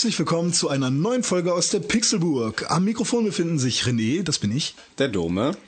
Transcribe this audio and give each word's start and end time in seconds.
Herzlich 0.00 0.18
willkommen 0.18 0.54
zu 0.54 0.70
einer 0.70 0.88
neuen 0.88 1.22
Folge 1.22 1.52
aus 1.52 1.68
der 1.68 1.80
Pixelburg. 1.80 2.70
Am 2.70 2.86
Mikrofon 2.86 3.26
befinden 3.26 3.58
sich 3.58 3.82
René, 3.82 4.22
das 4.22 4.38
bin 4.38 4.50
ich. 4.50 4.74
Der 4.96 5.08
Dome. 5.08 5.58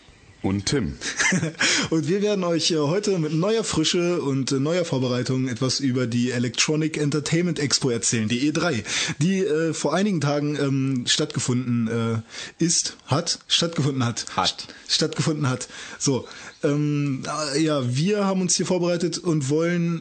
Und 0.40 0.64
Tim. 0.64 0.96
Und 1.90 2.08
wir 2.08 2.22
werden 2.22 2.42
euch 2.42 2.70
äh, 2.70 2.78
heute 2.78 3.18
mit 3.18 3.34
neuer 3.34 3.62
Frische 3.62 4.22
und 4.22 4.50
äh, 4.50 4.58
neuer 4.58 4.86
Vorbereitung 4.86 5.48
etwas 5.48 5.80
über 5.80 6.06
die 6.06 6.30
Electronic 6.30 6.96
Entertainment 6.96 7.58
Expo 7.58 7.90
erzählen, 7.90 8.26
die 8.26 8.50
E3, 8.50 8.82
die 9.18 9.40
äh, 9.40 9.74
vor 9.74 9.92
einigen 9.92 10.22
Tagen 10.22 10.56
ähm, 10.56 11.04
stattgefunden 11.06 12.22
äh, 12.58 12.64
ist, 12.64 12.96
hat, 13.06 13.38
stattgefunden 13.48 14.02
hat. 14.02 14.34
Hat. 14.34 14.66
Stattgefunden 14.88 15.46
hat. 15.46 15.68
So, 15.98 16.26
ähm, 16.64 17.22
äh, 17.54 17.60
ja, 17.60 17.94
wir 17.94 18.24
haben 18.24 18.40
uns 18.40 18.56
hier 18.56 18.64
vorbereitet 18.64 19.18
und 19.18 19.50
wollen 19.50 20.00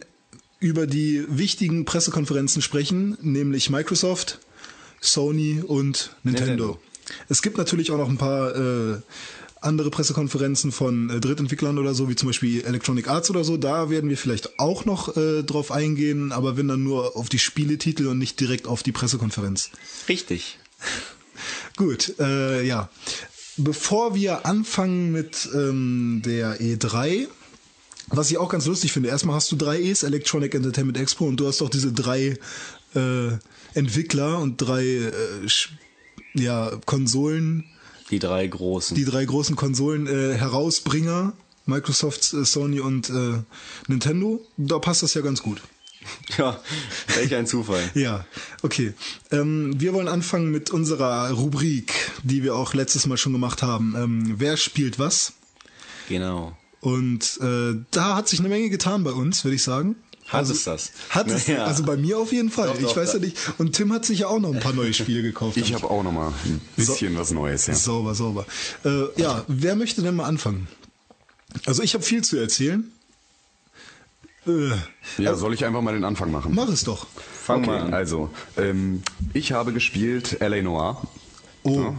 über 0.62 0.88
die 0.88 1.26
wichtigen 1.28 1.84
Pressekonferenzen 1.84 2.62
sprechen, 2.62 3.18
nämlich 3.22 3.70
Microsoft, 3.70 4.40
Sony 5.02 5.62
und 5.66 6.16
Nintendo. 6.24 6.52
Nintendo. 6.52 6.80
Es 7.28 7.42
gibt 7.42 7.58
natürlich 7.58 7.92
auch 7.92 7.98
noch 7.98 8.08
ein 8.08 8.18
paar 8.18 8.56
äh, 8.56 9.02
andere 9.60 9.90
Pressekonferenzen 9.90 10.72
von 10.72 11.10
äh, 11.10 11.20
Drittentwicklern 11.20 11.80
oder 11.80 11.96
so, 11.96 12.08
wie 12.10 12.16
zum 12.16 12.30
Beispiel 12.30 12.64
Electronic 12.64 13.08
Arts 13.08 13.30
oder 13.32 13.44
so. 13.44 13.58
Da 13.58 13.90
werden 13.90 14.10
wir 14.10 14.18
vielleicht 14.18 14.60
auch 14.60 14.86
noch 14.86 15.18
äh, 15.18 15.44
drauf 15.44 15.72
eingehen, 15.72 16.32
aber 16.32 16.58
wenn 16.58 16.68
dann 16.68 16.84
nur 16.84 17.18
auf 17.18 17.28
die 17.28 17.40
Spieletitel 17.40 18.08
und 18.08 18.20
nicht 18.20 18.40
direkt 18.40 18.68
auf 18.68 18.84
die 18.84 18.92
Pressekonferenz. 18.92 19.72
Richtig. 20.08 20.60
Gut, 21.76 22.16
äh, 22.20 22.64
ja. 22.64 22.90
Bevor 23.58 24.16
wir 24.16 24.46
anfangen 24.46 25.12
mit 25.12 25.50
ähm, 25.54 26.22
der 26.24 26.62
E3, 26.62 27.28
was 28.12 28.30
ich 28.32 28.38
auch 28.38 28.50
ganz 28.50 28.66
lustig 28.66 28.92
finde, 28.92 29.10
erstmal 29.10 29.36
hast 29.36 29.52
du 29.52 29.56
drei 29.56 29.80
E's, 29.82 30.04
Electronic 30.04 30.54
Entertainment 30.54 30.98
Expo, 30.98 31.26
und 31.26 31.38
du 31.38 31.48
hast 31.48 31.62
doch 31.62 31.70
diese 31.70 31.92
drei 31.94 32.38
äh, 32.96 33.30
Entwickler 33.74 34.40
und 34.40 34.58
drei 34.58 34.84
äh, 34.86 35.12
ja, 36.34 36.72
Konsolen, 36.86 37.66
Die 38.10 38.20
drei 38.20 38.48
großen. 38.48 38.96
die 38.96 39.06
drei 39.06 39.26
großen 39.26 39.56
Konsolen 39.56 40.08
äh, 40.08 40.36
Herausbringer, 40.36 41.34
Microsoft, 41.66 42.34
äh, 42.34 42.44
Sony 42.46 42.80
und 42.80 43.10
äh, 43.10 43.40
Nintendo. 43.88 44.42
Da 44.58 44.80
passt 44.80 45.04
das 45.04 45.14
ja 45.14 45.22
ganz 45.22 45.42
gut. 45.42 45.62
ja, 46.38 46.60
welch 47.16 47.36
ein 47.36 47.46
Zufall. 47.48 47.84
Ja, 47.94 48.26
okay. 48.64 48.94
Ähm, 49.30 49.80
wir 49.80 49.94
wollen 49.94 50.08
anfangen 50.08 50.50
mit 50.52 50.72
unserer 50.72 51.30
Rubrik, 51.32 51.94
die 52.24 52.44
wir 52.44 52.56
auch 52.56 52.74
letztes 52.74 53.06
Mal 53.06 53.18
schon 53.18 53.34
gemacht 53.34 53.62
haben. 53.62 53.94
Ähm, 53.96 54.34
wer 54.38 54.58
spielt 54.58 54.98
was? 55.00 55.34
Genau. 56.10 56.58
Und 56.82 57.40
äh, 57.42 57.76
da 57.92 58.16
hat 58.16 58.28
sich 58.28 58.40
eine 58.40 58.50
Menge 58.50 58.70
getan 58.70 59.04
bei 59.04 59.12
uns, 59.12 59.44
würde 59.46 59.56
ich 59.56 59.64
sagen. 59.64 59.96
Hat 60.28 60.50
es 60.50 60.64
das? 60.64 60.92
Hat 61.10 61.30
es, 61.30 61.48
Ja. 61.48 61.66
also 61.66 61.84
bei 61.84 61.98
mir 61.98 62.18
auf 62.18 62.32
jeden 62.32 62.50
Fall. 62.50 62.68
Doch, 62.70 62.76
ich 62.76 62.84
doch, 62.86 62.96
weiß 62.98 63.14
ja 63.14 63.20
nicht. 63.20 63.38
Und 63.58 63.74
Tim 63.74 63.92
hat 63.92 64.06
sich 64.06 64.20
ja 64.20 64.28
auch 64.28 64.40
noch 64.40 64.54
ein 64.54 64.60
paar 64.62 64.74
neue 64.74 64.94
Spiele 64.94 65.22
gekauft. 65.22 65.58
Ich 65.58 65.74
habe 65.74 65.90
auch 65.90 66.04
noch 66.04 66.12
mal 66.12 66.34
ein 66.46 66.62
bisschen 66.78 67.18
was 67.18 67.32
Neues. 67.32 67.68
Ja. 67.68 67.76
Sauber, 67.76 68.16
sauber. 68.16 68.46
Äh, 68.86 69.22
ja, 69.22 69.44
wer 69.48 69.76
möchte 69.76 70.02
denn 70.02 70.16
mal 70.16 70.26
anfangen? 70.26 70.68
Also 71.66 71.84
ich 71.84 71.94
habe 71.94 72.04
viel 72.04 72.24
zu 72.24 72.38
erzählen. 72.38 72.90
Äh, 74.48 74.72
ja, 75.22 75.36
soll 75.36 75.54
ich 75.54 75.66
einfach 75.66 75.82
mal 75.82 75.94
den 75.94 76.04
Anfang 76.06 76.32
machen? 76.32 76.56
mach 76.56 76.70
es 76.70 76.84
doch. 76.84 77.06
Fang 77.44 77.60
okay, 77.60 77.68
mal 77.68 77.82
an. 77.82 77.94
also 77.94 78.30
ähm, 78.58 79.04
ich 79.34 79.52
habe 79.52 79.74
gespielt 79.74 80.42
L.A. 80.42 80.62
Noir. 80.62 81.02
Oh. 81.64 81.80
Ja. 81.80 81.96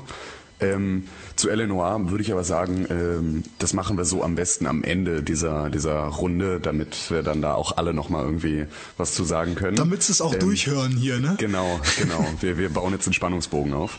Ähm, 0.60 1.06
zu 1.36 1.48
L.A. 1.48 1.66
Noir 1.66 2.10
würde 2.10 2.22
ich 2.22 2.32
aber 2.32 2.44
sagen, 2.44 2.86
ähm, 2.90 3.42
das 3.58 3.72
machen 3.72 3.96
wir 3.96 4.04
so 4.04 4.22
am 4.22 4.34
besten 4.34 4.66
am 4.66 4.82
Ende 4.82 5.22
dieser 5.22 5.70
dieser 5.70 6.04
Runde, 6.04 6.60
damit 6.60 7.10
wir 7.10 7.22
dann 7.22 7.42
da 7.42 7.54
auch 7.54 7.76
alle 7.76 7.94
noch 7.94 8.08
mal 8.08 8.24
irgendwie 8.24 8.66
was 8.96 9.14
zu 9.14 9.24
sagen 9.24 9.54
können. 9.54 9.76
Damit 9.76 10.02
sie 10.02 10.12
es 10.12 10.20
auch 10.20 10.34
Ähm, 10.34 10.40
durchhören 10.40 10.92
hier, 10.92 11.18
ne? 11.20 11.36
Genau, 11.38 11.80
genau. 11.98 12.24
Wir, 12.40 12.58
wir 12.58 12.68
bauen 12.68 12.92
jetzt 12.92 13.06
den 13.06 13.12
Spannungsbogen 13.12 13.72
auf. 13.72 13.98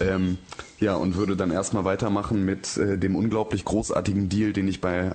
Ähm, 0.00 0.38
ja, 0.78 0.94
und 0.94 1.16
würde 1.16 1.36
dann 1.36 1.50
erstmal 1.50 1.84
weitermachen 1.84 2.44
mit 2.44 2.76
äh, 2.76 2.98
dem 2.98 3.16
unglaublich 3.16 3.64
großartigen 3.64 4.28
Deal, 4.28 4.52
den 4.52 4.68
ich 4.68 4.80
bei 4.80 5.14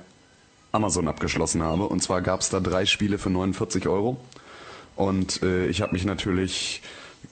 Amazon 0.71 1.07
abgeschlossen 1.07 1.61
habe. 1.61 1.87
Und 1.87 2.01
zwar 2.01 2.21
gab 2.21 2.41
es 2.41 2.49
da 2.49 2.59
drei 2.59 2.85
Spiele 2.85 3.17
für 3.17 3.29
49 3.29 3.87
Euro. 3.87 4.17
Und 4.95 5.43
äh, 5.43 5.67
ich 5.67 5.81
habe 5.81 5.93
mich 5.93 6.05
natürlich 6.05 6.81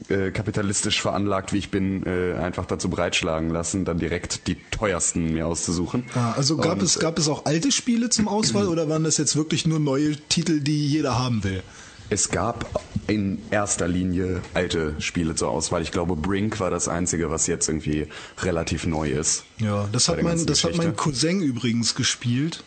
äh, 0.10 0.32
kapitalistisch 0.32 1.02
veranlagt, 1.02 1.54
wie 1.54 1.58
ich 1.58 1.72
bin, 1.72 2.06
äh, 2.06 2.34
einfach 2.34 2.66
dazu 2.66 2.90
breitschlagen 2.90 3.50
lassen, 3.50 3.86
dann 3.86 4.00
direkt 4.00 4.48
die 4.48 4.56
teuersten 4.72 5.34
mir 5.34 5.48
auszusuchen. 5.48 6.06
Ah, 6.16 6.34
also 6.34 6.58
gab 6.58 6.80
Und, 6.80 6.84
es, 6.84 7.00
gab 7.00 7.20
es 7.20 7.28
auch 7.28 7.46
alte 7.46 7.72
Spiele 7.72 8.10
zum 8.10 8.28
Auswahl 8.28 8.68
oder 8.70 8.90
waren 8.90 9.04
das 9.04 9.18
jetzt 9.18 9.36
wirklich 9.36 9.68
nur 9.68 9.80
neue 9.80 10.16
Titel, 10.16 10.62
die 10.62 10.88
jeder 10.88 11.20
haben 11.20 11.44
will? 11.44 11.64
Es 12.12 12.30
gab 12.30 12.84
in 13.08 13.40
erster 13.52 13.88
Linie 13.88 14.42
alte 14.56 14.96
Spiele 15.00 15.36
zur 15.36 15.50
Auswahl. 15.50 15.84
Ich 15.84 15.92
glaube, 15.92 16.16
Brink 16.16 16.60
war 16.60 16.72
das 16.72 16.88
einzige, 16.88 17.30
was 17.30 17.46
jetzt 17.46 17.68
irgendwie 17.68 18.08
relativ 18.42 18.88
neu 18.88 19.12
ist. 19.12 19.44
Ja, 19.60 19.88
das 19.92 20.10
hat 20.10 20.24
mein, 20.24 20.44
das 20.46 20.64
hat 20.64 20.76
mein. 20.76 20.96
Cousin 20.96 21.42
übrigens 21.42 21.94
gespielt. 21.94 22.64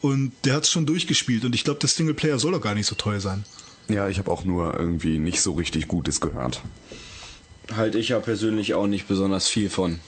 Und 0.00 0.32
der 0.44 0.54
hat 0.54 0.64
es 0.64 0.70
schon 0.70 0.86
durchgespielt 0.86 1.44
und 1.44 1.54
ich 1.56 1.64
glaube, 1.64 1.80
der 1.80 1.88
Singleplayer 1.88 2.38
soll 2.38 2.52
doch 2.52 2.60
gar 2.60 2.74
nicht 2.74 2.86
so 2.86 2.94
teuer 2.94 3.20
sein. 3.20 3.44
Ja, 3.88 4.08
ich 4.08 4.18
habe 4.18 4.30
auch 4.30 4.44
nur 4.44 4.78
irgendwie 4.78 5.18
nicht 5.18 5.40
so 5.40 5.52
richtig 5.52 5.88
Gutes 5.88 6.20
gehört. 6.20 6.60
Halt 7.74 7.94
ich 7.94 8.10
ja 8.10 8.20
persönlich 8.20 8.74
auch 8.74 8.86
nicht 8.86 9.08
besonders 9.08 9.48
viel 9.48 9.68
von, 9.70 9.98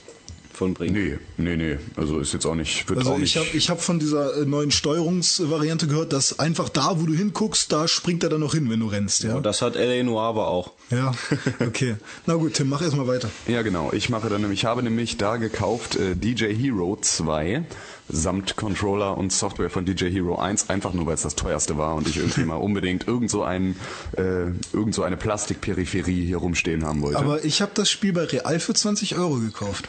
von 0.53 0.73
Brink. 0.73 0.93
Nee, 0.93 1.17
nee, 1.37 1.55
nee. 1.55 1.77
Also 1.95 2.19
ist 2.19 2.33
jetzt 2.33 2.45
auch 2.45 2.55
nicht, 2.55 2.87
wird 2.89 2.99
Also 2.99 3.13
auch 3.13 3.17
nicht. 3.17 3.35
ich 3.35 3.37
habe 3.37 3.57
ich 3.57 3.69
hab 3.69 3.81
von 3.81 3.99
dieser 3.99 4.37
äh, 4.41 4.45
neuen 4.45 4.71
Steuerungsvariante 4.71 5.87
gehört, 5.87 6.13
dass 6.13 6.39
einfach 6.39 6.69
da, 6.69 6.99
wo 6.99 7.05
du 7.05 7.13
hinguckst, 7.13 7.71
da 7.71 7.87
springt 7.87 8.23
er 8.23 8.29
dann 8.29 8.39
noch 8.41 8.53
hin, 8.53 8.69
wenn 8.69 8.79
du 8.79 8.87
rennst. 8.87 9.23
Ja, 9.23 9.35
Und 9.35 9.45
das 9.45 9.61
hat 9.61 9.75
L.A. 9.75 10.03
Noir 10.03 10.23
aber 10.23 10.47
auch. 10.47 10.71
ja 10.89 11.11
okay. 11.59 11.95
Na 12.25 12.35
gut, 12.35 12.53
Tim, 12.55 12.69
mach 12.69 12.81
erstmal 12.81 13.07
weiter. 13.07 13.29
Ja, 13.47 13.61
genau. 13.61 13.91
Ich 13.93 14.09
mache 14.09 14.29
dann 14.29 14.41
nämlich, 14.41 14.59
ich 14.61 14.65
habe 14.65 14.81
nämlich 14.83 15.17
da 15.17 15.37
gekauft 15.37 15.95
äh, 15.97 16.15
DJ 16.15 16.53
Hero 16.53 16.97
2 16.99 17.63
samt 18.11 18.55
Controller 18.55 19.17
und 19.17 19.31
Software 19.31 19.69
von 19.69 19.85
DJ 19.85 20.09
Hero 20.09 20.37
1, 20.37 20.69
einfach 20.69 20.93
nur 20.93 21.05
weil 21.05 21.15
es 21.15 21.21
das 21.21 21.35
teuerste 21.35 21.77
war 21.77 21.95
und 21.95 22.07
ich 22.07 22.17
irgendwie 22.17 22.43
mal 22.43 22.55
unbedingt 22.55 23.07
irgend 23.07 23.29
so, 23.29 23.43
ein, 23.43 23.75
äh, 24.17 24.47
irgend 24.73 24.93
so 24.93 25.03
eine 25.03 25.17
Plastikperipherie 25.17 26.25
hier 26.25 26.37
rumstehen 26.37 26.85
haben 26.85 27.01
wollte. 27.01 27.19
Aber 27.19 27.43
ich 27.43 27.61
habe 27.61 27.71
das 27.73 27.89
Spiel 27.89 28.13
bei 28.13 28.25
Real 28.25 28.59
für 28.59 28.73
20 28.73 29.17
Euro 29.17 29.35
gekauft. 29.35 29.87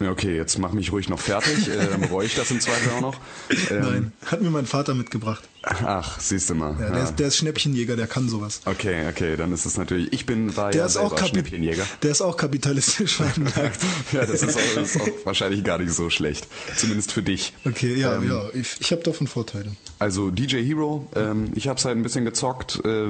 okay, 0.00 0.36
jetzt 0.36 0.58
mach 0.58 0.72
mich 0.72 0.92
ruhig 0.92 1.08
noch 1.08 1.20
fertig, 1.20 1.68
äh, 1.68 1.88
dann 1.88 2.02
bereue 2.02 2.26
ich 2.26 2.34
das 2.34 2.50
im 2.50 2.60
Zweifel 2.60 2.92
auch 2.92 3.00
noch. 3.00 3.20
Ähm, 3.70 3.80
Nein, 3.80 4.12
hat 4.26 4.40
mir 4.40 4.50
mein 4.50 4.66
Vater 4.66 4.94
mitgebracht. 4.94 5.48
Ach, 5.62 6.18
siehst 6.18 6.48
du 6.48 6.54
mal. 6.54 6.74
Ja, 6.80 6.88
der, 6.88 6.98
Ja. 6.98 7.04
ist, 7.04 7.16
der 7.18 7.26
ist 7.28 7.36
Schnäppchenjäger, 7.36 7.94
der 7.96 8.06
kann 8.06 8.28
sowas. 8.30 8.62
Okay, 8.64 9.06
okay, 9.10 9.36
dann 9.36 9.52
ist 9.52 9.66
es 9.66 9.76
natürlich. 9.76 10.10
Ich 10.12 10.24
bin 10.24 10.56
war 10.56 10.70
Der 10.70 10.80
ja 10.80 10.86
ist, 10.86 10.96
auch 10.96 11.16
Schnäppchenjäger. 11.18 11.84
der 12.02 12.10
ist 12.10 12.22
auch 12.22 12.36
kapitalistisch 12.36 13.16
veranlagt. 13.18 13.78
Ja, 14.12 14.24
das 14.24 14.42
ist, 14.42 14.56
auch, 14.56 14.60
das 14.74 14.96
ist 14.96 15.00
auch 15.02 15.08
wahrscheinlich 15.24 15.62
gar 15.62 15.78
nicht 15.78 15.92
so 15.92 16.08
schlecht. 16.08 16.46
Zumindest 16.76 17.12
für 17.12 17.22
dich. 17.22 17.52
Okay, 17.66 17.94
ja, 17.94 18.16
Ähm, 18.16 18.28
ja, 18.28 18.42
ich, 18.54 18.76
ich 18.80 18.90
habe 18.90 19.02
davon 19.02 19.26
Vorteile. 19.26 19.72
Also 19.98 20.30
DJ 20.30 20.64
Hero, 20.64 21.06
ähm, 21.14 21.52
ich 21.54 21.68
habe 21.68 21.78
es 21.78 21.84
halt 21.84 21.96
ein 21.96 22.02
bisschen 22.02 22.24
gezockt. 22.24 22.80
Äh, 22.84 23.08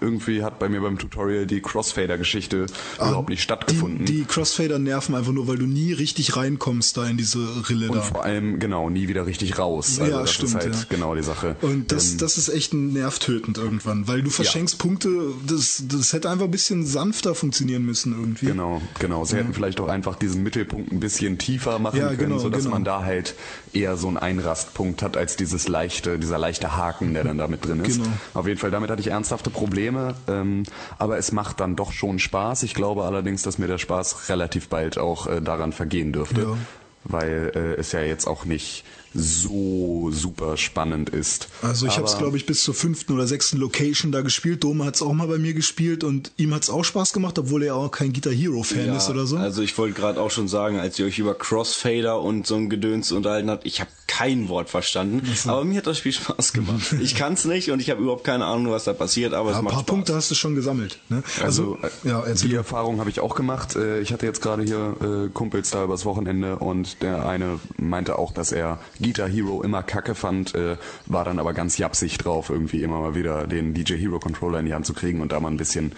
irgendwie 0.00 0.42
hat 0.44 0.58
bei 0.58 0.68
mir 0.68 0.82
beim 0.82 0.98
Tutorial 0.98 1.46
die 1.46 1.62
Crossfader-Geschichte 1.62 2.66
überhaupt 2.96 3.30
nicht 3.30 3.42
stattgefunden. 3.42 4.04
Die, 4.04 4.18
die 4.18 4.24
Crossfader 4.26 4.78
nerven 4.78 5.14
einfach 5.14 5.32
nur, 5.32 5.48
weil 5.48 5.56
du 5.56 5.64
nie 5.66 5.94
richtig 5.94 6.36
reinkommst 6.36 6.96
da 6.98 7.06
in 7.06 7.16
diese 7.16 7.38
Rille 7.70 7.88
und 7.88 7.96
da. 7.96 8.02
vor 8.02 8.22
allem, 8.24 8.58
genau, 8.58 8.90
nie 8.90 9.08
wieder 9.08 9.24
richtig 9.26 9.58
raus. 9.58 9.98
Also 9.98 10.12
Ja, 10.12 10.20
das 10.20 10.32
stimmt, 10.32 10.50
ist 10.50 10.54
halt 10.56 10.74
ja. 10.74 10.80
genau 10.90 11.14
die 11.14 11.22
Sache. 11.22 11.56
Und 11.62 11.85
das, 11.88 12.12
Ähm, 12.12 12.18
das 12.18 12.36
ist 12.38 12.48
echt 12.48 12.74
nervtötend 12.74 13.58
irgendwann, 13.58 14.08
weil 14.08 14.22
du 14.22 14.30
verschenkst 14.30 14.78
Punkte, 14.78 15.08
das, 15.46 15.84
das 15.88 16.12
hätte 16.12 16.28
einfach 16.30 16.46
ein 16.46 16.50
bisschen 16.50 16.84
sanfter 16.84 17.34
funktionieren 17.34 17.84
müssen 17.84 18.12
irgendwie. 18.12 18.46
Genau, 18.46 18.82
genau. 18.98 19.24
Sie 19.24 19.36
hätten 19.36 19.54
vielleicht 19.54 19.80
auch 19.80 19.88
einfach 19.88 20.16
diesen 20.16 20.42
Mittelpunkt 20.42 20.92
ein 20.92 21.00
bisschen 21.00 21.38
tiefer 21.38 21.78
machen 21.78 21.98
Ja, 21.98 22.08
können, 22.08 22.18
genau, 22.18 22.38
sodass 22.38 22.62
genau. 22.64 22.74
man 22.74 22.84
da 22.84 23.02
halt 23.04 23.34
eher 23.72 23.96
so 23.96 24.08
einen 24.08 24.16
Einrastpunkt 24.16 25.02
hat 25.02 25.16
als 25.16 25.36
dieses 25.36 25.68
leichte, 25.68 26.18
dieser 26.18 26.38
leichte 26.38 26.76
Haken, 26.76 27.14
der 27.14 27.24
dann 27.24 27.38
damit 27.38 27.64
drin 27.64 27.84
ist. 27.84 27.98
Genau. 27.98 28.08
Auf 28.34 28.46
jeden 28.46 28.58
Fall, 28.58 28.70
damit 28.70 28.90
hatte 28.90 29.00
ich 29.00 29.08
ernsthafte 29.08 29.50
Probleme, 29.50 30.14
ähm, 30.28 30.64
aber 30.98 31.18
es 31.18 31.32
macht 31.32 31.60
dann 31.60 31.76
doch 31.76 31.92
schon 31.92 32.18
Spaß. 32.18 32.62
Ich 32.62 32.74
glaube 32.74 33.04
allerdings, 33.04 33.42
dass 33.42 33.58
mir 33.58 33.66
der 33.66 33.78
Spaß 33.78 34.28
relativ 34.28 34.68
bald 34.68 34.98
auch 34.98 35.26
äh, 35.26 35.40
daran 35.40 35.72
vergehen 35.72 36.12
dürfte, 36.12 36.40
Ja. 36.42 36.56
weil 37.04 37.52
äh, 37.54 37.80
es 37.80 37.92
ja 37.92 38.00
jetzt 38.00 38.26
auch 38.26 38.44
nicht 38.44 38.84
so 39.14 40.10
super 40.12 40.56
spannend 40.56 41.10
ist. 41.10 41.48
Also 41.62 41.86
ich 41.86 41.96
habe 41.96 42.06
es, 42.06 42.18
glaube 42.18 42.36
ich, 42.36 42.46
bis 42.46 42.62
zur 42.62 42.74
fünften 42.74 43.12
oder 43.12 43.26
sechsten 43.26 43.58
Location 43.58 44.12
da 44.12 44.20
gespielt. 44.20 44.62
Dome 44.64 44.84
hat 44.84 44.96
es 44.96 45.02
auch 45.02 45.12
mal 45.12 45.26
bei 45.26 45.38
mir 45.38 45.54
gespielt 45.54 46.04
und 46.04 46.32
ihm 46.36 46.54
hat 46.54 46.62
es 46.64 46.70
auch 46.70 46.84
Spaß 46.84 47.12
gemacht, 47.12 47.38
obwohl 47.38 47.62
er 47.62 47.74
auch 47.76 47.90
kein 47.90 48.12
Guitar 48.12 48.32
Hero 48.32 48.62
Fan 48.62 48.94
ist 48.96 49.08
oder 49.10 49.26
so. 49.26 49.36
Also 49.36 49.62
ich 49.62 49.76
wollte 49.78 49.94
gerade 49.98 50.20
auch 50.20 50.30
schon 50.30 50.48
sagen, 50.48 50.78
als 50.78 50.98
ihr 50.98 51.06
euch 51.06 51.18
über 51.18 51.34
Crossfader 51.34 52.20
und 52.20 52.46
so 52.46 52.56
ein 52.56 52.68
Gedöns 52.70 53.12
unterhalten 53.12 53.50
habt, 53.50 53.66
ich 53.66 53.80
habe 53.80 53.90
kein 54.06 54.48
Wort 54.48 54.70
verstanden. 54.70 55.22
Aber 55.46 55.64
mir 55.64 55.78
hat 55.78 55.86
das 55.86 55.98
Spiel 55.98 56.12
Spaß 56.12 56.52
gemacht. 56.52 56.94
Ich 57.06 57.14
kann's 57.14 57.44
nicht 57.44 57.70
und 57.70 57.80
ich 57.80 57.90
habe 57.90 58.02
überhaupt 58.02 58.24
keine 58.24 58.44
Ahnung, 58.46 58.72
was 58.72 58.84
da 58.84 58.92
passiert, 58.92 59.32
aber 59.32 59.50
es 59.50 59.54
Ja, 59.54 59.58
ein 59.60 59.64
macht 59.64 59.74
paar 59.74 59.82
Spaß. 59.82 59.86
Punkte 59.94 60.14
hast 60.14 60.30
du 60.30 60.34
schon 60.34 60.54
gesammelt. 60.54 60.98
Ne? 61.08 61.22
Also, 61.42 61.78
ja, 62.04 62.20
erzähl. 62.20 62.48
die 62.50 62.54
Erfahrung 62.56 62.98
habe 63.00 63.10
ich 63.10 63.20
auch 63.20 63.34
gemacht. 63.34 63.76
Äh, 63.76 64.00
Ich 64.00 64.12
hatte 64.12 64.26
jetzt 64.26 64.40
gerade 64.42 64.62
hier 64.62 64.96
äh, 65.26 65.28
Kumpels 65.32 65.70
da 65.70 65.84
übers 65.84 66.04
Wochenende 66.04 66.56
und 66.56 67.02
der 67.02 67.28
eine 67.28 67.60
meinte 67.76 68.18
auch, 68.18 68.32
dass 68.32 68.52
er 68.52 68.78
Guitar 69.00 69.28
Hero 69.28 69.62
immer 69.62 69.82
kacke 69.82 70.14
fand, 70.14 70.54
äh, 70.54 70.76
war 71.06 71.24
dann 71.24 71.38
aber 71.38 71.52
ganz 71.52 71.78
japsig 71.78 72.18
drauf, 72.18 72.50
irgendwie 72.50 72.82
immer 72.82 73.00
mal 73.00 73.14
wieder 73.14 73.46
den 73.46 73.74
DJ 73.74 73.94
Hero 73.94 74.18
Controller 74.18 74.60
in 74.60 74.66
die 74.66 74.74
Hand 74.74 74.86
zu 74.86 74.94
kriegen 74.94 75.20
und 75.20 75.32
da 75.32 75.40
mal 75.40 75.50
ein 75.50 75.56
bisschen 75.56 75.92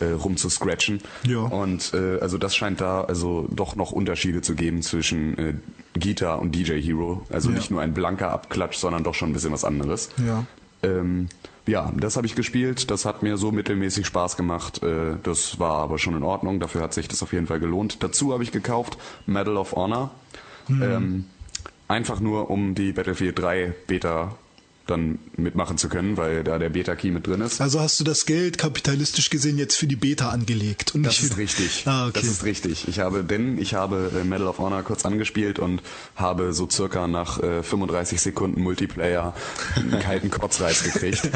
äh, 0.00 0.06
rumzuscratchen. 0.06 1.00
Ja. 1.26 1.38
Und 1.40 1.92
äh, 1.94 2.18
also 2.20 2.36
das 2.38 2.54
scheint 2.54 2.80
da 2.80 3.02
also 3.02 3.48
doch 3.50 3.76
noch 3.76 3.92
Unterschiede 3.92 4.42
zu 4.42 4.54
geben 4.54 4.82
zwischen 4.82 5.38
äh, 5.38 5.54
Guitar 5.98 6.38
und 6.40 6.54
DJ 6.54 6.80
Hero. 6.82 7.26
Also 7.30 7.48
Ja. 7.50 7.56
nicht 7.56 7.70
nur 7.70 7.80
ein 7.80 7.94
blanker 7.94 8.30
Abklatsch, 8.30 8.76
sondern 8.76 9.04
doch 9.04 9.14
schon 9.14 9.30
ein 9.30 9.32
bisschen 9.32 9.52
was 9.52 9.64
anderes. 9.64 10.10
Ja. 10.26 10.44
Ähm, 10.82 11.28
ja, 11.66 11.90
das 11.96 12.16
habe 12.16 12.26
ich 12.26 12.34
gespielt. 12.36 12.90
Das 12.90 13.06
hat 13.06 13.22
mir 13.22 13.38
so 13.38 13.50
mittelmäßig 13.50 14.06
Spaß 14.06 14.36
gemacht. 14.36 14.82
Äh, 14.82 15.16
das 15.22 15.58
war 15.58 15.78
aber 15.78 15.98
schon 15.98 16.14
in 16.14 16.22
Ordnung. 16.22 16.60
Dafür 16.60 16.82
hat 16.82 16.92
sich 16.92 17.08
das 17.08 17.22
auf 17.22 17.32
jeden 17.32 17.46
Fall 17.46 17.58
gelohnt. 17.58 18.02
Dazu 18.02 18.32
habe 18.34 18.42
ich 18.42 18.52
gekauft 18.52 18.98
Medal 19.24 19.56
of 19.56 19.72
Honor. 19.72 20.10
Ähm, 20.68 21.24
einfach 21.88 22.20
nur, 22.20 22.50
um 22.50 22.74
die 22.74 22.92
Battlefield 22.92 23.38
3 23.38 23.72
Beta 23.86 24.36
dann 24.86 25.18
mitmachen 25.36 25.78
zu 25.78 25.88
können, 25.88 26.16
weil 26.16 26.44
da 26.44 26.58
der 26.58 26.70
Beta-Key 26.70 27.10
mit 27.10 27.26
drin 27.26 27.40
ist. 27.40 27.60
Also 27.60 27.80
hast 27.80 27.98
du 28.00 28.04
das 28.04 28.26
Geld 28.26 28.58
kapitalistisch 28.58 29.30
gesehen 29.30 29.58
jetzt 29.58 29.76
für 29.76 29.86
die 29.86 29.96
Beta 29.96 30.28
angelegt 30.30 30.94
und 30.94 31.02
Das 31.02 31.14
nicht 31.20 31.20
für 31.34 31.42
ist 31.42 31.58
richtig. 31.58 31.82
Ah, 31.86 32.04
okay. 32.08 32.12
Das 32.20 32.24
ist 32.24 32.44
richtig. 32.44 32.88
Ich 32.88 33.00
habe, 33.00 33.24
denn 33.24 33.58
ich 33.58 33.74
habe 33.74 34.10
äh, 34.20 34.24
Medal 34.24 34.46
of 34.48 34.58
Honor 34.58 34.82
kurz 34.82 35.04
angespielt 35.04 35.58
und 35.58 35.82
habe 36.14 36.52
so 36.52 36.68
circa 36.70 37.06
nach 37.08 37.42
äh, 37.42 37.62
35 37.62 38.20
Sekunden 38.20 38.62
Multiplayer 38.62 39.34
einen 39.74 39.98
kalten 40.00 40.30
Kotzreiz 40.30 40.82
gekriegt. 40.84 41.30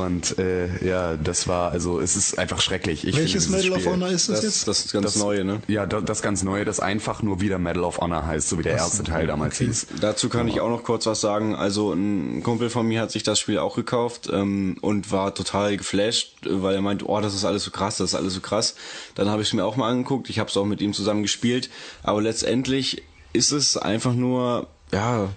Und 0.00 0.38
äh, 0.38 0.84
ja, 0.86 1.16
das 1.16 1.46
war, 1.48 1.70
also 1.72 2.00
es 2.00 2.16
ist 2.16 2.38
einfach 2.38 2.60
schrecklich. 2.60 3.06
Ich 3.06 3.16
Welches 3.16 3.48
Medal 3.48 3.72
of 3.72 3.78
Spiel- 3.80 3.92
Honor 3.92 4.08
ist 4.08 4.28
das, 4.28 4.36
Das, 4.40 4.44
jetzt? 4.44 4.68
das 4.68 4.84
ist 4.86 4.92
ganz 4.92 5.16
Neue, 5.16 5.44
ne? 5.44 5.60
Ja, 5.68 5.86
da- 5.86 6.00
das 6.00 6.22
ganz 6.22 6.42
Neue, 6.42 6.64
das 6.64 6.80
einfach 6.80 7.22
nur 7.22 7.40
wieder 7.40 7.58
Medal 7.58 7.84
of 7.84 7.98
Honor 7.98 8.26
heißt, 8.26 8.48
so 8.48 8.58
wie 8.58 8.62
der 8.62 8.72
erste 8.76 9.04
Teil 9.04 9.26
damals 9.26 9.58
hieß. 9.58 9.86
Dazu 10.00 10.28
kann 10.28 10.48
ich 10.48 10.60
auch 10.60 10.68
noch 10.70 10.82
kurz 10.82 11.06
was 11.06 11.20
sagen. 11.20 11.54
Also 11.54 11.92
ein 11.92 12.42
Kumpel 12.42 12.70
von 12.70 12.86
mir 12.86 12.95
hat 12.98 13.10
sich 13.10 13.22
das 13.22 13.38
Spiel 13.38 13.58
auch 13.58 13.76
gekauft 13.76 14.28
ähm, 14.32 14.76
und 14.80 15.10
war 15.10 15.34
total 15.34 15.76
geflasht, 15.76 16.36
weil 16.44 16.74
er 16.74 16.82
meint, 16.82 17.06
oh, 17.08 17.20
das 17.20 17.34
ist 17.34 17.44
alles 17.44 17.64
so 17.64 17.70
krass, 17.70 17.98
das 17.98 18.10
ist 18.10 18.14
alles 18.14 18.34
so 18.34 18.40
krass. 18.40 18.74
Dann 19.14 19.28
habe 19.28 19.42
ich 19.42 19.48
es 19.48 19.54
mir 19.54 19.64
auch 19.64 19.76
mal 19.76 19.90
angeguckt. 19.90 20.30
Ich 20.30 20.38
habe 20.38 20.50
es 20.50 20.56
auch 20.56 20.64
mit 20.64 20.80
ihm 20.80 20.92
zusammen 20.92 21.22
gespielt. 21.22 21.70
Aber 22.02 22.22
letztendlich 22.22 23.02
ist 23.32 23.52
es 23.52 23.76
einfach 23.76 24.14
nur, 24.14 24.68
ja, 24.92 25.28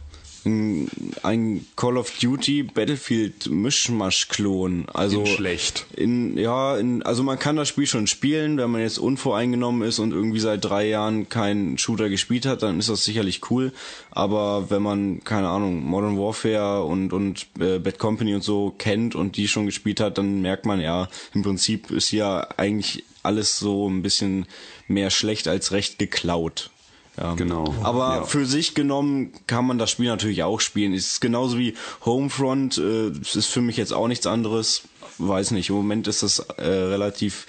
ein, 0.46 1.66
Call 1.76 1.98
of 1.98 2.12
Duty 2.20 2.64
Battlefield 2.64 3.50
Mischmasch-Klon. 3.50 4.88
Also 4.94 5.22
In 5.22 5.28
schlecht. 5.28 5.86
In, 5.96 6.38
ja, 6.38 6.78
in, 6.78 7.04
also 7.04 7.24
man 7.24 7.40
kann 7.40 7.56
das 7.56 7.68
Spiel 7.68 7.88
schon 7.88 8.08
spielen, 8.08 8.58
wenn 8.58 8.72
man 8.72 8.82
jetzt 8.82 9.00
unvoreingenommen 9.00 9.88
ist 9.88 10.00
und 10.00 10.12
irgendwie 10.12 10.40
seit 10.40 10.64
drei 10.64 10.88
Jahren 10.88 11.30
keinen 11.30 11.78
Shooter 11.78 12.10
gespielt 12.10 12.46
hat, 12.46 12.64
dann 12.64 12.80
ist 12.80 12.90
das 12.90 13.04
sicherlich 13.04 13.50
cool. 13.50 13.72
Aber 14.12 14.70
wenn 14.70 14.82
man, 14.82 15.24
keine 15.24 15.50
Ahnung, 15.50 15.84
Modern 15.84 16.18
Warfare 16.18 16.84
und, 16.84 17.14
und 17.14 17.48
äh, 17.60 17.80
Bad 17.80 18.00
Company 18.00 18.36
und 18.36 18.44
so 18.44 18.74
kennt 18.78 19.16
und 19.16 19.38
die 19.38 19.48
schon 19.48 19.66
gespielt 19.66 20.00
hat, 20.00 20.18
dann 20.18 20.42
merkt 20.42 20.66
man 20.66 20.82
ja, 20.82 21.08
im 21.34 21.44
Prinzip 21.44 21.92
ist 21.92 22.12
ja 22.12 22.48
eigentlich 22.58 23.04
alles 23.24 23.60
so 23.60 23.90
ein 23.90 24.02
bisschen 24.02 24.46
mehr 24.88 25.10
schlecht 25.10 25.48
als 25.48 25.72
recht 25.72 26.00
geklaut. 26.00 26.72
Ja. 27.20 27.34
Genau. 27.34 27.76
Aber 27.84 28.16
Ja. 28.18 28.24
für 28.24 28.46
sich 28.46 28.76
genommen 28.76 29.34
kann 29.48 29.66
man 29.66 29.78
das 29.78 29.92
Spiel 29.92 30.08
natürlich 30.08 30.44
auch 30.44 30.62
spielen. 30.62 30.94
Es 30.94 31.08
ist 31.14 31.22
genauso 31.22 31.58
wie 31.58 31.74
Homefront. 32.06 32.78
Äh, 32.78 33.10
ist 33.10 33.48
für 33.48 33.62
mich 33.62 33.78
jetzt 33.78 33.92
auch 33.94 34.08
nichts 34.08 34.26
anderes. 34.26 34.84
Weiß 35.18 35.52
nicht. 35.52 35.70
Im 35.70 35.76
Moment 35.76 36.08
ist 36.08 36.24
das 36.24 36.40
äh, 36.58 36.64
relativ 36.66 37.46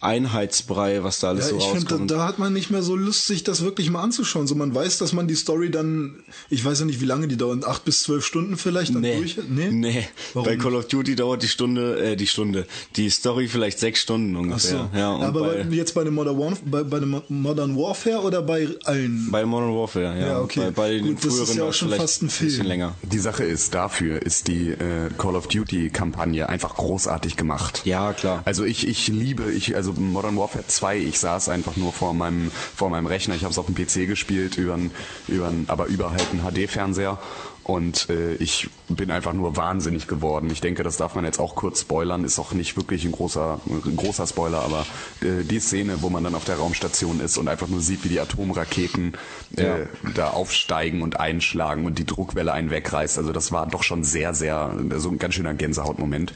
Einheitsbrei, 0.00 1.02
was 1.02 1.20
da 1.20 1.28
alles 1.30 1.46
Ja, 1.46 1.50
so 1.50 1.56
ich 1.58 1.64
finde, 1.64 1.80
rauskommt. 1.90 2.10
da, 2.10 2.16
da 2.16 2.26
hat 2.26 2.38
man 2.38 2.52
nicht 2.52 2.70
mehr 2.70 2.82
so 2.82 2.96
Lust, 2.96 3.26
sich 3.26 3.44
das 3.44 3.62
wirklich 3.62 3.90
mal 3.90 4.02
anzuschauen. 4.02 4.46
So, 4.46 4.54
man 4.54 4.74
weiß, 4.74 4.98
dass 4.98 5.12
man 5.12 5.28
die 5.28 5.34
Story 5.34 5.70
dann, 5.70 6.22
ich 6.48 6.64
weiß 6.64 6.80
ja 6.80 6.86
nicht, 6.86 7.00
wie 7.00 7.04
lange 7.04 7.28
die 7.28 7.36
dauern, 7.36 7.62
acht 7.66 7.84
bis 7.84 8.02
zwölf 8.02 8.24
Stunden 8.24 8.56
vielleicht 8.56 8.94
dann 8.94 9.02
Nee, 9.02 9.16
durch. 9.16 9.36
nee. 9.48 10.06
Warum 10.34 10.46
bei? 10.48 10.56
Call 10.56 10.74
of 10.74 10.86
Duty 10.88 11.16
dauert 11.16 11.42
die 11.42 11.48
Stunde, 11.48 11.98
äh, 12.12 12.16
die 12.16 12.26
Stunde, 12.26 12.66
die 12.96 13.10
Story 13.10 13.48
vielleicht 13.48 13.78
sechs 13.78 14.00
Stunden 14.00 14.34
Ach 14.36 14.40
ungefähr. 14.40 14.88
so. 14.92 14.98
Ja, 14.98 15.12
und 15.14 15.22
aber 15.22 15.40
bei, 15.40 15.64
bei, 15.64 15.74
jetzt 15.74 15.94
bei 15.94 16.04
dem 16.04 16.14
Modern, 16.14 16.38
Warf 16.38 16.60
bei, 16.64 16.82
bei 16.82 17.00
dem 17.00 17.20
Modern 17.28 17.76
Warfare 17.76 18.20
oder 18.20 18.42
bei 18.42 18.68
allen? 18.84 19.28
bei 19.30 19.44
Modern 19.44 19.74
Warfare, 19.74 20.18
ja. 20.18 20.26
Ja, 20.28 20.40
okay. 20.40 20.60
Bei, 20.66 20.70
bei 20.70 20.90
den 20.92 21.06
Gut, 21.06 21.18
das 21.18 21.26
ist 21.26 21.38
früheren 21.40 21.56
ja 21.58 21.64
auch 21.64 21.72
schon 21.74 21.90
fast 21.90 22.22
ein 22.22 22.30
Film. 22.30 22.50
bisschen 22.50 22.66
länger. 22.66 22.94
Die 23.02 23.18
Sache 23.18 23.44
ist, 23.44 23.74
dafür 23.74 24.22
ist 24.22 24.48
die 24.48 24.68
äh, 24.70 25.10
Call 25.18 25.36
of 25.36 25.48
Duty 25.48 25.90
Kampagne 25.90 26.48
einfach 26.48 26.74
großartig 26.76 27.36
gemacht. 27.36 27.82
Ja, 27.84 28.12
klar. 28.12 28.42
Also 28.44 28.64
ich, 28.64 28.86
ich 28.86 29.08
liebe, 29.08 29.50
ich, 29.52 29.76
also 29.76 29.89
Modern 29.92 30.36
Warfare 30.36 30.66
2, 30.66 30.98
ich 30.98 31.18
saß 31.18 31.48
einfach 31.48 31.76
nur 31.76 31.92
vor 31.92 32.14
meinem, 32.14 32.50
vor 32.52 32.90
meinem 32.90 33.06
Rechner, 33.06 33.34
ich 33.34 33.42
habe 33.44 33.52
es 33.52 33.58
auf 33.58 33.66
dem 33.66 33.74
PC 33.74 34.06
gespielt, 34.06 34.56
über, 34.58 34.78
über, 35.26 35.52
aber 35.66 35.86
über 35.86 36.12
halt 36.12 36.32
einen 36.32 36.42
HD-Fernseher 36.42 37.18
und 37.62 38.08
äh, 38.10 38.34
ich 38.36 38.70
bin 38.88 39.10
einfach 39.10 39.32
nur 39.32 39.56
wahnsinnig 39.56 40.06
geworden. 40.08 40.50
Ich 40.50 40.60
denke, 40.60 40.82
das 40.82 40.96
darf 40.96 41.14
man 41.14 41.24
jetzt 41.24 41.38
auch 41.38 41.54
kurz 41.54 41.82
spoilern, 41.82 42.24
ist 42.24 42.38
auch 42.38 42.52
nicht 42.52 42.76
wirklich 42.76 43.04
ein 43.04 43.12
großer, 43.12 43.60
ein 43.66 43.96
großer 43.96 44.26
Spoiler, 44.26 44.62
aber 44.62 44.88
äh, 45.20 45.44
die 45.44 45.60
Szene, 45.60 46.02
wo 46.02 46.10
man 46.10 46.24
dann 46.24 46.34
auf 46.34 46.44
der 46.44 46.56
Raumstation 46.56 47.20
ist 47.20 47.36
und 47.38 47.48
einfach 47.48 47.68
nur 47.68 47.80
sieht, 47.80 48.02
wie 48.04 48.08
die 48.08 48.20
Atomraketen 48.20 49.12
äh, 49.56 49.82
Ja. 49.82 49.86
da 50.02 50.30
aufsteigen 50.30 51.02
und 51.02 51.20
einschlagen 51.20 51.84
und 51.86 51.98
die 51.98 52.06
Druckwelle 52.06 52.52
einen 52.52 52.70
wegreißt, 52.70 53.18
also 53.18 53.32
das 53.32 53.52
war 53.52 53.66
doch 53.68 53.82
schon 53.82 54.04
sehr, 54.04 54.34
sehr, 54.34 54.74
so 54.96 55.10
ein 55.10 55.18
ganz 55.18 55.34
schöner 55.34 55.54
Gänsehautmoment. 55.54 56.34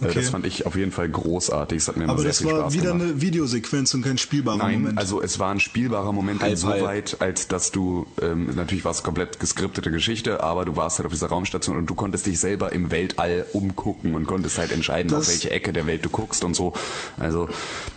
Äh, 0.00 0.06
Okay. 0.06 0.14
Das 0.20 0.30
fand 0.30 0.46
ich 0.46 0.64
auf 0.66 0.76
jeden 0.76 0.92
Fall 0.92 1.08
großartig. 1.10 1.76
Es 1.78 1.88
hat 1.88 1.96
mir 1.96 2.04
immer 2.04 2.14
aber 2.14 2.22
sehr 2.22 2.30
das 2.30 2.38
viel 2.38 2.46
war 2.50 2.60
Spaß 2.60 2.72
wieder 2.74 2.92
gemacht. 2.92 3.02
eine 3.10 3.20
Videosequenz 3.20 3.92
und 3.94 4.02
kein 4.02 4.16
spielbarer 4.18 4.56
Nein, 4.56 4.80
Moment. 4.80 4.98
also 4.98 5.20
es 5.20 5.38
war 5.38 5.50
ein 5.50 5.60
spielbarer 5.60 6.12
Moment 6.12 6.40
Halb, 6.42 6.52
insoweit, 6.52 7.16
als 7.20 7.48
dass 7.48 7.70
du, 7.70 8.06
ähm, 8.22 8.50
natürlich 8.56 8.84
war 8.84 8.92
es 8.92 9.02
komplett 9.02 9.38
geskriptete 9.40 9.90
Geschichte, 9.90 10.42
aber 10.42 10.64
du 10.64 10.74
warst 10.76 10.98
halt 10.98 11.06
auf 11.06 11.12
dieser 11.12 11.26
Raumstation 11.28 11.76
und 11.76 11.86
du 11.86 11.94
konntest 11.94 12.24
dich 12.26 12.40
selber 12.40 12.72
im 12.72 12.90
Weltall 12.90 13.44
umgucken 13.52 14.14
und 14.14 14.26
konntest 14.26 14.58
halt 14.58 14.72
entscheiden, 14.72 15.10
Das- 15.10 15.26
auf 15.26 15.28
welche 15.28 15.50
Ecke 15.50 15.72
der 15.72 15.86
Welt 15.86 16.04
du 16.04 16.08
guckst 16.08 16.44
und 16.44 16.54
so. 16.54 16.72
Also 17.18 17.48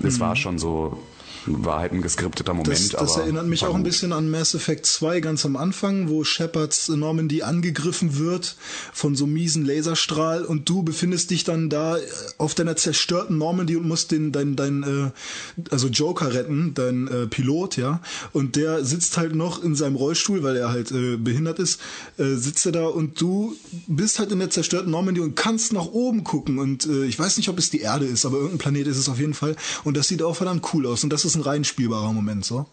es 0.04 0.20
war 0.20 0.36
schon 0.36 0.60
so, 0.60 1.00
war 1.46 1.80
halt 1.80 1.92
ein 1.92 2.02
geskripteter 2.02 2.54
Moment. 2.54 2.70
Das, 2.70 2.90
das 2.90 3.18
erinnert 3.18 3.48
mich 3.48 3.66
auch 3.66 3.76
ein 3.76 3.84
bisschen 3.84 4.14
an 4.14 4.30
Mass 4.30 4.56
Effect 4.56 4.86
2 4.86 5.20
ganz 5.20 5.46
am 5.46 5.56
Anfang, 5.56 6.10
wo 6.10 6.24
Shepards 6.24 6.90
Normandy 6.90 7.44
angegriffen 7.44 8.18
wird 8.18 8.56
von 8.94 9.16
so 9.16 9.28
miesen 9.28 9.66
Laserstrahl 9.66 10.44
und 10.44 10.70
du 10.70 10.84
befindest 10.84 11.32
dich 11.32 11.44
dann 11.44 11.70
da 11.70 11.98
äh, 11.98 12.02
auf 12.38 12.56
deiner 12.56 12.76
zerstörten 12.76 13.38
Normandy 13.38 13.76
und 13.76 13.88
musst 13.88 14.12
den 14.12 14.32
dein 14.32 14.56
dein 14.56 14.84
äh, 14.84 15.12
also 15.70 15.88
Joker 15.88 16.34
retten, 16.34 16.74
dein 16.74 17.08
äh, 17.08 17.28
Pilot, 17.28 17.78
ja, 17.78 18.02
und 18.32 18.56
der 18.56 18.84
sitzt 18.86 19.18
halt 19.18 19.36
noch 19.36 19.64
in 19.64 19.76
seinem 19.76 19.96
Rollstuhl, 19.96 20.44
weil 20.44 20.56
er 20.56 20.70
halt 20.70 20.92
äh, 20.92 21.18
behindert 21.18 21.60
ist, 21.60 21.80
äh, 22.18 22.36
sitzt 22.36 22.66
er 22.66 22.72
da 22.72 22.86
und 22.86 23.20
du 23.20 23.56
bist 23.88 24.20
halt 24.20 24.32
in 24.32 24.40
der 24.40 24.50
zerstörten 24.50 24.92
Normandy 24.92 25.22
und 25.22 25.36
kannst 25.36 25.74
nach 25.74 25.86
oben 25.86 26.24
gucken 26.24 26.60
und 26.60 26.86
äh, 26.86 27.06
ich 27.06 27.20
weiß 27.20 27.38
nicht, 27.38 27.50
ob 27.50 27.58
es 27.58 27.70
die 27.70 27.82
Erde 27.82 28.06
ist, 28.06 28.26
aber 28.26 28.38
irgendein 28.38 28.58
Planet 28.60 28.88
ist 28.88 28.98
es 28.98 29.10
auf 29.10 29.20
jeden 29.20 29.34
Fall. 29.34 29.56
Und 29.84 29.98
das 29.98 30.08
sieht 30.08 30.22
auch 30.24 30.36
verdammt 30.36 30.74
cool 30.74 30.88
aus. 30.88 31.04
Und 31.04 31.12
das 31.12 31.26
ist 31.26 31.33
ein 31.36 31.42
rein 31.42 31.64
spielbarer 31.64 32.14
Moment, 32.14 32.46
so. 32.46 32.66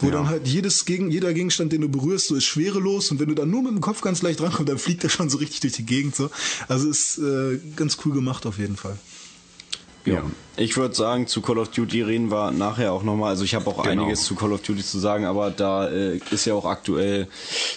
Wo 0.00 0.06
Ja. 0.06 0.12
dann 0.12 0.28
halt 0.28 0.46
jedes 0.46 0.84
Gegen, 0.84 1.10
jeder 1.10 1.32
Gegenstand, 1.32 1.72
den 1.72 1.80
du 1.82 1.88
berührst, 1.88 2.28
so 2.28 2.34
ist 2.34 2.44
schwerelos 2.44 3.10
und 3.10 3.20
wenn 3.20 3.28
du 3.28 3.34
dann 3.34 3.50
nur 3.50 3.62
mit 3.62 3.72
dem 3.72 3.80
Kopf 3.80 4.00
ganz 4.00 4.22
leicht 4.22 4.40
rankommst, 4.40 4.68
dann 4.68 4.78
fliegt 4.78 5.04
er 5.04 5.10
schon 5.10 5.28
so 5.30 5.38
richtig 5.38 5.60
durch 5.60 5.74
die 5.74 5.86
Gegend, 5.86 6.14
so. 6.16 6.30
Also 6.68 6.88
ist 6.88 7.18
äh, 7.18 7.58
ganz 7.76 7.98
cool 8.04 8.12
gemacht 8.12 8.46
auf 8.46 8.58
jeden 8.58 8.76
Fall. 8.76 8.98
Ja. 10.14 10.22
Ich 10.60 10.76
würde 10.76 10.92
sagen, 10.92 11.28
zu 11.28 11.40
Call 11.40 11.58
of 11.58 11.68
Duty 11.68 12.02
reden 12.02 12.32
wir 12.32 12.50
nachher 12.50 12.92
auch 12.92 13.04
nochmal. 13.04 13.30
Also 13.30 13.44
ich 13.44 13.54
habe 13.54 13.68
auch 13.70 13.84
Genau. 13.84 14.02
einiges 14.02 14.24
zu 14.24 14.34
Call 14.34 14.52
of 14.52 14.60
Duty 14.62 14.82
zu 14.82 14.98
sagen, 14.98 15.24
aber 15.24 15.50
da 15.52 15.88
äh, 15.88 16.18
ist 16.32 16.46
ja 16.46 16.54
auch 16.54 16.64
aktuell 16.64 17.28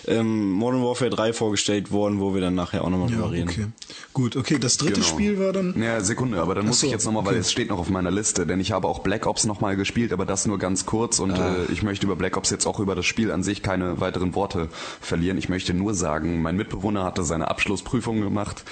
ähm, 0.07 0.49
Modern 0.53 0.83
Warfare 0.83 1.11
3 1.11 1.31
vorgestellt 1.33 1.91
worden, 1.91 2.19
wo 2.19 2.33
wir 2.33 2.41
dann 2.41 2.55
nachher 2.55 2.83
auch 2.83 2.89
nochmal 2.89 3.09
Ja, 3.11 3.17
drüber 3.17 3.31
reden. 3.33 3.49
okay. 3.49 3.65
Gut, 4.13 4.35
okay, 4.35 4.57
das 4.57 4.77
dritte 4.77 4.93
Genau. 4.93 5.05
Spiel 5.05 5.39
war 5.39 5.53
dann. 5.53 5.79
Ja, 5.81 6.01
Sekunde, 6.01 6.41
aber 6.41 6.55
dann 6.55 6.65
muss 6.65 6.79
so, 6.79 6.87
ich 6.87 6.91
jetzt 6.91 7.05
nochmal, 7.05 7.23
weil 7.25 7.33
okay. 7.33 7.41
es 7.41 7.51
steht 7.51 7.69
noch 7.69 7.77
auf 7.77 7.89
meiner 7.91 8.09
Liste, 8.11 8.47
denn 8.47 8.59
ich 8.59 8.71
habe 8.71 8.87
auch 8.87 8.99
Black 8.99 9.27
Ops 9.27 9.45
nochmal 9.45 9.75
gespielt, 9.75 10.11
aber 10.11 10.25
das 10.25 10.47
nur 10.47 10.57
ganz 10.57 10.87
kurz 10.87 11.19
und 11.19 11.31
Ah. 11.31 11.53
äh, 11.69 11.71
ich 11.71 11.83
möchte 11.83 12.07
über 12.07 12.15
Black 12.15 12.35
Ops 12.35 12.49
jetzt 12.49 12.65
auch 12.65 12.79
über 12.79 12.95
das 12.95 13.05
Spiel 13.05 13.31
an 13.31 13.43
sich 13.43 13.61
keine 13.61 14.01
weiteren 14.01 14.33
Worte 14.33 14.69
verlieren. 14.99 15.37
Ich 15.37 15.49
möchte 15.49 15.75
nur 15.75 15.93
sagen, 15.93 16.41
mein 16.41 16.57
Mitbewohner 16.57 17.03
hatte 17.03 17.23
seine 17.23 17.47
Abschlussprüfung 17.49 18.21
gemacht 18.21 18.63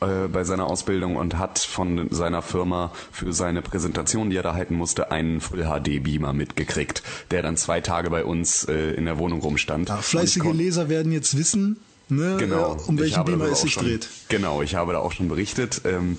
äh, 0.00 0.28
bei 0.32 0.44
seiner 0.44 0.66
Ausbildung 0.66 1.16
und 1.16 1.36
hat 1.36 1.58
von 1.58 2.06
seiner 2.10 2.40
Firma 2.40 2.90
für 3.12 3.32
seine 3.32 3.62
Präsentation, 3.62 4.30
die 4.30 4.36
er 4.36 4.42
da 4.42 4.54
halten 4.54 4.74
musste, 4.74 5.10
einen 5.10 5.40
Full 5.40 5.64
HD 5.64 6.02
Beamer 6.02 6.32
mitgekriegt, 6.32 7.02
der 7.30 7.42
dann 7.42 7.56
zwei 7.56 7.80
Tage 7.80 8.10
bei 8.10 8.24
uns 8.24 8.64
äh, 8.64 8.92
in 8.92 9.04
der 9.04 9.18
Wohnung 9.18 9.40
rumstand. 9.40 9.88
Ja, 9.88 9.96
fleißige 9.96 10.52
Leser 10.52 10.88
werden 10.88 11.12
jetzt 11.12 11.36
wissen, 11.36 11.78
ne, 12.08 12.36
Genau. 12.38 12.76
äh, 12.76 12.80
um 12.88 12.94
Ich 12.96 13.00
welchen 13.02 13.24
Beamer 13.24 13.46
es 13.46 13.62
sich 13.62 13.72
schon, 13.72 13.84
dreht. 13.84 14.08
Genau, 14.28 14.62
ich 14.62 14.74
habe 14.74 14.92
da 14.92 14.98
auch 14.98 15.12
schon 15.12 15.28
berichtet. 15.28 15.82
Ähm, 15.84 16.18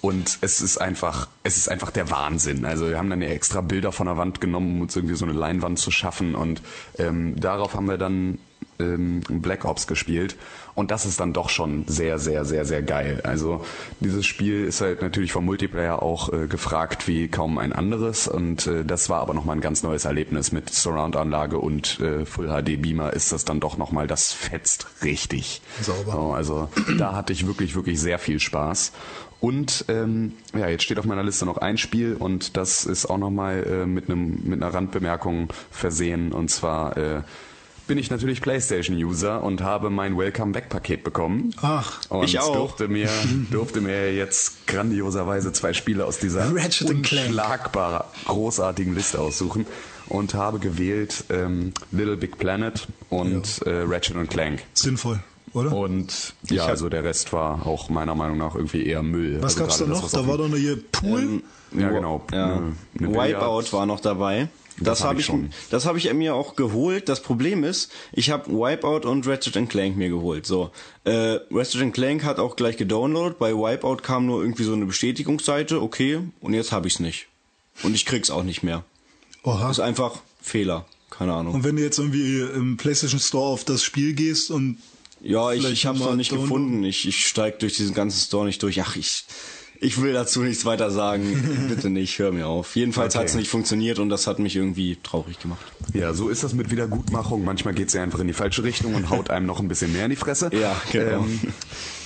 und 0.00 0.38
es 0.42 0.60
ist 0.60 0.78
einfach, 0.78 1.26
es 1.42 1.56
ist 1.56 1.68
einfach 1.68 1.90
der 1.90 2.08
Wahnsinn. 2.10 2.64
Also 2.64 2.88
wir 2.88 2.98
haben 2.98 3.10
dann 3.10 3.20
ja 3.20 3.28
extra 3.30 3.60
Bilder 3.62 3.90
von 3.90 4.06
der 4.06 4.16
Wand 4.16 4.40
genommen, 4.40 4.76
um 4.76 4.80
uns 4.82 4.94
irgendwie 4.94 5.16
so 5.16 5.24
eine 5.24 5.34
Leinwand 5.34 5.78
zu 5.80 5.90
schaffen. 5.90 6.36
Und 6.36 6.62
ähm, 6.98 7.34
darauf 7.40 7.74
haben 7.74 7.86
wir 7.88 7.98
dann 7.98 8.38
ähm, 8.78 9.20
Black 9.28 9.64
Ops 9.64 9.86
gespielt 9.86 10.36
und 10.74 10.90
das 10.90 11.06
ist 11.06 11.18
dann 11.20 11.32
doch 11.32 11.48
schon 11.50 11.84
sehr, 11.88 12.18
sehr, 12.18 12.44
sehr, 12.44 12.64
sehr 12.64 12.82
geil. 12.82 13.20
Also 13.24 13.64
dieses 14.00 14.26
Spiel 14.26 14.64
ist 14.64 14.80
halt 14.80 15.02
natürlich 15.02 15.32
vom 15.32 15.44
Multiplayer 15.44 16.02
auch 16.02 16.32
äh, 16.32 16.46
gefragt 16.46 17.08
wie 17.08 17.28
kaum 17.28 17.58
ein 17.58 17.72
anderes 17.72 18.28
und 18.28 18.66
äh, 18.66 18.84
das 18.84 19.10
war 19.10 19.20
aber 19.20 19.34
nochmal 19.34 19.56
ein 19.56 19.60
ganz 19.60 19.82
neues 19.82 20.04
Erlebnis 20.04 20.52
mit 20.52 20.70
Surround-Anlage 20.70 21.58
und 21.58 22.00
äh, 22.00 22.24
Full 22.24 22.46
HD 22.48 22.80
Beamer 22.80 23.12
ist 23.12 23.32
das 23.32 23.44
dann 23.44 23.60
doch 23.60 23.76
nochmal, 23.76 24.06
das 24.06 24.32
fetzt 24.32 24.86
richtig. 25.02 25.62
Sauber. 25.80 26.12
So, 26.12 26.32
also 26.32 26.68
da 26.98 27.14
hatte 27.14 27.32
ich 27.32 27.46
wirklich, 27.46 27.74
wirklich 27.74 28.00
sehr 28.00 28.18
viel 28.18 28.40
Spaß. 28.40 28.92
Und 29.40 29.84
ähm, 29.88 30.32
ja, 30.52 30.68
jetzt 30.68 30.82
steht 30.82 30.98
auf 30.98 31.04
meiner 31.04 31.22
Liste 31.22 31.46
noch 31.46 31.58
ein 31.58 31.78
Spiel 31.78 32.14
und 32.14 32.56
das 32.56 32.84
ist 32.84 33.06
auch 33.06 33.18
nochmal 33.18 33.64
äh, 33.64 33.86
mit 33.86 34.10
einem 34.10 34.40
mit 34.44 34.60
einer 34.60 34.74
Randbemerkung 34.74 35.48
versehen 35.70 36.32
und 36.32 36.50
zwar 36.50 36.96
äh, 36.96 37.22
bin 37.88 37.98
ich 37.98 38.10
natürlich 38.10 38.40
PlayStation-User 38.40 39.42
und 39.42 39.60
habe 39.62 39.90
mein 39.90 40.16
Welcome 40.16 40.52
Back-Paket 40.52 41.02
bekommen. 41.02 41.52
Ach, 41.60 41.98
und 42.10 42.24
ich 42.24 42.38
auch. 42.38 42.54
Durfte 42.54 42.86
mir, 42.88 43.08
durfte 43.50 43.80
mir 43.80 44.14
jetzt 44.14 44.66
grandioserweise 44.66 45.52
zwei 45.52 45.72
Spiele 45.72 46.04
aus 46.06 46.18
dieser 46.18 46.54
Ratchet 46.54 46.88
großartigen 48.26 48.94
Liste 48.94 49.18
aussuchen 49.20 49.66
und 50.08 50.34
habe 50.34 50.58
gewählt 50.58 51.24
ähm, 51.30 51.72
Little 51.90 52.16
Big 52.16 52.38
Planet 52.38 52.86
und 53.10 53.62
äh, 53.66 53.82
Ratchet 53.86 54.16
and 54.16 54.30
Clank. 54.30 54.62
sinnvoll, 54.74 55.20
oder? 55.52 55.72
Und 55.72 56.34
ja, 56.50 56.66
also 56.66 56.88
der 56.88 57.04
Rest 57.04 57.32
war 57.32 57.66
auch 57.66 57.88
meiner 57.90 58.14
Meinung 58.14 58.38
nach 58.38 58.54
irgendwie 58.54 58.86
eher 58.86 59.02
Müll. 59.02 59.38
was 59.42 59.58
also 59.58 59.60
gab's 59.64 59.78
da 59.78 59.86
noch? 59.86 60.10
Da 60.10 60.26
war 60.26 60.38
doch 60.38 60.48
noch 60.48 60.56
hier 60.56 60.78
Pool. 60.92 61.42
Ja, 61.76 61.90
genau. 61.90 62.24
Ja. 62.32 62.44
Eine- 62.56 62.72
eine 62.98 63.08
Wipeout 63.08 63.60
Billard- 63.60 63.72
war 63.72 63.86
noch 63.86 64.00
dabei. 64.00 64.48
Das, 64.80 64.98
Das 64.98 65.00
hab 65.00 65.08
habe 65.10 65.20
ich 65.20 65.26
ich, 65.26 65.26
schon. 65.26 65.50
das 65.70 65.86
habe 65.86 65.98
ich 65.98 66.12
mir 66.12 66.34
auch 66.34 66.56
geholt. 66.56 67.08
Das 67.08 67.22
Problem 67.22 67.64
ist, 67.64 67.90
ich 68.12 68.30
habe 68.30 68.50
Wipeout 68.50 69.08
und 69.08 69.26
Ratchet 69.26 69.68
Clank 69.68 69.96
mir 69.96 70.08
geholt. 70.08 70.46
So, 70.46 70.70
äh, 71.04 71.38
Ratchet 71.50 71.92
Clank 71.94 72.24
hat 72.24 72.38
auch 72.38 72.56
gleich 72.56 72.76
gedownloadet. 72.76 73.38
Bei 73.38 73.52
Wipeout 73.52 73.98
kam 74.02 74.26
nur 74.26 74.40
irgendwie 74.42 74.64
so 74.64 74.72
eine 74.72 74.86
Bestätigungsseite. 74.86 75.82
Okay, 75.82 76.20
und 76.40 76.54
jetzt 76.54 76.72
habe 76.72 76.86
ich's 76.86 77.00
nicht. 77.00 77.26
Und 77.82 77.94
ich 77.94 78.06
krieg's 78.06 78.30
auch 78.30 78.42
nicht 78.42 78.62
mehr. 78.62 78.84
Oha. 79.44 79.70
Ist 79.70 79.80
einfach 79.80 80.20
Fehler. 80.40 80.86
Keine 81.10 81.32
Ahnung. 81.32 81.54
Und 81.54 81.64
wenn 81.64 81.76
du 81.76 81.82
jetzt 81.82 81.98
irgendwie 81.98 82.40
im 82.40 82.76
PlayStation 82.76 83.20
Store 83.20 83.52
auf 83.52 83.64
das 83.64 83.82
Spiel 83.82 84.14
gehst 84.14 84.50
und 84.50 84.78
Ja, 85.20 85.52
ich, 85.52 85.64
ich 85.64 85.86
hab's 85.86 85.98
mal 85.98 86.06
noch 86.10 86.16
nicht 86.16 86.30
gefunden. 86.30 86.84
Ich, 86.84 87.08
ich 87.08 87.26
steig 87.26 87.58
durch 87.58 87.76
diesen 87.76 87.94
ganzen 87.94 88.20
Store 88.20 88.46
nicht 88.46 88.62
durch. 88.62 88.80
Ach, 88.82 88.94
ich, 88.94 89.24
ich 89.80 90.00
will 90.02 90.12
dazu 90.12 90.40
nichts 90.42 90.64
weiter 90.64 90.90
sagen. 90.90 91.66
Bitte 91.68 91.90
nicht, 91.90 92.18
hör 92.18 92.32
mir 92.32 92.46
auf. 92.46 92.74
Jedenfalls 92.76 93.14
Okay. 93.14 93.24
hat's 93.24 93.34
nicht 93.34 93.48
funktioniert 93.48 93.98
und 93.98 94.08
das 94.08 94.26
hat 94.26 94.38
mich 94.38 94.56
irgendwie 94.56 94.96
traurig 95.02 95.38
gemacht. 95.38 95.64
Ja, 95.94 96.12
so 96.14 96.28
ist 96.28 96.44
das 96.44 96.54
mit 96.54 96.70
Wiedergutmachung. 96.70 97.44
Manchmal 97.44 97.74
geht 97.74 97.90
sie 97.90 97.98
einfach 97.98 98.20
in 98.20 98.26
die 98.26 98.32
falsche 98.32 98.62
Richtung 98.64 98.94
und 98.94 99.10
haut 99.10 99.30
einem 99.30 99.46
noch 99.46 99.60
ein 99.60 99.68
bisschen 99.68 99.92
mehr 99.92 100.04
in 100.04 100.10
die 100.10 100.16
Fresse. 100.16 100.50
Ja, 100.52 100.80
genau. 100.92 101.18
Ähm, 101.24 101.40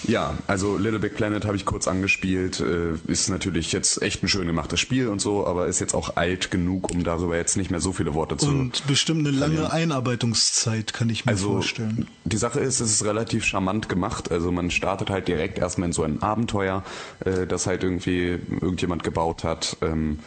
ja, 0.04 0.34
also 0.46 0.76
Little 0.76 0.98
Big 0.98 1.14
Planet 1.14 1.44
habe 1.44 1.56
ich 1.56 1.64
kurz 1.64 1.88
angespielt. 1.88 2.60
Äh, 2.60 2.94
ist 3.06 3.28
natürlich 3.28 3.72
jetzt 3.72 4.02
echt 4.02 4.22
ein 4.22 4.28
schön 4.28 4.46
gemachtes 4.46 4.80
Spiel 4.80 5.08
und 5.08 5.20
so, 5.20 5.46
aber 5.46 5.66
ist 5.66 5.80
jetzt 5.80 5.94
auch 5.94 6.16
alt 6.16 6.50
genug, 6.50 6.90
um 6.90 7.04
darüber 7.04 7.36
jetzt 7.36 7.56
nicht 7.56 7.70
mehr 7.70 7.80
so 7.80 7.92
viele 7.92 8.14
Worte 8.14 8.36
zu 8.36 8.48
und 8.48 8.86
bestimmt 8.86 9.26
eine 9.26 9.36
lange 9.36 9.72
Einarbeitungszeit, 9.72 10.92
kann 10.92 11.08
ich 11.10 11.24
mir 11.24 11.32
Also 11.32 11.52
vorstellen. 11.54 12.08
die 12.24 12.36
Sache 12.36 12.60
ist, 12.60 12.80
es 12.80 12.90
ist 12.92 13.04
relativ 13.04 13.44
charmant 13.44 13.88
gemacht. 13.88 14.30
Also 14.30 14.52
man 14.52 14.70
startet 14.70 15.10
halt 15.10 15.28
direkt 15.28 15.58
erstmal 15.58 15.88
in 15.88 15.92
so 15.92 16.02
ein 16.02 16.22
Abenteuer, 16.22 16.84
äh, 17.24 17.46
das 17.46 17.66
halt 17.66 17.82
irgendwie 17.82 18.38
irgendjemand 18.60 19.02
gebaut 19.04 19.44
hat. 19.44 19.76
Ähm, 19.82 20.18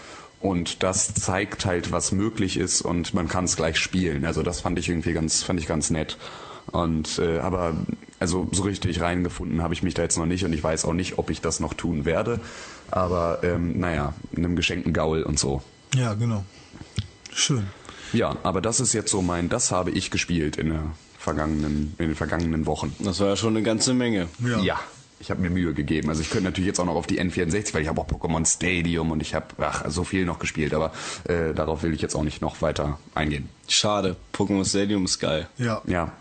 und 0.42 0.84
das 0.84 1.14
zeigt 1.16 1.66
halt, 1.66 1.92
was 1.92 2.12
möglich 2.12 2.58
ist 2.58 2.82
und 2.82 3.14
man 3.14 3.28
kann 3.28 3.46
es 3.46 3.56
gleich 3.56 3.78
spielen. 3.78 4.26
Also 4.26 4.44
das 4.44 4.62
fand 4.62 4.78
ich 4.78 4.90
irgendwie 4.90 5.14
ganz, 5.14 5.42
fand 5.44 5.60
ich 5.60 5.66
ganz 5.66 5.90
nett. 5.90 6.18
Und 6.76 7.20
äh, 7.20 7.40
aber 7.40 7.74
also 8.20 8.50
so 8.52 8.64
richtig 8.64 9.00
reingefunden 9.00 9.62
habe 9.62 9.74
ich 9.74 9.82
mich 9.82 9.94
da 9.94 10.02
jetzt 10.02 10.18
noch 10.18 10.26
nicht 10.26 10.44
und 10.44 10.52
ich 10.52 10.64
weiß 10.64 10.84
auch 10.86 10.94
nicht, 10.94 11.18
ob 11.18 11.30
ich 11.30 11.40
das 11.40 11.62
noch 11.62 11.74
tun 11.74 12.04
werde. 12.04 12.42
Aber 12.92 13.40
ähm, 13.44 13.80
naja, 13.80 14.14
einem 14.36 14.56
geschenkten 14.58 14.92
Gaul 14.92 15.24
und 15.24 15.40
so. 15.40 15.62
Ja, 15.96 16.14
genau. 16.16 16.44
Schön. 17.34 17.68
Ja, 18.12 18.36
aber 18.44 18.62
das 18.62 18.82
ist 18.82 18.94
jetzt 18.94 19.10
so 19.10 19.22
mein, 19.22 19.48
das 19.48 19.72
habe 19.72 19.92
ich 19.92 20.12
gespielt 20.12 20.58
in, 20.58 20.70
der 20.70 20.84
vergangenen, 21.18 21.96
in 21.98 22.08
den 22.08 22.16
vergangenen 22.16 22.66
Wochen. 22.66 22.94
Das 23.00 23.22
war 23.22 23.30
ja 23.30 23.36
schon 23.38 23.56
eine 23.56 23.64
ganze 23.64 23.94
Menge. 23.94 24.28
Ja. 24.62 24.80
Ich 25.22 25.32
habe 25.32 25.42
mir 25.42 25.50
Mühe 25.50 25.74
gegeben. 25.74 26.10
Also 26.10 26.22
ich 26.22 26.30
könnte 26.30 26.44
natürlich 26.44 26.68
jetzt 26.68 26.80
auch 26.80 26.86
noch 26.86 26.96
auf 26.96 27.08
die 27.08 27.22
N64, 27.22 27.74
weil 27.74 27.82
ich 27.82 27.88
habe 27.88 28.02
auch 28.02 28.08
Pokémon 28.08 28.46
Stadium 28.46 29.12
und 29.12 29.22
ich 29.22 29.34
habe 29.34 29.48
ach 29.60 29.86
so 29.88 30.04
viel 30.04 30.26
noch 30.26 30.40
gespielt, 30.40 30.74
aber 30.74 30.92
äh, 31.24 31.54
darauf 31.54 31.84
will 31.84 31.94
ich 31.94 32.02
jetzt 32.02 32.16
auch 32.16 32.24
nicht 32.24 32.42
noch 32.42 32.62
weiter 32.62 33.00
eingehen. 33.16 33.48
Schade. 33.70 34.18
Pokémon 34.34 34.68
Stadium 34.68 35.06
ist 35.06 35.20
geil. 35.20 35.48
Ja. 35.58 35.82
Ja, 35.88 36.12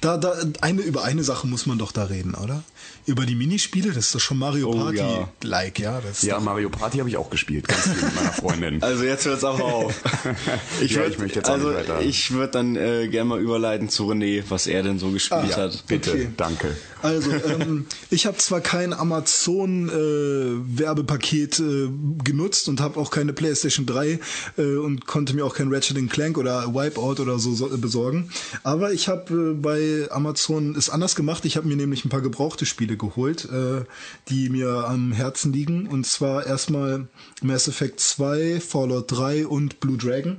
Da, 0.00 0.16
da, 0.16 0.34
eine, 0.60 0.80
über 0.82 1.04
eine 1.04 1.22
Sache 1.24 1.46
muss 1.46 1.66
man 1.66 1.78
doch 1.78 1.92
da 1.92 2.04
reden, 2.04 2.34
oder? 2.34 2.62
Über 3.06 3.26
die 3.26 3.34
Minispiele, 3.34 3.88
das 3.92 4.06
ist 4.06 4.14
doch 4.14 4.20
schon 4.20 4.38
Mario 4.38 4.68
Oh, 4.70 4.74
Party 4.76 4.96
ja. 4.98 5.28
like, 5.42 5.78
ja. 5.78 6.00
Das 6.00 6.22
ja 6.22 6.36
doch, 6.36 6.44
Mario 6.44 6.68
Party 6.68 6.98
habe 6.98 7.08
ich 7.08 7.16
auch 7.16 7.30
gespielt, 7.30 7.66
ganz 7.66 7.82
viel 7.82 7.94
mit 7.94 8.14
meiner 8.14 8.32
Freundin. 8.32 8.82
Also 8.90 9.04
jetzt 9.04 9.24
hört's 9.26 9.44
auch 9.44 9.58
auf. 9.60 9.94
Ich 10.80 10.92
Ja, 10.92 10.98
würd, 11.02 11.12
ich 11.12 11.18
möchte 11.18 11.38
jetzt 11.40 11.48
auch 11.48 11.54
also 11.54 11.72
ich 12.00 12.30
würde 12.32 12.52
dann 12.52 12.76
äh, 12.76 13.08
gerne 13.08 13.28
mal 13.28 13.40
überleiten 13.40 13.88
zu 13.88 14.10
René, 14.10 14.42
was 14.48 14.66
er 14.66 14.82
denn 14.82 14.98
so 14.98 15.10
gespielt 15.10 15.52
Ah, 15.54 15.56
hat. 15.56 15.84
Bitte, 15.86 16.10
Okay. 16.12 16.28
danke. 16.36 16.76
Also, 17.02 17.30
ähm, 17.32 17.86
ich 18.10 18.26
habe 18.26 18.36
zwar 18.36 18.60
kein 18.60 18.92
Amazon-Werbepaket 18.92 21.58
äh, 21.60 21.88
genutzt 22.24 22.68
und 22.68 22.80
habe 22.80 22.98
auch 23.00 23.10
keine 23.10 23.32
PlayStation 23.32 23.86
3 23.86 24.18
äh, 24.58 24.62
und 24.76 25.06
konnte 25.06 25.34
mir 25.34 25.44
auch 25.46 25.54
kein 25.54 25.72
Ratchet 25.72 25.96
Clank 26.10 26.36
oder 26.38 26.74
Wipeout 26.74 27.20
oder 27.22 27.38
so, 27.38 27.54
so 27.54 27.68
besorgen. 27.78 28.30
Aber 28.62 28.92
ich 28.92 29.08
habe 29.08 29.52
äh, 29.52 29.54
bei 29.54 30.08
Amazon 30.10 30.74
es 30.76 30.90
anders 30.90 31.14
gemacht. 31.16 31.44
Ich 31.44 31.56
habe 31.56 31.66
mir 31.68 31.76
nämlich 31.76 32.04
ein 32.04 32.08
paar 32.10 32.20
gebrauchte 32.20 32.66
Spiele 32.66 32.89
geholt, 32.96 33.48
äh, 33.50 33.84
die 34.28 34.48
mir 34.48 34.86
am 34.88 35.12
Herzen 35.12 35.52
liegen. 35.52 35.86
Und 35.86 36.06
zwar 36.06 36.46
erstmal 36.46 37.08
Mass 37.42 37.68
Effect 37.68 38.00
2, 38.00 38.60
Fallout 38.60 39.10
3 39.10 39.46
und 39.46 39.80
Blue 39.80 39.96
Dragon. 39.96 40.38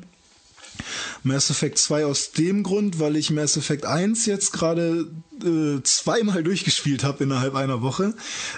Mass 1.24 1.50
Effect 1.50 1.78
2 1.78 2.06
aus 2.06 2.32
dem 2.32 2.64
Grund, 2.64 3.00
weil 3.00 3.16
ich 3.16 3.30
Mass 3.30 3.58
Effect 3.58 3.86
1 3.86 4.26
jetzt 4.26 4.54
gerade 4.54 5.08
äh, 5.44 5.82
zweimal 5.84 6.44
durchgespielt 6.52 7.04
habe 7.04 7.24
innerhalb 7.24 7.56
einer 7.56 7.82
Woche. 7.82 8.14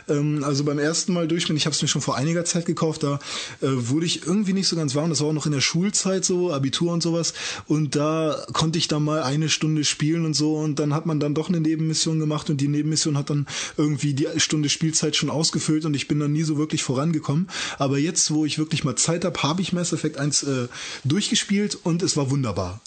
Ähm, 0.07 0.43
also 0.43 0.63
beim 0.63 0.79
ersten 0.79 1.13
Mal 1.13 1.27
durchspielen, 1.27 1.57
ich 1.57 1.65
habe 1.65 1.75
es 1.75 1.81
mir 1.81 1.87
schon 1.87 2.01
vor 2.01 2.15
einiger 2.15 2.45
Zeit 2.45 2.65
gekauft, 2.65 3.03
da 3.03 3.19
äh, 3.61 3.67
wurde 3.69 4.05
ich 4.05 4.25
irgendwie 4.25 4.53
nicht 4.53 4.67
so 4.67 4.75
ganz 4.75 4.95
warm. 4.95 5.09
Das 5.09 5.21
war 5.21 5.27
auch 5.27 5.33
noch 5.33 5.45
in 5.45 5.51
der 5.51 5.61
Schulzeit 5.61 6.25
so, 6.25 6.51
Abitur 6.51 6.91
und 6.93 7.03
sowas. 7.03 7.33
Und 7.67 7.95
da 7.95 8.45
konnte 8.53 8.77
ich 8.77 8.87
dann 8.87 9.03
mal 9.03 9.23
eine 9.23 9.49
Stunde 9.49 9.83
spielen 9.83 10.25
und 10.25 10.33
so. 10.33 10.55
Und 10.55 10.79
dann 10.79 10.93
hat 10.93 11.05
man 11.05 11.19
dann 11.19 11.33
doch 11.33 11.49
eine 11.49 11.59
Nebenmission 11.59 12.19
gemacht 12.19 12.49
und 12.49 12.61
die 12.61 12.67
Nebenmission 12.67 13.17
hat 13.17 13.29
dann 13.29 13.47
irgendwie 13.77 14.13
die 14.13 14.27
Stunde 14.37 14.69
Spielzeit 14.69 15.15
schon 15.15 15.29
ausgefüllt 15.29 15.85
und 15.85 15.93
ich 15.93 16.07
bin 16.07 16.19
dann 16.19 16.33
nie 16.33 16.43
so 16.43 16.57
wirklich 16.57 16.83
vorangekommen. 16.83 17.47
Aber 17.79 17.97
jetzt, 17.97 18.31
wo 18.31 18.45
ich 18.45 18.57
wirklich 18.57 18.83
mal 18.83 18.95
Zeit 18.95 19.25
habe, 19.25 19.41
habe 19.43 19.61
ich 19.61 19.73
Mass 19.73 19.93
Effect 19.93 20.17
1 20.17 20.43
äh, 20.43 20.67
durchgespielt 21.03 21.77
und 21.83 22.03
es 22.03 22.17
war 22.17 22.29
wunderbar. 22.29 22.81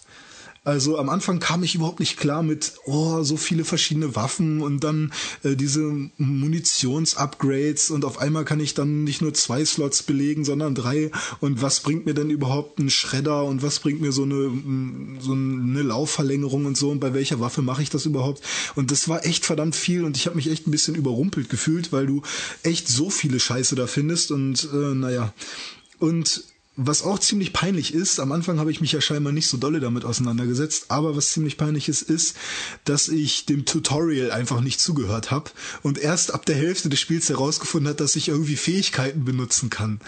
Also 0.67 0.99
am 0.99 1.09
Anfang 1.11 1.39
kam 1.39 1.63
ich 1.63 1.77
überhaupt 1.77 2.01
nicht 2.01 2.17
klar 2.17 2.43
mit, 2.43 2.73
oh, 2.87 3.23
so 3.23 3.37
viele 3.37 3.65
verschiedene 3.65 4.17
Waffen 4.17 4.63
und 4.63 4.83
dann 4.83 5.13
äh, 5.45 5.55
diese 5.55 5.81
Munitionsupgrades 6.19 7.91
und 7.91 8.05
auf 8.05 8.19
einmal 8.19 8.45
kann 8.45 8.59
ich 8.59 8.75
dann 8.75 9.05
nicht 9.05 9.23
nur 9.23 9.33
zwei 9.33 9.65
Slots 9.65 10.03
belegen, 10.03 10.45
sondern 10.45 10.75
drei. 10.75 11.13
Und 11.39 11.63
was 11.63 11.79
bringt 11.79 12.05
mir 12.05 12.15
denn 12.15 12.31
überhaupt 12.31 12.81
ein 12.81 12.91
Schredder 12.91 13.45
und 13.45 13.63
was 13.63 13.79
bringt 13.79 14.01
mir 14.01 14.11
so 14.11 14.25
eine, 14.25 14.35
mm, 14.35 15.19
so 15.21 15.35
eine 15.35 15.83
Laufverlängerung 15.83 16.65
und 16.67 16.77
so 16.77 16.91
und 16.91 16.99
bei 16.99 17.15
welcher 17.15 17.39
Waffe 17.39 17.63
mache 17.63 17.83
ich 17.83 17.91
das 17.91 18.05
überhaupt? 18.05 18.43
Und 18.75 18.91
das 18.91 19.09
war 19.09 19.25
echt 19.25 19.47
verdammt 19.47 19.77
viel 19.77 20.03
und 20.03 20.17
ich 20.17 20.27
habe 20.27 20.35
mich 20.35 20.51
echt 20.51 20.67
ein 20.67 20.73
bisschen 20.73 20.97
überrumpelt 20.97 21.49
gefühlt, 21.49 21.93
weil 21.93 22.09
du 22.09 22.23
echt 22.65 22.89
so 22.89 23.09
viele 23.09 23.39
Scheiße 23.39 23.77
da 23.77 23.87
findest 23.87 24.33
und 24.33 24.69
äh, 24.73 24.95
naja. 24.97 25.33
Und 26.01 26.43
was 26.77 27.03
auch 27.03 27.19
ziemlich 27.19 27.55
peinlich 27.55 27.95
ist, 27.95 28.21
am 28.21 28.33
Anfang 28.33 28.59
habe 28.61 28.71
ich 28.71 28.83
mich 28.83 28.93
ja 28.93 29.01
scheinbar 29.01 29.33
nicht 29.33 29.49
so 29.49 29.57
dolle 29.57 29.81
damit 29.81 30.05
auseinandergesetzt, 30.05 30.87
aber 30.89 31.17
was 31.17 31.31
ziemlich 31.31 31.57
peinlich 31.57 31.89
ist, 31.89 32.03
ist, 32.03 32.37
dass 32.85 33.09
ich 33.09 33.47
dem 33.47 33.65
Tutorial 33.65 34.31
einfach 34.31 34.61
nicht 34.61 34.81
zugehört 34.81 35.31
habe 35.31 35.51
und 35.83 35.99
erst 35.99 36.35
ab 36.35 36.45
der 36.45 36.57
Hälfte 36.57 36.91
des 36.91 37.01
Spiels 37.01 37.31
herausgefunden 37.31 37.89
hat, 37.89 38.01
dass 38.01 38.15
ich 38.15 38.29
irgendwie 38.29 38.57
Fähigkeiten 38.57 39.25
benutzen 39.25 39.71
kann. 39.71 40.01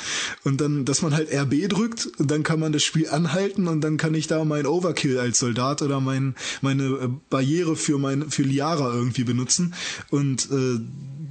Und 0.44 0.60
dann, 0.60 0.84
dass 0.84 1.00
man 1.00 1.14
halt 1.14 1.32
RB 1.32 1.68
drückt 1.68 2.06
und 2.18 2.30
dann 2.30 2.42
kann 2.42 2.60
man 2.60 2.72
das 2.72 2.82
Spiel 2.82 3.08
anhalten 3.08 3.66
und 3.66 3.80
dann 3.80 3.96
kann 3.96 4.14
ich 4.14 4.26
da 4.26 4.44
mein 4.44 4.66
Overkill 4.66 5.18
als 5.18 5.38
Soldat 5.38 5.80
oder 5.80 6.00
mein, 6.00 6.34
meine 6.60 6.84
äh, 6.84 7.08
Barriere 7.30 7.76
für 7.76 7.98
mein, 7.98 8.30
für 8.30 8.42
Liara 8.42 8.92
irgendwie 8.92 9.24
benutzen. 9.24 9.74
Und 10.10 10.50
äh, 10.50 10.80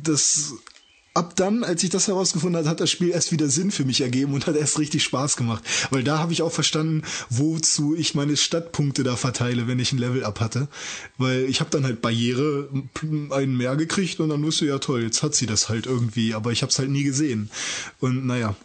das 0.03 0.53
ab 1.17 1.35
dann, 1.35 1.63
als 1.63 1.83
ich 1.83 1.89
das 1.89 2.07
herausgefunden 2.07 2.57
habe, 2.57 2.69
hat 2.69 2.79
das 2.79 2.91
Spiel 2.91 3.09
erst 3.09 3.31
wieder 3.31 3.49
Sinn 3.49 3.71
für 3.71 3.83
mich 3.85 4.01
ergeben 4.01 4.33
und 4.33 4.45
hat 4.45 4.55
erst 4.55 4.77
richtig 4.79 5.03
Spaß 5.03 5.35
gemacht. 5.35 5.63
Weil 5.89 6.03
da 6.03 6.19
habe 6.19 6.31
ich 6.31 6.43
auch 6.43 6.51
verstanden, 6.51 7.01
wozu 7.29 7.95
ich 7.95 8.13
meine 8.15 8.37
Stadtpunkte 8.37 9.03
da 9.03 9.15
verteile, 9.15 9.67
wenn 9.67 9.79
ich 9.79 9.91
ein 9.91 9.97
Level-Up 9.97 10.39
hatte. 10.39 10.67
Weil 11.17 11.45
ich 11.45 11.59
habe 11.59 11.71
dann 11.71 11.83
halt 11.83 12.01
Barriere 12.01 12.69
einen 13.31 13.57
mehr 13.57 13.75
gekriegt 13.75 14.19
und 14.19 14.29
dann 14.29 14.43
wusste 14.43 14.65
ich, 14.65 14.71
ja 14.71 14.77
toll, 14.77 15.03
jetzt 15.03 15.23
hat 15.23 15.33
sie 15.33 15.47
das 15.47 15.69
halt 15.69 15.87
irgendwie, 15.87 16.35
aber 16.35 16.51
ich 16.51 16.61
habe 16.61 16.71
es 16.71 16.79
halt 16.79 16.89
nie 16.89 17.03
gesehen. 17.03 17.49
Und 17.99 18.25
naja. 18.25 18.55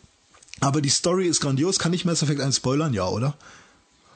Aber 0.61 0.81
die 0.81 0.91
Story 0.91 1.27
ist 1.27 1.41
grandios. 1.41 1.79
Kann 1.81 1.93
ich 1.93 2.05
Mass 2.05 2.23
Effect 2.23 2.41
1 2.41 2.57
spoilern? 2.57 2.95
Ja, 2.95 3.09
oder? 3.09 3.35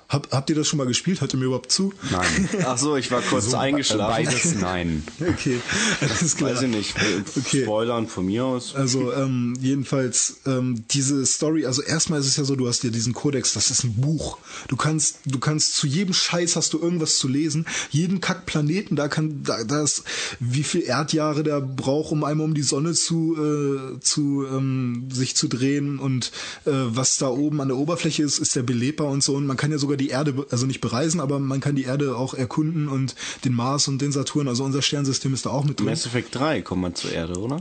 Hab, 0.09 0.31
habt 0.31 0.51
ihr 0.51 0.57
das 0.57 0.69
schon 0.69 0.77
mal 0.77 0.87
gespielt? 0.87 1.21
Hört 1.21 1.35
ihr 1.35 1.39
mir 1.39 1.47
überhaupt 1.47 1.73
zu? 1.73 1.93
Nein. 2.11 2.49
Ach 2.65 2.79
so, 2.79 2.97
ich 2.97 3.11
war 3.11 3.23
kurz 3.23 3.53
eingeschlafen. 3.55 4.25
Beides 4.25 4.55
nein. 4.55 5.03
Okay, 5.21 5.61
alles 6.01 6.37
klar. 6.37 6.53
Weiß 6.53 6.63
ich 6.63 6.69
nicht. 6.69 6.95
Okay. 7.37 7.63
Spoilern 7.65 8.07
von 8.07 8.27
mir 8.27 8.45
aus. 8.45 8.75
Also 8.77 9.13
ähm, 9.13 9.55
jedenfalls 9.61 10.41
ähm, 10.47 10.85
diese 10.93 11.27
Story, 11.27 11.67
also 11.67 11.83
erstmal 11.83 12.21
ist 12.21 12.27
es 12.27 12.37
ja 12.37 12.45
so, 12.45 12.55
du 12.55 12.69
hast 12.69 12.85
ja 12.85 12.91
diesen 12.91 13.15
Kodex, 13.15 13.53
das 13.55 13.71
ist 13.71 13.83
ein 13.83 13.95
Buch. 13.95 14.39
Du 14.69 14.77
kannst, 14.77 15.19
du 15.27 15.41
kannst 15.41 15.75
zu 15.75 15.89
jedem 15.89 16.15
Scheiß 16.15 16.55
hast 16.55 16.73
du 16.73 16.79
irgendwas 16.79 17.17
zu 17.17 17.27
lesen. 17.27 17.67
Jeden 17.91 18.21
Kackplaneten, 18.21 18.97
da 18.97 19.09
kann, 19.09 19.43
da, 19.43 19.65
da 19.65 19.83
ist, 19.83 20.05
wie 20.39 20.63
viel 20.63 20.83
Erdjahre 20.83 21.43
der 21.43 21.61
braucht, 21.61 22.13
um 22.13 22.23
einmal 22.23 22.47
um 22.47 22.55
die 22.55 22.63
Sonne 22.63 22.93
zu, 22.93 23.37
äh, 23.37 24.01
zu 24.01 24.47
ähm, 24.47 25.09
sich 25.11 25.35
zu 25.35 25.49
drehen 25.49 25.99
und 25.99 26.31
äh, 26.65 26.71
was 26.73 27.17
da 27.17 27.29
oben 27.29 27.61
an 27.61 27.69
der 27.69 27.77
Oberfläche 27.77 28.23
ist, 28.23 28.39
ist 28.39 28.55
der 28.55 28.63
belebbar 28.63 29.09
und 29.09 29.23
so. 29.23 29.35
Und 29.35 29.47
man 29.47 29.57
kann 29.57 29.73
ja 29.73 29.79
sogar 29.79 29.96
die 29.97 30.09
Erde, 30.09 30.47
also 30.51 30.67
nicht 30.67 30.81
bereisen, 30.81 31.21
aber 31.21 31.39
man 31.39 31.61
kann 31.61 31.77
die 31.77 31.85
Erde 31.85 32.17
auch 32.17 32.35
erkunden 32.35 32.89
und 32.89 33.15
den 33.45 33.53
Mars 33.55 33.89
und 33.89 34.01
den 34.01 34.13
Saturn, 34.13 34.49
also 34.49 34.65
unser 34.65 34.83
Sternsystem 34.83 35.35
ist 35.35 35.47
da 35.47 35.51
auch 35.51 35.65
mit 35.65 35.79
drin. 35.79 35.87
Mass 35.87 36.07
Effect 36.07 36.35
3 36.35 36.63
kommt 36.63 36.83
man 36.83 36.95
zur 36.95 37.13
Erde, 37.13 37.39
oder? 37.39 37.61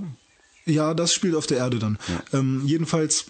Ja, 0.65 0.93
das 0.93 1.13
spielt 1.13 1.35
auf 1.35 1.45
der 1.47 1.59
Erde 1.59 1.79
dann. 1.79 1.97
Ähm, 2.33 2.63
jedenfalls, 2.65 3.25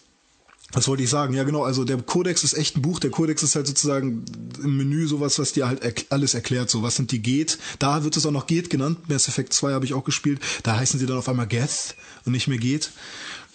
was 0.72 0.88
wollte 0.88 1.04
ich 1.04 1.10
sagen? 1.10 1.34
Ja, 1.34 1.44
genau, 1.44 1.64
also 1.64 1.84
der 1.84 1.98
Kodex 1.98 2.44
ist 2.44 2.54
echt 2.54 2.78
ein 2.78 2.82
Buch. 2.82 3.00
Der 3.00 3.12
Kodex 3.12 3.44
ist 3.44 3.56
halt 3.56 3.68
sozusagen 3.68 4.26
im 4.64 4.78
Menü 4.78 5.08
sowas, 5.08 5.38
was 5.38 5.52
dir 5.52 5.68
halt 5.68 5.84
erk 5.84 6.06
alles 6.10 6.34
erklärt. 6.34 6.70
So, 6.70 6.82
was 6.82 6.96
sind 6.96 7.12
die 7.12 7.22
Geht? 7.22 7.60
Da 7.80 8.04
wird 8.04 8.18
es 8.18 8.26
auch 8.26 8.32
noch 8.32 8.48
Geht 8.48 8.70
genannt. 8.70 9.10
Mass 9.10 9.28
Effect 9.28 9.54
2 9.54 9.74
habe 9.74 9.86
ich 9.86 9.94
auch 9.94 10.04
gespielt. 10.04 10.40
Da 10.64 10.78
heißen 10.78 11.00
sie 11.00 11.06
dann 11.06 11.18
auf 11.18 11.30
einmal 11.30 11.48
Geth 11.48 11.96
und 12.26 12.32
nicht 12.32 12.48
mehr 12.48 12.58
Geht, 12.58 12.92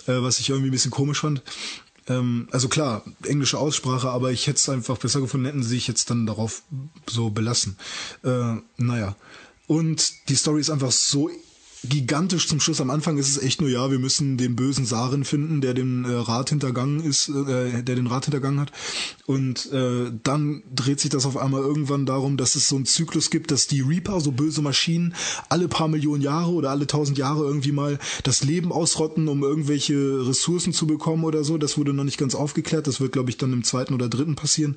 äh, 0.07 0.23
was 0.23 0.38
ich 0.40 0.50
irgendwie 0.50 0.69
ein 0.69 0.73
bisschen 0.73 0.90
komisch 0.90 1.21
fand. 1.21 1.42
Ähm, 2.11 2.49
also 2.50 2.69
klar, 2.69 3.05
englische 3.25 3.59
Aussprache, 3.59 4.11
aber 4.11 4.33
ich 4.33 4.47
hätte 4.47 4.59
es 4.59 4.69
einfach 4.69 4.99
besser 4.99 5.21
gefunden, 5.21 5.47
hätten 5.47 5.62
sie 5.62 5.71
sich 5.71 5.87
jetzt 5.87 6.11
dann 6.11 6.26
darauf 6.26 6.62
so 7.09 7.31
belassen. 7.31 7.76
Äh, 8.25 8.57
naja. 8.76 9.17
Und 9.67 10.29
die 10.29 10.35
Story 10.35 10.61
ist 10.61 10.71
einfach 10.71 10.90
so 10.90 11.31
gigantisch 11.82 12.46
zum 12.49 12.60
Schluss. 12.60 12.80
Am 12.80 12.90
Anfang 12.90 13.16
ist 13.16 13.28
es 13.28 13.42
echt 13.42 13.60
nur, 13.60 13.70
ja, 13.70 13.90
wir 13.90 13.99
müssen 13.99 14.37
den 14.37 14.56
bösen 14.56 14.84
Saren 14.84 15.25
finden, 15.25 15.60
der 15.60 15.75
den 15.75 16.04
äh, 16.04 16.12
Rat 16.12 16.50
hintergangen 16.50 17.02
ist, 17.02 17.28
äh, 17.28 17.82
der 17.82 17.96
den 17.96 18.06
Rat 18.06 18.26
hintergangen 18.26 18.60
hat. 18.60 18.72
Und 19.26 19.72
äh, 19.72 20.12
dann 20.22 20.62
dreht 20.75 21.00
sich 21.00 21.10
das 21.10 21.25
auf 21.25 21.37
einmal 21.37 21.62
irgendwann 21.62 22.04
darum, 22.04 22.37
dass 22.37 22.54
es 22.54 22.68
so 22.68 22.76
einen 22.76 22.87
Zyklus 22.87 23.30
gibt, 23.30 23.50
dass 23.50 23.66
die 23.66 23.80
Reaper, 23.80 24.20
so 24.20 24.32
böse 24.32 24.60
Maschinen, 24.62 25.14
alle 25.49 25.68
paar 25.68 25.88
Millionen 25.88 26.22
Jahre 26.22 26.50
oder 26.50 26.70
alle 26.70 26.87
tausend 26.87 27.16
Jahre 27.16 27.44
irgendwie 27.44 27.72
mal 27.72 27.99
das 28.25 28.42
Leben 28.42 28.72
ausrotten, 28.72 29.28
um 29.28 29.42
irgendwelche 29.42 30.26
Ressourcen 30.26 30.72
zu 30.72 30.87
bekommen 30.87 31.25
oder 31.25 31.44
so. 31.44 31.56
Das 31.56 31.78
wurde 31.78 31.94
noch 31.94 32.04
nicht 32.04 32.18
ganz 32.18 32.34
aufgeklärt. 32.34 32.87
Das 32.87 33.00
wird, 33.00 33.12
glaube 33.12 33.30
ich, 33.30 33.38
dann 33.38 33.52
im 33.52 33.64
zweiten 33.64 33.94
oder 33.94 34.08
dritten 34.08 34.37
passieren. 34.37 34.76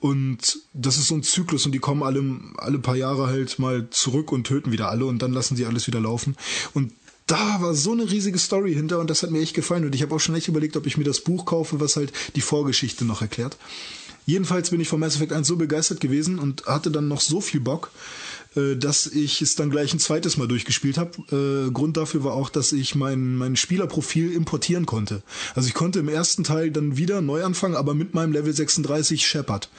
Und 0.00 0.58
das 0.72 0.96
ist 0.96 1.08
so 1.08 1.14
ein 1.14 1.22
Zyklus 1.22 1.66
und 1.66 1.72
die 1.72 1.78
kommen 1.78 2.02
alle, 2.02 2.24
alle 2.56 2.78
paar 2.78 2.96
Jahre 2.96 3.26
halt 3.28 3.58
mal 3.58 3.88
zurück 3.90 4.32
und 4.32 4.44
töten 4.44 4.72
wieder 4.72 4.90
alle 4.90 5.04
und 5.06 5.20
dann 5.22 5.32
lassen 5.32 5.56
sie 5.56 5.66
alles 5.66 5.86
wieder 5.86 6.00
laufen. 6.00 6.36
Und 6.74 6.92
da 7.26 7.60
war 7.60 7.74
so 7.74 7.92
eine 7.92 8.10
riesige 8.10 8.38
Story 8.38 8.74
hinter 8.74 8.98
und 8.98 9.08
das 9.08 9.22
hat 9.22 9.30
mir 9.30 9.40
echt 9.40 9.54
gefallen. 9.54 9.84
Und 9.84 9.94
ich 9.94 10.02
habe 10.02 10.14
auch 10.14 10.18
schon 10.18 10.34
echt 10.34 10.48
überlegt, 10.48 10.76
ob 10.76 10.86
ich 10.86 10.96
mir 10.96 11.04
das 11.04 11.20
Buch 11.20 11.44
kaufe, 11.44 11.80
was 11.80 11.96
halt 11.96 12.12
die 12.34 12.40
Vorgeschichte 12.40 13.04
noch 13.04 13.22
erklärt. 13.22 13.56
Jedenfalls 14.26 14.70
bin 14.70 14.80
ich 14.80 14.88
von 14.88 15.00
Mass 15.00 15.16
Effect 15.16 15.32
1 15.32 15.46
so 15.46 15.56
begeistert 15.56 16.00
gewesen 16.00 16.38
und 16.38 16.66
hatte 16.66 16.90
dann 16.90 17.08
noch 17.08 17.20
so 17.20 17.40
viel 17.40 17.60
Bock, 17.60 17.90
äh, 18.56 18.76
dass 18.76 19.06
ich 19.06 19.42
es 19.42 19.54
dann 19.54 19.70
gleich 19.70 19.92
ein 19.92 19.98
zweites 20.00 20.36
Mal 20.36 20.48
durchgespielt 20.48 20.98
habe. 20.98 21.66
Äh, 21.68 21.70
Grund 21.70 21.96
dafür 21.96 22.24
war 22.24 22.34
auch, 22.34 22.50
dass 22.50 22.72
ich 22.72 22.94
mein, 22.94 23.36
mein 23.36 23.56
Spielerprofil 23.56 24.32
importieren 24.32 24.86
konnte. 24.86 25.22
Also 25.54 25.68
ich 25.68 25.74
konnte 25.74 26.00
im 26.00 26.08
ersten 26.08 26.44
Teil 26.44 26.70
dann 26.70 26.96
wieder 26.96 27.20
neu 27.20 27.44
anfangen, 27.44 27.76
aber 27.76 27.94
mit 27.94 28.14
meinem 28.14 28.32
Level 28.32 28.52
36 28.52 29.26
Shepard. 29.26 29.70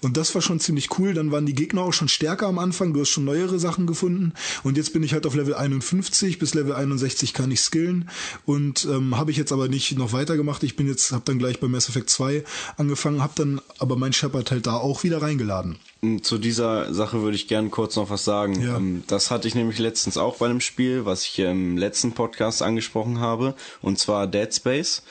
Und 0.00 0.16
das 0.16 0.34
war 0.34 0.42
schon 0.42 0.60
ziemlich 0.60 0.98
cool. 0.98 1.14
Dann 1.14 1.32
waren 1.32 1.46
die 1.46 1.54
Gegner 1.54 1.82
auch 1.82 1.92
schon 1.92 2.08
stärker 2.08 2.46
am 2.46 2.58
Anfang. 2.58 2.92
Du 2.92 3.00
hast 3.00 3.08
schon 3.08 3.24
neuere 3.24 3.58
Sachen 3.58 3.86
gefunden. 3.86 4.32
Und 4.62 4.76
jetzt 4.76 4.92
bin 4.92 5.02
ich 5.02 5.12
halt 5.12 5.26
auf 5.26 5.34
Level 5.34 5.54
51. 5.54 6.38
Bis 6.38 6.54
Level 6.54 6.74
61 6.74 7.34
kann 7.34 7.50
ich 7.50 7.60
skillen. 7.60 8.08
Und 8.44 8.84
ähm, 8.84 9.16
habe 9.16 9.30
ich 9.30 9.36
jetzt 9.36 9.52
aber 9.52 9.68
nicht 9.68 9.98
noch 9.98 10.12
weitergemacht. 10.12 10.62
Ich 10.62 10.76
bin 10.76 10.86
jetzt, 10.86 11.12
habe 11.12 11.24
dann 11.24 11.38
gleich 11.38 11.60
bei 11.60 11.68
Mass 11.68 11.88
Effect 11.88 12.10
2 12.10 12.44
angefangen, 12.76 13.22
habe 13.22 13.32
dann 13.36 13.60
aber 13.78 13.96
mein 13.96 14.12
Shepard 14.12 14.50
halt 14.50 14.66
da 14.66 14.74
auch 14.74 15.02
wieder 15.02 15.22
reingeladen. 15.22 15.76
Zu 16.22 16.38
dieser 16.38 16.92
Sache 16.92 17.22
würde 17.22 17.36
ich 17.36 17.46
gern 17.46 17.70
kurz 17.70 17.94
noch 17.94 18.10
was 18.10 18.24
sagen. 18.24 18.60
Ja. 18.60 18.76
Ähm, 18.76 19.04
Das 19.06 19.30
hatte 19.30 19.46
ich 19.46 19.54
nämlich 19.54 19.78
letztens 19.78 20.16
auch 20.16 20.38
bei 20.38 20.46
einem 20.46 20.60
Spiel, 20.60 21.04
was 21.04 21.24
ich 21.24 21.38
im 21.38 21.78
letzten 21.78 22.10
Podcast 22.10 22.60
angesprochen 22.60 23.20
habe, 23.20 23.54
und 23.82 24.00
zwar 24.00 24.26
Dead 24.26 24.52
Space. 24.52 25.04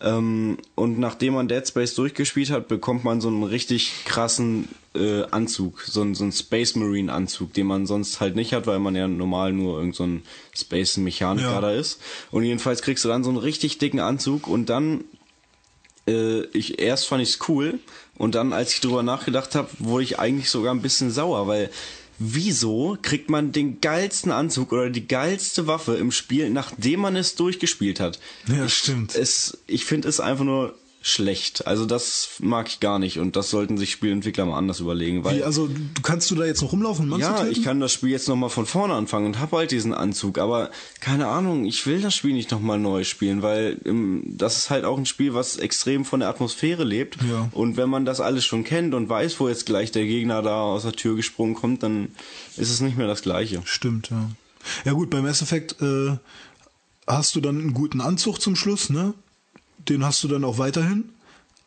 Ähm, 0.00 0.56
Und 0.74 0.98
nachdem 0.98 1.34
man 1.34 1.48
Dead 1.48 1.68
Space 1.68 1.94
durchgespielt 1.94 2.48
hat, 2.48 2.66
bekommt 2.66 3.04
man 3.04 3.20
so 3.20 3.28
einen 3.28 3.42
richtig 3.42 3.92
krassen 4.06 4.70
äh, 4.94 5.24
Anzug, 5.30 5.82
so 5.82 6.00
einen, 6.00 6.14
so 6.14 6.22
einen 6.24 6.32
Space 6.32 6.76
Marine 6.76 7.12
Anzug, 7.12 7.52
den 7.52 7.66
man 7.66 7.84
sonst 7.86 8.20
halt 8.20 8.34
nicht 8.34 8.54
hat, 8.54 8.66
weil 8.66 8.78
man 8.78 8.96
ja 8.96 9.06
normal 9.06 9.52
nur 9.52 9.78
irgend 9.78 9.96
so 9.96 10.04
ein 10.04 10.22
Space 10.56 10.96
Mechaniker 10.96 11.50
Ja. 11.50 11.60
da 11.60 11.72
ist. 11.72 12.00
Und 12.30 12.44
jedenfalls 12.44 12.80
kriegst 12.80 13.04
du 13.04 13.08
dann 13.10 13.22
so 13.22 13.28
einen 13.28 13.38
richtig 13.38 13.76
dicken 13.76 14.00
Anzug 14.00 14.46
und 14.48 14.70
dann 14.70 15.04
äh, 16.08 16.44
ich 16.56 16.78
erst 16.78 17.06
fand 17.06 17.22
ich's 17.22 17.38
cool 17.48 17.80
und 18.18 18.34
dann, 18.34 18.52
als 18.52 18.74
ich 18.74 18.80
drüber 18.80 19.02
nachgedacht 19.02 19.54
habe, 19.54 19.68
wurde 19.78 20.04
ich 20.04 20.18
eigentlich 20.18 20.50
sogar 20.50 20.74
ein 20.74 20.82
bisschen 20.82 21.10
sauer, 21.10 21.46
weil 21.46 21.70
wieso 22.18 22.98
kriegt 23.00 23.30
man 23.30 23.52
den 23.52 23.80
geilsten 23.80 24.32
Anzug 24.32 24.72
oder 24.72 24.90
die 24.90 25.06
geilste 25.06 25.66
Waffe 25.66 25.94
im 25.94 26.10
Spiel, 26.10 26.50
nachdem 26.50 27.00
man 27.00 27.16
es 27.16 27.36
durchgespielt 27.36 28.00
hat? 28.00 28.18
Ja, 28.48 28.66
ich, 28.66 28.74
stimmt. 28.74 29.14
Es, 29.14 29.58
ich 29.66 29.84
finde 29.84 30.08
es 30.08 30.18
einfach 30.18 30.44
nur 30.44 30.74
schlecht. 31.08 31.66
Also 31.66 31.86
das 31.86 32.30
mag 32.40 32.68
ich 32.68 32.80
gar 32.80 32.98
nicht 32.98 33.18
und 33.18 33.36
das 33.36 33.50
sollten 33.50 33.78
sich 33.78 33.90
Spielentwickler 33.92 34.46
mal 34.46 34.56
anders 34.56 34.80
überlegen, 34.80 35.24
weil 35.24 35.38
Wie, 35.38 35.42
also 35.42 35.66
du 35.66 36.02
kannst 36.02 36.30
du 36.30 36.34
da 36.34 36.44
jetzt 36.44 36.62
noch 36.62 36.72
rumlaufen 36.72 37.04
und 37.04 37.10
Mann 37.10 37.20
ja, 37.20 37.46
ich 37.46 37.62
kann 37.62 37.80
das 37.80 37.92
Spiel 37.92 38.10
jetzt 38.10 38.28
nochmal 38.28 38.50
von 38.50 38.66
vorne 38.66 38.94
anfangen 38.94 39.26
und 39.26 39.40
hab 39.40 39.52
halt 39.52 39.70
diesen 39.70 39.94
Anzug, 39.94 40.38
aber 40.38 40.70
keine 41.00 41.28
Ahnung, 41.28 41.64
ich 41.64 41.86
will 41.86 42.00
das 42.00 42.14
Spiel 42.14 42.32
nicht 42.32 42.50
nochmal 42.50 42.78
neu 42.78 43.04
spielen, 43.04 43.42
weil 43.42 43.78
ähm, 43.84 44.22
das 44.26 44.58
ist 44.58 44.70
halt 44.70 44.84
auch 44.84 44.98
ein 44.98 45.06
Spiel, 45.06 45.34
was 45.34 45.56
extrem 45.56 46.04
von 46.04 46.20
der 46.20 46.28
Atmosphäre 46.28 46.84
lebt. 46.84 47.18
Ja. 47.28 47.48
Und 47.52 47.76
wenn 47.76 47.88
man 47.88 48.04
das 48.04 48.20
alles 48.20 48.44
schon 48.44 48.64
kennt 48.64 48.94
und 48.94 49.08
weiß, 49.08 49.40
wo 49.40 49.48
jetzt 49.48 49.66
gleich 49.66 49.90
der 49.92 50.06
Gegner 50.06 50.42
da 50.42 50.62
aus 50.62 50.82
der 50.82 50.92
Tür 50.92 51.16
gesprungen 51.16 51.54
kommt, 51.54 51.82
dann 51.82 52.08
ist 52.56 52.70
es 52.70 52.80
nicht 52.80 52.96
mehr 52.96 53.06
das 53.06 53.22
Gleiche. 53.22 53.62
Stimmt, 53.64 54.10
ja. 54.10 54.30
Ja 54.84 54.92
gut, 54.92 55.10
beim 55.10 55.24
Mass 55.24 55.42
Effect 55.42 55.80
äh, 55.80 56.16
hast 57.06 57.34
du 57.34 57.40
dann 57.40 57.60
einen 57.60 57.74
guten 57.74 58.00
Anzug 58.00 58.40
zum 58.40 58.56
Schluss, 58.56 58.90
ne? 58.90 59.14
Den 59.88 60.04
hast 60.04 60.22
du 60.24 60.28
dann 60.28 60.44
auch 60.44 60.58
weiterhin. 60.58 61.10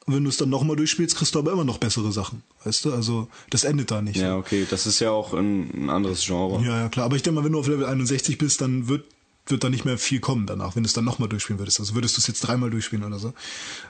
Und 0.05 0.15
wenn 0.15 0.23
du 0.23 0.29
es 0.29 0.37
dann 0.37 0.49
nochmal 0.49 0.75
durchspielst, 0.75 1.15
kriegst 1.15 1.35
du 1.35 1.39
aber 1.39 1.51
immer 1.51 1.63
noch 1.63 1.77
bessere 1.77 2.11
Sachen. 2.11 2.41
Weißt 2.63 2.85
du? 2.85 2.93
Also 2.93 3.27
das 3.49 3.63
endet 3.63 3.91
da 3.91 4.01
nicht. 4.01 4.17
Ja, 4.17 4.35
okay, 4.35 4.65
das 4.69 4.87
ist 4.87 4.99
ja 4.99 5.11
auch 5.11 5.33
ein, 5.33 5.69
ein 5.85 5.89
anderes 5.89 6.25
Genre. 6.25 6.63
ja, 6.65 6.81
ja, 6.81 6.89
klar. 6.89 7.05
Aber 7.05 7.15
ich 7.15 7.23
denke 7.23 7.39
mal, 7.39 7.45
wenn 7.45 7.51
du 7.51 7.59
auf 7.59 7.67
Level 7.67 7.85
61 7.85 8.37
bist, 8.37 8.61
dann 8.61 8.87
wird 8.87 9.05
wird 9.47 9.63
da 9.63 9.69
nicht 9.69 9.85
mehr 9.85 9.97
viel 9.97 10.19
kommen 10.19 10.45
danach, 10.45 10.75
wenn 10.75 10.83
du 10.83 10.87
es 10.87 10.93
dann 10.93 11.03
nochmal 11.03 11.27
durchspielen 11.27 11.59
würdest. 11.59 11.79
Also 11.79 11.95
würdest 11.95 12.15
du 12.15 12.19
es 12.19 12.27
jetzt 12.27 12.41
dreimal 12.41 12.69
durchspielen 12.69 13.03
oder 13.03 13.19
so. 13.19 13.33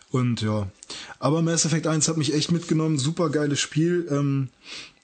Und 0.10 0.42
ja. 0.42 0.68
Aber 1.20 1.42
Mass 1.42 1.66
Effect 1.66 1.88
1 1.88 2.08
hat 2.08 2.18
mich 2.18 2.34
echt 2.34 2.52
mitgenommen. 2.52 2.98
Super 2.98 3.30
geiles 3.30 3.60
Spiel. 3.60 4.08
Ähm, 4.10 4.50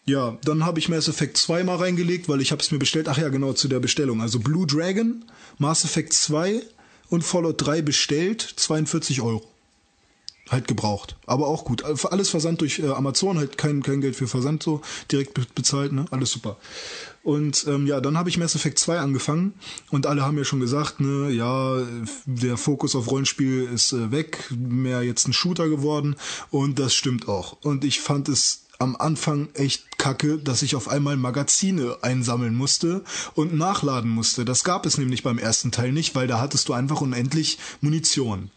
ja, 0.06 0.38
dann 0.44 0.66
habe 0.66 0.80
ich 0.80 0.90
Mass 0.90 1.10
Effect 1.10 1.38
2 1.38 1.64
mal 1.64 1.76
reingelegt, 1.76 2.30
weil 2.30 2.42
ich 2.42 2.52
habe 2.52 2.62
es 2.62 2.72
mir 2.72 2.80
bestellt. 2.80 3.10
Ach 3.10 3.18
ja, 3.18 3.30
genau, 3.30 3.54
zu 3.54 3.68
der 3.68 3.80
Bestellung. 3.80 4.22
Also 4.22 4.40
Blue 4.40 4.66
Dragon, 4.66 5.26
Mass 5.58 5.84
Effect 5.84 6.14
2 6.14 6.62
und 7.10 7.24
Fallout 7.24 7.66
3 7.66 7.82
bestellt, 7.82 8.42
42 8.42 9.22
Euro. 9.22 9.44
Halt 10.50 10.68
gebraucht. 10.68 11.18
Aber 11.26 11.48
auch 11.48 11.66
gut. 11.66 11.84
Alles 11.84 12.30
Versand 12.30 12.62
durch 12.62 12.80
äh, 12.80 12.88
Amazon, 12.88 13.38
halt 13.38 13.58
kein, 13.58 13.84
kein 13.84 14.00
Geld 14.00 14.16
für 14.16 14.28
Versand 14.28 14.64
so, 14.64 14.82
direkt 15.12 15.34
be 15.34 15.46
bezahlt, 15.54 15.92
ne? 15.92 16.06
Alles 16.10 16.32
super. 16.32 16.58
Und 17.22 17.66
ähm, 17.68 17.86
ja, 17.86 18.00
dann 18.00 18.18
habe 18.18 18.30
ich 18.30 18.38
Mass 18.38 18.56
Effect 18.56 18.80
2 18.80 19.00
angefangen 19.00 19.54
und 19.92 20.06
alle 20.06 20.22
haben 20.22 20.38
ja 20.38 20.46
schon 20.46 20.62
gesagt, 20.62 21.02
ne, 21.02 21.30
ja, 21.30 21.86
der 22.26 22.56
Fokus 22.56 22.96
auf 22.96 23.12
Rollenspiel 23.12 23.64
ist 23.64 23.92
äh, 23.92 24.12
weg, 24.12 24.50
mehr 24.50 25.04
jetzt 25.04 25.28
ein 25.28 25.34
Shooter 25.34 25.68
geworden 25.68 26.16
und 26.52 26.80
das 26.80 26.96
stimmt 26.96 27.28
auch. 27.28 27.58
Und 27.64 27.84
ich 27.84 28.00
fand 28.00 28.30
es 28.30 28.67
am 28.80 28.96
Anfang 28.96 29.50
echt 29.54 29.98
kacke, 29.98 30.38
dass 30.38 30.62
ich 30.62 30.76
auf 30.76 30.88
einmal 30.88 31.18
Magazine 31.18 31.98
einsammeln 32.02 32.56
musste 32.56 33.04
und 33.34 33.56
nachladen 33.56 34.10
musste. 34.10 34.46
Das 34.46 34.64
gab 34.64 34.86
es 34.86 34.98
nämlich 34.98 35.24
beim 35.24 35.38
ersten 35.38 35.72
Teil 35.72 35.92
nicht, 35.92 36.16
weil 36.16 36.28
da 36.28 36.40
hattest 36.40 36.70
du 36.70 36.74
einfach 36.74 37.02
unendlich 37.02 37.58
Munition. 37.82 38.52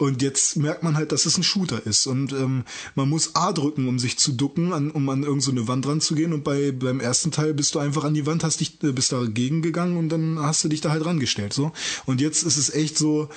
Und 0.00 0.22
jetzt 0.22 0.56
merkt 0.56 0.82
man 0.82 0.96
halt, 0.96 1.12
dass 1.12 1.26
es 1.26 1.36
ein 1.36 1.42
Shooter 1.42 1.84
ist. 1.84 2.06
Und 2.06 2.32
ähm, 2.32 2.64
man 2.94 3.06
muss 3.10 3.34
A 3.34 3.52
drücken, 3.52 3.86
um 3.86 3.98
sich 3.98 4.18
zu 4.18 4.32
ducken, 4.32 4.72
an, 4.72 4.90
um 4.90 5.06
an 5.10 5.24
irgendeine 5.24 5.42
so 5.42 5.50
eine 5.50 5.68
Wand 5.68 5.86
ranzugehen. 5.86 6.32
Und 6.32 6.42
bei 6.42 6.72
beim 6.72 7.00
ersten 7.00 7.32
Teil 7.32 7.52
bist 7.52 7.74
du 7.74 7.80
einfach 7.80 8.04
an 8.04 8.14
die 8.14 8.24
Wand, 8.24 8.42
hast 8.42 8.60
dich, 8.60 8.82
äh, 8.82 8.92
bist 8.92 9.12
dagegen 9.12 9.60
gegangen 9.60 9.98
und 9.98 10.08
dann 10.08 10.38
hast 10.38 10.64
du 10.64 10.68
dich 10.68 10.80
da 10.80 10.88
halt 10.88 11.04
rangestellt. 11.04 11.52
So. 11.52 11.72
Und 12.06 12.22
jetzt 12.22 12.44
ist 12.44 12.56
es 12.56 12.72
echt 12.72 12.96
so, 12.96 13.28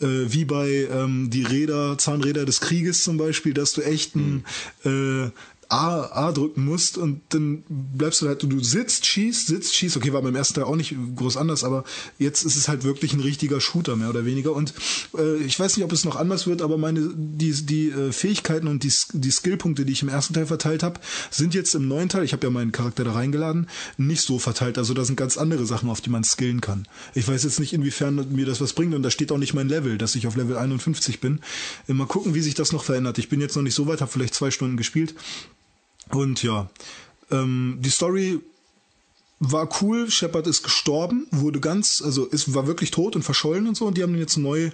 äh, 0.00 0.32
wie 0.32 0.44
bei 0.44 0.88
ähm, 0.90 1.30
die 1.30 1.42
Räder, 1.42 1.98
Zahnräder 1.98 2.44
des 2.44 2.60
Krieges 2.60 3.02
zum 3.02 3.16
Beispiel, 3.16 3.54
dass 3.54 3.72
du 3.72 3.80
echt 3.80 4.14
ein, 4.14 4.44
äh, 4.84 5.30
A, 5.68 6.26
A 6.26 6.32
drücken 6.32 6.64
musst 6.64 6.98
und 6.98 7.20
dann 7.30 7.64
bleibst 7.68 8.22
du 8.22 8.28
halt, 8.28 8.42
du 8.42 8.62
sitzt, 8.62 9.06
schießt, 9.06 9.46
sitzt, 9.46 9.74
schießt. 9.74 9.96
Okay, 9.96 10.12
war 10.12 10.22
beim 10.22 10.34
ersten 10.34 10.54
Teil 10.54 10.64
auch 10.64 10.76
nicht 10.76 10.94
groß 11.16 11.36
anders, 11.36 11.64
aber 11.64 11.84
jetzt 12.18 12.44
ist 12.44 12.56
es 12.56 12.68
halt 12.68 12.84
wirklich 12.84 13.12
ein 13.12 13.20
richtiger 13.20 13.60
Shooter, 13.60 13.96
mehr 13.96 14.10
oder 14.10 14.24
weniger. 14.24 14.52
Und 14.52 14.74
äh, 15.16 15.36
ich 15.36 15.58
weiß 15.58 15.76
nicht, 15.76 15.84
ob 15.84 15.92
es 15.92 16.04
noch 16.04 16.16
anders 16.16 16.46
wird, 16.46 16.62
aber 16.62 16.78
meine, 16.78 17.10
die, 17.14 17.52
die 17.52 17.88
äh, 17.90 18.12
Fähigkeiten 18.12 18.68
und 18.68 18.82
die, 18.82 18.92
die 19.12 19.30
Skillpunkte, 19.30 19.84
die 19.84 19.92
ich 19.92 20.02
im 20.02 20.08
ersten 20.08 20.34
Teil 20.34 20.46
verteilt 20.46 20.82
habe, 20.82 21.00
sind 21.30 21.54
jetzt 21.54 21.74
im 21.74 21.88
neuen 21.88 22.08
Teil, 22.08 22.24
ich 22.24 22.32
habe 22.32 22.46
ja 22.46 22.50
meinen 22.50 22.72
Charakter 22.72 23.04
da 23.04 23.12
reingeladen, 23.12 23.68
nicht 23.96 24.22
so 24.22 24.38
verteilt. 24.38 24.78
Also 24.78 24.94
da 24.94 25.04
sind 25.04 25.16
ganz 25.16 25.36
andere 25.36 25.66
Sachen, 25.66 25.88
auf 25.90 26.00
die 26.00 26.10
man 26.10 26.24
skillen 26.24 26.60
kann. 26.60 26.86
Ich 27.14 27.26
weiß 27.26 27.44
jetzt 27.44 27.60
nicht, 27.60 27.72
inwiefern 27.72 28.26
mir 28.30 28.46
das 28.46 28.60
was 28.60 28.72
bringt 28.72 28.94
und 28.94 29.02
da 29.02 29.10
steht 29.10 29.32
auch 29.32 29.38
nicht 29.38 29.54
mein 29.54 29.68
Level, 29.68 29.98
dass 29.98 30.14
ich 30.14 30.26
auf 30.26 30.36
Level 30.36 30.56
51 30.56 31.20
bin. 31.20 31.40
Mal 31.86 32.06
gucken, 32.06 32.34
wie 32.34 32.40
sich 32.40 32.54
das 32.54 32.72
noch 32.72 32.84
verändert. 32.84 33.18
Ich 33.18 33.28
bin 33.28 33.40
jetzt 33.40 33.56
noch 33.56 33.62
nicht 33.62 33.74
so 33.74 33.86
weit, 33.86 34.00
habe 34.00 34.10
vielleicht 34.10 34.34
zwei 34.34 34.50
Stunden 34.50 34.76
gespielt. 34.76 35.14
Und 36.10 36.42
ja, 36.42 36.70
ähm, 37.30 37.78
die 37.80 37.90
Story 37.90 38.40
war 39.52 39.68
cool. 39.80 40.10
Shepard 40.10 40.46
ist 40.46 40.62
gestorben, 40.62 41.26
wurde 41.30 41.60
ganz, 41.60 42.02
also 42.02 42.24
ist, 42.26 42.54
war 42.54 42.66
wirklich 42.66 42.90
tot 42.90 43.16
und 43.16 43.22
verschollen 43.22 43.66
und 43.66 43.76
so. 43.76 43.86
Und 43.86 43.96
die 43.96 44.02
haben 44.02 44.14
ihn 44.14 44.20
jetzt 44.20 44.36
neu 44.36 44.70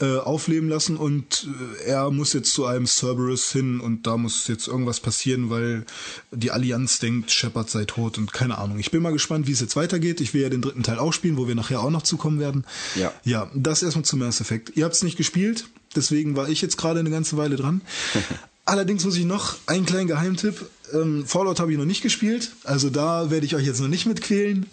äh, 0.00 0.16
aufleben 0.18 0.68
lassen 0.68 0.96
und 0.96 1.48
äh, 1.84 1.90
er 1.90 2.10
muss 2.10 2.32
jetzt 2.32 2.52
zu 2.52 2.66
einem 2.66 2.86
Cerberus 2.86 3.50
hin 3.50 3.80
und 3.80 4.06
da 4.06 4.16
muss 4.16 4.46
jetzt 4.48 4.68
irgendwas 4.68 5.00
passieren, 5.00 5.50
weil 5.50 5.84
die 6.30 6.50
Allianz 6.50 6.98
denkt, 6.98 7.30
Shepard 7.30 7.70
sei 7.70 7.84
tot 7.84 8.18
und 8.18 8.32
keine 8.32 8.58
Ahnung. 8.58 8.78
Ich 8.78 8.90
bin 8.90 9.02
mal 9.02 9.12
gespannt, 9.12 9.46
wie 9.46 9.52
es 9.52 9.60
jetzt 9.60 9.76
weitergeht. 9.76 10.20
Ich 10.20 10.34
will 10.34 10.42
ja 10.42 10.48
den 10.48 10.62
dritten 10.62 10.82
Teil 10.82 10.98
auch 10.98 11.12
spielen, 11.12 11.36
wo 11.36 11.48
wir 11.48 11.54
nachher 11.54 11.80
auch 11.80 11.90
noch 11.90 12.02
zukommen 12.02 12.38
werden. 12.38 12.64
Ja. 12.94 13.12
Ja, 13.24 13.50
das 13.54 13.82
erstmal 13.82 14.04
zum 14.04 14.20
Mass 14.20 14.40
Effect. 14.40 14.76
Ihr 14.76 14.84
habt 14.84 14.94
es 14.94 15.02
nicht 15.02 15.16
gespielt, 15.16 15.66
deswegen 15.96 16.36
war 16.36 16.48
ich 16.48 16.62
jetzt 16.62 16.76
gerade 16.76 17.00
eine 17.00 17.10
ganze 17.10 17.36
Weile 17.36 17.56
dran. 17.56 17.80
Allerdings 18.64 19.04
muss 19.04 19.16
ich 19.16 19.24
noch 19.24 19.56
einen 19.66 19.86
kleinen 19.86 20.06
Geheimtipp. 20.06 20.68
Ähm, 20.92 21.26
Fallout 21.26 21.58
habe 21.58 21.72
ich 21.72 21.78
noch 21.78 21.84
nicht 21.84 22.02
gespielt, 22.02 22.52
also 22.64 22.90
da 22.90 23.30
werde 23.30 23.46
ich 23.46 23.56
euch 23.56 23.66
jetzt 23.66 23.80
noch 23.80 23.88
nicht 23.88 24.06
mitquälen. 24.06 24.66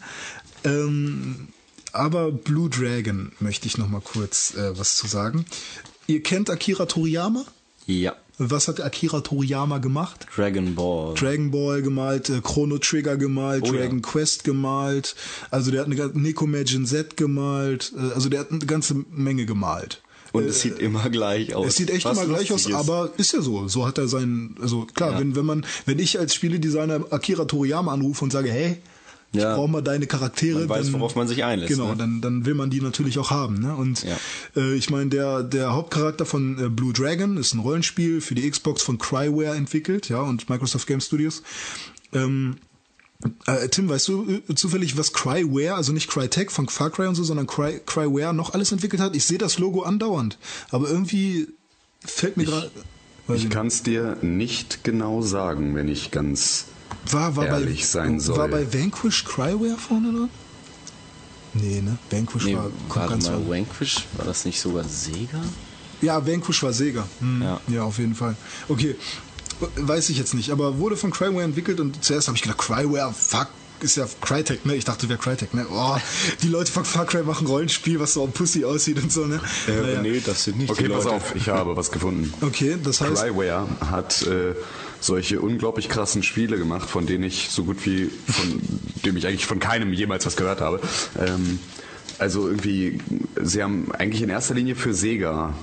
Ähm, 0.63 1.47
aber 1.91 2.31
Blue 2.31 2.69
Dragon 2.69 3.31
möchte 3.39 3.67
ich 3.67 3.77
noch 3.77 3.89
mal 3.89 4.01
kurz 4.01 4.53
äh, 4.55 4.77
was 4.77 4.95
zu 4.95 5.07
sagen. 5.07 5.45
Ihr 6.07 6.21
kennt 6.21 6.49
Akira 6.49 6.85
Toriyama? 6.85 7.45
Ja. 7.85 8.15
Was 8.37 8.67
hat 8.67 8.79
Akira 8.79 9.21
Toriyama 9.21 9.79
gemacht? 9.79 10.25
Dragon 10.35 10.75
Ball. 10.75 11.13
Dragon 11.15 11.51
Ball 11.51 11.81
gemalt, 11.81 12.29
äh, 12.29 12.41
Chrono 12.41 12.77
Trigger 12.77 13.17
gemalt, 13.17 13.63
Oh 13.63 13.73
ja. 13.73 13.79
Dragon 13.79 14.01
Quest 14.01 14.43
gemalt. 14.43 15.15
Also 15.51 15.71
der 15.71 15.81
hat 15.81 15.87
eine 15.87 16.33
Majin 16.47 16.85
Z 16.85 17.17
gemalt. 17.17 17.91
Äh, 17.97 18.13
also 18.13 18.29
der 18.29 18.41
hat 18.41 18.51
eine 18.51 18.59
ganze 18.59 18.93
Menge 19.11 19.45
gemalt. 19.45 20.01
Und 20.31 20.45
es 20.45 20.61
sieht 20.61 20.79
immer 20.79 21.09
gleich 21.09 21.55
aus. 21.55 21.67
Es 21.67 21.75
sieht 21.75 21.89
echt 21.89 22.05
immer 22.05 22.25
gleich 22.25 22.51
aus, 22.51 22.65
ist. 22.67 22.73
aber 22.73 23.11
ist 23.17 23.33
ja 23.33 23.41
so. 23.41 23.67
So 23.67 23.85
hat 23.87 23.97
er 23.97 24.07
sein, 24.07 24.55
also 24.61 24.85
klar, 24.93 25.11
Ja. 25.13 25.19
wenn, 25.19 25.35
wenn 25.35 25.45
man, 25.45 25.65
wenn 25.85 25.99
ich 25.99 26.19
als 26.19 26.33
Spieledesigner 26.35 27.05
Akira 27.11 27.45
Toriyama 27.45 27.91
anrufe 27.93 28.23
und 28.23 28.31
sage, 28.31 28.51
hey, 28.51 28.77
ich 29.31 29.39
Ja. 29.41 29.55
brauche 29.55 29.69
mal 29.69 29.81
deine 29.81 30.07
Charaktere, 30.07 30.59
Man 30.61 30.69
weiß, 30.69 30.85
dann, 30.91 30.93
worauf 31.01 31.15
man 31.15 31.27
sich 31.27 31.43
einlässt, 31.43 31.69
Genau, 31.71 31.89
ne? 31.89 31.97
dann, 31.97 32.19
dann 32.21 32.45
will 32.45 32.55
man 32.55 32.69
die 32.71 32.81
natürlich 32.81 33.19
auch 33.19 33.29
haben. 33.29 33.59
Ne? 33.59 33.75
Und 33.75 34.03
Ja. 34.03 34.17
äh, 34.55 34.73
ich 34.75 34.89
meine, 34.89 35.09
der, 35.11 35.43
der 35.43 35.73
Hauptcharakter 35.73 36.25
von 36.25 36.57
äh, 36.63 36.69
Blue 36.69 36.93
Dragon 36.93 37.37
ist 37.37 37.53
ein 37.53 37.59
Rollenspiel 37.59 38.21
für 38.21 38.33
die 38.35 38.49
Xbox 38.49 38.81
von 38.81 38.97
Cryware 38.97 39.55
entwickelt, 39.55 40.09
ja, 40.09 40.21
und 40.21 40.49
Microsoft 40.49 40.87
Game 40.87 40.99
Studios. 41.01 41.43
Ähm, 42.11 42.55
äh, 43.47 43.67
Tim, 43.67 43.89
weißt 43.89 44.07
du 44.07 44.41
äh, 44.47 44.55
zufällig, 44.55 44.97
was 44.97 45.11
Cryware, 45.11 45.75
also 45.75 45.91
nicht 45.91 46.09
Crytek 46.09 46.51
von 46.51 46.69
Far 46.69 46.89
Cry 46.89 47.07
und 47.07 47.15
so, 47.15 47.23
sondern 47.23 47.47
Cry, 47.47 47.81
Cryware 47.85 48.33
noch 48.33 48.53
alles 48.53 48.71
entwickelt 48.71 49.01
hat? 49.01 49.15
Ich 49.15 49.25
sehe 49.25 49.37
das 49.37 49.59
Logo 49.59 49.81
andauernd, 49.81 50.37
aber 50.71 50.89
irgendwie 50.89 51.47
fällt 52.05 52.37
mir 52.37 52.45
gerade. 52.45 52.71
Ich 53.27 53.43
nicht. 53.43 53.51
kann 53.51 53.67
es 53.67 53.83
dir 53.83 54.17
nicht 54.21 54.83
genau 54.83 55.21
sagen, 55.21 55.75
wenn 55.75 55.87
ich 55.87 56.09
ganz 56.11 56.65
war, 57.11 57.35
war 57.35 57.45
ehrlich 57.45 57.81
bei, 57.81 57.85
sein 57.85 58.19
soll. 58.19 58.37
War 58.37 58.47
bei 58.47 58.73
Vanquish 58.73 59.25
Cryware 59.25 59.77
vorne 59.77 60.11
dran? 60.11 60.29
Nee, 61.53 61.81
ne? 61.81 61.97
Vanquish 62.09 62.45
Nee, 62.45 62.55
war 62.55 62.71
warte 62.87 63.09
ganz 63.09 63.27
mal, 63.27 63.37
hoch. 63.37 63.49
Vanquish, 63.49 64.05
war 64.17 64.25
das 64.25 64.45
nicht 64.45 64.59
sogar 64.59 64.83
Sega? 64.83 65.41
Ja, 66.01 66.25
Vanquish 66.25 66.63
war 66.63 66.73
Sega. 66.73 67.05
Hm. 67.19 67.41
Ja. 67.41 67.61
ja, 67.67 67.83
auf 67.83 67.99
jeden 67.99 68.15
Fall. 68.15 68.35
Okay, 68.67 68.95
weiß 69.75 70.09
ich 70.09 70.17
jetzt 70.17 70.33
nicht, 70.33 70.51
aber 70.51 70.77
wurde 70.79 70.95
von 70.97 71.11
Cryware 71.11 71.43
entwickelt 71.43 71.79
und 71.79 72.03
zuerst 72.03 72.27
habe 72.27 72.35
ich 72.35 72.43
gedacht, 72.43 72.59
Cryware, 72.59 73.13
fuck, 73.13 73.47
ist 73.81 73.97
ja 73.97 74.05
Crytek, 74.21 74.65
ne? 74.65 74.75
Ich 74.75 74.85
dachte, 74.85 75.07
wäre 75.09 75.19
Crytek, 75.19 75.53
ne? 75.53 75.65
Oh, 75.71 75.95
die 76.43 76.47
Leute 76.47 76.71
von 76.71 76.85
Far 76.85 77.05
Cry 77.05 77.23
machen 77.23 77.47
Rollenspiel, 77.47 77.99
was 77.99 78.13
so 78.13 78.23
ein 78.23 78.31
Pussy 78.31 78.65
aussieht 78.65 79.01
und 79.01 79.11
so, 79.11 79.25
ne? 79.25 79.39
Naja. 79.67 80.01
Nee, 80.01 80.21
das 80.25 80.43
sind 80.45 80.57
nicht 80.57 80.69
Okay, 80.69 80.83
die 80.83 80.89
pass 80.89 81.05
Leute. 81.05 81.15
auf, 81.15 81.35
ich 81.35 81.47
habe 81.49 81.75
was 81.75 81.91
gefunden. 81.91 82.33
Okay, 82.41 82.77
das 82.83 83.01
heißt, 83.01 83.23
Cryware 83.23 83.67
hat 83.89 84.21
äh, 84.23 84.53
solche 84.99 85.39
unglaublich 85.39 85.87
krassen 85.87 86.23
Spiele 86.23 86.57
gemacht, 86.57 86.89
von 86.89 87.05
denen 87.05 87.23
ich 87.23 87.49
so 87.51 87.63
gut 87.63 87.85
wie 87.85 88.09
von 88.27 88.61
dem 89.05 89.17
ich 89.17 89.27
eigentlich 89.27 89.45
von 89.45 89.59
keinem 89.59 89.93
jemals 89.93 90.25
was 90.25 90.35
gehört 90.35 90.61
habe. 90.61 90.81
Ähm, 91.17 91.59
also 92.17 92.49
irgendwie, 92.49 92.99
sie 93.41 93.63
haben 93.63 93.91
eigentlich 93.93 94.21
in 94.21 94.29
erster 94.29 94.55
Linie 94.55 94.75
für 94.75 94.93
Sega 94.93 95.53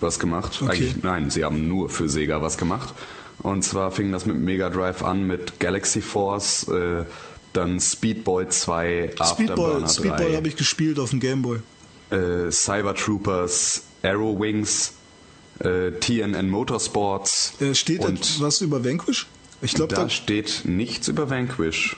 was 0.00 0.18
gemacht. 0.18 0.60
Okay. 0.60 0.72
Eigentlich, 0.72 1.02
nein, 1.02 1.30
sie 1.30 1.42
haben 1.44 1.68
nur 1.68 1.88
für 1.88 2.08
Sega 2.08 2.42
was 2.42 2.58
gemacht. 2.58 2.92
Und 3.42 3.62
zwar 3.64 3.90
fing 3.90 4.12
das 4.12 4.24
mit 4.26 4.36
Mega 4.36 4.70
Drive 4.70 5.02
an, 5.02 5.26
mit 5.26 5.58
Galaxy 5.58 6.00
Force, 6.00 6.68
äh, 6.68 7.04
dann 7.52 7.80
Speedball 7.80 8.48
2, 8.48 9.10
Speedball, 9.14 9.26
Afterburner 9.30 9.80
3 9.80 9.88
Speedball 9.88 10.36
habe 10.36 10.48
ich 10.48 10.56
gespielt 10.56 10.98
auf 10.98 11.10
dem 11.10 11.20
Gameboy. 11.20 11.58
äh, 12.10 12.50
Cyber 12.50 12.94
Troopers, 12.94 13.82
Arrow 14.02 14.38
Wings, 14.38 14.92
äh, 15.58 15.90
TNN 15.92 16.48
Motorsports. 16.50 17.54
Äh, 17.60 17.74
steht 17.74 18.02
da 18.02 18.08
und 18.08 18.40
was 18.40 18.60
über 18.60 18.84
Vanquish? 18.84 19.26
Ich 19.60 19.74
glaube, 19.74 19.94
da 19.94 20.04
da, 20.04 20.08
steht 20.08 20.62
nichts 20.64 21.08
über 21.08 21.30
Vanquish. 21.30 21.96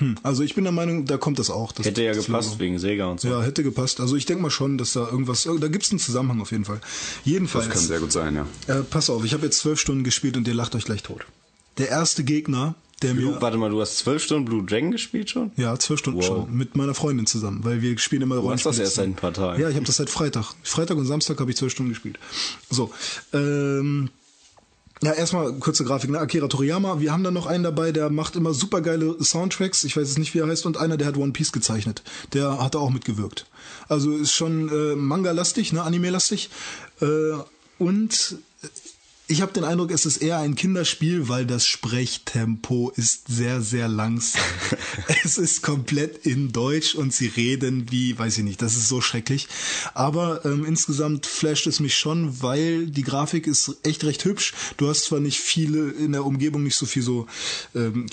Hm, 0.00 0.16
also 0.22 0.42
ich 0.42 0.54
bin 0.54 0.64
der 0.64 0.72
Meinung, 0.72 1.04
da 1.06 1.16
kommt 1.16 1.38
das 1.38 1.48
auch. 1.50 1.72
Das, 1.72 1.86
Hätte 1.86 2.02
ja 2.02 2.12
gepasst 2.12 2.50
Logo. 2.50 2.60
wegen 2.60 2.78
Sega 2.78 3.06
und 3.06 3.20
so. 3.20 3.28
Ja, 3.28 3.42
hätte 3.42 3.62
gepasst. 3.62 4.00
Also 4.00 4.16
ich 4.16 4.26
denke 4.26 4.42
mal 4.42 4.50
schon, 4.50 4.76
dass 4.78 4.94
da 4.94 5.08
irgendwas, 5.08 5.44
da 5.44 5.68
gibt 5.68 5.84
es 5.84 5.90
einen 5.90 6.00
Zusammenhang 6.00 6.40
auf 6.40 6.50
jeden 6.50 6.64
Fall. 6.64 6.80
Jedenfalls. 7.24 7.66
Das 7.66 7.74
kann 7.74 7.84
sehr 7.84 8.00
gut 8.00 8.10
sein, 8.12 8.34
ja. 8.34 8.46
Äh, 8.66 8.82
pass 8.82 9.08
auf, 9.08 9.24
ich 9.24 9.32
habe 9.32 9.44
jetzt 9.44 9.60
zwölf 9.60 9.78
Stunden 9.78 10.02
gespielt 10.02 10.36
und 10.36 10.48
ihr 10.48 10.54
lacht 10.54 10.74
euch 10.74 10.84
gleich 10.84 11.02
tot. 11.04 11.24
Der 11.78 11.88
erste 11.88 12.24
Gegner, 12.24 12.74
der 13.02 13.14
Blue, 13.14 13.32
mir. 13.32 13.40
warte 13.40 13.56
mal, 13.56 13.70
du 13.70 13.80
hast 13.80 13.96
zwölf 13.98 14.22
Stunden 14.22 14.44
Blue 14.44 14.62
Dragon 14.64 14.90
gespielt 14.90 15.30
schon? 15.30 15.52
Ja, 15.56 15.78
zwölf 15.78 16.00
Stunden 16.00 16.18
Wow. 16.18 16.26
schon. 16.26 16.54
Mit 16.56 16.76
meiner 16.76 16.94
Freundin 16.94 17.26
zusammen, 17.26 17.60
weil 17.64 17.80
wir 17.80 17.96
spielen 17.98 18.22
immer 18.22 18.36
Du 18.36 18.50
hast 18.50 18.66
das 18.66 18.78
erst 18.78 18.96
seit 18.96 19.06
ein 19.06 19.14
paar 19.14 19.32
Tagen. 19.32 19.60
Ja, 19.62 19.68
ich 19.70 19.76
habe 19.76 19.86
das 19.86 19.96
seit 19.96 20.10
Freitag. 20.10 20.52
Freitag 20.62 20.96
und 20.98 21.06
Samstag 21.06 21.40
habe 21.40 21.50
ich 21.50 21.56
zwölf 21.56 21.72
Stunden 21.72 21.90
gespielt. 21.90 22.18
So. 22.68 22.90
Ähm, 23.32 24.10
ja, 25.02 25.12
erstmal 25.12 25.52
kurze 25.54 25.84
Grafik, 25.84 26.10
ne? 26.10 26.18
Akira 26.18 26.46
Toriyama. 26.46 27.00
Wir 27.00 27.12
haben 27.12 27.24
dann 27.24 27.32
noch 27.32 27.46
einen 27.46 27.64
dabei, 27.64 27.90
der 27.90 28.10
macht 28.10 28.36
immer 28.36 28.52
super 28.52 28.82
geile 28.82 29.16
Soundtracks. 29.22 29.84
Ich 29.84 29.96
weiß 29.96 30.08
jetzt 30.08 30.18
nicht, 30.18 30.34
wie 30.34 30.40
er 30.40 30.46
heißt. 30.46 30.66
Und 30.66 30.76
einer, 30.76 30.98
der 30.98 31.06
hat 31.06 31.16
One 31.16 31.32
Piece 31.32 31.52
gezeichnet. 31.52 32.02
Der 32.34 32.62
hat 32.62 32.74
da 32.74 32.80
auch 32.80 32.90
mitgewirkt. 32.90 33.46
Also 33.88 34.12
ist 34.12 34.34
schon 34.34 34.68
äh, 34.68 34.94
Manga-lastig, 34.96 35.72
ne? 35.72 35.82
Anime-lastig. 35.82 36.50
Äh, 37.00 37.06
und 37.78 38.36
ich 39.30 39.42
habe 39.42 39.52
den 39.52 39.62
Eindruck, 39.62 39.92
es 39.92 40.06
ist 40.06 40.16
eher 40.16 40.38
ein 40.38 40.56
Kinderspiel, 40.56 41.28
weil 41.28 41.46
das 41.46 41.64
Sprechtempo 41.64 42.92
ist 42.96 43.28
sehr, 43.28 43.60
sehr 43.60 43.86
langsam. 43.86 44.42
es 45.24 45.38
ist 45.38 45.62
komplett 45.62 46.26
in 46.26 46.50
Deutsch 46.50 46.96
und 46.96 47.14
sie 47.14 47.28
reden 47.28 47.86
wie, 47.92 48.18
weiß 48.18 48.38
ich 48.38 48.44
nicht, 48.44 48.60
das 48.60 48.76
ist 48.76 48.88
so 48.88 49.00
schrecklich. 49.00 49.46
Aber 49.94 50.44
ähm, 50.44 50.64
insgesamt 50.64 51.26
flasht 51.26 51.68
es 51.68 51.78
mich 51.78 51.94
schon, 51.94 52.42
weil 52.42 52.86
die 52.86 53.02
Grafik 53.02 53.46
ist 53.46 53.76
echt 53.84 54.02
recht 54.02 54.24
hübsch. 54.24 54.52
Du 54.78 54.88
hast 54.88 55.04
zwar 55.04 55.20
nicht 55.20 55.38
viele 55.38 55.90
in 55.90 56.10
der 56.10 56.26
Umgebung, 56.26 56.64
nicht 56.64 56.76
so 56.76 56.86
viel 56.86 57.02
so 57.02 57.28
ähm, 57.76 58.06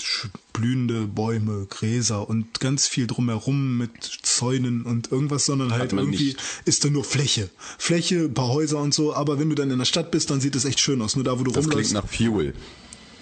blühende 0.58 1.06
Bäume, 1.06 1.66
Gräser 1.70 2.28
und 2.28 2.58
ganz 2.58 2.88
viel 2.88 3.06
drumherum 3.06 3.78
mit 3.78 3.90
Zäunen 4.22 4.82
und 4.82 5.12
irgendwas, 5.12 5.44
sondern 5.44 5.72
halt 5.72 5.92
irgendwie 5.92 6.28
nicht. 6.28 6.40
ist 6.64 6.84
da 6.84 6.90
nur 6.90 7.04
Fläche. 7.04 7.48
Fläche, 7.78 8.24
ein 8.24 8.34
paar 8.34 8.48
Häuser 8.48 8.78
und 8.78 8.92
so, 8.92 9.14
aber 9.14 9.38
wenn 9.38 9.48
du 9.48 9.54
dann 9.54 9.70
in 9.70 9.78
der 9.78 9.84
Stadt 9.84 10.10
bist, 10.10 10.30
dann 10.30 10.40
sieht 10.40 10.56
es 10.56 10.64
echt 10.64 10.80
schön 10.80 11.00
aus. 11.00 11.07
Nur 11.16 11.24
da, 11.24 11.38
wo 11.38 11.44
du 11.44 11.52
Das 11.52 11.64
rumläufst. 11.64 11.90
klingt 11.92 12.04
nach 12.04 12.10
Fuel. 12.12 12.54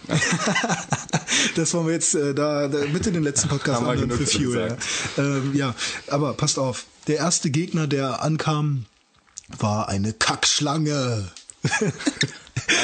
Das 1.56 1.72
wollen 1.74 1.86
wir 1.86 1.94
jetzt 1.94 2.14
äh, 2.14 2.34
da, 2.34 2.68
da 2.68 2.84
bitte 2.92 3.10
den 3.12 3.22
letzten 3.22 3.48
Podcast 3.48 3.82
anhören 3.86 4.10
für 4.10 4.26
Fuel. 4.26 4.76
Ja. 5.16 5.22
Ähm, 5.22 5.54
ja, 5.54 5.74
aber 6.08 6.34
passt 6.34 6.58
auf. 6.58 6.84
Der 7.06 7.16
erste 7.16 7.50
Gegner, 7.50 7.86
der 7.86 8.22
ankam, 8.22 8.86
war 9.58 9.88
eine 9.88 10.12
Kackschlange. 10.12 11.28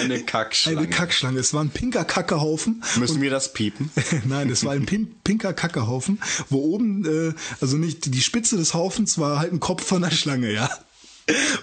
Eine 0.00 0.22
Kackschlange. 0.22 0.78
Eine 0.78 0.88
Kackschlange. 0.88 1.38
Es 1.40 1.54
war 1.54 1.62
ein 1.64 1.70
pinker 1.70 2.04
Kackehaufen. 2.04 2.84
Müssen 2.98 3.20
wir 3.20 3.30
das 3.30 3.52
piepen? 3.52 3.90
Nein, 4.24 4.48
es 4.50 4.64
war 4.64 4.72
ein 4.72 4.86
pin 4.86 5.12
pinker 5.24 5.52
Kackehaufen, 5.54 6.20
wo 6.50 6.58
oben, 6.58 7.04
äh, 7.04 7.34
also 7.60 7.76
nicht 7.78 8.12
die 8.14 8.20
Spitze 8.20 8.56
des 8.56 8.74
Haufens 8.74 9.18
war 9.18 9.38
halt 9.38 9.52
ein 9.52 9.60
Kopf 9.60 9.84
von 9.84 10.04
einer 10.04 10.12
Schlange, 10.14 10.52
ja. 10.52 10.68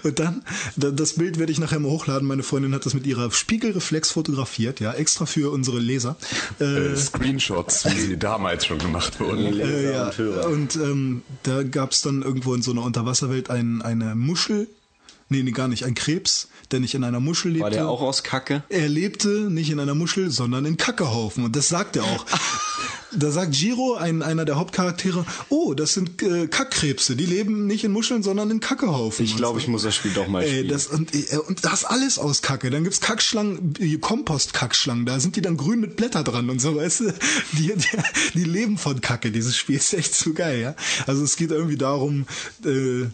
Und 0.02 0.18
dann, 0.18 0.42
da- 0.76 0.90
das 0.90 1.14
Bild 1.14 1.38
werde 1.38 1.52
ich 1.52 1.58
nachher 1.58 1.78
mal 1.80 1.90
hochladen. 1.90 2.26
Meine 2.26 2.42
Freundin 2.42 2.74
hat 2.74 2.86
das 2.86 2.94
mit 2.94 3.06
ihrer 3.06 3.30
Spiegelreflex 3.30 4.10
fotografiert, 4.10 4.80
ja, 4.80 4.92
extra 4.92 5.26
für 5.26 5.50
unsere 5.52 5.78
Leser. 5.78 6.16
Äh, 6.60 6.64
Äh, 6.92 6.96
Screenshots, 6.96 7.84
wie 7.84 8.00
sie 8.00 8.16
damals 8.16 8.64
schon 8.66 8.78
gemacht 8.78 9.20
wurden. 9.20 9.60
äh, 9.60 9.92
ja. 9.92 10.06
und 10.06 10.18
Hörer. 10.18 10.46
Und 10.48 10.76
ähm, 10.76 11.22
da 11.42 11.62
gab 11.62 11.92
es 11.92 12.00
dann 12.02 12.22
irgendwo 12.22 12.54
in 12.54 12.62
so 12.62 12.70
einer 12.70 12.82
Unterwasserwelt 12.82 13.50
ein, 13.50 13.82
eine 13.82 14.14
Muschel, 14.14 14.68
nee, 15.28 15.42
nee, 15.42 15.50
gar 15.52 15.68
nicht, 15.68 15.84
ein 15.84 15.94
Krebs, 15.94 16.48
der 16.72 16.80
nicht 16.80 16.94
in 16.94 17.04
einer 17.04 17.20
Muschel 17.20 17.52
lebte. 17.52 17.64
War 17.64 17.70
der 17.70 17.88
auch 17.88 18.00
aus 18.00 18.22
Kacke? 18.22 18.62
Er 18.68 18.88
lebte 18.88 19.28
nicht 19.50 19.70
in 19.70 19.80
einer 19.80 19.94
Muschel, 19.94 20.30
sondern 20.30 20.64
in 20.64 20.76
Kackehaufen. 20.76 21.44
Und 21.44 21.56
das 21.56 21.68
sagt 21.68 21.96
er 21.96 22.04
auch. 22.04 22.26
da 23.12 23.30
sagt 23.30 23.52
Giro, 23.52 23.94
ein, 23.94 24.22
einer 24.22 24.44
der 24.44 24.56
Hauptcharaktere, 24.56 25.24
oh, 25.48 25.74
das 25.74 25.94
sind 25.94 26.22
äh, 26.22 26.46
Kackkrebse. 26.46 27.16
Die 27.16 27.26
leben 27.26 27.66
nicht 27.66 27.84
in 27.84 27.92
Muscheln, 27.92 28.22
sondern 28.22 28.50
in 28.50 28.60
Kackehaufen. 28.60 29.24
Ich 29.24 29.36
glaube, 29.36 29.58
so. 29.58 29.64
ich 29.64 29.68
muss 29.68 29.82
das 29.82 29.94
Spiel 29.94 30.12
doch 30.12 30.28
mal 30.28 30.42
Ey, 30.42 30.48
spielen. 30.48 30.68
das, 30.68 30.86
und, 30.86 31.14
äh, 31.14 31.38
und 31.38 31.64
das 31.64 31.84
alles 31.84 32.18
aus 32.18 32.42
Kacke. 32.42 32.70
Dann 32.70 32.84
gibt's 32.84 33.00
Kackschlangen, 33.00 33.74
äh, 33.78 33.96
Kompost-Kackschlangen. 33.96 35.06
Da 35.06 35.20
sind 35.20 35.36
die 35.36 35.42
dann 35.42 35.56
grün 35.56 35.80
mit 35.80 35.96
Blätter 35.96 36.22
dran 36.22 36.48
und 36.50 36.60
so, 36.60 36.76
weißt 36.76 37.00
du? 37.00 37.14
Die, 37.52 37.72
die, 37.74 37.98
die 38.34 38.44
leben 38.44 38.78
von 38.78 39.00
Kacke. 39.00 39.30
Dieses 39.30 39.56
Spiel 39.56 39.76
ist 39.76 39.92
echt 39.94 40.14
so 40.14 40.32
geil, 40.32 40.60
ja. 40.60 40.74
Also 41.06 41.24
es 41.24 41.36
geht 41.36 41.50
irgendwie 41.50 41.78
darum, 41.78 42.26
äh, 42.64 43.06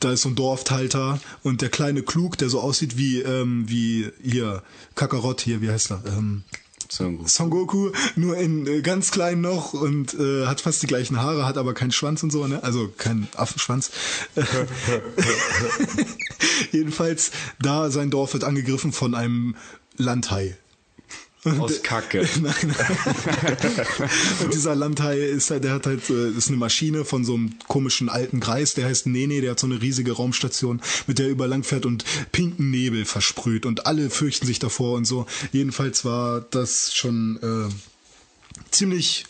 da 0.00 0.12
ist 0.12 0.22
so 0.22 0.28
ein 0.28 0.34
Dorfhalter 0.34 1.20
und 1.42 1.62
der 1.62 1.68
kleine 1.68 2.02
Klug, 2.02 2.38
der 2.38 2.48
so 2.48 2.60
aussieht 2.60 2.96
wie, 2.96 3.20
ähm, 3.20 3.64
wie 3.68 4.10
hier, 4.22 4.62
Kakarott 4.94 5.40
hier, 5.40 5.60
wie 5.60 5.70
heißt 5.70 5.92
er? 5.92 6.02
Ähm, 6.06 6.44
So 6.88 7.10
gut. 7.10 7.28
Son 7.28 7.50
Goku, 7.50 7.90
nur 8.14 8.36
in 8.36 8.66
äh, 8.66 8.82
ganz 8.82 9.10
klein 9.10 9.40
noch 9.40 9.72
und 9.72 10.14
äh, 10.14 10.46
hat 10.46 10.60
fast 10.60 10.82
die 10.82 10.86
gleichen 10.86 11.20
Haare, 11.20 11.46
hat 11.46 11.56
aber 11.56 11.74
keinen 11.74 11.92
Schwanz 11.92 12.22
und 12.22 12.30
so, 12.30 12.46
ne? 12.46 12.62
Also 12.62 12.88
keinen 12.88 13.26
Affenschwanz. 13.36 13.90
Jedenfalls, 16.72 17.30
da 17.60 17.90
sein 17.90 18.10
Dorf 18.10 18.34
wird 18.34 18.44
angegriffen 18.44 18.92
von 18.92 19.14
einem 19.14 19.56
Landhai. 19.96 20.56
Aus 21.44 21.82
Kacke. 21.82 22.26
Nein, 22.40 22.54
nein. 22.62 22.74
und 24.44 24.54
dieser 24.54 24.74
Landhai 24.74 25.18
ist 25.18 25.50
halt, 25.50 25.64
der 25.64 25.72
hat 25.72 25.86
halt, 25.86 26.08
äh, 26.08 26.30
ist 26.30 26.48
eine 26.48 26.56
Maschine 26.56 27.04
von 27.04 27.24
so 27.24 27.34
einem 27.34 27.54
komischen 27.68 28.08
alten 28.08 28.40
Greis, 28.40 28.74
der 28.74 28.86
heißt 28.86 29.06
Nene, 29.06 29.42
der 29.42 29.52
hat 29.52 29.60
so 29.60 29.66
eine 29.66 29.80
riesige 29.82 30.12
Raumstation, 30.12 30.80
mit 31.06 31.18
der 31.18 31.26
er 31.26 31.32
über 31.32 31.46
lang 31.46 31.62
fährt 31.62 31.84
und 31.84 32.04
pinken 32.32 32.70
Nebel 32.70 33.04
versprüht 33.04 33.66
und 33.66 33.86
alle 33.86 34.08
fürchten 34.08 34.46
sich 34.46 34.58
davor 34.58 34.96
und 34.96 35.04
so. 35.04 35.26
Jedenfalls 35.52 36.04
war 36.04 36.40
das 36.40 36.94
schon 36.94 37.38
äh, 37.42 37.72
ziemlich 38.70 39.26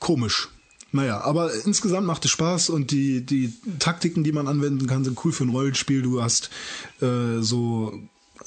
komisch. 0.00 0.48
Naja, 0.92 1.20
aber 1.20 1.52
insgesamt 1.64 2.06
macht 2.06 2.24
es 2.24 2.32
Spaß 2.32 2.70
und 2.70 2.90
die, 2.90 3.24
die 3.24 3.52
Taktiken, 3.78 4.24
die 4.24 4.32
man 4.32 4.48
anwenden 4.48 4.88
kann, 4.88 5.04
sind 5.04 5.24
cool 5.24 5.32
für 5.32 5.44
ein 5.44 5.50
Rollenspiel. 5.50 6.02
Du 6.02 6.20
hast 6.20 6.50
äh, 7.00 7.40
so 7.40 8.00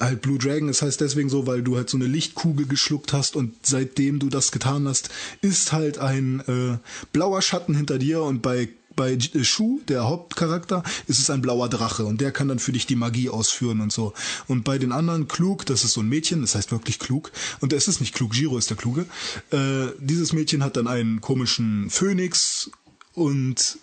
halt 0.03 0.21
Blue 0.21 0.37
Dragon, 0.37 0.67
das 0.67 0.81
heißt 0.81 1.01
deswegen 1.01 1.29
so, 1.29 1.47
weil 1.47 1.61
du 1.61 1.75
halt 1.75 1.89
so 1.89 1.97
eine 1.97 2.05
Lichtkugel 2.05 2.65
geschluckt 2.65 3.13
hast 3.13 3.35
und 3.35 3.53
seitdem 3.63 4.19
du 4.19 4.29
das 4.29 4.51
getan 4.51 4.87
hast, 4.87 5.09
ist 5.41 5.71
halt 5.71 5.97
ein 5.97 6.41
äh, 6.41 6.77
blauer 7.11 7.41
Schatten 7.41 7.75
hinter 7.75 7.97
dir 7.97 8.21
und 8.21 8.41
bei 8.41 8.69
bei 8.95 9.13
äh, 9.13 9.43
Shu, 9.43 9.81
der 9.87 10.07
Hauptcharakter, 10.07 10.83
ist 11.07 11.19
es 11.19 11.29
ein 11.29 11.41
blauer 11.41 11.69
Drache 11.69 12.05
und 12.05 12.21
der 12.21 12.31
kann 12.31 12.47
dann 12.47 12.59
für 12.59 12.71
dich 12.71 12.85
die 12.85 12.95
Magie 12.95 13.29
ausführen 13.29 13.81
und 13.81 13.91
so. 13.91 14.13
Und 14.47 14.63
bei 14.63 14.77
den 14.77 14.91
anderen 14.91 15.27
Klug, 15.27 15.65
das 15.65 15.83
ist 15.83 15.93
so 15.93 16.01
ein 16.01 16.09
Mädchen, 16.09 16.41
das 16.41 16.55
heißt 16.55 16.71
wirklich 16.71 16.99
klug, 16.99 17.31
und 17.59 17.73
es 17.73 17.87
ist 17.87 18.01
nicht 18.01 18.13
klug, 18.13 18.31
Giro 18.31 18.57
ist 18.57 18.69
der 18.69 18.77
Kluge. 18.77 19.05
Äh, 19.51 19.87
dieses 19.99 20.33
Mädchen 20.33 20.63
hat 20.63 20.77
dann 20.77 20.87
einen 20.87 21.21
komischen 21.21 21.89
Phönix 21.89 22.71
und 23.13 23.77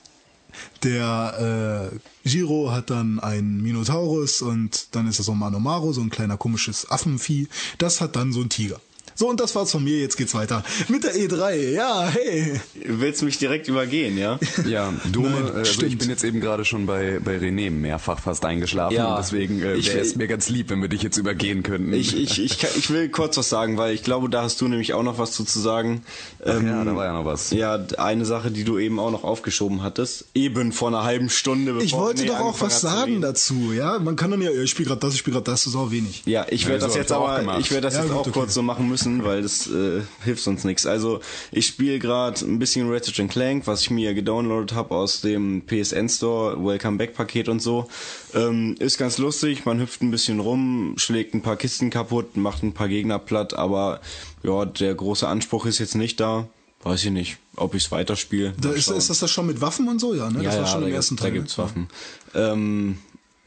der 0.83 1.91
äh, 1.93 2.29
Giro 2.29 2.71
hat 2.71 2.91
dann 2.91 3.21
einen 3.21 3.63
Minotaurus 3.63 4.43
und 4.43 4.89
dann 4.95 5.09
ist 5.09 5.19
das 5.19 5.27
so 5.27 5.33
ein 5.33 5.39
Manomaro, 5.39 5.93
so 5.93 6.01
ein 6.01 6.11
kleiner 6.11 6.37
komisches 6.37 6.91
Affenvieh. 6.91 7.49
Das 7.79 8.01
hat 8.01 8.17
dann 8.17 8.33
so 8.33 8.41
ein 8.41 8.49
Tiger. 8.49 8.81
So, 9.21 9.29
und 9.29 9.39
das 9.39 9.55
war's 9.55 9.71
von 9.71 9.85
mir. 9.85 9.99
Jetzt 9.99 10.17
geht's 10.17 10.33
weiter 10.33 10.65
mit 10.89 11.05
der 11.05 11.15
E3. 11.15 11.73
Ja, 11.73 12.09
hey. 12.09 12.59
Willst 12.87 13.23
mich 13.23 13.37
direkt 13.37 13.69
übergehen, 13.69 14.17
ja? 14.17 14.39
Ja, 14.67 14.95
du, 15.13 15.21
Nein, 15.25 15.47
äh, 15.49 15.59
also 15.59 15.83
ich 15.83 15.99
bin 15.99 16.09
jetzt 16.09 16.25
eben 16.25 16.41
gerade 16.41 16.65
schon 16.65 16.87
bei, 16.87 17.21
bei 17.23 17.37
René 17.37 17.71
mehrfach 17.71 18.19
fast 18.19 18.47
eingeschlafen 18.47 18.95
Ja, 18.97 19.11
und 19.11 19.19
deswegen 19.19 19.61
äh, 19.61 19.85
wäre 19.85 19.99
es 19.99 20.17
mir 20.17 20.27
ganz 20.27 20.49
lieb, 20.49 20.71
wenn 20.71 20.81
wir 20.81 20.89
dich 20.89 21.03
jetzt 21.03 21.19
übergehen 21.19 21.63
könnten. 21.63 21.93
Ich, 21.93 22.17
ich, 22.17 22.43
ich, 22.43 22.59
kann, 22.59 22.71
ich 22.79 22.89
will 22.89 23.11
kurz 23.11 23.37
was 23.37 23.51
sagen, 23.51 23.77
weil 23.77 23.95
ich 23.95 24.03
glaube, 24.03 24.31
da 24.31 24.41
hast 24.41 24.59
du 24.63 24.69
nämlich 24.69 24.95
auch 24.95 25.03
noch 25.03 25.19
was 25.19 25.33
zu, 25.33 25.45
zu 25.45 25.61
sagen. 25.61 26.03
Ähm, 26.43 26.67
ja, 26.67 26.83
da 26.83 26.97
war 26.97 27.05
ja 27.05 27.13
noch 27.13 27.27
was. 27.27 27.51
Ja, 27.51 27.79
eine 27.99 28.25
Sache, 28.25 28.51
die 28.51 28.65
du 28.65 28.79
eben 28.79 28.99
auch 28.99 29.11
noch 29.11 29.25
aufgeschoben 29.25 29.83
hattest. 29.83 30.29
Eben 30.33 30.73
vor 30.73 30.89
einer 30.89 31.05
halben 31.05 31.29
Stunde. 31.29 31.75
Bevor 31.75 31.85
Ich 31.85 31.93
wollte 31.93 32.23
René 32.23 32.27
doch 32.29 32.41
auch 32.41 32.61
was 32.63 32.81
sagen 32.81 33.21
dazu. 33.21 33.75
Ja, 33.75 33.99
man 33.99 34.17
kann 34.17 34.31
dann 34.31 34.41
ja, 34.41 34.51
ja, 34.51 34.63
ich 34.63 34.71
spiele 34.71 34.89
gerade 34.89 35.01
das, 35.03 35.13
ich 35.13 35.19
spiele 35.21 35.35
gerade 35.35 35.51
das, 35.51 35.65
das 35.65 35.75
ist 35.75 35.79
auch 35.79 35.91
wenig. 35.91 36.23
Ja, 36.25 36.47
ich 36.49 36.63
Ja, 36.63 36.69
werde 36.69 36.81
so 36.81 36.87
das 36.87 36.95
hab 36.95 37.03
jetzt 37.03 37.13
aber, 37.13 37.59
ich 37.59 37.71
werde 37.71 37.83
das 37.83 37.95
Ja, 37.97 38.01
jetzt 38.01 38.09
gut, 38.09 38.17
auch 38.17 38.21
okay. 38.23 38.31
kurz 38.33 38.55
so 38.55 38.63
machen 38.63 38.89
müssen, 38.89 39.10
weil 39.25 39.43
das 39.43 39.67
äh, 39.67 40.03
hilft 40.25 40.43
sonst 40.43 40.65
nichts. 40.65 40.87
Also 40.87 41.21
ich 41.53 41.67
spiele 41.67 41.99
gerade 41.99 42.45
ein 42.45 42.59
bisschen 42.59 42.91
Ratchet 42.91 43.29
Clank, 43.29 43.67
was 43.67 43.83
ich 43.83 43.91
mir 43.91 44.15
gedownloadet 44.15 44.73
habe 44.73 44.95
aus 44.95 45.21
dem 45.21 45.63
PSN 45.67 46.09
Store, 46.09 46.57
Welcome 46.65 46.97
Back 46.99 47.15
Paket 47.15 47.49
und 47.49 47.61
so. 47.61 47.89
Ähm, 48.35 48.77
ist 48.79 48.97
ganz 48.99 49.19
lustig, 49.19 49.65
man 49.67 49.81
hüpft 49.81 50.01
ein 50.03 50.11
bisschen 50.11 50.41
rum, 50.41 50.95
schlägt 50.97 51.35
ein 51.35 51.43
paar 51.43 51.57
Kisten 51.57 51.91
kaputt, 51.91 52.37
macht 52.37 52.63
ein 52.63 52.73
paar 52.73 52.89
Gegner 52.89 53.19
platt, 53.19 53.55
aber 53.55 54.01
ja, 54.43 54.65
der 54.65 54.95
große 54.95 55.27
Anspruch 55.29 55.67
ist 55.67 55.79
jetzt 55.81 55.95
nicht 55.97 56.21
da. 56.21 56.49
Weiß 56.83 57.05
ich 57.05 57.11
nicht, 57.11 57.37
ob 57.57 57.75
ich 57.75 57.85
es 57.85 57.91
weiterspiele. 57.91 58.55
Da 58.59 58.71
ist, 58.71 58.89
ist 58.91 59.11
das 59.11 59.19
das 59.19 59.31
schon 59.31 59.47
mit 59.47 59.61
Waffen 59.61 59.87
und 59.89 60.01
so? 60.01 60.15
Ja, 60.15 60.31
ne? 60.31 60.39
ja, 60.43 60.45
das 60.45 60.55
war 60.57 60.63
ja, 60.63 60.67
schon 60.69 60.79
im 60.81 60.85
gibt- 60.87 60.97
ersten 60.97 61.17
Da 61.17 61.23
Teil. 61.25 61.33
gibt's 61.33 61.59
ne? 61.59 61.65
Waffen. 61.65 61.89
Ähm, 62.35 62.99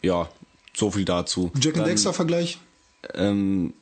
ja, 0.04 0.30
so 0.76 0.92
viel 0.92 1.04
dazu. 1.06 1.52
Jack 1.60 1.78
and 1.78 1.88
Dexter 1.88 2.14
Vergleich? 2.14 2.60
ähm, 3.16 3.74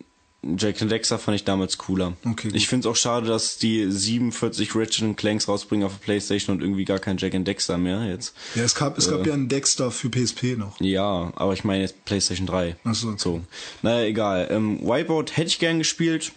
Jack 0.44 0.82
and 0.82 0.92
Dexter 0.92 1.20
fand 1.20 1.36
ich 1.36 1.44
damals 1.44 1.78
cooler. 1.78 2.14
Okay, 2.26 2.48
gut. 2.48 2.56
ich 2.56 2.68
finde 2.68 2.88
es 2.88 2.92
auch 2.92 2.96
schade, 2.96 3.28
dass 3.28 3.58
die 3.60 3.86
47 3.92 4.76
Ratchet 4.76 5.16
Clanks 5.16 5.48
rausbringen 5.48 5.86
auf 5.86 5.94
der 5.94 6.04
Playstation 6.04 6.56
und 6.56 6.64
irgendwie 6.64 6.84
gar 6.86 6.98
kein 6.98 7.18
Jack 7.18 7.36
and 7.36 7.48
Dexter 7.48 7.78
mehr 7.78 8.04
jetzt. 8.08 8.34
Ja, 8.56 8.64
es 8.64 8.74
gab, 8.74 8.98
es 8.98 9.06
Äh. 9.08 9.12
gab 9.12 9.28
ja 9.28 9.34
einen 9.34 9.50
Dexter 9.50 9.92
für 9.92 10.10
PSP 10.10 10.58
noch. 10.58 10.82
Ja, 10.82 11.32
aber 11.36 11.54
ich 11.54 11.64
meine 11.64 11.84
jetzt 11.84 12.04
Playstation 12.06 12.48
3. 12.48 12.76
Ach 12.84 12.96
so, 12.96 13.10
okay. 13.10 13.18
so. 13.20 13.42
Naja, 13.84 14.06
egal. 14.08 14.48
Ähm, 14.50 14.80
Wipeout 14.82 15.26
hätte 15.34 15.48
ich 15.50 15.60
gern 15.60 15.78
gespielt. 15.78 16.32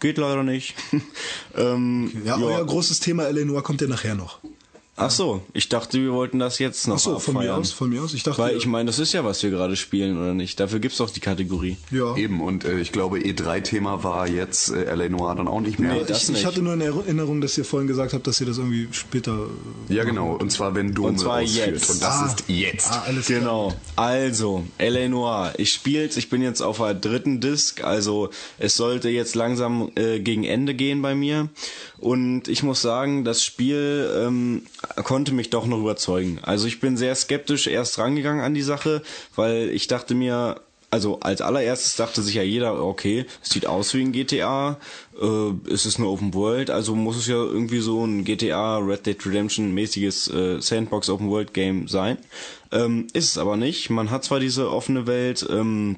Geht 0.00 0.18
leider 0.18 0.44
nicht. 0.44 0.74
ähm, 1.56 2.12
Ja, 2.24 2.36
euer 2.38 2.64
großes 2.64 3.00
Thema 3.00 3.24
Eleanor 3.26 3.64
kommt 3.64 3.80
ja 3.80 3.88
nachher 3.88 4.14
noch. 4.14 4.38
Ach 5.00 5.10
so, 5.12 5.42
ich 5.52 5.68
dachte, 5.68 6.00
wir 6.02 6.12
wollten 6.12 6.40
das 6.40 6.58
jetzt 6.58 6.88
noch 6.88 6.96
Ach 6.96 6.98
so, 7.00 7.18
von 7.20 7.34
mir 7.34 7.54
aus, 7.54 7.70
von 7.70 7.88
mir 7.88 8.02
aus. 8.02 8.14
Ich 8.14 8.24
dachte, 8.24 8.42
Weil 8.42 8.56
ich 8.56 8.66
meine, 8.66 8.86
das 8.88 8.98
ist 8.98 9.12
ja, 9.12 9.24
was 9.24 9.40
wir 9.44 9.50
gerade 9.50 9.76
spielen, 9.76 10.18
oder 10.18 10.34
nicht? 10.34 10.58
Dafür 10.58 10.80
gibt's 10.80 10.98
doch 10.98 11.08
die 11.08 11.20
Kategorie. 11.20 11.76
ja. 11.92 12.16
Eben, 12.16 12.40
und 12.40 12.64
äh, 12.64 12.80
ich 12.80 12.90
glaube, 12.90 13.18
E3-Thema 13.18 14.02
war 14.02 14.26
jetzt 14.28 14.70
äh, 14.70 14.84
L.A. 14.86 15.08
Noir 15.08 15.36
dann 15.36 15.46
auch 15.46 15.60
nicht 15.60 15.78
mehr. 15.78 15.92
Nee, 15.94 16.00
das 16.06 16.24
ich, 16.24 16.28
ich 16.30 16.34
nicht. 16.34 16.46
hatte 16.46 16.62
nur 16.62 16.74
in 16.74 16.80
Erinnerung, 16.80 17.40
dass 17.40 17.56
ihr 17.56 17.64
vorhin 17.64 17.86
gesagt 17.86 18.12
habt, 18.12 18.26
dass 18.26 18.40
ihr 18.40 18.46
das 18.48 18.58
irgendwie 18.58 18.88
später. 18.90 19.46
äh, 19.88 19.94
ja, 19.94 20.02
genau, 20.02 20.32
und 20.34 20.50
zwar 20.50 20.74
wenn 20.74 20.92
Dome 20.94 21.08
Und 21.10 21.20
zwar 21.20 21.42
ausführt. 21.42 21.68
jetzt. 21.68 21.90
Und 21.90 22.02
das 22.02 22.08
Ah. 22.18 22.26
ist 22.26 22.44
jetzt. 22.48 22.90
Ah, 22.90 23.04
alles 23.06 23.26
klar. 23.26 23.38
Genau. 23.38 23.74
Also, 23.94 24.64
L.A. 24.78 25.08
Noir. 25.08 25.52
Ich 25.58 25.72
spiel's, 25.72 26.16
ich 26.16 26.28
bin 26.28 26.42
jetzt 26.42 26.60
auf 26.60 26.78
der 26.78 26.94
dritten 26.94 27.40
Disc, 27.40 27.84
also 27.84 28.30
es 28.58 28.74
sollte 28.74 29.08
jetzt 29.10 29.36
langsam 29.36 29.92
äh, 29.94 30.18
gegen 30.18 30.42
Ende 30.42 30.74
gehen 30.74 31.02
bei 31.02 31.14
mir. 31.14 31.48
Und 31.98 32.46
ich 32.48 32.62
muss 32.62 32.80
sagen, 32.80 33.24
das 33.24 33.42
Spiel 33.42 34.10
ähm, 34.16 34.62
konnte 35.02 35.32
mich 35.32 35.50
doch 35.50 35.66
noch 35.66 35.78
überzeugen. 35.78 36.38
Also 36.42 36.66
ich 36.66 36.80
bin 36.80 36.96
sehr 36.96 37.14
skeptisch 37.14 37.66
erst 37.66 37.98
rangegangen 37.98 38.44
an 38.44 38.54
die 38.54 38.62
Sache, 38.62 39.02
weil 39.34 39.70
ich 39.70 39.88
dachte 39.88 40.14
mir, 40.14 40.60
also 40.90 41.20
als 41.20 41.42
allererstes 41.42 41.96
dachte 41.96 42.22
sich 42.22 42.36
ja 42.36 42.42
jeder, 42.42 42.82
okay, 42.82 43.26
es 43.42 43.50
sieht 43.50 43.66
aus 43.66 43.92
wie 43.94 44.02
ein 44.02 44.12
GTA, 44.12 44.78
äh, 45.20 45.72
es 45.72 45.84
ist 45.84 45.98
eine 45.98 46.08
Open 46.08 46.32
World, 46.32 46.70
also 46.70 46.94
muss 46.94 47.16
es 47.16 47.26
ja 47.26 47.34
irgendwie 47.34 47.80
so 47.80 48.04
ein 48.06 48.24
GTA 48.24 48.78
Red 48.78 49.04
Dead 49.04 49.26
Redemption 49.26 49.74
mäßiges 49.74 50.28
äh, 50.28 50.60
Sandbox 50.60 51.10
Open 51.10 51.28
World 51.28 51.52
Game 51.52 51.88
sein. 51.88 52.16
Ähm, 52.70 53.06
ist 53.12 53.26
es 53.26 53.38
aber 53.38 53.56
nicht. 53.56 53.90
Man 53.90 54.10
hat 54.10 54.24
zwar 54.24 54.40
diese 54.40 54.70
offene 54.70 55.06
Welt, 55.06 55.46
ähm, 55.50 55.96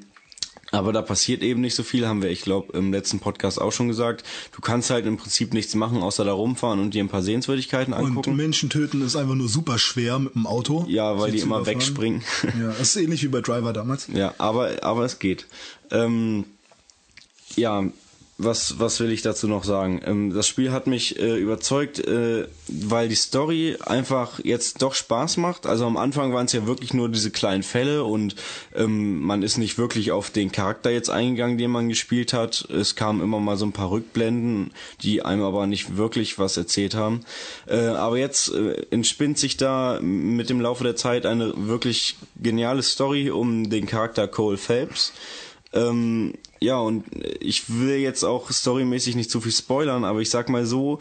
aber 0.71 0.93
da 0.93 1.03
passiert 1.03 1.43
eben 1.43 1.61
nicht 1.61 1.75
so 1.75 1.83
viel, 1.83 2.07
haben 2.07 2.23
wir, 2.23 2.31
ich 2.31 2.43
glaube, 2.43 2.77
im 2.77 2.93
letzten 2.93 3.21
Podcast 3.21 3.61
auch 3.61 3.73
schon 3.73 3.89
gesagt. 3.89 4.25
Du 4.55 4.61
kannst 4.61 4.91
halt 4.91 5.07
im 5.07 5.17
Prinzip 5.17 5.53
nichts 5.53 5.75
machen, 5.75 6.03
außer 6.03 6.25
da 6.25 6.33
rumfahren 6.33 6.81
und 6.81 6.95
dir 6.95 7.03
ein 7.03 7.09
paar 7.09 7.23
Sehenswürdigkeiten 7.23 7.93
Und 7.93 8.07
angucken. 8.07 8.37
Menschen 8.37 8.71
töten 8.71 9.03
ist 9.03 9.17
einfach 9.17 9.35
nur 9.35 9.49
super 9.49 9.79
schwer 9.79 10.19
mit 10.19 10.35
dem 10.35 10.47
Auto. 10.47 10.85
Ja, 10.89 11.19
weil 11.19 11.33
die 11.33 11.41
immer 11.41 11.67
wegspringen. 11.67 12.23
Ja, 12.59 12.69
das 12.69 12.95
ist 12.95 12.97
ähnlich 12.97 13.23
wie 13.23 13.29
bei 13.29 13.41
Driver 13.41 13.73
damals. 13.73 14.09
Ja, 14.13 14.35
aber, 14.39 14.83
aber 14.83 15.05
es 15.05 15.19
geht. 15.19 15.47
Ähm, 15.91 16.45
ja, 17.57 17.85
was, 18.43 18.79
was 18.79 19.01
will 19.01 19.13
ich 19.13 19.23
dazu 19.23 19.47
noch 19.47 19.65
sagen? 19.65 20.01
Ähm, 20.05 20.33
das 20.33 20.49
Spiel 20.49 20.73
hat 20.73 20.87
mich 20.87 21.19
äh, 21.19 21.37
überzeugt, 21.37 21.99
äh, 21.99 22.47
weil 22.69 23.09
die 23.09 23.15
Story 23.15 23.77
einfach 23.81 24.41
jetzt 24.43 24.83
doch 24.83 24.95
Spaß 24.95 25.37
macht. 25.37 25.67
Also 25.67 25.87
am 25.87 25.97
Anfang 25.97 26.33
waren 26.33 26.47
es 26.47 26.53
ja 26.53 26.67
wirklich 26.67 26.95
nur 26.95 27.09
diese 27.09 27.31
kleinen 27.31 27.63
Fälle 27.63 28.05
und 28.05 28.37
ähm, 28.75 29.21
man 29.21 29.43
ist 29.43 29.59
nicht 29.59 29.79
wirklich 29.79 30.13
auf 30.13 30.31
den 30.31 30.53
Charakter 30.53 30.91
jetzt 30.91 31.11
eingegangen, 31.11 31.59
den 31.59 31.71
man 31.71 31.89
gespielt 31.89 32.33
hat. 32.33 32.69
Es 32.71 32.97
kamen 32.97 33.21
immer 33.21 33.41
mal 33.41 33.57
so 33.57 33.67
ein 33.67 33.73
paar 33.73 33.91
Rückblenden, 33.91 34.73
die 35.03 35.23
einem 35.23 35.43
aber 35.43 35.67
nicht 35.67 35.97
wirklich 35.97 36.39
was 36.39 36.57
erzählt 36.57 36.95
haben. 36.95 37.25
Äh, 37.67 37.79
aber 37.87 38.19
jetzt 38.19 38.53
entspinnt 38.91 39.39
sich 39.39 39.57
da 39.57 39.99
mit 40.01 40.49
dem 40.49 40.61
Laufe 40.61 40.85
der 40.85 40.97
Zeit 40.97 41.27
eine 41.27 41.53
wirklich 41.57 42.17
geniale 42.37 42.83
Story 42.83 43.31
um 43.31 43.69
den 43.69 43.87
Charakter 43.87 44.27
Cole 44.29 44.57
Phelps. 44.57 45.13
Ähm, 45.73 46.35
ja, 46.61 46.79
und 46.79 47.05
ich 47.41 47.71
will 47.71 47.97
jetzt 47.97 48.25
auch 48.25 48.51
storymäßig 48.51 49.17
nicht 49.17 49.31
zu 49.31 49.41
viel 49.41 49.53
spoilern, 49.53 50.05
aber 50.05 50.21
ich 50.21 50.31
sag 50.31 50.49
mal 50.49 50.67
so, 50.67 50.99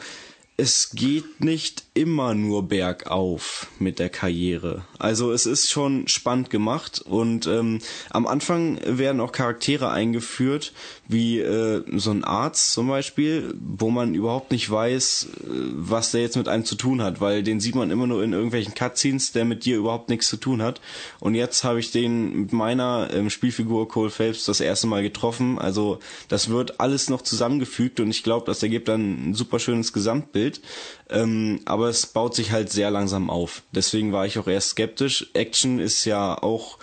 es 0.60 0.90
geht 0.92 1.42
nicht 1.42 1.84
immer 1.94 2.36
nur 2.36 2.68
bergauf 2.68 3.68
mit 3.80 3.98
der 3.98 4.10
Karriere. 4.10 4.84
Also 4.98 5.32
es 5.32 5.46
ist 5.46 5.70
schon 5.70 6.10
spannend 6.10 6.50
gemacht 6.50 7.00
und 7.00 7.48
ähm, 7.48 7.80
am 8.10 8.28
Anfang 8.28 8.80
werden 8.86 9.22
auch 9.22 9.32
Charaktere 9.32 9.90
eingeführt, 9.90 10.74
wie 11.10 11.40
äh, 11.40 11.84
so 11.98 12.12
ein 12.12 12.24
Arzt 12.24 12.72
zum 12.72 12.88
Beispiel, 12.88 13.56
wo 13.60 13.90
man 13.90 14.14
überhaupt 14.14 14.52
nicht 14.52 14.70
weiß, 14.70 15.28
äh, 15.44 15.48
was 15.74 16.12
der 16.12 16.22
jetzt 16.22 16.38
mit 16.38 16.48
einem 16.48 16.66
zu 16.66 16.76
tun 16.76 17.02
hat, 17.02 17.20
weil 17.20 17.42
den 17.42 17.60
sieht 17.60 17.74
man 17.74 17.90
immer 17.90 18.06
nur 18.06 18.24
in 18.24 18.32
irgendwelchen 18.32 18.76
Cutscenes, 18.76 19.32
der 19.32 19.44
mit 19.44 19.66
dir 19.66 19.78
überhaupt 19.78 20.10
nichts 20.10 20.28
zu 20.28 20.38
tun 20.38 20.62
hat. 20.62 20.82
Und 21.20 21.34
jetzt 21.34 21.64
habe 21.64 21.80
ich 21.80 21.90
den 21.90 22.42
mit 22.42 22.54
meiner 22.54 23.10
ähm, 23.12 23.32
Spielfigur 23.32 23.88
Cole 23.88 24.12
Phelps 24.12 24.46
das 24.46 24.60
erste 24.60 24.86
Mal 24.86 25.02
getroffen. 25.02 25.58
Also 25.58 25.98
das 26.28 26.50
wird 26.50 26.80
alles 26.80 27.10
noch 27.10 27.24
zusammengefügt 27.24 28.00
und 28.00 28.12
ich 28.12 28.22
glaube, 28.22 28.46
das 28.46 28.62
ergibt 28.62 28.88
dann 28.88 29.32
ein 29.32 29.34
super 29.34 29.58
schönes 29.58 29.94
Gesamtbild. 29.94 30.62
Ähm, 31.10 31.62
aber 31.66 31.90
es 31.90 32.06
baut 32.06 32.36
sich 32.36 32.52
halt 32.52 32.70
sehr 32.70 32.92
langsam 32.92 33.32
auf. 33.32 33.64
Deswegen 33.72 34.14
war 34.14 34.28
ich 34.28 34.38
auch 34.38 34.48
erst 34.48 34.70
skeptisch. 34.70 35.32
Action 35.34 35.80
ist 35.80 36.06
ja 36.06 36.38
auch 36.40 36.78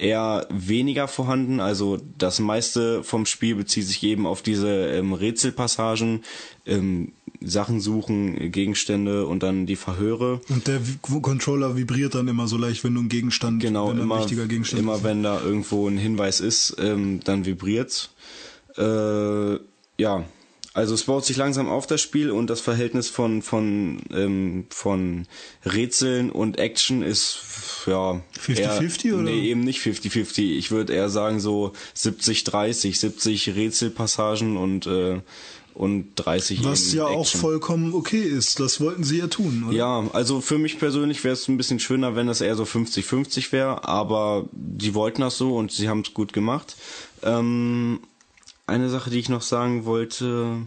eher 0.00 0.46
weniger 0.50 1.08
vorhanden. 1.08 1.60
Also 1.60 1.98
das 2.18 2.40
meiste 2.40 3.02
vom 3.04 3.26
Spiel 3.26 3.54
bezieht 3.54 3.86
sich 3.86 4.02
eben 4.02 4.26
auf 4.26 4.42
diese 4.42 4.68
ähm, 4.68 5.12
Rätselpassagen, 5.12 6.24
ähm, 6.66 7.12
Sachen 7.42 7.80
suchen, 7.80 8.50
Gegenstände 8.52 9.26
und 9.26 9.42
dann 9.42 9.66
die 9.66 9.76
Verhöre. 9.76 10.40
Und 10.48 10.66
der 10.66 10.80
Controller 11.00 11.76
vibriert 11.76 12.14
dann 12.14 12.28
immer 12.28 12.46
so 12.46 12.56
leicht, 12.58 12.84
wenn 12.84 12.94
du 12.94 13.00
einen 13.00 13.08
Gegenstand, 13.08 13.62
Genau, 13.62 13.88
wenn 13.88 13.96
da 13.96 14.02
ein 14.02 14.04
immer, 14.04 14.20
wichtiger 14.20 14.46
Gegenstand 14.46 14.82
immer 14.82 14.96
ist. 14.96 15.04
wenn 15.04 15.22
da 15.22 15.40
irgendwo 15.40 15.88
ein 15.88 15.96
Hinweis 15.96 16.40
ist, 16.40 16.76
ähm, 16.78 17.20
dann 17.24 17.46
vibriert's. 17.46 18.10
Äh, 18.76 19.54
ja, 19.98 20.24
also 20.72 20.94
es 20.94 21.04
baut 21.04 21.24
sich 21.24 21.36
langsam 21.36 21.68
auf 21.68 21.86
das 21.86 22.00
Spiel 22.00 22.30
und 22.30 22.48
das 22.48 22.60
Verhältnis 22.60 23.08
von 23.08 23.42
von 23.42 24.02
ähm, 24.12 24.66
von 24.70 25.26
Rätseln 25.64 26.30
und 26.30 26.58
Action 26.58 27.02
ist 27.02 27.40
ja 27.86 28.22
50-50 28.46 29.06
eher- 29.06 29.14
oder? 29.14 29.22
Nee, 29.24 29.50
eben 29.50 29.60
nicht 29.62 29.80
50-50. 29.80 30.56
Ich 30.56 30.70
würde 30.70 30.92
eher 30.92 31.10
sagen 31.10 31.40
so 31.40 31.72
70-30, 31.96 32.96
70 32.96 33.54
Rätselpassagen 33.56 34.56
und 34.56 34.86
äh, 34.86 35.20
und 35.74 36.12
30 36.16 36.64
Was 36.64 36.92
ja 36.92 37.06
auch 37.06 37.22
Action. 37.22 37.40
vollkommen 37.40 37.94
okay 37.94 38.20
ist. 38.20 38.60
Das 38.60 38.80
wollten 38.80 39.02
sie 39.04 39.18
ja 39.18 39.28
tun, 39.28 39.64
oder? 39.68 39.76
Ja, 39.76 40.04
also 40.12 40.40
für 40.40 40.58
mich 40.58 40.78
persönlich 40.78 41.24
wäre 41.24 41.34
es 41.34 41.48
ein 41.48 41.56
bisschen 41.56 41.78
schöner, 41.78 42.16
wenn 42.16 42.26
das 42.26 42.40
eher 42.40 42.56
so 42.56 42.64
50-50 42.64 43.52
wäre, 43.52 43.88
aber 43.88 44.46
die 44.52 44.94
wollten 44.94 45.22
das 45.22 45.38
so 45.38 45.56
und 45.56 45.72
sie 45.72 45.88
haben 45.88 46.00
es 46.00 46.12
gut 46.12 46.32
gemacht. 46.32 46.76
Ähm, 47.22 48.00
eine 48.70 48.88
Sache, 48.88 49.10
die 49.10 49.18
ich 49.18 49.28
noch 49.28 49.42
sagen 49.42 49.84
wollte, 49.84 50.66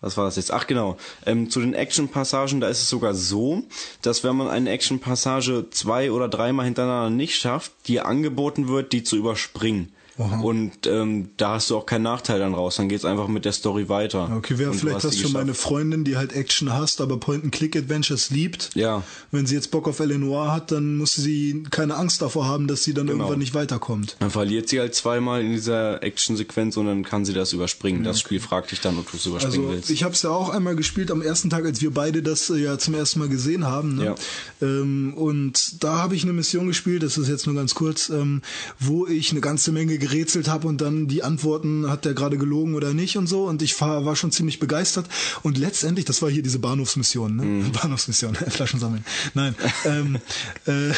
was 0.00 0.16
war 0.16 0.24
das 0.24 0.36
jetzt? 0.36 0.52
Ach 0.52 0.66
genau, 0.66 0.96
ähm, 1.24 1.50
zu 1.50 1.60
den 1.60 1.74
Action-Passagen, 1.74 2.60
da 2.60 2.68
ist 2.68 2.82
es 2.82 2.88
sogar 2.88 3.14
so, 3.14 3.64
dass 4.02 4.24
wenn 4.24 4.36
man 4.36 4.48
eine 4.48 4.70
Action-Passage 4.70 5.66
zwei 5.70 6.12
oder 6.12 6.28
dreimal 6.28 6.66
hintereinander 6.66 7.10
nicht 7.10 7.36
schafft, 7.36 7.72
dir 7.88 8.06
angeboten 8.06 8.68
wird, 8.68 8.92
die 8.92 9.02
zu 9.02 9.16
überspringen. 9.16 9.92
Aha. 10.18 10.40
Und 10.40 10.86
ähm, 10.86 11.28
da 11.36 11.54
hast 11.54 11.68
du 11.70 11.76
auch 11.76 11.84
keinen 11.86 12.02
Nachteil 12.02 12.38
dann 12.38 12.54
raus. 12.54 12.76
Dann 12.76 12.88
geht's 12.88 13.04
einfach 13.04 13.28
mit 13.28 13.44
der 13.44 13.52
Story 13.52 13.88
weiter. 13.88 14.32
Okay, 14.36 14.56
wäre 14.58 14.72
vielleicht 14.72 15.04
was 15.04 15.16
für 15.16 15.28
meine. 15.28 15.52
Freundin, 15.54 16.04
die 16.04 16.16
halt 16.16 16.32
Action 16.32 16.72
hasst, 16.72 17.00
aber 17.00 17.18
Point-and-Click-Adventures 17.18 18.30
liebt. 18.30 18.70
Ja. 18.74 19.02
Wenn 19.30 19.46
sie 19.46 19.54
jetzt 19.54 19.70
Bock 19.70 19.86
auf 19.88 20.00
Eleanor 20.00 20.52
hat, 20.52 20.72
dann 20.72 20.96
muss 20.96 21.12
sie 21.12 21.64
keine 21.70 21.96
Angst 21.96 22.22
davor 22.22 22.46
haben, 22.46 22.66
dass 22.66 22.82
sie 22.84 22.94
dann 22.94 23.06
Genau. 23.06 23.18
irgendwann 23.24 23.38
nicht 23.40 23.54
weiterkommt. 23.54 24.16
Dann 24.20 24.30
verliert 24.30 24.68
sie 24.68 24.80
halt 24.80 24.94
zweimal 24.94 25.42
in 25.42 25.52
dieser 25.52 26.02
Actionsequenz 26.02 26.76
und 26.76 26.86
dann 26.86 27.04
kann 27.04 27.24
sie 27.24 27.32
das 27.32 27.52
überspringen. 27.52 28.02
Das 28.04 28.20
Spiel 28.20 28.40
fragt 28.40 28.70
dich 28.72 28.80
dann, 28.80 28.98
ob 28.98 29.10
du 29.10 29.16
es 29.16 29.26
überspringen 29.26 29.64
Also 29.66 29.74
willst. 29.76 29.90
ich 29.90 30.02
habe 30.02 30.14
es 30.14 30.22
ja 30.22 30.30
auch 30.30 30.48
einmal 30.48 30.76
gespielt 30.76 31.10
am 31.10 31.22
ersten 31.22 31.50
Tag, 31.50 31.64
als 31.64 31.80
wir 31.82 31.90
beide 31.92 32.22
das 32.22 32.50
äh, 32.50 32.56
ja 32.56 32.78
zum 32.78 32.94
ersten 32.94 33.18
Mal 33.18 33.28
gesehen 33.28 33.66
haben. 33.66 33.96
Ne? 33.96 34.04
Ja. 34.06 34.14
Ähm, 34.62 35.14
und 35.14 35.82
da 35.84 35.98
habe 35.98 36.14
ich 36.14 36.22
eine 36.24 36.32
Mission 36.32 36.66
gespielt, 36.68 37.02
das 37.02 37.18
ist 37.18 37.28
jetzt 37.28 37.46
nur 37.46 37.54
ganz 37.54 37.74
kurz, 37.74 38.08
ähm, 38.08 38.42
wo 38.80 39.06
ich 39.06 39.30
eine 39.32 39.40
ganze 39.40 39.72
Menge 39.72 39.98
gerätselt 40.06 40.48
habe 40.48 40.68
und 40.68 40.80
dann 40.80 41.08
die 41.08 41.24
Antworten, 41.24 41.90
hat 41.90 42.04
der 42.04 42.14
gerade 42.14 42.38
gelogen 42.38 42.74
oder 42.74 42.94
nicht 42.94 43.16
und 43.16 43.26
so. 43.26 43.44
Und 43.44 43.60
ich 43.60 43.80
war, 43.80 44.04
war 44.04 44.14
schon 44.14 44.30
ziemlich 44.30 44.60
begeistert. 44.60 45.06
Und 45.42 45.58
letztendlich, 45.58 46.04
das 46.04 46.22
war 46.22 46.30
hier 46.30 46.42
diese 46.42 46.60
Bahnhofsmission, 46.60 47.34
ne? 47.34 47.42
Mhm. 47.42 47.72
Bahnhofsmission, 47.82 48.34
Flaschen 48.48 48.78
sammeln. 48.78 49.04
Nein. 49.34 49.56
ähm, 49.84 50.18
äh, 50.66 50.92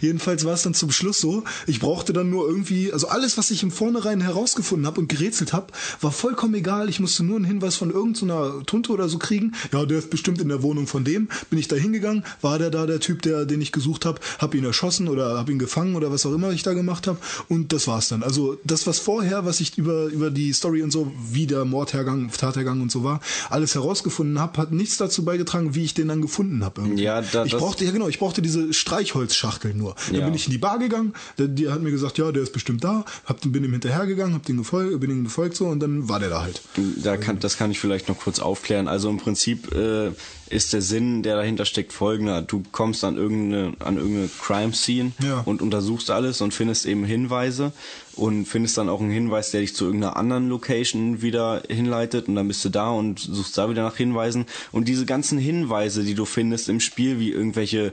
jedenfalls 0.00 0.44
war 0.44 0.54
es 0.54 0.62
dann 0.62 0.74
zum 0.74 0.90
Schluss 0.90 1.20
so, 1.20 1.44
ich 1.66 1.78
brauchte 1.78 2.12
dann 2.12 2.28
nur 2.28 2.48
irgendwie, 2.48 2.92
also 2.92 3.06
alles, 3.08 3.38
was 3.38 3.50
ich 3.52 3.62
im 3.62 3.70
Vornherein 3.70 4.20
herausgefunden 4.20 4.86
habe 4.86 5.00
und 5.00 5.08
gerätselt 5.08 5.52
habe, 5.52 5.72
war 6.00 6.10
vollkommen 6.10 6.54
egal. 6.54 6.88
Ich 6.88 6.98
musste 6.98 7.22
nur 7.22 7.36
einen 7.36 7.44
Hinweis 7.44 7.76
von 7.76 7.90
irgendeiner 7.90 8.64
Tunte 8.66 8.90
oder 8.90 9.08
so 9.08 9.18
kriegen. 9.18 9.52
Ja, 9.72 9.84
der 9.84 9.98
ist 9.98 10.10
bestimmt 10.10 10.40
in 10.40 10.48
der 10.48 10.62
Wohnung 10.62 10.88
von 10.88 11.04
dem. 11.04 11.28
Bin 11.50 11.58
ich 11.58 11.68
da 11.68 11.76
hingegangen, 11.76 12.24
war 12.40 12.58
der 12.58 12.70
da 12.70 12.86
der 12.86 12.98
Typ, 12.98 13.22
der, 13.22 13.44
den 13.44 13.60
ich 13.60 13.70
gesucht 13.70 14.04
habe, 14.04 14.20
habe 14.38 14.56
ihn 14.56 14.64
erschossen 14.64 15.08
oder 15.08 15.38
habe 15.38 15.52
ihn 15.52 15.58
gefangen 15.58 15.94
oder 15.94 16.10
was 16.10 16.26
auch 16.26 16.32
immer 16.32 16.50
ich 16.50 16.64
da 16.64 16.74
gemacht 16.74 17.06
habe. 17.06 17.18
Und 17.48 17.72
das 17.72 17.86
war's 17.86 18.08
dann. 18.08 18.23
Also 18.24 18.56
das, 18.64 18.86
was 18.86 18.98
vorher, 18.98 19.44
was 19.44 19.60
ich 19.60 19.76
über, 19.78 20.06
über 20.06 20.30
die 20.30 20.52
Story 20.52 20.82
und 20.82 20.90
so, 20.90 21.12
wie 21.30 21.46
der 21.46 21.64
Mordhergang, 21.64 22.30
Tathergang 22.36 22.80
und 22.80 22.90
so 22.90 23.04
war, 23.04 23.20
alles 23.50 23.74
herausgefunden 23.74 24.38
habe, 24.40 24.58
hat 24.58 24.72
nichts 24.72 24.96
dazu 24.96 25.24
beigetragen, 25.24 25.74
wie 25.74 25.84
ich 25.84 25.94
den 25.94 26.08
dann 26.08 26.22
gefunden 26.22 26.64
habe. 26.64 26.82
Ja, 26.96 27.20
da- 27.20 27.44
ich 27.44 27.52
brauchte, 27.56 27.84
ja 27.84 27.90
genau, 27.90 28.08
ich 28.08 28.18
brauchte 28.18 28.40
diese 28.42 28.72
Streichholzschachtel 28.72 29.74
nur. 29.74 29.94
Dann 30.10 30.20
Ja. 30.20 30.24
bin 30.24 30.34
ich 30.34 30.46
in 30.46 30.52
die 30.52 30.58
Bar 30.58 30.78
gegangen, 30.78 31.12
der, 31.38 31.48
die 31.48 31.68
hat 31.68 31.82
mir 31.82 31.90
gesagt, 31.90 32.18
ja, 32.18 32.32
der 32.32 32.42
ist 32.42 32.52
bestimmt 32.52 32.82
da, 32.82 33.04
hab, 33.26 33.40
bin 33.42 33.62
ihm 33.64 33.72
hinterhergegangen, 33.72 34.34
hab 34.34 34.44
den 34.46 34.56
gefolgt, 34.56 34.98
bin 35.00 35.10
ihm 35.10 35.24
gefolgt 35.24 35.56
so 35.56 35.66
und 35.66 35.80
dann 35.80 36.08
war 36.08 36.18
der 36.20 36.30
da 36.30 36.42
halt. 36.42 36.62
Da 37.02 37.16
kann, 37.16 37.38
das 37.40 37.56
kann 37.56 37.70
ich 37.70 37.78
vielleicht 37.78 38.08
noch 38.08 38.18
kurz 38.18 38.38
aufklären. 38.38 38.88
Also 38.88 39.10
im 39.10 39.18
Prinzip 39.18 39.72
äh, 39.74 40.10
ist 40.54 40.72
der 40.72 40.82
Sinn, 40.82 41.22
der 41.22 41.36
dahinter 41.36 41.64
steckt, 41.64 41.92
folgender. 41.92 42.40
Du 42.42 42.62
kommst 42.72 43.04
an 43.04 43.16
irgendeine, 43.16 43.72
an 43.80 43.96
irgendeine 43.96 44.28
Crime-Scene 44.40 45.12
Ja. 45.22 45.40
und 45.44 45.60
untersuchst 45.60 46.10
alles 46.10 46.40
und 46.40 46.54
findest 46.54 46.86
eben 46.86 47.04
Hinweise 47.04 47.72
und 48.14 48.46
findest 48.46 48.78
dann 48.78 48.88
auch 48.88 49.00
einen 49.00 49.10
Hinweis, 49.10 49.50
der 49.50 49.60
dich 49.60 49.74
zu 49.74 49.84
irgendeiner 49.84 50.16
anderen 50.16 50.48
Location 50.48 51.20
wieder 51.22 51.62
hinleitet 51.68 52.28
und 52.28 52.36
dann 52.36 52.46
bist 52.48 52.64
du 52.64 52.68
da 52.68 52.90
und 52.90 53.18
suchst 53.18 53.58
da 53.58 53.68
wieder 53.68 53.82
nach 53.82 53.96
Hinweisen. 53.96 54.46
Und 54.70 54.86
diese 54.88 55.04
ganzen 55.06 55.38
Hinweise, 55.38 56.04
die 56.04 56.14
du 56.14 56.24
findest 56.24 56.68
im 56.68 56.80
Spiel, 56.80 57.18
wie 57.18 57.30
irgendwelche 57.30 57.92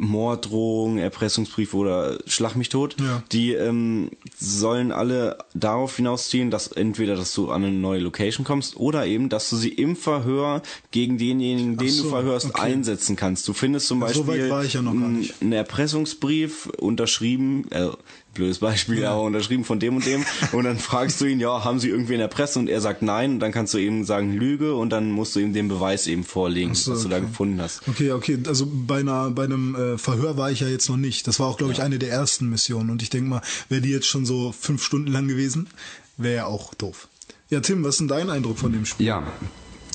Morddrohungen, 0.00 0.98
Erpressungsbriefe 0.98 1.76
oder 1.76 2.18
Schlag 2.26 2.56
mich 2.56 2.70
tot, 2.70 2.96
Ja. 3.00 3.22
die 3.32 3.52
ähm, 3.52 4.10
sollen 4.38 4.92
alle 4.92 5.38
darauf 5.54 5.96
hinausziehen, 5.96 6.50
dass 6.50 6.68
entweder, 6.68 7.16
dass 7.16 7.34
du 7.34 7.50
an 7.50 7.64
eine 7.64 7.76
neue 7.76 8.00
Location 8.00 8.44
kommst 8.44 8.76
oder 8.76 9.06
eben, 9.06 9.28
dass 9.28 9.50
du 9.50 9.56
sie 9.56 9.68
im 9.68 9.96
Verhör 9.96 10.62
gegen 10.90 11.18
denjenigen, 11.18 11.76
den 11.76 11.90
so, 11.90 12.04
du 12.04 12.08
verhörst, 12.08 12.46
okay. 12.46 12.62
einsetzen 12.62 13.14
kannst. 13.14 13.46
Du 13.46 13.52
findest 13.52 13.86
zum 13.88 14.00
Ja, 14.00 14.08
so 14.08 14.24
Beispiel 14.24 14.52
ich 14.64 14.72
ja 14.72 14.80
einen 14.80 15.52
Erpressungsbrief 15.52 16.66
unterschrieben, 16.78 17.66
äh, 17.70 17.88
blödes 18.34 18.58
Beispiel, 18.58 19.04
aber 19.04 19.22
unterschrieben 19.22 19.64
von 19.64 19.80
dem 19.80 19.96
und 19.96 20.06
dem 20.06 20.24
und 20.52 20.64
dann 20.64 20.78
fragst 20.78 21.20
du 21.20 21.26
ihn, 21.26 21.40
ja, 21.40 21.64
haben 21.64 21.80
sie 21.80 21.88
irgendwen 21.88 22.20
erpresst 22.20 22.56
und 22.56 22.68
er 22.68 22.80
sagt 22.80 23.02
nein 23.02 23.32
und 23.32 23.40
dann 23.40 23.52
kannst 23.52 23.74
du 23.74 23.78
eben 23.78 24.04
sagen 24.04 24.32
Lüge 24.32 24.74
und 24.74 24.90
dann 24.90 25.10
musst 25.10 25.34
du 25.36 25.40
ihm 25.40 25.52
den 25.52 25.68
Beweis 25.68 26.06
eben 26.06 26.24
vorlegen, 26.24 26.74
so, 26.74 26.92
was 26.92 27.02
du 27.02 27.08
da 27.08 27.16
okay. 27.16 27.26
gefunden 27.26 27.60
hast. 27.60 27.86
Okay, 27.88 28.12
okay, 28.12 28.38
also 28.46 28.66
bei 28.70 29.00
einer 29.00 29.30
bei 29.30 29.44
einem 29.44 29.74
äh, 29.74 29.98
Verhör 29.98 30.36
war 30.36 30.50
ich 30.50 30.60
ja 30.60 30.68
jetzt 30.68 30.88
noch 30.88 30.96
nicht. 30.96 31.26
Das 31.26 31.40
war 31.40 31.48
auch, 31.48 31.56
glaube 31.56 31.72
ich, 31.72 31.82
eine 31.82 31.98
der 31.98 32.10
ersten 32.10 32.48
Missionen. 32.48 32.90
Und 32.90 33.02
ich 33.02 33.10
denke 33.10 33.28
mal, 33.28 33.42
wäre 33.68 33.80
die 33.80 33.90
jetzt 33.90 34.06
schon 34.06 34.24
so 34.24 34.52
fünf 34.52 34.82
Stunden 34.82 35.10
lang 35.10 35.28
gewesen, 35.28 35.68
wäre 36.16 36.36
ja 36.36 36.46
auch 36.46 36.74
doof. 36.74 37.08
Ja, 37.50 37.60
Tim, 37.60 37.82
was 37.82 37.94
ist 37.94 38.00
denn 38.00 38.08
dein 38.08 38.30
Eindruck 38.30 38.58
von 38.58 38.72
dem 38.72 38.86
Spiel? 38.86 39.06
Ja, 39.06 39.26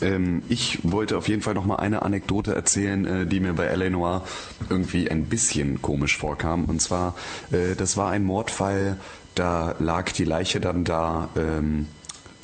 ähm, 0.01 0.43
ich 0.49 0.79
wollte 0.83 1.17
auf 1.17 1.27
jeden 1.27 1.41
Fall 1.41 1.53
noch 1.53 1.65
mal 1.65 1.77
eine 1.77 2.01
Anekdote 2.01 2.53
erzählen, 2.53 3.05
äh, 3.05 3.25
die 3.25 3.39
mir 3.39 3.53
bei 3.53 3.65
L.A. 3.65 3.89
Noir 3.89 4.23
irgendwie 4.69 5.09
ein 5.09 5.25
bisschen 5.25 5.81
komisch 5.81 6.17
vorkam. 6.17 6.65
Und 6.65 6.81
zwar, 6.81 7.15
äh, 7.51 7.75
das 7.75 7.97
war 7.97 8.11
ein 8.11 8.23
Mordfall, 8.23 8.97
da 9.35 9.75
lag 9.79 10.11
die 10.11 10.25
Leiche 10.25 10.59
dann 10.59 10.83
da 10.83 11.29
ähm, 11.35 11.87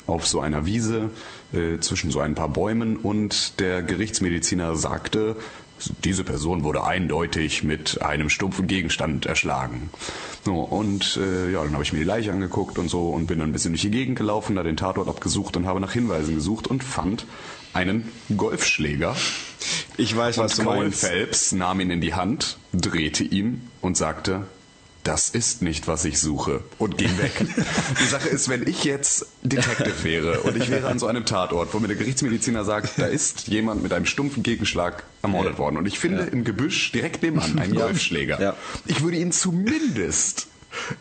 auf 0.06 0.26
so 0.26 0.40
einer 0.40 0.66
Wiese 0.66 1.10
äh, 1.52 1.78
zwischen 1.78 2.10
so 2.10 2.20
ein 2.20 2.34
paar 2.34 2.48
Bäumen 2.48 2.96
und 2.96 3.60
der 3.60 3.82
Gerichtsmediziner 3.82 4.76
sagte, 4.76 5.36
diese 6.04 6.24
Person 6.24 6.64
wurde 6.64 6.84
eindeutig 6.84 7.62
mit 7.62 8.02
einem 8.02 8.28
stumpfen 8.28 8.66
Gegenstand 8.66 9.26
erschlagen. 9.26 9.90
So, 10.44 10.60
und 10.60 11.18
äh, 11.22 11.52
ja, 11.52 11.62
dann 11.62 11.72
habe 11.72 11.82
ich 11.82 11.92
mir 11.92 12.00
die 12.00 12.04
Leiche 12.04 12.32
angeguckt 12.32 12.78
und 12.78 12.88
so 12.88 13.10
und 13.10 13.26
bin 13.26 13.38
dann 13.38 13.50
ein 13.50 13.52
bisschen 13.52 13.72
durch 13.72 13.82
die 13.82 13.90
Gegend 13.90 14.16
gelaufen, 14.18 14.56
da 14.56 14.62
den 14.62 14.76
Tatort 14.76 15.08
abgesucht 15.08 15.56
und 15.56 15.66
habe 15.66 15.80
nach 15.80 15.92
Hinweisen 15.92 16.34
gesucht 16.34 16.66
und 16.66 16.82
fand 16.82 17.26
einen 17.72 18.10
Golfschläger. 18.36 19.16
Ich 19.96 20.16
weiß, 20.16 20.38
was 20.38 20.58
und 20.58 20.66
du 20.66 20.70
Cole 20.70 20.82
meinst. 20.84 21.04
Phelps 21.04 21.52
nahm 21.52 21.80
ihn 21.80 21.90
in 21.90 22.00
die 22.00 22.14
Hand, 22.14 22.58
drehte 22.72 23.24
ihn 23.24 23.68
und 23.80 23.96
sagte, 23.96 24.46
das 25.04 25.28
ist 25.28 25.62
nicht, 25.62 25.88
was 25.88 26.04
ich 26.04 26.20
suche 26.20 26.62
und 26.78 26.96
ging 26.96 27.16
weg. 27.18 27.32
die 28.00 28.06
Sache 28.06 28.28
ist, 28.28 28.48
wenn 28.48 28.66
ich 28.66 28.84
jetzt 28.84 29.26
Detective 29.42 30.04
wäre 30.04 30.40
und 30.40 30.56
ich 30.56 30.70
wäre 30.70 30.88
an 30.88 30.98
so 30.98 31.06
einem 31.06 31.26
Tatort, 31.26 31.74
wo 31.74 31.80
mir 31.80 31.88
der 31.88 31.96
Gerichtsmediziner 31.96 32.64
sagt, 32.64 32.98
da 32.98 33.06
ist 33.06 33.48
jemand 33.48 33.82
mit 33.82 33.92
einem 33.92 34.06
stumpfen 34.06 34.42
Gegenschlag 34.42 35.04
ermordet 35.22 35.58
worden 35.58 35.76
und 35.76 35.86
ich 35.86 35.98
finde 35.98 36.24
im 36.24 36.44
Gebüsch 36.44 36.92
direkt 36.92 37.22
nebenan 37.22 37.58
einen 37.58 37.74
Golfschläger. 37.74 38.40
Ja. 38.40 38.56
Ich 38.86 39.02
würde 39.02 39.16
ihn 39.16 39.32
zumindest 39.32 40.46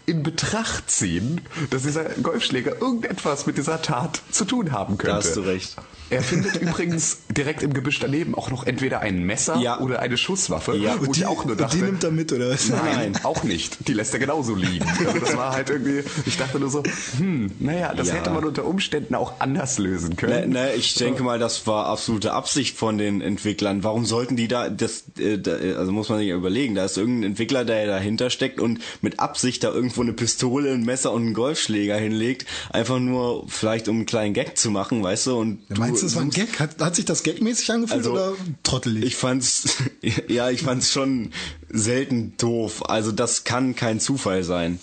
in 0.06 0.24
Betracht 0.24 0.90
ziehen, 0.90 1.42
dass 1.70 1.84
dieser 1.84 2.04
Golfschläger 2.04 2.82
irgendetwas 2.82 3.46
mit 3.46 3.58
dieser 3.58 3.82
Tat 3.82 4.22
zu 4.32 4.46
tun 4.46 4.72
haben 4.72 4.98
könnte. 4.98 5.12
Da 5.12 5.18
hast 5.18 5.36
du 5.36 5.42
recht. 5.42 5.76
Er 6.12 6.22
findet 6.22 6.56
übrigens 6.62 7.20
direkt 7.36 7.64
im 7.64 7.74
Gebüsch 7.74 8.00
daneben 8.00 8.36
auch 8.36 8.52
noch 8.52 8.66
entweder 8.68 9.00
ein 9.00 9.24
Messer 9.24 9.58
Ja. 9.60 9.80
oder 9.80 10.00
eine 10.00 10.18
Schusswaffe, 10.18 10.76
Ja. 10.76 10.96
wo 11.00 11.06
Und 11.06 11.12
ich 11.12 11.24
die, 11.24 11.26
auch 11.26 11.44
nur 11.46 11.54
und 11.54 11.62
dachte, 11.62 11.78
die 11.78 11.84
nimmt 11.84 12.04
er 12.04 12.12
mit, 12.12 12.32
oder 12.34 12.50
was? 12.52 12.70
Nein, 12.70 13.18
auch 13.24 13.44
nicht. 13.44 13.88
Die 13.88 13.94
lässt 13.94 14.14
er 14.14 14.20
genauso 14.20 14.56
liegen. 14.56 14.86
Also 15.06 15.20
das 15.20 15.36
war 15.38 15.54
halt 15.54 15.70
irgendwie, 15.70 16.04
ich 16.26 16.38
dachte 16.38 16.60
nur 16.60 16.70
so, 16.70 16.84
hm, 17.18 17.52
naja, 17.60 17.94
das 17.96 18.10
Ja. 18.10 18.16
hätte 18.16 18.30
man 18.30 18.44
unter 18.46 18.66
Umständen 18.66 19.16
auch 19.16 19.40
anders 19.40 19.78
lösen 19.80 20.10
Ne, 20.10 20.16
können. 20.16 20.50
ne, 20.52 20.74
ich 20.74 20.94
denke 20.96 21.24
mal, 21.24 21.40
das 21.40 21.66
war 21.66 21.86
absolute 21.88 22.34
Absicht 22.34 22.78
von 22.78 22.98
den 22.98 23.22
Entwicklern. 23.22 23.84
Warum 23.84 24.06
sollten 24.06 24.36
die 24.36 24.48
da, 24.48 24.70
das, 24.70 25.04
äh, 25.18 25.38
da, 25.38 25.54
also 25.78 25.92
muss 25.92 26.10
man 26.10 26.20
sich 26.20 26.28
ja 26.28 26.36
überlegen, 26.36 26.76
da 26.76 26.86
ist 26.86 26.98
irgendein 26.98 27.32
Entwickler, 27.32 27.64
der 27.66 27.88
dahinter 27.88 28.30
steckt 28.30 28.60
und 28.60 28.80
mit 29.02 29.20
Absicht 29.20 29.64
da 29.64 29.72
irgendwo 29.72 30.02
eine 30.02 30.14
Pistole, 30.14 30.72
ein 30.74 30.84
Messer 30.84 31.12
und 31.14 31.22
einen 31.24 31.34
Golfschläger 31.34 31.96
hinlegt, 31.96 32.46
einfach 32.72 33.00
nur 33.00 33.46
vielleicht 33.48 33.88
um 33.88 33.96
einen 33.98 34.06
kleinen 34.06 34.34
Gag 34.34 34.58
zu 34.58 34.72
machen, 34.72 35.02
weißt 35.04 35.28
du? 35.28 35.38
Und 35.40 35.62
Ja, 35.70 35.78
Meinst 35.78 36.01
du, 36.02 36.08
das 36.08 36.16
war 36.16 36.24
ein 36.24 36.30
Gag? 36.30 36.60
Hat, 36.60 36.80
hat 36.80 36.96
sich 36.96 37.06
das 37.06 37.24
gagmäßig 37.24 37.72
angefühlt 37.72 38.00
Also, 38.00 38.12
oder 38.12 38.34
trottelig? 38.64 39.04
Ich 39.04 39.16
fand's, 39.16 39.78
ja, 40.28 40.50
ich 40.50 40.62
fand's 40.62 40.92
schon 40.92 41.32
selten 41.70 42.36
doof. 42.38 42.90
Also 42.90 43.12
das 43.12 43.44
kann 43.44 43.76
kein 43.76 44.00
Zufall 44.00 44.44
sein. 44.44 44.80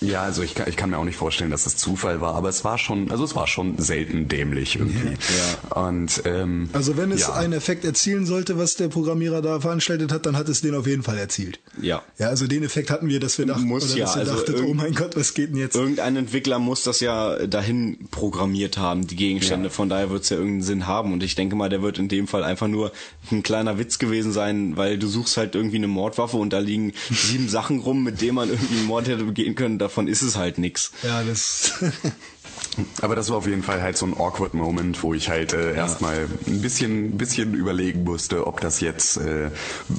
Ja, 0.00 0.22
also 0.22 0.42
ich 0.42 0.54
kann, 0.54 0.68
ich 0.68 0.76
kann 0.76 0.90
mir 0.90 0.98
auch 0.98 1.04
nicht 1.04 1.16
vorstellen, 1.16 1.50
dass 1.50 1.66
es 1.66 1.76
Zufall 1.76 2.20
war, 2.20 2.34
aber 2.34 2.48
es 2.48 2.64
war 2.64 2.76
schon, 2.76 3.10
also 3.10 3.24
es 3.24 3.34
war 3.34 3.46
schon 3.46 3.78
selten 3.78 4.28
dämlich 4.28 4.76
irgendwie. 4.76 5.16
Ja. 5.68 5.82
Und 5.82 6.22
ähm, 6.24 6.68
also 6.72 6.96
wenn 6.96 7.10
es 7.12 7.22
ja. 7.22 7.34
einen 7.34 7.54
Effekt 7.54 7.84
erzielen 7.84 8.26
sollte, 8.26 8.58
was 8.58 8.74
der 8.74 8.88
Programmierer 8.88 9.40
da 9.40 9.60
veranstaltet 9.60 10.12
hat, 10.12 10.26
dann 10.26 10.36
hat 10.36 10.48
es 10.48 10.60
den 10.60 10.74
auf 10.74 10.86
jeden 10.86 11.02
Fall 11.02 11.16
erzielt. 11.16 11.60
Ja. 11.80 12.02
Ja, 12.18 12.28
also 12.28 12.46
den 12.46 12.62
Effekt 12.62 12.90
hatten 12.90 13.08
wir, 13.08 13.20
dass 13.20 13.38
wir 13.38 13.46
dachten, 13.46 13.64
Muss 13.64 13.90
oder 13.90 13.98
ja, 13.98 14.04
dass 14.04 14.16
wir 14.16 14.20
also 14.20 14.34
dachtet, 14.34 14.60
oh 14.60 14.74
mein 14.74 14.94
Gott, 14.94 15.16
was 15.16 15.32
geht 15.32 15.50
denn 15.50 15.56
jetzt? 15.56 15.76
Irgendein 15.76 16.16
Entwickler 16.16 16.58
muss 16.58 16.82
das 16.82 17.00
ja 17.00 17.46
dahin 17.46 18.08
programmiert 18.10 18.76
haben, 18.76 19.06
die 19.06 19.16
Gegenstände. 19.16 19.68
Ja. 19.68 19.70
Von 19.70 19.88
daher 19.88 20.10
wird's 20.10 20.28
ja 20.28 20.36
irgendeinen 20.36 20.62
Sinn 20.62 20.86
haben. 20.86 21.12
Und 21.12 21.22
ich 21.22 21.34
denke 21.34 21.56
mal, 21.56 21.68
der 21.68 21.82
wird 21.82 21.98
in 21.98 22.08
dem 22.08 22.28
Fall 22.28 22.44
einfach 22.44 22.68
nur 22.68 22.92
ein 23.30 23.42
kleiner 23.42 23.78
Witz 23.78 23.98
gewesen 23.98 24.32
sein, 24.32 24.76
weil 24.76 24.98
du 24.98 25.06
suchst 25.06 25.36
halt 25.38 25.54
irgendwie 25.54 25.76
eine 25.76 25.88
Mordwaffe 25.88 26.36
und 26.36 26.52
da 26.52 26.58
liegen 26.58 26.92
sieben 27.10 27.48
Sachen 27.56 27.80
rum, 27.80 28.04
mit 28.04 28.20
denen 28.20 28.34
man 28.34 28.50
irgendwie 28.50 28.76
einen 28.76 28.86
Mord 28.86 29.08
hätte 29.08 29.24
begehen 29.24 29.54
können. 29.54 29.78
Davon 29.86 30.08
ist 30.08 30.22
es 30.22 30.36
halt 30.36 30.58
nix. 30.58 30.90
Ja, 31.04 31.22
das. 31.22 31.74
Aber 33.02 33.14
das 33.14 33.30
war 33.30 33.36
auf 33.36 33.46
jeden 33.46 33.62
Fall 33.62 33.80
halt 33.80 33.96
so 33.96 34.04
ein 34.04 34.14
awkward 34.14 34.52
Moment, 34.52 35.00
wo 35.04 35.14
ich 35.14 35.28
halt 35.28 35.52
äh, 35.52 35.76
erstmal 35.76 36.26
ein 36.48 36.60
bisschen, 36.60 37.10
ein 37.10 37.18
bisschen 37.18 37.54
überlegen 37.54 38.02
musste, 38.02 38.48
ob 38.48 38.60
das 38.60 38.80
jetzt, 38.80 39.16
äh, 39.18 39.50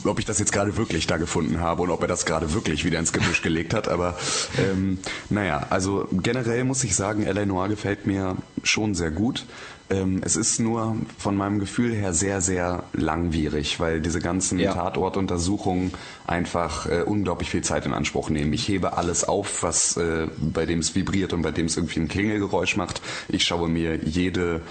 ob 0.03 0.19
ich 0.19 0.25
das 0.25 0.39
jetzt 0.39 0.51
gerade 0.51 0.75
wirklich 0.75 1.07
da 1.07 1.15
gefunden 1.15 1.61
habe 1.61 1.83
und 1.83 1.89
ob 1.89 2.01
er 2.01 2.09
das 2.09 2.25
gerade 2.25 2.53
wirklich 2.53 2.83
wieder 2.83 2.99
ins 2.99 3.13
Gebüsch 3.13 3.41
gelegt 3.41 3.73
hat. 3.73 3.87
Aber 3.87 4.17
ähm, 4.57 4.99
naja, 5.29 5.67
also 5.69 6.09
generell 6.11 6.65
muss 6.65 6.83
ich 6.83 6.93
sagen, 6.93 7.23
L.A. 7.23 7.45
Noir 7.45 7.69
gefällt 7.69 8.07
mir 8.07 8.35
schon 8.63 8.93
sehr 8.93 9.11
gut. 9.11 9.45
Ähm, 9.89 10.21
es 10.23 10.35
ist 10.35 10.59
nur 10.59 10.97
von 11.17 11.35
meinem 11.37 11.59
Gefühl 11.59 11.93
her 11.93 12.13
sehr, 12.13 12.41
sehr 12.41 12.83
langwierig, 12.93 13.79
weil 13.79 14.01
diese 14.01 14.19
ganzen 14.19 14.59
Ja. 14.59 14.73
Tatortuntersuchungen 14.73 15.93
einfach 16.25 16.87
äh, 16.87 17.03
unglaublich 17.03 17.49
viel 17.49 17.63
Zeit 17.63 17.85
in 17.85 17.93
Anspruch 17.93 18.29
nehmen. 18.29 18.51
Ich 18.51 18.67
hebe 18.67 18.97
alles 18.97 19.23
auf, 19.23 19.63
was 19.63 19.95
äh, 19.95 20.27
bei 20.39 20.65
dem 20.65 20.79
es 20.79 20.93
vibriert 20.95 21.31
und 21.31 21.41
bei 21.41 21.51
dem 21.51 21.67
es 21.67 21.77
irgendwie 21.77 22.01
ein 22.01 22.07
Klingelgeräusch 22.09 22.75
macht. 22.75 23.01
Ich 23.29 23.45
schaue 23.45 23.69
mir 23.69 23.95
jede 24.03 24.61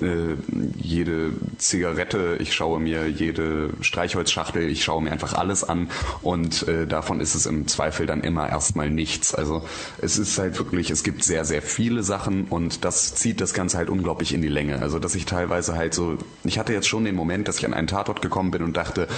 äh, 0.00 0.36
jede 0.76 1.32
Zigarette, 1.58 2.36
ich 2.40 2.54
schaue 2.54 2.80
mir 2.80 3.08
jede 3.08 3.70
Streichholzschachtel, 3.80 4.68
ich 4.68 4.84
schaue 4.84 5.02
mir 5.02 5.12
einfach 5.12 5.34
alles 5.34 5.64
an 5.64 5.90
und 6.22 6.66
äh, 6.68 6.86
davon 6.86 7.20
ist 7.20 7.34
es 7.34 7.46
im 7.46 7.68
Zweifel 7.68 8.06
dann 8.06 8.22
immer 8.22 8.48
erstmal 8.48 8.90
nichts. 8.90 9.34
Also 9.34 9.64
es 9.98 10.18
ist 10.18 10.38
halt 10.38 10.58
wirklich, 10.58 10.90
es 10.90 11.02
gibt 11.04 11.24
sehr, 11.24 11.44
sehr 11.44 11.62
viele 11.62 12.02
Sachen 12.02 12.44
und 12.44 12.84
das 12.84 13.14
zieht 13.14 13.40
das 13.40 13.54
Ganze 13.54 13.78
halt 13.78 13.88
unglaublich 13.88 14.34
in 14.34 14.42
die 14.42 14.48
Länge. 14.48 14.80
Also 14.82 14.98
dass 14.98 15.14
ich 15.14 15.26
teilweise 15.26 15.74
halt 15.74 15.94
so, 15.94 16.18
ich 16.44 16.58
hatte 16.58 16.72
jetzt 16.72 16.88
schon 16.88 17.04
den 17.04 17.14
Moment, 17.14 17.48
dass 17.48 17.58
ich 17.58 17.66
an 17.66 17.74
einen 17.74 17.86
Tatort 17.86 18.22
gekommen 18.22 18.50
bin 18.50 18.62
und 18.62 18.76
dachte, 18.76 19.08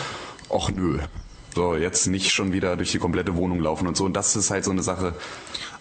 ach 0.50 0.70
nö, 0.70 0.98
so 1.56 1.74
jetzt 1.74 2.06
nicht 2.06 2.32
schon 2.32 2.52
wieder 2.52 2.76
durch 2.76 2.92
die 2.92 2.98
komplette 2.98 3.34
Wohnung 3.34 3.60
laufen 3.60 3.88
und 3.88 3.96
so. 3.96 4.04
Und 4.04 4.14
das 4.14 4.36
ist 4.36 4.50
halt 4.50 4.62
so 4.64 4.70
eine 4.70 4.82
Sache, 4.82 5.14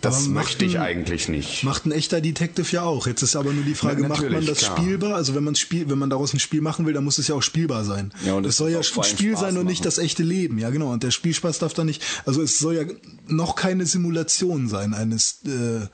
das 0.01 0.27
möchte 0.27 0.65
ich 0.65 0.77
ein- 0.77 0.83
eigentlich 0.85 1.29
nicht. 1.29 1.63
Macht 1.63 1.85
ein 1.85 1.91
echter 1.91 2.21
Detective 2.21 2.67
ja 2.71 2.83
auch. 2.83 3.07
Jetzt 3.07 3.21
ist 3.21 3.35
aber 3.35 3.53
nur 3.53 3.63
die 3.63 3.75
Frage, 3.75 4.01
Na, 4.01 4.09
macht 4.09 4.29
man 4.29 4.45
das 4.45 4.59
klar. 4.59 4.77
spielbar? 4.77 5.15
Also 5.15 5.35
wenn 5.35 5.43
man 5.43 5.55
Spiel, 5.55 5.89
wenn 5.89 5.97
man 5.97 6.09
daraus 6.09 6.33
ein 6.33 6.39
Spiel 6.39 6.61
machen 6.61 6.85
will, 6.85 6.93
dann 6.93 7.03
muss 7.03 7.17
es 7.17 7.27
ja 7.27 7.35
auch 7.35 7.41
spielbar 7.43 7.83
sein. 7.83 8.13
Ja, 8.25 8.33
und 8.33 8.45
es 8.45 8.51
es 8.51 8.57
soll 8.57 8.71
ja 8.71 8.77
ein 8.77 8.83
Spiel 8.83 9.31
Spaß 9.31 9.39
sein 9.41 9.57
und 9.57 9.65
nicht 9.65 9.79
machen. 9.79 9.85
das 9.85 9.97
echte 9.97 10.23
Leben. 10.23 10.57
Ja, 10.59 10.69
genau. 10.69 10.91
Und 10.91 11.03
der 11.03 11.11
Spielspaß 11.11 11.59
darf 11.59 11.73
da 11.73 11.83
nicht. 11.83 12.03
Also 12.25 12.41
es 12.41 12.59
soll 12.59 12.75
ja 12.75 12.83
noch 13.27 13.55
keine 13.55 13.85
Simulation 13.85 14.67
sein 14.67 14.93
eines 14.93 15.39
äh, 15.45 15.87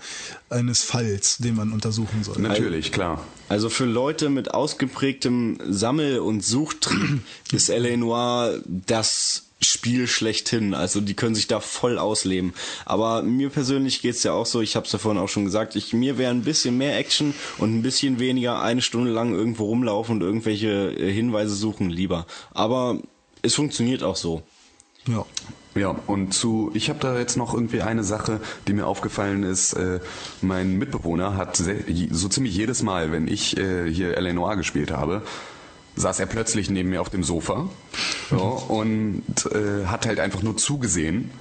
eines 0.53 0.83
Falls, 0.83 1.37
den 1.37 1.55
man 1.55 1.71
untersuchen 1.71 2.23
soll. 2.23 2.37
Natürlich, 2.39 2.91
klar. 2.91 3.23
Also 3.49 3.69
für 3.69 3.85
Leute 3.85 4.29
mit 4.29 4.53
ausgeprägtem 4.53 5.57
Sammel- 5.69 6.19
und 6.19 6.43
Suchtrieb 6.43 7.21
ist 7.51 7.69
L.A. 7.69 7.97
Noir 7.97 8.59
das 8.67 9.43
Spiel 9.64 10.07
schlechthin. 10.07 10.74
Also 10.74 11.01
die 11.01 11.14
können 11.14 11.36
sich 11.36 11.47
da 11.47 11.59
voll 11.59 11.97
ausleben. 11.97 12.53
Aber 12.86 13.22
mir 13.22 13.49
persönlich 13.49 14.01
geht's 14.01 14.24
ja 14.24 14.34
auch 14.34 14.45
so, 14.45 14.62
ich 14.62 14.76
habe 14.76 14.86
es 14.86 14.91
ja 14.91 14.99
vorhin 14.99 15.22
auch 15.22 15.30
schon 15.30 15.45
gesagt, 15.45 15.76
ich, 15.76 15.93
mir 15.93 16.18
wäre 16.18 16.32
ein 16.32 16.43
bisschen 16.43 16.78
mehr 16.78 16.97
Action 16.97 17.34
und 17.57 17.76
ein 17.76 17.82
bisschen 17.82 18.20
weniger 18.20 18.62
eine 18.62 18.82
Stunde 18.82 19.12
lang 19.12 19.34
irgendwo 19.34 19.66
rumlaufen 19.66 20.16
und 20.16 20.22
irgendwelche 20.22 20.91
äh, 20.91 21.12
Hinweise 21.12 21.55
suchen 21.55 21.89
lieber. 21.89 22.26
Aber 22.51 22.99
es 23.41 23.55
funktioniert 23.55 24.03
auch 24.03 24.16
so. 24.16 24.43
Ja. 25.07 25.26
Ja, 25.74 25.95
und 26.05 26.34
zu, 26.34 26.70
ich 26.74 26.89
habe 26.89 26.99
da 26.99 27.18
jetzt 27.18 27.38
noch 27.38 27.53
irgendwie 27.53 27.82
eine 27.82 28.03
Sache, 28.03 28.41
die 28.68 28.74
mir 28.74 28.86
aufgefallen 28.86 29.43
ist. 29.43 29.72
Äh, 29.72 30.01
mein 30.41 30.78
Mitbewohner 30.78 31.38
hat 31.38 31.55
so 31.55 32.28
ziemlich 32.28 32.53
jedes 32.53 32.84
Mal, 32.84 33.14
wenn 33.14 33.26
ich 33.30 33.55
äh, 33.57 33.89
hier 33.89 34.18
L.A. 34.18 34.34
Noir 34.34 34.57
gespielt 34.57 34.91
habe, 34.91 35.22
saß 35.95 36.19
er 36.19 36.25
plötzlich 36.25 36.69
neben 36.69 36.89
mir 36.89 37.01
auf 37.01 37.09
dem 37.09 37.23
Sofa 37.23 37.69
ja, 38.31 38.37
und 38.37 39.23
äh, 39.51 39.85
hat 39.85 40.05
halt 40.05 40.19
einfach 40.19 40.41
nur 40.41 40.57
zugesehen 40.57 41.31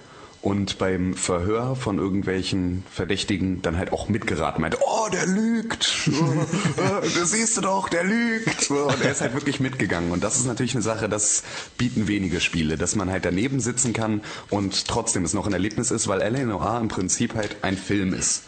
und 0.42 0.78
beim 0.78 1.14
Verhör 1.14 1.76
von 1.76 1.98
irgendwelchen 1.98 2.82
Verdächtigen 2.90 3.61
dann 3.61 3.76
halt 3.76 3.92
auch 3.92 4.09
mitgeraten. 4.09 4.62
Meinte, 4.62 4.78
oh, 4.80 5.09
der 5.12 5.26
lügt. 5.26 6.09
Äh, 6.09 7.09
das 7.18 7.32
siehst 7.32 7.57
du 7.57 7.61
doch, 7.61 7.88
der 7.88 8.05
lügt. 8.05 8.62
So, 8.62 8.86
Und 8.86 9.03
er 9.03 9.12
ist 9.12 9.20
halt 9.20 9.34
wirklich 9.34 9.61
mitgegangen. 9.61 10.12
Und 10.12 10.24
das 10.24 10.36
ist 10.36 10.46
natürlich 10.46 10.74
eine 10.74 10.82
Sache, 10.82 11.09
das 11.09 11.42
bieten 11.76 12.09
wenige 12.09 12.40
Spiele, 12.40 12.78
dass 12.78 12.96
man 12.96 13.11
halt 13.11 13.24
daneben 13.24 13.61
sitzen 13.61 13.92
kann 13.92 14.22
und 14.48 14.86
trotzdem 14.86 15.24
es 15.24 15.34
noch 15.34 15.46
ein 15.46 15.53
Erlebnis 15.53 15.90
ist, 15.90 16.09
weil 16.09 16.22
L.A. 16.22 16.44
Noir 16.44 16.78
im 16.80 16.88
Prinzip 16.88 17.34
halt 17.34 17.59
ein 17.62 17.76
Film 17.76 18.14
ist. 18.14 18.42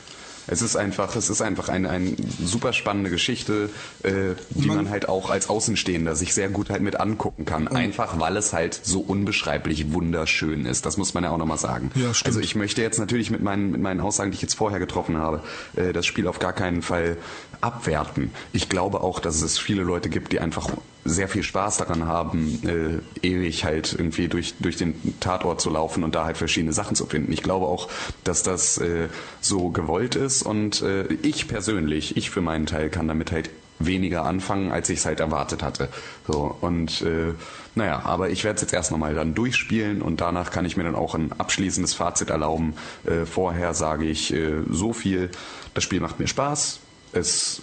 Es 0.46 0.60
ist 0.62 0.76
einfach, 0.76 1.14
es 1.16 1.30
ist 1.30 1.40
einfach 1.40 1.68
eine, 1.68 1.90
eine 1.90 2.14
super 2.44 2.72
spannende 2.72 3.10
Geschichte, 3.10 3.70
äh, 4.02 4.34
die 4.50 4.66
man, 4.66 4.76
Man- 4.78 4.90
halt 4.90 5.08
auch 5.08 5.30
als 5.30 5.48
Außenstehender 5.48 6.16
sich 6.16 6.34
sehr 6.34 6.48
gut 6.48 6.68
halt 6.70 6.82
mit 6.82 6.98
angucken 6.98 7.44
kann. 7.44 7.68
Einfach 7.68 8.18
weil 8.18 8.36
es 8.36 8.52
halt 8.52 8.78
so 8.82 9.00
unbeschreiblich 9.00 9.92
wunderschön 9.92 10.66
ist. 10.66 10.84
Das 10.86 10.96
muss 10.96 11.14
man 11.14 11.24
ja 11.24 11.30
auch 11.30 11.38
nochmal 11.38 11.58
sagen. 11.58 11.90
Ja, 11.94 12.12
stimmt. 12.12 12.26
also 12.26 12.40
ich 12.40 12.54
möchte 12.56 12.82
jetzt 12.82 12.98
natürlich 12.98 13.30
mit 13.30 13.42
meinen, 13.42 13.70
mit 13.70 13.80
meinen 13.80 14.00
Aussagen, 14.00 14.30
die 14.30 14.36
ich 14.36 14.42
jetzt 14.42 14.54
vorher 14.54 14.78
getroffen 14.78 15.16
habe, 15.16 15.42
äh, 15.76 15.92
das 15.92 16.06
Spiel 16.06 16.26
auf 16.26 16.38
gar 16.38 16.52
keinen 16.52 16.82
Fall 16.82 17.16
abwerten. 17.62 18.32
Ich 18.52 18.68
glaube 18.68 19.00
auch, 19.00 19.20
dass 19.20 19.40
es 19.40 19.58
viele 19.58 19.82
Leute 19.82 20.10
gibt, 20.10 20.32
die 20.32 20.40
einfach 20.40 20.68
sehr 21.04 21.28
viel 21.28 21.42
Spaß 21.42 21.78
daran 21.78 22.06
haben, 22.06 23.02
äh, 23.22 23.26
ewig 23.26 23.64
halt 23.64 23.92
irgendwie 23.92 24.28
durch, 24.28 24.54
durch 24.60 24.76
den 24.76 24.94
Tatort 25.20 25.60
zu 25.60 25.70
laufen 25.70 26.04
und 26.04 26.14
da 26.14 26.24
halt 26.24 26.36
verschiedene 26.36 26.72
Sachen 26.72 26.94
zu 26.94 27.06
finden. 27.06 27.32
Ich 27.32 27.42
glaube 27.42 27.66
auch, 27.66 27.88
dass 28.24 28.42
das 28.42 28.78
äh, 28.78 29.08
so 29.40 29.70
gewollt 29.70 30.14
ist 30.14 30.42
und 30.42 30.82
äh, 30.82 31.04
ich 31.22 31.48
persönlich, 31.48 32.16
ich 32.16 32.30
für 32.30 32.40
meinen 32.40 32.66
Teil 32.66 32.88
kann 32.88 33.08
damit 33.08 33.32
halt 33.32 33.50
weniger 33.78 34.24
anfangen, 34.24 34.70
als 34.70 34.88
ich 34.90 35.00
es 35.00 35.06
halt 35.06 35.18
erwartet 35.20 35.62
hatte. 35.62 35.88
So 36.28 36.56
und 36.60 37.02
äh, 37.02 37.34
naja, 37.74 38.02
aber 38.04 38.30
ich 38.30 38.44
werde 38.44 38.56
es 38.56 38.62
jetzt 38.62 38.72
erst 38.72 38.90
nochmal 38.92 39.14
dann 39.14 39.34
durchspielen 39.34 40.02
und 40.02 40.20
danach 40.20 40.50
kann 40.50 40.64
ich 40.64 40.76
mir 40.76 40.84
dann 40.84 40.94
auch 40.94 41.14
ein 41.14 41.32
abschließendes 41.32 41.94
Fazit 41.94 42.30
erlauben. 42.30 42.74
Äh, 43.04 43.24
vorher 43.26 43.74
sage 43.74 44.04
ich 44.04 44.32
äh, 44.32 44.62
so 44.70 44.92
viel, 44.92 45.30
das 45.74 45.82
Spiel 45.82 46.00
macht 46.00 46.20
mir 46.20 46.28
Spaß, 46.28 46.80
es 47.12 47.62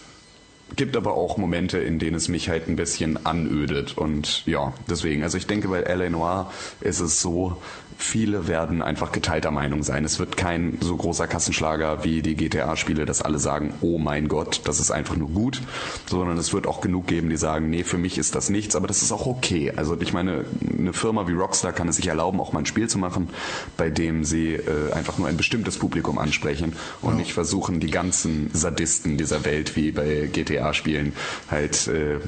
gibt 0.75 0.95
aber 0.95 1.13
auch 1.13 1.37
Momente, 1.37 1.79
in 1.79 1.99
denen 1.99 2.15
es 2.15 2.27
mich 2.27 2.49
halt 2.49 2.67
ein 2.67 2.75
bisschen 2.75 3.25
anödet 3.25 3.97
und 3.97 4.45
ja, 4.45 4.73
deswegen, 4.89 5.23
also 5.23 5.37
ich 5.37 5.47
denke 5.47 5.67
bei 5.67 5.81
L.A. 5.81 6.09
Noir 6.09 6.51
ist 6.81 6.99
es 6.99 7.21
so, 7.21 7.61
viele 7.99 8.47
werden 8.47 8.81
einfach 8.81 9.11
geteilter 9.11 9.51
Meinung 9.51 9.83
sein. 9.83 10.05
Es 10.05 10.19
wird 10.19 10.37
kein 10.37 10.77
so 10.79 10.95
großer 10.95 11.27
Kassenschlager 11.27 12.05
wie 12.05 12.21
die 12.21 12.35
GTA-Spiele, 12.35 13.05
dass 13.05 13.21
alle 13.21 13.39
sagen, 13.39 13.73
oh 13.81 13.97
mein 13.97 14.29
Gott, 14.29 14.61
das 14.63 14.79
ist 14.79 14.89
einfach 14.89 15.17
nur 15.17 15.29
gut, 15.29 15.61
sondern 16.09 16.37
es 16.37 16.53
wird 16.53 16.65
auch 16.65 16.79
genug 16.79 17.07
geben, 17.07 17.29
die 17.29 17.35
sagen, 17.35 17.69
nee, 17.69 17.83
für 17.83 17.97
mich 17.97 18.17
ist 18.17 18.35
das 18.35 18.49
nichts, 18.49 18.77
aber 18.77 18.87
das 18.87 19.01
ist 19.01 19.11
auch 19.11 19.27
okay. 19.27 19.73
Also 19.75 19.99
ich 19.99 20.13
meine, 20.13 20.45
eine 20.77 20.93
Firma 20.93 21.27
wie 21.27 21.33
Rockstar 21.33 21.73
kann 21.73 21.89
es 21.89 21.97
sich 21.97 22.07
erlauben, 22.07 22.39
auch 22.39 22.53
mal 22.53 22.59
ein 22.59 22.65
Spiel 22.65 22.87
zu 22.87 22.97
machen, 22.97 23.29
bei 23.75 23.89
dem 23.89 24.23
sie 24.23 24.53
äh, 24.53 24.93
einfach 24.93 25.17
nur 25.17 25.27
ein 25.27 25.37
bestimmtes 25.37 25.77
Publikum 25.77 26.17
ansprechen 26.17 26.77
und 27.01 27.17
nicht 27.17 27.33
versuchen, 27.33 27.81
die 27.81 27.91
ganzen 27.91 28.49
Sadisten 28.53 29.17
dieser 29.17 29.43
Welt 29.43 29.75
wie 29.75 29.91
bei 29.91 30.29
GTA-Spielen 30.31 31.11
halt 31.51 31.87
äh, 31.87 32.19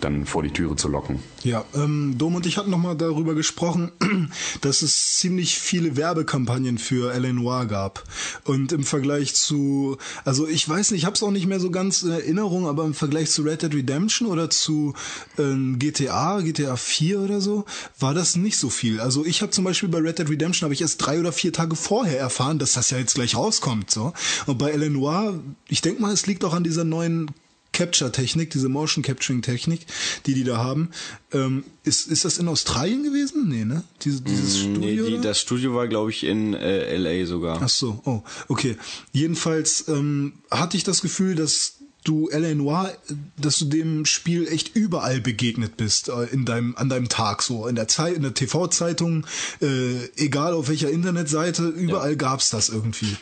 dann 0.00 0.26
vor 0.26 0.42
die 0.42 0.50
Türe 0.50 0.76
zu 0.76 0.88
locken. 0.88 1.20
Ja, 1.42 1.64
ähm, 1.74 2.16
Dom 2.18 2.34
und 2.34 2.44
ich 2.44 2.58
hatten 2.58 2.70
nochmal 2.70 2.96
darüber 2.96 3.34
gesprochen, 3.34 3.92
dass 4.60 4.82
es 4.82 5.16
ziemlich 5.16 5.58
viele 5.58 5.96
Werbekampagnen 5.96 6.78
für 6.78 7.12
L.A. 7.12 7.32
Noir 7.32 7.66
gab. 7.66 8.04
Und 8.44 8.72
im 8.72 8.84
Vergleich 8.84 9.34
zu, 9.34 9.96
also 10.24 10.46
ich 10.46 10.68
weiß 10.68 10.90
nicht, 10.90 11.02
ich 11.02 11.04
habe 11.06 11.14
es 11.14 11.22
auch 11.22 11.30
nicht 11.30 11.46
mehr 11.46 11.60
so 11.60 11.70
ganz 11.70 12.02
in 12.02 12.10
Erinnerung, 12.10 12.66
aber 12.66 12.84
im 12.84 12.94
Vergleich 12.94 13.30
zu 13.30 13.42
Red 13.42 13.62
Dead 13.62 13.74
Redemption 13.74 14.28
oder 14.28 14.50
zu 14.50 14.94
ähm, 15.38 15.78
GTA, 15.78 16.40
GTA 16.40 16.76
4 16.76 17.20
oder 17.20 17.40
so, 17.40 17.64
war 17.98 18.12
das 18.12 18.36
nicht 18.36 18.58
so 18.58 18.68
viel. 18.68 19.00
Also 19.00 19.24
ich 19.24 19.40
habe 19.40 19.52
zum 19.52 19.64
Beispiel 19.64 19.88
bei 19.88 19.98
Red 19.98 20.18
Dead 20.18 20.28
Redemption 20.28 20.66
habe 20.66 20.74
ich 20.74 20.82
erst 20.82 21.04
drei 21.04 21.18
oder 21.20 21.32
vier 21.32 21.52
Tage 21.52 21.76
vorher 21.76 22.18
erfahren, 22.18 22.58
dass 22.58 22.72
das 22.72 22.90
ja 22.90 22.98
jetzt 22.98 23.14
gleich 23.14 23.36
rauskommt. 23.36 23.90
So. 23.90 24.12
Und 24.46 24.58
bei 24.58 24.70
L.A. 24.70 24.90
Noir, 24.90 25.40
ich 25.68 25.80
denke 25.80 26.02
mal, 26.02 26.12
es 26.12 26.26
liegt 26.26 26.44
auch 26.44 26.54
an 26.54 26.64
dieser 26.64 26.84
neuen 26.84 27.30
Capture-Technik, 27.76 28.50
diese 28.50 28.68
Motion 28.68 29.04
Capturing-Technik, 29.04 29.86
die 30.24 30.34
die 30.34 30.44
da 30.44 30.56
haben. 30.56 30.90
Ähm, 31.32 31.64
ist, 31.84 32.06
ist 32.06 32.24
das 32.24 32.38
in 32.38 32.48
Australien 32.48 33.02
gewesen? 33.02 33.48
Nee, 33.48 33.64
ne? 33.64 33.84
Diese, 34.02 34.22
dieses 34.22 34.58
Studio? 34.60 34.80
Nee, 34.80 34.96
die, 34.96 35.16
da? 35.16 35.22
das 35.22 35.40
Studio 35.40 35.74
war, 35.74 35.86
glaube 35.86 36.10
ich, 36.10 36.24
in 36.24 36.54
äh, 36.54 36.96
LA 36.96 37.26
sogar. 37.26 37.60
Ach 37.62 37.68
so, 37.68 38.00
oh, 38.04 38.22
okay. 38.48 38.76
Jedenfalls 39.12 39.88
ähm, 39.88 40.34
hatte 40.50 40.76
ich 40.78 40.84
das 40.84 41.02
Gefühl, 41.02 41.34
dass 41.34 41.74
du 42.04 42.28
L.A. 42.28 42.54
Noir, 42.54 42.96
dass 43.36 43.58
du 43.58 43.66
dem 43.66 44.06
Spiel 44.06 44.46
echt 44.48 44.74
überall 44.74 45.20
begegnet 45.20 45.76
bist 45.76 46.08
äh, 46.08 46.24
in 46.32 46.44
deinem 46.44 46.74
an 46.76 46.88
deinem 46.88 47.08
Tag 47.08 47.42
so 47.42 47.66
in 47.66 47.74
der 47.74 47.88
Zeit 47.88 48.14
in 48.14 48.22
der 48.22 48.32
TV-Zeitung, 48.32 49.26
äh, 49.60 50.06
egal 50.16 50.54
auf 50.54 50.68
welcher 50.68 50.90
Internetseite, 50.90 51.66
überall 51.66 52.16
gab's 52.16 52.50
das 52.50 52.68
irgendwie. 52.68 53.16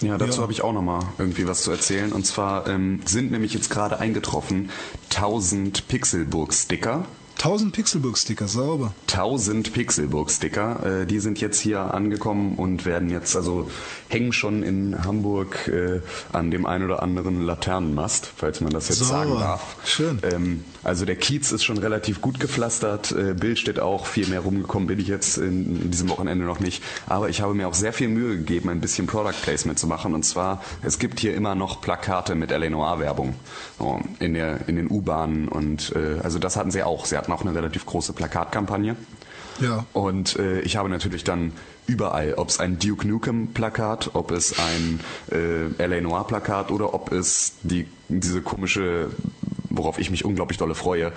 Ja, 0.00 0.16
dazu 0.18 0.38
Ja. 0.38 0.42
habe 0.42 0.52
ich 0.52 0.62
auch 0.62 0.72
nochmal 0.72 1.00
irgendwie 1.18 1.46
was 1.46 1.62
zu 1.62 1.70
erzählen. 1.70 2.12
Und 2.12 2.26
zwar 2.26 2.66
ähm, 2.66 3.00
sind 3.04 3.30
nämlich 3.30 3.52
jetzt 3.54 3.70
gerade 3.70 3.98
eingetroffen 3.98 4.70
1000 5.10 5.88
Pixelburg-Sticker. 5.88 7.04
1000 7.42 7.72
Pixelbook-Sticker, 7.72 8.48
sauber. 8.48 8.92
1000 9.08 9.72
Pixelburg-Sticker, 9.72 11.00
äh, 11.00 11.06
die 11.06 11.20
sind 11.20 11.40
jetzt 11.40 11.58
hier 11.58 11.94
angekommen 11.94 12.56
und 12.56 12.84
werden 12.84 13.08
jetzt, 13.08 13.34
also 13.34 13.70
hängen 14.08 14.34
schon 14.34 14.62
in 14.62 15.04
Hamburg 15.04 15.66
äh, 15.68 16.02
an 16.34 16.50
dem 16.50 16.66
ein 16.66 16.84
oder 16.84 17.02
anderen 17.02 17.40
Laternenmast, 17.40 18.30
falls 18.36 18.60
man 18.60 18.74
das 18.74 18.90
jetzt 18.90 18.98
Sauber. 18.98 19.10
sagen 19.10 19.40
darf. 19.40 19.76
Schön. 19.86 20.18
Ähm, 20.22 20.64
also 20.82 21.06
der 21.06 21.16
Kiez 21.16 21.50
ist 21.52 21.64
schon 21.64 21.78
relativ 21.78 22.20
gut 22.20 22.40
gepflastert, 22.40 23.12
äh, 23.12 23.32
Bild 23.32 23.58
steht 23.58 23.80
auch, 23.80 24.04
viel 24.04 24.26
mehr 24.26 24.40
rumgekommen 24.40 24.86
bin 24.86 24.98
ich 24.98 25.08
jetzt 25.08 25.38
in, 25.38 25.80
in 25.80 25.90
diesem 25.90 26.10
Wochenende 26.10 26.44
noch 26.44 26.60
nicht. 26.60 26.82
Aber 27.06 27.30
ich 27.30 27.40
habe 27.40 27.54
mir 27.54 27.68
auch 27.68 27.74
sehr 27.74 27.94
viel 27.94 28.08
Mühe 28.08 28.36
gegeben, 28.36 28.68
ein 28.68 28.80
bisschen 28.82 29.06
Product 29.06 29.40
Placement 29.42 29.78
zu 29.78 29.86
machen. 29.86 30.14
Und 30.14 30.24
zwar, 30.24 30.62
es 30.82 30.98
gibt 30.98 31.20
hier 31.20 31.34
immer 31.34 31.54
noch 31.54 31.80
Plakate 31.80 32.34
mit 32.34 32.52
L.A. 32.52 32.68
Noir-Werbung 32.68 33.34
so, 33.78 34.00
in, 34.18 34.34
der, 34.34 34.68
in 34.68 34.76
den 34.76 34.90
U-Bahnen. 34.90 35.48
Und 35.48 35.94
äh, 35.96 36.20
also 36.22 36.38
das 36.38 36.56
hatten 36.56 36.70
sie 36.70 36.82
auch. 36.82 37.06
Sie 37.06 37.16
hatten 37.16 37.29
auch 37.32 37.42
eine 37.42 37.54
relativ 37.54 37.86
große 37.86 38.12
Plakatkampagne. 38.12 38.96
Ja. 39.60 39.84
Und 39.92 40.36
äh, 40.36 40.60
ich 40.60 40.76
habe 40.76 40.88
natürlich 40.88 41.24
dann 41.24 41.52
überall, 41.86 42.34
ob 42.34 42.48
es 42.48 42.60
ein 42.60 42.78
Duke 42.78 43.06
Nukem 43.06 43.48
Plakat, 43.48 44.10
ob 44.14 44.30
es 44.30 44.58
ein 44.58 45.00
äh, 45.30 45.86
LA 45.86 46.00
Noir 46.00 46.26
Plakat 46.26 46.70
oder 46.70 46.94
ob 46.94 47.12
es 47.12 47.54
die 47.62 47.86
diese 48.08 48.42
komische, 48.42 49.10
worauf 49.68 49.98
ich 49.98 50.10
mich 50.10 50.24
unglaublich 50.24 50.58
dolle 50.58 50.74
freue, 50.74 51.12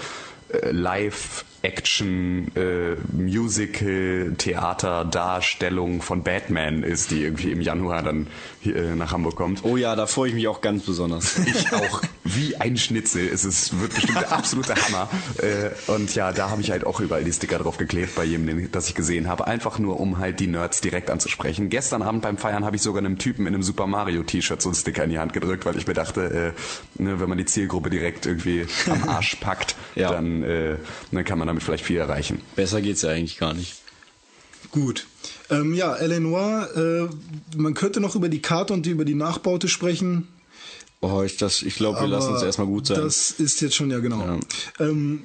äh, 0.49 0.72
Live 0.72 1.45
Action 1.61 2.51
äh, 2.55 2.95
Musical 3.14 4.34
Theater 4.38 5.05
Darstellung 5.05 6.01
von 6.01 6.24
Batman 6.24 6.84
ist, 6.84 7.11
die 7.11 7.24
irgendwie 7.24 7.51
im 7.51 7.61
Januar 7.61 8.03
dann 8.03 8.28
hier, 8.64 8.76
äh, 8.76 8.95
nach 8.95 9.11
Hamburg 9.11 9.36
kommt. 9.36 9.64
Oh 9.64 9.78
ja, 9.78 9.95
da 9.95 10.07
freue 10.07 10.30
ich 10.30 10.36
mich 10.36 10.47
auch 10.47 10.61
ganz 10.61 10.84
besonders. 10.84 11.36
Ich 11.45 11.72
auch 11.74 12.01
wie 12.24 12.55
ein 12.55 12.78
Schnitzel. 12.78 13.28
Es 13.28 13.45
ist, 13.45 13.80
wird 13.80 13.93
bestimmt 13.93 14.20
der 14.22 14.32
absolute 14.32 14.74
Hammer. 14.76 15.09
Äh, 15.38 15.70
und 15.91 16.16
ja, 16.16 16.32
da 16.32 16.49
habe 16.49 16.61
ich 16.61 16.72
halt 16.72 16.86
auch 16.86 16.99
überall 16.99 17.24
die 17.24 17.32
Sticker 17.34 17.59
drauf 17.59 17.78
geklebt 17.78 18.16
bei 18.16 18.24
jedem, 18.24 18.47
den, 18.47 18.72
das 18.72 18.88
ich 18.88 18.95
gesehen 18.95 19.28
habe. 19.28 19.45
Einfach 19.45 19.78
nur, 19.78 19.99
um 19.99 20.18
halt 20.18 20.39
die 20.39 20.47
Nerds 20.47 20.82
direkt 20.82 21.09
anzusprechen. 21.11 21.70
Gestern 21.70 22.01
Abend 22.01 22.22
beim 22.24 22.38
Feiern 22.38 22.66
habe 22.66 22.76
ich 22.76 22.82
sogar 22.82 22.99
einem 23.03 23.18
Typen 23.20 23.45
in 23.45 23.53
einem 23.53 23.61
Super 23.64 23.86
Mario 23.88 24.24
T-Shirt 24.24 24.61
so 24.61 24.70
einen 24.70 24.76
Sticker 24.76 25.03
in 25.03 25.09
die 25.11 25.20
Hand 25.20 25.34
gedrückt, 25.34 25.66
weil 25.66 25.78
ich 25.78 25.86
mir 25.86 25.93
dachte, 25.93 26.53
äh, 26.97 27.01
ne, 27.03 27.20
wenn 27.20 27.30
man 27.30 27.38
die 27.38 27.45
Zielgruppe 27.45 27.89
direkt 27.89 28.26
irgendwie 28.26 28.66
am 28.89 29.03
Arsch 29.09 29.36
packt, 29.36 29.76
Ja. 29.95 30.11
dann, 30.11 30.43
äh, 30.43 30.78
dann 31.11 31.26
kann 31.26 31.38
man 31.38 31.47
damit 31.47 31.61
vielleicht 31.61 31.84
viel 31.86 31.97
erreichen. 31.97 32.41
Besser 32.55 32.82
geht's 32.82 33.01
ja 33.03 33.09
eigentlich 33.09 33.38
gar 33.38 33.53
nicht. 33.53 33.76
Gut. 34.72 35.05
Ähm, 35.50 35.74
ja, 35.74 35.96
L.A. 35.96 36.20
Noir, 36.20 36.70
äh, 36.76 37.58
man 37.58 37.74
könnte 37.74 38.00
noch 38.00 38.16
über 38.16 38.30
die 38.30 38.41
Karte 38.41 38.74
und 38.74 38.86
über 38.88 39.06
die 39.06 39.16
Nachbaute 39.16 39.68
sprechen. 39.68 40.28
Oh, 41.02 41.22
ich, 41.22 41.36
das, 41.38 41.62
ich 41.62 41.76
glaube, 41.76 42.00
wir 42.00 42.08
lassen 42.08 42.34
uns 42.34 42.44
erstmal 42.44 42.68
gut 42.68 42.88
sein. 42.88 42.98
Das 42.98 43.32
ist 43.32 43.60
jetzt 43.62 43.76
schon, 43.76 43.91
ja 43.91 44.00
genau. 44.00 44.39
Ähm, 44.80 45.24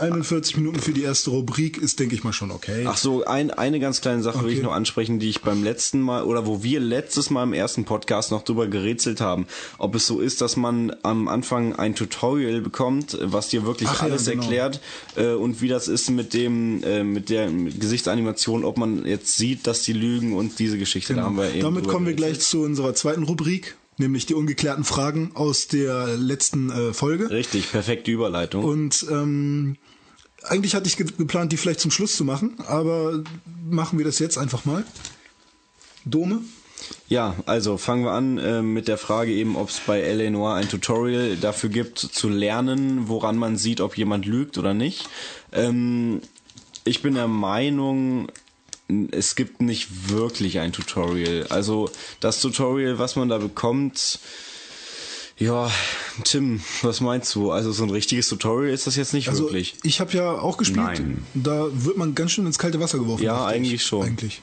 41 0.00 0.56
Minuten 0.56 0.80
für 0.80 0.92
die 0.92 1.02
erste 1.02 1.30
Rubrik 1.30 1.76
ist, 1.78 2.00
denke 2.00 2.14
ich 2.14 2.24
mal, 2.24 2.32
schon 2.32 2.50
okay. 2.50 2.84
Ach 2.88 2.96
so, 2.96 3.24
ein, 3.24 3.50
eine 3.50 3.78
ganz 3.80 4.00
kleine 4.00 4.22
Sache 4.22 4.38
will 4.40 4.46
Okay. 4.46 4.54
ich 4.56 4.62
noch 4.62 4.72
ansprechen, 4.72 5.18
die 5.18 5.28
ich 5.28 5.42
beim 5.42 5.62
letzten 5.62 6.00
Mal 6.00 6.24
oder 6.24 6.46
wo 6.46 6.62
wir 6.62 6.80
letztes 6.80 7.30
Mal 7.30 7.42
im 7.44 7.52
ersten 7.52 7.84
Podcast 7.84 8.30
noch 8.30 8.42
drüber 8.42 8.66
gerätselt 8.66 9.20
haben, 9.20 9.46
ob 9.78 9.94
es 9.94 10.06
so 10.06 10.20
ist, 10.20 10.40
dass 10.40 10.56
man 10.56 10.96
am 11.02 11.28
Anfang 11.28 11.74
ein 11.76 11.94
Tutorial 11.94 12.60
bekommt, 12.60 13.18
was 13.20 13.48
dir 13.48 13.64
wirklich 13.64 13.88
Ach 13.90 13.98
ja, 14.00 14.08
alles 14.08 14.24
genau. 14.24 14.42
erklärt 14.42 14.80
äh, 15.16 15.32
und 15.34 15.60
wie 15.60 15.68
das 15.68 15.88
ist 15.88 16.10
mit 16.10 16.32
dem 16.34 16.82
äh, 16.82 17.04
mit 17.04 17.28
der 17.28 17.50
Gesichtsanimation, 17.50 18.64
ob 18.64 18.78
man 18.78 19.04
jetzt 19.06 19.36
sieht, 19.36 19.66
dass 19.66 19.82
die 19.82 19.92
lügen 19.92 20.32
und 20.34 20.58
diese 20.58 20.78
Geschichte. 20.78 21.14
Da 21.14 21.20
Genau. 21.20 21.26
haben 21.26 21.36
wir 21.36 21.50
eben 21.52 21.60
Damit 21.62 21.88
kommen 21.88 22.06
wir 22.06 22.14
gerätselt. 22.14 22.38
gleich 22.38 22.46
zu 22.48 22.62
unserer 22.62 22.94
zweiten 22.94 23.24
Rubrik, 23.24 23.76
nämlich 24.00 24.26
die 24.26 24.34
ungeklärten 24.34 24.84
Fragen 24.84 25.30
aus 25.34 25.68
der 25.68 26.16
letzten 26.16 26.70
äh, 26.70 26.92
Folge. 26.92 27.30
Richtig, 27.30 27.70
perfekte 27.70 28.10
Überleitung. 28.10 28.64
Und 28.64 29.06
ähm, 29.10 29.76
eigentlich 30.42 30.74
hatte 30.74 30.88
ich 30.88 30.96
ge 30.96 31.06
geplant, 31.16 31.52
die 31.52 31.56
vielleicht 31.56 31.80
zum 31.80 31.90
Schluss 31.90 32.16
zu 32.16 32.24
machen, 32.24 32.56
aber 32.66 33.22
machen 33.68 33.98
wir 33.98 34.04
das 34.04 34.18
jetzt 34.18 34.38
einfach 34.38 34.64
mal. 34.64 34.84
Dome? 36.04 36.40
Ja, 37.08 37.36
also 37.46 37.76
fangen 37.76 38.04
wir 38.04 38.12
an 38.12 38.38
äh, 38.38 38.62
mit 38.62 38.88
der 38.88 38.98
Frage 38.98 39.32
eben, 39.32 39.56
ob 39.56 39.68
es 39.68 39.80
bei 39.80 40.00
L.A. 40.00 40.30
Noir 40.30 40.54
ein 40.54 40.68
Tutorial 40.68 41.36
dafür 41.36 41.68
gibt, 41.68 41.98
zu 41.98 42.28
lernen, 42.28 43.08
woran 43.08 43.36
man 43.36 43.56
sieht, 43.56 43.80
ob 43.80 43.96
jemand 43.96 44.26
lügt 44.26 44.58
oder 44.58 44.74
nicht. 44.74 45.08
Ähm, 45.52 46.20
ich 46.84 47.02
bin 47.02 47.14
der 47.14 47.28
Meinung, 47.28 48.28
es 49.12 49.36
gibt 49.36 49.60
nicht 49.62 50.10
wirklich 50.10 50.58
ein 50.60 50.72
Tutorial. 50.72 51.46
Also 51.48 51.90
das 52.20 52.40
Tutorial, 52.40 52.98
was 52.98 53.16
man 53.16 53.28
da 53.28 53.38
bekommt, 53.38 54.18
ja, 55.38 55.70
Tim, 56.24 56.60
was 56.82 57.00
meinst 57.00 57.34
du? 57.34 57.50
Also 57.50 57.72
so 57.72 57.82
ein 57.84 57.90
richtiges 57.90 58.28
Tutorial 58.28 58.72
ist 58.74 58.86
das 58.86 58.96
jetzt 58.96 59.14
nicht 59.14 59.28
Also 59.30 59.44
wirklich. 59.44 59.74
ich 59.84 60.00
habe 60.00 60.12
ja 60.12 60.32
auch 60.32 60.58
gespielt. 60.58 60.84
Nein. 60.84 61.24
Da 61.32 61.68
wird 61.72 61.96
man 61.96 62.14
ganz 62.14 62.32
schön 62.32 62.44
ins 62.44 62.58
kalte 62.58 62.78
Wasser 62.78 62.98
geworfen. 62.98 63.22
Ja, 63.22 63.38
dachte 63.38 63.54
ich. 63.54 63.56
eigentlich 63.56 63.82
schon. 63.84 64.06
Eigentlich. 64.06 64.42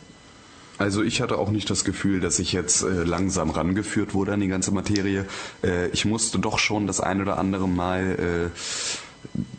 Also 0.80 1.04
ich 1.04 1.22
hatte 1.22 1.38
auch 1.38 1.50
nicht 1.50 1.70
das 1.70 1.84
Gefühl, 1.84 2.20
dass 2.20 2.40
ich 2.40 2.52
jetzt 2.52 2.84
äh, 2.84 3.04
langsam 3.04 3.50
rangeführt 3.50 4.14
wurde 4.14 4.34
an 4.34 4.40
die 4.40 4.48
ganze 4.48 4.72
Materie. 4.72 5.26
Äh, 5.64 5.90
ich 5.90 6.06
musste 6.06 6.40
doch 6.40 6.60
schon 6.60 6.88
das 6.88 7.00
ein 7.00 7.22
oder 7.22 7.38
andere 7.38 7.68
Mal 7.68 8.52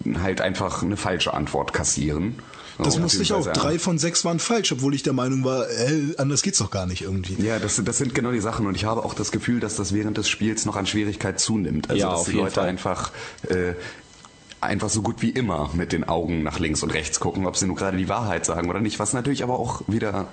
äh, 0.06 0.18
halt 0.18 0.40
einfach 0.40 0.82
eine 0.82 0.96
falsche 0.96 1.34
Antwort 1.34 1.72
kassieren. 1.72 2.36
Das 2.78 2.94
So, 2.94 3.00
musste 3.00 3.22
ich 3.22 3.32
auch. 3.32 3.46
Drei 3.46 3.78
von 3.78 3.98
sechs 3.98 4.24
waren 4.24 4.38
falsch, 4.38 4.70
obwohl 4.72 4.94
ich 4.94 5.02
der 5.02 5.12
Meinung 5.12 5.44
war, 5.44 5.68
äh, 5.68 6.14
anders 6.16 6.42
geht's 6.42 6.58
doch 6.58 6.70
gar 6.70 6.86
nicht 6.86 7.02
irgendwie. 7.02 7.34
Ja, 7.44 7.58
das, 7.58 7.80
das 7.84 7.98
sind 7.98 8.14
genau 8.14 8.30
die 8.30 8.40
Sachen 8.40 8.66
und 8.66 8.74
ich 8.76 8.84
habe 8.84 9.04
auch 9.04 9.14
das 9.14 9.32
Gefühl, 9.32 9.58
dass 9.60 9.76
das 9.76 9.92
während 9.92 10.16
des 10.16 10.28
Spiels 10.28 10.64
noch 10.64 10.76
an 10.76 10.86
Schwierigkeit 10.86 11.40
zunimmt. 11.40 11.90
Also 11.90 12.00
Ja, 12.00 12.10
dass 12.10 12.20
auf 12.20 12.26
die 12.26 12.32
jeden 12.32 12.44
Leute 12.44 12.54
Fall. 12.54 12.68
einfach 12.68 13.10
äh, 13.48 13.72
einfach 14.60 14.88
so 14.88 15.02
gut 15.02 15.22
wie 15.22 15.30
immer 15.30 15.70
mit 15.74 15.92
den 15.92 16.04
Augen 16.04 16.42
nach 16.42 16.58
links 16.58 16.82
und 16.82 16.90
rechts 16.90 17.20
gucken, 17.20 17.46
ob 17.46 17.56
sie 17.56 17.66
nur 17.66 17.76
gerade 17.76 17.96
die 17.96 18.08
Wahrheit 18.08 18.44
sagen 18.44 18.68
oder 18.68 18.80
nicht, 18.80 18.98
was 18.98 19.12
natürlich 19.12 19.42
aber 19.42 19.58
auch 19.58 19.82
wieder 19.86 20.26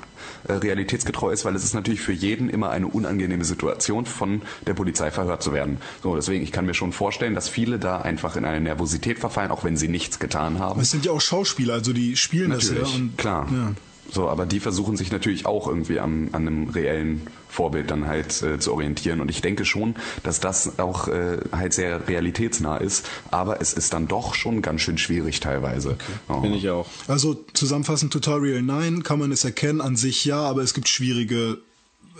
äh, 0.47 0.53
realitätsgetreu 0.53 1.31
ist, 1.31 1.45
weil 1.45 1.55
es 1.55 1.63
ist 1.63 1.73
natürlich 1.73 2.01
für 2.01 2.13
jeden 2.13 2.49
immer 2.49 2.69
eine 2.69 2.87
unangenehme 2.87 3.45
Situation, 3.45 4.05
von 4.05 4.41
der 4.65 4.73
Polizei 4.73 5.11
verhört 5.11 5.43
zu 5.43 5.53
werden. 5.53 5.77
So, 6.01 6.15
deswegen, 6.15 6.43
ich 6.43 6.51
kann 6.51 6.65
mir 6.65 6.73
schon 6.73 6.91
vorstellen, 6.91 7.35
dass 7.35 7.49
viele 7.49 7.79
da 7.79 8.01
einfach 8.01 8.35
in 8.35 8.45
eine 8.45 8.61
Nervosität 8.61 9.19
verfallen, 9.19 9.51
auch 9.51 9.63
wenn 9.63 9.77
sie 9.77 9.87
nichts 9.87 10.19
getan 10.19 10.59
haben. 10.59 10.71
Aber 10.71 10.81
es 10.81 10.91
sind 10.91 11.05
ja 11.05 11.11
auch 11.11 11.21
Schauspieler, 11.21 11.75
also 11.75 11.93
die 11.93 12.15
spielen 12.15 12.49
Natürlich, 12.49 12.79
das 12.79 12.91
ja. 12.91 12.95
Und, 12.95 13.17
klar. 13.17 13.47
Ja. 13.51 13.73
So, 14.11 14.29
aber 14.29 14.45
die 14.45 14.59
versuchen 14.59 14.97
sich 14.97 15.11
natürlich 15.11 15.45
auch 15.45 15.67
irgendwie 15.67 15.99
am, 15.99 16.29
an 16.31 16.47
einem 16.47 16.69
reellen 16.69 17.27
Vorbild 17.49 17.89
dann 17.89 18.07
halt 18.07 18.41
äh, 18.41 18.59
zu 18.59 18.73
orientieren. 18.73 19.21
Und 19.21 19.29
ich 19.29 19.41
denke 19.41 19.65
schon, 19.65 19.95
dass 20.23 20.39
das 20.39 20.79
auch 20.79 21.07
äh, 21.07 21.37
halt 21.51 21.73
sehr 21.73 22.07
realitätsnah 22.07 22.77
ist. 22.77 23.07
Aber 23.31 23.61
es 23.61 23.73
ist 23.73 23.93
dann 23.93 24.07
doch 24.07 24.35
schon 24.35 24.61
ganz 24.61 24.81
schön 24.81 24.97
schwierig 24.97 25.39
teilweise. 25.39 25.97
Oh. 26.27 26.41
Bin 26.41 26.53
ich 26.53 26.69
auch. 26.69 26.87
Also 27.07 27.45
zusammenfassend 27.53 28.13
Tutorial 28.13 28.61
nein, 28.61 29.03
kann 29.03 29.19
man 29.19 29.31
es 29.31 29.43
erkennen, 29.43 29.81
an 29.81 29.95
sich 29.95 30.25
ja, 30.25 30.39
aber 30.39 30.61
es 30.61 30.73
gibt 30.73 30.87
schwierige 30.89 31.57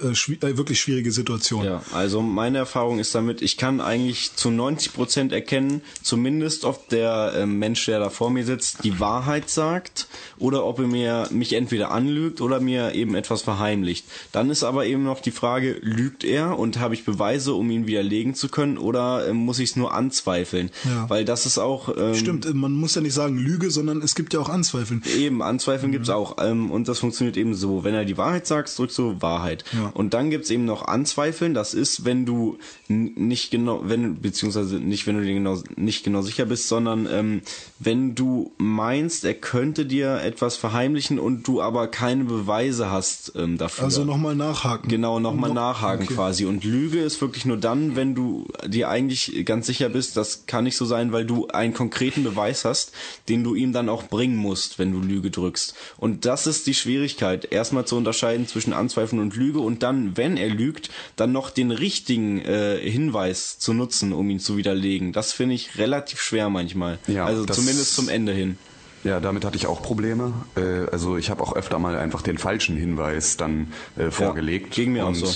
äh, 0.02 0.08
äh, 0.48 0.58
wirklich 0.58 0.80
schwierige 0.80 1.12
Situation. 1.12 1.66
Ja, 1.66 1.82
also 1.94 2.22
meine 2.22 2.58
Erfahrung 2.58 3.00
ist 3.00 3.14
damit, 3.16 3.42
ich 3.42 3.58
kann 3.58 3.82
eigentlich 3.82 4.34
zu 4.36 4.50
90 4.52 4.94
Prozent 4.94 5.32
erkennen, 5.34 5.82
zumindest 6.02 6.66
ob 6.66 6.90
der 6.90 7.34
äh, 7.36 7.46
Mensch, 7.46 7.86
der 7.86 8.00
da 8.00 8.10
vor 8.10 8.30
mir 8.30 8.46
sitzt, 8.46 8.84
die 8.84 9.00
Wahrheit 9.00 9.50
sagt 9.50 10.08
oder 10.38 10.66
ob 10.66 10.80
er 10.80 10.88
mir 10.88 11.28
mich 11.32 11.54
entweder 11.54 11.92
anlügt 11.92 12.42
oder 12.42 12.60
mir 12.60 12.94
eben 12.94 13.16
etwas 13.16 13.42
verheimlicht. 13.42 14.06
Dann 14.32 14.50
ist 14.50 14.64
aber 14.64 14.86
eben 14.86 15.04
noch 15.04 15.22
die 15.22 15.32
Frage, 15.32 15.78
lügt 15.82 16.24
er 16.24 16.58
und 16.60 16.80
habe 16.80 16.94
ich 16.94 17.06
Beweise, 17.06 17.54
um 17.54 17.70
ihn 17.72 17.88
widerlegen 17.88 18.36
zu 18.36 18.50
können 18.50 18.78
oder 18.78 19.28
äh, 19.28 19.34
muss 19.34 19.60
ich 19.60 19.72
es 19.72 19.76
nur 19.76 19.94
anzweifeln? 19.94 20.72
Ja. 20.84 21.10
Weil 21.10 21.26
das 21.26 21.46
ist 21.46 21.58
auch 21.58 21.96
ähm, 21.98 22.16
Stimmt, 22.16 22.54
man 22.54 22.74
muss 22.74 22.96
ja 22.96 23.02
nicht 23.02 23.14
sagen 23.14 23.38
Lüge, 23.38 23.72
sondern 23.72 24.02
es 24.02 24.16
gibt 24.16 24.34
ja 24.34 24.40
auch 24.40 24.50
Anzweifeln. 24.50 25.04
Eben, 25.18 25.42
Anzweifeln 25.42 25.92
gibt's 25.92 26.10
Mhm. 26.10 26.16
auch. 26.16 26.38
Ähm, 26.40 26.72
und 26.72 26.88
das 26.88 27.00
funktioniert 27.00 27.38
eben 27.38 27.54
so. 27.56 27.84
Wenn 27.84 27.94
er 27.94 28.06
die 28.06 28.18
Wahrheit 28.18 28.48
sagt, 28.48 28.78
drückst 28.78 28.98
du 28.98 29.22
Wahrheit. 29.22 29.64
Ja. 29.74 29.85
Und 29.94 30.14
dann 30.14 30.30
gibt's 30.30 30.50
eben 30.50 30.66
noch 30.66 30.88
Anzweifeln. 30.88 31.54
Das 31.54 31.74
ist, 31.74 32.06
wenn 32.06 32.26
du 32.26 32.58
nicht 32.88 33.52
genau, 33.52 33.82
wenn, 33.86 34.22
beziehungsweise 34.22 34.76
nicht, 34.76 35.08
wenn 35.08 35.18
du 35.18 35.24
dir 35.24 35.34
genau, 35.34 35.62
nicht 35.76 36.04
genau 36.04 36.22
sicher 36.22 36.46
bist, 36.46 36.68
sondern 36.68 37.08
ähm, 37.12 37.42
wenn 37.80 38.16
du 38.16 38.52
meinst, 38.58 39.26
er 39.26 39.34
könnte 39.34 39.86
dir 39.86 40.22
etwas 40.22 40.56
verheimlichen 40.56 41.20
und 41.20 41.48
du 41.48 41.62
aber 41.62 41.88
keine 41.88 42.24
Beweise 42.26 42.90
hast 42.92 43.34
ähm, 43.36 43.58
dafür. 43.58 43.86
Also 43.86 44.04
nochmal 44.04 44.36
nachhaken. 44.36 44.90
Genau, 44.90 45.20
nochmal 45.20 45.50
Noch- 45.50 45.56
nachhaken 45.56 46.06
okay. 46.06 46.14
quasi. 46.16 46.46
Und 46.46 46.64
Lüge 46.64 47.00
ist 47.00 47.22
wirklich 47.22 47.46
nur 47.46 47.58
dann, 47.58 47.96
wenn 47.96 48.16
du 48.16 48.48
dir 48.68 48.90
eigentlich 48.90 49.46
ganz 49.46 49.68
sicher 49.68 49.90
bist, 49.90 50.18
das 50.18 50.46
kann 50.46 50.64
nicht 50.64 50.78
so 50.78 50.86
sein, 50.86 51.12
weil 51.12 51.26
du 51.26 51.48
einen 51.48 51.74
konkreten 51.74 52.24
Beweis 52.24 52.66
hast, 52.66 52.92
den 53.30 53.44
du 53.44 53.56
ihm 53.56 53.74
dann 53.74 53.90
auch 53.90 54.04
bringen 54.04 54.38
musst, 54.38 54.80
wenn 54.80 54.92
du 54.92 55.00
Lüge 55.00 55.32
drückst. 55.32 55.74
Und 55.98 56.26
das 56.26 56.48
ist 56.48 56.68
die 56.68 56.74
Schwierigkeit, 56.74 57.52
erstmal 57.52 57.86
zu 57.86 57.96
unterscheiden 57.98 58.48
zwischen 58.48 58.74
Anzweifeln 58.74 59.22
und 59.22 59.36
Lüge 59.36 59.60
und 59.60 59.75
dann, 59.84 60.18
wenn 60.18 60.38
er 60.38 60.50
lügt, 60.50 60.90
dann 61.16 61.32
noch 61.32 61.50
den 61.50 61.72
richtigen 61.72 62.40
äh, 62.42 62.78
Hinweis 62.80 63.60
zu 63.60 63.74
nutzen, 63.74 64.14
um 64.14 64.30
ihn 64.30 64.40
zu 64.40 64.58
widerlegen. 64.58 65.14
Das 65.14 65.32
finde 65.32 65.56
ich 65.56 65.78
relativ 65.78 66.22
schwer 66.22 66.50
manchmal. 66.50 67.00
Ja, 67.08 67.26
also 67.26 67.46
zumindest 67.46 67.96
zum 67.96 68.10
Ende 68.10 68.32
hin. 68.32 68.58
Ja, 69.06 69.20
damit 69.20 69.46
hatte 69.46 69.56
ich 69.56 69.68
auch 69.68 69.84
Probleme. 69.84 70.34
Äh, 70.58 70.90
also 70.92 71.16
ich 71.16 71.30
habe 71.30 71.44
auch 71.44 71.56
öfter 71.56 71.78
mal 71.78 71.96
einfach 71.96 72.24
den 72.24 72.40
falschen 72.40 72.76
Hinweis 72.76 73.38
dann 73.38 73.72
äh, 73.98 74.10
vorgelegt. 74.10 74.74
ging 74.74 74.94
mir 74.94 75.04
auch 75.04 75.10
und, 75.10 75.16
so. 75.16 75.32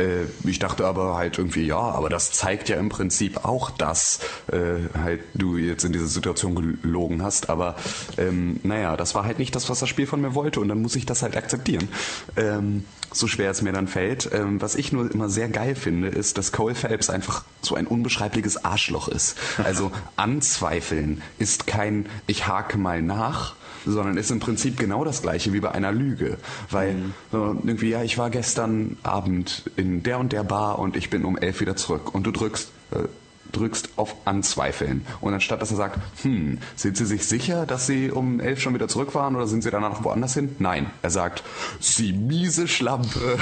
Äh, 0.00 0.26
ich 0.44 0.58
dachte 0.58 0.86
aber 0.86 1.16
halt 1.16 1.38
irgendwie, 1.38 1.66
ja, 1.66 1.78
aber 1.78 2.08
das 2.08 2.32
zeigt 2.32 2.68
ja 2.68 2.76
im 2.76 2.88
Prinzip 2.88 3.44
auch, 3.44 3.70
dass 3.70 4.20
äh, 4.50 4.98
halt 4.98 5.20
du 5.34 5.56
jetzt 5.56 5.84
in 5.84 5.92
diese 5.92 6.08
Situation 6.08 6.78
gelogen 6.82 7.22
hast. 7.22 7.50
Aber 7.50 7.76
ähm, 8.18 8.60
naja, 8.62 8.96
das 8.96 9.14
war 9.14 9.24
halt 9.24 9.38
nicht 9.38 9.54
das, 9.54 9.68
was 9.68 9.80
das 9.80 9.88
Spiel 9.88 10.06
von 10.06 10.20
mir 10.20 10.34
wollte 10.34 10.60
und 10.60 10.68
dann 10.68 10.82
muss 10.82 10.96
ich 10.96 11.06
das 11.06 11.22
halt 11.22 11.36
akzeptieren. 11.36 11.88
Ähm, 12.36 12.84
so 13.12 13.26
schwer 13.26 13.50
es 13.50 13.62
mir 13.62 13.72
dann 13.72 13.88
fällt. 13.88 14.30
Ähm, 14.32 14.60
was 14.60 14.74
ich 14.74 14.92
nur 14.92 15.10
immer 15.10 15.28
sehr 15.28 15.48
geil 15.48 15.74
finde, 15.74 16.08
ist, 16.08 16.38
dass 16.38 16.52
Cole 16.52 16.74
Phelps 16.74 17.10
einfach 17.10 17.44
so 17.60 17.74
ein 17.74 17.86
unbeschreibliches 17.86 18.64
Arschloch 18.64 19.08
ist. 19.08 19.36
Also 19.62 19.90
anzweifeln 20.16 21.22
ist 21.38 21.66
kein 21.66 22.06
ich 22.26 22.46
hake 22.46 22.78
mal 22.78 23.02
nach, 23.02 23.54
sondern 23.86 24.16
ist 24.16 24.30
im 24.30 24.40
Prinzip 24.40 24.78
genau 24.78 25.04
das 25.04 25.22
gleiche 25.22 25.52
wie 25.52 25.60
bei 25.60 25.72
einer 25.72 25.92
Lüge. 25.92 26.38
Weil 26.70 26.96
so 27.32 27.56
irgendwie, 27.64 27.90
ja, 27.90 28.02
ich 28.02 28.18
war 28.18 28.30
gestern 28.30 28.96
Abend 29.02 29.70
in 29.76 30.02
der 30.02 30.18
und 30.18 30.32
der 30.32 30.44
Bar 30.44 30.78
und 30.78 30.96
ich 30.96 31.10
bin 31.10 31.24
um 31.24 31.36
elf 31.36 31.60
wieder 31.60 31.76
zurück 31.76 32.14
und 32.14 32.26
du 32.26 32.30
drückst 32.30 32.70
äh, 32.92 33.08
drückst 33.52 33.90
auf 33.96 34.14
Anzweifeln. 34.24 35.06
Und 35.20 35.34
anstatt 35.34 35.62
dass 35.62 35.70
er 35.70 35.76
sagt, 35.76 35.98
hm, 36.22 36.58
sind 36.76 36.96
Sie 36.96 37.06
sich 37.06 37.26
sicher, 37.26 37.66
dass 37.66 37.86
Sie 37.86 38.10
um 38.10 38.40
elf 38.40 38.60
schon 38.60 38.74
wieder 38.74 38.88
zurück 38.88 39.14
waren 39.14 39.36
oder 39.36 39.46
sind 39.46 39.62
Sie 39.62 39.70
danach 39.70 40.04
woanders 40.04 40.34
hin? 40.34 40.56
Nein. 40.58 40.90
Er 41.02 41.10
sagt, 41.10 41.42
Sie 41.80 42.12
miese 42.12 42.68
Schlampe, 42.68 43.38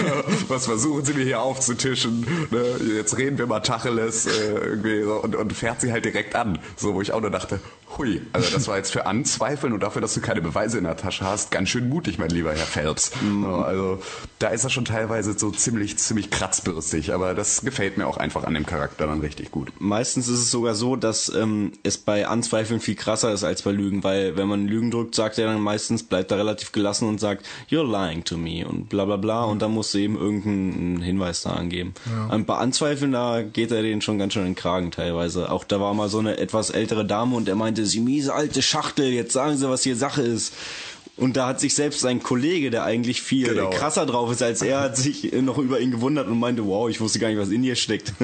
was 0.48 0.66
versuchen 0.66 1.04
Sie 1.04 1.14
mir 1.14 1.24
hier 1.24 1.40
aufzutischen? 1.40 2.26
Ne? 2.50 2.64
Jetzt 2.96 3.16
reden 3.16 3.38
wir 3.38 3.46
mal 3.46 3.60
Tacheles 3.60 4.26
äh, 4.26 4.54
irgendwie 4.54 5.02
so, 5.02 5.14
und, 5.14 5.36
und 5.36 5.52
fährt 5.52 5.80
sie 5.80 5.92
halt 5.92 6.04
direkt 6.04 6.34
an. 6.34 6.58
So, 6.76 6.94
wo 6.94 7.00
ich 7.00 7.12
auch 7.12 7.20
nur 7.20 7.30
dachte, 7.30 7.60
hui, 7.98 8.22
also 8.32 8.50
das 8.52 8.68
war 8.68 8.76
jetzt 8.76 8.92
für 8.92 9.06
Anzweifeln 9.06 9.72
und 9.72 9.82
dafür, 9.82 10.00
dass 10.02 10.14
du 10.14 10.20
keine 10.20 10.40
Beweise 10.40 10.78
in 10.78 10.84
der 10.84 10.96
Tasche 10.96 11.24
hast, 11.24 11.50
ganz 11.50 11.68
schön 11.68 11.88
mutig, 11.88 12.18
mein 12.18 12.30
lieber 12.30 12.50
Herr 12.50 12.66
Phelps. 12.66 13.12
So, 13.22 13.48
also 13.48 14.02
da 14.38 14.48
ist 14.48 14.64
er 14.64 14.70
schon 14.70 14.84
teilweise 14.84 15.38
so 15.38 15.50
ziemlich, 15.50 15.98
ziemlich 15.98 16.30
kratzbürstig, 16.30 17.12
aber 17.12 17.34
das 17.34 17.62
gefällt 17.62 17.98
mir 17.98 18.06
auch 18.06 18.16
einfach 18.16 18.44
an 18.44 18.54
dem 18.54 18.66
Charakter 18.66 19.06
dann 19.06 19.20
richtig 19.20 19.50
gut. 19.50 19.72
Meistens 19.78 20.28
ist 20.28 20.40
es 20.40 20.50
sogar 20.50 20.74
so, 20.74 20.96
dass 20.96 21.28
ähm, 21.34 21.72
es 21.82 21.98
bei 21.98 22.26
Anzweifeln 22.26 22.80
viel 22.80 22.94
krasser 22.94 23.32
ist 23.32 23.44
als 23.44 23.62
bei 23.62 23.72
Lügen, 23.72 24.02
weil 24.02 24.36
wenn 24.36 24.48
man 24.48 24.66
Lügen 24.66 24.90
drückt, 24.90 25.14
sagt 25.14 25.38
er 25.38 25.46
dann 25.46 25.60
meistens, 25.60 26.02
bleibt 26.02 26.30
er 26.30 26.38
relativ 26.38 26.72
gelassen 26.72 27.08
und 27.08 27.20
sagt, 27.20 27.46
you're 27.70 27.84
lying 27.84 28.24
to 28.24 28.36
me 28.36 28.66
und 28.66 28.88
bla 28.88 29.04
bla 29.04 29.16
bla 29.16 29.44
und 29.44 29.62
dann 29.62 29.72
musst 29.72 29.94
du 29.94 29.98
eben 29.98 30.16
irgendeinen 30.16 31.02
Hinweis 31.02 31.42
da 31.42 31.50
angeben. 31.50 31.94
Und 32.30 32.46
bei 32.46 32.56
Anzweifeln, 32.56 33.12
da 33.12 33.42
geht 33.42 33.70
er 33.70 33.82
den 33.82 34.00
schon 34.00 34.18
ganz 34.18 34.32
schön 34.32 34.42
in 34.42 34.50
den 34.50 34.54
Kragen 34.56 34.90
teilweise. 34.90 35.50
Auch 35.50 35.64
da 35.64 35.80
war 35.80 35.94
mal 35.94 36.08
so 36.08 36.18
eine 36.18 36.38
etwas 36.38 36.70
ältere 36.70 37.04
Dame 37.04 37.36
und 37.36 37.48
er 37.48 37.54
meinte, 37.54 37.81
sie 37.86 38.00
miese 38.00 38.34
alte 38.34 38.62
Schachtel, 38.62 39.06
jetzt 39.12 39.32
sagen 39.32 39.56
sie, 39.56 39.68
was 39.68 39.82
hier 39.82 39.96
Sache 39.96 40.22
ist. 40.22 40.54
Und 41.16 41.36
da 41.36 41.46
hat 41.46 41.60
sich 41.60 41.74
selbst 41.74 42.00
sein 42.00 42.22
Kollege, 42.22 42.70
der 42.70 42.84
eigentlich 42.84 43.20
viel 43.22 43.48
Genau. 43.48 43.70
krasser 43.70 44.06
drauf 44.06 44.32
ist 44.32 44.42
als 44.42 44.62
er, 44.62 44.80
hat 44.80 44.96
sich 44.96 45.30
noch 45.32 45.58
über 45.58 45.78
ihn 45.80 45.90
gewundert 45.90 46.26
und 46.26 46.38
meinte, 46.38 46.66
wow, 46.66 46.88
ich 46.88 47.00
wusste 47.00 47.18
gar 47.18 47.28
nicht, 47.28 47.38
was 47.38 47.50
in 47.50 47.62
dir 47.62 47.76
steckt. 47.76 48.12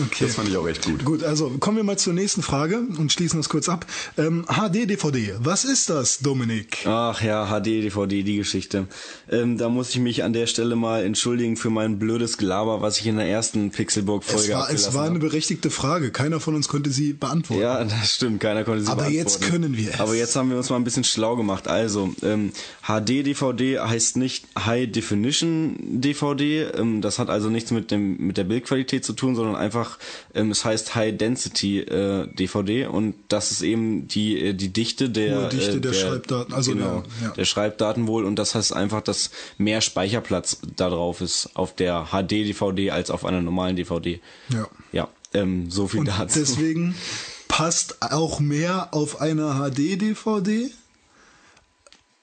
Okay. 0.00 0.26
Das 0.26 0.34
fand 0.36 0.48
ich 0.48 0.56
auch 0.56 0.66
echt 0.68 0.84
gut. 0.84 1.04
Gut, 1.04 1.24
also 1.24 1.50
kommen 1.58 1.76
wir 1.76 1.84
mal 1.84 1.98
zur 1.98 2.12
nächsten 2.12 2.42
Frage 2.42 2.78
und 2.98 3.12
schließen 3.12 3.38
das 3.40 3.48
kurz 3.48 3.68
ab. 3.68 3.86
Ähm, 4.16 4.44
HD-DVD, 4.46 5.34
was 5.40 5.64
ist 5.64 5.90
das, 5.90 6.18
Dominik? 6.20 6.84
Ach 6.86 7.20
ja, 7.22 7.46
HD, 7.46 7.66
DVD, 7.66 8.22
die 8.22 8.36
Geschichte. 8.36 8.86
Ähm, 9.30 9.58
da 9.58 9.68
muss 9.68 9.90
ich 9.90 9.98
mich 9.98 10.22
an 10.24 10.32
der 10.32 10.46
Stelle 10.46 10.76
mal 10.76 11.02
entschuldigen 11.04 11.56
für 11.56 11.70
mein 11.70 11.98
blödes 11.98 12.38
Gelaber, 12.38 12.80
was 12.80 12.98
ich 13.00 13.06
in 13.06 13.16
der 13.16 13.26
ersten 13.28 13.70
Pixelburg-Folge 13.70 14.52
war, 14.54 14.70
es 14.70 14.94
war 14.94 15.02
eine 15.04 15.16
habe. 15.16 15.20
berechtigte 15.26 15.70
Frage. 15.70 16.10
Keiner 16.10 16.40
von 16.40 16.54
uns 16.54 16.68
konnte 16.68 16.90
sie 16.90 17.12
beantworten. 17.12 17.62
Ja, 17.62 17.82
das 17.84 18.14
stimmt, 18.14 18.40
keiner 18.40 18.64
konnte 18.64 18.82
sie 18.82 18.88
Aber 18.90 19.02
beantworten. 19.02 19.16
jetzt 19.28 19.40
können 19.42 19.76
wir 19.76 19.90
es. 19.94 20.00
Aber 20.00 20.14
jetzt 20.14 20.36
haben 20.36 20.50
wir 20.50 20.56
uns 20.58 20.70
mal 20.70 20.76
ein 20.76 20.84
bisschen 20.84 21.04
schlau 21.04 21.36
gemacht. 21.36 21.66
Also, 21.68 22.14
ähm, 22.22 22.52
HD-DVD 22.86 23.80
heißt 23.80 24.16
nicht 24.16 24.44
High 24.58 24.90
Definition 24.90 25.76
DVD. 26.00 26.62
Ähm, 26.74 27.00
das 27.00 27.18
hat 27.18 27.30
also 27.30 27.48
nichts 27.50 27.70
mit 27.70 27.90
dem 27.90 28.16
mit 28.18 28.36
der 28.36 28.44
Bildqualität 28.44 29.04
zu 29.04 29.12
tun, 29.12 29.34
sondern 29.34 29.56
einfach, 29.56 29.87
ähm, 30.34 30.50
es 30.50 30.64
heißt 30.64 30.94
High 30.94 31.16
Density 31.16 31.80
äh, 31.80 32.26
DVD 32.34 32.86
und 32.86 33.14
das 33.28 33.50
ist 33.52 33.62
eben 33.62 34.08
die 34.08 34.38
äh, 34.40 34.52
die 34.54 34.68
Dichte 34.72 35.08
der 35.10 35.42
Hohe 35.42 35.48
Dichte 35.48 35.76
äh, 35.76 35.80
der 35.80 35.92
Schreibdaten, 35.92 36.52
also 36.54 36.72
genau, 36.72 37.02
der- 37.20 37.28
ja. 37.28 37.34
der 37.34 37.44
Schreibdaten 37.44 38.06
wohl 38.06 38.24
und 38.24 38.36
das 38.36 38.54
heißt 38.54 38.72
einfach, 38.74 39.00
dass 39.00 39.30
mehr 39.56 39.80
Speicherplatz 39.80 40.58
da 40.76 40.90
drauf 40.90 41.20
ist 41.20 41.50
auf 41.54 41.74
der 41.74 42.08
HD-DVD 42.12 42.90
als 42.90 43.10
auf 43.10 43.24
einer 43.24 43.40
normalen 43.40 43.76
DVD. 43.76 44.20
Ja. 44.50 44.68
Ja, 44.92 45.08
ähm, 45.34 45.70
so 45.70 45.88
viel 45.88 46.00
Und 46.00 46.08
dazu. 46.08 46.38
deswegen 46.40 46.94
passt 47.48 48.02
auch 48.02 48.40
mehr 48.40 48.88
auf 48.92 49.20
eine 49.20 49.54
HD-DVD 49.70 50.70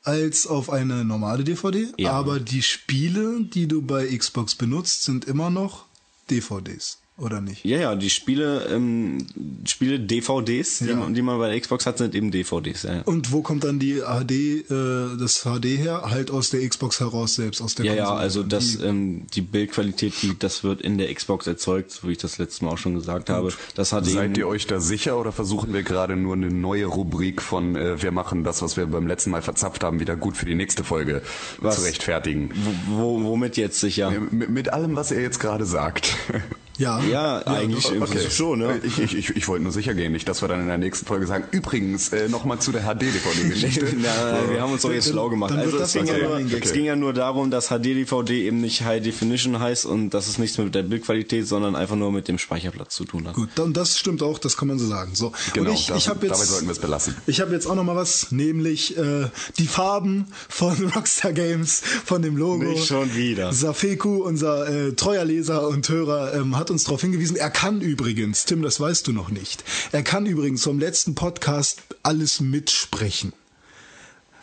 als 0.04 0.46
auf 0.46 0.70
eine 0.70 1.04
normale 1.04 1.44
DVD. 1.44 1.88
Ja. 1.98 2.12
Aber 2.12 2.40
die 2.40 2.62
Spiele, 2.62 3.40
die 3.42 3.68
du 3.68 3.82
bei 3.82 4.06
Xbox 4.16 4.54
benutzt, 4.56 5.04
sind 5.04 5.26
immer 5.26 5.50
noch 5.50 5.86
DVDs, 6.30 7.00
oder 7.18 7.40
nicht? 7.40 7.64
Ja, 7.64 7.78
ja, 7.78 7.96
die 7.96 8.10
Spiele, 8.10 8.68
ähm, 8.72 9.26
Spiele 9.66 10.00
DVDs, 10.00 10.80
die, 10.80 10.86
Ja. 10.88 10.96
man, 10.98 11.14
die 11.14 11.22
man 11.22 11.38
bei 11.40 11.50
der 11.50 11.60
Xbox 11.60 11.86
hat, 11.86 11.98
sind 11.98 12.14
eben 12.14 12.30
DVDs. 12.32 12.84
Ja, 12.84 12.96
ja. 12.96 13.02
Und 13.04 13.32
wo 13.32 13.42
kommt 13.42 13.64
dann 13.64 13.80
die 13.80 14.02
HD, 14.02 14.32
äh, 14.70 15.18
das 15.18 15.44
HD 15.44 15.78
her? 15.78 16.04
Halt 16.10 16.30
aus 16.30 16.50
der 16.50 16.68
Xbox 16.68 17.00
heraus 17.00 17.36
selbst, 17.36 17.62
aus 17.62 17.76
der 17.76 17.86
Ja, 17.86 17.94
ja, 17.94 18.04
Konsole. 18.04 18.20
also 18.22 18.44
das, 18.44 18.78
Die- 18.78 18.84
ähm, 18.84 19.28
die 19.34 19.42
Bildqualität, 19.42 20.14
die, 20.22 20.38
das 20.38 20.64
wird 20.66 20.82
in 20.82 20.98
der 20.98 21.14
Xbox 21.14 21.48
erzeugt, 21.48 21.92
so 21.92 22.08
wie 22.08 22.14
ich 22.14 22.18
das 22.18 22.38
letztes 22.38 22.62
Mal 22.62 22.72
auch 22.72 22.78
schon 22.78 22.96
gesagt 22.96 23.30
habe. 23.30 23.54
Das 23.76 23.94
hat 23.94 24.06
eben, 24.06 24.14
Seid 24.16 24.38
ihr 24.38 24.48
euch 24.48 24.68
da 24.68 24.80
sicher 24.82 25.18
oder 25.20 25.32
versuchen 25.32 25.74
wir 25.74 25.84
gerade 25.84 26.16
nur 26.18 26.34
eine 26.36 26.50
neue 26.50 26.86
Rubrik 26.86 27.42
von 27.42 27.76
äh, 27.78 28.02
wir 28.02 28.12
machen 28.12 28.44
das, 28.44 28.62
was 28.62 28.76
wir 28.78 28.86
beim 28.88 29.08
letzten 29.08 29.30
Mal 29.32 29.42
verzapft 29.42 29.84
haben, 29.84 30.00
wieder 30.02 30.16
gut 30.18 30.36
für 30.36 30.46
die 30.46 30.56
nächste 30.56 30.84
Folge 30.84 31.22
Was? 31.60 31.76
zu 31.78 31.82
rechtfertigen? 31.84 32.50
wo, 32.90 33.24
womit 33.24 33.56
jetzt 33.58 33.80
sicher? 33.80 34.12
Äh, 34.12 34.20
Mit, 34.20 34.50
mit 34.50 34.74
allem, 34.74 34.96
was 34.98 35.12
ihr 35.12 35.22
jetzt 35.22 35.40
gerade 35.40 35.66
sagt. 35.66 36.16
ja, 36.78 37.00
Ja, 37.10 37.40
eigentlich 37.48 37.92
im 37.92 38.00
Prinzip 38.02 38.32
schon, 38.32 38.60
ne? 38.60 38.80
Ich, 38.84 39.00
ich, 39.00 39.16
ich, 39.18 39.36
ich 39.36 39.48
wollte 39.48 39.64
nur 39.64 39.72
sicher 39.72 39.94
gehen, 39.94 40.12
nicht, 40.12 40.28
dass 40.28 40.42
wir 40.42 40.48
dann 40.48 40.62
in 40.62 40.68
der 40.68 40.78
nächsten 40.78 41.06
Folge 41.06 41.28
sagen, 41.28 41.46
übrigens, 41.52 42.10
äh, 42.14 42.28
nochmal 42.30 42.60
zu 42.60 42.72
der 42.72 42.82
HD-DVD-Geschichte. 42.84 43.86
Nein, 43.86 44.02
nein, 44.04 44.50
wir 44.50 44.62
haben 44.62 44.72
uns 44.74 44.82
doch 44.82 44.92
jetzt 44.92 45.06
Dann- 45.08 45.14
schlau 45.14 45.30
gemacht. 45.30 45.52
dann 45.52 45.60
Also 45.60 45.78
das 45.78 45.96
es 45.96 46.04
ging, 46.06 46.08
ja 46.08 46.40
Gag. 46.42 46.66
es 46.66 46.74
ging 46.74 46.86
ja 46.86 46.96
nur 46.96 47.14
darum, 47.14 47.52
dass 47.52 47.68
HD-DVD 47.70 48.46
eben 48.46 48.62
nicht 48.62 48.84
High 48.84 49.04
Definition 49.04 49.60
heißt 49.60 49.86
und 49.86 50.10
dass 50.12 50.28
es 50.28 50.38
nichts 50.38 50.58
mit 50.58 50.74
der 50.76 50.84
Bildqualität, 50.84 51.48
sondern 51.48 51.76
einfach 51.76 51.96
nur 51.96 52.12
mit 52.12 52.28
dem 52.28 52.38
Speicherplatz 52.38 52.96
zu 52.96 53.06
tun 53.06 53.28
hat. 53.28 53.36
Gut, 53.36 53.60
und 53.60 53.76
das 53.78 53.98
stimmt 53.98 54.24
auch, 54.24 54.38
das 54.40 54.58
kann 54.58 54.68
man 54.68 54.80
so 54.80 54.88
sagen. 54.88 55.12
So, 55.16 55.32
Genau, 55.54 55.70
und 55.72 55.76
ich, 55.76 55.88
da- 55.88 55.96
ich 55.96 56.08
habe 56.08 56.26
jetzt, 56.26 56.36
dabei 56.36 56.46
sollten 56.46 56.66
wir 56.68 56.72
es 56.74 56.80
belassen. 56.80 57.16
Ich 57.28 57.42
habe 57.42 57.52
jetzt 57.54 57.68
auch 57.68 57.76
noch 57.76 57.84
mal 57.84 57.96
was, 57.96 58.32
nämlich 58.32 58.98
äh, 58.98 59.28
die 59.58 59.68
Farben 59.68 60.28
von 60.50 60.76
Rockstar 60.96 61.34
Games, 61.34 61.82
von 62.06 62.22
dem 62.22 62.38
Logo. 62.38 62.64
Nicht 62.64 62.88
schon 62.88 63.14
wieder. 63.16 63.54
Safeku, 63.54 64.24
unser 64.24 64.68
äh, 64.70 64.94
treuer 64.94 65.26
Leser 65.26 65.68
und 65.68 65.88
Hörer, 65.90 66.34
ähm, 66.36 66.58
hat 66.58 66.72
uns 66.72 66.84
darauf 66.96 67.02
hingewiesen. 67.02 67.36
Er 67.36 67.50
kann 67.50 67.82
übrigens, 67.82 68.46
Tim, 68.46 68.62
das 68.62 68.80
weißt 68.80 69.08
du 69.08 69.12
noch 69.12 69.30
nicht, 69.30 69.64
er 69.92 70.02
kann 70.02 70.26
übrigens 70.26 70.64
vom 70.64 70.80
letzten 70.80 71.14
Podcast 71.14 71.82
alles 72.04 72.40
mitsprechen. 72.40 73.34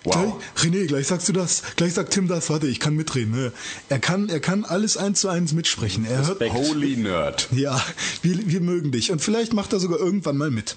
Wow. 0.04 0.42
Gleich, 0.56 0.72
René, 0.72 0.86
gleich 0.86 1.06
sagst 1.06 1.28
du 1.28 1.32
das. 1.32 1.62
Gleich 1.76 1.94
sagt 1.94 2.12
Tim 2.12 2.26
das. 2.26 2.50
Warte, 2.50 2.66
ich 2.66 2.80
kann 2.80 2.96
mitreden. 2.96 3.32
Ne? 3.32 3.52
Er 3.88 4.00
kann, 4.00 4.28
er 4.28 4.40
kann 4.40 4.64
alles 4.64 4.96
eins 4.96 5.20
zu 5.20 5.28
eins 5.28 5.52
mitsprechen. 5.52 6.04
Er 6.04 6.26
hört. 6.26 6.40
Holy 6.52 6.96
Nerd. 6.96 7.46
ja, 7.52 7.80
wir, 8.20 8.48
wir 8.48 8.60
mögen 8.60 8.90
dich. 8.90 9.12
Und 9.12 9.20
vielleicht 9.20 9.52
macht 9.52 9.72
er 9.72 9.78
sogar 9.78 10.00
irgendwann 10.00 10.36
mal 10.36 10.50
mit. 10.50 10.76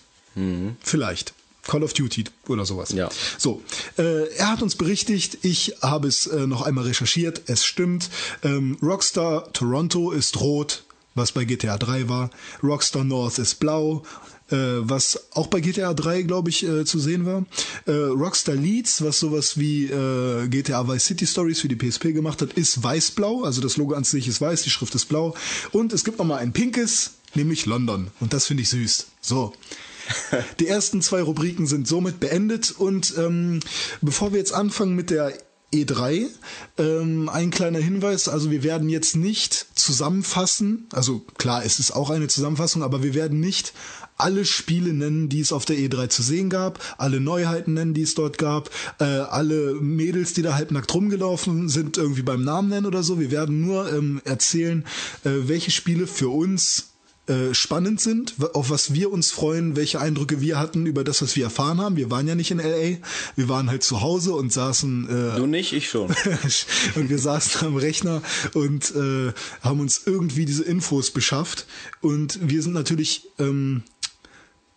Vielleicht. 0.84 1.34
Call 1.63 1.82
of 1.82 1.93
Duty 1.93 2.26
oder 2.47 2.65
sowas. 2.65 2.91
Ja. 2.91 3.09
So, 3.39 3.63
äh, 3.97 4.28
er 4.36 4.51
hat 4.51 4.61
uns 4.61 4.76
berichtigt, 4.76 5.39
ich 5.41 5.78
habe 5.82 6.07
es 6.07 6.28
äh, 6.28 6.45
noch 6.45 6.61
einmal 6.61 6.84
recherchiert, 6.84 7.41
es 7.47 7.65
stimmt. 7.65 8.11
Ähm, 8.43 8.78
Rockstar 8.84 9.51
Toronto 9.53 10.11
ist 10.11 10.39
rot, 10.39 10.84
was 11.16 11.32
bei 11.32 11.45
GTA 11.45 11.78
3 11.78 12.09
war. 12.09 12.30
Rockstar 12.61 13.03
North 13.03 13.39
ist 13.39 13.55
blau, 13.55 14.03
äh, 14.51 14.55
was 14.55 15.32
auch 15.32 15.47
bei 15.47 15.61
GTA 15.61 15.93
3, 15.93 16.22
glaube 16.24 16.49
ich, 16.49 16.63
äh, 16.68 16.86
zu 16.86 16.99
sehen 16.99 17.26
war. 17.26 17.45
Äh, 17.88 17.91
Rockstar 17.91 18.55
Leeds, 18.55 19.03
was 19.03 19.20
sowas 19.20 19.57
wie 19.57 19.86
äh, 19.86 20.47
GTA 20.47 20.88
Vice 20.88 21.05
City 21.05 21.26
Stories 21.26 21.61
für 21.61 21.68
die 21.68 21.76
PSP 21.76 22.13
gemacht 22.13 22.41
hat, 22.41 22.53
ist 22.53 22.84
weiß-blau. 22.84 23.43
Also 23.43 23.61
das 23.61 23.78
Logo 23.78 23.95
an 23.95 24.03
sich 24.03 24.28
ist 24.28 24.41
weiß, 24.41 24.63
die 24.63 24.70
Schrift 24.70 24.93
ist 24.93 25.05
blau. 25.05 25.34
Und 25.72 25.93
es 25.93 26.03
gibt 26.03 26.20
noch 26.20 26.26
mal 26.26 26.38
ein 26.38 26.53
pinkes, 26.53 27.13
nämlich 27.34 27.66
London. 27.66 28.07
Und 28.20 28.34
das 28.34 28.45
finde 28.45 28.63
ich 28.63 28.70
süß. 28.70 29.07
So. 29.22 29.53
Die 30.59 30.68
ersten 30.68 31.01
zwei 31.01 31.22
Rubriken 31.24 31.66
sind 31.66 31.88
somit 31.88 32.20
beendet 32.20 32.72
und 32.78 33.16
ähm, 33.18 33.59
bevor 34.01 34.32
wir 34.32 34.39
jetzt 34.39 34.53
anfangen 34.53 34.95
mit 34.95 35.09
der 35.09 35.34
E3, 35.84 36.28
ähm, 36.78 37.30
ein 37.30 37.51
kleiner 37.51 37.80
Hinweis, 37.80 38.28
also 38.28 38.51
wir 38.51 38.63
werden 38.63 38.89
jetzt 38.89 39.15
nicht 39.15 39.67
zusammenfassen, 39.76 40.88
also 40.91 41.26
klar, 41.38 41.63
es 41.65 41.80
ist 41.80 41.91
auch 41.91 42.09
eine 42.09 42.28
Zusammenfassung, 42.28 42.84
aber 42.84 43.03
wir 43.03 43.13
werden 43.13 43.39
nicht 43.39 43.73
alle 44.17 44.45
Spiele 44.45 44.93
nennen, 44.93 45.30
die 45.30 45.41
es 45.41 45.51
auf 45.51 45.65
der 45.65 45.78
E3 45.78 46.09
zu 46.09 46.23
sehen 46.23 46.49
gab, 46.49 46.80
alle 46.97 47.19
Neuheiten 47.19 47.73
nennen, 47.73 47.93
die 47.93 48.03
es 48.03 48.15
dort 48.15 48.38
gab, 48.38 48.69
äh, 48.99 49.03
alle 49.03 49.73
Mädels, 49.76 50.34
die 50.34 50.41
da 50.41 50.55
halbnackt 50.55 50.93
rumgelaufen 50.93 51.69
sind, 51.69 51.97
irgendwie 51.97 52.21
beim 52.21 52.43
Namen 52.43 52.69
nennen 52.69 52.86
oder 52.86 53.03
so. 53.03 53.19
Wir 53.19 53.32
werden 53.32 53.61
nur 53.61 53.91
ähm, 53.91 54.21
erzählen, 54.23 54.86
äh, 55.23 55.32
welche 55.47 55.71
Spiele 55.71 56.07
für 56.07 56.30
uns 56.30 56.95
äh, 57.28 57.53
spannend 57.53 57.99
sind, 57.99 58.36
auf 58.53 58.69
was 58.69 58.93
wir 58.93 59.11
uns 59.11 59.32
freuen, 59.32 59.76
welche 59.76 59.99
Eindrücke 59.99 60.41
wir 60.41 60.59
hatten 60.59 60.86
über 60.86 61.03
das, 61.03 61.21
was 61.23 61.36
wir 61.36 61.45
erfahren 61.45 61.82
haben. 61.82 61.95
Wir 61.95 62.11
waren 62.11 62.28
ja 62.28 62.36
nicht 62.36 62.51
in 62.51 62.59
LA, 62.59 62.97
wir 63.36 63.49
waren 63.49 63.69
halt 63.69 63.84
zu 63.84 64.01
Hause 64.01 64.34
und 64.34 64.53
saßen 64.53 65.34
äh, 65.34 65.38
Du 65.38 65.47
nicht, 65.47 65.73
ich 65.73 65.89
schon. 65.89 66.07
und 66.95 67.09
wir 67.09 67.17
saßen 67.17 67.67
am 67.67 67.78
Rechner 67.78 68.21
und 68.53 68.93
äh, 68.95 69.34
haben 69.61 69.80
uns 69.80 70.03
irgendwie 70.05 70.45
diese 70.45 70.63
Infos 70.63 71.11
beschafft 71.11 71.65
und 72.01 72.38
wir 72.41 72.61
sind 72.61 72.73
natürlich 72.73 73.28
ähm, 73.39 73.82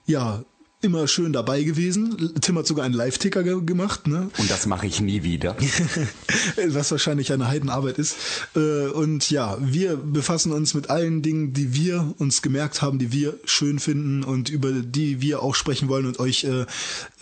ja 0.07 0.43
immer 0.81 1.09
schön 1.09 1.33
dabei 1.33 1.65
gewesen. 1.65 2.35
Tim 2.41 2.57
hat 2.59 2.67
sogar 2.67 2.85
einen 2.85 2.95
Live-Ticker 2.95 3.43
ge 3.43 3.61
gemacht, 3.65 4.07
ne? 4.07 4.31
Und 4.39 4.51
das 4.51 4.67
mache 4.67 4.87
ich 4.87 5.01
nie 5.01 5.25
wieder. 5.25 5.57
was 6.69 6.91
wahrscheinlich 6.93 7.33
eine 7.33 7.49
Heidenarbeit 7.49 7.99
ist. 7.99 8.17
Äh, 8.55 8.87
Und 8.89 9.31
ja, 9.31 9.57
wir 9.61 9.97
befassen 9.97 10.53
uns 10.53 10.75
mit 10.75 10.89
allen 10.91 11.23
Dingen, 11.23 11.53
die 11.53 11.75
wir 11.75 12.15
uns 12.19 12.43
gemerkt 12.43 12.81
haben, 12.81 12.99
die 12.99 13.13
wir 13.13 13.39
schön 13.45 13.81
finden 13.81 14.23
und 14.23 14.49
über 14.51 14.71
die 14.71 15.21
wir 15.21 15.43
auch 15.43 15.55
sprechen 15.57 15.89
wollen 15.89 16.07
und 16.07 16.21
euch 16.21 16.45
äh, 16.45 16.65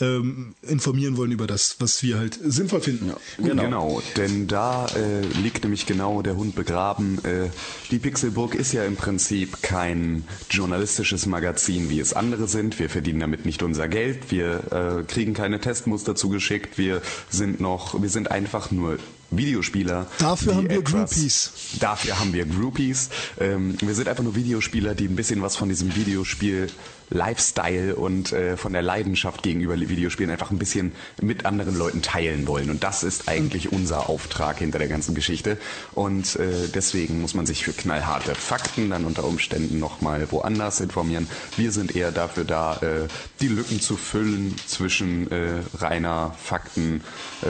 ähm, 0.01 0.55
informieren 0.63 1.17
wollen 1.17 1.33
über 1.33 1.47
das, 1.47 1.77
was 1.79 2.03
wir 2.03 2.19
halt 2.19 2.39
sinnvoll 2.43 2.83
finden. 2.83 3.13
Genau. 3.39 4.03
denn 4.17 4.47
da 4.49 4.87
äh, 4.89 5.23
liegt 5.41 5.65
nämlich 5.65 5.87
genau 5.87 6.21
der 6.21 6.37
Hund 6.37 6.55
begraben. 6.55 7.25
Äh, 7.25 7.49
die 7.91 7.99
Pixelburg 7.99 8.55
ist 8.55 8.73
ja 8.73 8.85
im 8.85 8.97
Prinzip 8.97 9.63
kein 9.63 10.25
journalistisches 10.51 11.25
Magazin, 11.25 11.89
wie 11.89 12.01
es 12.01 12.13
andere 12.13 12.49
sind. 12.49 12.79
Wir 12.79 12.91
verdienen 12.91 13.21
damit 13.21 13.46
nicht 13.47 13.63
unser 13.63 13.89
Geld, 13.89 14.31
wir 14.31 15.01
äh, 15.01 15.03
kriegen 15.05 15.33
keine 15.33 15.61
Testmuster 15.61 16.15
zugeschickt, 16.15 16.77
wir 16.77 17.01
sind 17.31 17.61
noch, 17.61 18.01
wir 18.01 18.09
sind 18.11 18.31
einfach 18.31 18.71
nur 18.71 18.99
Videospieler. 19.31 20.07
Dafür 20.19 20.55
haben 20.57 20.69
wir 20.71 20.79
etwas- 20.79 20.93
Groupies. 21.11 21.53
Dafür 21.81 22.21
haben 22.21 22.33
wir 22.33 22.47
Groupies. 22.47 23.09
Ähm, 23.41 23.77
wir 23.81 23.95
sind 23.95 24.09
einfach 24.09 24.23
nur 24.23 24.37
Videospieler, 24.37 24.95
die 24.95 25.07
ein 25.07 25.17
bisschen 25.17 25.43
was 25.43 25.57
von 25.57 25.69
diesem 25.69 25.97
Videospiel 25.97 26.69
Lifestyle 27.11 27.95
und 27.97 28.33
äh, 28.33 28.57
von 28.57 28.73
der 28.73 28.83
Leidenschaft 28.83 29.43
gegenüber 29.43 29.79
Videospielen 29.79 30.31
einfach 30.31 30.51
ein 30.51 30.59
bisschen 30.59 30.93
mit 31.21 31.47
anderen 31.47 31.77
Leuten 31.77 32.03
teilen 32.03 32.47
wollen. 32.47 32.71
Und 32.71 32.83
das 32.85 33.03
ist 33.03 33.29
eigentlich 33.29 33.73
unser 33.73 34.09
Auftrag 34.09 34.59
hinter 34.59 34.79
der 34.79 34.89
ganzen 34.89 35.15
Geschichte. 35.15 35.59
Und 35.93 36.37
äh, 36.37 36.69
deswegen 36.75 37.21
muss 37.21 37.35
man 37.35 37.47
sich 37.47 37.65
für 37.65 37.73
knallharte 37.73 38.35
Fakten 38.35 38.91
dann 38.91 39.05
unter 39.05 39.25
Umständen 39.25 39.79
nochmal 39.79 40.31
woanders 40.31 40.81
informieren. 40.81 41.29
Wir 41.57 41.73
sind 41.73 41.95
eher 41.95 42.13
dafür 42.13 42.45
da, 42.45 42.77
äh, 42.77 43.09
die 43.41 43.49
Lücken 43.49 43.81
zu 43.81 43.97
füllen 43.97 44.55
zwischen 44.67 45.31
äh, 45.31 45.61
reiner 45.79 46.35
Fakten. 46.43 47.03
Äh, 47.43 47.47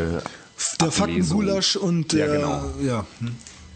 Der 0.80 0.88
Ablesung. 0.88 0.90
Faktengulasch 0.90 1.76
und 1.76 2.12
Ja, 2.12 2.26
der, 2.26 2.36
genau. 2.36 2.64
ja, 2.82 3.06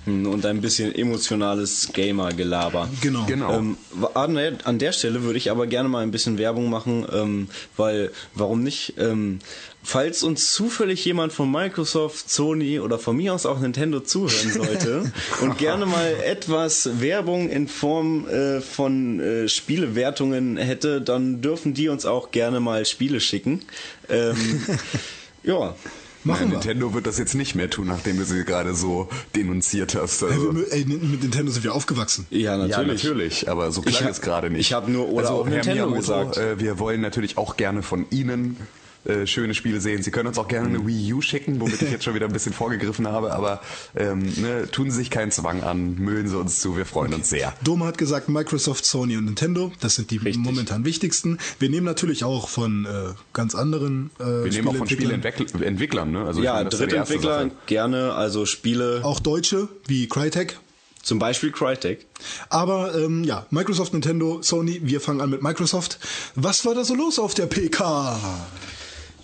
Und 0.07 0.47
ein 0.47 0.61
bisschen 0.61 0.95
emotionales 0.95 1.91
Gamer-Gelaber. 1.93 2.89
genau. 3.03 3.27
Genau. 3.27 3.55
Ähm, 3.55 3.77
an, 4.15 4.35
der, 4.35 4.59
an 4.65 4.79
der 4.79 4.93
Stelle 4.93 5.23
würde 5.23 5.39
ich 5.39 5.51
aber 5.51 5.67
gerne 5.67 5.89
mal 5.89 6.03
ein 6.03 6.11
bisschen 6.11 6.39
Werbung 6.39 6.71
machen, 6.71 7.07
ähm, 7.13 7.49
weil 7.77 8.11
warum 8.35 8.63
nicht? 8.63 8.95
Ähm, 8.99 9.41
falls 9.83 10.23
uns 10.23 10.53
zufällig 10.53 11.05
jemand 11.05 11.33
von 11.33 11.51
Microsoft, 11.51 12.31
Sony 12.31 12.81
oder 12.81 12.99
von 12.99 13.17
mir 13.17 13.35
aus 13.35 13.45
auch 13.45 13.61
Nintendo 13.61 14.01
zuhören 14.01 14.53
sollte 14.53 15.13
und 15.43 15.59
gerne 15.59 15.87
mal 15.87 16.15
etwas 16.25 17.01
Werbung 17.01 17.51
in 17.51 17.69
Form 17.69 18.27
äh, 18.29 18.61
von 18.61 19.21
äh, 19.21 19.49
Spielewertungen 19.49 20.57
hätte, 20.57 21.03
dann 21.03 21.43
dürfen 21.43 21.75
die 21.75 21.89
uns 21.89 22.07
auch 22.07 22.31
gerne 22.31 22.61
mal 22.61 22.87
Spiele 22.87 23.21
schicken. 23.21 23.63
Ähm, 24.09 24.63
ja. 25.43 25.75
Machen 26.23 26.41
Nein, 26.43 26.51
wir. 26.51 26.59
Nintendo 26.59 26.93
wird 26.95 27.07
das 27.07 27.19
jetzt 27.19 27.35
nicht 27.35 27.55
mehr 27.55 27.71
tun, 27.71 27.87
nachdem 27.87 28.19
du 28.19 28.25
sie 28.25 28.45
gerade 28.45 28.75
so 28.75 29.09
denunziert 29.35 29.95
hast. 29.95 30.23
Ey, 30.23 30.29
Also, 30.31 30.55
wir, 30.55 30.71
ey, 30.73 30.85
mit 30.85 31.23
Nintendo 31.23 31.51
sind 31.51 31.65
wir 31.65 31.75
aufgewachsen. 31.75 32.27
Ja, 32.31 32.57
natürlich. 32.59 33.03
Ja, 33.03 33.09
natürlich, 33.11 33.49
aber 33.51 33.71
so 33.73 33.81
klang 33.83 34.09
es 34.09 34.21
gerade 34.21 34.51
nicht. 34.51 34.61
ich 34.61 34.73
hab 34.75 34.87
nur 34.89 35.09
oder 35.09 35.29
also, 35.29 35.41
auch 35.41 35.47
Herr 35.47 35.55
Nintendo 35.55 35.87
Miyamoto, 35.87 36.01
gesagt. 36.01 36.37
Äh, 36.37 36.61
wir 36.61 36.79
wollen 36.79 37.01
natürlich 37.01 37.39
auch 37.39 37.57
gerne 37.57 37.83
von 37.83 38.05
Ihnen 38.11 38.57
äh, 39.05 39.27
schöne 39.27 39.55
Spiele 39.55 39.81
sehen. 39.81 40.03
Sie 40.03 40.11
können 40.11 40.29
uns 40.29 40.39
auch 40.39 40.49
gerne 40.49 40.69
Mhm. 40.69 40.75
eine 40.77 40.87
Wii 40.87 41.13
U 41.15 41.21
schicken, 41.23 41.61
womit 41.61 41.81
ich 41.83 41.91
jetzt 41.91 42.05
schon 42.05 42.15
wieder 42.15 42.27
ein 42.27 42.33
bisschen 42.33 42.53
vorgegriffen 42.53 43.09
habe, 43.09 43.33
aber 43.33 43.61
ähm, 43.97 44.21
ne, 44.37 44.69
tun 44.71 44.91
Sie 44.91 44.99
sich 44.99 45.11
keinen 45.11 45.31
Zwang 45.31 45.63
an, 45.63 45.95
müllen 45.97 46.29
Sie 46.29 46.37
uns 46.39 46.61
zu, 46.61 46.77
wir 46.77 46.85
freuen 46.87 47.15
uns 47.15 47.31
sehr. 47.31 47.53
Doma 47.65 47.87
hat 47.87 47.99
gesagt, 47.99 48.29
Microsoft, 48.29 48.85
Sony 48.85 49.17
und 49.17 49.25
Nintendo, 49.25 49.73
das 49.81 49.95
sind 49.95 50.11
die 50.11 50.19
Richtig. 50.19 50.37
momentan 50.39 50.85
wichtigsten. 50.85 51.39
Wir 51.59 51.71
nehmen 51.71 51.87
natürlich 51.87 52.25
auch 52.25 52.49
von 52.49 52.85
äh, 52.85 53.15
ganz 53.33 53.55
anderen 53.55 54.11
äh, 54.21 54.25
Wir 54.45 54.51
nehmen 54.53 54.69
auch 54.69 54.77
von 54.77 54.87
Spieleentwicklern. 54.89 56.11
Ne? 56.11 56.25
Also 56.25 56.43
Ja, 56.43 56.63
Drittentwickler 56.65 57.51
gerne, 57.67 58.15
also 58.15 58.47
Spiele, 58.47 59.01
Auch 59.03 59.21
Deutsche, 59.21 59.69
wie 59.87 60.09
Crytek. 60.09 60.59
zum 61.03 61.19
Beispiel 61.19 61.51
Crytek. 61.53 62.07
Aber 62.51 62.95
ähm, 62.95 63.25
ja, 63.25 63.47
Microsoft, 63.51 63.93
Nintendo, 63.95 64.43
Sony, 64.43 64.81
wir 64.85 65.01
fangen 65.01 65.21
an 65.23 65.31
mit 65.31 65.43
Microsoft. 65.43 65.99
Was 66.35 66.65
war 66.67 66.75
da 66.75 66.85
so 66.85 66.95
los 66.95 67.19
auf 67.19 67.33
der 67.35 67.47
PK? 67.47 68.19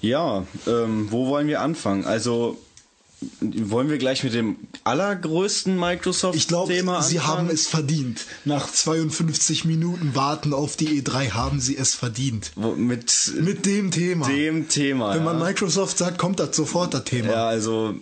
Ja, 0.00 0.46
ähm, 0.66 1.08
wo 1.10 1.26
wollen 1.28 1.48
wir 1.48 1.60
anfangen? 1.60 2.04
Also 2.04 2.58
wollen 3.40 3.88
wir 3.88 3.96
gleich 3.96 4.22
mit 4.24 4.34
dem 4.34 4.56
allergrößten 4.84 5.72
Ich 5.72 5.78
glaube, 5.78 5.86
Microsoft-Thema 5.86 7.02
sie 7.02 7.20
haben 7.20 7.48
es 7.48 7.66
verdient. 7.66 8.26
Nach 8.44 8.70
52 8.70 9.64
Minuten 9.64 10.14
Warten 10.14 10.52
auf 10.52 10.76
die 10.76 11.00
E3 11.02 11.30
haben 11.30 11.58
sie 11.60 11.76
es 11.78 11.94
verdient. 11.94 12.52
Wo- 12.56 12.72
mit, 12.74 13.32
Mit 13.40 13.64
dem 13.64 13.90
Thema. 13.90 14.26
dem 14.28 14.68
Thema. 14.68 15.14
Wenn 15.14 15.24
man 15.24 15.38
ja. 15.38 15.44
Microsoft 15.46 15.96
sagt, 15.96 16.18
kommt 16.18 16.40
das 16.40 16.54
sofort 16.54 16.92
das 16.92 17.04
Thema. 17.04 17.32
ja, 17.32 17.46
also 17.48 17.94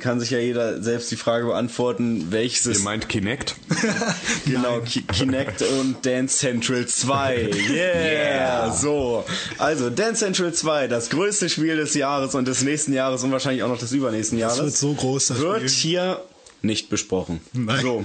kann 0.00 0.20
sich 0.20 0.30
ja 0.30 0.38
jeder 0.38 0.82
selbst 0.82 1.10
die 1.10 1.16
Frage 1.16 1.46
beantworten, 1.46 2.28
welches 2.30 2.66
Ihr 2.66 2.72
ist 2.72 2.84
meint 2.84 3.08
Kinect? 3.08 3.56
Genau, 4.46 4.80
Ki- 4.80 5.02
Kinect 5.02 5.62
und 5.62 6.04
Dance 6.06 6.38
Central 6.38 6.86
2. 6.86 7.50
Yeah! 7.70 8.72
So. 8.72 9.24
Also, 9.58 9.90
Dance 9.90 10.20
Central 10.24 10.52
2, 10.52 10.88
das 10.88 11.10
größte 11.10 11.48
Spiel 11.48 11.76
des 11.76 11.94
Jahres 11.94 12.34
und 12.34 12.46
des 12.46 12.62
nächsten 12.62 12.92
Jahres 12.92 13.22
und 13.24 13.32
wahrscheinlich 13.32 13.62
auch 13.62 13.68
noch 13.68 13.78
des 13.78 13.92
übernächsten 13.92 14.38
Jahres. 14.38 14.58
wird 14.62 14.76
so 14.76 14.92
groß, 14.94 15.26
das 15.28 15.38
Wird 15.40 15.70
Spiel. 15.70 15.90
hier 15.92 16.20
nicht 16.64 16.88
besprochen. 16.88 17.40
Nein. 17.52 17.82
So. 17.82 18.04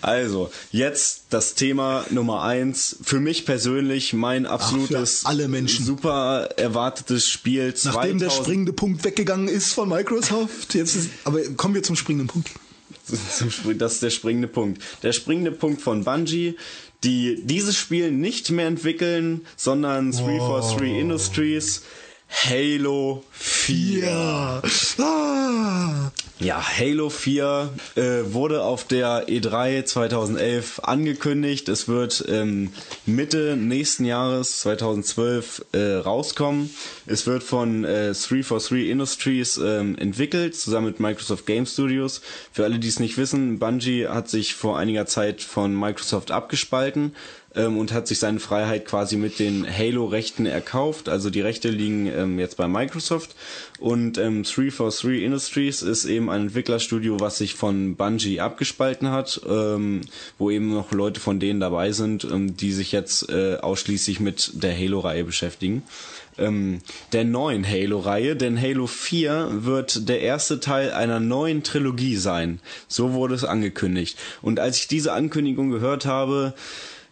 Also, 0.00 0.50
jetzt 0.70 1.24
das 1.30 1.54
Thema 1.54 2.04
Nummer 2.10 2.42
eins. 2.42 2.96
Für 3.02 3.20
mich 3.20 3.46
persönlich 3.46 4.12
mein 4.12 4.46
absolutes, 4.46 5.24
alle 5.24 5.48
Menschen. 5.48 5.84
super 5.84 6.50
erwartetes 6.56 7.28
Spiel. 7.28 7.74
Nachdem 7.84 8.18
der 8.18 8.28
2000 8.28 8.32
springende 8.32 8.72
Punkt 8.72 9.04
weggegangen 9.04 9.48
ist 9.48 9.72
von 9.72 9.88
Microsoft, 9.88 10.74
jetzt 10.74 10.96
ist, 10.96 11.10
aber 11.24 11.42
kommen 11.56 11.74
wir 11.74 11.82
zum 11.82 11.96
springenden 11.96 12.28
Punkt. 12.28 12.50
Das 13.78 13.92
ist 13.92 14.02
der 14.02 14.10
springende 14.10 14.48
Punkt. 14.48 14.82
Der 15.02 15.12
springende 15.12 15.52
Punkt 15.52 15.82
von 15.82 16.04
Bungie, 16.04 16.56
die 17.02 17.40
dieses 17.44 17.76
Spiel 17.76 18.10
nicht 18.10 18.50
mehr 18.50 18.66
entwickeln, 18.66 19.46
sondern 19.56 20.10
343 20.12 21.00
Industries, 21.00 21.82
Halo 22.42 23.22
4. 23.32 24.04
Ja. 24.04 24.62
Ah. 24.98 26.10
Ja, 26.40 26.60
Halo 26.60 27.08
4 27.08 27.70
äh, 27.94 28.02
wurde 28.26 28.64
auf 28.64 28.84
der 28.84 29.28
E3 29.28 29.84
2011 29.84 30.80
angekündigt. 30.82 31.68
Es 31.68 31.88
wird 31.88 32.24
ähm, 32.28 32.72
Mitte 33.06 33.56
nächsten 33.56 34.04
Jahres 34.04 34.58
2012 34.60 35.64
äh, 35.72 35.78
rauskommen. 35.94 36.70
Es 37.06 37.26
wird 37.26 37.44
von 37.44 37.84
äh, 37.84 38.12
343 38.12 38.88
Industries 38.90 39.56
ähm, 39.56 39.96
entwickelt, 39.96 40.56
zusammen 40.56 40.88
mit 40.88 41.00
Microsoft 41.00 41.46
Game 41.46 41.66
Studios. 41.66 42.20
Für 42.52 42.64
alle, 42.64 42.78
die 42.80 42.88
es 42.88 42.98
nicht 42.98 43.16
wissen, 43.16 43.58
Bungie 43.60 44.08
hat 44.08 44.28
sich 44.28 44.54
vor 44.54 44.76
einiger 44.76 45.06
Zeit 45.06 45.40
von 45.40 45.74
Microsoft 45.78 46.32
abgespalten 46.32 47.14
ähm, 47.56 47.78
und 47.78 47.92
hat 47.92 48.06
sich 48.06 48.18
seine 48.18 48.40
Freiheit 48.40 48.86
quasi 48.86 49.16
mit 49.16 49.38
den 49.38 49.66
Halo-Rechten 49.66 50.46
erkauft. 50.46 51.08
Also 51.08 51.30
die 51.30 51.40
Rechte 51.40 51.68
liegen 51.68 52.06
ähm, 52.06 52.38
jetzt 52.38 52.56
bei 52.56 52.68
Microsoft. 52.68 53.34
Und 53.78 54.18
ähm, 54.18 54.42
343 54.44 55.22
Industries 55.22 55.82
ist 55.82 56.04
eben 56.04 56.30
ein 56.30 56.42
Entwicklerstudio, 56.42 57.20
was 57.20 57.38
sich 57.38 57.54
von 57.54 57.96
Bungie 57.96 58.40
abgespalten 58.40 59.10
hat, 59.10 59.40
ähm, 59.48 60.02
wo 60.38 60.50
eben 60.50 60.72
noch 60.72 60.92
Leute 60.92 61.20
von 61.20 61.40
denen 61.40 61.60
dabei 61.60 61.92
sind, 61.92 62.24
ähm, 62.24 62.56
die 62.56 62.72
sich 62.72 62.92
jetzt 62.92 63.28
äh, 63.28 63.56
ausschließlich 63.56 64.20
mit 64.20 64.62
der 64.62 64.76
Halo-Reihe 64.76 65.24
beschäftigen 65.24 65.82
ähm, 66.38 66.80
der 67.12 67.24
neuen 67.24 67.66
Halo-Reihe, 67.66 68.36
denn 68.36 68.60
Halo 68.60 68.86
4 68.86 69.48
wird 69.64 70.08
der 70.08 70.20
erste 70.20 70.60
Teil 70.60 70.92
einer 70.92 71.20
neuen 71.20 71.62
Trilogie 71.62 72.16
sein. 72.16 72.60
So 72.88 73.12
wurde 73.12 73.34
es 73.34 73.44
angekündigt. 73.44 74.18
Und 74.42 74.60
als 74.60 74.78
ich 74.78 74.88
diese 74.88 75.12
Ankündigung 75.12 75.70
gehört 75.70 76.06
habe, 76.06 76.54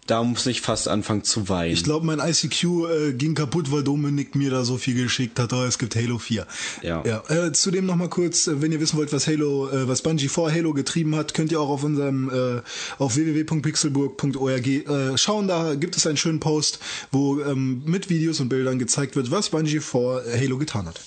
da 0.06 0.24
muss 0.24 0.46
ich 0.46 0.60
fast 0.60 0.88
anfangen 0.88 1.22
zu 1.22 1.48
weinen. 1.48 1.72
Ich 1.72 1.84
glaube, 1.84 2.04
mein 2.04 2.18
ICQ 2.18 2.64
äh, 2.64 3.12
ging 3.12 3.34
kaputt, 3.34 3.70
weil 3.70 3.84
Dominik 3.84 4.34
mir 4.34 4.50
da 4.50 4.64
so 4.64 4.76
viel 4.76 4.94
geschickt 4.94 5.38
hat. 5.38 5.52
Oh, 5.52 5.62
es 5.62 5.78
gibt 5.78 5.94
Halo 5.94 6.18
4. 6.18 6.46
Ja. 6.82 7.04
ja 7.06 7.22
äh, 7.28 7.52
zudem 7.52 7.86
noch 7.86 7.94
mal 7.94 8.08
kurz, 8.08 8.48
äh, 8.48 8.60
wenn 8.60 8.72
ihr 8.72 8.80
wissen 8.80 8.96
wollt, 8.96 9.12
was 9.12 9.28
Halo, 9.28 9.68
äh, 9.68 9.86
was 9.86 10.02
Bungie 10.02 10.26
vor 10.26 10.50
Halo 10.50 10.72
getrieben 10.74 11.14
hat, 11.14 11.34
könnt 11.34 11.52
ihr 11.52 11.60
auch 11.60 11.68
auf 11.68 11.84
unserem 11.84 12.30
äh, 12.30 12.62
auf 12.98 13.14
www.pixelburg.org 13.14 14.66
äh, 14.66 15.16
schauen. 15.16 15.46
Da 15.46 15.76
gibt 15.76 15.96
es 15.96 16.06
einen 16.06 16.16
schönen 16.16 16.40
Post, 16.40 16.80
wo 17.12 17.40
ähm, 17.40 17.82
mit 17.84 18.10
Videos 18.10 18.40
und 18.40 18.48
Bildern 18.48 18.80
gezeigt 18.80 19.14
wird, 19.14 19.30
was 19.30 19.50
Bungie 19.50 19.78
vor 19.78 20.22
Halo 20.26 20.58
getan 20.58 20.86
hat. 20.86 21.00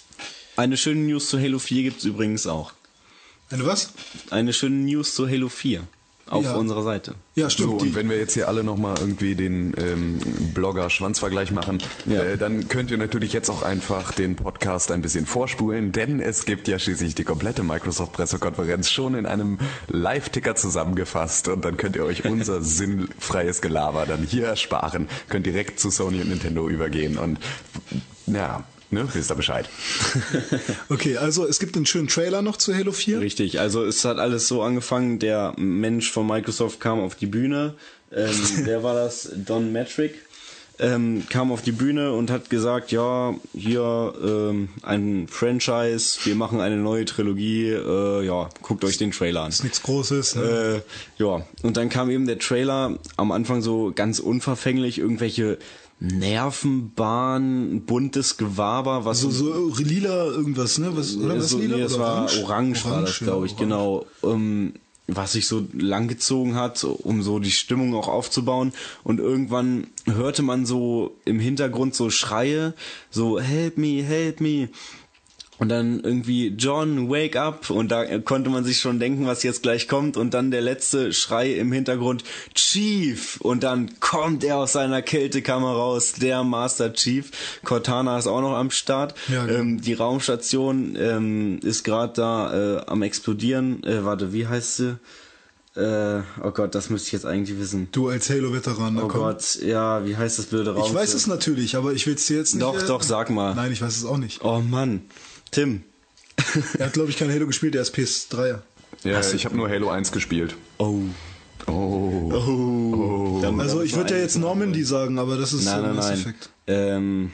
Eine 0.56 0.78
schöne 0.78 1.02
News 1.02 1.30
zu 1.30 1.38
Halo 1.38 1.60
4 1.60 1.84
gibt's 1.84 2.06
übrigens 2.06 2.48
auch. 2.48 2.72
Eine 3.50 3.66
was? 3.66 3.92
Eine 4.30 4.54
schöne 4.54 4.78
News 4.78 5.14
zu 5.14 5.28
Halo 5.28 5.50
4 5.50 5.86
auf 6.28 6.44
Ja. 6.44 6.56
unserer 6.56 6.82
Seite. 6.84 7.16
Ja, 7.36 7.50
stimmt. 7.50 7.72
So, 7.72 7.78
die- 7.78 7.90
und 7.90 7.96
wenn 7.96 8.10
wir 8.10 8.18
jetzt 8.18 8.34
hier 8.34 8.48
alle 8.48 8.64
nochmal 8.64 8.96
irgendwie 9.00 9.36
den 9.36 9.74
ähm, 9.78 10.20
Blogger-Schwanzvergleich 10.56 11.52
machen, 11.52 11.78
Ja. 12.06 12.24
äh, 12.24 12.38
dann 12.38 12.68
könnt 12.68 12.90
ihr 12.92 12.98
natürlich 12.98 13.32
jetzt 13.34 13.50
auch 13.50 13.62
einfach 13.62 14.12
den 14.12 14.36
Podcast 14.36 14.92
ein 14.92 15.02
bisschen 15.02 15.26
vorspulen, 15.26 15.92
denn 15.92 16.20
es 16.20 16.46
gibt 16.46 16.68
ja 16.68 16.80
schließlich 16.80 17.14
die 17.16 17.24
komplette 17.24 17.62
Microsoft-Pressekonferenz 17.64 18.90
schon 18.90 19.14
in 19.16 19.26
einem 19.26 19.60
Live-Ticker 19.88 20.56
zusammengefasst 20.56 21.48
und 21.48 21.64
dann 21.64 21.78
könnt 21.78 21.96
ihr 21.96 22.06
euch 22.06 22.26
unser 22.26 22.62
sinnfreies 22.64 23.62
Gelaber 23.62 24.06
dann 24.06 24.24
hier 24.24 24.48
ersparen, 24.48 25.08
könnt 25.30 25.46
direkt 25.46 25.80
zu 25.80 25.90
Sony 25.92 26.22
und 26.22 26.30
Nintendo 26.30 26.68
übergehen 26.70 27.18
und 27.18 27.38
ja, 28.28 28.64
ne, 28.92 29.08
wisst 29.14 29.32
ihr 29.32 29.36
Bescheid. 29.36 29.70
Okay, 30.90 31.18
also 31.18 31.48
es 31.48 31.60
gibt 31.60 31.76
einen 31.76 31.86
schönen 31.86 32.08
Trailer 32.08 32.42
noch 32.42 32.58
zu 32.58 32.76
Halo 32.76 32.92
4. 32.92 33.20
Richtig, 33.20 33.60
also 33.60 33.84
es 33.84 34.06
hat 34.06 34.20
alles 34.20 34.48
so 34.48 34.62
angefangen, 34.62 35.20
der 35.20 35.54
Mensch 35.58 36.12
von 36.12 36.28
Microsoft 36.28 36.80
kam 36.80 37.00
auf 37.00 37.16
die 37.16 37.26
Bühne, 37.26 37.76
ähm, 38.12 38.36
wer 38.64 38.84
war 38.84 38.94
das? 38.94 39.30
Don 39.36 39.72
Metric. 39.72 40.16
Ähm, 40.78 41.24
kam 41.30 41.54
auf 41.54 41.62
die 41.62 41.72
Bühne 41.72 42.12
und 42.12 42.30
hat 42.30 42.50
gesagt, 42.50 42.92
ja, 42.92 43.34
hier 43.54 44.14
ähm, 44.22 44.68
ein 44.82 45.28
Franchise, 45.30 46.20
wir 46.26 46.36
machen 46.36 46.60
eine 46.60 46.76
neue 46.76 47.06
Trilogie, 47.06 47.70
äh, 47.70 48.26
ja, 48.26 48.50
guckt 48.62 48.84
euch 48.84 48.98
den 48.98 49.12
Trailer 49.12 49.44
an. 49.44 49.50
Ist 49.50 49.64
nichts 49.64 49.82
Großes. 49.84 50.36
Ne? 50.36 50.84
Äh, 50.84 51.24
ja, 51.24 51.46
und 51.64 51.78
dann 51.78 51.88
kam 51.88 52.10
eben 52.10 52.26
der 52.28 52.40
Trailer 52.40 53.00
am 53.16 53.32
Anfang 53.32 53.62
so 53.62 53.94
ganz 53.96 54.20
unverfänglich, 54.20 54.98
irgendwelche 54.98 55.60
Nervenbahn, 56.00 57.82
buntes 57.86 58.38
Gewaber, 58.38 59.06
was 59.06 59.22
so, 59.22 59.32
so 59.32 59.74
lila 59.78 60.26
irgendwas, 60.26 60.78
ne? 60.78 60.96
Was, 60.96 61.16
oder 61.16 61.38
was 61.38 61.50
so, 61.50 61.58
lila? 61.58 61.78
nee, 61.78 61.84
das 61.84 61.98
war 61.98 62.30
orange, 62.44 62.86
war 62.86 63.02
das, 63.02 63.20
ja, 63.20 63.28
glaube 63.28 63.46
ich, 63.46 63.54
orange. 63.54 63.64
genau. 63.64 64.06
Ähm, 64.24 64.74
was 65.08 65.34
sich 65.34 65.48
so 65.48 65.68
langgezogen 65.74 66.56
hat, 66.56 66.84
um 66.84 67.22
so 67.22 67.40
die 67.40 67.52
Stimmung 67.52 67.94
auch 67.94 68.08
aufzubauen. 68.08 68.74
Und 69.04 69.20
irgendwann 69.20 69.88
hörte 70.06 70.42
man 70.42 70.66
so 70.66 71.16
im 71.26 71.40
Hintergrund 71.40 71.94
so 71.94 72.10
Schreie, 72.10 72.74
so 73.12 73.40
help 73.40 73.78
me, 73.78 74.02
help 74.02 74.42
me. 74.42 74.70
Und 75.58 75.70
dann 75.70 76.02
irgendwie 76.02 76.48
John, 76.50 77.10
wake 77.10 77.38
up. 77.38 77.70
Und 77.70 77.90
da 77.90 78.20
konnte 78.20 78.50
man 78.50 78.66
sich 78.66 78.80
schon 78.80 79.00
denken, 79.00 79.26
was 79.26 79.44
jetzt 79.44 79.64
gleich 79.64 79.88
kommt. 79.88 80.18
Und 80.18 80.34
dann 80.34 80.52
der 80.52 80.62
letzte 80.62 81.14
Schrei 81.14 81.54
im 81.54 81.72
Hintergrund, 81.72 82.24
Chief. 82.54 83.40
Und 83.40 83.64
dann 83.64 84.00
kommt 84.02 84.44
er 84.44 84.58
aus 84.58 84.74
seiner 84.74 85.02
Kältekammer 85.02 85.72
raus, 85.72 86.14
der 86.14 86.44
Master 86.44 86.92
Chief. 86.94 87.32
Cortana 87.64 88.18
ist 88.18 88.28
auch 88.28 88.42
noch 88.42 88.56
am 88.56 88.70
Start. 88.70 89.16
Ja, 89.30 89.46
genau. 89.46 89.60
ähm, 89.60 89.82
die 89.82 89.94
Raumstation 89.94 90.98
ähm, 91.00 91.60
ist 91.64 91.84
gerade 91.84 92.14
da 92.14 92.78
äh, 92.78 92.86
am 92.88 93.02
explodieren. 93.02 93.82
Äh, 93.84 94.04
warte, 94.04 94.34
wie 94.34 94.48
heißt 94.48 94.76
sie? 94.76 95.00
Äh, 95.78 96.22
oh 96.42 96.52
Gott, 96.52 96.74
das 96.74 96.90
müsste 96.90 97.08
ich 97.08 97.14
jetzt 97.14 97.26
eigentlich 97.26 97.60
wissen. 97.60 97.90
Du 97.92 98.08
als 98.08 98.30
Halo-Veteran, 98.30 98.94
na 98.96 99.04
Oh 99.04 99.08
komm. 99.08 99.22
Gott, 99.22 99.60
ja, 99.62 100.06
wie 100.06 100.16
heißt 100.16 100.40
das 100.40 100.46
blöde 100.46 100.74
Raum? 100.74 100.86
Ich 100.88 100.94
weiß 100.94 101.14
es 101.14 101.28
natürlich, 101.28 101.76
aber 101.76 101.92
ich 101.92 102.08
will 102.08 102.16
es 102.16 102.26
dir 102.28 102.38
jetzt 102.38 102.56
nicht. 102.56 102.64
Doch, 102.64 102.82
äh, 102.82 102.86
doch, 102.88 103.04
sag 103.04 103.30
mal. 103.30 103.56
Nein, 103.56 103.74
ich 103.74 103.82
weiß 103.82 103.96
es 103.96 104.06
auch 104.06 104.18
nicht. 104.18 104.42
Oh 104.44 104.60
Mann, 104.62 105.02
Tim. 105.56 105.84
Er 106.80 106.88
hat, 106.88 106.94
glaube 106.94 107.10
ich, 107.10 107.18
kein 107.18 107.32
Halo 107.32 107.48
gespielt, 107.48 107.74
der 107.76 107.82
ist 107.82 107.96
PS3er. 107.96 108.60
Ja, 109.04 109.22
ich 109.34 109.46
habe 109.46 109.56
nur 109.56 109.70
Halo 109.70 109.90
1 109.90 110.12
gespielt. 110.12 110.56
Oh. 110.78 111.00
Oh. 111.68 111.72
Oh. 111.72 113.40
Dann- 113.42 113.60
Also 113.62 113.82
ich 113.82 113.96
würde 113.96 114.16
ja 114.16 114.20
jetzt 114.22 114.38
Normandy 114.38 114.84
sagen, 114.84 115.18
aber 115.18 115.38
das 115.38 115.54
ist 115.54 115.64
Nein, 115.66 115.80
äh, 115.80 115.88
nein, 115.88 115.96
Mass 115.96 116.10
nein. 116.10 116.20
Effect. 116.20 116.50
Ähm, 116.68 117.32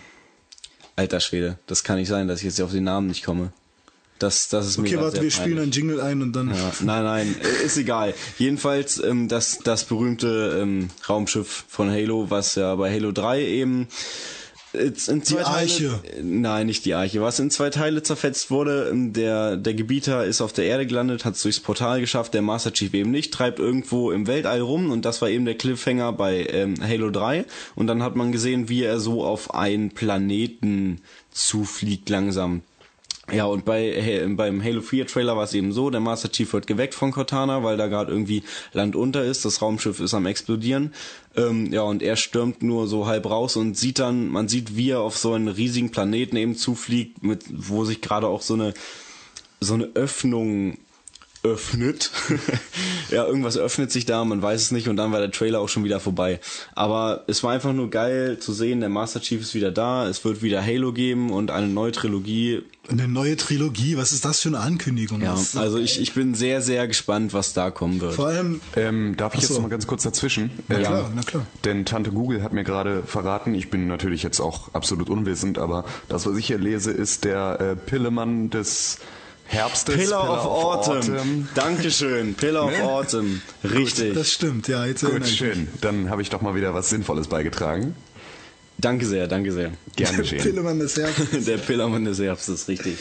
alter 0.95 1.19
Schwede, 1.19 1.57
das 1.67 1.83
kann 1.83 1.97
nicht 1.97 2.09
sein, 2.09 2.27
dass 2.27 2.39
ich 2.39 2.45
jetzt 2.45 2.61
auf 2.61 2.71
den 2.71 2.83
Namen 2.83 3.07
nicht 3.07 3.23
komme. 3.25 3.51
Das, 4.19 4.49
das 4.49 4.67
ist 4.67 4.77
mir 4.77 4.87
Okay, 4.87 4.99
warte, 4.99 5.21
wir 5.23 5.31
spielen 5.31 5.57
einen 5.57 5.71
peinlich. 5.71 5.75
Jingle 5.77 6.01
ein 6.01 6.21
und 6.21 6.33
dann. 6.33 6.49
Ja, 6.49 6.71
nein, 6.81 7.03
nein, 7.03 7.35
äh, 7.41 7.65
ist 7.65 7.77
egal. 7.77 8.13
Jedenfalls 8.37 8.99
ähm, 9.03 9.27
das, 9.27 9.57
das 9.63 9.85
berühmte 9.85 10.59
ähm, 10.61 10.89
Raumschiff 11.09 11.65
von 11.67 11.89
Halo, 11.89 12.29
was 12.29 12.53
ja 12.53 12.75
bei 12.75 12.93
Halo 12.93 13.11
3 13.11 13.41
eben 13.43 13.87
äh, 14.73 14.85
in 14.85 14.95
zwei 14.95 15.19
Die 15.19 15.43
Teile, 15.43 15.99
äh, 16.17 16.21
Nein, 16.23 16.67
nicht 16.67 16.85
die 16.85 16.93
Arche. 16.93 17.21
Was 17.21 17.39
in 17.39 17.49
zwei 17.51 17.69
Teile 17.69 18.03
zerfetzt 18.03 18.51
wurde, 18.51 18.89
ähm, 18.91 19.13
der, 19.13 19.57
der 19.57 19.73
Gebieter 19.73 20.25
ist 20.25 20.41
auf 20.41 20.53
der 20.53 20.65
Erde 20.65 20.85
gelandet, 20.87 21.25
hat 21.25 21.35
es 21.35 21.41
durchs 21.43 21.59
Portal 21.59 21.99
geschafft, 21.99 22.33
der 22.33 22.41
Master 22.41 22.71
Chief 22.73 22.93
eben 22.93 23.11
nicht, 23.11 23.33
treibt 23.33 23.59
irgendwo 23.59 24.11
im 24.11 24.27
Weltall 24.27 24.61
rum 24.61 24.91
und 24.91 25.03
das 25.05 25.21
war 25.21 25.29
eben 25.29 25.45
der 25.45 25.55
Cliffhanger 25.55 26.13
bei 26.13 26.45
ähm, 26.49 26.75
Halo 26.81 27.09
3 27.09 27.45
und 27.75 27.87
dann 27.87 28.03
hat 28.03 28.15
man 28.15 28.31
gesehen, 28.31 28.69
wie 28.69 28.83
er 28.83 28.99
so 28.99 29.23
auf 29.23 29.53
einen 29.53 29.91
Planeten 29.91 31.01
zufliegt 31.31 32.09
langsam. 32.09 32.61
Ja, 33.31 33.45
und 33.45 33.63
bei 33.63 33.93
Ha- 34.01 34.27
beim 34.35 34.61
Halo 34.61 34.81
4 34.81 35.07
Trailer 35.07 35.37
war 35.37 35.45
es 35.45 35.53
eben 35.53 35.71
so, 35.71 35.89
der 35.89 36.01
Master 36.01 36.29
Chief 36.29 36.51
wird 36.51 36.67
geweckt 36.67 36.93
von 36.95 37.11
Cortana, 37.11 37.63
weil 37.63 37.77
da 37.77 37.87
gerade 37.87 38.11
irgendwie 38.11 38.43
Land 38.73 38.95
unter 38.95 39.23
ist, 39.23 39.45
das 39.45 39.61
Raumschiff 39.61 40.01
ist 40.01 40.13
am 40.13 40.25
explodieren. 40.25 40.91
Ähm, 41.35 41.71
ja, 41.71 41.81
und 41.81 42.01
er 42.01 42.17
stürmt 42.17 42.61
nur 42.61 42.87
so 42.87 43.05
halb 43.05 43.25
raus 43.25 43.55
und 43.55 43.77
sieht 43.77 43.99
dann, 43.99 44.27
man 44.27 44.49
sieht, 44.49 44.75
wie 44.75 44.89
er 44.89 44.99
auf 44.99 45.17
so 45.17 45.33
einen 45.33 45.47
riesigen 45.47 45.91
Planeten 45.91 46.35
eben 46.35 46.55
zufliegt, 46.55 47.23
mit 47.23 47.45
wo 47.49 47.85
sich 47.85 48.01
gerade 48.01 48.27
auch 48.27 48.41
so 48.41 48.55
eine 48.55 48.73
so 49.61 49.75
eine 49.75 49.91
Öffnung 49.93 50.77
öffnet. 51.43 52.11
ja, 53.09 53.25
irgendwas 53.25 53.57
öffnet 53.57 53.91
sich 53.91 54.05
da, 54.05 54.23
man 54.23 54.41
weiß 54.41 54.61
es 54.61 54.71
nicht 54.71 54.87
und 54.87 54.95
dann 54.95 55.11
war 55.11 55.19
der 55.19 55.31
Trailer 55.31 55.59
auch 55.59 55.69
schon 55.69 55.83
wieder 55.83 55.99
vorbei. 55.99 56.39
Aber 56.75 57.23
es 57.27 57.43
war 57.43 57.51
einfach 57.51 57.73
nur 57.73 57.89
geil 57.89 58.37
zu 58.39 58.53
sehen, 58.53 58.79
der 58.79 58.89
Master 58.89 59.21
Chief 59.21 59.41
ist 59.41 59.53
wieder 59.55 59.71
da, 59.71 60.07
es 60.07 60.23
wird 60.23 60.41
wieder 60.41 60.63
Halo 60.63 60.93
geben 60.93 61.31
und 61.31 61.51
eine 61.51 61.67
neue 61.67 61.91
Trilogie. 61.91 62.61
Eine 62.89 63.07
neue 63.07 63.37
Trilogie, 63.37 63.97
was 63.97 64.11
ist 64.11 64.25
das 64.25 64.41
für 64.41 64.49
eine 64.49 64.59
Ankündigung? 64.59 65.21
Ja, 65.21 65.33
also 65.33 65.77
ich, 65.77 65.99
ich 65.99 66.13
bin 66.13 66.35
sehr, 66.35 66.61
sehr 66.61 66.87
gespannt, 66.87 67.33
was 67.33 67.53
da 67.53 67.71
kommen 67.71 68.01
wird. 68.01 68.13
Vor 68.13 68.27
allem, 68.27 68.61
Ähm, 68.75 69.15
darf 69.17 69.33
ich 69.33 69.39
Ach 69.39 69.41
jetzt 69.43 69.49
so. 69.49 69.55
noch 69.55 69.63
mal 69.63 69.69
ganz 69.69 69.87
kurz 69.87 70.03
dazwischen? 70.03 70.51
Na 70.67 70.75
ähm, 70.77 70.83
klar, 70.83 71.11
na 71.15 71.21
klar. 71.21 71.45
Denn 71.63 71.85
Tante 71.85 72.11
Google 72.11 72.43
hat 72.43 72.53
mir 72.53 72.63
gerade 72.63 73.03
verraten, 73.03 73.55
ich 73.55 73.69
bin 73.69 73.87
natürlich 73.87 74.23
jetzt 74.23 74.39
auch 74.39 74.73
absolut 74.73 75.09
unwissend, 75.09 75.57
aber 75.57 75.85
das, 76.09 76.25
was 76.25 76.37
ich 76.37 76.47
hier 76.47 76.57
lese, 76.57 76.91
ist 76.91 77.23
der 77.23 77.59
äh, 77.59 77.75
Pillemann 77.75 78.49
des 78.49 78.97
Herbstes. 79.51 79.95
Pillar 79.95 80.31
of 80.31 80.45
Autumn. 80.45 81.49
Dankeschön. 81.55 82.35
Pillar 82.35 82.65
of 82.67 82.81
Autumn. 82.81 83.41
Richtig. 83.63 84.13
das 84.13 84.31
stimmt, 84.31 84.69
ja, 84.69 84.85
jetzt 84.85 85.03
Gut, 85.03 85.27
schön. 85.27 85.67
Dann 85.81 86.09
habe 86.09 86.21
ich 86.21 86.29
doch 86.29 86.41
mal 86.41 86.55
wieder 86.55 86.73
was 86.73 86.89
Sinnvolles 86.89 87.27
beigetragen. 87.27 87.95
Danke 88.77 89.05
sehr, 89.05 89.27
danke 89.27 89.51
sehr. 89.51 89.71
Gern 89.97 90.15
geschehen. 90.17 90.41
Pillemann 90.43 90.79
des 90.79 90.95
Herbstes. 90.95 91.45
Der 91.45 91.57
Pillermann 91.57 92.05
des 92.05 92.19
Herbstes, 92.19 92.67
richtig. 92.69 92.97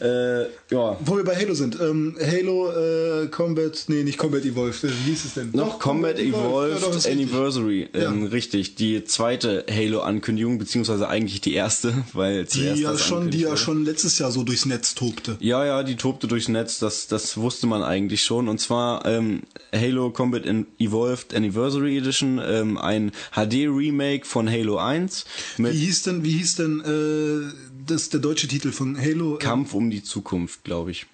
Äh, 0.00 0.42
ja. 0.70 0.96
Wo 1.04 1.16
wir 1.16 1.24
bei 1.24 1.36
Halo 1.36 1.54
sind. 1.54 1.78
Ähm, 1.80 2.16
Halo 2.20 2.70
äh, 2.70 3.26
Combat, 3.28 3.84
nee, 3.88 4.02
nicht 4.02 4.18
Combat 4.18 4.44
Evolved. 4.44 4.84
Äh, 4.84 4.88
Wie 4.88 5.10
hieß 5.10 5.24
es 5.24 5.34
denn? 5.34 5.50
Noch 5.52 5.74
Doch, 5.74 5.78
Combat 5.78 6.18
Evolved 6.18 6.80
Ja, 6.80 6.80
doch, 6.80 6.96
ist 6.96 7.06
richtig. 7.06 7.12
Anniversary, 7.12 7.88
ähm, 7.94 8.24
Ja. 8.24 8.28
richtig. 8.30 8.74
Die 8.76 9.04
zweite 9.04 9.64
Halo-Ankündigung, 9.70 10.58
beziehungsweise 10.58 11.08
eigentlich 11.08 11.40
die 11.40 11.54
erste, 11.54 11.94
weil 12.12 12.44
Die 12.44 12.64
ja 12.82 12.96
schon, 12.98 13.30
die 13.30 13.40
ja 13.40 13.56
schon 13.56 13.84
letztes 13.84 14.18
Jahr 14.18 14.30
so 14.30 14.42
durchs 14.42 14.66
Netz 14.66 14.94
tobte. 14.94 15.36
Ja, 15.40 15.64
ja, 15.64 15.82
die 15.82 15.96
tobte 15.96 16.26
durchs 16.26 16.48
Netz, 16.48 16.78
das, 16.78 17.06
das 17.06 17.36
wusste 17.36 17.66
man 17.66 17.82
eigentlich 17.82 18.22
schon. 18.22 18.48
Und 18.48 18.58
zwar 18.60 19.04
ähm, 19.06 19.42
Halo 19.74 20.10
Combat 20.10 20.44
Evolved 20.78 21.34
Anniversary 21.34 21.98
Edition, 21.98 22.40
ähm, 22.44 22.78
ein 22.78 23.12
HD-Remake 23.32 24.26
von 24.26 24.50
Halo 24.50 24.78
1 24.78 25.24
Wie 25.58 25.70
hieß 25.70 26.02
denn, 26.04 26.24
wie 26.24 26.32
hieß 26.32 26.56
denn 26.56 26.80
äh, 26.80 27.63
das 27.86 28.08
der 28.10 28.20
deutsche 28.20 28.48
Titel 28.48 28.72
von 28.72 28.98
Halo? 28.98 29.36
Äh, 29.36 29.38
Kampf 29.38 29.74
um 29.74 29.90
die 29.90 30.02
Zukunft, 30.02 30.64
glaube 30.64 30.90
ich. 30.90 31.06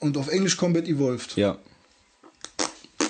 und 0.00 0.16
auf 0.16 0.28
Englisch 0.28 0.56
Combat 0.56 0.86
Evolved. 0.86 1.36
Ja. 1.36 1.58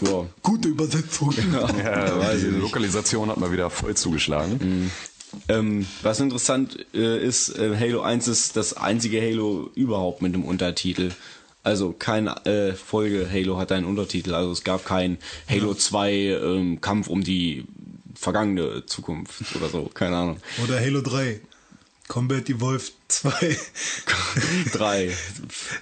Ja. 0.02 0.26
Gute 0.42 0.68
Übersetzung. 0.68 1.32
Ja, 1.84 2.34
die 2.34 2.46
Lokalisation 2.46 3.28
hat 3.30 3.38
mal 3.38 3.52
wieder 3.52 3.70
voll 3.70 3.94
zugeschlagen. 3.96 4.90
Ähm, 5.48 5.86
was 6.02 6.20
interessant 6.20 6.84
äh, 6.94 7.24
ist, 7.24 7.48
äh, 7.59 7.76
Halo 7.78 8.02
1 8.02 8.28
ist 8.28 8.57
das 8.57 8.74
einzige 8.76 9.20
Halo 9.20 9.70
überhaupt 9.74 10.22
mit 10.22 10.34
einem 10.34 10.44
Untertitel. 10.44 11.11
Also 11.62 11.92
kein 11.92 12.26
äh, 12.28 12.74
Folge 12.74 13.28
Halo 13.30 13.57
hat 13.57 13.72
einen 13.72 13.86
Untertitel. 13.86 14.34
Also 14.34 14.52
es 14.52 14.64
gab 14.64 14.84
kein 14.84 15.18
Halo 15.48 15.74
2 15.74 16.12
ähm, 16.12 16.80
Kampf 16.80 17.09
um 17.09 17.24
die 17.24 17.64
vergangene 18.14 18.84
Zukunft 18.86 19.57
oder 19.57 19.68
so. 19.68 19.90
Keine 19.94 20.16
Ahnung. 20.16 20.36
Oder 20.62 20.78
Halo 20.80 21.00
3. 21.00 21.40
Combat 22.09 22.48
Evolved 22.50 22.92
2. 23.09 23.57
Drei. 24.72 25.11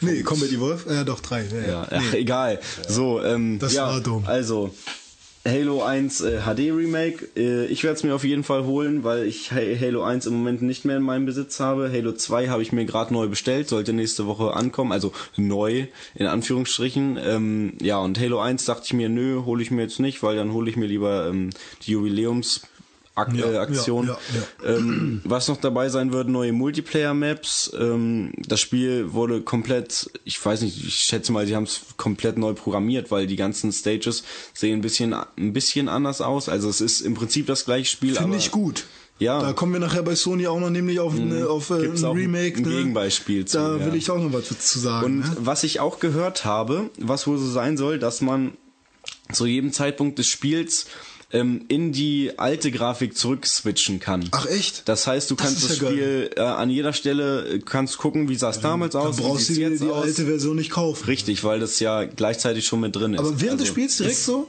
nee, 0.01 0.23
Combat 0.23 0.51
Evolved? 0.53 0.87
Ja, 0.89 1.05
doch, 1.05 1.21
3. 1.21 1.47
Ja, 1.67 1.69
Ja, 1.69 1.89
ach, 1.91 2.15
egal. 2.15 2.61
So, 2.89 3.21
ähm, 3.23 3.59
Das 3.59 3.75
ja, 3.75 3.87
war 3.89 4.01
dumm. 4.01 4.25
Also, 4.27 4.73
Halo 5.45 5.83
1 5.83 6.21
äh, 6.21 6.41
HD 6.43 6.71
Remake. 6.71 7.29
Äh, 7.37 7.65
ich 7.67 7.83
werde 7.83 7.97
es 7.97 8.05
mir 8.05 8.15
auf 8.15 8.23
jeden 8.23 8.45
Fall 8.45 8.65
holen, 8.65 9.03
weil 9.03 9.27
ich 9.27 9.51
Ha- 9.51 9.57
Halo 9.81 10.05
1 10.05 10.27
im 10.27 10.35
Moment 10.35 10.63
nicht 10.63 10.85
mehr 10.85 10.99
in 10.99 11.03
meinem 11.03 11.27
Besitz 11.27 11.59
habe. 11.59 11.91
Halo 11.93 12.13
2 12.13 12.49
habe 12.49 12.63
ich 12.63 12.71
mir 12.71 12.85
gerade 12.85 13.13
neu 13.13 13.27
bestellt, 13.27 13.69
sollte 13.69 13.93
nächste 13.93 14.29
Woche 14.29 14.55
ankommen, 14.55 14.93
also 14.93 15.13
neu 15.37 15.87
in 16.15 16.27
Anführungsstrichen. 16.27 17.19
Ähm, 17.21 17.73
ja, 17.83 17.99
und 17.99 18.21
Halo 18.21 18.39
1 18.39 18.65
dachte 18.67 18.83
ich 18.87 18.93
mir, 18.93 19.09
nö, 19.09 19.43
hole 19.45 19.61
ich 19.61 19.73
mir 19.73 19.83
jetzt 19.83 19.99
nicht, 19.99 20.23
weil 20.23 20.37
dann 20.37 20.53
hole 20.53 20.71
ich 20.71 20.77
mir 20.77 20.87
lieber 20.87 21.27
ähm, 21.29 21.51
die 21.85 21.91
Jubiläums 21.93 22.61
Ak 23.15 23.35
Ja, 23.35 23.53
äh, 23.53 23.57
Aktion. 23.59 24.07
ja, 24.07 24.19
ja, 24.65 24.77
Ähm, 24.77 25.21
was 25.25 25.49
noch 25.49 25.59
dabei 25.59 25.91
sein 25.91 26.13
wird, 26.13 26.29
neue 26.29 26.53
Multiplayer-Maps. 26.53 27.73
Ähm, 27.79 28.33
das 28.39 28.61
Spiel 28.61 29.13
wurde 29.13 29.43
komplett, 29.43 30.11
ich 30.25 30.43
weiß 30.45 30.63
nicht, 30.63 30.83
ich 30.83 30.95
schätze 30.95 31.31
mal, 31.31 31.47
sie 31.47 31.55
haben 31.55 31.65
es 31.65 31.81
komplett 31.99 32.39
neu 32.39 32.55
programmiert, 32.55 33.11
weil 33.11 33.27
die 33.27 33.37
ganzen 33.37 33.71
Stages 33.71 34.25
sehen 34.55 34.79
ein 34.79 34.81
bisschen, 34.81 35.15
ein 35.15 35.53
bisschen 35.53 35.91
anders 35.91 36.23
aus. 36.23 36.49
Also 36.49 36.71
es 36.71 36.81
ist 36.81 37.03
im 37.03 37.13
Prinzip 37.15 37.47
das 37.47 37.67
gleiche 37.67 37.91
Spiel. 37.91 38.15
Finde 38.15 38.39
ich 38.39 38.51
gut. 38.51 38.85
Ja. 39.19 39.41
Da 39.41 39.53
kommen 39.53 39.73
wir 39.73 39.81
nachher 39.81 40.03
bei 40.03 40.15
Sony 40.15 40.47
auch 40.47 40.59
noch 40.59 40.71
nämlich 40.71 40.99
auf, 40.99 41.15
eine, 41.15 41.49
auf 41.49 41.71
äh, 41.71 41.75
ein 41.75 42.05
Remake. 42.05 42.57
ein 42.57 42.63
ne? 42.63 42.71
Gegenbeispiel 42.71 43.45
zu, 43.45 43.59
Da 43.59 43.85
will 43.85 43.95
ich 43.95 44.11
auch 44.11 44.19
noch 44.19 44.33
was 44.33 44.49
zu 44.59 44.79
sagen. 44.79 45.05
Und 45.07 45.19
ne? 45.21 45.37
was 45.39 45.65
ich 45.65 45.81
auch 45.81 46.01
gehört 46.01 46.45
habe, 46.45 46.91
was 46.99 47.27
wohl 47.27 47.39
so 47.39 47.49
sein 47.49 47.77
soll, 47.77 47.99
dass 47.99 48.21
man 48.21 48.55
zu 49.33 49.47
jedem 49.47 49.73
Zeitpunkt 49.73 50.19
des 50.19 50.27
Spiels 50.27 50.87
ähm, 51.33 51.65
in 51.69 51.93
die 51.93 52.33
alte 52.39 52.71
Grafik 52.71 53.17
zurückswitchen 53.17 54.01
kann. 54.01 54.29
Ach 54.33 54.47
echt? 54.47 54.89
Das 54.89 55.07
heißt, 55.07 55.31
du 55.31 55.35
Das 55.35 55.47
kannst 55.47 55.65
das 55.65 55.79
ja. 55.81 55.87
Spiel 55.89 56.31
äh, 56.37 56.41
an 56.41 56.71
jeder 56.71 56.93
Stelle 56.93 57.47
äh, 57.55 57.59
kannst 57.59 57.99
gucken, 57.99 58.29
wie 58.29 58.37
sah 58.37 58.51
es 58.51 58.61
damals 58.61 58.93
Dann 58.93 59.03
aus, 59.07 59.19
wie 59.19 59.23
brauchst 59.23 59.49
du 59.49 59.55
die, 59.55 59.61
jetzt 59.61 59.83
die 59.83 59.91
alte 59.91 60.27
Version 60.27 60.57
nicht 60.57 60.71
kaufen. 60.71 61.05
Richtig, 61.07 61.43
weil 61.45 61.61
das 61.61 61.81
ja 61.81 62.05
gleichzeitig 62.05 62.67
schon 62.67 62.81
mit 62.81 62.95
drin 62.95 63.15
ist. 63.15 63.21
Aber 63.21 63.41
während 63.41 63.61
des 63.61 63.69
Also, 63.69 63.73
Spiels 63.73 63.97
direkt 63.97 64.17
so? 64.17 64.47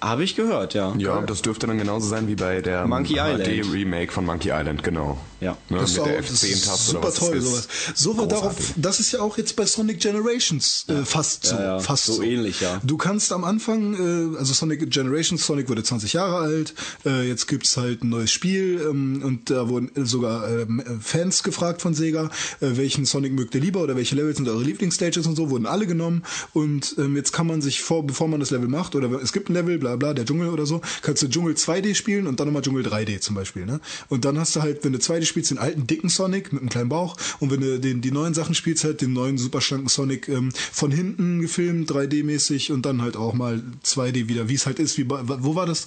Habe 0.00 0.22
ich 0.24 0.36
gehört, 0.36 0.74
ja. 0.74 0.94
Ja, 0.98 1.20
das 1.22 1.42
dürfte 1.42 1.66
dann 1.66 1.78
genauso 1.78 2.08
sein 2.08 2.28
wie 2.28 2.34
bei 2.36 2.60
der 2.60 2.86
Monkey 2.86 3.14
Island. 3.14 3.44
HD-Remake 3.44 4.12
von 4.12 4.24
Monkey 4.24 4.50
Island, 4.50 4.82
genau. 4.84 5.18
Ja. 5.40 5.56
Ne, 5.68 5.78
Das 5.78 5.96
mit 5.96 6.06
der 6.06 6.14
auch- 6.18 6.20
das 6.20 6.42
ist 6.42 6.44
F10-Taste 6.44 6.84
super 6.84 6.98
oder 6.98 7.08
was 7.08 7.14
toll, 7.14 7.34
das 7.36 7.44
sowas. 7.44 7.68
So 7.94 8.16
war 8.18 8.26
darauf, 8.26 8.54
das 8.76 9.00
ist 9.00 9.12
ja 9.12 9.20
auch 9.20 9.38
jetzt 9.38 9.54
bei 9.56 9.66
Sonic 9.66 10.00
Generations 10.00 10.84
äh, 10.88 11.04
fast 11.04 11.46
so. 11.46 11.54
Ja, 11.56 11.62
ja, 11.62 11.78
fast 11.78 12.06
so 12.06 12.22
ähnlich, 12.22 12.60
ja. 12.60 12.80
Du 12.84 12.96
kannst 12.96 13.32
am 13.32 13.44
Anfang, 13.44 13.94
äh, 14.34 14.36
also 14.38 14.52
Sonic 14.52 14.90
Generations, 14.90 15.44
Sonic 15.46 15.68
wurde 15.68 15.82
20 15.84 16.12
Jahre 16.12 16.38
alt, 16.38 16.74
äh, 17.06 17.26
jetzt 17.28 17.46
gibt's 17.46 17.76
halt 17.76 18.02
ein 18.02 18.08
neues 18.08 18.32
Spiel 18.32 18.80
ähm, 18.88 19.22
und 19.24 19.50
da 19.50 19.68
wurden 19.68 19.90
sogar 20.06 20.48
ähm, 20.50 20.82
Fans 21.00 21.42
gefragt 21.44 21.82
von 21.82 21.94
Sega, 21.94 22.30
äh, 22.60 22.70
welchen 22.76 23.04
Sonic 23.04 23.32
mögt 23.32 23.54
ihr 23.54 23.60
lieber 23.60 23.80
oder 23.80 23.94
welche 23.96 24.16
Levels 24.16 24.36
sind 24.38 24.48
eure 24.48 24.62
Lieblingsstages 24.62 25.26
und 25.26 25.36
so, 25.36 25.50
wurden 25.50 25.66
alle 25.66 25.86
genommen 25.86 26.24
und 26.52 26.96
ähm, 26.98 27.14
jetzt 27.16 27.32
kann 27.32 27.46
man 27.46 27.62
sich 27.62 27.80
vor, 27.82 28.04
bevor 28.06 28.26
man 28.28 28.40
das 28.40 28.50
Level 28.50 28.68
macht 28.68 28.94
oder 28.96 29.08
es 29.22 29.32
gibt 29.32 29.50
ein 29.50 29.54
Level, 29.54 29.78
bla 29.88 29.96
bla, 29.96 30.14
der 30.14 30.24
Dschungel 30.24 30.48
oder 30.50 30.66
so, 30.66 30.80
kannst 31.02 31.22
du 31.22 31.28
Dschungel 31.28 31.54
2D 31.54 31.94
spielen 31.94 32.26
und 32.26 32.38
dann 32.40 32.46
nochmal 32.48 32.62
Dschungel 32.62 32.86
3D 32.86 33.20
zum 33.20 33.34
Beispiel, 33.34 33.66
ne? 33.66 33.80
Und 34.08 34.24
dann 34.24 34.38
hast 34.38 34.54
du 34.56 34.62
halt, 34.62 34.84
wenn 34.84 34.92
du 34.92 34.98
2D 34.98 35.24
spielst, 35.24 35.50
den 35.50 35.58
alten 35.58 35.86
dicken 35.86 36.08
Sonic 36.08 36.52
mit 36.52 36.62
einem 36.62 36.70
kleinen 36.70 36.88
Bauch 36.88 37.16
und 37.40 37.50
wenn 37.50 37.60
du 37.60 37.78
den, 37.80 38.00
die 38.00 38.10
neuen 38.10 38.34
Sachen 38.34 38.54
spielst, 38.54 38.84
halt 38.84 39.00
den 39.00 39.12
neuen 39.12 39.38
super 39.38 39.60
schlanken 39.60 39.88
Sonic 39.88 40.28
ähm, 40.28 40.50
von 40.72 40.90
hinten 40.90 41.40
gefilmt, 41.40 41.90
3D-mäßig 41.90 42.72
und 42.72 42.86
dann 42.86 43.02
halt 43.02 43.16
auch 43.16 43.34
mal 43.34 43.62
2D 43.84 44.28
wieder, 44.28 44.48
wie 44.48 44.54
es 44.54 44.66
halt 44.66 44.78
ist, 44.78 44.98
wie 44.98 45.08
wo 45.08 45.54
war 45.54 45.66
das, 45.66 45.86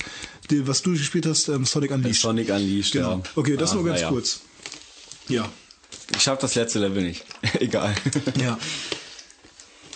die, 0.49 0.67
was 0.67 0.81
du 0.81 0.91
gespielt 0.91 1.25
hast, 1.25 1.47
ähm, 1.49 1.65
Sonic 1.65 1.91
Unleashed? 1.91 2.21
Sonic 2.21 2.49
Unleashed, 2.49 2.93
Genau. 2.93 3.17
ja. 3.17 3.21
Okay, 3.35 3.57
das 3.57 3.71
Ah, 3.71 3.75
nur 3.75 3.85
ganz 3.85 3.99
naja. 3.99 4.09
kurz. 4.09 4.41
Ja. 5.27 5.49
Ich 6.15 6.21
schaff 6.23 6.39
das 6.39 6.55
letzte 6.55 6.79
Level 6.79 7.03
nicht. 7.03 7.23
Egal. 7.59 7.93
Ja. 8.39 8.57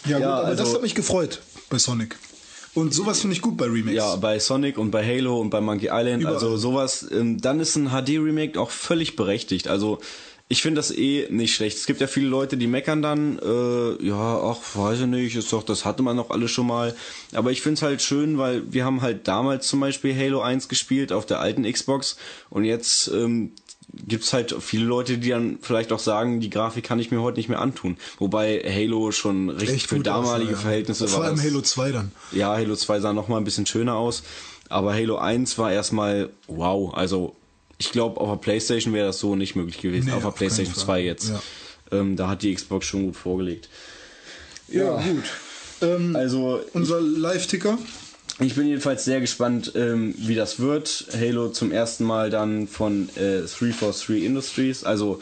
Ja, 0.06 0.12
Ja, 0.12 0.18
gut, 0.18 0.26
aber 0.28 0.50
das 0.52 0.60
also- 0.62 0.76
hat 0.76 0.82
mich 0.82 0.96
gefreut 0.96 1.42
bei 1.70 1.78
Sonic. 1.80 2.16
Und 2.76 2.94
sowas 2.94 3.22
finde 3.22 3.36
ich 3.36 3.42
gut 3.42 3.58
bei 3.58 3.66
Remakes. 3.66 3.96
Ja, 3.96 4.16
bei 4.18 4.38
Sonic 4.38 4.78
und 4.78 4.92
bei 4.92 5.04
Halo 5.04 5.40
und 5.40 5.50
bei 5.50 5.62
Monkey 5.62 5.88
Island, 5.92 6.22
Überall. 6.22 6.36
also 6.36 6.58
sowas, 6.58 7.08
ähm, 7.12 7.42
dann 7.42 7.60
ist 7.60 7.76
ein 7.76 7.90
HD-Remake 7.90 8.60
auch 8.60 8.70
völlig 8.70 9.16
berechtigt. 9.16 9.68
Also 9.68 10.00
ich 10.48 10.62
finde 10.62 10.78
das 10.78 10.92
eh 10.92 11.28
nicht 11.32 11.56
schlecht. 11.56 11.78
Es 11.78 11.88
gibt 11.88 12.02
ja 12.02 12.08
viele 12.08 12.28
Leute, 12.28 12.56
die 12.56 12.68
meckern 12.68 13.02
dann, 13.02 13.40
äh, 13.40 14.06
ja, 14.06 14.40
ach, 14.44 14.60
weiß 14.76 15.00
ich 15.02 15.06
nicht, 15.08 15.36
ist 15.36 15.52
doch, 15.52 15.64
das 15.64 15.86
hatte 15.86 16.04
man 16.04 16.18
doch 16.18 16.30
alles 16.30 16.52
schon 16.52 16.68
mal. 16.68 16.94
Aber 17.34 17.52
ich 17.52 17.62
finde 17.62 17.76
es 17.76 17.82
halt 17.82 18.02
schön, 18.04 18.38
weil 18.38 18.62
wir 18.72 18.86
haben 18.86 19.02
halt 19.02 19.28
damals 19.28 19.68
zum 19.68 19.80
Beispiel 19.80 20.16
Halo 20.16 20.42
1 20.42 20.68
gespielt 20.68 21.12
auf 21.12 21.26
der 21.26 21.40
alten 21.40 21.64
Xbox 21.64 22.18
und 22.52 22.64
jetzt 22.64 23.08
ähm, 23.08 23.54
gibt's 23.94 24.34
halt 24.34 24.56
viele 24.60 24.86
Leute, 24.86 25.18
die 25.18 25.30
dann 25.30 25.58
vielleicht 25.62 25.92
auch 25.92 26.00
sagen, 26.00 26.40
die 26.40 26.50
Grafik 26.50 26.84
kann 26.84 27.00
ich 27.00 27.12
mir 27.12 27.22
heute 27.22 27.38
nicht 27.38 27.50
mehr 27.50 27.60
antun. 27.62 27.98
Wobei 28.20 28.62
Halo 28.66 29.12
schon 29.12 29.50
richtig 29.50 29.76
Echt 29.76 29.88
für 29.88 30.00
damalige 30.00 30.52
ja. 30.54 30.58
Verhältnisse 30.58 31.08
Vor 31.08 31.20
war. 31.20 31.26
allem 31.28 31.38
das- 31.38 31.46
Halo 31.46 31.62
2 31.62 31.92
dann. 31.92 32.12
ja, 32.32 32.54
Halo 32.54 32.76
2 32.76 33.00
sah 33.00 33.14
noch 33.14 33.28
mal 33.28 33.38
ein 33.38 33.44
bisschen 33.44 33.66
schöner 33.66 33.96
aus, 33.96 34.24
aber 34.70 34.94
Halo 34.94 35.18
1 35.18 35.58
war 35.58 35.72
erstmal 35.72 36.30
wow, 36.48 36.94
also 36.94 37.36
ich 37.78 37.92
glaube 37.92 38.20
auf 38.22 38.30
der 38.30 38.38
Playstation 38.38 38.94
wäre 38.94 39.08
das 39.08 39.20
so 39.20 39.36
nicht 39.36 39.56
möglich 39.56 39.80
gewesen, 39.82 40.08
Nee, 40.08 40.14
auf 40.14 40.20
der 40.20 40.30
auf 40.30 40.36
Playstation 40.36 40.74
Fall. 40.76 40.84
2 40.86 41.02
jetzt. 41.04 41.30
Ja. 41.30 41.42
Ähm, 41.92 42.16
da 42.16 42.28
hat 42.30 42.42
die 42.42 42.54
Xbox 42.54 42.86
schon 42.86 43.06
gut 43.06 43.16
vorgelegt. 43.16 43.70
Ja, 44.68 44.96
gut. 45.02 45.24
Ähm, 45.82 46.16
Also 46.16 46.62
unser 46.74 47.00
Live-Ticker. 47.02 47.78
Ich 48.40 48.56
bin 48.56 48.68
jedenfalls 48.68 49.06
sehr 49.06 49.22
gespannt, 49.22 49.72
ähm, 49.76 50.14
wie 50.18 50.36
das 50.36 50.60
wird. 50.60 51.08
Halo 51.14 51.50
zum 51.50 51.72
ersten 51.72 52.04
Mal 52.04 52.30
dann 52.30 52.68
von 52.68 53.10
äh, 53.16 53.42
343 53.42 54.24
Industries, 54.24 54.84
also 54.84 55.22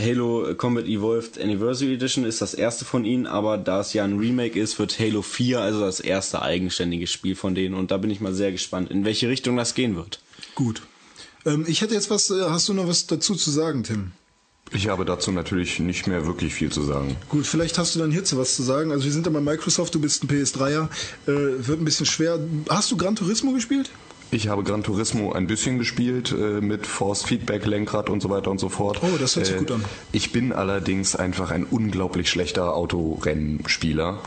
Halo 0.00 0.54
Combat 0.56 0.86
Evolved 0.86 1.40
Anniversary 1.40 1.94
Edition 1.94 2.24
ist 2.24 2.40
das 2.40 2.52
erste 2.54 2.84
von 2.84 3.04
ihnen, 3.04 3.26
aber 3.26 3.58
da 3.58 3.80
es 3.80 3.92
ja 3.92 4.02
ein 4.02 4.18
Remake 4.18 4.58
ist, 4.58 4.78
wird 4.78 4.98
Halo 4.98 5.22
4 5.22 5.60
also 5.60 5.80
das 5.80 6.00
erste 6.00 6.42
eigenständige 6.42 7.06
Spiel 7.06 7.36
von 7.36 7.54
denen 7.54 7.74
und 7.74 7.90
da 7.90 7.98
bin 7.98 8.10
ich 8.10 8.20
mal 8.20 8.34
sehr 8.34 8.50
gespannt, 8.50 8.90
in 8.90 9.04
welche 9.04 9.28
Richtung 9.28 9.56
das 9.56 9.74
gehen 9.74 9.94
wird. 9.94 10.20
Gut. 10.54 10.82
Ähm, 11.46 11.64
ich 11.68 11.80
hätte 11.80 11.94
jetzt 11.94 12.10
was, 12.10 12.30
äh, 12.30 12.42
hast 12.48 12.68
du 12.68 12.74
noch 12.74 12.88
was 12.88 13.06
dazu 13.06 13.34
zu 13.34 13.50
sagen, 13.50 13.84
Tim? 13.84 14.12
Ich 14.72 14.88
habe 14.88 15.04
dazu 15.04 15.30
natürlich 15.30 15.78
nicht 15.78 16.06
mehr 16.06 16.26
wirklich 16.26 16.54
viel 16.54 16.72
zu 16.72 16.82
sagen. 16.82 17.16
Gut, 17.28 17.46
vielleicht 17.46 17.78
hast 17.78 17.94
du 17.94 18.00
dann 18.00 18.10
hierzu 18.10 18.38
was 18.38 18.56
zu 18.56 18.62
sagen. 18.62 18.92
Also 18.92 19.04
wir 19.04 19.12
sind 19.12 19.26
ja 19.26 19.32
bei 19.32 19.40
Microsoft, 19.40 19.94
du 19.94 20.00
bist 20.00 20.24
ein 20.24 20.28
PS3er, 20.28 20.88
äh, 21.26 21.30
wird 21.66 21.80
ein 21.80 21.84
bisschen 21.84 22.06
schwer. 22.06 22.40
Hast 22.68 22.90
du 22.90 22.96
Gran 22.96 23.14
Turismo 23.14 23.52
gespielt? 23.52 23.90
Ich 24.30 24.48
habe 24.48 24.64
Gran 24.64 24.82
Turismo 24.82 25.32
ein 25.32 25.46
bisschen 25.46 25.78
gespielt 25.78 26.32
äh, 26.32 26.60
mit 26.60 26.86
Force 26.88 27.22
Feedback, 27.22 27.66
Lenkrad 27.66 28.10
und 28.10 28.20
so 28.20 28.30
weiter 28.30 28.50
und 28.50 28.58
so 28.58 28.68
fort. 28.68 29.00
Oh, 29.02 29.16
das 29.18 29.36
hört 29.36 29.46
sich 29.46 29.54
Äh, 29.54 29.58
gut 29.58 29.70
an. 29.70 29.84
Ich 30.10 30.32
bin 30.32 30.52
allerdings 30.52 31.14
einfach 31.14 31.52
ein 31.52 31.64
unglaublich 31.64 32.28
schlechter 32.28 32.74
Autorennspieler. 32.74 34.18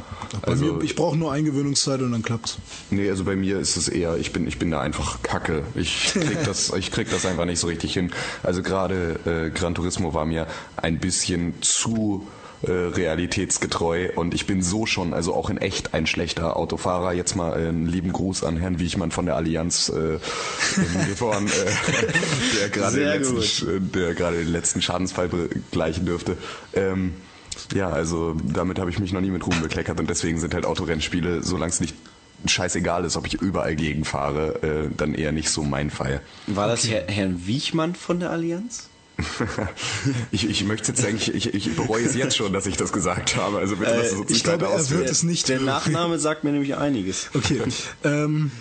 Bei 0.41 0.47
Also, 0.51 0.65
mir, 0.75 0.83
ich 0.83 0.95
brauche 0.95 1.17
nur 1.17 1.31
Eingewöhnungszeit 1.33 2.01
und 2.01 2.11
dann 2.13 2.21
klappt's. 2.21 2.57
nee, 2.89 3.09
also 3.09 3.23
bei 3.25 3.35
mir 3.35 3.59
ist 3.59 3.75
es 3.75 3.89
eher, 3.89 4.17
ich 4.17 4.31
bin, 4.31 4.47
ich 4.47 4.57
bin 4.59 4.71
da 4.71 4.79
einfach 4.79 5.21
kacke. 5.23 5.63
Ich 5.75 6.13
krieg 6.13 6.37
das, 6.45 6.71
ich 6.77 6.91
krieg 6.91 7.09
das 7.09 7.25
einfach 7.25 7.45
nicht 7.45 7.59
so 7.59 7.67
richtig 7.67 7.93
hin. 7.93 8.11
Also 8.43 8.63
gerade 8.63 9.19
äh, 9.25 9.49
Gran 9.49 9.75
Turismo 9.75 10.13
war 10.13 10.25
mir 10.25 10.47
ein 10.77 10.99
bisschen 10.99 11.53
zu 11.61 12.27
äh, 12.63 12.71
realitätsgetreu 12.71 14.09
und 14.15 14.33
ich 14.33 14.47
bin 14.47 14.61
so 14.61 14.85
schon, 14.85 15.13
also 15.13 15.33
auch 15.33 15.49
in 15.49 15.57
echt 15.57 15.93
ein 15.93 16.07
schlechter 16.07 16.57
Autofahrer. 16.57 17.13
Jetzt 17.13 17.35
mal 17.35 17.53
äh, 17.53 17.67
einen 17.67 17.87
lieben 17.87 18.11
Gruß 18.11 18.43
an 18.43 18.57
Herrn 18.57 18.79
Wiechmann 18.79 19.11
von 19.11 19.25
der 19.25 19.35
Allianz 19.35 19.89
äh, 19.89 20.15
in 20.75 21.05
Gifhorn, 21.07 21.47
äh, 21.47 21.51
der 22.59 22.69
gerade 22.69 22.95
den, 22.97 23.07
letzten, 23.07 23.67
äh, 23.77 23.79
der 23.79 24.31
den 24.31 24.47
letzten 24.51 24.81
Schadensfall 24.81 25.27
begleichen 25.27 26.05
dürfte. 26.05 26.37
Ähm, 26.73 27.13
Ja, 27.73 27.89
also 27.89 28.35
damit 28.43 28.79
habe 28.79 28.89
ich 28.89 28.99
mich 28.99 29.11
noch 29.13 29.21
nie 29.21 29.31
mit 29.31 29.45
Ruhm 29.45 29.59
bekleckert 29.61 29.99
und 29.99 30.09
deswegen 30.09 30.39
sind 30.39 30.53
halt 30.53 30.65
Autorennspiele, 30.65 31.43
solange 31.43 31.71
es 31.71 31.79
nicht 31.79 31.95
scheißegal 32.45 33.03
ist, 33.05 33.17
ob 33.17 33.25
ich 33.25 33.33
überall 33.35 33.75
gegenfahre, 33.75 34.61
äh, 34.61 34.89
dann 34.95 35.13
eher 35.13 35.31
nicht 35.31 35.49
so 35.49 35.63
mein 35.63 35.89
Fall. 35.89 36.21
War 36.45 36.67
das 36.67 36.87
Herr, 36.87 37.03
Herrn 37.07 37.47
Wiechmann 37.47 37.95
von 37.95 38.19
der 38.19 38.29
Allianz? 38.31 38.89
ich, 40.31 40.49
ich 40.49 40.63
möchte 40.65 40.89
jetzt 40.89 41.03
eigentlich, 41.03 41.33
ich, 41.33 41.53
ich 41.53 41.75
bereue 41.75 42.05
es 42.05 42.15
jetzt 42.15 42.37
schon, 42.37 42.53
dass 42.53 42.65
ich 42.65 42.77
das 42.77 42.91
gesagt 42.91 43.35
habe. 43.35 43.57
Also 43.57 43.77
bitte 43.77 43.91
es 43.91 44.13
uns 44.13 44.29
ich 44.29 44.29
nicht 44.29 44.43
glaube, 44.43 44.65
er 44.65 44.89
wird 44.89 45.09
es 45.09 45.23
nicht 45.23 45.49
Der. 45.49 45.59
Nachname 45.59 46.19
sagt 46.19 46.43
mir 46.43 46.51
nämlich 46.51 46.75
einiges. 46.75 47.29
Okay. 47.33 47.61
ähm, 48.03 48.51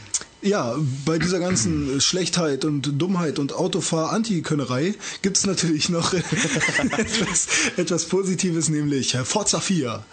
ja, 0.43 0.77
bei 1.05 1.19
dieser 1.19 1.41
ganzen 1.41 2.01
Schlechtheit 2.01 2.65
und 2.65 3.01
Dummheit 3.01 3.39
und 3.39 3.53
Autofahr-Antikönnerei 3.53 4.95
gibt 5.23 5.37
es 5.37 5.47
natürlich 5.47 5.89
noch 5.89 6.13
etwas, 6.15 7.49
etwas 7.77 8.05
Positives, 8.07 8.69
nämlich 8.69 9.17
Forza 9.25 9.61
4. 9.61 10.05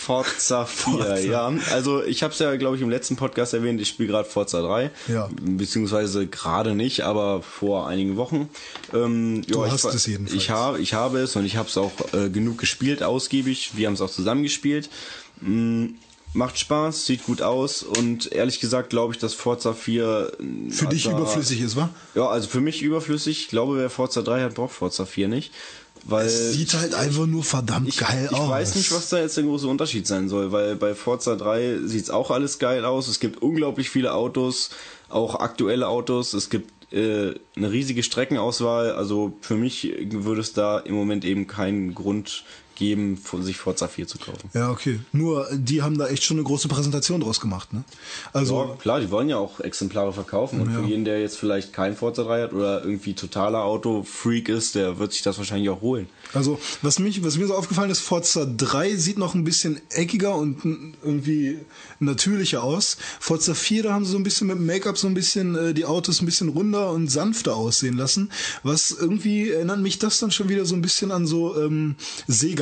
Forza 0.00 0.64
4, 0.66 0.92
Forza. 0.94 1.16
ja. 1.18 1.52
Also 1.72 2.02
ich 2.04 2.22
habe 2.22 2.32
es 2.32 2.38
ja, 2.38 2.54
glaube 2.56 2.76
ich, 2.76 2.82
im 2.82 2.90
letzten 2.90 3.16
Podcast 3.16 3.52
erwähnt, 3.54 3.80
ich 3.80 3.88
spiele 3.88 4.08
gerade 4.08 4.28
Forza 4.28 4.62
3. 4.62 4.90
Ja. 5.08 5.28
Beziehungsweise 5.42 6.26
gerade 6.26 6.74
nicht, 6.74 7.02
aber 7.02 7.42
vor 7.42 7.86
einigen 7.88 8.16
Wochen. 8.16 8.48
Ähm, 8.94 9.42
Du 9.46 9.64
ja, 9.64 9.70
hast 9.70 9.84
ich, 9.84 9.94
es 9.94 10.06
jedenfalls. 10.06 10.36
Ich, 10.42 10.50
hab, 10.50 10.78
ich 10.78 10.94
habe 10.94 11.18
es 11.20 11.36
und 11.36 11.44
ich 11.44 11.56
habe 11.56 11.68
es 11.68 11.76
auch 11.76 11.92
äh, 12.12 12.30
genug 12.30 12.58
gespielt, 12.58 13.02
ausgiebig. 13.02 13.72
Wir 13.74 13.86
haben 13.86 13.94
es 13.94 14.00
auch 14.00 14.10
zusammen 14.10 14.42
gespielt. 14.42 14.88
Mm, 15.40 15.86
macht 16.32 16.58
Spaß, 16.58 17.06
sieht 17.06 17.24
gut 17.24 17.42
aus 17.42 17.82
und 17.82 18.30
ehrlich 18.32 18.60
gesagt 18.60 18.90
glaube 18.90 19.12
ich, 19.14 19.18
dass 19.18 19.34
Forza 19.34 19.74
4... 19.74 20.32
äh, 20.38 20.70
Für 20.70 20.86
dich 20.86 21.06
also- 21.06 21.18
überflüssig 21.18 21.60
ist, 21.60 21.76
wa? 21.76 21.90
Ja, 22.14 22.28
also 22.28 22.48
für 22.48 22.60
mich 22.60 22.82
überflüssig. 22.82 23.40
Ich 23.42 23.48
glaube, 23.48 23.76
wer 23.78 23.90
Forza 23.90 24.22
3 24.22 24.42
hat, 24.44 24.54
braucht 24.54 24.72
Forza 24.72 25.04
4 25.06 25.28
nicht. 25.28 25.52
Weil 26.10 26.28
Sieht 26.28 26.74
halt 26.74 26.94
einfach 26.94 27.26
nur 27.26 27.44
verdammt 27.44 27.88
ich, 27.88 27.98
geil 27.98 28.28
ich 28.30 28.36
aus. 28.36 28.50
weiß 28.50 28.74
nicht, 28.74 28.92
was 28.92 29.08
da 29.08 29.18
jetzt 29.18 29.36
der 29.36 29.44
große 29.44 29.68
Unterschied 29.68 30.06
sein 30.06 30.28
soll, 30.28 30.50
weil 30.52 30.76
bei 30.76 30.94
Forza 30.94 31.36
3 31.36 31.78
sieht's 31.84 32.10
auch 32.10 32.30
alles 32.30 32.58
geil 32.58 32.84
aus. 32.84 33.06
Es 33.08 33.20
gibt 33.20 33.40
unglaublich 33.42 33.90
viele 33.90 34.12
Autos, 34.12 34.70
auch 35.08 35.36
aktuelle 35.36 35.88
Autos. 35.88 36.34
Es 36.34 36.50
gibt 36.50 36.92
äh, 36.92 37.34
eine 37.56 37.70
riesige 37.70 38.02
Streckenauswahl. 38.02 38.92
Also 38.92 39.32
für 39.40 39.54
mich 39.54 39.92
würde 40.10 40.40
es 40.40 40.52
da 40.52 40.78
im 40.78 40.94
Moment 40.94 41.24
eben 41.24 41.46
keinen 41.46 41.94
Grund 41.94 42.44
geben, 42.80 43.16
sich 43.42 43.58
Forza 43.58 43.86
4 43.86 44.08
zu 44.08 44.18
kaufen. 44.18 44.50
Ja, 44.54 44.70
okay. 44.70 44.98
Nur, 45.12 45.46
die 45.52 45.82
haben 45.82 45.96
da 45.98 46.08
echt 46.08 46.24
schon 46.24 46.38
eine 46.38 46.44
große 46.44 46.66
Präsentation 46.66 47.20
draus 47.20 47.38
gemacht, 47.40 47.72
ne? 47.72 47.84
Also, 48.32 48.64
Ja, 48.70 48.74
klar, 48.76 49.00
die 49.00 49.10
wollen 49.10 49.28
ja 49.28 49.36
auch 49.36 49.60
Exemplare 49.60 50.12
verkaufen. 50.12 50.60
Und 50.62 50.72
Ja. 50.72 50.80
für 50.80 50.86
jeden, 50.88 51.04
der 51.04 51.20
jetzt 51.20 51.36
vielleicht 51.36 51.72
kein 51.72 51.94
Forza 51.94 52.24
3 52.24 52.42
hat 52.42 52.52
oder 52.54 52.82
irgendwie 52.82 53.12
totaler 53.14 53.62
Autofreak 53.64 54.48
ist, 54.48 54.74
der 54.74 54.98
wird 54.98 55.12
sich 55.12 55.22
das 55.22 55.36
wahrscheinlich 55.38 55.68
auch 55.68 55.82
holen. 55.82 56.08
Also, 56.32 56.58
was, 56.82 56.98
mich, 56.98 57.22
was 57.22 57.36
mir 57.36 57.46
so 57.46 57.54
aufgefallen 57.54 57.90
ist, 57.90 58.00
Forza 58.00 58.46
3 58.46 58.96
sieht 58.96 59.18
noch 59.18 59.34
ein 59.34 59.44
bisschen 59.44 59.80
eckiger 59.90 60.34
und 60.34 60.96
irgendwie 61.04 61.58
natürlicher 61.98 62.62
aus. 62.62 62.96
Forza 63.20 63.54
4, 63.54 63.82
da 63.82 63.92
haben 63.92 64.04
sie 64.06 64.12
so 64.12 64.16
ein 64.16 64.22
bisschen 64.24 64.46
mit 64.46 64.58
Make-up 64.58 64.96
so 64.96 65.06
ein 65.06 65.14
bisschen 65.14 65.54
äh, 65.54 65.74
die 65.74 65.84
Autos 65.84 66.22
ein 66.22 66.26
bisschen 66.26 66.48
runder 66.48 66.90
und 66.90 67.08
sanfter 67.10 67.56
aussehen 67.56 67.96
lassen. 67.96 68.30
Was 68.62 68.90
irgendwie 68.90 69.50
erinnert 69.50 69.80
mich 69.80 69.98
das 69.98 70.18
dann 70.18 70.30
schon 70.30 70.48
wieder 70.48 70.64
so 70.64 70.74
ein 70.74 70.82
bisschen 70.82 71.10
an 71.12 71.26
so 71.26 71.60
ähm, 71.60 71.96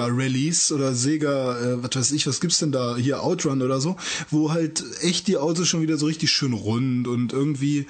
Sega-Rallies 0.09 0.73
oder 0.73 0.95
Sega, 0.95 1.59
äh, 1.59 1.83
was 1.83 1.95
weiß 1.95 2.13
ich, 2.13 2.27
was 2.27 2.41
gibt's 2.41 2.59
denn 2.59 2.73
da? 2.73 2.97
Hier 2.97 3.23
Outrun 3.23 3.63
oder 3.63 3.81
so, 3.81 3.97
wo 4.31 4.53
halt 4.53 4.85
echt 5.03 5.27
die 5.29 5.37
Autos 5.37 5.69
schon 5.69 5.83
wieder 5.83 5.97
so 5.97 6.07
richtig 6.07 6.31
schön 6.31 6.53
rund 6.53 7.07
und 7.09 7.33
irgendwie 7.33 7.87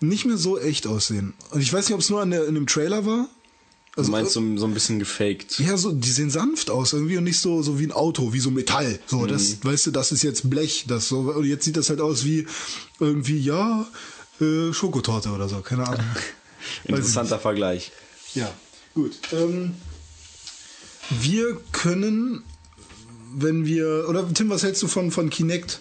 nicht 0.00 0.24
mehr 0.24 0.36
so 0.36 0.58
echt 0.58 0.86
aussehen. 0.86 1.34
Und 1.50 1.60
ich 1.60 1.72
weiß 1.72 1.86
nicht, 1.86 1.94
ob 1.94 2.00
es 2.00 2.10
nur 2.10 2.20
an 2.20 2.30
der, 2.30 2.46
in 2.46 2.54
dem 2.54 2.66
Trailer 2.66 3.06
war. 3.06 3.28
Also 3.94 4.08
du 4.08 4.12
meinst 4.12 4.32
so, 4.32 4.56
so 4.56 4.64
ein 4.64 4.72
bisschen 4.72 4.98
gefaked. 4.98 5.58
Ja, 5.58 5.76
so, 5.76 5.92
die 5.92 6.10
sehen 6.10 6.30
sanft 6.30 6.70
aus 6.70 6.94
irgendwie 6.94 7.18
und 7.18 7.24
nicht 7.24 7.38
so, 7.38 7.62
so 7.62 7.78
wie 7.78 7.84
ein 7.84 7.92
Auto, 7.92 8.32
wie 8.32 8.40
so 8.40 8.50
Metall. 8.50 8.98
So, 9.06 9.26
das, 9.26 9.62
weißt 9.62 9.86
du, 9.86 9.90
das 9.90 10.12
ist 10.12 10.22
jetzt 10.22 10.48
Blech, 10.48 10.86
das 10.88 11.08
so, 11.08 11.20
und 11.20 11.44
jetzt 11.44 11.64
sieht 11.64 11.76
das 11.76 11.90
halt 11.90 12.00
aus 12.00 12.24
wie 12.24 12.46
irgendwie, 13.00 13.38
ja, 13.38 13.86
äh, 14.40 14.72
Schokotorte 14.72 15.30
oder 15.30 15.46
so, 15.48 15.60
keine 15.60 15.86
Ahnung. 15.86 16.06
Interessanter 16.84 17.38
Vergleich. 17.38 17.92
Ja, 18.34 18.50
gut. 18.94 19.12
Ähm, 19.32 19.74
wir 21.20 21.60
können, 21.72 22.44
wenn 23.34 23.66
wir, 23.66 24.06
oder 24.08 24.32
Tim, 24.32 24.50
was 24.50 24.62
hältst 24.62 24.82
du 24.82 24.88
von, 24.88 25.10
von 25.10 25.30
Kinect? 25.30 25.80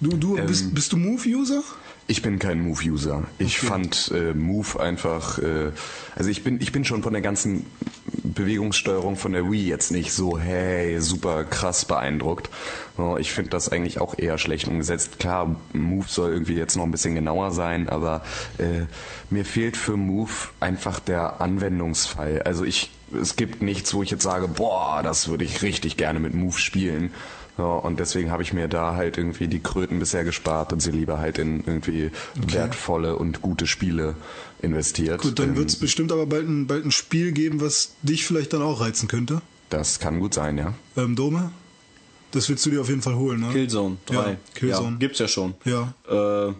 Du, 0.00 0.16
du, 0.16 0.36
bist, 0.46 0.74
bist 0.74 0.92
du 0.92 0.96
Move-User? 0.96 1.62
Ich 2.08 2.22
bin 2.22 2.38
kein 2.38 2.60
Move-User. 2.60 3.24
Ich 3.38 3.58
fand 3.58 4.12
äh, 4.14 4.32
Move 4.32 4.78
einfach, 4.78 5.38
äh, 5.38 5.72
also 6.14 6.30
ich 6.30 6.44
bin, 6.44 6.60
ich 6.60 6.70
bin 6.70 6.84
schon 6.84 7.02
von 7.02 7.12
der 7.12 7.22
ganzen 7.22 7.66
Bewegungssteuerung 8.22 9.16
von 9.16 9.32
der 9.32 9.50
Wii 9.50 9.66
jetzt 9.66 9.90
nicht 9.90 10.12
so, 10.12 10.38
hey, 10.38 11.00
super 11.00 11.44
krass 11.44 11.84
beeindruckt. 11.84 12.50
Ich 13.18 13.32
finde 13.32 13.50
das 13.50 13.70
eigentlich 13.70 14.00
auch 14.00 14.16
eher 14.18 14.38
schlecht 14.38 14.68
umgesetzt. 14.68 15.18
Klar, 15.18 15.56
Move 15.72 16.06
soll 16.06 16.32
irgendwie 16.32 16.54
jetzt 16.54 16.76
noch 16.76 16.84
ein 16.84 16.90
bisschen 16.90 17.14
genauer 17.14 17.50
sein, 17.50 17.88
aber 17.88 18.22
äh, 18.58 18.84
mir 19.30 19.44
fehlt 19.44 19.76
für 19.76 19.96
Move 19.96 20.30
einfach 20.60 21.00
der 21.00 21.40
Anwendungsfall. 21.40 22.42
Also 22.42 22.64
ich, 22.64 22.90
es 23.12 23.36
gibt 23.36 23.62
nichts, 23.62 23.94
wo 23.94 24.02
ich 24.02 24.10
jetzt 24.10 24.22
sage, 24.22 24.48
boah, 24.48 25.00
das 25.02 25.28
würde 25.28 25.44
ich 25.44 25.62
richtig 25.62 25.96
gerne 25.96 26.18
mit 26.20 26.34
Move 26.34 26.58
spielen. 26.58 27.12
Ja, 27.58 27.64
und 27.64 28.00
deswegen 28.00 28.30
habe 28.30 28.42
ich 28.42 28.52
mir 28.52 28.68
da 28.68 28.96
halt 28.96 29.16
irgendwie 29.16 29.48
die 29.48 29.60
Kröten 29.60 29.98
bisher 29.98 30.24
gespart 30.24 30.74
und 30.74 30.80
sie 30.80 30.90
lieber 30.90 31.18
halt 31.18 31.38
in 31.38 31.64
irgendwie 31.64 32.10
wertvolle 32.34 33.16
und 33.16 33.40
gute 33.40 33.66
Spiele 33.66 34.14
investiert. 34.60 35.22
Gut, 35.22 35.38
dann 35.38 35.50
Ähm, 35.50 35.56
wird 35.56 35.70
es 35.70 35.76
bestimmt 35.76 36.12
aber 36.12 36.26
bald 36.26 36.46
ein, 36.46 36.66
bald 36.66 36.84
ein 36.84 36.90
Spiel 36.90 37.32
geben, 37.32 37.60
was 37.62 37.94
dich 38.02 38.26
vielleicht 38.26 38.52
dann 38.52 38.60
auch 38.60 38.80
reizen 38.80 39.08
könnte. 39.08 39.40
Das 39.70 40.00
kann 40.00 40.20
gut 40.20 40.34
sein, 40.34 40.58
ja. 40.58 40.74
Ähm, 40.98 41.16
Dome? 41.16 41.50
Das 42.32 42.48
willst 42.50 42.66
du 42.66 42.70
dir 42.70 42.82
auf 42.82 42.88
jeden 42.90 43.00
Fall 43.02 43.14
holen, 43.14 43.40
ne? 43.40 43.48
Killzone 43.52 43.96
3. 44.06 44.14
Ja, 44.14 44.36
Killzone. 44.54 44.90
Ja, 44.90 44.96
gibt's 44.98 45.18
ja 45.18 45.28
schon. 45.28 45.54
Ja. 45.64 45.94
Äh, 46.10 46.52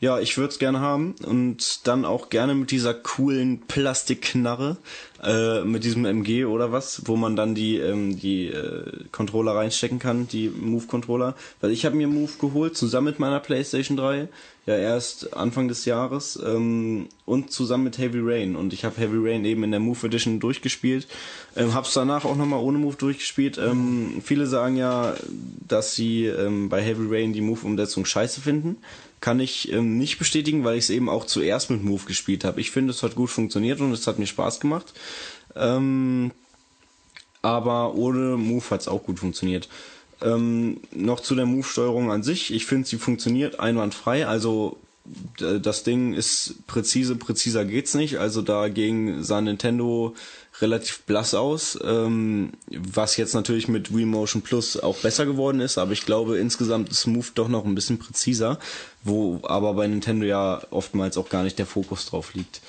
ja, 0.00 0.20
ich 0.20 0.36
würde 0.38 0.50
es 0.50 0.60
gerne 0.60 0.80
haben 0.80 1.16
und 1.26 1.86
dann 1.88 2.04
auch 2.04 2.30
gerne 2.30 2.54
mit 2.54 2.70
dieser 2.70 2.94
coolen 2.94 3.62
Plastikknarre, 3.66 4.76
äh, 5.24 5.62
mit 5.62 5.82
diesem 5.82 6.04
MG 6.04 6.44
oder 6.44 6.70
was, 6.70 7.02
wo 7.06 7.16
man 7.16 7.34
dann 7.34 7.56
die 7.56 7.78
ähm, 7.78 8.16
die 8.16 8.46
äh, 8.46 8.84
Controller 9.10 9.56
reinstecken 9.56 9.98
kann, 9.98 10.28
die 10.28 10.50
Move-Controller. 10.50 11.34
Weil 11.60 11.72
ich 11.72 11.84
habe 11.84 11.96
mir 11.96 12.06
Move 12.06 12.30
geholt, 12.40 12.76
zusammen 12.76 13.06
mit 13.06 13.18
meiner 13.18 13.40
PlayStation 13.40 13.96
3, 13.96 14.28
ja 14.66 14.76
erst 14.76 15.34
Anfang 15.34 15.66
des 15.66 15.84
Jahres 15.84 16.38
ähm, 16.44 17.08
und 17.24 17.50
zusammen 17.50 17.84
mit 17.84 17.98
Heavy 17.98 18.20
Rain. 18.20 18.54
Und 18.54 18.72
ich 18.72 18.84
habe 18.84 19.00
Heavy 19.00 19.16
Rain 19.18 19.44
eben 19.44 19.64
in 19.64 19.72
der 19.72 19.80
Move 19.80 20.06
Edition 20.06 20.38
durchgespielt, 20.38 21.08
ähm, 21.56 21.74
hab's 21.74 21.94
danach 21.94 22.24
auch 22.24 22.36
nochmal 22.36 22.60
ohne 22.60 22.78
Move 22.78 22.96
durchgespielt. 22.96 23.58
Ähm, 23.58 24.22
viele 24.22 24.46
sagen 24.46 24.76
ja, 24.76 25.14
dass 25.66 25.96
sie 25.96 26.26
ähm, 26.26 26.68
bei 26.68 26.82
Heavy 26.82 27.06
Rain 27.08 27.32
die 27.32 27.40
Move-Umsetzung 27.40 28.04
scheiße 28.04 28.40
finden. 28.40 28.76
Kann 29.20 29.40
ich 29.40 29.72
ähm, 29.72 29.98
nicht 29.98 30.18
bestätigen, 30.18 30.64
weil 30.64 30.78
ich 30.78 30.84
es 30.84 30.90
eben 30.90 31.08
auch 31.08 31.26
zuerst 31.26 31.70
mit 31.70 31.82
Move 31.82 32.04
gespielt 32.04 32.44
habe. 32.44 32.60
Ich 32.60 32.70
finde, 32.70 32.92
es 32.92 33.02
hat 33.02 33.14
gut 33.14 33.30
funktioniert 33.30 33.80
und 33.80 33.92
es 33.92 34.06
hat 34.06 34.18
mir 34.18 34.26
Spaß 34.26 34.60
gemacht. 34.60 34.92
Ähm, 35.56 36.30
aber 37.42 37.94
ohne 37.94 38.36
Move 38.36 38.70
hat 38.70 38.82
es 38.82 38.88
auch 38.88 39.04
gut 39.04 39.18
funktioniert. 39.18 39.68
Ähm, 40.20 40.80
noch 40.92 41.20
zu 41.20 41.34
der 41.34 41.46
Move-Steuerung 41.46 42.10
an 42.10 42.22
sich. 42.22 42.52
Ich 42.52 42.66
finde, 42.66 42.88
sie 42.88 42.98
funktioniert 42.98 43.60
einwandfrei. 43.60 44.26
Also 44.26 44.78
das 45.38 45.84
Ding 45.84 46.12
ist 46.12 46.66
präzise, 46.66 47.16
präziser 47.16 47.64
geht's 47.64 47.94
nicht. 47.94 48.18
Also 48.18 48.42
dagegen 48.42 49.22
sah 49.22 49.40
Nintendo 49.40 50.14
relativ 50.60 51.02
blass 51.02 51.34
aus, 51.34 51.78
ähm, 51.84 52.52
was 52.70 53.16
jetzt 53.16 53.34
natürlich 53.34 53.68
mit 53.68 53.94
Wii 53.94 54.04
Motion 54.04 54.42
Plus 54.42 54.78
auch 54.78 54.96
besser 54.98 55.26
geworden 55.26 55.60
ist, 55.60 55.78
aber 55.78 55.92
ich 55.92 56.04
glaube 56.04 56.38
insgesamt 56.38 56.90
ist 56.90 57.06
Move 57.06 57.28
doch 57.34 57.48
noch 57.48 57.64
ein 57.64 57.74
bisschen 57.74 57.98
präziser, 57.98 58.58
wo 59.04 59.40
aber 59.44 59.74
bei 59.74 59.86
Nintendo 59.86 60.26
ja 60.26 60.62
oftmals 60.70 61.16
auch 61.16 61.28
gar 61.28 61.42
nicht 61.44 61.58
der 61.58 61.66
Fokus 61.66 62.06
drauf 62.06 62.34
liegt. 62.34 62.60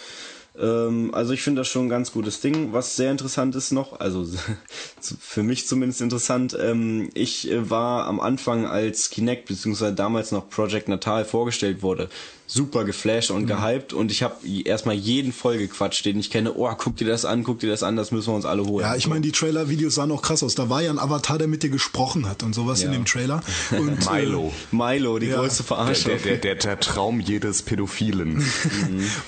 Ähm, 0.60 1.14
also 1.14 1.34
ich 1.34 1.42
finde 1.42 1.62
das 1.62 1.68
schon 1.68 1.86
ein 1.86 1.90
ganz 1.90 2.12
gutes 2.12 2.42
Ding. 2.42 2.74
Was 2.74 2.96
sehr 2.96 3.12
interessant 3.12 3.56
ist 3.56 3.72
noch, 3.72 4.00
also 4.00 4.28
für 5.20 5.44
mich 5.44 5.68
zumindest 5.68 6.02
interessant, 6.02 6.58
ähm, 6.60 7.10
ich 7.14 7.50
äh, 7.50 7.70
war 7.70 8.06
am 8.06 8.20
Anfang 8.20 8.66
als 8.66 9.10
Kinect 9.10 9.48
beziehungsweise 9.48 9.94
damals 9.94 10.32
noch 10.32 10.50
Project 10.50 10.90
Natal 10.90 11.26
vorgestellt 11.26 11.82
wurde, 11.82 12.10
super 12.52 12.84
geflasht 12.84 13.30
und 13.30 13.46
gehypt 13.46 13.94
und 13.94 14.10
ich 14.12 14.24
habe 14.24 14.36
erstmal 14.66 14.96
jeden 14.96 15.32
vollgequatscht, 15.32 16.04
den 16.04 16.20
ich 16.20 16.32
kenne, 16.32 16.54
oh, 16.56 16.68
guck 16.76 16.98
dir 16.98 17.08
das 17.08 17.24
an, 17.24 17.44
guck 17.44 17.60
dir 17.60 17.70
das 17.70 17.84
an, 17.84 17.96
das 17.96 18.12
müssen 18.12 18.30
wir 18.32 18.36
uns 18.36 18.46
alle 18.46 18.66
holen. 18.66 18.84
Ja, 18.84 18.96
ich 18.96 19.06
meine, 19.08 19.22
die 19.22 19.32
Trailer-Videos 19.32 19.94
sahen 19.94 20.12
auch 20.12 20.24
krass 20.24 20.42
aus. 20.42 20.56
Da 20.56 20.68
war 20.68 20.82
ja 20.82 20.90
ein 20.90 20.98
Avatar, 20.98 21.38
der 21.38 21.48
mit 21.48 21.62
dir 21.62 21.70
gesprochen 21.70 22.28
hat 22.28 22.42
und 22.42 22.56
sowas 22.56 22.82
Ja. 22.82 22.88
in 22.88 22.94
dem 22.94 23.06
Trailer. 23.06 23.42
Und, 23.78 24.12
Milo. 24.12 24.52
Milo, 24.72 25.20
die 25.20 25.28
Ja. 25.28 25.38
größte 25.38 25.62
Verarschung. 25.62 26.14
der, 26.14 26.18
der, 26.18 26.38
der, 26.38 26.56
der 26.56 26.80
Traum 26.80 27.20
jedes 27.20 27.62
Pädophilen. 27.62 28.42
Äh, 28.42 28.44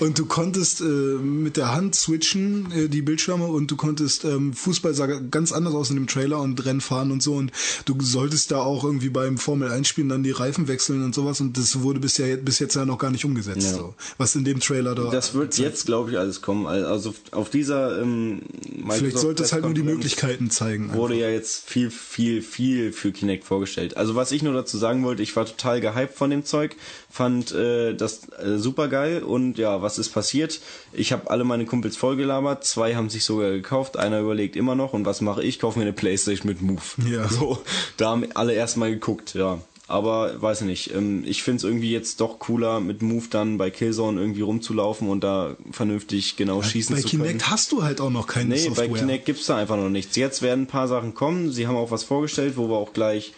und 0.04 0.18
du 0.18 0.26
konntest 0.26 0.80
äh, 0.80 0.84
mit 0.84 1.56
der 1.56 1.72
Hand 1.72 1.94
switchen, 1.94 2.72
äh, 2.72 2.88
die 2.88 3.02
Bildschirme, 3.02 3.46
und 3.46 3.70
du 3.70 3.76
konntest 3.76 4.24
ähm, 4.24 4.52
Fußball 4.52 4.94
sah 4.94 5.06
ganz 5.06 5.52
anders 5.52 5.74
aus 5.74 5.90
in 5.90 5.96
dem 5.96 6.08
Trailer 6.08 6.40
und 6.40 6.64
Rennen 6.64 6.80
fahren 6.80 7.12
und 7.12 7.22
so. 7.22 7.34
Und 7.34 7.52
du 7.84 7.96
solltest 8.00 8.50
da 8.50 8.62
auch 8.62 8.82
irgendwie 8.82 9.10
beim 9.10 9.38
Formel 9.38 9.70
1 9.70 9.86
spielen 9.86 10.08
dann 10.08 10.24
die 10.24 10.32
Reifen 10.32 10.66
wechseln 10.66 11.04
und 11.04 11.14
sowas. 11.14 11.40
Und 11.40 11.56
das 11.56 11.82
wurde 11.82 12.00
bisher 12.00 12.36
bis 12.36 12.58
jetzt 12.58 12.74
ja 12.74 12.84
noch 12.84 12.98
gar 12.98 13.11
nicht 13.12 13.24
umgesetzt. 13.24 13.62
Ja. 13.62 13.72
So. 13.72 13.94
Was 14.18 14.34
in 14.34 14.44
dem 14.44 14.60
Trailer 14.60 14.94
da. 14.94 15.10
Das 15.10 15.34
wird 15.34 15.56
jetzt, 15.58 15.86
glaube 15.86 16.10
ich, 16.10 16.18
alles 16.18 16.42
kommen. 16.42 16.66
Also 16.66 17.14
auf 17.30 17.50
dieser 17.50 18.00
ähm, 18.00 18.42
Vielleicht 18.88 19.18
sollte 19.18 19.42
es 19.42 19.52
halt 19.52 19.64
nur 19.64 19.74
die 19.74 19.82
Möglichkeiten 19.82 20.50
zeigen. 20.50 20.92
wurde 20.94 21.14
einfach. 21.14 21.26
ja 21.26 21.32
jetzt 21.32 21.68
viel, 21.68 21.90
viel, 21.90 22.42
viel 22.42 22.92
für 22.92 23.12
Kinect 23.12 23.44
vorgestellt. 23.44 23.96
Also 23.96 24.14
was 24.14 24.32
ich 24.32 24.42
nur 24.42 24.54
dazu 24.54 24.78
sagen 24.78 25.04
wollte, 25.04 25.22
ich 25.22 25.34
war 25.36 25.46
total 25.46 25.80
gehypt 25.80 26.14
von 26.14 26.30
dem 26.30 26.44
Zeug, 26.44 26.76
fand 27.10 27.52
äh, 27.52 27.94
das 27.94 28.28
äh, 28.38 28.58
super 28.58 28.88
geil 28.88 29.22
und 29.22 29.58
ja, 29.58 29.82
was 29.82 29.98
ist 29.98 30.10
passiert? 30.10 30.60
Ich 30.92 31.12
habe 31.12 31.30
alle 31.30 31.44
meine 31.44 31.66
Kumpels 31.66 31.96
vollgelabert, 31.96 32.64
zwei 32.64 32.94
haben 32.94 33.10
sich 33.10 33.24
sogar 33.24 33.50
gekauft, 33.50 33.96
einer 33.96 34.20
überlegt 34.20 34.56
immer 34.56 34.74
noch 34.74 34.92
und 34.92 35.04
was 35.04 35.20
mache 35.20 35.42
ich? 35.42 35.58
Kaufe 35.58 35.78
mir 35.78 35.84
eine 35.84 35.92
Playstation 35.92 36.48
mit 36.48 36.62
Move. 36.62 36.82
Ja. 37.10 37.28
So, 37.28 37.58
da 37.96 38.10
haben 38.10 38.24
alle 38.34 38.54
erstmal 38.54 38.90
geguckt, 38.90 39.34
ja. 39.34 39.60
Aber 39.88 40.40
weiß 40.40 40.60
ich 40.62 40.66
nicht, 40.66 40.94
ähm, 40.94 41.24
ich 41.26 41.42
find's 41.42 41.64
irgendwie 41.64 41.90
jetzt 41.90 42.20
doch 42.20 42.38
cooler, 42.38 42.80
mit 42.80 43.02
Move 43.02 43.26
dann 43.28 43.58
bei 43.58 43.70
Killzone 43.70 44.20
irgendwie 44.20 44.40
rumzulaufen 44.40 45.08
und 45.08 45.22
da 45.22 45.56
vernünftig 45.70 46.36
genau 46.36 46.62
schießen 46.62 46.94
Bei 46.96 47.02
zu 47.02 47.08
können. 47.10 47.22
Kinect 47.24 47.50
hast 47.50 47.72
du 47.72 47.82
halt 47.82 48.00
auch 48.00 48.08
noch 48.10 48.26
keine 48.26 48.50
Nee, 48.54 48.58
Software. 48.60 48.88
bei 48.88 48.98
Kinect 48.98 49.26
gibt's 49.26 49.46
da 49.46 49.56
einfach 49.56 49.76
noch 49.76 49.90
nichts. 49.90 50.16
Jetzt 50.16 50.40
werden 50.40 50.62
ein 50.64 50.66
paar 50.68 50.88
Sachen 50.88 51.14
kommen. 51.14 51.50
Sie 51.52 51.66
haben 51.66 51.76
auch 51.76 51.90
was 51.90 52.04
vorgestellt, 52.04 52.56
wo 52.56 52.68
wir 52.68 52.76
auch 52.76 52.92
gleich 52.92 53.34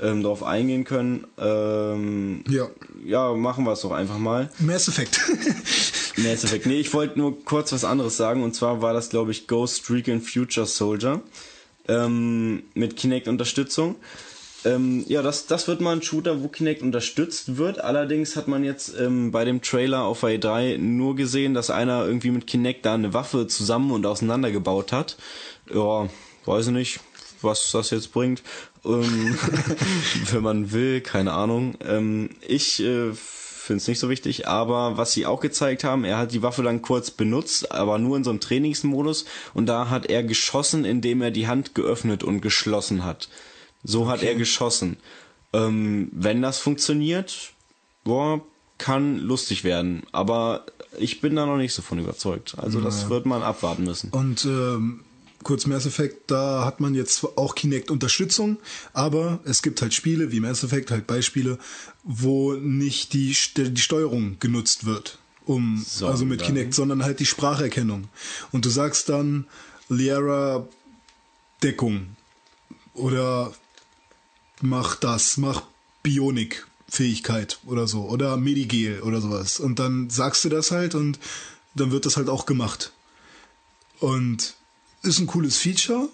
ähm, 0.00 0.22
darauf 0.22 0.44
eingehen 0.44 0.84
können. 0.84 1.26
Ähm, 1.36 2.44
Ja. 2.48 2.68
ja, 3.04 3.34
machen 3.34 3.64
wir 3.64 3.72
es 3.72 3.80
doch 3.80 3.90
einfach 3.92 4.18
mal. 4.18 4.50
Mass 4.60 4.86
Effect. 4.88 5.20
Mass 6.16 6.44
Effect. 6.44 6.66
Nee, 6.66 6.78
ich 6.80 6.94
wollte 6.94 7.18
nur 7.18 7.44
kurz 7.44 7.72
was 7.72 7.84
anderes 7.84 8.16
sagen. 8.16 8.44
Und 8.44 8.54
zwar 8.54 8.80
war 8.80 8.92
das, 8.94 9.10
glaube 9.10 9.32
ich, 9.32 9.48
Ghost 9.48 9.90
Recon 9.90 10.20
Future 10.22 10.66
Soldier 10.66 11.20
ähm, 11.88 12.62
mit 12.74 12.96
Kinect-Unterstützung. 12.96 13.96
Ähm, 14.64 15.04
ja, 15.06 15.22
das, 15.22 15.46
das 15.46 15.68
wird 15.68 15.80
mal 15.80 15.92
ein 15.92 16.02
Shooter, 16.02 16.42
wo 16.42 16.48
Kinect 16.48 16.82
unterstützt 16.82 17.56
wird. 17.58 17.80
Allerdings 17.80 18.34
hat 18.36 18.48
man 18.48 18.64
jetzt 18.64 18.94
ähm, 18.98 19.30
bei 19.30 19.44
dem 19.44 19.62
Trailer 19.62 20.02
auf 20.02 20.24
E3 20.24 20.78
nur 20.78 21.14
gesehen, 21.14 21.54
dass 21.54 21.70
einer 21.70 22.04
irgendwie 22.04 22.30
mit 22.30 22.46
Kinect 22.46 22.84
da 22.84 22.94
eine 22.94 23.14
Waffe 23.14 23.46
zusammen 23.46 23.92
und 23.92 24.04
auseinandergebaut 24.04 24.92
hat. 24.92 25.16
Ja, 25.72 26.08
weiß 26.44 26.68
ich 26.68 26.72
nicht, 26.72 27.00
was 27.40 27.70
das 27.70 27.90
jetzt 27.90 28.12
bringt. 28.12 28.42
Ähm, 28.84 29.38
wenn 30.32 30.42
man 30.42 30.72
will, 30.72 31.02
keine 31.02 31.32
Ahnung. 31.32 31.76
Ähm, 31.84 32.30
ich 32.46 32.80
äh, 32.80 33.12
finde 33.68 33.82
es 33.82 33.88
nicht 33.88 34.00
so 34.00 34.08
wichtig, 34.08 34.48
aber 34.48 34.96
was 34.96 35.12
sie 35.12 35.26
auch 35.26 35.40
gezeigt 35.40 35.84
haben, 35.84 36.04
er 36.04 36.18
hat 36.18 36.32
die 36.32 36.42
Waffe 36.42 36.62
dann 36.62 36.82
kurz 36.82 37.10
benutzt, 37.12 37.70
aber 37.70 37.98
nur 37.98 38.16
in 38.16 38.24
so 38.24 38.30
einem 38.30 38.40
Trainingsmodus 38.40 39.26
und 39.54 39.66
da 39.66 39.90
hat 39.90 40.06
er 40.06 40.24
geschossen, 40.24 40.84
indem 40.84 41.22
er 41.22 41.30
die 41.30 41.46
Hand 41.46 41.74
geöffnet 41.74 42.24
und 42.24 42.40
geschlossen 42.40 43.04
hat. 43.04 43.28
So 43.84 44.08
hat 44.08 44.22
er 44.22 44.34
geschossen. 44.34 44.96
Ähm, 45.52 46.08
wenn 46.12 46.42
das 46.42 46.58
funktioniert, 46.58 47.52
boah, 48.04 48.40
kann 48.76 49.18
lustig 49.18 49.64
werden, 49.64 50.02
aber 50.12 50.66
ich 50.98 51.20
bin 51.20 51.36
da 51.36 51.46
noch 51.46 51.56
nicht 51.56 51.74
so 51.74 51.82
von 51.82 51.98
überzeugt. 51.98 52.56
Also 52.58 52.80
das 52.80 53.10
wird 53.10 53.26
man 53.26 53.42
abwarten 53.42 53.84
müssen. 53.84 54.10
Und 54.10 54.44
ähm, 54.44 55.00
kurz 55.42 55.66
Mass 55.66 55.86
Effect, 55.86 56.30
da 56.30 56.64
hat 56.64 56.80
man 56.80 56.94
jetzt 56.94 57.24
auch 57.36 57.54
Kinect-Unterstützung, 57.54 58.58
aber 58.92 59.40
es 59.44 59.62
gibt 59.62 59.82
halt 59.82 59.94
Spiele 59.94 60.32
wie 60.32 60.40
Mass 60.40 60.62
Effect, 60.64 60.90
halt 60.90 61.06
Beispiele, 61.06 61.58
wo 62.04 62.54
nicht 62.54 63.12
die, 63.12 63.34
die 63.56 63.80
Steuerung 63.80 64.36
genutzt 64.40 64.86
wird, 64.86 65.18
um 65.44 65.84
also 66.02 66.24
mit? 66.24 66.42
Kinect, 66.42 66.74
sondern 66.74 67.04
halt 67.04 67.20
die 67.20 67.26
Spracherkennung. 67.26 68.08
Und 68.52 68.64
du 68.64 68.70
sagst 68.70 69.08
dann 69.08 69.46
Liara 69.88 70.66
Deckung 71.62 72.16
oder 72.94 73.52
mach 74.62 74.96
das, 74.96 75.36
mach 75.36 75.62
Bionik. 76.02 76.66
Fähigkeit 76.88 77.58
oder 77.66 77.86
so 77.86 78.08
oder 78.08 78.36
Medigel 78.36 79.02
oder 79.02 79.20
sowas 79.20 79.60
und 79.60 79.78
dann 79.78 80.08
sagst 80.08 80.44
du 80.44 80.48
das 80.48 80.70
halt 80.70 80.94
und 80.94 81.18
dann 81.74 81.90
wird 81.90 82.06
das 82.06 82.16
halt 82.16 82.28
auch 82.28 82.46
gemacht. 82.46 82.92
Und 84.00 84.54
ist 85.02 85.18
ein 85.18 85.26
cooles 85.26 85.58
Feature, 85.58 86.08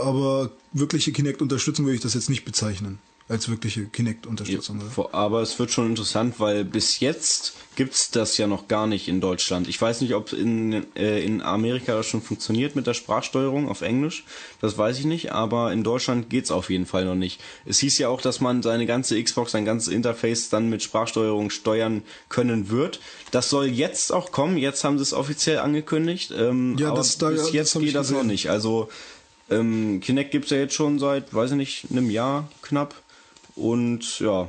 aber 0.00 0.50
wirkliche 0.72 1.12
Kinect-Unterstützung 1.12 1.84
würde 1.84 1.96
ich 1.96 2.02
das 2.02 2.14
jetzt 2.14 2.30
nicht 2.30 2.44
bezeichnen. 2.44 2.98
Als 3.30 3.46
wirkliche 3.50 3.84
Kinect-Unterstützung. 3.84 4.80
Aber 5.12 5.42
es 5.42 5.58
wird 5.58 5.70
schon 5.70 5.86
interessant, 5.86 6.40
weil 6.40 6.64
bis 6.64 6.98
jetzt 7.00 7.52
gibt's 7.76 8.10
das 8.10 8.38
ja 8.38 8.46
noch 8.46 8.68
gar 8.68 8.86
nicht 8.86 9.06
in 9.06 9.20
Deutschland. 9.20 9.68
Ich 9.68 9.78
weiß 9.80 10.00
nicht, 10.00 10.14
ob 10.14 10.32
in, 10.32 10.86
äh, 10.96 11.22
in 11.22 11.42
Amerika 11.42 11.94
das 11.94 12.06
schon 12.06 12.22
funktioniert 12.22 12.74
mit 12.74 12.86
der 12.86 12.94
Sprachsteuerung 12.94 13.68
auf 13.68 13.82
Englisch. 13.82 14.24
Das 14.62 14.78
weiß 14.78 14.98
ich 14.98 15.04
nicht, 15.04 15.30
aber 15.30 15.72
in 15.74 15.84
Deutschland 15.84 16.30
geht's 16.30 16.50
auf 16.50 16.70
jeden 16.70 16.86
Fall 16.86 17.04
noch 17.04 17.14
nicht. 17.16 17.38
Es 17.66 17.78
hieß 17.80 17.98
ja 17.98 18.08
auch, 18.08 18.22
dass 18.22 18.40
man 18.40 18.62
seine 18.62 18.86
ganze 18.86 19.22
Xbox, 19.22 19.52
sein 19.52 19.66
ganzes 19.66 19.92
Interface 19.92 20.48
dann 20.48 20.70
mit 20.70 20.82
Sprachsteuerung 20.82 21.50
steuern 21.50 22.02
können 22.30 22.70
wird. 22.70 22.98
Das 23.30 23.50
soll 23.50 23.66
jetzt 23.66 24.10
auch 24.10 24.32
kommen. 24.32 24.56
Jetzt 24.56 24.84
haben 24.84 24.96
sie 24.96 25.02
es 25.02 25.12
offiziell 25.12 25.58
angekündigt. 25.58 26.32
Ähm, 26.34 26.76
Ja, 26.78 26.88
aber 26.88 26.96
das- 26.98 27.18
da- 27.18 27.28
bis 27.28 27.42
das 27.42 27.52
jetzt 27.52 27.74
ich 27.76 27.82
geht 27.82 27.94
das 27.94 28.10
noch 28.10 28.24
nicht. 28.24 28.48
Also 28.48 28.88
ähm, 29.50 30.00
Kinect 30.00 30.30
gibt's 30.30 30.48
ja 30.50 30.56
jetzt 30.56 30.74
schon 30.74 30.98
seit, 30.98 31.34
weiß 31.34 31.50
ich 31.50 31.56
nicht, 31.58 31.86
einem 31.90 32.10
Jahr 32.10 32.48
knapp. 32.62 32.94
Und 33.58 34.20
ja, 34.20 34.48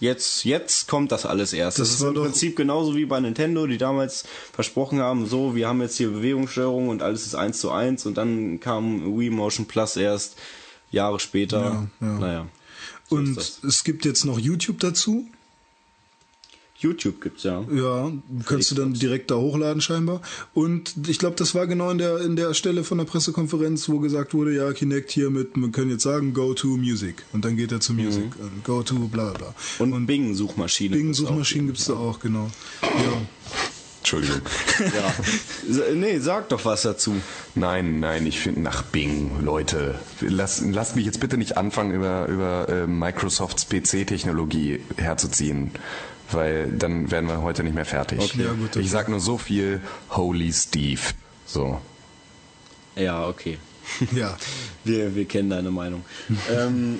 jetzt, 0.00 0.44
jetzt 0.44 0.88
kommt 0.88 1.12
das 1.12 1.24
alles 1.24 1.52
erst. 1.52 1.78
Das, 1.78 1.88
Das 1.88 2.00
ist 2.00 2.06
im 2.06 2.14
Prinzip 2.14 2.56
genauso 2.56 2.96
wie 2.96 3.06
bei 3.06 3.20
Nintendo, 3.20 3.66
die 3.66 3.78
damals 3.78 4.24
versprochen 4.52 5.00
haben, 5.00 5.26
so, 5.26 5.54
wir 5.54 5.68
haben 5.68 5.80
jetzt 5.80 5.96
hier 5.96 6.10
Bewegungssteuerung 6.10 6.88
und 6.88 7.02
alles 7.02 7.26
ist 7.26 7.34
eins 7.34 7.60
zu 7.60 7.70
eins 7.70 8.04
und 8.04 8.16
dann 8.16 8.60
kam 8.60 9.18
Wii 9.18 9.30
Motion 9.30 9.66
Plus 9.66 9.96
erst 9.96 10.36
Jahre 10.90 11.20
später. 11.20 11.88
Ja, 12.00 12.06
ja. 12.06 12.18
Naja. 12.18 12.46
so 13.08 13.16
Und 13.16 13.38
es 13.38 13.84
gibt 13.84 14.04
jetzt 14.04 14.24
noch 14.24 14.38
YouTube 14.38 14.80
dazu. 14.80 15.26
YouTube 16.82 17.20
gibt's 17.20 17.44
ja. 17.44 17.64
Ja, 17.74 18.12
kannst 18.46 18.70
du 18.70 18.74
dann 18.74 18.92
direkt 18.92 19.30
da 19.30 19.36
hochladen 19.36 19.80
scheinbar. 19.80 20.20
Und 20.54 20.94
ich 21.08 21.18
glaube, 21.18 21.36
das 21.36 21.54
war 21.54 21.66
genau 21.66 21.90
in 21.90 21.98
der 21.98 22.20
in 22.20 22.36
der 22.36 22.54
Stelle 22.54 22.84
von 22.84 22.98
der 22.98 23.04
Pressekonferenz, 23.04 23.88
wo 23.88 23.98
gesagt 23.98 24.34
wurde, 24.34 24.54
ja, 24.54 24.72
Kinect 24.72 25.10
hier 25.10 25.30
mit, 25.30 25.56
man 25.56 25.72
kann 25.72 25.88
jetzt 25.88 26.02
sagen, 26.02 26.34
go 26.34 26.54
to 26.54 26.68
Music. 26.76 27.24
Und 27.32 27.44
dann 27.44 27.56
geht 27.56 27.72
er 27.72 27.80
zu 27.80 27.92
Music. 27.92 28.30
Und 28.38 28.64
Go 28.64 28.82
to 28.82 28.94
bla 28.94 29.30
bla 29.30 29.32
bla. 29.32 29.54
Und, 29.78 30.06
Bing-Suchmaschine. 30.06 30.96
Bing-Suchmaschinen 30.96 31.66
gibt's 31.66 31.86
da 31.86 31.94
auch, 31.94 32.20
genau. 32.20 32.50
Ja. 32.82 33.22
Entschuldigung. 34.02 34.40
Ja. 34.82 35.94
Nee, 35.94 36.18
sag 36.18 36.48
doch 36.48 36.64
was 36.64 36.82
dazu. 36.82 37.14
Nein, 37.54 38.00
nein, 38.00 38.26
ich 38.26 38.40
finde 38.40 38.60
nach 38.60 38.82
Bing, 38.82 39.30
Leute. 39.42 39.94
Lasst 40.20 40.62
lass 40.66 40.96
mich 40.96 41.06
jetzt 41.06 41.20
bitte 41.20 41.36
nicht 41.38 41.56
anfangen, 41.56 41.92
über, 41.92 42.26
über 42.26 42.68
äh, 42.68 42.86
Microsofts 42.88 43.68
PC-Technologie 43.68 44.80
herzuziehen. 44.96 45.70
Weil 46.32 46.70
dann 46.70 47.10
werden 47.10 47.28
wir 47.28 47.42
heute 47.42 47.62
nicht 47.62 47.74
mehr 47.74 47.84
fertig. 47.84 48.20
Okay. 48.20 48.44
Ja, 48.44 48.52
gut, 48.52 48.76
ich 48.76 48.90
sag 48.90 49.08
nur 49.08 49.20
so 49.20 49.38
viel, 49.38 49.80
Holy 50.10 50.52
Steve. 50.52 51.00
So. 51.46 51.80
Ja, 52.96 53.26
okay. 53.26 53.58
ja. 54.12 54.36
Wir, 54.84 55.14
wir 55.14 55.24
kennen 55.26 55.50
deine 55.50 55.70
Meinung. 55.70 56.04
ähm, 56.50 56.98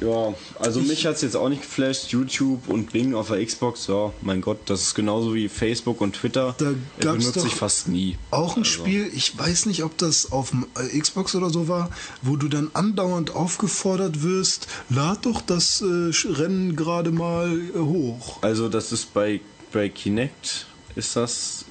ja, 0.00 0.34
also 0.58 0.80
mich 0.80 1.06
hat's 1.06 1.22
jetzt 1.22 1.36
auch 1.36 1.48
nicht 1.48 1.62
geflasht. 1.62 2.08
YouTube 2.08 2.68
und 2.68 2.92
Bing 2.92 3.14
auf 3.14 3.28
der 3.28 3.44
Xbox, 3.44 3.86
ja, 3.86 4.12
mein 4.22 4.40
Gott, 4.40 4.58
das 4.66 4.82
ist 4.82 4.94
genauso 4.94 5.34
wie 5.34 5.48
Facebook 5.48 6.00
und 6.00 6.14
Twitter. 6.16 6.54
Da 6.58 6.72
gab's 7.00 7.18
benutze 7.18 7.40
doch 7.40 7.46
ich 7.46 7.54
fast 7.54 7.88
nie. 7.88 8.18
Auch 8.30 8.56
ein 8.56 8.62
Also, 8.64 8.70
Spiel, 8.72 9.10
ich 9.14 9.38
weiß 9.38 9.66
nicht, 9.66 9.84
ob 9.84 9.96
das 9.98 10.32
auf 10.32 10.50
dem 10.50 10.66
äh, 10.76 10.98
Xbox 10.98 11.34
oder 11.34 11.50
so 11.50 11.68
war, 11.68 11.90
wo 12.22 12.36
du 12.36 12.48
dann 12.48 12.70
andauernd 12.74 13.34
aufgefordert 13.34 14.22
wirst, 14.22 14.66
lad 14.90 15.24
doch 15.26 15.40
das 15.40 15.80
äh, 15.80 16.10
Rennen 16.28 16.76
gerade 16.76 17.10
mal 17.12 17.56
äh, 17.74 17.78
hoch. 17.78 18.38
Also 18.42 18.68
das 18.68 18.92
ist 18.92 19.14
bei, 19.14 19.40
bei 19.72 19.88
Kinect, 19.88 20.66
ist 20.96 21.16
das, 21.16 21.64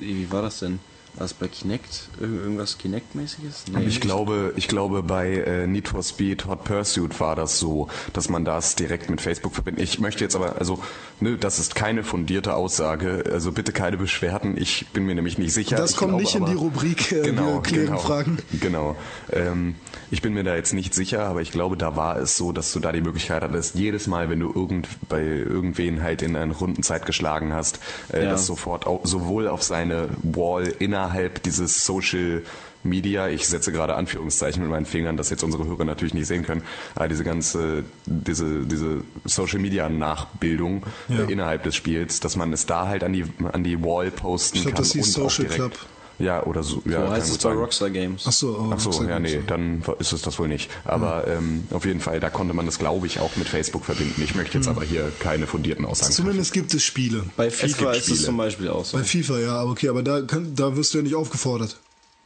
äh, 0.00 0.06
wie 0.06 0.30
war 0.30 0.42
das 0.42 0.60
denn? 0.60 0.78
War 1.14 1.24
das 1.24 1.34
bei 1.34 1.46
Kinect? 1.46 2.08
Irgend- 2.20 2.40
Irgendwas 2.42 2.78
Kinect-mäßiges? 2.78 3.64
Nee. 3.70 3.84
Ich 3.86 4.00
glaube, 4.00 4.54
ich 4.56 4.66
glaube, 4.66 5.02
bei 5.02 5.30
äh, 5.34 5.66
Need 5.66 5.88
for 5.88 6.02
Speed 6.02 6.46
Hot 6.46 6.64
Pursuit 6.64 7.20
war 7.20 7.36
das 7.36 7.58
so, 7.58 7.88
dass 8.14 8.30
man 8.30 8.46
das 8.46 8.76
direkt 8.76 9.10
mit 9.10 9.20
Facebook 9.20 9.52
verbindet. 9.52 9.84
Ich 9.84 10.00
möchte 10.00 10.24
jetzt 10.24 10.34
aber, 10.34 10.56
also, 10.58 10.78
ne, 11.20 11.36
das 11.36 11.58
ist 11.58 11.74
keine 11.74 12.02
fundierte 12.02 12.54
Aussage, 12.54 13.24
also 13.30 13.52
bitte 13.52 13.72
keine 13.72 13.98
Beschwerden. 13.98 14.56
Ich 14.56 14.86
bin 14.94 15.04
mir 15.04 15.14
nämlich 15.14 15.36
nicht 15.36 15.52
sicher. 15.52 15.76
Das 15.76 15.90
ich 15.90 15.96
kommt 15.98 16.12
glaube 16.12 16.22
nicht 16.22 16.34
in 16.34 16.42
aber- 16.44 16.50
die 16.52 16.56
Rubrik, 16.56 17.12
äh, 17.12 17.24
wir 17.26 17.60
klären 17.62 17.86
genau, 17.86 17.98
Fragen. 17.98 18.38
Genau. 18.58 18.96
Ähm, 19.30 19.74
ich 20.10 20.22
bin 20.22 20.32
mir 20.32 20.44
da 20.44 20.54
jetzt 20.56 20.72
nicht 20.72 20.94
sicher, 20.94 21.26
aber 21.26 21.42
ich 21.42 21.52
glaube, 21.52 21.76
da 21.76 21.94
war 21.94 22.16
es 22.16 22.38
so, 22.38 22.52
dass 22.52 22.72
du 22.72 22.80
da 22.80 22.90
die 22.90 23.02
Möglichkeit 23.02 23.42
hattest, 23.42 23.74
jedes 23.74 24.06
Mal, 24.06 24.30
wenn 24.30 24.40
du 24.40 24.50
irgend, 24.50 24.88
bei 25.10 25.22
irgendwen 25.22 26.02
halt 26.02 26.22
in 26.22 26.36
einer 26.36 26.54
runden 26.54 26.82
Zeit 26.82 27.04
geschlagen 27.04 27.52
hast, 27.52 27.80
äh, 28.12 28.24
Ja. 28.24 28.30
das 28.30 28.46
sofort 28.46 28.86
auch, 28.86 29.00
sowohl 29.04 29.46
auf 29.46 29.62
seine 29.62 30.08
Wall 30.22 30.68
innerhalb 30.78 31.01
innerhalb 31.02 31.42
dieses 31.42 31.84
Social 31.84 32.42
Media, 32.84 33.28
ich 33.28 33.46
setze 33.46 33.70
gerade 33.70 33.94
Anführungszeichen 33.94 34.62
mit 34.62 34.70
meinen 34.70 34.86
Fingern, 34.86 35.16
das 35.16 35.30
jetzt 35.30 35.44
unsere 35.44 35.64
Hörer 35.66 35.84
natürlich 35.84 36.14
nicht 36.14 36.26
sehen 36.26 36.42
können, 36.44 36.62
aber 36.96 37.08
diese 37.08 37.22
ganze, 37.22 37.84
diese, 38.06 38.64
diese 38.66 39.02
Social 39.24 39.60
Media 39.60 39.88
Nachbildung 39.88 40.84
Ja. 41.08 41.20
äh, 41.20 41.32
innerhalb 41.32 41.62
des 41.62 41.76
Spiels, 41.76 42.18
dass 42.20 42.36
man 42.36 42.52
es 42.52 42.66
da 42.66 42.88
halt 42.88 43.04
an 43.04 43.12
die, 43.12 43.24
an 43.52 43.62
die 43.62 43.82
Wall 43.82 44.10
posten 44.10 44.56
Ich 44.58 44.62
glaub, 44.64 44.74
kann 44.74 44.82
das 44.82 44.92
hieß 44.92 45.16
und 45.16 45.24
auch 45.24 45.30
Social. 45.30 45.48
Club. 45.48 45.78
Ja, 46.18 46.44
oder 46.44 46.62
so. 46.62 46.82
Ja, 46.84 46.92
So 46.92 46.96
kann 46.98 47.10
heißt 47.10 47.30
es 47.32 47.38
bei. 47.38 47.52
Rockstar 47.52 47.90
Games. 47.90 48.24
Ach 48.26 48.32
so, 48.32 48.48
oh, 48.48 48.70
Ach 48.72 48.78
so, 48.78 48.90
Rockstar 48.90 49.08
ja, 49.08 49.18
Games, 49.18 49.32
nee, 49.32 49.40
dann 49.46 49.82
ist 49.98 50.12
es 50.12 50.22
das 50.22 50.38
wohl 50.38 50.48
nicht. 50.48 50.70
Aber 50.84 51.26
ähm, 51.26 51.64
auf 51.70 51.84
jeden 51.84 52.00
Fall, 52.00 52.20
da 52.20 52.30
konnte 52.30 52.54
man 52.54 52.66
das, 52.66 52.78
glaube 52.78 53.06
ich, 53.06 53.20
auch 53.20 53.36
mit 53.36 53.48
Facebook 53.48 53.84
verbinden. 53.84 54.22
Ich 54.22 54.34
möchte 54.34 54.58
jetzt 54.58 54.68
aber 54.68 54.84
hier 54.84 55.10
keine 55.20 55.46
fundierten 55.46 55.84
Aussagen 55.84 56.12
Zumindest 56.12 56.52
gibt 56.52 56.72
es 56.74 56.84
Spiele. 56.84 57.24
Bei 57.36 57.48
gibt 57.48 57.56
FIFA 57.60 57.92
ist 57.92 57.98
es 57.98 58.04
Spiele. 58.04 58.20
zum 58.20 58.36
Beispiel 58.36 58.68
auch 58.68 58.84
so. 58.84 58.96
Bei 58.96 59.04
FIFA, 59.04 59.38
ja, 59.38 59.54
aber 59.56 59.70
okay, 59.72 59.88
aber 59.88 60.02
da, 60.02 60.22
kann, 60.22 60.54
da 60.54 60.76
wirst 60.76 60.94
du 60.94 60.98
ja 60.98 61.04
nicht 61.04 61.14
aufgefordert. 61.14 61.76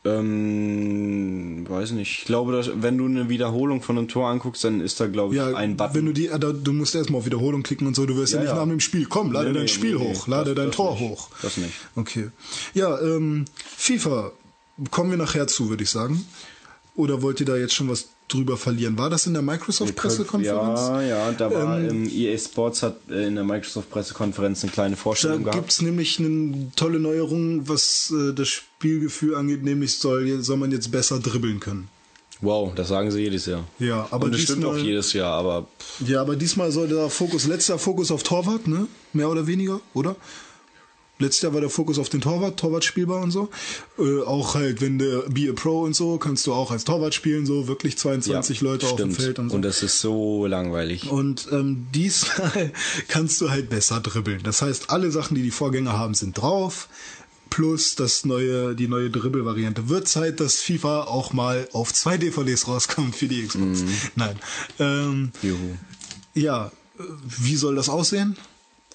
Ähm, 0.06 1.66
weiß 1.68 1.92
nicht. 1.92 2.18
Ich 2.20 2.24
glaube, 2.26 2.52
dass, 2.52 2.70
wenn 2.82 2.98
du 2.98 3.06
eine 3.06 3.28
Wiederholung 3.28 3.82
von 3.82 3.98
einem 3.98 4.08
Tor 4.08 4.28
anguckst, 4.28 4.64
dann 4.64 4.80
ist 4.80 5.00
da, 5.00 5.06
glaube 5.06 5.34
ich, 5.34 5.38
Ja, 5.40 5.54
ein 5.54 5.76
Button. 5.76 5.94
wenn 5.94 6.06
du 6.06 6.12
die, 6.12 6.30
du 6.62 6.72
musst 6.72 6.94
erstmal 6.94 7.20
auf 7.20 7.26
Wiederholung 7.26 7.62
klicken 7.62 7.86
und 7.86 7.94
so, 7.96 8.06
du 8.06 8.16
wirst 8.16 8.32
ja, 8.32 8.38
Ja, 8.38 8.42
nicht 8.44 8.52
ja. 8.52 8.56
nach 8.64 8.68
dem 8.70 8.80
Spiel, 8.80 9.06
komm, 9.06 9.32
lade 9.32 9.48
Nee, 9.48 9.54
dein 9.54 9.62
nee, 9.64 9.68
Spiel 9.68 9.96
nee. 9.96 10.04
hoch, 10.14 10.26
lade 10.28 10.54
Das- 10.54 10.56
dein 10.56 10.66
das 10.68 10.76
Tor 10.76 10.92
nicht. 10.92 11.00
hoch. 11.00 11.28
Das 11.42 11.56
nicht. 11.56 11.74
Okay. 11.94 12.28
Ja, 12.74 13.00
ähm, 13.00 13.44
FIFA, 13.76 14.32
kommen 14.90 15.10
wir 15.10 15.18
nachher 15.18 15.46
zu, 15.46 15.68
würde 15.68 15.82
ich 15.82 15.90
sagen. 15.90 16.24
Oder 16.94 17.20
wollt 17.22 17.40
ihr 17.40 17.46
da 17.46 17.56
jetzt 17.56 17.74
schon 17.74 17.88
was 17.88 18.08
drüber 18.28 18.56
verlieren? 18.56 18.98
War 18.98 19.10
das 19.10 19.26
in 19.26 19.32
der 19.34 19.42
Microsoft-Pressekonferenz? 19.42 20.80
Ja, 20.80 21.02
ja, 21.02 21.32
da 21.32 21.52
war 21.52 21.78
Ähm, 21.78 22.04
ähm, 22.06 22.10
EA 22.12 22.36
Sports 22.38 22.82
hat 22.82 22.96
äh, 23.10 23.26
in 23.26 23.34
der 23.36 23.44
Microsoft-Pressekonferenz 23.44 24.62
eine 24.62 24.72
kleine 24.72 24.96
Da 24.96 25.00
Vorstellung 25.02 25.44
gehabt. 25.44 25.56
gibt's 25.58 25.82
nämlich 25.82 26.18
eine 26.18 26.70
tolle 26.76 26.98
Neuerung, 26.98 27.68
was 27.68 28.12
äh, 28.16 28.32
das 28.32 28.48
Spielgefühl 28.48 29.34
angeht, 29.36 29.62
nämlich 29.62 29.96
soll, 29.98 30.40
soll 30.42 30.56
man 30.56 30.70
jetzt 30.72 30.90
besser 30.90 31.18
dribbeln 31.20 31.60
können. 31.60 31.88
Wow, 32.42 32.74
das 32.74 32.88
sagen 32.88 33.10
sie 33.10 33.20
jedes 33.22 33.46
Jahr. 33.46 33.64
Ja, 33.78 34.06
aber 34.10 34.26
Und 34.26 34.34
das 34.34 34.42
stimmt 34.42 34.58
diesmal- 34.58 34.78
auch 34.80 34.84
jedes 34.84 35.12
Jahr, 35.14 35.32
aber 35.32 35.66
Ja, 36.06 36.20
aber 36.20 36.36
diesmal 36.36 36.70
soll 36.70 36.86
der 36.88 37.08
Fokus, 37.08 37.46
letzter 37.46 37.78
Fokus 37.78 38.10
auf 38.10 38.22
Torwart, 38.24 38.66
ne? 38.66 38.86
Mehr 39.14 39.30
oder 39.30 39.46
weniger, 39.46 39.80
oder? 39.94 40.16
Letztes 41.18 41.42
Jahr 41.42 41.54
war 41.54 41.62
der 41.62 41.70
Fokus 41.70 41.98
auf 41.98 42.10
den 42.10 42.20
Torwart, 42.20 42.58
Torwart 42.58 42.84
spielbar 42.84 43.22
und 43.22 43.30
so. 43.30 43.48
Äh, 43.98 44.22
auch 44.22 44.54
halt, 44.54 44.82
wenn 44.82 44.98
du 44.98 45.24
Be 45.30 45.48
a 45.50 45.54
Pro 45.54 45.80
und 45.80 45.96
so, 45.96 46.18
kannst 46.18 46.46
du 46.46 46.52
auch 46.52 46.70
als 46.70 46.84
Torwart 46.84 47.14
spielen, 47.14 47.46
so 47.46 47.68
wirklich 47.68 47.96
22 47.96 48.60
ja, 48.60 48.66
Leute 48.66 48.86
auf 48.86 48.96
dem 48.96 49.12
stimmt. 49.12 49.16
Feld 49.16 49.38
und 49.38 49.48
so. 49.48 49.56
Und 49.56 49.62
das 49.62 49.82
ist 49.82 50.00
so 50.00 50.46
langweilig. 50.46 51.10
Und 51.10 51.48
ähm, 51.52 51.86
diesmal 51.94 52.70
kannst 53.08 53.40
du 53.40 53.50
halt 53.50 53.70
besser 53.70 54.00
dribbeln. 54.00 54.42
Das 54.42 54.60
heißt, 54.60 54.90
alle 54.90 55.10
Sachen, 55.10 55.34
die 55.34 55.42
die 55.42 55.50
Vorgänger 55.50 55.94
haben, 55.98 56.12
sind 56.12 56.36
drauf. 56.36 56.88
Plus 57.48 57.94
das 57.94 58.26
neue, 58.26 58.74
die 58.74 58.88
neue 58.88 59.08
Dribbel-Variante. 59.08 59.88
Wird 59.88 60.08
Zeit, 60.08 60.40
dass 60.40 60.56
FIFA 60.56 61.04
auch 61.04 61.32
mal 61.32 61.66
auf 61.72 61.94
zwei 61.94 62.18
DVDs 62.18 62.68
rauskommt 62.68 63.16
für 63.16 63.28
die 63.28 63.46
Xbox. 63.46 63.84
Nein. 64.16 64.38
Ähm, 64.78 65.32
Juhu. 65.40 65.76
ja, 66.34 66.66
äh, 66.98 67.02
wie 67.26 67.56
soll 67.56 67.76
das 67.76 67.88
aussehen? 67.88 68.36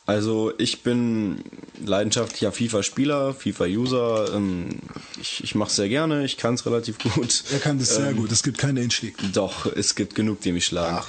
Also 0.05 0.51
ich 0.57 0.83
bin 0.83 1.43
leidenschaftlicher 1.85 2.51
FIFA-Spieler, 2.51 3.33
FIFA-User. 3.33 4.33
Ähm, 4.35 4.79
ich 5.21 5.43
ich 5.43 5.55
mache 5.55 5.69
es 5.69 5.75
sehr 5.75 5.89
gerne, 5.89 6.25
ich 6.25 6.37
kann 6.37 6.55
es 6.55 6.65
relativ 6.65 6.97
gut. 6.99 7.43
Er 7.51 7.59
kann 7.59 7.79
das 7.79 7.95
sehr 7.95 8.13
gut. 8.13 8.31
Es 8.31 8.43
gibt 8.43 8.57
keine 8.57 8.81
Inschläge. 8.81 9.15
Doch, 9.33 9.65
es 9.65 9.95
gibt 9.95 10.15
genug, 10.15 10.41
die 10.41 10.51
mich 10.51 10.65
schlagen. 10.65 11.05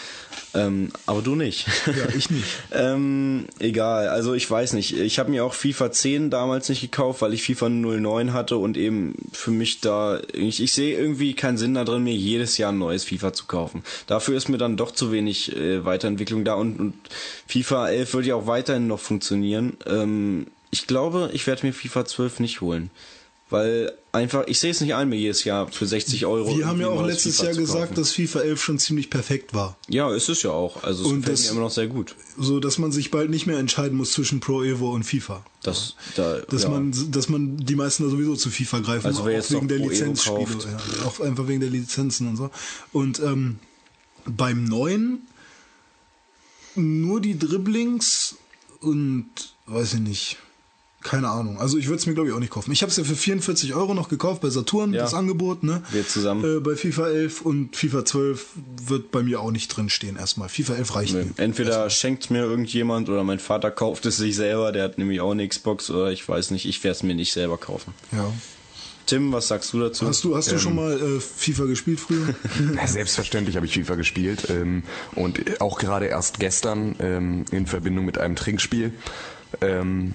Ähm, 0.54 0.90
aber 1.06 1.22
du 1.22 1.34
nicht. 1.34 1.66
Ja, 1.86 2.14
ich 2.14 2.30
nicht. 2.30 2.44
ähm, 2.72 3.46
egal, 3.58 4.08
also 4.08 4.34
ich 4.34 4.50
weiß 4.50 4.74
nicht. 4.74 4.96
Ich 4.96 5.18
habe 5.18 5.30
mir 5.30 5.44
auch 5.44 5.54
FIFA 5.54 5.90
10 5.90 6.30
damals 6.30 6.68
nicht 6.68 6.82
gekauft, 6.82 7.22
weil 7.22 7.32
ich 7.32 7.42
FIFA 7.42 7.70
09 7.70 8.32
hatte 8.32 8.58
und 8.58 8.76
eben 8.76 9.14
für 9.32 9.50
mich 9.50 9.80
da, 9.80 10.20
ich, 10.32 10.62
ich 10.62 10.72
sehe 10.72 10.98
irgendwie 10.98 11.34
keinen 11.34 11.56
Sinn 11.56 11.74
da 11.74 11.84
drin, 11.84 12.04
mir 12.04 12.14
jedes 12.14 12.58
Jahr 12.58 12.72
ein 12.72 12.78
neues 12.78 13.04
FIFA 13.04 13.32
zu 13.32 13.46
kaufen. 13.46 13.82
Dafür 14.06 14.36
ist 14.36 14.48
mir 14.48 14.58
dann 14.58 14.76
doch 14.76 14.90
zu 14.90 15.10
wenig 15.10 15.56
äh, 15.56 15.84
Weiterentwicklung 15.84 16.44
da 16.44 16.54
und, 16.54 16.78
und 16.78 16.94
FIFA 17.46 17.88
11 17.88 18.14
würde 18.14 18.28
ja 18.28 18.34
auch 18.34 18.46
weiterhin 18.46 18.81
noch 18.86 19.00
funktionieren. 19.00 19.76
Ähm, 19.86 20.46
ich 20.70 20.86
glaube, 20.86 21.30
ich 21.32 21.46
werde 21.46 21.66
mir 21.66 21.72
FIFA 21.72 22.04
12 22.04 22.40
nicht 22.40 22.60
holen. 22.60 22.90
Weil 23.50 23.92
einfach, 24.12 24.44
ich 24.46 24.58
sehe 24.58 24.70
es 24.70 24.80
nicht 24.80 24.94
ein, 24.94 25.10
mir 25.10 25.16
jedes 25.16 25.44
Jahr 25.44 25.68
für 25.70 25.84
60 25.86 26.24
Euro. 26.24 26.56
Wir 26.56 26.66
haben 26.66 26.80
ja 26.80 26.88
auch 26.88 27.04
letztes 27.04 27.36
FIFA 27.36 27.44
Jahr 27.50 27.54
gesagt, 27.60 27.98
dass 27.98 28.12
FIFA 28.12 28.40
11 28.40 28.62
schon 28.64 28.78
ziemlich 28.78 29.10
perfekt 29.10 29.52
war. 29.52 29.76
Ja, 29.90 30.10
ist 30.14 30.30
es 30.30 30.42
ja 30.42 30.50
auch. 30.52 30.82
Also 30.84 31.04
es 31.04 31.10
Und 31.10 31.16
gefällt 31.20 31.38
das- 31.38 31.44
mir 31.44 31.50
immer 31.52 31.60
noch 31.60 31.70
sehr 31.70 31.86
gut. 31.86 32.16
So, 32.38 32.60
dass 32.60 32.78
man 32.78 32.92
sich 32.92 33.10
bald 33.10 33.28
nicht 33.28 33.46
mehr 33.46 33.58
entscheiden 33.58 33.98
muss 33.98 34.12
zwischen 34.12 34.40
Pro 34.40 34.62
Evo 34.62 34.90
und 34.94 35.02
FIFA. 35.04 35.44
Das, 35.62 35.96
da, 36.16 36.38
Dass 36.48 36.62
ja. 36.62 36.70
man, 36.70 36.94
dass 37.10 37.28
man 37.28 37.58
die 37.58 37.76
meisten 37.76 38.04
da 38.04 38.08
sowieso 38.08 38.36
zu 38.36 38.48
FIFA 38.48 38.78
greifen, 38.78 39.06
Also 39.06 39.26
wer 39.26 39.32
auch 39.32 39.36
jetzt 39.36 39.52
wegen 39.52 39.68
der 39.68 39.80
Pro 39.80 39.88
Lizenzspiele, 39.90 40.46
ja, 40.48 41.06
auch 41.06 41.20
einfach 41.20 41.46
wegen 41.46 41.60
der 41.60 41.68
Lizenzen 41.68 42.28
und 42.28 42.36
so. 42.36 42.50
Und 42.92 43.20
ähm, 43.20 43.58
beim 44.24 44.64
neuen 44.64 45.26
nur 46.74 47.20
die 47.20 47.38
Dribblings 47.38 48.36
und 48.82 49.26
weiß 49.66 49.94
ich 49.94 50.00
nicht. 50.00 50.36
Keine 51.04 51.28
Ahnung. 51.30 51.58
Also 51.58 51.78
ich 51.78 51.86
würde 51.88 51.96
es 51.98 52.06
mir 52.06 52.14
glaube 52.14 52.28
ich 52.28 52.34
auch 52.34 52.38
nicht 52.38 52.52
kaufen. 52.52 52.70
Ich 52.70 52.82
habe 52.82 52.90
es 52.90 52.96
ja 52.96 53.02
für 53.02 53.16
44 53.16 53.74
Euro 53.74 53.92
noch 53.92 54.08
gekauft 54.08 54.40
bei 54.40 54.50
Saturn, 54.50 54.92
Ja. 54.94 55.02
das 55.02 55.14
Angebot, 55.14 55.64
ne? 55.64 55.82
Wir 55.90 56.06
zusammen. 56.06 56.44
Äh, 56.58 56.60
bei 56.60 56.76
FIFA 56.76 57.08
11 57.08 57.40
und 57.42 57.74
FIFA 57.74 58.04
12 58.04 58.46
wird 58.86 59.10
bei 59.10 59.24
mir 59.24 59.40
auch 59.40 59.50
nicht 59.50 59.66
drin 59.68 59.88
stehen 59.90 60.14
erstmal. 60.14 60.48
FIFA 60.48 60.74
11 60.74 60.94
reicht 60.94 61.14
Nee. 61.14 61.24
mir. 61.24 61.30
Entweder 61.38 61.90
schenkt 61.90 62.30
mir 62.30 62.42
irgendjemand 62.44 63.08
oder 63.08 63.24
mein 63.24 63.40
Vater 63.40 63.72
kauft 63.72 64.06
es 64.06 64.16
sich 64.18 64.36
selber, 64.36 64.70
der 64.70 64.84
hat 64.84 64.98
nämlich 64.98 65.20
auch 65.20 65.32
eine 65.32 65.48
Xbox 65.48 65.90
oder 65.90 66.12
ich 66.12 66.28
weiß 66.28 66.52
nicht, 66.52 66.66
ich 66.66 66.84
werde 66.84 66.96
es 66.96 67.02
mir 67.02 67.16
nicht 67.16 67.32
selber 67.32 67.58
kaufen. 67.58 67.94
Ja. 68.12 68.32
Tim, 69.12 69.30
was 69.30 69.48
sagst 69.48 69.74
du 69.74 69.78
dazu? 69.80 70.08
Hast 70.08 70.24
du, 70.24 70.34
hast 70.34 70.50
du 70.50 70.58
schon 70.58 70.74
mal 70.74 70.98
äh, 70.98 71.20
FIFA 71.20 71.66
gespielt 71.66 72.00
früher? 72.00 72.34
Selbstverständlich 72.86 73.56
habe 73.56 73.66
ich 73.66 73.74
FIFA 73.74 73.96
gespielt 73.96 74.48
ähm, 74.48 74.84
und 75.14 75.60
auch 75.60 75.78
gerade 75.78 76.06
erst 76.06 76.40
gestern 76.40 76.96
ähm, 76.98 77.44
in 77.50 77.66
Verbindung 77.66 78.06
mit 78.06 78.16
einem 78.16 78.36
Trinkspiel. 78.36 78.94
Ähm, 79.60 80.14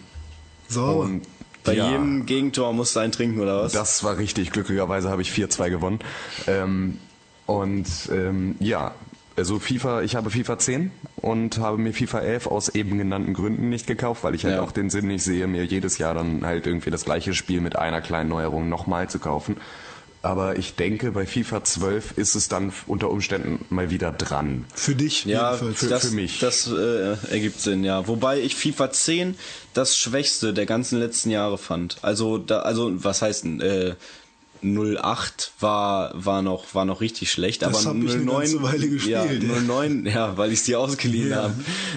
Sauber. 0.68 1.02
und 1.02 1.28
Bei 1.64 1.76
ja, 1.76 1.92
jedem 1.92 2.26
Gegentor 2.26 2.74
musst 2.74 2.96
du 2.96 3.02
einen 3.02 3.12
trinken 3.12 3.40
oder 3.40 3.62
was? 3.62 3.72
Das 3.72 4.04
war 4.04 4.18
richtig. 4.18 4.50
Glücklicherweise 4.50 5.12
habe 5.12 5.22
ich 5.22 5.30
4-2 5.30 5.70
gewonnen. 5.70 6.00
Ähm, 6.48 6.98
und 7.46 7.86
ähm, 8.12 8.56
ja, 8.60 8.96
also 9.38 9.60
FIFA, 9.60 10.02
ich 10.02 10.16
habe 10.16 10.30
FIFA 10.32 10.58
10 10.60 10.92
und 11.18 11.60
habe 11.60 11.78
mir 11.78 11.94
FIFA 11.94 12.20
11 12.20 12.48
aus 12.48 12.70
eben 12.70 12.98
genannten 12.98 13.34
Gründen 13.34 13.70
nicht 13.70 13.88
gekauft, 13.88 14.24
weil 14.24 14.36
ich 14.36 14.44
halt 14.44 14.56
Ja. 14.56 14.62
auch 14.64 14.72
den 14.72 14.90
Sinn 14.90 15.08
nicht 15.08 15.24
sehe, 15.24 15.48
mir 15.48 15.64
jedes 15.64 15.98
Jahr 16.00 16.14
dann 16.16 16.46
halt 16.46 16.66
irgendwie 16.68 16.90
das 16.90 17.06
gleiche 17.06 17.34
Spiel 17.34 17.62
mit 17.62 17.76
einer 17.78 18.02
kleinen 18.02 18.30
Neuerung 18.30 18.68
nochmal 18.68 19.10
zu 19.10 19.20
kaufen. 19.20 19.58
Aber 20.24 20.58
ich 20.58 20.76
denke, 20.76 21.12
bei 21.12 21.26
FIFA 21.28 21.64
12 21.64 22.18
ist 22.18 22.34
es 22.36 22.48
dann 22.50 22.74
unter 22.88 23.12
Umständen 23.12 23.64
mal 23.70 23.92
wieder 23.92 24.12
dran. 24.12 24.66
Für 24.74 24.96
dich 24.96 25.24
Ja, 25.26 25.52
jedenfalls. 25.54 25.80
für- 25.80 25.88
das, 25.90 26.06
für 26.10 26.16
mich. 26.16 26.40
Das 26.40 26.68
äh, 26.70 27.16
ergibt 27.32 27.62
Sinn, 27.62 27.84
ja. 27.84 28.08
Wobei 28.08 28.40
ich 28.40 28.56
FIFA 28.56 28.92
10 28.92 29.36
das 29.76 29.96
Schwächste 29.96 30.54
der 30.54 30.66
ganzen 30.66 30.98
letzten 31.00 31.30
Jahre 31.30 31.60
fand. 31.60 31.98
Also 32.02 32.40
da, 32.40 32.62
also 32.62 32.92
was 33.04 33.22
heißt 33.22 33.44
denn, 33.46 33.62
äh, 33.62 33.94
08 34.64 35.52
war 35.60 36.12
war 36.16 36.42
noch 36.42 36.74
war 36.76 36.86
noch 36.86 37.02
richtig 37.02 37.32
schlecht, 37.32 37.62
Das 37.62 37.86
aber 37.86 37.96
hab 37.98 38.04
ich 38.04 38.14
eine 38.14 38.24
09 38.26 38.40
ganze 38.40 38.64
Weile 38.64 38.90
gespielt, 38.90 39.44
Ja, 39.44 39.54
ja. 39.56 39.62
09, 39.62 40.06
ja, 40.06 40.38
weil 40.38 40.52
ich 40.52 40.64
die 40.64 40.76
ausgeliehen 40.76 41.30
Ja. 41.30 41.44
habe. 41.44 41.54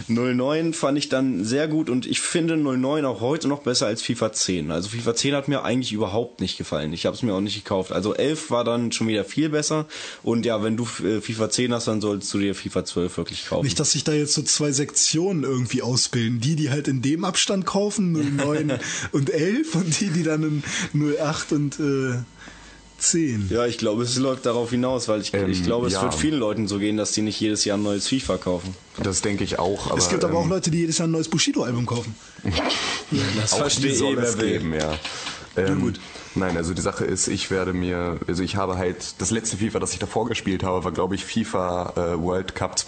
09 0.09 0.73
fand 0.75 0.99
ich 0.99 1.09
dann 1.09 1.45
sehr 1.45 1.69
gut 1.69 1.91
und 1.91 2.07
ich 2.07 2.21
finde 2.21 2.57
09 2.57 3.05
auch 3.05 3.21
heute 3.21 3.49
noch 3.49 3.63
besser 3.63 3.87
als 3.87 4.03
FIFA 4.03 4.33
10. 4.33 4.71
Also 4.71 4.89
FIFA 4.89 5.15
10 5.15 5.35
hat 5.35 5.49
mir 5.49 5.63
eigentlich 5.65 5.93
überhaupt 5.93 6.41
nicht 6.41 6.59
gefallen. 6.59 6.93
Ich 6.93 7.07
habe 7.07 7.17
es 7.17 7.23
mir 7.23 7.35
auch 7.35 7.41
nicht 7.41 7.57
gekauft. 7.63 7.93
Also 7.93 8.15
11 8.15 8.51
war 8.51 8.65
dann 8.65 8.93
schon 8.93 9.09
wieder 9.09 9.25
viel 9.25 9.49
besser 9.49 9.87
und 10.23 10.45
ja, 10.47 10.63
wenn 10.63 10.77
du 10.77 10.85
äh, 11.05 11.21
FIFA 11.21 11.51
10 11.51 11.75
hast, 11.75 11.87
dann 11.89 12.01
solltest 12.01 12.33
du 12.35 12.39
dir 12.39 12.55
FIFA 12.55 12.85
12 12.85 13.17
wirklich 13.17 13.47
kaufen. 13.47 13.65
Nicht, 13.65 13.79
dass 13.81 13.93
sich 13.93 14.05
da 14.05 14.13
jetzt 14.13 14.35
so 14.35 14.43
zwei 14.43 14.73
Sektionen 14.73 15.45
irgendwie 15.45 15.83
ausbilden. 15.83 16.41
Die, 16.41 16.57
die 16.57 16.71
halt 16.71 16.89
in 16.89 17.03
dem 17.03 17.25
Abstand 17.25 17.67
kaufen, 17.67 18.37
09 18.37 18.73
und 19.13 19.31
11 19.31 19.75
und 19.75 20.01
die, 20.01 20.09
die 20.11 20.23
dann 20.23 20.63
in 20.95 21.17
08 21.19 21.53
und 21.53 21.81
äh, 21.81 22.15
10. 23.01 23.49
Ja, 23.51 23.67
ich 23.67 23.79
glaube, 23.79 24.03
es 24.03 24.17
läuft 24.17 24.47
darauf 24.47 24.71
hinaus, 24.71 25.09
weil 25.09 25.21
ich, 25.21 25.33
Ähm, 25.35 25.51
ich 25.51 25.63
glaube, 25.65 25.87
es 25.87 25.95
ja. 25.95 26.03
wird 26.03 26.15
vielen 26.15 26.39
Leuten 26.39 26.69
so 26.69 26.79
gehen, 26.79 26.97
dass 26.97 27.13
die 27.13 27.23
nicht 27.23 27.41
jedes 27.41 27.65
Jahr 27.65 27.77
ein 27.79 27.83
neues 27.83 28.09
FIFA 28.09 28.37
kaufen. 28.39 28.75
Das 29.03 29.23
denke 29.23 29.45
ich 29.45 29.59
auch. 29.59 29.91
Aber, 29.91 29.99
es 29.99 30.09
gibt 30.09 30.25
aber 30.25 30.39
auch 30.39 30.45
ähm, 30.45 30.51
Leute, 30.51 30.71
die 30.71 30.79
jedes 30.79 30.99
Jahr 30.99 31.09
ein 31.09 31.13
neues 31.13 31.29
Bushido-Album 31.29 31.87
kaufen. 31.87 32.15
Das 33.41 33.55
Auch 33.55 33.59
verstehe 33.59 33.93
eh, 33.93 34.17
wer 34.17 34.23
es 34.23 34.39
geben, 34.39 34.73
ja. 34.73 34.97
Ähm, 35.57 35.95
Nein, 36.37 36.57
also 36.57 36.75
die 36.75 36.81
Sache 36.81 37.05
ist, 37.05 37.27
ich 37.27 37.51
werde 37.51 37.73
mir, 37.73 38.21
also 38.29 38.45
ich 38.45 38.55
habe 38.55 38.79
halt, 38.79 39.21
das 39.21 39.33
letzte 39.33 39.57
FIFA, 39.57 39.81
das 39.81 39.93
ich 39.93 39.99
davor 39.99 40.29
gespielt 40.29 40.63
habe, 40.63 40.85
war 40.85 40.93
glaube 40.93 41.17
ich 41.17 41.25
FIFA 41.25 41.93
äh, 41.97 42.23
World 42.23 42.55
Cup 42.55 42.79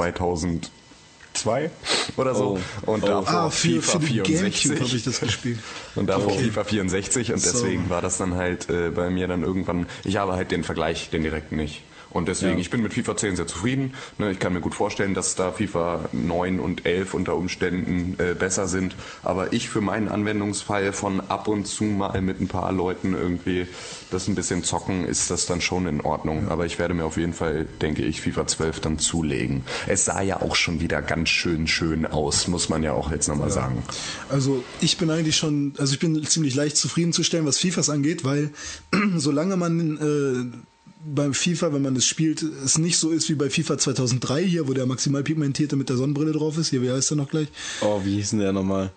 2002 1.34 1.70
oder 2.16 2.34
so. 2.34 2.58
Oh. 2.86 2.90
Und 2.92 3.04
Oh. 3.04 3.06
davor 3.06 3.28
Ah, 3.34 3.50
für, 3.50 3.80
FIFA 3.82 3.92
für 3.92 4.06
die 4.06 4.14
Gamecube 4.16 4.50
64. 4.52 4.80
habe 4.80 4.96
ich 4.96 5.04
das 5.04 5.20
gespielt. 5.20 5.58
Und 5.94 6.06
davor 6.06 6.30
FIFA 6.38 6.64
64 6.64 7.32
und 7.32 7.38
So. 7.40 7.50
deswegen 7.52 7.88
war 7.90 8.02
das 8.02 8.18
dann 8.18 8.34
halt 8.34 8.68
äh, 8.70 8.90
bei 8.90 9.10
mir 9.10 9.28
dann 9.28 9.42
irgendwann, 9.42 9.86
ich 10.04 10.16
habe 10.16 10.32
halt 10.32 10.50
den 10.50 10.64
Vergleich, 10.64 11.10
den 11.10 11.22
direkten 11.22 11.56
nicht. 11.56 11.82
Und 12.12 12.28
deswegen, 12.28 12.54
Ja. 12.54 12.58
ich 12.60 12.70
bin 12.70 12.82
mit 12.82 12.94
FIFA 12.94 13.16
10 13.16 13.36
sehr 13.36 13.46
zufrieden. 13.46 13.94
Ne, 14.18 14.30
Ich 14.32 14.38
kann 14.38 14.52
mir 14.52 14.60
gut 14.60 14.74
vorstellen, 14.74 15.14
dass 15.14 15.34
da 15.34 15.52
FIFA 15.52 16.08
9 16.12 16.60
und 16.60 16.84
11 16.86 17.14
unter 17.14 17.36
Umständen 17.36 18.14
äh, 18.18 18.34
besser 18.34 18.68
sind. 18.68 18.94
Aber 19.22 19.52
ich 19.52 19.68
für 19.68 19.80
meinen 19.80 20.08
Anwendungsfall 20.08 20.92
von 20.92 21.20
ab 21.20 21.48
und 21.48 21.66
zu 21.66 21.84
mal 21.84 22.20
mit 22.22 22.40
ein 22.40 22.48
paar 22.48 22.72
Leuten 22.72 23.14
irgendwie 23.14 23.66
das 24.10 24.28
ein 24.28 24.34
bisschen 24.34 24.62
zocken, 24.62 25.06
ist 25.06 25.30
das 25.30 25.46
dann 25.46 25.60
schon 25.60 25.86
in 25.86 26.00
Ordnung. 26.02 26.48
Aber 26.48 26.66
ich 26.66 26.78
werde 26.78 26.94
mir 26.94 27.04
auf 27.04 27.16
jeden 27.16 27.32
Fall, 27.32 27.66
denke 27.80 28.02
ich, 28.04 28.20
FIFA 28.20 28.46
12 28.46 28.80
dann 28.80 28.98
zulegen. 28.98 29.62
Es 29.86 30.04
sah 30.04 30.20
ja 30.20 30.40
auch 30.42 30.54
schon 30.56 30.80
wieder 30.80 31.00
ganz 31.02 31.28
schön 31.30 31.66
schön 31.66 32.04
aus, 32.06 32.46
muss 32.48 32.68
man 32.68 32.82
ja 32.82 32.92
auch 32.92 33.10
jetzt 33.10 33.28
nochmal 33.28 33.50
sagen. 33.50 33.82
Also 34.28 34.62
ich 34.80 34.98
bin 34.98 35.10
eigentlich 35.10 35.36
schon, 35.36 35.72
also 35.78 35.94
ich 35.94 35.98
bin 35.98 36.22
ziemlich 36.24 36.54
leicht 36.54 36.76
zufriedenzustellen, 36.76 37.46
was 37.46 37.58
FIFAs 37.58 37.88
angeht, 37.90 38.24
weil 38.24 38.50
solange 39.16 39.56
man 39.56 40.52
äh, 40.52 40.56
beim 41.04 41.34
FIFA, 41.34 41.72
wenn 41.72 41.82
man 41.82 41.96
es 41.96 42.06
spielt, 42.06 42.42
es 42.42 42.78
nicht 42.78 42.96
so 42.98 43.10
ist 43.10 43.28
wie 43.28 43.34
bei 43.34 43.50
FIFA 43.50 43.78
2003 43.78 44.44
hier, 44.44 44.68
wo 44.68 44.72
der 44.72 44.86
maximal 44.86 45.22
pigmentierte 45.22 45.76
mit 45.76 45.88
der 45.88 45.96
Sonnenbrille 45.96 46.32
drauf 46.32 46.56
ist. 46.58 46.68
Hier, 46.70 46.82
wie 46.82 46.90
heißt 46.90 47.10
der 47.10 47.16
noch 47.16 47.28
gleich? 47.28 47.48
Oh, 47.80 48.00
wie 48.04 48.16
hieß 48.16 48.30
denn 48.30 48.38
der 48.40 48.52
nochmal? 48.52 48.90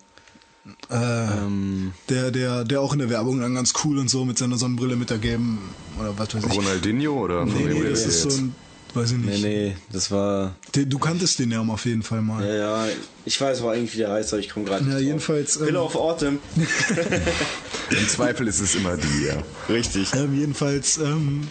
Ähm, 0.90 1.92
Der, 2.08 2.30
der, 2.30 2.64
der 2.64 2.80
auch 2.80 2.92
in 2.92 2.98
der 2.98 3.10
Werbung 3.10 3.40
dann 3.40 3.54
ganz 3.54 3.72
cool 3.84 3.98
und 3.98 4.10
so 4.10 4.24
mit 4.24 4.36
seiner 4.38 4.56
Sonnenbrille 4.58 4.96
mit 4.96 5.10
der 5.10 5.18
gelben 5.18 5.58
oder 5.98 6.16
was 6.18 6.34
weiß 6.34 6.44
ich. 6.44 6.52
Ronaldinho 6.52 7.12
oder 7.12 7.44
Nee, 7.44 7.52
nee, 7.72 7.88
das 7.90 8.04
ist 8.06 8.22
so 8.22 8.28
ein, 8.30 8.54
weiß 8.94 9.12
ich 9.12 9.18
nee, 9.18 9.30
nicht. 9.30 9.42
nee, 9.44 9.76
das 9.92 10.10
war. 10.10 10.56
Du 10.72 10.98
kanntest 10.98 11.38
den 11.38 11.50
ja 11.52 11.60
auf 11.60 11.84
jeden 11.86 12.02
Fall 12.02 12.20
mal. 12.22 12.44
Ja, 12.44 12.54
ja, 12.54 12.86
ich 13.24 13.40
weiß 13.40 13.60
aber 13.60 13.72
eigentlich, 13.72 13.94
wie 13.94 13.98
der 13.98 14.10
heißt, 14.10 14.32
aber 14.32 14.40
ich 14.40 14.48
komme 14.48 14.66
gerade 14.66 14.82
Ja, 14.82 14.86
nicht 14.88 14.96
drauf. 14.98 15.06
jedenfalls, 15.06 15.56
ähm, 15.56 15.66
Pillar 15.66 15.84
of 15.84 15.94
Autumn. 15.96 16.38
Im 17.90 18.08
Zweifel 18.08 18.48
ist 18.48 18.60
es 18.60 18.74
immer 18.74 18.96
die, 18.96 19.26
ja. 19.26 19.42
Richtig. 19.68 20.12
Ähm, 20.14 20.34
jedenfalls, 20.38 20.98
ähm, 20.98 21.46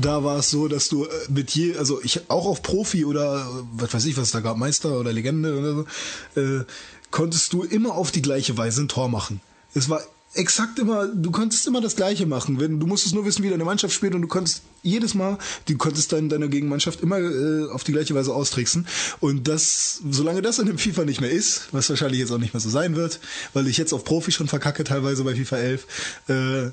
da 0.00 0.24
war 0.24 0.38
es 0.38 0.50
so, 0.50 0.68
dass 0.68 0.88
du 0.88 1.04
äh, 1.04 1.08
mit 1.28 1.50
je, 1.50 1.76
also 1.76 2.00
ich 2.02 2.30
auch 2.30 2.46
auf 2.46 2.62
Profi 2.62 3.04
oder 3.04 3.40
äh, 3.40 3.64
was 3.72 3.94
weiß 3.94 4.04
ich, 4.06 4.16
was 4.16 4.24
es 4.24 4.32
da 4.32 4.40
gab, 4.40 4.56
Meister 4.56 4.98
oder 4.98 5.12
Legende 5.12 5.58
oder 5.58 5.86
so, 6.34 6.40
äh, 6.40 6.64
konntest 7.10 7.52
du 7.52 7.62
immer 7.62 7.94
auf 7.94 8.10
die 8.10 8.22
gleiche 8.22 8.56
Weise 8.56 8.82
ein 8.82 8.88
Tor 8.88 9.08
machen. 9.08 9.40
Es 9.74 9.88
war 9.88 10.02
exakt 10.36 10.78
immer, 10.78 11.06
du 11.06 11.30
konntest 11.30 11.66
immer 11.66 11.80
das 11.80 11.96
Gleiche 11.96 12.26
machen. 12.26 12.60
Wenn, 12.60 12.78
du 12.78 12.86
musstest 12.86 13.14
nur 13.14 13.24
wissen, 13.24 13.42
wie 13.42 13.50
deine 13.50 13.64
Mannschaft 13.64 13.94
spielt 13.94 14.14
und 14.14 14.22
du 14.22 14.28
konntest 14.28 14.62
jedes 14.82 15.14
Mal, 15.14 15.38
du 15.66 15.76
konntest 15.76 16.12
dein, 16.12 16.28
deine 16.28 16.48
Gegenmannschaft 16.48 17.00
immer 17.00 17.18
äh, 17.18 17.70
auf 17.70 17.84
die 17.84 17.92
gleiche 17.92 18.14
Weise 18.14 18.34
austricksen. 18.34 18.86
Und 19.20 19.48
das, 19.48 20.02
solange 20.10 20.42
das 20.42 20.58
in 20.58 20.66
dem 20.66 20.78
FIFA 20.78 21.04
nicht 21.04 21.20
mehr 21.20 21.30
ist, 21.30 21.68
was 21.72 21.88
wahrscheinlich 21.88 22.20
jetzt 22.20 22.32
auch 22.32 22.38
nicht 22.38 22.54
mehr 22.54 22.60
so 22.60 22.70
sein 22.70 22.96
wird, 22.96 23.20
weil 23.54 23.66
ich 23.66 23.78
jetzt 23.78 23.92
auf 23.92 24.04
Profi 24.04 24.32
schon 24.32 24.48
verkacke, 24.48 24.84
teilweise 24.84 25.24
bei 25.24 25.34
FIFA 25.34 25.56
11, 25.56 25.86
äh, 26.28 26.70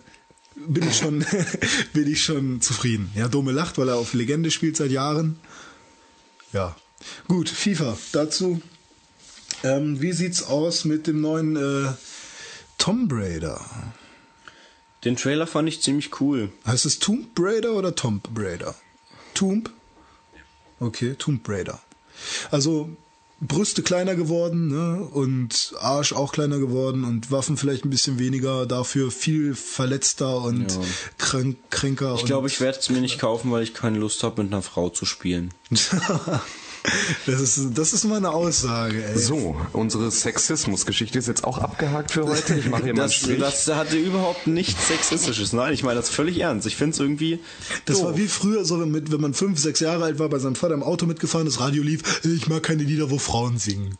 bin 0.56 0.88
ich 0.88 0.98
schon, 0.98 1.26
bin 1.94 2.12
ich 2.12 2.24
schon 2.24 2.62
zufrieden. 2.62 3.12
Ja, 3.16 3.28
Dome 3.28 3.52
lacht, 3.52 3.78
weil 3.78 3.90
er 3.90 3.96
auf 3.96 4.14
Legende 4.14 4.52
spielt 4.52 4.78
seit 4.78 4.92
Jahren. 4.92 5.40
Ja. 6.52 6.76
Gut, 7.28 7.50
FIFA. 7.50 7.98
Dazu, 8.12 8.62
ähm, 9.64 10.02
wie 10.02 10.14
sieht's 10.14 10.44
aus 10.44 10.86
mit 10.86 11.08
dem 11.08 11.22
neuen 11.22 11.56
äh, 11.56 11.92
Tomb 12.78 13.12
Raider? 13.14 13.64
Den 15.04 15.18
Trailer 15.18 15.48
fand 15.48 15.68
ich 15.68 15.82
ziemlich 15.82 16.22
cool. 16.22 16.52
Heißt 16.66 16.86
es 16.86 17.00
Tomb 17.00 17.38
Raider 17.38 17.74
oder 17.74 17.96
Tomb 17.96 18.30
Raider? 18.36 18.76
Tomb? 19.34 19.70
Okay, 20.80 21.16
Tomb 21.18 21.48
Raider. 21.48 21.82
Also 22.52 22.96
Brüste 23.48 23.84
kleiner 23.84 24.16
geworden 24.16 24.68
ne? 24.68 25.04
und 25.04 25.74
Arsch 25.80 26.14
auch 26.14 26.32
kleiner 26.32 26.60
geworden 26.60 27.04
und 27.04 27.32
Waffen 27.32 27.58
vielleicht 27.58 27.86
ein 27.86 27.90
bisschen 27.90 28.20
weniger, 28.20 28.66
dafür 28.66 29.12
viel 29.12 29.56
verletzter 29.56 30.42
und 30.42 30.72
Ja. 30.72 30.78
krank, 31.18 31.58
kränker. 31.70 32.16
Ich 32.16 32.26
glaube, 32.26 32.48
ich 32.48 32.60
werde 32.62 32.80
es 32.80 32.90
mir 32.90 33.02
nicht 33.02 33.20
kaufen, 33.20 33.52
weil 33.52 33.64
ich 33.64 33.74
keine 33.74 34.00
Lust 34.00 34.24
habe, 34.24 34.44
mit 34.44 34.54
einer 34.54 34.62
Frau 34.62 34.90
zu 34.90 35.06
spielen. 35.06 35.54
das 37.26 37.42
ist 37.42 37.70
das 37.78 37.94
ist 37.94 38.04
mal 38.06 38.18
eine 38.18 38.32
Aussage. 38.32 39.04
Ey. 39.06 39.18
So, 39.18 39.56
unsere 39.72 40.12
Sexismus-Geschichte 40.12 41.18
ist 41.20 41.28
jetzt 41.28 41.44
auch 41.44 41.58
abgehakt 41.58 42.12
für 42.12 42.26
heute. 42.26 42.56
Ich 42.56 42.70
mache 42.70 42.84
hier 42.84 42.94
mal 42.94 43.02
einen 43.02 43.10
Das, 43.10 43.16
Strich. 43.16 43.40
das 43.40 43.68
hatte 43.68 43.98
überhaupt 43.98 44.48
nichts 44.48 44.88
Sexistisches. 44.88 45.54
Nein, 45.54 45.74
ich 45.74 45.84
meine 45.84 45.96
das 46.00 46.10
völlig 46.10 46.40
ernst. 46.40 46.68
Ich 46.68 46.76
finde 46.76 46.94
es 46.94 47.00
irgendwie. 47.00 47.40
Das 47.86 47.98
doof. 47.98 48.08
war 48.08 48.18
wie 48.18 48.28
früher, 48.28 48.66
so 48.66 48.78
mit, 48.78 49.12
wenn 49.12 49.22
man 49.22 49.34
fünf, 49.34 49.60
sechs 49.60 49.80
Jahre 49.80 50.04
alt 50.04 50.20
war, 50.20 50.30
bei 50.30 50.40
seinem 50.40 50.56
Vater 50.56 50.74
im 50.74 50.84
Auto 50.84 51.06
mitgefahren, 51.06 51.46
das 51.46 51.60
Radio 51.60 51.84
lief, 51.84 52.22
ich 52.26 52.48
mag 52.48 52.64
keine 52.64 52.84
Lieder, 52.84 53.10
wo 53.10 53.18
Frauen 53.18 53.58
singen. 53.58 53.98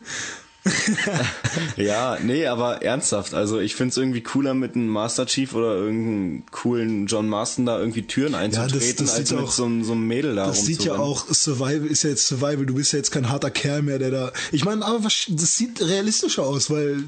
Ja, 1.76 2.18
nee, 2.22 2.46
aber 2.46 2.82
ernsthaft. 2.82 3.34
Also 3.34 3.58
ich 3.60 3.74
finde 3.74 3.90
es 3.90 3.96
irgendwie 3.96 4.22
cooler, 4.22 4.54
mit 4.54 4.74
einem 4.74 4.88
Master 4.88 5.26
Chief 5.26 5.52
oder 5.54 5.74
irgendeinem 5.76 6.44
coolen 6.50 7.06
John 7.06 7.28
Marston 7.28 7.66
da 7.66 7.78
irgendwie 7.78 8.02
Türen 8.02 8.34
einzutreten, 8.34 9.04
das 9.06 9.14
als 9.16 9.28
sieht 9.28 9.36
mit 9.38 9.46
auch- 9.46 9.52
so, 9.52 9.64
einem- 9.64 9.84
so 9.84 9.92
einem 9.92 10.06
Mädel 10.06 10.34
da 10.36 10.46
Das 10.46 10.64
sieht 10.64 10.84
ja 10.84 10.94
auch, 10.96 11.26
Survival 11.28 11.86
ist 11.86 12.02
ja 12.04 12.10
jetzt 12.10 12.26
Survival, 12.26 12.66
du 12.66 12.74
bist 12.74 12.92
ja 12.92 12.98
jetzt 12.98 13.10
kein 13.10 13.28
harter 13.28 13.50
Kerl 13.50 13.82
mehr, 13.82 13.98
der 13.98 14.10
da. 14.10 14.32
Ich 14.52 14.64
meine, 14.64 14.84
aber 14.84 15.04
was, 15.04 15.26
das 15.28 15.56
sieht 15.56 15.80
realistischer 15.80 16.44
aus, 16.44 16.70
weil 16.70 17.02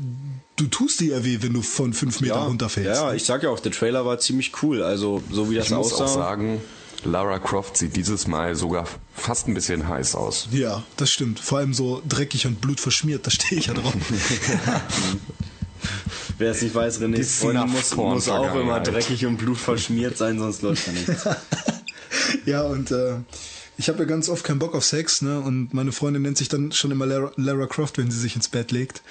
du 0.56 0.66
tust 0.66 1.00
dir 1.00 1.16
ja 1.16 1.24
weh, 1.24 1.38
wenn 1.40 1.52
du 1.52 1.62
von 1.62 1.92
fünf 1.92 2.20
Meter 2.20 2.34
ja, 2.34 2.44
runterfällst. 2.44 3.00
ja, 3.00 3.14
ich 3.14 3.24
sag 3.24 3.42
ja 3.42 3.50
auch, 3.50 3.60
der 3.60 3.72
Trailer 3.72 4.04
war 4.06 4.18
ziemlich 4.18 4.52
cool. 4.62 4.82
Also 4.82 5.22
so 5.30 5.50
wie 5.50 5.54
das 5.56 5.66
Ich 5.66 5.72
muss 5.72 5.92
aussah. 5.92 6.04
auch 6.04 6.14
sagen, 6.14 6.60
Lara 7.04 7.38
Croft 7.38 7.76
sieht 7.76 7.96
dieses 7.96 8.26
Mal 8.26 8.54
sogar 8.54 8.86
fast 9.14 9.48
ein 9.48 9.54
bisschen 9.54 9.88
heiß 9.88 10.14
aus. 10.14 10.48
Ja, 10.50 10.82
das 10.96 11.10
stimmt. 11.10 11.38
Vor 11.40 11.58
allem 11.58 11.74
so 11.74 12.02
dreckig 12.08 12.46
und 12.46 12.60
blutverschmiert, 12.60 13.26
da 13.26 13.30
stehe 13.30 13.60
ich 13.60 13.66
ja 13.66 13.74
drauf. 13.74 13.94
Wer 16.38 16.50
es 16.50 16.62
nicht 16.62 16.74
weiß, 16.74 17.00
René, 17.00 17.16
Die 17.16 17.24
Freundin 17.24 17.70
muss, 17.70 17.94
muss 17.96 18.28
auch 18.28 18.54
immer 18.54 18.80
dreckig 18.80 19.24
und 19.26 19.36
blutverschmiert 19.38 20.16
sein, 20.18 20.38
sonst 20.38 20.62
läuft 20.62 20.86
da 20.86 20.92
nichts. 20.92 21.28
ja, 22.46 22.62
und 22.62 22.90
äh, 22.90 23.16
ich 23.78 23.88
habe 23.88 24.00
ja 24.00 24.04
ganz 24.04 24.28
oft 24.28 24.44
keinen 24.44 24.58
Bock 24.58 24.74
auf 24.74 24.84
Sex, 24.84 25.22
ne? 25.22 25.40
Und 25.40 25.72
meine 25.74 25.92
Freundin 25.92 26.22
nennt 26.22 26.38
sich 26.38 26.48
dann 26.48 26.72
schon 26.72 26.90
immer 26.90 27.06
Lara, 27.06 27.32
Lara 27.36 27.66
Croft, 27.66 27.98
wenn 27.98 28.10
sie 28.10 28.18
sich 28.18 28.36
ins 28.36 28.48
Bett 28.48 28.72
legt. 28.72 29.02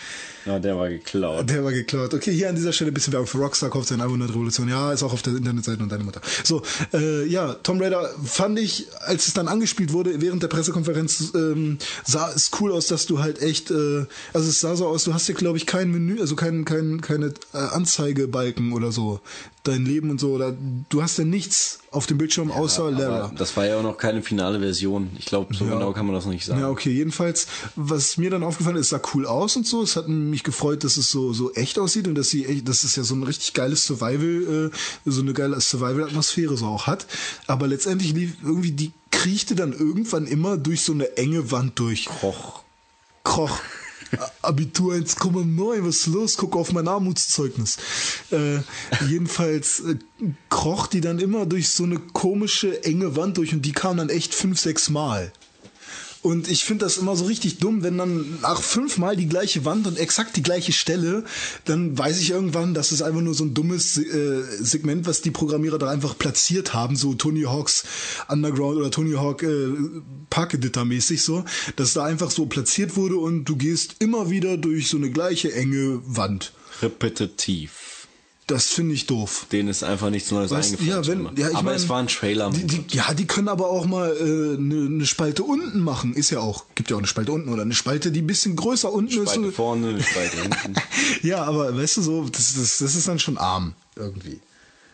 Ja, 0.46 0.60
der 0.60 0.78
war 0.78 0.90
geklaut. 0.90 1.50
Der 1.50 1.64
war 1.64 1.72
geklaut. 1.72 2.14
Okay, 2.14 2.32
hier 2.32 2.50
an 2.50 2.56
dieser 2.56 2.72
Stelle 2.72 2.92
ein 2.92 2.94
bisschen 2.94 3.14
Werbung 3.14 3.28
für 3.28 3.40
Rockstar, 3.40 3.70
kauft 3.70 3.88
sein 3.88 4.00
Album 4.02 4.20
der 4.20 4.30
Revolution. 4.30 4.70
Ja, 4.70 4.94
ist 4.94 5.02
auch 5.04 5.12
auf 5.14 5.22
der 5.24 5.36
Internetseite 5.36 5.82
und 5.82 5.92
deine 5.92 6.04
Mutter. 6.04 6.22
So, 6.44 6.62
äh, 6.94 7.26
ja, 7.26 7.54
Tom 7.64 7.82
Raider 7.82 8.10
fand 8.24 8.60
ich, 8.60 8.88
als 9.00 9.28
es 9.28 9.34
dann 9.34 9.48
angespielt 9.48 9.92
wurde, 9.92 10.22
während 10.22 10.44
der 10.44 10.48
Pressekonferenz, 10.48 11.32
ähm, 11.36 11.78
sah 12.06 12.32
es 12.32 12.52
cool 12.60 12.72
aus, 12.72 12.88
dass 12.88 13.06
du 13.08 13.20
halt 13.20 13.42
echt, 13.42 13.72
äh, 13.72 14.06
also 14.34 14.50
es 14.50 14.60
sah 14.60 14.76
so 14.76 14.88
aus, 14.88 15.04
du 15.04 15.14
hast 15.14 15.28
ja, 15.28 15.34
glaube 15.34 15.58
ich, 15.58 15.66
kein 15.66 15.90
Menü, 15.92 16.20
also 16.22 16.36
kein, 16.36 16.64
kein, 16.66 17.02
keine 17.02 17.34
äh, 17.54 17.58
Anzeigebalken 17.58 18.74
oder 18.74 18.92
so. 18.92 19.20
Dein 19.64 19.84
Leben 19.84 20.12
und 20.12 20.20
so, 20.20 20.34
oder 20.34 20.56
du 20.90 21.02
hast 21.02 21.18
ja 21.18 21.24
nichts 21.24 21.80
auf 21.90 22.06
dem 22.06 22.20
Bildschirm 22.20 22.52
außer 22.52 22.92
Lara. 22.92 23.32
Das 23.36 23.58
war 23.58 23.66
ja 23.66 23.78
auch 23.78 23.84
noch 23.84 23.98
keine 23.98 24.22
finale 24.22 24.60
Version. 24.60 25.10
Ich 25.18 25.26
glaube, 25.26 25.56
so 25.56 25.66
Ja. 25.66 25.72
genau 25.74 25.92
kann 25.92 26.06
man 26.06 26.14
das 26.14 26.26
noch 26.26 26.34
nicht 26.34 26.46
sagen. 26.46 26.60
Ja, 26.60 26.70
okay, 26.70 26.92
jedenfalls, 26.92 27.48
was 27.76 28.18
mir 28.18 28.30
dann 28.30 28.44
aufgefallen 28.44 28.76
ist, 28.76 28.90
sah 28.90 29.02
cool 29.16 29.26
aus 29.26 29.56
und 29.56 29.66
so. 29.66 29.82
Es 29.82 29.96
hat 29.96 30.08
mich 30.08 30.35
gefreut, 30.44 30.84
dass 30.84 30.98
es 30.98 31.10
so, 31.10 31.34
so 31.34 31.54
echt 31.54 31.80
aussieht 31.80 32.08
und 32.08 32.16
dass 32.16 32.30
sie 32.30 32.46
echt, 32.46 32.68
dass 32.68 32.84
es 32.84 32.96
ja 32.96 33.04
so 33.04 33.16
ein 33.16 33.24
richtig 33.24 33.54
geiles 33.54 33.86
Survival, 33.86 34.72
äh, 34.74 35.10
so 35.10 35.22
eine 35.22 35.34
geile 35.34 35.60
Survival-Atmosphäre 35.62 36.58
so 36.58 36.66
auch 36.66 36.88
hat. 36.88 37.06
Aber 37.48 37.68
letztendlich 37.68 38.14
lief 38.14 38.34
irgendwie, 38.44 38.72
die 38.72 38.92
kriechte 39.12 39.56
dann 39.56 39.72
irgendwann 39.74 40.28
immer 40.28 40.58
durch 40.58 40.82
so 40.82 40.92
eine 40.94 41.16
enge 41.18 41.52
Wand 41.52 41.80
durch. 41.80 42.06
Koch. 42.06 42.64
Kroch. 43.24 43.60
A- 44.20 44.48
Abitur 44.50 44.94
1,9, 44.94 45.84
was 45.86 45.96
ist 45.96 46.06
los? 46.08 46.38
Guck 46.38 46.56
auf 46.56 46.72
mein 46.72 46.88
Armutszeugnis. 46.88 47.78
Äh, 48.32 48.60
jedenfalls 49.10 49.80
äh, 49.80 49.96
kroch 50.50 50.88
die 50.88 51.02
dann 51.02 51.20
immer 51.20 51.46
durch 51.48 51.70
so 51.70 51.84
eine 51.84 51.98
komische, 51.98 52.84
enge 52.84 53.16
Wand 53.16 53.38
durch 53.38 53.52
und 53.54 53.64
die 53.64 53.72
kam 53.72 53.98
dann 53.98 54.10
echt 54.10 54.34
fünf, 54.36 54.60
sechs 54.60 54.90
Mal. 54.90 55.32
Und 56.26 56.50
ich 56.50 56.64
finde 56.64 56.86
das 56.86 56.98
immer 56.98 57.16
so 57.16 57.26
richtig 57.26 57.60
dumm, 57.60 57.84
wenn 57.84 58.00
dann 58.00 58.40
nach 58.42 58.60
fünfmal 58.60 59.16
die 59.16 59.28
gleiche 59.28 59.64
Wand 59.64 59.86
und 59.86 60.00
exakt 60.00 60.36
die 60.36 60.42
gleiche 60.42 60.72
Stelle, 60.72 61.24
dann 61.66 61.96
weiß 61.96 62.20
ich 62.20 62.32
irgendwann, 62.32 62.74
das 62.74 62.92
ist 62.92 63.04
einfach 63.04 63.22
nur 63.22 63.36
so 63.36 63.44
ein 63.44 63.54
dummes 63.54 64.00
äh, 64.00 64.42
Segment, 64.60 65.06
was 65.06 65.22
die 65.22 65.30
Programmierer 65.30 65.78
da 65.78 65.88
einfach 65.88 66.18
platziert 66.18 66.74
haben, 66.74 66.96
so 66.96 67.14
Tony 67.14 67.44
Hawks 67.44 67.84
Underground 68.28 68.78
oder 68.78 68.90
Tony 68.90 69.12
Hawk 69.12 69.44
äh, 69.44 69.68
Park 70.32 70.56
Editor 70.56 70.84
mäßig 70.84 71.22
so, 71.22 71.46
dass 71.76 71.94
da 71.94 72.06
einfach 72.06 72.32
so 72.32 72.48
platziert 72.48 72.96
wurde 72.96 73.18
und 73.18 73.46
du 73.46 73.56
gehst 73.56 73.98
immer 74.00 74.32
wieder 74.32 74.58
durch 74.58 74.88
so 74.88 74.98
eine 74.98 75.12
gleiche 75.12 75.54
enge 75.54 76.02
Wand. 76.06 76.54
Repetitiv. 76.82 77.95
Das 78.48 78.68
finde 78.68 78.94
ich 78.94 79.08
doof. 79.08 79.48
Denen 79.52 79.70
ist 79.70 79.84
einfach 79.84 80.12
nichts 80.12 80.30
Neues 80.30 80.52
Weißt, 80.52 80.74
eingefallen. 80.80 81.04
ja, 81.04 81.08
wenn, 81.30 81.36
ja, 81.38 81.50
ich 81.50 81.56
aber 81.56 81.64
mein, 81.64 81.76
es 81.76 81.90
war 81.90 82.00
ein 82.00 82.08
Trailer. 82.08 82.52
Die, 82.52 82.64
die, 82.68 82.96
ja, 82.96 83.12
die 83.16 83.26
können 83.26 83.48
aber 83.48 83.70
auch 83.70 83.88
mal 83.88 84.12
eine 84.12 84.30
äh, 84.30 84.58
ne- 84.58 84.90
ne 84.90 85.06
Spalte 85.08 85.44
unten 85.44 85.80
machen. 85.80 86.14
Ist 86.14 86.30
ja 86.30 86.42
auch. 86.42 86.66
Gibt 86.76 86.92
ja 86.92 86.96
auch 86.96 87.00
eine 87.00 87.08
Spalte 87.08 87.32
unten 87.32 87.50
oder 87.50 87.64
eine 87.64 87.74
Spalte, 87.74 88.12
die 88.12 88.22
ein 88.22 88.28
bisschen 88.28 88.56
größer 88.56 88.92
unten 88.94 89.20
ist. 89.24 89.32
Spalte 89.32 89.52
vorne, 89.52 89.90
eine 89.90 90.04
Spalte 90.04 90.38
hinten. 90.42 90.76
Ja, 91.24 91.44
aber 91.44 91.76
weißt 91.76 91.98
du 91.98 92.02
so, 92.04 92.30
das, 92.30 92.54
das, 92.54 92.78
das 92.78 92.96
ist 92.96 93.08
dann 93.08 93.18
schon 93.18 93.40
arm 93.40 93.74
irgendwie. 93.96 94.40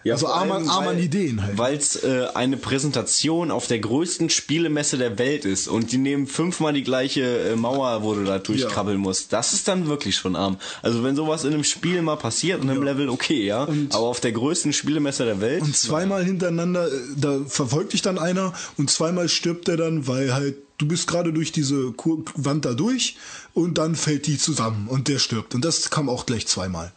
Also 0.09 0.27
arm 0.27 0.51
an, 0.51 0.67
arm 0.67 0.87
an 0.87 0.99
Ideen 0.99 1.43
halt. 1.43 1.57
Weil 1.57 1.75
es 1.75 2.03
äh, 2.03 2.27
eine 2.33 2.57
Präsentation 2.57 3.51
auf 3.51 3.67
der 3.67 3.79
größten 3.79 4.29
Spielemesse 4.29 4.97
der 4.97 5.17
Welt 5.19 5.45
ist 5.45 5.67
und 5.67 5.91
die 5.91 5.97
nehmen 5.97 6.27
fünfmal 6.27 6.73
die 6.73 6.83
gleiche 6.83 7.21
äh, 7.21 7.55
Mauer, 7.55 8.03
wo 8.03 8.15
du 8.15 8.23
da 8.23 8.39
durchkrabbeln 8.39 8.97
musst. 8.97 9.33
Das 9.33 9.53
ist 9.53 9.67
dann 9.67 9.87
wirklich 9.87 10.15
schon 10.15 10.35
arm. 10.35 10.57
Also 10.81 11.03
wenn 11.03 11.15
sowas 11.15 11.43
in 11.43 11.53
einem 11.53 11.63
Spiel 11.63 12.01
mal 12.01 12.15
passiert, 12.15 12.63
in 12.63 12.69
einem 12.69 12.83
Level, 12.83 13.09
okay, 13.09 13.45
ja. 13.45 13.67
Aber 13.91 14.07
auf 14.07 14.19
der 14.19 14.31
größten 14.31 14.73
Spielemesse 14.73 15.25
der 15.25 15.41
Welt. 15.41 15.61
Und 15.61 15.75
zweimal 15.75 16.23
hintereinander, 16.23 16.87
äh, 16.87 16.91
da 17.15 17.39
verfolgt 17.45 17.93
dich 17.93 18.01
dann 18.01 18.17
einer 18.17 18.53
und 18.77 18.89
zweimal 18.89 19.29
stirbt 19.29 19.69
er 19.69 19.77
dann, 19.77 20.07
weil 20.07 20.33
halt 20.33 20.55
du 20.81 20.87
bist 20.87 21.07
gerade 21.07 21.31
durch 21.31 21.51
diese 21.51 21.91
Kur 21.91 22.23
Wand 22.35 22.65
da 22.65 22.73
durch 22.73 23.17
und 23.53 23.77
dann 23.77 23.95
fällt 23.95 24.27
die 24.27 24.37
zusammen 24.37 24.87
und 24.87 25.07
der 25.07 25.19
stirbt. 25.19 25.53
Und 25.53 25.63
das 25.63 25.89
kam 25.89 26.09
auch 26.09 26.25
gleich 26.25 26.47
zweimal. 26.47 26.91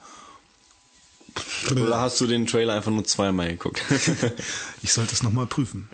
Oder 1.71 2.01
hast 2.01 2.21
du 2.21 2.27
den 2.27 2.47
Trailer 2.47 2.75
einfach 2.75 2.91
nur 2.91 3.05
zweimal 3.05 3.49
geguckt? 3.49 3.83
Ich 4.83 4.93
sollte 4.93 5.15
es 5.15 5.23
nochmal 5.23 5.47
prüfen. 5.47 5.89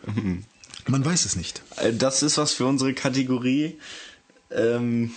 Man 0.88 1.04
weiß 1.04 1.24
es 1.24 1.36
nicht. 1.36 1.62
Äh, 1.76 1.92
das 1.92 2.22
ist 2.24 2.38
was 2.38 2.52
für 2.52 2.66
unsere 2.66 2.92
Kategorie. 2.92 3.78
Ähm, 4.50 5.12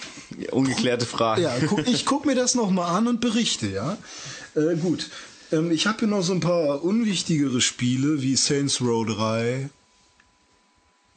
ungeklärte 0.52 1.08
Fragen. 1.08 1.42
Ja, 1.42 1.56
guck, 1.68 1.88
ich 1.88 2.06
guck 2.06 2.26
mir 2.26 2.36
das 2.36 2.54
nochmal 2.54 2.96
an 2.96 3.08
und 3.08 3.20
berichte, 3.20 3.68
ja. 3.68 3.98
Äh, 4.56 4.76
gut. 4.76 5.10
Ähm, 5.52 5.72
ich 5.72 5.88
habe 5.88 6.00
hier 6.00 6.08
noch 6.08 6.22
so 6.22 6.34
ein 6.34 6.40
paar 6.40 6.84
unwichtigere 6.84 7.62
Spiele 7.62 8.22
wie 8.22 8.36
Saints 8.36 8.80
Row 8.80 9.06
3. 9.08 9.70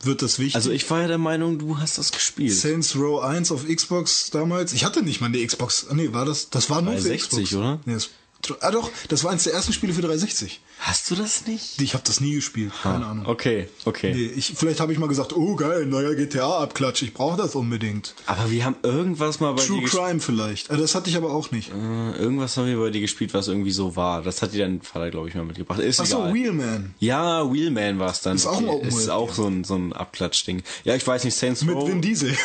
Wird 0.02 0.22
das 0.22 0.38
wichtig? 0.38 0.56
Also 0.56 0.70
ich 0.70 0.88
war 0.90 1.02
ja 1.02 1.08
der 1.08 1.18
Meinung, 1.18 1.58
du 1.58 1.78
hast 1.78 1.98
das 1.98 2.12
gespielt. 2.12 2.54
Saints 2.54 2.96
Row 2.96 3.22
1 3.22 3.50
auf 3.52 3.66
Xbox 3.66 4.30
damals. 4.30 4.72
Ich 4.72 4.84
hatte 4.84 5.02
nicht 5.02 5.20
mal 5.20 5.26
eine 5.26 5.44
Xbox. 5.44 5.86
Nee, 5.92 6.12
war 6.12 6.24
das? 6.24 6.48
Das 6.50 6.70
war 6.70 6.80
nur 6.82 6.94
für 6.94 7.00
360, 7.08 7.44
Xbox. 7.44 7.54
oder? 7.54 7.80
Nee, 7.84 7.94
das, 7.94 8.10
ah 8.60 8.70
doch, 8.70 8.90
das 9.08 9.24
war 9.24 9.32
eins 9.32 9.44
der 9.44 9.52
ersten 9.54 9.72
Spiele 9.72 9.92
für 9.92 10.02
360. 10.02 10.60
Hast 10.80 11.10
du 11.10 11.14
das 11.14 11.46
nicht? 11.46 11.80
Ich 11.80 11.94
habe 11.94 12.04
das 12.06 12.20
nie 12.20 12.34
gespielt. 12.34 12.72
Keine 12.82 13.06
Ahnung. 13.06 13.26
Okay, 13.26 13.68
okay. 13.86 14.12
Nee, 14.14 14.26
ich, 14.36 14.52
vielleicht 14.56 14.80
habe 14.80 14.92
ich 14.92 14.98
mal 14.98 15.08
gesagt, 15.08 15.34
oh 15.34 15.56
geil, 15.56 15.86
neuer 15.86 16.14
GTA-Abklatsch, 16.14 17.02
ich 17.02 17.14
brauche 17.14 17.36
das 17.36 17.54
unbedingt. 17.54 18.14
Aber 18.26 18.50
wir 18.50 18.64
haben 18.64 18.76
irgendwas 18.82 19.40
mal 19.40 19.52
bei 19.52 19.62
True 19.64 19.80
dir. 19.80 19.88
Crime 19.88 20.20
vielleicht. 20.20 20.70
Ah, 20.70 20.76
Das 20.76 20.94
hatte 20.94 21.08
ich 21.10 21.16
aber 21.16 21.32
auch 21.32 21.50
nicht. 21.50 21.70
Äh, 21.70 22.16
irgendwas 22.18 22.56
haben 22.56 22.66
wir 22.66 22.78
bei 22.78 22.90
dir 22.90 23.00
gespielt, 23.00 23.32
was 23.34 23.48
irgendwie 23.48 23.70
so 23.70 23.96
war. 23.96 24.22
Das 24.22 24.42
hat 24.42 24.52
dir 24.52 24.64
dein 24.64 24.82
Vater, 24.82 25.10
glaube 25.10 25.28
ich, 25.28 25.34
mal 25.34 25.44
mitgebracht. 25.44 25.80
Ist 25.80 26.00
Achso, 26.00 26.18
egal. 26.18 26.34
Wheelman. 26.34 26.94
ja, 26.98 27.50
Wheelman 27.52 27.98
war 27.98 28.10
es 28.10 28.20
dann. 28.20 28.36
Ist 28.36 28.46
auch 28.46 28.58
ein 28.58 28.68
Open 28.68 28.88
Ist 28.88 29.08
auch 29.08 29.32
so 29.32 29.46
ein, 29.46 29.64
so 29.64 29.74
ein 29.76 29.92
Abklatschding. 29.92 30.62
Ja, 30.84 30.94
ich 30.94 31.06
weiß 31.06 31.24
nicht, 31.24 31.36
Saints 31.36 31.64
Mit 31.64 31.74
Row. 31.74 31.88
Vin 31.88 32.02
Diesel. 32.02 32.36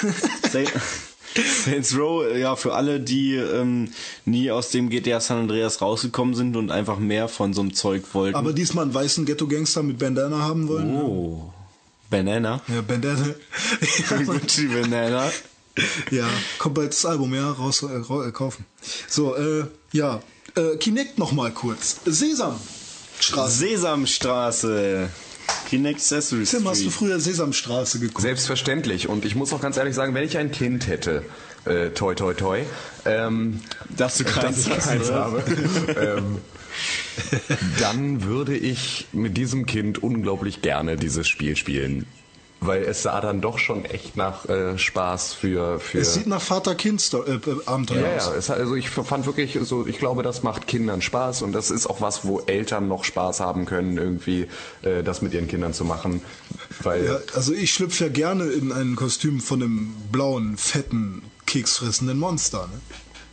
Sa- 0.52 0.60
Saints 1.36 1.96
Row, 1.98 2.26
äh, 2.26 2.40
ja, 2.40 2.56
für 2.56 2.74
alle, 2.74 3.00
die 3.00 3.36
ähm, 3.36 3.92
nie 4.26 4.52
aus 4.52 4.70
dem 4.70 4.90
GTA 4.90 5.20
San 5.20 5.40
Andreas 5.40 5.82
rausgekommen 5.82 6.36
sind 6.36 6.56
und 6.56 6.72
einfach 6.72 7.00
mehr 7.00 7.28
von 7.28 7.54
so 7.54 7.62
einem 7.62 7.74
Zeug 7.74 8.04
wollten. 8.14 8.36
aber 8.36 8.54
diesmal 8.54 8.86
einen 8.86 8.94
weißen 8.94 9.26
Ghetto-Gangster 9.26 9.84
mit 9.84 10.00
Bandana 10.00 10.40
haben 10.40 10.68
wollen. 10.68 10.96
oh. 10.96 11.54
Banana. 12.10 12.62
Ja, 12.68 12.82
Bandana. 12.82 13.26
Gucci 14.26 14.68
Banana. 14.68 15.32
ja, 16.12 16.28
kommt 16.60 16.76
bald 16.76 16.92
das 16.92 17.06
Album, 17.06 17.34
ja, 17.34 17.50
raus, 17.50 17.84
äh, 17.84 17.96
äh, 17.96 18.32
kaufen. 18.32 18.66
So, 19.08 19.36
äh, 19.36 19.66
ja. 19.94 20.22
Äh, 20.56 20.76
Kinect 20.76 21.18
noch 21.18 21.32
mal 21.32 21.52
kurz. 21.52 22.02
Sesam. 22.06 22.60
Straße. 23.22 23.60
Sesamstraße. 23.60 25.10
Kinect 25.72 26.00
Accessory 26.00 26.44
Tim, 26.44 26.68
hast 26.68 26.84
du 26.84 26.90
früher 26.90 27.18
Sesamstraße 27.22 28.00
geguckt? 28.00 28.22
Selbstverständlich. 28.22 29.08
Und 29.08 29.24
ich 29.24 29.36
muss 29.36 29.54
auch 29.54 29.62
ganz 29.62 29.78
ehrlich 29.78 29.96
sagen, 29.96 30.14
wenn 30.14 30.26
ich 30.26 30.38
ein 30.38 30.52
Kind 30.52 30.88
hätte, 30.88 31.24
äh, 31.64 31.92
toi 31.92 32.14
toi 32.14 32.34
toi, 32.34 32.64
ähm, 33.06 33.62
Dass 33.96 34.18
du 34.18 34.26
keins 34.26 34.66
dass 34.68 34.86
keins 34.86 35.10
habe, 35.10 35.42
ähm, 36.20 36.40
dann 37.80 38.24
würde 38.24 38.58
ich 38.58 39.08
mit 39.14 39.38
diesem 39.38 39.66
Kind 39.66 40.04
unglaublich 40.04 40.62
gerne 40.62 40.98
dieses 40.98 41.30
Spiel 41.30 41.56
spielen. 41.56 42.06
Weil 42.64 42.84
es 42.84 43.02
sah 43.02 43.20
dann 43.22 43.42
doch 43.42 43.58
schon 43.58 43.86
echt 43.86 44.16
nach 44.16 44.48
äh, 44.48 44.78
Spaß 44.78 45.34
für, 45.34 45.80
für 45.80 45.98
Es 46.00 46.14
sieht 46.14 46.28
nach 46.28 46.42
Vater-Kind-Abenteuer 46.42 48.02
ja, 48.02 48.18
aus. 48.18 48.28
ja, 48.28 48.34
es 48.36 48.50
hat, 48.50 48.60
also 48.60 48.76
ich 48.76 48.92
fand 48.92 49.26
wirklich 49.26 49.58
so, 49.64 49.88
ich 49.88 49.98
glaube, 49.98 50.22
das 50.22 50.44
macht 50.44 50.68
Kindern 50.68 51.02
Spaß 51.02 51.42
und 51.42 51.54
das 51.54 51.72
ist 51.72 51.88
auch 51.88 52.02
was, 52.02 52.24
wo 52.24 52.40
Eltern 52.42 52.88
noch 52.88 53.04
Spaß 53.04 53.40
haben 53.40 53.66
können, 53.66 53.98
irgendwie 53.98 54.48
äh, 54.84 55.02
das 55.02 55.24
mit 55.24 55.34
ihren 55.34 55.48
Kindern 55.48 55.74
zu 55.74 55.86
machen. 55.86 56.22
Weil 56.84 57.06
Ja, 57.06 57.20
also 57.34 57.52
ich 57.52 57.74
schlüpfe 57.74 58.06
ja 58.06 58.10
gerne 58.12 58.46
in 58.46 58.72
ein 58.72 58.96
Kostüm 58.96 59.40
von 59.40 59.64
einem 59.64 59.96
blauen, 60.12 60.56
fetten, 60.56 61.24
keksfressenden 61.48 62.20
Monster. 62.20 62.70
Ne? 62.72 62.80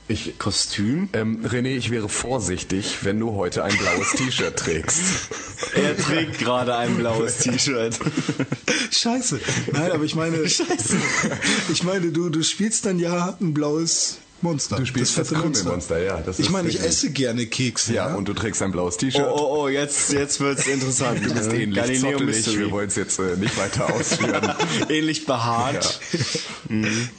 Ich 0.08 0.38
Kostüm? 0.38 1.08
ähm, 1.12 1.44
René, 1.44 1.76
ich 1.76 1.90
wäre 1.90 2.08
vorsichtig, 2.08 2.98
wenn 3.02 3.20
du 3.20 3.32
heute 3.32 3.62
ein 3.64 3.76
blaues 3.76 4.12
T-Shirt 4.12 4.56
trägst. 4.56 5.00
Er 5.74 5.96
trägt 5.96 6.38
gerade 6.38 6.76
ein 6.76 6.96
blaues 6.96 7.38
T-Shirt. 7.38 7.98
Scheiße. 8.90 9.38
Nein, 9.72 9.92
aber 9.92 10.04
ich 10.04 10.14
meine, 10.14 10.48
Scheiße. 10.48 10.96
ich 11.72 11.82
meine, 11.82 12.10
du, 12.10 12.30
du 12.30 12.42
spielst 12.42 12.86
dann 12.86 12.98
ja 12.98 13.36
ein 13.40 13.52
blaues 13.54 14.18
Monster. 14.40 14.76
Du 14.76 14.86
spielst 14.86 15.18
das 15.18 15.28
fette 15.28 15.40
Krümelmonster, 15.40 15.98
ja. 16.02 16.20
Das 16.20 16.38
Ich 16.38 16.48
meine, 16.50 16.68
ich 16.68 16.80
esse 16.80 17.10
gerne 17.10 17.46
Kekse. 17.46 17.92
Ja, 17.94 18.10
Ja, 18.10 18.14
und 18.14 18.28
du 18.28 18.34
trägst 18.34 18.62
ein 18.62 18.70
blaues 18.72 18.94
Oh, 18.94 18.98
T-Shirt. 18.98 19.26
oh, 19.26 19.62
oh, 19.64 19.68
jetzt, 19.68 20.12
jetzt 20.12 20.40
wird's 20.40 20.66
interessant. 20.66 21.24
Du 21.24 21.34
bist 21.34 21.52
ähnlich 21.52 21.74
Galileo 21.74 22.12
zottelig. 22.12 22.36
Mystery. 22.36 22.58
Wir 22.60 22.70
wollen 22.70 22.88
es 22.88 22.96
jetzt 22.96 23.18
äh, 23.18 23.36
nicht 23.36 23.58
weiter 23.58 23.92
ausführen. 23.92 24.54
Ähnlich 24.88 25.26
behaart. 25.26 26.00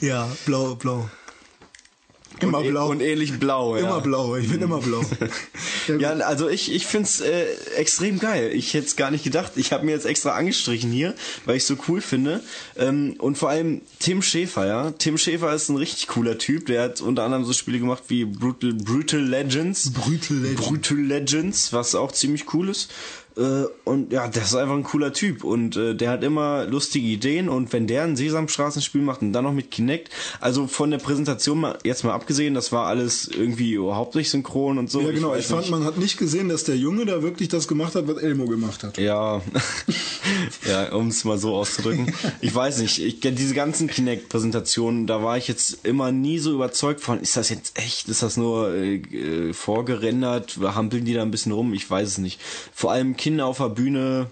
ja 0.00 0.28
blau, 0.46 0.74
blau. 0.74 1.08
Immer 2.42 2.58
und, 2.58 2.68
blau. 2.68 2.88
Und 2.88 3.00
ähnlich 3.00 3.38
blau, 3.38 3.76
ja. 3.76 3.82
Immer 3.82 4.00
blau, 4.00 4.36
ich 4.36 4.48
bin 4.48 4.62
immer 4.62 4.78
blau. 4.78 5.02
Ja, 5.98 6.10
also 6.10 6.48
ich, 6.48 6.72
ich 6.72 6.86
find's 6.86 7.20
äh, 7.20 7.46
extrem 7.76 8.20
geil. 8.20 8.52
Ich 8.54 8.74
hätte 8.74 8.86
es 8.86 8.96
gar 8.96 9.10
nicht 9.10 9.24
gedacht. 9.24 9.52
Ich 9.56 9.72
habe 9.72 9.84
mir 9.84 9.92
jetzt 9.92 10.06
extra 10.06 10.32
angestrichen 10.32 10.92
hier, 10.92 11.14
weil 11.46 11.56
ich 11.56 11.64
so 11.64 11.74
cool 11.88 12.00
finde. 12.00 12.42
Ähm, 12.76 13.16
und 13.18 13.38
vor 13.38 13.48
allem 13.48 13.80
Tim 13.98 14.22
Schäfer, 14.22 14.66
ja. 14.66 14.90
Tim 14.92 15.18
Schäfer 15.18 15.52
ist 15.52 15.68
ein 15.68 15.76
richtig 15.76 16.06
cooler 16.06 16.38
Typ. 16.38 16.66
Der 16.66 16.82
hat 16.82 17.00
unter 17.00 17.24
anderem 17.24 17.44
so 17.44 17.52
Spiele 17.52 17.80
gemacht 17.80 18.04
wie 18.08 18.24
Brutal, 18.24 18.74
Brutal 18.74 19.20
Legends. 19.20 19.92
Brutal 19.92 20.36
Legends. 20.36 20.62
Brutal 20.62 20.98
Legends, 20.98 21.72
was 21.72 21.94
auch 21.94 22.12
ziemlich 22.12 22.54
cool 22.54 22.68
ist. 22.68 22.90
Äh, 23.40 23.66
und 23.84 24.12
ja, 24.12 24.28
das 24.28 24.48
ist 24.48 24.54
einfach 24.54 24.74
ein 24.74 24.82
cooler 24.82 25.12
Typ. 25.12 25.44
Und 25.44 25.76
äh, 25.76 25.94
der 25.94 26.10
hat 26.10 26.22
immer 26.22 26.66
lustige 26.66 27.06
Ideen. 27.06 27.48
Und 27.48 27.72
wenn 27.72 27.86
der 27.86 28.04
ein 28.04 28.16
Sesamstraßenspiel 28.16 29.00
macht 29.00 29.22
und 29.22 29.32
dann 29.32 29.44
noch 29.44 29.52
mit 29.52 29.70
Kinect, 29.70 30.10
also 30.40 30.66
von 30.66 30.90
der 30.90 30.98
Präsentation 30.98 31.60
mal, 31.60 31.78
jetzt 31.82 32.04
mal 32.04 32.12
abgesehen, 32.12 32.54
das 32.54 32.70
war 32.70 32.86
alles 32.86 33.28
irgendwie 33.28 33.72
überhaupt 33.72 34.14
nicht 34.14 34.30
synchron 34.30 34.78
und 34.78 34.90
so. 34.90 35.00
Ja, 35.00 35.10
genau. 35.10 35.32
Ich, 35.34 35.38
weiß 35.38 35.46
fand, 35.46 35.60
nicht. 35.62 35.70
man 35.70 35.84
hat 35.84 35.96
nicht 35.96 36.18
gesehen, 36.18 36.50
dass 36.50 36.64
der 36.64 36.76
Junge 36.76 37.06
da 37.06 37.22
wirklich 37.22 37.48
das 37.48 37.66
gemacht 37.66 37.94
hat, 37.94 38.06
was 38.06 38.18
Elmo 38.18 38.44
gemacht 38.44 38.82
hat. 38.82 38.98
Ja, 38.98 39.40
ja, 40.68 40.92
um 40.92 41.08
es 41.08 41.24
mal 41.24 41.38
so 41.38 41.54
auszudrücken. 41.54 42.12
Ich 42.42 42.54
weiß 42.54 42.80
nicht, 42.80 43.02
ich, 43.02 43.20
diese 43.20 43.54
ganzen 43.54 43.88
Kinect-Präsentationen, 43.88 45.06
da 45.06 45.22
war 45.22 45.38
ich 45.38 45.48
jetzt 45.48 45.86
immer 45.86 46.12
nie 46.12 46.38
so 46.38 46.52
überzeugt 46.52 47.00
von, 47.00 47.20
ist 47.20 47.36
das 47.36 47.48
jetzt 47.48 47.78
echt, 47.78 48.08
ist 48.08 48.22
das 48.22 48.36
nur 48.36 48.74
äh, 48.74 48.96
äh, 48.96 49.52
vorgerendert, 49.54 50.58
hampeln 50.62 51.04
die 51.04 51.14
da 51.14 51.22
ein 51.22 51.30
bisschen 51.30 51.52
rum, 51.52 51.72
ich 51.72 51.88
weiß 51.88 52.06
es 52.06 52.18
nicht. 52.18 52.40
Vor 52.74 52.92
allem 52.92 53.16
Kinder 53.30 53.46
auf 53.46 53.58
der 53.58 53.68
Bühne, 53.68 54.26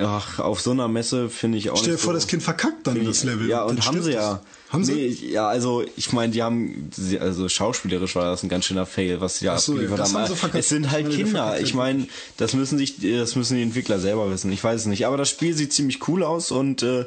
ach, 0.00 0.38
auf 0.38 0.62
so 0.62 0.70
einer 0.70 0.88
Messe 0.88 1.28
finde 1.28 1.58
ich 1.58 1.68
auch 1.68 1.76
Stell 1.76 1.92
dir 1.92 1.98
vor, 1.98 2.14
so. 2.14 2.18
das 2.18 2.26
Kind 2.26 2.42
verkackt 2.42 2.86
dann 2.86 3.04
das 3.04 3.24
Level. 3.24 3.46
Ja, 3.46 3.64
und 3.64 3.84
haben 3.86 4.02
sie 4.02 4.12
ja. 4.12 4.40
Haben 4.70 4.84
sie? 4.86 4.94
Nee, 4.94 5.08
ja, 5.32 5.48
also 5.48 5.84
ich 5.98 6.14
meine, 6.14 6.32
die 6.32 6.42
haben, 6.42 6.90
also 7.20 7.46
schauspielerisch 7.46 8.16
war 8.16 8.24
das 8.24 8.42
ein 8.42 8.48
ganz 8.48 8.64
schöner 8.64 8.86
Fail, 8.86 9.20
was 9.20 9.38
sie 9.38 9.44
da 9.44 9.58
so, 9.58 9.72
ja, 9.72 9.80
abgeliefert 9.80 9.98
das 9.98 10.14
haben. 10.14 10.22
haben 10.22 10.36
verkackt. 10.36 10.60
Es 10.64 10.70
sind 10.70 10.90
halt 10.90 11.10
Kinder. 11.10 11.60
Ich 11.60 11.74
meine, 11.74 12.06
das 12.38 12.54
müssen 12.54 12.78
sich, 12.78 12.94
das 12.98 13.36
müssen 13.36 13.58
die 13.58 13.62
Entwickler 13.62 13.98
selber 13.98 14.30
wissen. 14.30 14.50
Ich 14.50 14.64
weiß 14.64 14.80
es 14.80 14.86
nicht. 14.86 15.06
Aber 15.06 15.18
das 15.18 15.28
Spiel 15.28 15.54
sieht 15.54 15.74
ziemlich 15.74 16.08
cool 16.08 16.22
aus 16.22 16.50
und 16.50 16.82
äh, 16.82 17.04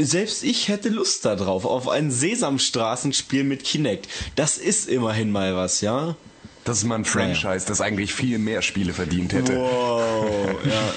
selbst 0.00 0.44
ich 0.44 0.68
hätte 0.68 0.88
Lust 0.88 1.26
da 1.26 1.36
drauf, 1.36 1.66
auf 1.66 1.90
ein 1.90 2.10
Sesamstraßenspiel 2.10 3.44
mit 3.44 3.64
Kinect. 3.64 4.08
Das 4.34 4.56
ist 4.56 4.88
immerhin 4.88 5.30
mal 5.30 5.54
was, 5.56 5.82
ja? 5.82 6.16
Das 6.64 6.78
ist 6.78 6.84
mal 6.84 6.94
ein 6.96 7.04
Franchise, 7.04 7.66
das 7.66 7.80
eigentlich 7.80 8.14
viel 8.14 8.38
mehr 8.38 8.62
Spiele 8.62 8.92
verdient 8.94 9.32
hätte. 9.34 9.56
Wow, 9.56 10.56
ja. 10.64 10.94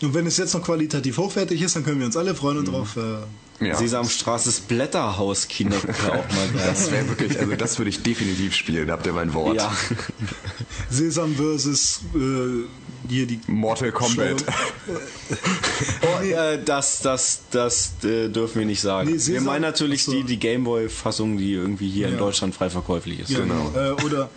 Und 0.06 0.14
wenn 0.14 0.26
es 0.26 0.38
jetzt 0.38 0.54
noch 0.54 0.62
qualitativ 0.62 1.18
hochwertig 1.18 1.60
ist, 1.60 1.76
dann 1.76 1.84
können 1.84 1.98
wir 1.98 2.06
uns 2.06 2.16
alle 2.16 2.34
freuen 2.34 2.56
und 2.58 2.68
Mhm. 2.68 2.72
drauf. 2.72 2.96
Äh, 2.96 3.66
Ja. 3.66 3.74
Sesamstraßes 3.76 4.60
Blätterhaus 4.60 5.46
wäre 5.50 5.74
auch 6.08 6.34
mal 6.34 6.48
geil. 6.54 6.64
Das 6.66 6.90
wäre 6.90 7.06
wirklich, 7.10 7.38
also 7.38 7.54
das 7.56 7.76
würde 7.76 7.90
ich 7.90 8.02
definitiv 8.02 8.54
spielen, 8.54 8.86
da 8.86 8.94
habt 8.94 9.04
ihr 9.04 9.12
mein 9.12 9.34
Wort. 9.34 9.56
Ja. 9.56 9.70
Sesam 10.88 11.34
versus 11.36 12.00
äh, 12.14 12.64
hier 13.10 13.26
die 13.26 13.38
Mortal 13.48 13.92
Kombat. 13.92 14.42
Oh, 16.02 16.22
äh, 16.24 16.58
das, 16.64 17.00
das, 17.02 17.42
das 17.50 17.92
äh, 18.02 18.28
dürfen 18.30 18.60
wir 18.60 18.66
nicht 18.66 18.80
sagen. 18.80 19.10
Nee, 19.10 19.16
Sesam- 19.18 19.32
wir 19.34 19.40
meinen 19.42 19.62
natürlich 19.62 20.04
so. 20.04 20.12
die, 20.12 20.24
die 20.24 20.38
Gameboy-Fassung, 20.38 21.36
die 21.36 21.52
irgendwie 21.52 21.90
hier 21.90 22.06
in 22.06 22.14
Ja. 22.14 22.18
Deutschland 22.18 22.54
frei 22.54 22.70
verkäuflich 22.70 23.20
ist. 23.20 23.28
ja, 23.30 23.40
Genau. 23.40 23.72
Äh, 23.76 23.90
oder 24.04 24.30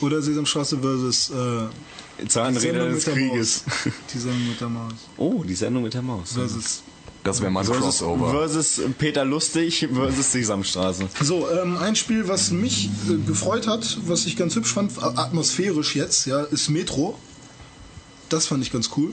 oder 0.00 0.20
Sesamstraße 0.22 0.78
versus 0.78 1.30
äh, 1.30 2.26
Zahnräder 2.28 2.88
des 2.88 3.06
mit 3.06 3.06
der 3.06 3.14
Krieges. 3.14 3.64
Maus. 3.66 3.94
Die 4.12 4.18
Sendung 4.18 4.48
mit 4.48 4.60
der 4.60 4.68
Maus. 4.68 4.92
Oh, 5.16 5.44
die 5.44 5.54
Sendung 5.54 5.82
mit 5.82 5.94
der 5.94 6.02
Maus. 6.02 6.32
Versus. 6.32 6.82
Das 7.24 7.40
wäre 7.40 7.50
mal 7.50 7.60
ein 7.60 7.66
Versus, 7.66 7.82
Crossover. 7.82 8.30
versus 8.30 8.80
Peter 8.98 9.24
Lustig 9.24 9.88
versus 9.92 10.30
Sesamstraße. 10.30 11.08
So, 11.22 11.48
ähm, 11.50 11.76
ein 11.78 11.96
Spiel, 11.96 12.28
was 12.28 12.52
mich 12.52 12.88
äh, 13.08 13.16
gefreut 13.26 13.66
hat, 13.66 13.98
was 14.06 14.26
ich 14.26 14.36
ganz 14.36 14.54
hübsch 14.54 14.72
fand, 14.72 14.92
atmosphärisch 15.02 15.96
jetzt, 15.96 16.26
ja, 16.26 16.42
ist 16.42 16.70
Metro. 16.70 17.18
Das 18.28 18.46
fand 18.46 18.62
ich 18.62 18.70
ganz 18.70 18.90
cool. 18.96 19.12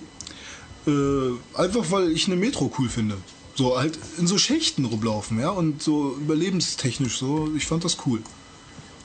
Äh, 0.86 1.60
einfach 1.60 1.90
weil 1.90 2.12
ich 2.12 2.28
eine 2.28 2.36
Metro 2.36 2.72
cool 2.78 2.90
finde. 2.90 3.18
So 3.56 3.78
halt 3.78 3.98
in 4.18 4.28
so 4.28 4.38
Schächten 4.38 4.86
rumlaufen, 4.86 5.40
ja, 5.40 5.50
und 5.50 5.82
so 5.82 6.16
überlebenstechnisch 6.20 7.18
so. 7.18 7.50
Ich 7.56 7.66
fand 7.66 7.84
das 7.84 7.98
cool. 8.06 8.22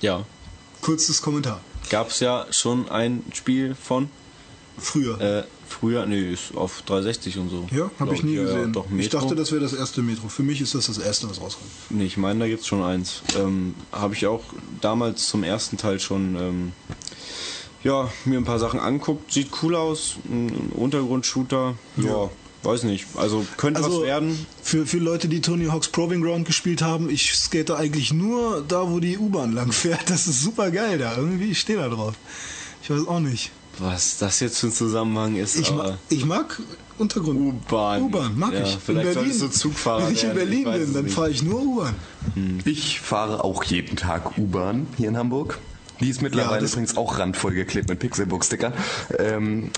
Ja. 0.01 0.25
Kurzes 0.83 1.21
Kommentar. 1.23 1.61
Gab's 1.91 2.21
ja 2.21 2.47
schon 2.51 2.89
ein 2.91 3.23
Spiel 3.33 3.75
von 3.75 4.09
Früher. 4.77 5.21
äh, 5.21 5.45
früher, 5.67 6.07
nee, 6.07 6.33
ist 6.33 6.55
auf 6.57 6.83
360 6.87 7.39
und 7.39 7.49
so. 7.51 7.67
ja, 7.73 7.91
habe 7.99 8.15
ich 8.15 8.23
nie 8.23 8.35
ja, 8.35 8.43
ja, 8.43 8.47
gesehen. 8.55 8.73
doch, 8.73 8.85
ich 8.87 8.91
Metro. 8.93 9.21
dachte, 9.21 9.35
das 9.35 9.51
wäre 9.51 9.61
das 9.63 9.73
erste 9.73 10.03
Metro. 10.03 10.29
Für 10.29 10.43
mich 10.43 10.61
ist 10.61 10.75
das 10.75 10.87
das 10.87 10.99
erste, 10.99 11.29
was 11.29 11.41
rauskommt. 11.41 11.71
Nee, 11.91 12.05
ich 12.05 12.17
meine, 12.17 12.41
da 12.41 12.47
gibt's 12.47 12.67
schon 12.67 12.83
eins. 12.83 13.23
Ähm, 13.37 13.75
Habe 13.93 14.15
ich 14.15 14.27
auch 14.27 14.45
damals 14.81 15.27
zum 15.29 15.43
ersten 15.45 15.77
Teil 15.79 15.99
schon 15.99 16.37
ähm, 16.37 16.73
ja, 17.83 18.11
mir 18.25 18.39
ein 18.39 18.45
paar 18.45 18.59
Sachen 18.59 18.81
anguckt. 18.81 19.33
Sieht 19.33 19.51
cool 19.63 19.75
aus. 19.75 20.17
Ein 20.29 20.73
Untergrundshooter. 20.75 21.75
Ja, 21.97 22.05
Ja. 22.05 22.31
Weiß 22.69 22.85
nicht. 22.85 23.07
Also 23.17 23.45
könnte 23.57 23.83
was 23.83 24.03
werden. 24.03 24.47
Für, 24.63 24.87
für 24.87 24.99
Leute, 24.99 25.29
die 25.29 25.41
Tony 25.41 25.67
Hawk's 25.67 25.89
Proving 25.89 26.23
Ground 26.23 26.47
gespielt 26.47 26.83
haben, 26.83 27.11
ich 27.11 27.35
skate 27.35 27.71
eigentlich 27.73 28.13
nur 28.13 28.65
da, 28.67 28.91
wo 28.91 29.01
die 29.01 29.19
U-Bahn 29.19 29.53
lang 29.53 29.73
fährt. 29.73 30.09
Das 30.11 30.27
ist 30.27 30.43
super 30.43 30.71
geil 30.71 30.99
da. 30.99 31.17
Irgendwie, 31.17 31.51
ich 31.51 31.61
stehe 31.61 31.79
da 31.79 31.89
drauf. 31.89 32.15
Ich 32.83 32.91
weiß 32.91 33.07
auch 33.09 33.21
nicht. 33.21 33.51
Was 33.79 34.19
das 34.19 34.41
jetzt 34.41 34.59
für 34.59 34.69
ein 34.69 34.73
Zusammenhang 34.73 35.37
ist. 35.37 35.57
Ich, 35.57 35.71
aber 35.71 35.85
ma 35.85 35.99
ich 36.09 36.25
mag 36.25 36.61
Untergrund. 36.99 37.39
U-Bahn. 37.41 38.03
U-Bahn, 38.03 38.39
mag 38.39 38.53
Ja, 38.53 38.63
ich. 38.65 38.77
vielleicht 38.85 39.15
solltest 39.15 39.41
du 39.43 39.49
Zugfahrer 39.49 40.07
Wenn 40.07 40.15
ich 40.15 40.25
in 40.25 40.31
ich 40.31 40.35
Berlin 40.37 40.65
weiß 40.67 40.81
bin, 40.81 40.95
dann 40.95 41.09
fahre 41.09 41.31
ich 41.31 41.43
nur 41.43 41.61
U-Bahn. 41.63 41.95
Ich 42.65 43.01
fahre 43.01 43.45
auch 43.45 43.63
jeden 43.65 43.97
Tag 43.97 44.37
U-Bahn 44.37 44.87
hier 44.97 45.09
in 45.09 45.17
Hamburg. 45.17 45.59
Die 46.01 46.09
ist 46.11 46.23
mittlerweile 46.23 46.65
Ja, 46.65 46.71
übrigens 46.71 46.97
auch 46.97 47.19
randvoll 47.19 47.55
geklebt 47.55 47.89
mit 47.89 47.99
Pixelbook-Stickern. 48.01 48.73
Ähm, 49.19 49.71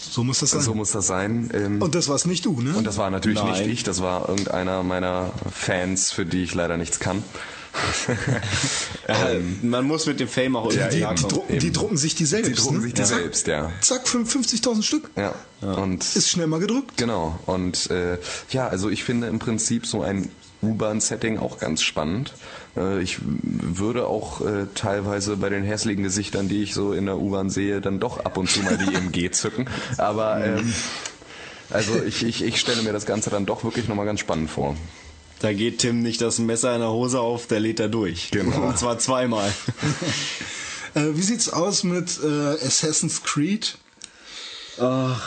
So 0.00 0.24
muss 0.24 0.40
das 0.40 0.50
sein. 0.50 0.60
so 0.62 0.74
muss 0.74 0.92
das 0.92 1.06
sein. 1.06 1.50
Ähm, 1.52 1.82
Und 1.82 1.94
das 1.94 2.08
war's 2.08 2.24
nicht 2.24 2.46
du, 2.46 2.60
ne? 2.60 2.74
und 2.76 2.86
das 2.86 2.96
war 2.96 3.10
natürlich 3.10 3.42
Nein. 3.42 3.52
nicht 3.60 3.70
ich, 3.72 3.82
das 3.82 4.00
war 4.00 4.28
irgendeiner 4.28 4.82
meiner 4.82 5.32
Fans, 5.52 6.10
für 6.10 6.24
die 6.24 6.42
ich 6.42 6.54
leider 6.54 6.76
nichts 6.76 6.98
kann. 7.00 7.22
Ja, 9.06 9.28
man 9.62 9.86
muss 9.86 10.06
mit 10.06 10.18
dem 10.20 10.28
Fame 10.28 10.56
auch 10.56 10.72
irgendwie 10.72 10.98
Ja, 10.98 11.14
die, 11.14 11.22
die, 11.22 11.28
drucken, 11.28 11.58
die 11.58 11.72
drucken 11.72 11.96
sich 11.96 12.14
die 12.14 12.24
selbst. 12.24 12.50
Die 12.50 12.54
drucken 12.54 12.76
ne? 12.78 12.82
sich 12.82 12.94
die 12.94 13.02
Zack, 13.02 13.18
selbst, 13.18 13.46
ja. 13.46 13.70
Zack, 13.80 14.06
50.000 14.06 14.82
Stück. 14.82 15.10
Ja. 15.16 15.34
Und 15.60 16.04
Ist 16.16 16.30
schnell 16.30 16.46
mal 16.46 16.60
gedrückt. 16.60 16.96
Genau. 16.96 17.38
Und 17.46 17.90
äh, 17.90 18.18
ja, 18.50 18.66
also 18.66 18.88
ich 18.88 19.04
finde 19.04 19.28
im 19.28 19.38
Prinzip 19.38 19.86
so 19.86 20.02
ein 20.02 20.30
U-Bahn-Setting 20.62 21.38
auch 21.38 21.58
ganz 21.58 21.82
spannend. 21.82 22.34
Äh, 22.76 23.02
ich 23.02 23.18
würde 23.20 24.06
auch 24.06 24.40
äh, 24.40 24.66
teilweise 24.74 25.36
bei 25.36 25.48
den 25.48 25.64
hässlichen 25.64 26.02
Gesichtern, 26.02 26.48
die 26.48 26.62
ich 26.62 26.74
so 26.74 26.92
in 26.92 27.06
der 27.06 27.18
U-Bahn 27.18 27.50
sehe, 27.50 27.80
dann 27.80 28.00
doch 28.00 28.24
ab 28.24 28.36
und 28.36 28.50
zu 28.50 28.60
mal 28.60 28.78
die 28.78 28.94
MG 28.94 29.30
zücken. 29.32 29.66
Aber 29.98 30.44
ähm, 30.44 30.72
also 31.70 32.02
ich, 32.02 32.24
ich, 32.24 32.42
ich 32.42 32.60
stelle 32.60 32.82
mir 32.82 32.92
das 32.92 33.06
Ganze 33.06 33.30
dann 33.30 33.46
doch 33.46 33.64
wirklich 33.64 33.88
nochmal 33.88 34.06
ganz 34.06 34.20
spannend 34.20 34.50
vor. 34.50 34.76
Da 35.40 35.52
geht 35.54 35.78
Tim 35.78 36.02
nicht 36.02 36.20
das 36.20 36.38
Messer 36.38 36.74
in 36.74 36.80
der 36.80 36.90
Hose 36.90 37.20
auf, 37.20 37.46
der 37.46 37.60
lädt 37.60 37.80
da 37.80 37.88
durch. 37.88 38.30
Genau. 38.30 38.68
Und 38.68 38.78
zwar 38.78 38.98
zweimal. 38.98 39.50
Äh, 40.92 41.14
wie 41.14 41.22
sieht's 41.22 41.48
aus 41.48 41.84
mit 41.84 42.18
äh, 42.20 42.66
Assassin's 42.66 43.22
Creed? 43.22 43.78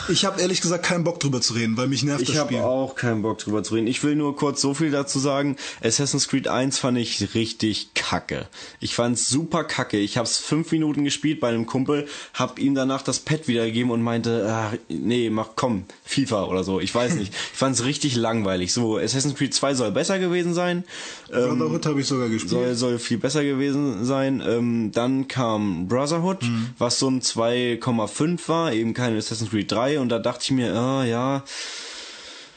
Ich 0.08 0.24
habe 0.24 0.40
ehrlich 0.40 0.60
gesagt 0.60 0.84
keinen 0.84 1.04
Bock 1.04 1.20
drüber 1.20 1.40
zu 1.40 1.54
reden, 1.54 1.76
weil 1.76 1.86
mich 1.88 2.02
nervt 2.02 2.22
Ich 2.22 2.28
das 2.34 2.44
Spiel. 2.44 2.58
habe 2.58 2.68
auch 2.68 2.94
keinen 2.94 3.22
Bock 3.22 3.38
drüber 3.38 3.62
zu 3.62 3.74
reden. 3.74 3.86
Ich 3.86 4.02
will 4.02 4.16
nur 4.16 4.36
kurz 4.36 4.60
so 4.60 4.74
viel 4.74 4.90
dazu 4.90 5.18
sagen. 5.18 5.56
Assassin's 5.82 6.28
Creed 6.28 6.48
1 6.48 6.78
fand 6.78 6.98
ich 6.98 7.34
richtig 7.34 7.94
kacke. 7.94 8.46
Ich 8.80 8.94
fand's 8.94 9.28
super 9.28 9.64
kacke. 9.64 9.98
Ich 9.98 10.18
hab's 10.18 10.38
fünf 10.38 10.72
Minuten 10.72 11.04
gespielt 11.04 11.40
bei 11.40 11.48
einem 11.48 11.66
Kumpel, 11.66 12.06
hab 12.34 12.58
ihm 12.58 12.74
danach 12.74 13.02
das 13.02 13.20
Pad 13.20 13.46
wiedergegeben 13.48 13.90
und 13.90 14.02
meinte, 14.02 14.46
ah, 14.48 14.72
nee, 14.88 15.30
mach 15.30 15.50
komm, 15.56 15.84
FIFA 16.04 16.44
oder 16.44 16.64
so. 16.64 16.80
Ich 16.80 16.94
weiß 16.94 17.14
nicht. 17.14 17.32
Ich 17.32 17.58
fand's 17.58 17.84
richtig 17.84 18.16
langweilig. 18.16 18.72
So, 18.72 18.96
Assassin's 18.98 19.34
Creed 19.36 19.54
2 19.54 19.74
soll 19.74 19.90
besser 19.92 20.18
gewesen 20.18 20.54
sein. 20.54 20.84
Ähm, 21.32 21.58
Brotherhood 21.58 21.86
habe 21.86 22.00
ich 22.00 22.06
sogar 22.06 22.28
gespielt. 22.28 22.50
soll, 22.50 22.74
soll 22.74 22.98
viel 22.98 23.18
besser 23.18 23.44
gewesen 23.44 24.04
sein. 24.04 24.42
Ähm, 24.46 24.90
dann 24.92 25.28
kam 25.28 25.88
Brotherhood, 25.88 26.42
Mhm. 26.42 26.70
was 26.78 26.98
so 26.98 27.08
ein 27.08 27.20
2,5 27.22 28.48
war, 28.48 28.72
eben 28.72 28.94
kein 28.94 29.16
Assassin's 29.16 29.43
Creed 29.50 29.70
3 29.70 30.00
und 30.00 30.08
da 30.08 30.18
dachte 30.18 30.42
ich 30.42 30.50
mir, 30.50 30.74
ah, 30.74 31.04
ja, 31.04 31.44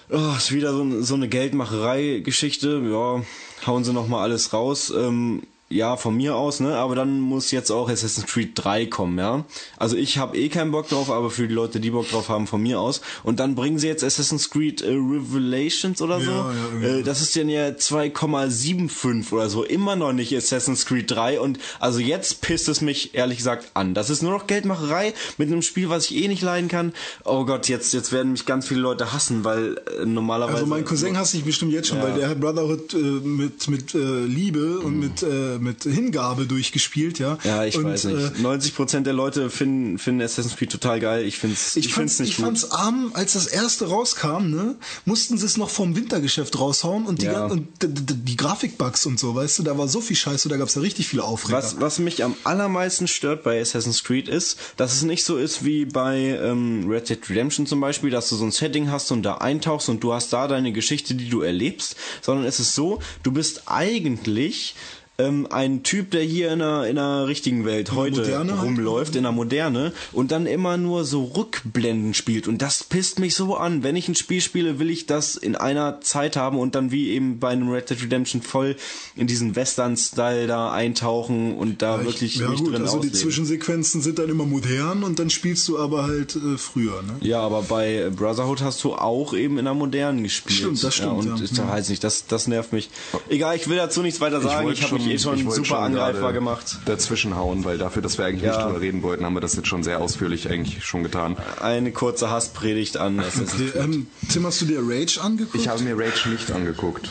oh, 0.09 0.33
ist 0.37 0.51
wieder 0.51 0.71
so, 0.73 1.01
so 1.01 1.15
eine 1.15 1.27
Geldmacherei-Geschichte, 1.27 2.81
ja, 2.89 3.23
hauen 3.67 3.83
sie 3.83 3.93
nochmal 3.93 4.23
alles 4.23 4.53
raus. 4.53 4.91
Ähm, 4.95 5.43
ja, 5.69 5.97
von 5.97 6.15
mir 6.15 6.35
aus, 6.35 6.59
ne? 6.61 6.75
Aber 6.77 6.95
dann 6.95 7.19
muss 7.19 7.51
jetzt 7.51 7.71
auch 7.71 7.89
Assassin's 7.89 8.25
Creed 8.27 8.51
3 8.55 8.85
kommen, 8.85 9.17
ja. 9.19 9.43
Also 9.77 9.97
ich 9.97 10.17
habe 10.17 10.37
eh 10.37 10.47
keinen 10.49 10.71
Bock 10.71 10.87
drauf, 10.87 11.11
aber 11.11 11.29
für 11.29 11.47
die 11.47 11.53
Leute, 11.53 11.79
die 11.79 11.91
Bock 11.91 12.09
drauf 12.09 12.29
haben, 12.29 12.47
von 12.47 12.61
mir 12.61 12.79
aus. 12.79 13.01
Und 13.23 13.39
dann 13.39 13.55
bringen 13.55 13.77
sie 13.77 13.87
jetzt 13.87 14.03
Assassin's 14.03 14.49
Creed 14.49 14.81
äh, 14.81 14.87
Revelations 14.91 16.01
oder 16.01 16.21
so. 16.21 16.31
Ja, 16.31 16.51
ja, 16.81 16.87
äh, 16.99 17.03
das 17.03 17.21
ist 17.21 17.35
dann 17.35 17.49
ja 17.49 17.67
2,75 17.67 19.31
oder 19.33 19.49
so. 19.49 19.63
Immer 19.63 19.95
noch 19.95 20.13
nicht 20.13 20.35
Assassin's 20.35 20.85
Creed 20.85 21.11
3. 21.11 21.39
Und 21.39 21.59
also 21.79 21.99
jetzt 21.99 22.41
pisst 22.41 22.69
es 22.69 22.81
mich 22.81 23.13
ehrlich 23.15 23.37
gesagt 23.37 23.71
an. 23.73 23.93
Das 23.93 24.09
ist 24.09 24.21
nur 24.21 24.31
noch 24.31 24.47
Geldmacherei 24.47 25.13
mit 25.37 25.49
einem 25.49 25.61
Spiel, 25.61 25.89
was 25.89 26.09
ich 26.09 26.15
eh 26.23 26.27
nicht 26.27 26.41
leiden 26.41 26.69
kann. 26.69 26.93
Oh 27.25 27.45
Gott, 27.45 27.67
jetzt, 27.67 27.93
jetzt 27.93 28.11
werden 28.11 28.31
mich 28.31 28.45
ganz 28.45 28.67
viele 28.67 28.81
Leute 28.81 29.13
hassen, 29.13 29.43
weil 29.43 29.77
äh, 30.01 30.05
normalerweise. 30.05 30.55
Also 30.57 30.67
mein 30.67 30.85
Cousin 30.85 31.17
hasst 31.17 31.31
sich 31.31 31.43
bestimmt 31.43 31.73
jetzt 31.73 31.89
schon, 31.89 31.97
Ja. 31.97 32.03
weil 32.03 32.13
der 32.13 32.29
hat 32.29 32.39
Brotherhood 32.39 32.93
äh, 32.93 32.97
mit 32.97 33.67
mit 33.67 33.93
äh, 33.95 34.23
Liebe 34.25 34.79
und 34.79 34.99
mit 34.99 35.23
äh, 35.57 35.63
mit 35.63 35.83
Hingabe 35.83 36.45
durchgespielt, 36.45 37.19
ja. 37.19 37.37
Ja, 37.43 37.65
ich 37.65 37.77
und, 37.77 37.85
weiß 37.85 38.05
Äh, 38.05 38.13
nicht. 38.13 38.35
90% 38.37 39.01
der 39.01 39.13
Leute 39.13 39.49
finden, 39.49 39.97
finden 39.97 40.21
Assassin's 40.21 40.55
Creed 40.55 40.71
total 40.71 40.99
geil. 40.99 41.25
Ich 41.25 41.37
find's, 41.37 41.75
ich, 41.75 41.87
ich 41.87 41.93
find's 41.93 42.19
nicht 42.19 42.29
ich 42.31 42.35
gut. 42.37 42.45
fand's 42.45 42.71
arm, 42.71 43.11
als 43.13 43.33
das 43.33 43.47
erste 43.47 43.87
rauskam, 43.87 44.49
ne, 44.49 44.75
mussten 45.05 45.37
sie 45.37 45.45
es 45.45 45.57
noch 45.57 45.69
vom 45.69 45.95
Wintergeschäft 45.95 46.57
raushauen 46.59 47.05
und 47.05 47.21
die, 47.21 47.25
Ja. 47.25 47.45
und 47.45 47.67
die 47.81 48.35
Grafikbugs 48.37 49.05
und 49.05 49.19
so, 49.19 49.35
weißt 49.35 49.59
du, 49.59 49.63
da 49.63 49.77
war 49.77 49.87
so 49.87 50.01
viel 50.01 50.15
Scheiße, 50.15 50.49
da 50.49 50.57
gab's 50.57 50.75
ja 50.75 50.81
richtig 50.81 51.07
viele 51.07 51.23
Aufreger. 51.23 51.57
Was, 51.57 51.79
was 51.81 51.99
mich 51.99 52.23
am 52.23 52.35
allermeisten 52.43 53.07
stört 53.07 53.43
bei 53.43 53.59
Assassin's 53.61 54.03
Creed 54.03 54.27
ist, 54.29 54.57
dass 54.77 54.93
es 54.93 55.03
nicht 55.03 55.23
so 55.25 55.37
ist 55.37 55.65
wie 55.65 55.85
bei 55.85 56.17
ähm, 56.41 56.85
Red 56.89 57.09
Dead 57.09 57.29
Redemption 57.29 57.65
zum 57.67 57.79
Beispiel, 57.79 58.09
dass 58.09 58.29
du 58.29 58.35
so 58.35 58.45
ein 58.45 58.51
Setting 58.51 58.91
hast 58.91 59.11
und 59.11 59.23
da 59.23 59.35
eintauchst 59.35 59.89
und 59.89 60.03
du 60.03 60.13
hast 60.13 60.31
da 60.33 60.47
deine 60.47 60.71
Geschichte, 60.71 61.15
die 61.15 61.29
du 61.29 61.41
erlebst, 61.41 61.95
sondern 62.21 62.45
es 62.45 62.59
ist 62.59 62.75
so, 62.75 62.99
du 63.23 63.31
bist 63.31 63.63
eigentlich 63.65 64.75
ähm, 65.19 65.47
ein 65.49 65.83
Typ, 65.83 66.11
der 66.11 66.21
hier 66.21 66.51
in 66.51 66.61
einer, 66.61 66.87
in 66.87 66.97
einer 66.97 67.27
richtigen 67.27 67.65
Welt 67.65 67.93
heute 67.93 68.21
Moderne 68.21 68.57
halt. 68.57 68.67
rumläuft, 68.67 69.15
in 69.15 69.23
der 69.23 69.31
Moderne 69.31 69.93
und 70.11 70.31
dann 70.31 70.45
immer 70.45 70.77
nur 70.77 71.05
so 71.05 71.23
Rückblenden 71.25 72.13
spielt 72.13 72.47
und 72.47 72.61
das 72.61 72.83
pisst 72.83 73.19
mich 73.19 73.35
so 73.35 73.55
an. 73.55 73.83
Wenn 73.83 73.95
ich 73.95 74.07
ein 74.07 74.15
Spiel 74.15 74.41
spiele, 74.41 74.79
will 74.79 74.89
ich 74.89 75.05
das 75.05 75.35
in 75.35 75.55
einer 75.55 76.01
Zeit 76.01 76.35
haben 76.35 76.59
und 76.59 76.75
dann 76.75 76.91
wie 76.91 77.09
eben 77.09 77.39
bei 77.39 77.49
einem 77.49 77.69
Red 77.69 77.89
Dead 77.89 78.01
Redemption 78.01 78.41
voll 78.41 78.75
in 79.15 79.27
diesen 79.27 79.55
Western-Style 79.55 80.47
da 80.47 80.71
eintauchen 80.71 81.55
und 81.57 81.81
da 81.81 82.03
wirklich 82.05 82.35
ja 82.35 82.49
mich 82.49 82.59
gut, 82.59 82.73
drin 82.73 82.83
also 82.83 82.93
die 82.93 83.07
ausleben. 83.07 83.19
Zwischensequenzen 83.19 84.01
sind 84.01 84.19
dann 84.19 84.29
immer 84.29 84.45
modern 84.45 85.03
und 85.03 85.19
dann 85.19 85.29
spielst 85.29 85.67
du 85.67 85.79
aber 85.79 86.03
halt 86.03 86.35
äh, 86.35 86.57
früher, 86.57 87.01
ne? 87.01 87.15
Ja, 87.21 87.41
aber 87.41 87.63
bei 87.63 88.09
Brotherhood 88.15 88.61
hast 88.61 88.83
du 88.83 88.93
auch 88.93 89.33
eben 89.33 89.57
in 89.57 89.65
der 89.65 89.73
modernen 89.73 90.23
gespielt. 90.23 90.59
Stimmt, 90.59 90.83
das 90.83 90.95
stimmt, 90.95 91.25
Ja, 91.25 91.31
und 91.31 91.39
ja. 91.39 91.43
ist 91.43 91.57
da 91.57 91.67
weiß 91.67 91.89
nicht, 91.89 92.03
das, 92.03 92.27
das 92.27 92.47
nervt 92.47 92.73
mich. 92.73 92.89
Egal, 93.29 93.55
ich 93.55 93.67
will 93.67 93.77
dazu 93.77 94.01
nichts 94.01 94.21
weiter 94.21 94.41
sagen. 94.41 94.69
Ich, 94.71 94.83
habe 94.83 94.95
mich 94.95 95.06
eh 95.11 95.19
schon 95.19 95.35
ich 95.35 95.43
super 95.43 95.65
schon 95.65 95.77
angreifbar 95.77 96.33
gemacht. 96.33 96.77
Dazwischenhauen, 96.85 97.65
weil 97.65 97.77
dafür, 97.77 98.01
dass 98.01 98.17
wir 98.17 98.25
eigentlich 98.25 98.43
Ja. 98.43 98.55
nicht 98.57 98.65
drüber 98.67 98.81
reden 98.81 99.03
wollten, 99.03 99.25
haben 99.25 99.33
wir 99.33 99.41
das 99.41 99.55
jetzt 99.55 99.67
schon 99.67 99.83
sehr 99.83 99.99
ausführlich 100.01 100.49
eigentlich 100.49 100.83
schon 100.85 101.03
getan. 101.03 101.37
Eine 101.61 101.91
kurze 101.91 102.29
Hasspredigt 102.29 102.97
an 102.97 103.17
Creed. 103.21 103.75
ähm, 103.75 104.07
Tim, 104.29 104.45
hast 104.45 104.61
du 104.61 104.65
dir 104.65 104.79
Rage 104.81 105.19
angeguckt? 105.21 105.55
Ich 105.55 105.67
habe 105.67 105.81
mir 105.83 105.97
Rage 105.97 106.29
nicht 106.29 106.51
angeguckt. 106.51 107.09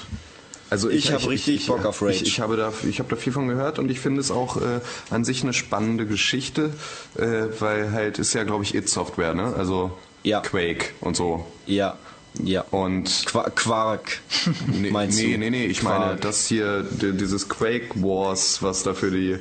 Also 0.68 0.90
Ich 0.90 1.12
hab 1.12 1.26
richtig 1.28 1.66
Bock 1.68 1.84
auf 1.84 2.02
Rage. 2.02 2.12
Ich, 2.14 2.22
ich 2.24 2.40
habe 2.40 2.56
da, 2.56 2.72
ich 2.88 2.98
habe 2.98 3.08
da 3.08 3.16
viel 3.16 3.32
von 3.32 3.46
gehört 3.46 3.78
und 3.78 3.88
ich 3.90 4.00
finde 4.00 4.20
es 4.20 4.30
auch 4.32 4.56
äh, 4.56 4.80
an 5.10 5.24
sich 5.24 5.42
eine 5.44 5.52
spannende 5.52 6.06
Geschichte, 6.06 6.70
äh, 7.16 7.44
weil 7.60 7.92
halt 7.92 8.18
ist 8.18 8.34
ja, 8.34 8.42
glaube 8.42 8.64
ich, 8.64 8.74
It 8.74 8.88
Software, 8.88 9.32
ne? 9.34 9.54
Also 9.56 9.92
Ja. 10.24 10.40
Quake 10.40 10.86
und 11.00 11.16
so. 11.16 11.46
Ja, 11.66 11.96
ja. 12.42 12.64
Und 12.70 13.24
Qua 13.26 13.48
Quark. 13.50 14.18
nee, 14.66 14.90
Meinst 14.90 15.18
nee, 15.18 15.32
du? 15.32 15.38
nee, 15.38 15.50
nee, 15.50 15.66
ich 15.66 15.82
meine, 15.82 16.04
Quark. 16.06 16.20
das 16.22 16.46
hier, 16.46 16.82
di- 16.82 17.12
dieses 17.12 17.48
Quake 17.48 17.90
Wars, 18.02 18.62
was 18.62 18.82
da 18.82 18.94
für 18.94 19.10
die 19.10 19.38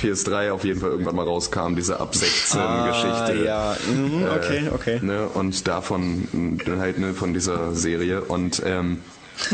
PS3 0.00 0.50
auf 0.52 0.64
jeden 0.64 0.78
Fall 0.80 0.90
irgendwann 0.90 1.16
mal 1.16 1.24
rauskam, 1.24 1.74
diese 1.74 1.98
ab 2.00 2.14
16 2.14 2.60
Ah, 2.60 2.86
Geschichte. 2.88 3.44
ja, 3.46 3.76
mhm, 3.90 4.24
okay, 4.24 4.68
okay. 4.74 4.98
Ne, 5.02 5.26
und 5.26 5.66
davon 5.66 6.58
mh, 6.66 6.76
halt 6.78 6.98
ne, 6.98 7.14
von 7.14 7.32
dieser 7.32 7.74
Serie 7.74 8.20
und 8.22 8.62
ähm, 8.66 9.00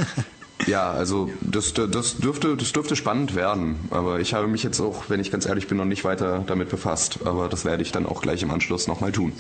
ja, 0.67 0.91
also 0.91 1.31
das, 1.41 1.73
das 1.75 2.17
dürfte 2.19 2.57
das 2.57 2.73
dürfte 2.73 2.97
spannend 2.97 3.37
werden, 3.37 3.77
aber 3.91 4.19
ich 4.19 4.35
habe 4.35 4.49
mich 4.49 4.65
jetzt 4.65 4.81
auch, 4.81 5.05
wenn 5.09 5.21
ich 5.21 5.31
ganz 5.31 5.47
ehrlich 5.47 5.69
bin, 5.69 5.79
noch 5.79 5.85
nicht 5.85 6.03
weiter 6.05 6.43
damit 6.47 6.71
befasst, 6.71 7.21
aber 7.25 7.49
das 7.49 7.65
werde 7.65 7.83
ich 7.85 7.93
dann 7.93 8.05
auch 8.07 8.21
gleich 8.21 8.43
im 8.43 8.51
Anschluss 8.51 8.89
nochmal 8.89 9.13
tun. 9.13 9.33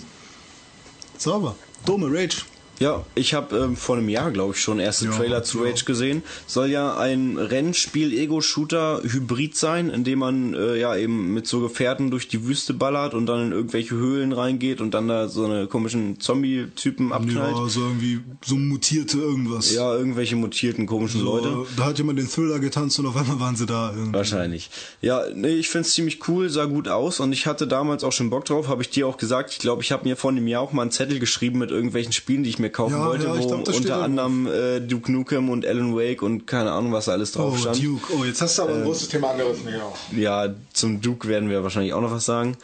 Sauber. 1.19 1.57
Dome, 1.85 2.07
Rage. 2.11 2.43
Ja, 2.82 3.06
ich 3.14 3.32
habe 3.32 3.56
ähm, 3.56 3.76
vor 3.76 3.96
einem 3.96 4.09
Jahr, 4.09 4.32
glaube 4.32 4.54
ich, 4.54 4.60
schon 4.60 4.80
erste 4.80 5.04
Ja, 5.04 5.12
Trailer 5.12 5.44
zu 5.44 5.59
ja. 5.59 5.66
Rage 5.70 5.84
gesehen. 5.84 6.24
Soll 6.48 6.68
ja 6.68 6.96
ein 6.96 7.38
Rennspiel-Ego-Shooter-Hybrid 7.38 9.56
sein, 9.56 9.88
in 9.88 10.02
dem 10.02 10.18
man 10.18 10.54
äh, 10.54 10.80
ja 10.80 10.96
eben 10.96 11.32
mit 11.32 11.46
so 11.46 11.60
Gefährten 11.60 12.10
durch 12.10 12.26
die 12.26 12.44
Wüste 12.44 12.74
ballert 12.74 13.14
und 13.14 13.26
dann 13.26 13.46
in 13.46 13.52
irgendwelche 13.52 13.94
Höhlen 13.94 14.32
reingeht 14.32 14.80
und 14.80 14.94
dann 14.94 15.06
da 15.06 15.28
so 15.28 15.44
eine 15.44 15.68
komischen 15.68 16.18
Zombie-Typen 16.18 17.12
abknallt. 17.12 17.56
Ja, 17.56 17.68
so 17.68 17.82
irgendwie 17.82 18.18
so 18.44 18.56
mutierte 18.56 19.18
irgendwas. 19.18 19.72
Ja, 19.72 19.94
irgendwelche 19.94 20.34
mutierten 20.34 20.86
komischen 20.86 21.20
so, 21.20 21.26
Leute. 21.26 21.64
Da 21.76 21.84
hat 21.84 21.98
jemand 21.98 22.18
den 22.18 22.28
Thriller 22.28 22.59
getanzt 22.59 22.98
und 22.98 23.06
auf 23.06 23.14
einmal 23.14 23.38
waren 23.38 23.54
sie 23.54 23.66
da. 23.66 23.92
Irgendwie. 23.94 24.14
Wahrscheinlich. 24.14 24.70
Ja, 25.00 25.22
nee, 25.32 25.54
ich 25.54 25.68
find's 25.68 25.92
ziemlich 25.92 26.26
cool, 26.26 26.50
sah 26.50 26.64
gut 26.64 26.88
aus 26.88 27.20
und 27.20 27.32
ich 27.32 27.46
hatte 27.46 27.68
damals 27.68 28.02
auch 28.02 28.10
schon 28.10 28.28
Bock 28.28 28.44
drauf, 28.44 28.66
habe 28.66 28.82
ich 28.82 28.90
dir 28.90 29.06
auch 29.06 29.18
gesagt. 29.18 29.52
Ich 29.52 29.60
glaube, 29.60 29.82
ich 29.82 29.92
habe 29.92 30.02
mir 30.02 30.16
vor 30.16 30.32
einem 30.32 30.48
Jahr 30.48 30.62
auch 30.62 30.72
mal 30.72 30.82
einen 30.82 30.90
Zettel 30.90 31.20
geschrieben 31.20 31.60
mit 31.60 31.70
irgendwelchen 31.70 32.12
Spielen, 32.12 32.42
die 32.42 32.50
ich 32.50 32.59
mir 32.59 32.72
kaufen 32.73 32.94
Ja, 32.94 33.07
wollte, 33.07 33.24
ja, 33.27 33.39
wo 33.39 33.47
glaub, 33.47 33.69
unter 33.69 34.03
anderem 34.03 34.47
äh, 34.47 34.81
Duke 34.81 35.11
Nukem 35.12 35.49
und 35.51 35.65
Alan 35.66 35.94
Wake 35.97 36.23
und 36.23 36.47
keine 36.47 36.73
Ahnung, 36.73 36.93
was 36.93 37.07
da 37.07 37.12
alles 37.12 37.32
drauf 37.32 37.55
Oh, 37.55 37.61
stand. 37.61 37.82
Duke. 37.82 38.12
Oh, 38.19 38.24
jetzt 38.24 38.40
hast 38.43 38.59
du 38.59 38.62
aber 38.62 38.74
ein 38.74 38.85
großes 38.85 39.09
Thema 39.09 39.31
angerissen. 39.31 39.69
Ja. 39.69 40.47
Ja, 40.47 40.55
zum 40.73 41.01
Duke 41.01 41.28
werden 41.28 41.49
wir 41.51 41.62
wahrscheinlich 41.62 41.93
auch 41.93 42.01
noch 42.01 42.11
was 42.12 42.24
sagen. 42.24 42.57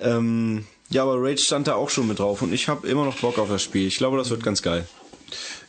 Ähm, 0.00 0.64
ja, 0.90 1.02
aber 1.02 1.16
Rage 1.22 1.38
stand 1.42 1.68
da 1.68 1.74
auch 1.74 1.90
schon 1.90 2.08
mit 2.08 2.18
drauf 2.18 2.42
und 2.42 2.52
ich 2.52 2.68
habe 2.68 2.88
immer 2.88 3.04
noch 3.04 3.16
Bock 3.18 3.38
auf 3.38 3.48
das 3.48 3.62
Spiel. 3.62 3.86
Ich 3.86 3.96
glaube, 3.98 4.16
das 4.18 4.30
wird 4.30 4.42
ganz 4.42 4.62
geil. 4.62 4.86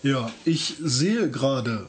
ja, 0.04 0.32
ich 0.46 0.76
sehe 0.82 1.30
gerade, 1.30 1.88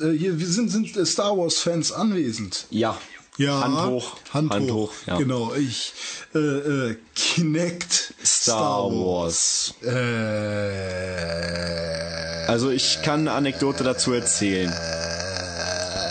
äh, 0.00 0.10
hier 0.12 0.38
wir 0.38 0.46
sind, 0.46 0.70
sind 0.70 1.06
Star 1.06 1.36
Wars-Fans 1.36 1.92
anwesend. 1.92 2.66
Ja. 2.70 2.98
Ja, 3.40 3.62
Hand 3.62 3.86
hoch. 3.86 4.16
Hand, 4.34 4.52
Hand 4.52 4.70
hoch. 4.70 4.90
hoch, 4.90 5.06
ja. 5.06 5.16
Genau, 5.16 5.54
ich 5.54 5.94
äh, 6.34 6.38
äh, 6.38 6.96
Kinect 7.14 8.12
Star 8.22 8.90
Wars. 8.90 9.72
Äh, 9.82 9.90
Also 12.48 12.68
ich 12.70 12.98
kann 13.02 13.20
eine 13.20 13.32
Anekdote 13.32 13.82
dazu 13.82 14.12
erzählen. 14.12 14.70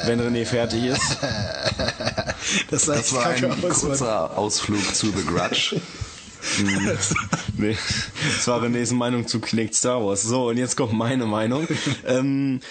Wenn 0.06 0.20
René 0.20 0.44
fertig 0.44 0.86
ist. 0.86 1.18
das, 2.72 2.86
Das 2.86 3.14
war 3.14 3.28
ein 3.28 3.46
aus, 3.64 3.82
kurzer 3.82 4.36
Ausflug 4.36 4.96
zu 4.96 5.12
The 5.16 5.24
Grudge. 5.24 5.80
Nee, 7.58 7.78
das 8.38 8.48
war 8.48 8.64
Renés 8.64 8.94
Meinung 8.94 9.28
zu 9.28 9.40
Kinect 9.42 9.76
Star 9.76 10.04
Wars. 10.04 10.24
So, 10.24 10.48
und 10.48 10.58
jetzt 10.58 10.78
kommt 10.78 10.94
meine 10.94 11.26
Meinung. 11.26 11.68
ähm, 12.08 12.62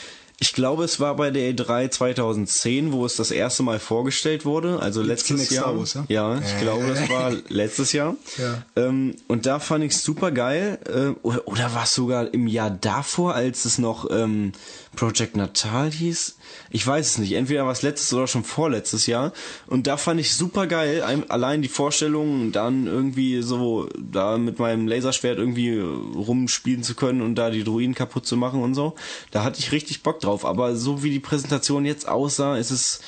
ich 0.41 0.53
glaube, 0.53 0.85
es 0.85 1.01
war 1.01 1.17
bei 1.17 1.33
der 1.33 1.53
E3 1.53 1.91
2010, 1.91 2.93
wo 2.93 3.05
es 3.05 3.17
das 3.17 3.33
erste 3.33 3.65
Mal 3.65 3.81
vorgestellt 3.81 4.45
wurde. 4.45 4.79
Also 4.79 5.03
letztes 5.03 5.27
Kinect 5.27 5.51
Jahr. 5.51 5.77
Wars, 5.77 5.95
ja? 5.95 6.05
ja, 6.09 6.39
ich 6.39 6.59
glaube, 6.61 6.87
das 6.87 7.11
war 7.11 7.33
letztes 7.49 7.93
Jahr. 7.93 8.15
Ja. 8.37 8.63
Ähm, 8.77 9.17
und 9.27 9.47
da 9.47 9.59
fand 9.59 9.83
ich 9.83 9.97
super 9.97 10.31
geil. 10.31 10.79
Äh, 10.87 11.19
oder, 11.27 11.49
oder 11.49 11.75
war 11.75 11.85
es 11.85 11.95
sogar 11.95 12.33
im 12.33 12.47
Jahr 12.47 12.71
davor, 12.71 13.35
als 13.35 13.65
es 13.65 13.79
noch 13.79 14.09
ähm, 14.13 14.53
Project 14.99 15.37
Natal 15.37 15.93
hieß? 15.93 16.37
Ich 16.71 16.85
weiß 16.85 17.07
es 17.11 17.19
nicht. 17.19 17.33
Entweder 17.33 17.65
war 17.65 17.71
es 17.73 17.83
letztes 17.83 18.13
oder 18.13 18.27
schon 18.27 18.43
vorletztes 18.43 19.07
Jahr. 19.07 19.33
Und 19.69 19.87
da 19.87 19.97
fand 19.97 20.19
ich 20.21 20.35
super 20.35 20.67
geil. 20.67 21.03
Ein- 21.05 21.31
Allein 21.31 21.63
die 21.63 21.69
Vorstellung, 21.69 22.51
dann 22.51 22.87
irgendwie 22.89 23.41
so 23.43 23.89
da 23.97 24.39
mit 24.39 24.59
meinem 24.59 24.89
Laserschwert 24.89 25.39
irgendwie 25.39 25.79
rumspielen 25.79 26.83
zu 26.83 26.97
können 26.97 27.23
und 27.23 27.37
da 27.37 27.51
die 27.51 27.63
Druiden 27.63 27.95
kaputt 27.95 28.27
zu 28.27 28.37
machen 28.37 28.61
und 28.61 28.75
so. 28.75 28.97
Da 29.31 29.45
hatte 29.45 29.61
ich 29.61 29.71
richtig 29.71 30.03
Bock 30.03 30.19
drauf. 30.19 30.45
Aber 30.45 30.75
so 30.75 31.05
wie 31.05 31.11
die 31.11 31.21
Präsentation 31.21 31.85
jetzt 31.85 32.09
aussah, 32.09 32.57
ist 32.59 32.73
es, 32.73 33.01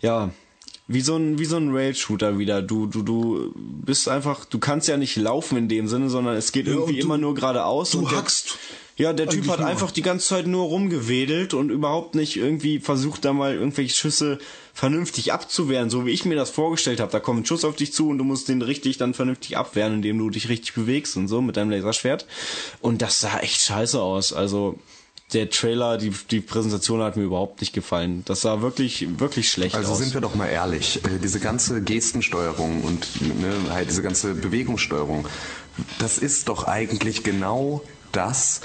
ja, 0.00 0.30
wie 0.86 1.00
so 1.00 1.16
ein 1.16 1.38
wie 1.38 1.44
so 1.44 1.56
ein 1.56 1.74
Rail 1.74 1.94
Shooter 1.94 2.38
wieder. 2.38 2.62
Du 2.62 2.86
du 2.86 3.02
du 3.02 3.52
bist 3.56 4.08
einfach, 4.08 4.44
du 4.44 4.58
kannst 4.60 4.86
ja 4.88 4.96
nicht 4.96 5.16
laufen 5.16 5.56
in 5.58 5.68
dem 5.68 5.88
Sinne, 5.88 6.08
sondern 6.08 6.36
es 6.36 6.52
geht 6.52 6.66
irgendwie 6.68 6.92
und 6.92 6.98
du- 7.00 7.04
immer 7.04 7.18
nur 7.18 7.34
geradeaus 7.34 7.90
du 7.92 7.98
und 8.00 8.10
der, 8.10 8.18
hackst 8.18 8.58
Ja, 8.96 9.12
der 9.12 9.26
Typ 9.28 9.48
hat 9.48 9.60
nur. 9.60 9.68
einfach 9.68 9.90
die 9.90 10.02
ganze 10.02 10.26
Zeit 10.28 10.46
nur 10.46 10.64
rumgewedelt 10.66 11.54
und 11.54 11.70
überhaupt 11.70 12.14
nicht 12.14 12.36
irgendwie 12.36 12.78
versucht 12.78 13.24
da 13.24 13.32
mal 13.32 13.54
irgendwelche 13.54 13.94
Schüsse 13.94 14.38
vernünftig 14.74 15.32
abzuwehren, 15.32 15.88
so 15.90 16.04
wie 16.06 16.10
ich 16.10 16.24
mir 16.24 16.36
das 16.36 16.50
vorgestellt 16.50 17.00
habe. 17.00 17.10
Da 17.10 17.20
kommt 17.20 17.40
ein 17.42 17.46
Schuss 17.46 17.64
auf 17.64 17.76
dich 17.76 17.92
zu 17.92 18.08
und 18.08 18.18
du 18.18 18.24
musst 18.24 18.48
den 18.48 18.60
richtig 18.62 18.98
dann 18.98 19.14
vernünftig 19.14 19.56
abwehren, 19.56 19.94
indem 19.94 20.18
du 20.18 20.28
dich 20.30 20.48
richtig 20.48 20.74
bewegst 20.74 21.16
und 21.16 21.28
so 21.28 21.40
mit 21.40 21.56
deinem 21.56 21.70
Laserschwert. 21.70 22.26
Und 22.80 23.02
das 23.02 23.20
sah 23.20 23.38
echt 23.40 23.60
scheiße 23.62 24.00
aus. 24.00 24.32
Also 24.32 24.78
der 25.32 25.48
Trailer, 25.48 25.96
die, 25.96 26.12
die 26.30 26.40
Präsentation 26.40 27.00
hat 27.00 27.16
mir 27.16 27.22
überhaupt 27.22 27.60
nicht 27.62 27.72
gefallen. 27.72 28.22
Das 28.26 28.42
sah 28.42 28.60
wirklich, 28.60 29.18
wirklich 29.18 29.50
schlecht 29.50 29.74
Also 29.74 29.92
aus. 29.92 29.98
sind 29.98 30.12
wir 30.12 30.20
doch 30.20 30.34
mal 30.34 30.48
ehrlich, 30.48 31.02
äh, 31.04 31.18
diese 31.22 31.40
ganze 31.40 31.80
Gestensteuerung 31.82 32.82
und 32.82 33.22
ne, 33.22 33.54
halt 33.70 33.88
diese 33.88 34.02
ganze 34.02 34.34
Bewegungssteuerung, 34.34 35.26
das 35.98 36.18
ist 36.18 36.48
doch 36.48 36.64
eigentlich 36.64 37.22
genau 37.22 37.82
das, 38.12 38.60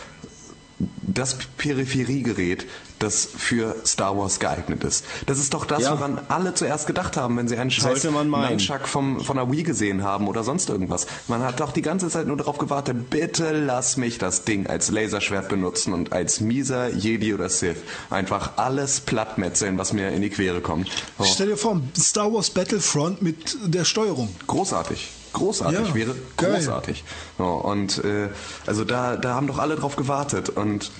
das 0.80 1.36
Peripheriegerät, 1.58 2.68
das 3.00 3.28
für 3.38 3.76
Star 3.86 4.18
Wars 4.18 4.40
geeignet 4.40 4.84
ist. 4.84 5.06
Das 5.26 5.40
ist 5.40 5.54
doch 5.54 5.66
das, 5.66 5.84
Ja. 5.84 5.92
woran 5.92 6.20
alle 6.28 6.54
zuerst 6.54 6.86
gedacht 6.88 7.16
haben, 7.18 7.38
wenn 7.38 7.48
sie 7.48 7.58
einen 7.58 7.72
scheiß. 7.72 8.04
Nunchuck 8.04 8.88
vom, 8.88 9.20
von 9.22 9.38
der 9.38 9.52
Wii 9.52 9.64
gesehen 9.64 10.04
haben 10.04 10.28
oder 10.28 10.44
sonst 10.44 10.70
irgendwas. 10.70 11.08
Man 11.28 11.42
hat 11.44 11.60
doch 11.60 11.72
die 11.72 11.82
ganze 11.82 12.10
Zeit 12.10 12.28
nur 12.28 12.38
darauf 12.38 12.58
gewartet, 12.58 13.10
bitte 13.10 13.52
lass 13.52 13.98
mich 13.98 14.18
das 14.18 14.44
Ding 14.44 14.68
als 14.68 14.90
Laserschwert 14.92 15.50
benutzen 15.50 15.94
und 15.94 16.12
als 16.14 16.40
mieser 16.42 16.90
Jedi 16.90 17.34
oder 17.34 17.50
Sith 17.50 17.78
einfach 18.10 18.58
alles 18.58 19.00
plattmetzeln, 19.00 19.78
was 19.78 19.94
mir 19.94 20.10
in 20.10 20.22
die 20.22 20.30
Quere 20.30 20.62
kommt. 20.62 20.90
Oh, 21.18 21.24
Stell 21.24 21.48
dir 21.48 21.58
vor, 21.58 21.80
Star 21.98 22.32
Wars 22.34 22.50
Battlefront 22.50 23.22
mit 23.22 23.58
der 23.66 23.86
Steuerung. 23.86 24.36
großartig. 24.48 25.10
Großartig 25.34 25.88
Ja, 25.90 25.96
wäre 25.96 26.16
geil. 26.38 26.56
großartig. 26.56 27.04
So, 27.38 27.46
und 27.46 28.04
äh, 28.04 28.30
also 28.66 28.84
da, 28.84 29.16
da 29.18 29.36
haben 29.36 29.48
doch 29.48 29.60
alle 29.60 29.76
drauf 29.76 29.96
gewartet. 29.96 30.50
Und 30.50 30.92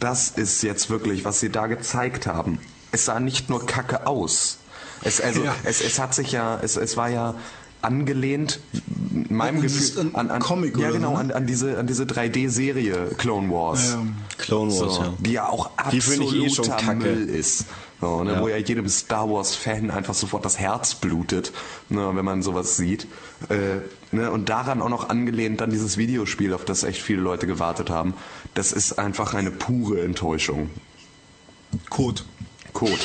das 0.00 0.30
ist 0.30 0.62
jetzt 0.62 0.90
wirklich, 0.90 1.24
was 1.24 1.40
sie 1.40 1.50
da 1.50 1.66
gezeigt 1.66 2.26
haben. 2.26 2.58
Es 2.92 3.04
sah 3.06 3.20
nicht 3.20 3.50
nur 3.50 3.64
kacke 3.66 4.06
aus. 4.06 4.58
Es, 5.02 5.20
also, 5.20 5.42
Ja. 5.44 5.54
es, 5.64 5.80
es 5.80 5.98
hat 5.98 6.14
sich 6.14 6.32
ja, 6.32 6.58
es, 6.62 6.76
es 6.76 6.96
war 6.96 7.08
ja 7.08 7.34
angelehnt, 7.82 8.60
meinem 9.28 9.56
An 9.56 9.62
Gefühl, 9.62 10.00
an 10.00 10.14
an, 10.14 10.30
an 10.30 10.40
Comic 10.40 10.78
ja 10.78 10.88
oder 10.88 10.96
genau, 10.96 11.08
so, 11.10 11.14
ne? 11.14 11.20
an, 11.20 11.30
an 11.32 11.46
diese, 11.46 11.76
an 11.78 11.86
diese 11.86 12.04
3D-Serie 12.04 13.08
Clone 13.18 13.50
Wars. 13.50 13.92
Ähm, 13.94 14.14
Clone 14.38 14.70
Wars, 14.72 14.94
So, 14.96 15.02
ja. 15.02 15.14
Die 15.18 15.32
ja 15.32 15.48
auch 15.48 15.70
Die 15.92 16.00
finde 16.00 16.24
ich 16.24 16.32
eh 16.34 16.48
schon 16.50 16.70
absoluter 16.70 16.76
kacke. 16.94 16.96
Müll 17.14 17.28
ist. 17.28 17.66
So, 18.04 18.22
ne, 18.22 18.32
Ja. 18.32 18.40
Wo 18.42 18.48
ja 18.48 18.58
jedem 18.58 18.86
Star 18.90 19.30
Wars-Fan 19.30 19.90
einfach 19.90 20.12
sofort 20.12 20.44
das 20.44 20.58
Herz 20.58 20.94
blutet, 20.94 21.52
ne, 21.88 22.10
wenn 22.14 22.24
man 22.24 22.42
sowas 22.42 22.76
sieht. 22.76 23.06
Äh, 23.48 23.80
ne, 24.14 24.30
und 24.30 24.50
daran 24.50 24.82
auch 24.82 24.90
noch 24.90 25.08
angelehnt 25.08 25.62
an 25.62 25.70
dieses 25.70 25.96
Videospiel, 25.96 26.52
auf 26.52 26.66
das 26.66 26.82
echt 26.82 27.00
viele 27.00 27.22
Leute 27.22 27.46
gewartet 27.46 27.88
haben. 27.88 28.12
Das 28.52 28.72
ist 28.72 28.98
einfach 28.98 29.32
eine 29.32 29.50
pure 29.50 30.02
Enttäuschung. 30.02 30.68
Code. 31.88 32.20
Code. 32.74 33.00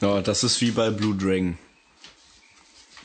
Ja, 0.00 0.20
das 0.20 0.44
ist 0.44 0.60
wie 0.60 0.70
bei 0.70 0.90
Blue 0.90 1.16
Dragon. 1.16 1.58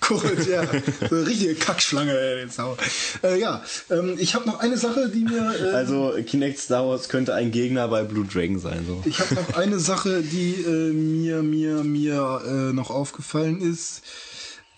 Code, 0.07 0.47
ja. 0.49 0.63
So 1.09 1.15
eine 1.15 1.27
richtige 1.27 1.55
Kackschlange, 1.55 2.17
ey. 2.17 2.38
den 2.38 2.49
Sau. 2.49 2.77
Äh, 3.23 3.39
ja, 3.39 3.61
ähm, 3.89 4.15
ich 4.17 4.35
habe 4.35 4.47
noch 4.47 4.59
eine 4.59 4.77
Sache, 4.77 5.09
die 5.09 5.25
mir... 5.25 5.53
Äh, 5.59 5.73
Also 5.73 6.13
Kinect 6.25 6.59
Star 6.59 6.88
Wars 6.88 7.09
könnte 7.09 7.34
ein 7.34 7.51
Gegner 7.51 7.88
bei 7.89 8.03
Blue 8.03 8.25
Dragon 8.25 8.57
sein. 8.59 8.85
So. 8.88 9.01
Ich 9.05 9.19
habe 9.19 9.35
noch 9.35 9.53
eine 9.55 9.79
Sache, 9.79 10.21
die 10.21 10.53
äh, 10.53 10.93
mir 10.93 11.43
mir 11.43 11.84
mir 11.84 12.41
äh, 12.45 12.73
noch 12.73 12.89
aufgefallen 12.89 13.59
ist. 13.61 14.01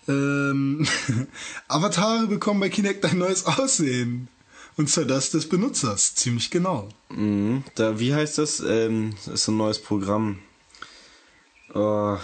Ähm, 0.08 0.86
Avatare 1.68 2.26
bekommen 2.26 2.58
bei 2.60 2.68
Kinect 2.68 3.04
ein 3.04 3.18
neues 3.18 3.46
Aussehen. 3.46 4.28
Und 4.76 4.88
zwar 4.90 5.04
das 5.04 5.30
des 5.30 5.48
Benutzers, 5.48 6.14
ziemlich 6.14 6.50
genau. 6.50 6.88
Mhm. 7.10 7.64
Da, 7.76 8.00
wie 8.00 8.14
heißt 8.14 8.38
das? 8.38 8.60
Ähm, 8.60 9.14
das 9.26 9.34
ist 9.34 9.44
so 9.44 9.52
ein 9.52 9.58
neues 9.58 9.78
Programm. 9.78 10.38
Äh, 11.74 12.16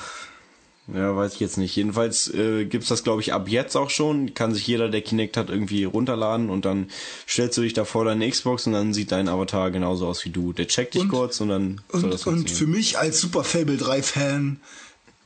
ja, 0.94 1.16
weiß 1.16 1.34
ich 1.34 1.40
jetzt 1.40 1.58
nicht. 1.58 1.74
Jedenfalls 1.74 2.32
äh, 2.32 2.64
gibt's 2.64 2.88
das, 2.88 3.02
glaube 3.02 3.20
ich, 3.20 3.32
ab 3.32 3.48
jetzt 3.48 3.76
auch 3.76 3.90
schon. 3.90 4.34
Kann 4.34 4.54
sich 4.54 4.66
jeder, 4.66 4.88
der 4.88 5.02
Kinect 5.02 5.36
hat, 5.36 5.50
irgendwie 5.50 5.84
runterladen 5.84 6.48
und 6.50 6.64
dann 6.64 6.90
stellst 7.28 7.58
du 7.58 7.62
dich 7.62 7.72
da 7.72 7.84
vor 7.84 8.04
deine 8.04 8.28
Xbox 8.30 8.66
und 8.66 8.72
dann 8.74 8.94
sieht 8.94 9.10
dein 9.12 9.28
Avatar 9.28 9.70
genauso 9.70 10.06
aus 10.06 10.24
wie 10.24 10.30
du. 10.30 10.52
Der 10.52 10.68
checkt 10.68 10.94
dich 10.94 11.02
Und- 11.02 11.08
kurz 11.08 11.40
und 11.40 11.48
dann 11.48 11.80
soll 11.92 12.04
Und, 12.04 12.14
das 12.14 12.26
und 12.26 12.50
für 12.50 12.66
mich 12.66 12.98
als 12.98 13.20
Super 13.20 13.42
Fable 13.44 13.76
3 13.78 14.02
Fan 14.02 14.60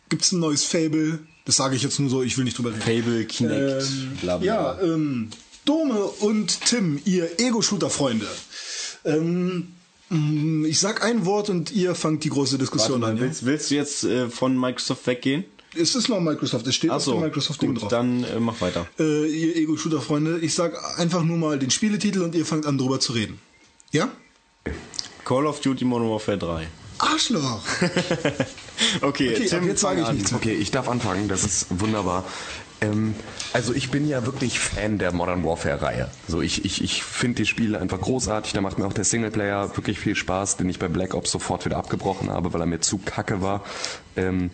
gibt's 0.09 0.33
ein 0.33 0.41
neues 0.41 0.65
Fable. 0.65 1.19
Das 1.45 1.57
sage 1.57 1.75
ich 1.77 1.83
jetzt 1.83 1.99
nur 2.01 2.11
so, 2.11 2.23
ich 2.23 2.37
will 2.39 2.45
nicht 2.45 2.57
drüber 2.59 2.71
reden. 2.71 2.81
Fable, 2.83 3.25
Kinect, 3.25 3.83
Ähm, 3.83 4.19
bla 4.21 4.37
bla. 4.39 4.47
Ja, 4.47 4.81
ähm, 4.83 5.29
Dome 5.65 6.01
und 6.21 6.61
Tim, 6.65 7.01
ihr 7.05 7.39
Ego-Shooter-Freunde. 7.39 8.27
Ähm, 9.05 9.69
ich 10.11 10.81
sag 10.81 11.05
ein 11.05 11.25
Wort 11.25 11.51
und 11.51 11.71
ihr 11.73 11.95
fangt 11.95 12.25
die 12.25 12.31
große 12.31 12.53
Warte 12.53 12.65
Diskussion 12.65 13.01
mal, 13.01 13.11
an. 13.11 13.17
Ja? 13.17 13.23
willst, 13.23 13.47
willst 13.47 13.71
du 13.71 13.75
jetzt 13.77 14.05
äh, 14.05 14.29
von 14.29 14.59
Microsoft 14.59 15.07
weggehen? 15.07 15.45
Es 15.77 15.95
ist 15.95 16.09
noch 16.09 16.19
Microsoft, 16.21 16.67
es 16.67 16.75
steht 16.75 16.91
auf 16.91 16.97
Achso, 16.97 17.13
dem 17.13 17.21
Microsoft-Ding 17.21 17.75
gut, 17.75 17.83
drauf. 17.83 17.91
dann 17.91 18.25
äh, 18.25 18.41
mach 18.41 18.61
weiter. 18.61 18.89
Äh, 18.99 19.27
ihr 19.27 19.55
Ego-Shooter-Freunde, 19.57 20.41
ich 20.41 20.53
sag 20.55 20.75
einfach 20.99 21.23
nur 21.23 21.37
mal 21.37 21.61
den 21.61 21.71
Spieletitel 21.71 22.23
und 22.23 22.35
ihr 22.35 22.45
fangt 22.45 22.67
an 22.67 22.77
drüber 22.77 22.99
zu 22.99 23.13
reden. 23.13 23.39
Ja? 23.93 24.09
Call 25.25 25.47
of 25.47 25.61
Duty 25.61 25.85
Modern 25.85 26.11
Warfare 26.11 26.39
3. 26.39 26.67
Arschloch! 26.99 27.63
okay, 29.01 29.35
Okay, 29.35 29.47
Tim, 29.49 29.67
jetzt 29.67 29.81
sage 29.81 30.03
ich 30.03 30.11
nichts. 30.11 30.33
Okay, 30.33 30.55
ich 30.55 30.71
darf 30.73 30.89
anfangen, 30.89 31.29
das 31.29 31.45
ist 31.45 31.67
wunderbar. 31.71 32.25
Ähm, 32.81 33.15
also 33.53 33.75
ich 33.75 33.91
bin 33.91 34.09
ja 34.09 34.25
wirklich 34.27 34.59
Fan 34.59 34.99
der 34.99 35.13
Modern 35.13 35.45
Warfare-Reihe. 35.45 36.09
So 36.29 36.41
ich, 36.41 36.65
ich, 36.65 36.83
ich 36.83 37.03
finde 37.03 37.43
die 37.43 37.47
Spiele 37.47 37.79
einfach 37.79 38.01
großartig. 38.01 38.53
Da 38.53 38.61
macht 38.61 38.79
mir 38.79 38.87
auch 38.87 38.93
der 38.93 39.05
Singleplayer 39.05 39.77
wirklich 39.77 39.99
viel 39.99 40.15
Spaß, 40.15 40.57
den 40.57 40.69
ich 40.69 40.79
bei 40.79 40.89
Black 40.89 41.15
Ops 41.15 41.31
sofort 41.31 41.65
wieder 41.65 41.77
abgebrochen 41.77 42.31
habe, 42.31 42.53
weil 42.53 42.61
er 42.61 42.67
mir 42.67 42.81
zu 42.81 42.99
kacke 42.99 43.43
war. 43.43 43.65
Ähm, 44.17 44.51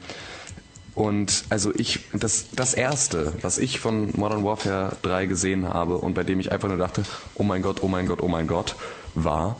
und 0.94 1.44
also 1.50 1.74
ich, 1.74 2.00
das, 2.14 2.46
das 2.52 2.72
erste, 2.72 3.34
was 3.42 3.58
ich 3.58 3.80
von 3.80 4.10
Modern 4.16 4.44
Warfare 4.44 4.96
3 5.02 5.26
gesehen 5.26 5.68
habe 5.68 5.98
und 5.98 6.14
bei 6.14 6.24
dem 6.24 6.40
ich 6.40 6.52
einfach 6.52 6.68
nur 6.68 6.78
dachte, 6.78 7.04
oh 7.34 7.42
mein 7.42 7.60
Gott, 7.60 7.82
oh 7.82 7.88
mein 7.88 8.06
Gott, 8.06 8.22
oh 8.22 8.28
mein 8.28 8.46
Gott, 8.46 8.76
war 9.14 9.56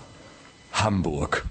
Hamburg 0.73 1.45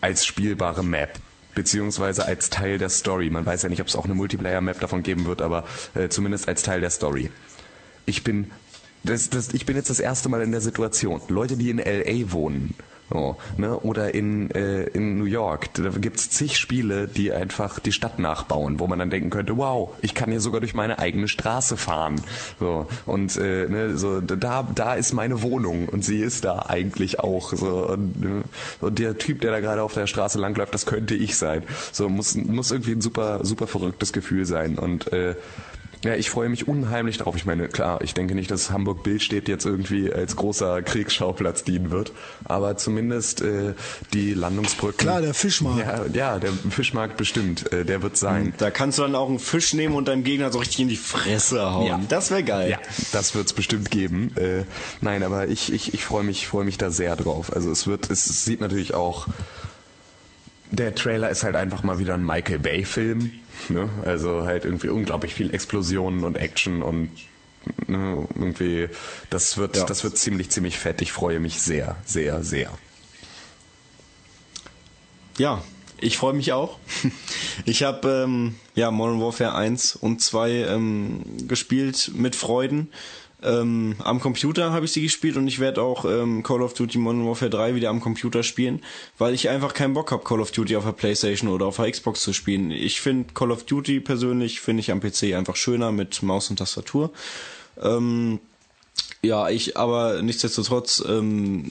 als 0.00 0.24
spielbare 0.24 0.82
Map 0.82 1.18
beziehungsweise 1.54 2.24
als 2.26 2.50
Teil 2.50 2.78
der 2.78 2.88
Story. 2.88 3.30
Man 3.30 3.46
weiß 3.46 3.62
ja 3.62 3.68
nicht, 3.68 3.80
ob 3.80 3.88
es 3.88 3.96
auch 3.96 4.04
eine 4.04 4.14
Multiplayer-Map 4.14 4.80
davon 4.80 5.02
geben 5.02 5.26
wird, 5.26 5.42
aber 5.42 5.64
äh, 5.94 6.08
zumindest 6.08 6.48
als 6.48 6.62
Teil 6.62 6.80
der 6.80 6.90
Story. 6.90 7.30
Ich 8.06 8.24
bin, 8.24 8.50
das, 9.04 9.30
das, 9.30 9.52
ich 9.52 9.66
bin 9.66 9.76
jetzt 9.76 9.90
das 9.90 10.00
erste 10.00 10.28
Mal 10.28 10.42
in 10.42 10.52
der 10.52 10.60
Situation. 10.60 11.20
Leute, 11.28 11.56
die 11.56 11.70
in 11.70 11.78
LA 11.78 12.32
wohnen, 12.32 12.74
so, 13.10 13.36
ne? 13.56 13.78
Oder 13.78 14.14
in, 14.14 14.50
äh, 14.50 14.84
in 14.84 15.18
New 15.18 15.24
York. 15.24 15.72
Da 15.74 15.88
gibt's 15.90 16.30
zig 16.30 16.58
Spiele, 16.58 17.08
die 17.08 17.32
einfach 17.32 17.78
die 17.78 17.92
Stadt 17.92 18.18
nachbauen, 18.18 18.80
wo 18.80 18.86
man 18.86 18.98
dann 18.98 19.10
denken 19.10 19.30
könnte, 19.30 19.56
wow, 19.56 19.90
ich 20.02 20.14
kann 20.14 20.30
hier 20.30 20.40
sogar 20.40 20.60
durch 20.60 20.74
meine 20.74 20.98
eigene 20.98 21.28
Straße 21.28 21.76
fahren. 21.76 22.20
So, 22.60 22.86
und 23.06 23.36
äh, 23.36 23.66
ne, 23.68 23.96
so, 23.96 24.20
da, 24.20 24.66
da 24.74 24.94
ist 24.94 25.12
meine 25.12 25.42
Wohnung 25.42 25.88
und 25.88 26.04
sie 26.04 26.18
ist 26.18 26.44
da 26.44 26.66
eigentlich 26.68 27.20
auch. 27.20 27.52
So, 27.54 27.88
und, 27.88 28.20
ne? 28.20 28.42
und 28.80 28.98
der 28.98 29.16
Typ, 29.16 29.40
der 29.40 29.52
da 29.52 29.60
gerade 29.60 29.82
auf 29.82 29.94
der 29.94 30.06
Straße 30.06 30.38
langläuft, 30.38 30.74
das 30.74 30.84
könnte 30.84 31.14
ich 31.14 31.36
sein. 31.36 31.62
So, 31.92 32.08
muss, 32.08 32.34
muss 32.34 32.70
irgendwie 32.70 32.92
ein 32.92 33.00
super, 33.00 33.40
super 33.44 33.66
verrücktes 33.66 34.12
Gefühl 34.12 34.44
sein. 34.44 34.78
Und 34.78 35.12
äh, 35.12 35.34
ja, 36.04 36.14
ich 36.14 36.30
freue 36.30 36.48
mich 36.48 36.68
unheimlich 36.68 37.18
darauf. 37.18 37.34
Ich 37.36 37.44
meine, 37.44 37.68
klar, 37.68 38.00
ich 38.02 38.14
denke 38.14 38.34
nicht, 38.34 38.50
dass 38.50 38.70
Hamburg 38.70 39.02
Bildstedt 39.02 39.48
jetzt 39.48 39.66
irgendwie 39.66 40.12
als 40.12 40.36
großer 40.36 40.82
Kriegsschauplatz 40.82 41.64
dienen 41.64 41.90
wird, 41.90 42.12
aber 42.44 42.76
zumindest 42.76 43.40
äh, 43.40 43.74
die 44.12 44.34
Landungsbrücken. 44.34 44.98
Klar, 44.98 45.22
der 45.22 45.34
Fischmarkt. 45.34 46.14
Ja, 46.14 46.34
ja 46.34 46.38
der 46.38 46.52
Fischmarkt 46.70 47.16
bestimmt, 47.16 47.72
äh, 47.72 47.84
der 47.84 48.02
wird 48.02 48.16
sein. 48.16 48.54
Da 48.58 48.70
kannst 48.70 48.98
du 48.98 49.02
dann 49.02 49.14
auch 49.14 49.28
einen 49.28 49.40
Fisch 49.40 49.74
nehmen 49.74 49.94
und 49.94 50.06
deinem 50.08 50.22
Gegner 50.22 50.52
so 50.52 50.58
richtig 50.58 50.80
in 50.80 50.88
die 50.88 50.96
Fresse 50.96 51.72
hauen. 51.72 51.86
Ja. 51.86 52.00
Das 52.08 52.30
wäre 52.30 52.44
geil. 52.44 52.70
Ja, 52.70 52.78
das 53.12 53.34
wird's 53.34 53.52
bestimmt 53.52 53.90
geben. 53.90 54.36
Äh, 54.36 54.64
nein, 55.00 55.22
aber 55.22 55.48
ich, 55.48 55.72
ich, 55.72 55.94
ich 55.94 56.04
freue 56.04 56.22
mich, 56.22 56.46
freue 56.46 56.64
mich 56.64 56.78
da 56.78 56.90
sehr 56.90 57.16
drauf. 57.16 57.52
Also 57.54 57.70
es 57.70 57.86
wird, 57.86 58.10
es 58.10 58.44
sieht 58.44 58.60
natürlich 58.60 58.94
auch 58.94 59.26
der 60.70 60.94
Trailer 60.94 61.30
ist 61.30 61.42
halt 61.44 61.56
einfach 61.56 61.82
mal 61.82 61.98
wieder 61.98 62.14
ein 62.14 62.24
Michael 62.24 62.58
Bay-Film. 62.58 63.32
Ne? 63.68 63.88
Also 64.04 64.44
halt 64.44 64.64
irgendwie 64.64 64.88
unglaublich 64.88 65.34
viel 65.34 65.52
Explosionen 65.54 66.24
und 66.24 66.36
Action 66.36 66.82
und 66.82 67.10
ne, 67.86 68.26
irgendwie, 68.34 68.88
das 69.30 69.56
wird, 69.56 69.76
Ja. 69.76 69.84
das 69.84 70.04
wird 70.04 70.16
ziemlich, 70.16 70.50
ziemlich 70.50 70.78
fett. 70.78 71.02
Ich 71.02 71.12
freue 71.12 71.40
mich 71.40 71.60
sehr, 71.60 71.96
sehr, 72.04 72.42
sehr. 72.42 72.70
Ja, 75.38 75.62
ich 76.00 76.16
freue 76.18 76.34
mich 76.34 76.52
auch. 76.52 76.78
Ich 77.64 77.82
habe 77.82 78.24
ähm, 78.24 78.54
ja 78.74 78.90
Modern 78.90 79.20
Warfare 79.20 79.54
1 79.54 79.96
und 79.96 80.22
2 80.22 80.50
ähm, 80.50 81.22
gespielt 81.48 82.12
mit 82.14 82.34
Freuden. 82.36 82.90
Ähm, 83.42 83.94
am 84.02 84.18
Computer 84.18 84.72
habe 84.72 84.86
ich 84.86 84.92
sie 84.92 85.02
gespielt 85.02 85.36
und 85.36 85.46
ich 85.46 85.60
werde 85.60 85.80
auch 85.80 86.04
ähm, 86.04 86.42
Call 86.42 86.60
of 86.60 86.74
Duty 86.74 86.98
Modern 86.98 87.26
Warfare 87.26 87.50
3 87.50 87.74
wieder 87.76 87.90
am 87.90 88.00
Computer 88.00 88.42
spielen, 88.42 88.82
weil 89.16 89.32
ich 89.32 89.48
einfach 89.48 89.74
keinen 89.74 89.94
Bock 89.94 90.10
habe, 90.10 90.24
Call 90.24 90.40
of 90.40 90.50
Duty 90.50 90.74
auf 90.74 90.84
der 90.84 90.92
Playstation 90.92 91.48
oder 91.48 91.66
auf 91.66 91.76
der 91.76 91.90
Xbox 91.90 92.20
zu 92.20 92.32
spielen. 92.32 92.72
Ich 92.72 93.00
finde 93.00 93.32
Call 93.34 93.52
of 93.52 93.64
Duty 93.64 94.00
persönlich 94.00 94.60
finde 94.60 94.80
ich 94.80 94.90
am 94.90 95.00
PC 95.00 95.34
einfach 95.34 95.54
schöner 95.54 95.92
mit 95.92 96.22
Maus 96.22 96.50
und 96.50 96.56
Tastatur. 96.56 97.12
Ähm, 97.80 98.40
ja, 99.22 99.48
ich, 99.48 99.76
aber 99.76 100.22
nichtsdestotrotz 100.22 101.02
ähm, 101.06 101.64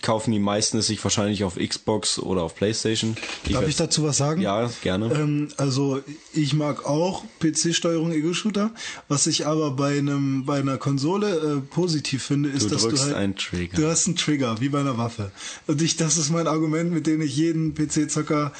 kaufen 0.00 0.32
die 0.32 0.38
meisten 0.38 0.78
es 0.78 0.86
sich 0.86 1.02
wahrscheinlich 1.04 1.44
auf 1.44 1.56
Xbox 1.56 2.18
oder 2.18 2.42
auf 2.42 2.54
Playstation. 2.54 3.16
Darf 3.44 3.60
werd- 3.60 3.68
ich 3.68 3.76
dazu 3.76 4.02
was 4.02 4.16
sagen? 4.16 4.40
Ja, 4.40 4.70
gerne. 4.82 5.12
Ähm, 5.14 5.48
also 5.58 6.00
ich 6.32 6.54
mag 6.54 6.86
auch 6.86 7.22
PC-Steuerung 7.40 8.12
Ego-Shooter. 8.12 8.70
Was 9.08 9.26
ich 9.26 9.46
aber 9.46 9.72
bei 9.72 9.98
einem 9.98 10.46
bei 10.46 10.58
einer 10.60 10.78
Konsole 10.78 11.28
äh, 11.58 11.60
positiv 11.60 12.22
finde, 12.24 12.48
ist, 12.48 12.64
Du 12.64 12.68
dass 12.70 12.88
du 12.88 12.96
halt 12.98 13.14
einen 13.14 13.36
Trigger. 13.36 13.76
du 13.76 13.86
hast 13.86 14.06
einen 14.06 14.16
Trigger 14.16 14.60
wie 14.60 14.70
bei 14.70 14.80
einer 14.80 14.96
Waffe. 14.96 15.32
Und 15.66 15.82
ich, 15.82 15.96
das 15.96 16.16
ist 16.16 16.30
mein 16.30 16.46
Argument, 16.46 16.92
mit 16.92 17.06
dem 17.06 17.20
ich 17.20 17.36
jeden 17.36 17.74
PC-Zocker 17.74 18.52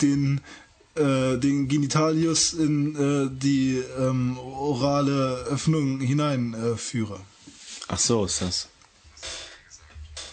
den 0.00 0.40
äh, 0.94 1.38
den 1.38 1.68
Genitalius 1.68 2.52
in 2.52 2.94
äh, 2.96 3.30
die 3.32 3.82
ähm, 3.98 4.36
orale 4.38 5.44
Öffnung 5.50 6.00
hineinführe. 6.00 7.14
Äh. 7.14 7.31
Ach 7.88 7.98
so, 7.98 8.24
ist 8.24 8.42
das. 8.42 8.68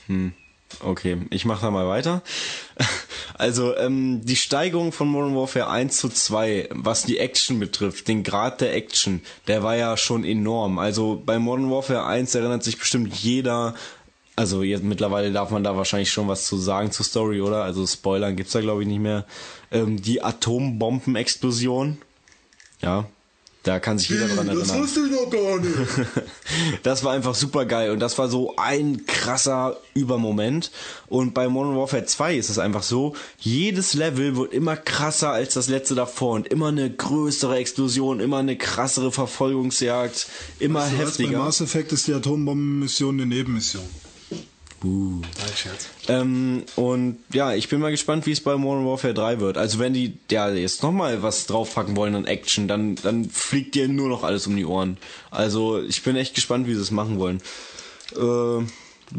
Hm. 0.07 0.33
Okay, 0.81 1.17
ich 1.29 1.45
mache 1.45 1.61
da 1.61 1.71
mal 1.71 1.87
weiter. 1.87 2.21
Also 3.35 3.73
ähm, 3.77 4.19
die 4.25 4.35
Steigerung 4.35 4.91
von 4.91 5.07
Modern 5.07 5.33
Warfare 5.33 5.69
1 5.69 5.95
zu 5.95 6.09
2, 6.09 6.67
was 6.71 7.03
die 7.03 7.19
Action 7.19 7.57
betrifft, 7.57 8.09
den 8.09 8.23
Grad 8.23 8.59
der 8.59 8.75
Action, 8.75 9.21
der 9.47 9.63
war 9.63 9.77
ja 9.77 9.95
schon 9.95 10.25
enorm. 10.25 10.77
Also 10.77 11.21
bei 11.25 11.39
Modern 11.39 11.71
Warfare 11.71 12.05
1 12.05 12.35
erinnert 12.35 12.65
sich 12.65 12.77
bestimmt 12.77 13.15
jeder, 13.15 13.75
also 14.35 14.61
jetzt 14.61 14.83
mittlerweile 14.83 15.31
darf 15.31 15.51
man 15.51 15.63
da 15.63 15.77
wahrscheinlich 15.77 16.11
schon 16.11 16.27
was 16.27 16.43
zu 16.43 16.57
sagen 16.57 16.91
zur 16.91 17.05
Story, 17.05 17.39
oder? 17.39 17.63
Also 17.63 17.87
Spoilern 17.87 18.35
gibt's 18.35 18.51
da 18.51 18.59
glaube 18.59 18.81
ich 18.81 18.89
nicht 18.89 18.99
mehr. 18.99 19.25
Ähm, 19.71 20.01
die 20.01 20.21
Atombombenexplosion, 20.21 21.97
ja, 22.81 23.05
da 23.69 23.79
kann 23.79 23.99
sich 23.99 24.09
jeder 24.09 24.27
dran 24.27 24.47
erinnern. 24.47 24.81
wusste 24.81 25.01
ich 25.01 25.11
noch 25.11 25.29
gar 25.29 25.59
nicht. 25.59 25.75
Das 26.83 27.03
war 27.03 27.13
einfach 27.13 27.35
super 27.35 27.65
geil 27.65 27.91
und 27.91 27.99
das 27.99 28.17
war 28.17 28.27
so 28.29 28.55
ein 28.57 29.05
krasser 29.05 29.77
Übermoment. 29.93 30.71
Und 31.07 31.35
bei 31.35 31.47
Modern 31.47 31.77
Warfare 31.77 32.05
2 32.05 32.35
ist 32.35 32.49
es 32.49 32.57
einfach 32.57 32.81
so, 32.81 33.15
jedes 33.37 33.93
Level 33.93 34.35
wird 34.35 34.53
immer 34.53 34.75
krasser 34.75 35.29
als 35.29 35.53
das 35.53 35.67
letzte 35.67 35.93
davor 35.93 36.33
und 36.33 36.47
immer 36.47 36.69
eine 36.69 36.89
größere 36.89 37.57
Explosion, 37.57 38.19
immer 38.19 38.37
eine 38.37 38.57
krassere 38.57 39.11
Verfolgungsjagd, 39.11 40.27
immer 40.57 40.79
So, 40.81 40.85
als 40.85 40.97
bei 40.97 41.03
heftiger. 41.03 41.37
Mass 41.37 41.61
Effect 41.61 41.91
ist 41.93 42.07
die 42.07 42.13
Atombombenmission 42.13 43.15
eine 43.15 43.27
Nebenmission. 43.27 43.83
Nein, 44.81 45.23
Scherz. 45.55 45.89
Ähm, 46.07 46.63
und 46.75 47.19
ja, 47.33 47.53
ich 47.53 47.67
bin 47.67 47.79
mal 47.79 47.91
gespannt, 47.91 48.25
wie 48.25 48.31
es 48.31 48.41
bei 48.41 48.55
Modern 48.55 48.85
Warfare 48.85 49.13
3 49.13 49.39
wird. 49.39 49.57
Also 49.57 49.79
wenn 49.79 49.93
die 49.93 50.17
ja 50.31 50.49
jetzt 50.49 50.83
nochmal 50.83 51.21
was 51.21 51.45
draufpacken 51.47 51.95
wollen 51.95 52.15
an 52.15 52.25
Action, 52.25 52.67
dann, 52.67 52.95
dann 52.95 53.29
fliegt 53.29 53.75
dir 53.75 53.87
nur 53.87 54.09
noch 54.09 54.23
alles 54.23 54.47
um 54.47 54.55
die 54.55 54.65
Ohren. 54.65 54.97
Also 55.31 55.81
ich 55.81 56.03
bin 56.03 56.15
echt 56.15 56.35
gespannt, 56.35 56.67
wie 56.67 56.75
sie 56.75 56.81
es 56.81 56.91
machen 56.91 57.19
wollen. 57.19 57.41
Äh, 58.15 58.65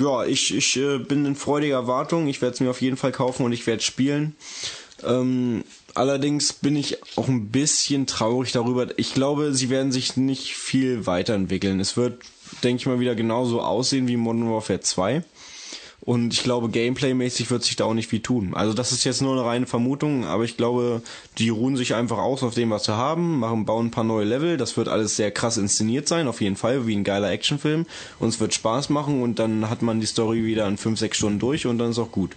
ja, 0.01 0.25
ich, 0.25 0.55
ich 0.55 0.77
äh, 0.77 0.99
bin 0.99 1.25
in 1.27 1.37
freudiger 1.37 1.77
Erwartung. 1.77 2.27
Ich 2.29 2.41
werde 2.41 2.55
es 2.55 2.61
mir 2.61 2.71
auf 2.71 2.81
jeden 2.81 2.97
Fall 2.97 3.13
kaufen 3.13 3.45
und 3.45 3.53
ich 3.53 3.67
werde 3.67 3.83
spielen. 3.83 4.37
Ähm, 5.03 5.65
allerdings 5.95 6.53
bin 6.53 6.77
ich 6.77 6.99
auch 7.17 7.29
ein 7.29 7.49
bisschen 7.49 8.07
traurig 8.07 8.53
darüber. 8.53 8.87
Ich 8.99 9.15
glaube, 9.15 9.55
sie 9.55 9.71
werden 9.71 9.93
sich 9.93 10.17
nicht 10.17 10.55
viel 10.55 11.07
weiterentwickeln. 11.07 11.81
Es 11.81 11.97
wird, 11.97 12.23
denke 12.63 12.81
ich 12.81 12.87
mal, 12.87 13.01
wieder 13.01 13.15
genauso 13.15 13.61
aussehen 13.61 14.09
wie 14.09 14.17
Modern 14.17 14.51
Warfare 14.51 14.81
2. 14.81 15.23
Und 16.03 16.33
ich 16.33 16.43
glaube, 16.43 16.71
Gameplay-mäßig 16.71 17.51
wird 17.51 17.63
sich 17.63 17.77
da 17.77 17.85
auch 17.85 17.95
nicht 17.95 18.09
viel 18.09 18.21
tun. 18.21 18.55
Also 18.55 18.73
das 18.73 18.91
ist 18.93 19.05
jetzt 19.05 19.21
nur 19.21 19.33
eine 19.33 19.45
reine 19.45 19.67
Vermutung, 19.67 20.25
aber 20.25 20.45
ich 20.45 20.57
glaube, 20.57 21.03
die 21.37 21.51
ruhen 21.51 21.77
sich 21.77 21.95
einfach 21.95 22.19
aus 22.19 22.43
auf 22.43 22.55
dem, 22.55 22.71
was 22.71 22.85
sie 22.85 22.97
haben, 22.97 23.41
machen, 23.41 23.67
bauen 23.67 23.87
ein 23.87 23.91
paar 23.91 24.05
neue 24.05 24.25
Level. 24.25 24.57
Das 24.57 24.77
wird 24.79 24.89
alles 24.89 25.17
sehr 25.17 25.31
krass 25.31 25.59
inszeniert 25.59 26.09
sein, 26.09 26.27
auf 26.27 26.41
jeden 26.41 26.57
Fall, 26.57 26.87
wie 26.87 26.97
ein 26.97 27.05
geiler 27.05 27.31
Actionfilm. 27.31 27.85
Und 28.19 28.29
es 28.29 28.41
wird 28.41 28.55
Spaß 28.55 28.89
machen 28.89 29.23
und 29.23 29.39
dann 29.39 29.69
hat 29.69 29.83
man 29.83 30.01
die 30.01 30.07
Story 30.07 30.45
wieder 30.45 30.67
in 30.69 30.79
5, 30.79 30.99
6 30.99 31.17
Stunden 31.19 31.39
durch 31.39 31.67
und 31.67 31.79
dann 31.79 31.91
ist 31.91 31.99
auch 31.99 32.13
gut. 32.13 32.35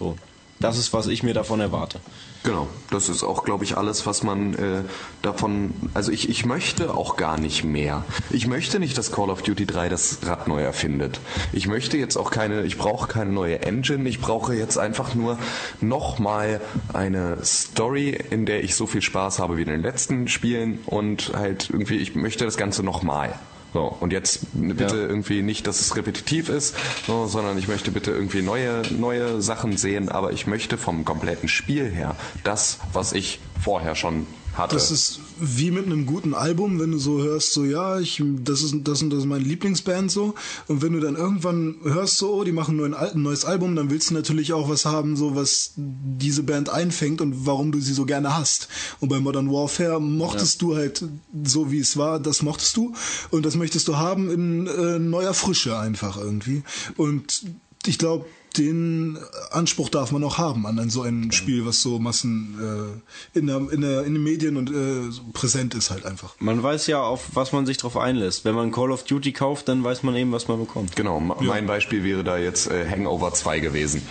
So. 0.00 0.16
Das 0.58 0.78
ist, 0.78 0.92
was 0.92 1.06
ich 1.06 1.22
mir 1.22 1.34
davon 1.34 1.60
erwarte. 1.60 2.00
Genau, 2.42 2.68
das 2.90 3.08
ist 3.08 3.24
auch, 3.24 3.44
glaube 3.44 3.64
ich, 3.64 3.76
alles, 3.76 4.06
was 4.06 4.22
man 4.22 4.54
äh, 4.54 4.82
davon. 5.20 5.74
Also 5.94 6.12
ich, 6.12 6.28
ich 6.28 6.46
möchte 6.46 6.94
auch 6.94 7.16
gar 7.16 7.38
nicht 7.38 7.64
mehr. 7.64 8.04
Ich 8.30 8.46
möchte 8.46 8.78
nicht, 8.78 8.96
dass 8.96 9.10
Call 9.10 9.30
of 9.30 9.42
Duty 9.42 9.66
3 9.66 9.88
das 9.88 10.20
Rad 10.24 10.46
neu 10.46 10.62
erfindet. 10.62 11.20
Ich 11.52 11.66
möchte 11.66 11.98
jetzt 11.98 12.16
auch 12.16 12.30
keine, 12.30 12.62
ich 12.62 12.78
brauche 12.78 13.08
keine 13.08 13.32
neue 13.32 13.62
Engine. 13.62 14.08
Ich 14.08 14.20
brauche 14.20 14.54
jetzt 14.54 14.78
einfach 14.78 15.14
nur 15.14 15.38
nochmal 15.80 16.60
eine 16.92 17.38
Story, 17.44 18.10
in 18.30 18.46
der 18.46 18.62
ich 18.62 18.76
so 18.76 18.86
viel 18.86 19.02
Spaß 19.02 19.40
habe 19.40 19.56
wie 19.56 19.62
in 19.62 19.68
den 19.68 19.82
letzten 19.82 20.28
Spielen 20.28 20.78
und 20.86 21.32
halt 21.34 21.68
irgendwie, 21.70 21.96
ich 21.96 22.14
möchte 22.14 22.44
das 22.44 22.56
Ganze 22.56 22.82
nochmal. 22.82 23.34
So, 23.76 23.94
und 24.00 24.10
jetzt 24.10 24.46
bitte 24.54 24.84
Ja. 24.84 24.94
irgendwie 24.94 25.42
nicht, 25.42 25.66
dass 25.66 25.80
es 25.82 25.94
repetitiv 25.96 26.48
ist, 26.48 26.74
so, 27.06 27.26
sondern 27.26 27.58
ich 27.58 27.68
möchte 27.68 27.90
bitte 27.90 28.10
irgendwie 28.10 28.40
neue, 28.40 28.84
neue 28.90 29.42
Sachen 29.42 29.76
sehen, 29.76 30.08
aber 30.08 30.32
ich 30.32 30.46
möchte 30.46 30.78
vom 30.78 31.04
kompletten 31.04 31.46
Spiel 31.46 31.90
her 31.90 32.16
das, 32.42 32.78
was 32.94 33.12
ich 33.12 33.38
vorher 33.60 33.94
schon 33.94 34.26
hatte. 34.58 34.74
Das 34.74 34.90
ist 34.90 35.20
wie 35.38 35.70
mit 35.70 35.86
einem 35.86 36.06
guten 36.06 36.34
Album, 36.34 36.80
wenn 36.80 36.92
du 36.92 36.98
so 36.98 37.22
hörst, 37.22 37.52
so 37.52 37.64
ja, 37.64 37.98
ich, 37.98 38.22
das 38.42 38.62
ist 38.62 38.74
das 38.84 39.02
und 39.02 39.10
das 39.10 39.20
ist 39.20 39.26
meine 39.26 39.44
Lieblingsband 39.44 40.10
so. 40.10 40.34
Und 40.66 40.82
wenn 40.82 40.92
du 40.92 41.00
dann 41.00 41.16
irgendwann 41.16 41.76
hörst, 41.82 42.16
so, 42.16 42.32
oh, 42.32 42.44
die 42.44 42.52
machen 42.52 42.76
nur 42.76 42.86
ein, 42.86 43.22
neues 43.22 43.44
Album, 43.44 43.76
dann 43.76 43.90
willst 43.90 44.10
du 44.10 44.14
natürlich 44.14 44.52
auch 44.52 44.68
was 44.68 44.84
haben, 44.84 45.16
so 45.16 45.34
was 45.34 45.72
diese 45.76 46.42
Band 46.42 46.70
einfängt 46.70 47.20
und 47.20 47.46
warum 47.46 47.72
du 47.72 47.80
sie 47.80 47.92
so 47.92 48.06
gerne 48.06 48.36
hast. 48.36 48.68
Und 49.00 49.08
bei 49.08 49.20
Modern 49.20 49.50
Warfare 49.50 50.00
mochtest 50.00 50.62
du 50.62 50.76
halt 50.76 51.04
so 51.44 51.70
wie 51.70 51.80
es 51.80 51.96
war, 51.96 52.18
das 52.18 52.42
mochtest 52.42 52.76
du 52.76 52.94
und 53.30 53.44
das 53.44 53.56
möchtest 53.56 53.88
du 53.88 53.96
haben 53.96 54.30
in 54.30 54.66
äh, 54.66 54.98
neuer 54.98 55.34
Frische 55.34 55.78
einfach 55.78 56.16
irgendwie. 56.16 56.62
Und 56.96 57.44
ich 57.86 57.98
glaube, 57.98 58.26
den 58.58 59.18
Anspruch 59.50 59.88
darf 59.88 60.12
man 60.12 60.22
auch 60.24 60.38
haben 60.38 60.66
an, 60.66 60.78
an 60.78 60.90
so 60.90 61.02
ein 61.02 61.32
Spiel, 61.32 61.64
was 61.66 61.82
so 61.82 61.98
Massen 61.98 63.00
äh, 63.34 63.38
in, 63.38 63.46
der, 63.46 63.56
in, 63.70 63.80
der, 63.80 64.04
in 64.04 64.14
den 64.14 64.22
Medien 64.22 64.56
und 64.56 64.70
äh, 64.70 65.10
so 65.10 65.22
präsent 65.32 65.74
ist 65.74 65.90
halt 65.90 66.04
einfach. 66.06 66.34
Man 66.40 66.62
weiß 66.62 66.86
ja, 66.86 67.02
auf 67.02 67.30
was 67.34 67.52
man 67.52 67.66
sich 67.66 67.76
drauf 67.76 67.96
einlässt. 67.96 68.44
Wenn 68.44 68.54
man 68.54 68.72
Call 68.72 68.90
of 68.90 69.04
Duty 69.04 69.32
kauft, 69.32 69.68
dann 69.68 69.82
weiß 69.84 70.02
man 70.02 70.14
eben, 70.16 70.32
was 70.32 70.48
man 70.48 70.58
bekommt. 70.58 70.96
Genau, 70.96 71.20
ma- 71.20 71.36
mein 71.40 71.66
Beispiel 71.66 72.04
wäre 72.04 72.24
da 72.24 72.38
jetzt 72.38 72.70
äh, 72.70 72.88
Hangover 72.88 73.32
2 73.32 73.60
gewesen, 73.60 74.02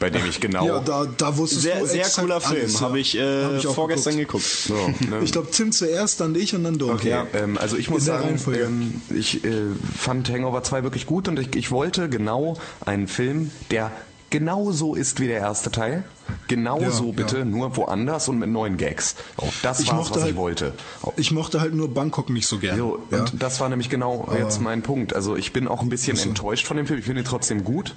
bei 0.00 0.10
dem 0.10 0.26
ich 0.26 0.40
genau... 0.40 0.66
Ja, 0.66 0.80
da, 0.80 1.06
da 1.16 1.36
wusstest 1.36 1.62
Sehr, 1.62 1.78
du 1.78 1.86
sehr 1.86 2.08
cooler 2.08 2.40
Film. 2.40 2.60
alles, 2.62 2.74
ja. 2.74 2.80
Habe 2.80 2.98
ich, 2.98 3.16
äh, 3.16 3.44
Hab 3.44 3.56
ich 3.58 3.66
auch 3.68 3.74
vorgestern 3.74 4.16
geguckt. 4.16 4.44
geguckt. 4.66 4.98
so, 5.00 5.06
ne? 5.10 5.20
Ich 5.22 5.30
glaube, 5.30 5.50
Tim 5.52 5.70
zuerst, 5.70 6.20
dann 6.20 6.34
ich 6.34 6.54
und 6.54 6.64
dann 6.64 6.78
du. 6.78 6.90
Okay, 6.90 7.14
ähm, 7.34 7.56
also 7.58 7.76
ich 7.76 7.90
muss 7.90 8.04
sagen, 8.04 8.40
ähm, 8.52 9.00
ich 9.14 9.44
äh, 9.44 9.50
fand 9.96 10.28
Hangover 10.30 10.62
2 10.62 10.82
wirklich 10.82 11.06
gut 11.06 11.28
und 11.28 11.38
ich, 11.38 11.54
ich 11.54 11.70
wollte 11.70 12.08
genau 12.08 12.56
einen 12.84 13.06
Film, 13.06 13.50
der 13.70 13.92
genauso 14.30 14.94
ist 14.94 15.20
wie 15.20 15.26
der 15.26 15.38
erste 15.38 15.70
Teil. 15.70 16.04
Genauso 16.48 17.06
Ja, 17.06 17.12
bitte, 17.12 17.38
ja. 17.38 17.44
nur 17.44 17.76
woanders 17.76 18.28
und 18.28 18.38
mit 18.38 18.48
neuen 18.48 18.76
Gags. 18.76 19.16
Oh, 19.36 19.48
das 19.62 19.84
mochte 19.92 20.14
was 20.14 20.22
halt- 20.22 20.30
ich 20.32 20.36
wollte. 20.36 20.72
Ich 21.16 21.32
mochte 21.32 21.60
halt 21.60 21.74
nur 21.74 21.92
Bangkok 21.92 22.30
nicht 22.30 22.46
so 22.46 22.58
gerne. 22.58 22.78
so, 22.78 23.00
ja. 23.10 23.18
und 23.20 23.42
das 23.42 23.60
war 23.60 23.68
nämlich 23.68 23.90
genau 23.90 24.28
jetzt 24.38 24.60
mein 24.60 24.82
Punkt. 24.82 25.14
Also 25.14 25.36
ich 25.36 25.52
bin 25.52 25.68
auch 25.68 25.82
ein 25.82 25.88
bisschen 25.88 26.16
enttäuscht 26.18 26.66
von 26.66 26.76
dem 26.76 26.86
Film. 26.86 27.00
Ich 27.00 27.04
finde 27.04 27.22
ihn 27.22 27.26
trotzdem 27.26 27.64
gut. 27.64 27.94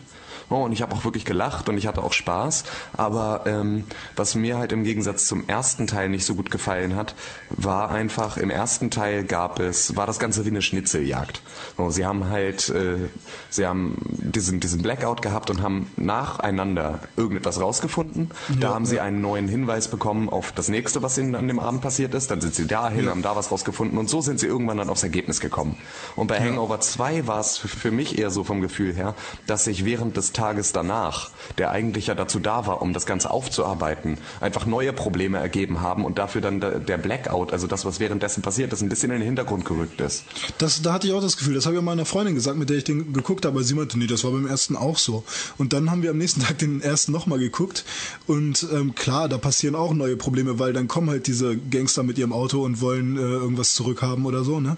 Oh, 0.49 0.64
und 0.64 0.72
ich 0.72 0.82
habe 0.82 0.94
auch 0.95 1.03
wirklich 1.03 1.26
gelacht 1.26 1.70
und 1.70 1.78
ich 1.78 1.88
hatte 1.88 2.03
auch 2.03 2.14
Spaß. 2.14 2.64
Aber 2.95 3.44
ähm, 3.45 3.86
was 4.15 4.36
mir 4.36 4.57
halt 4.57 4.72
im 4.72 4.84
Gegensatz 4.84 5.28
zum 5.28 5.48
ersten 5.48 5.88
Teil 5.88 6.10
nicht 6.10 6.26
so 6.26 6.36
gut 6.36 6.52
gefallen 6.52 6.95
hat, 6.95 7.15
war 7.49 7.91
einfach, 7.91 8.38
im 8.38 8.49
ersten 8.49 8.90
Teil 8.91 9.24
gab 9.24 9.60
es, 9.60 9.95
war 9.95 10.06
das 10.06 10.20
Ganze 10.20 10.45
wie 10.45 10.49
eine 10.49 10.61
Schnitzeljagd. 10.61 11.41
Oh, 11.78 11.90
sie 11.90 12.06
haben 12.06 12.30
halt, 12.30 12.70
äh, 12.70 12.98
sie 13.49 13.65
haben 13.65 13.98
diesen, 14.20 14.60
diesen 14.60 14.82
Blackout 14.82 15.22
gehabt 15.22 15.49
und 15.49 15.61
haben 15.61 15.91
nacheinander 15.98 16.99
irgendetwas 17.15 17.60
rausgefunden. 17.60 18.32
Da 18.60 18.74
haben 18.74 18.86
sie 18.86 18.99
einen 18.99 19.22
neuen 19.22 19.48
Hinweis 19.48 19.88
bekommen 19.88 20.30
auf 20.30 20.52
das 20.52 20.68
nächste, 20.68 21.02
was 21.02 21.18
ihnen 21.18 21.36
an 21.36 21.48
dem 21.48 21.60
Abend 21.60 21.82
passiert 21.82 22.14
ist. 22.14 22.32
Dann 22.32 22.41
sind 22.41 22.56
sie 22.56 22.68
dahin, 22.68 23.10
haben 23.10 23.22
da 23.22 23.36
was 23.36 23.52
rausgefunden 23.52 23.98
und 23.98 24.10
so 24.10 24.22
sind 24.22 24.40
sie 24.40 24.48
irgendwann 24.48 24.78
dann 24.78 24.90
aufs 24.90 25.03
Ergebnis 25.03 25.40
gekommen. 25.40 25.78
Und 26.15 26.28
bei 26.28 26.40
Hangover 26.40 26.80
2 26.80 27.28
war 27.28 27.40
es 27.40 27.57
für- 27.57 27.68
für 27.68 27.91
mich 27.91 28.18
eher 28.20 28.30
so 28.30 28.44
vom 28.44 28.61
Gefühl 28.61 28.94
her, 28.94 29.15
dass 29.48 29.65
sich 29.65 29.86
während 29.86 30.18
des 30.18 30.32
Tages 30.34 30.72
danach, 30.72 31.31
der 31.57 31.72
eigentlich 31.72 32.07
ja 32.07 32.15
dazu 32.15 32.39
da 32.39 32.68
war, 32.68 32.81
um 32.81 32.93
das 32.93 33.05
Ganze 33.05 33.31
aufzuarbeiten, 33.31 34.18
einfach 34.41 34.65
neue 34.65 34.93
Probleme 34.93 35.38
ergeben 35.38 35.81
haben 35.81 36.05
und 36.05 36.18
dafür 36.18 36.41
dann 36.41 36.60
der 36.60 36.97
Blackout, 36.97 37.53
also 37.53 37.68
das, 37.68 37.85
was 37.85 37.99
währenddessen 37.99 38.41
passiert 38.41 38.73
ist, 38.73 38.81
ein 38.81 38.89
bisschen 38.89 39.11
in 39.11 39.19
den 39.19 39.26
Hintergrund 39.26 39.65
gerückt 39.65 40.01
ist. 40.01 40.23
Das, 40.57 40.81
da 40.81 40.93
hatte 40.93 41.07
ich 41.07 41.14
auch 41.14 41.22
das 41.22 41.38
Gefühl, 41.38 41.53
das 41.53 41.65
habe 41.65 41.76
ich 41.76 41.81
meiner 41.81 42.05
Freundin 42.05 42.35
gesagt, 42.35 42.57
mit 42.57 42.69
der 42.69 42.77
ich 42.77 42.84
den 42.84 43.14
geguckt 43.14 43.45
habe, 43.45 43.57
aber 43.57 43.64
sie 43.64 43.76
meinte, 43.76 43.97
nee, 43.99 44.07
das 44.07 44.23
war 44.23 44.31
beim 44.31 44.47
ersten 44.47 44.76
auch 44.76 44.97
so. 44.97 45.23
Und 45.57 45.73
dann 45.73 45.91
haben 45.91 46.01
wir 46.01 46.11
am 46.11 46.18
nächsten 46.18 46.41
Tag 46.41 46.57
den 46.57 46.81
ersten 46.81 47.11
nochmal 47.11 47.39
geguckt 47.39 47.85
und 48.27 48.68
ähm, 48.73 48.95
klar, 48.95 49.30
da 49.30 49.38
passieren 49.38 49.76
auch 49.76 49.93
neue 49.93 50.18
Probleme, 50.18 50.60
weil 50.60 50.73
dann 50.73 50.88
kommen 50.88 51.10
halt 51.10 51.27
diese 51.27 51.55
Gangster 51.57 52.03
mit 52.03 52.18
ihrem 52.18 52.34
Auto 52.34 52.64
und 52.64 52.81
wollen 52.81 53.18
äh, 53.18 53.22
irgendwas 53.22 53.73
zurückhaben 53.73 54.26
oder 54.26 54.43
so, 54.43 54.60
ne? 54.60 54.77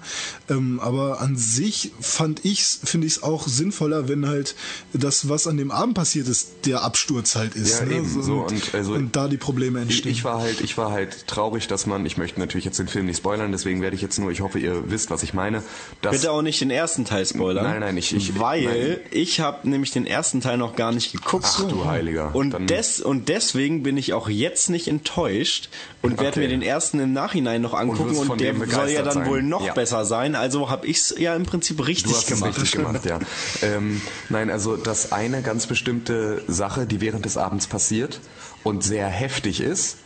Ähm, 0.49 0.79
aber 0.79 1.21
an 1.21 1.37
sich 1.37 1.91
fand 1.99 2.43
ich's, 2.45 2.79
finde 2.83 3.07
ich 3.07 3.17
es 3.17 3.23
auch 3.23 3.47
sinnvoller, 3.47 4.07
wenn 4.07 4.27
halt 4.27 4.55
das, 4.93 5.29
was 5.29 5.44
an 5.47 5.57
dem 5.57 5.71
Abend 5.71 5.95
passiert 5.95 6.27
ist, 6.27 6.47
der 6.65 6.83
Absturz 6.83 7.35
halt 7.35 7.55
ist. 7.55 7.79
Ja, 7.79 7.85
ne? 7.85 7.95
eben, 7.95 8.21
so, 8.23 8.45
und, 8.45 8.73
also- 8.73 8.93
und 8.93 9.15
da 9.15 9.27
die 9.27 9.37
Probleme 9.37 9.79
Ich, 9.79 9.85
entstehen. 9.87 10.11
ich 10.11 10.23
war 10.23 10.39
halt, 10.41 10.61
ich 10.61 10.77
war 10.77 10.91
halt 10.91 11.27
traurig, 11.27 11.67
dass 11.67 11.85
man, 11.85 12.05
ich 12.05 12.17
möchte 12.17 12.39
natürlich 12.39 12.65
jetzt 12.65 12.79
den 12.79 12.87
Film 12.87 13.05
nicht 13.05 13.17
spoilern, 13.17 13.51
deswegen 13.51 13.81
werde 13.81 13.95
ich 13.95 14.01
jetzt 14.01 14.17
nur, 14.19 14.31
ich 14.31 14.41
hoffe, 14.41 14.59
ihr 14.59 14.89
wisst, 14.89 15.09
was 15.11 15.23
ich 15.23 15.33
meine. 15.33 15.63
Dass, 16.01 16.13
Bitte 16.15 16.31
auch 16.31 16.41
nicht 16.41 16.61
den 16.61 16.71
ersten 16.71 17.05
Teil 17.05 17.25
spoilern. 17.25 17.63
Nein, 17.65 17.79
nein, 17.81 17.97
ich- 17.97 18.15
ich- 18.15 18.39
Weil 18.39 18.63
nein. 18.63 18.97
ich 19.11 19.39
habe 19.39 19.69
nämlich 19.69 19.91
den 19.91 20.05
ersten 20.05 20.41
Teil 20.41 20.57
noch 20.57 20.75
gar 20.75 20.91
nicht 20.91 21.11
geguckt. 21.11 21.45
Ach 21.47 21.67
du 21.67 21.85
Heiliger. 21.85 22.33
Und, 22.35 22.51
Dann- 22.51 22.67
des, 22.67 22.99
und 23.01 23.29
deswegen 23.29 23.83
bin 23.83 23.97
ich 23.97 24.13
auch 24.13 24.29
jetzt 24.29 24.69
nicht 24.69 24.87
enttäuscht 24.87 25.69
und 26.01 26.17
werde 26.19 26.27
Okay. 26.31 26.39
mir 26.41 26.47
den 26.49 26.61
ersten 26.61 26.99
im 26.99 27.13
Nachhinein 27.13 27.61
noch 27.61 27.73
angucken 27.73 28.15
und, 28.15 28.25
von 28.25 28.37
der 28.37 28.53
soll 28.67 28.89
ja 28.89 29.01
dann 29.01 29.13
sein. 29.13 29.25
wohl 29.27 29.41
noch 29.43 29.65
Ja. 29.65 29.73
besser 29.73 30.05
sein. 30.05 30.35
Also 30.35 30.69
habe 30.69 30.85
ich 30.87 30.97
es 30.97 31.15
ja 31.17 31.35
im 31.35 31.43
Prinzip 31.43 31.85
richtig 31.87 32.11
Du 32.11 32.17
hast 32.17 32.31
es 32.31 32.39
gemacht. 32.39 32.57
richtig 32.61 32.71
gemacht, 32.73 33.05
ja. 33.05 33.19
Ähm, 33.61 34.01
nein, 34.29 34.49
also 34.49 34.75
das 34.77 35.11
eine 35.11 35.34
ganz 35.41 35.67
bestimmte 35.67 36.43
Sache, 36.47 36.85
die 36.85 37.01
während 37.01 37.25
des 37.25 37.37
Abends 37.37 37.67
passiert 37.67 38.19
und 38.63 38.83
sehr 38.83 39.07
heftig 39.07 39.61
ist, 39.61 39.97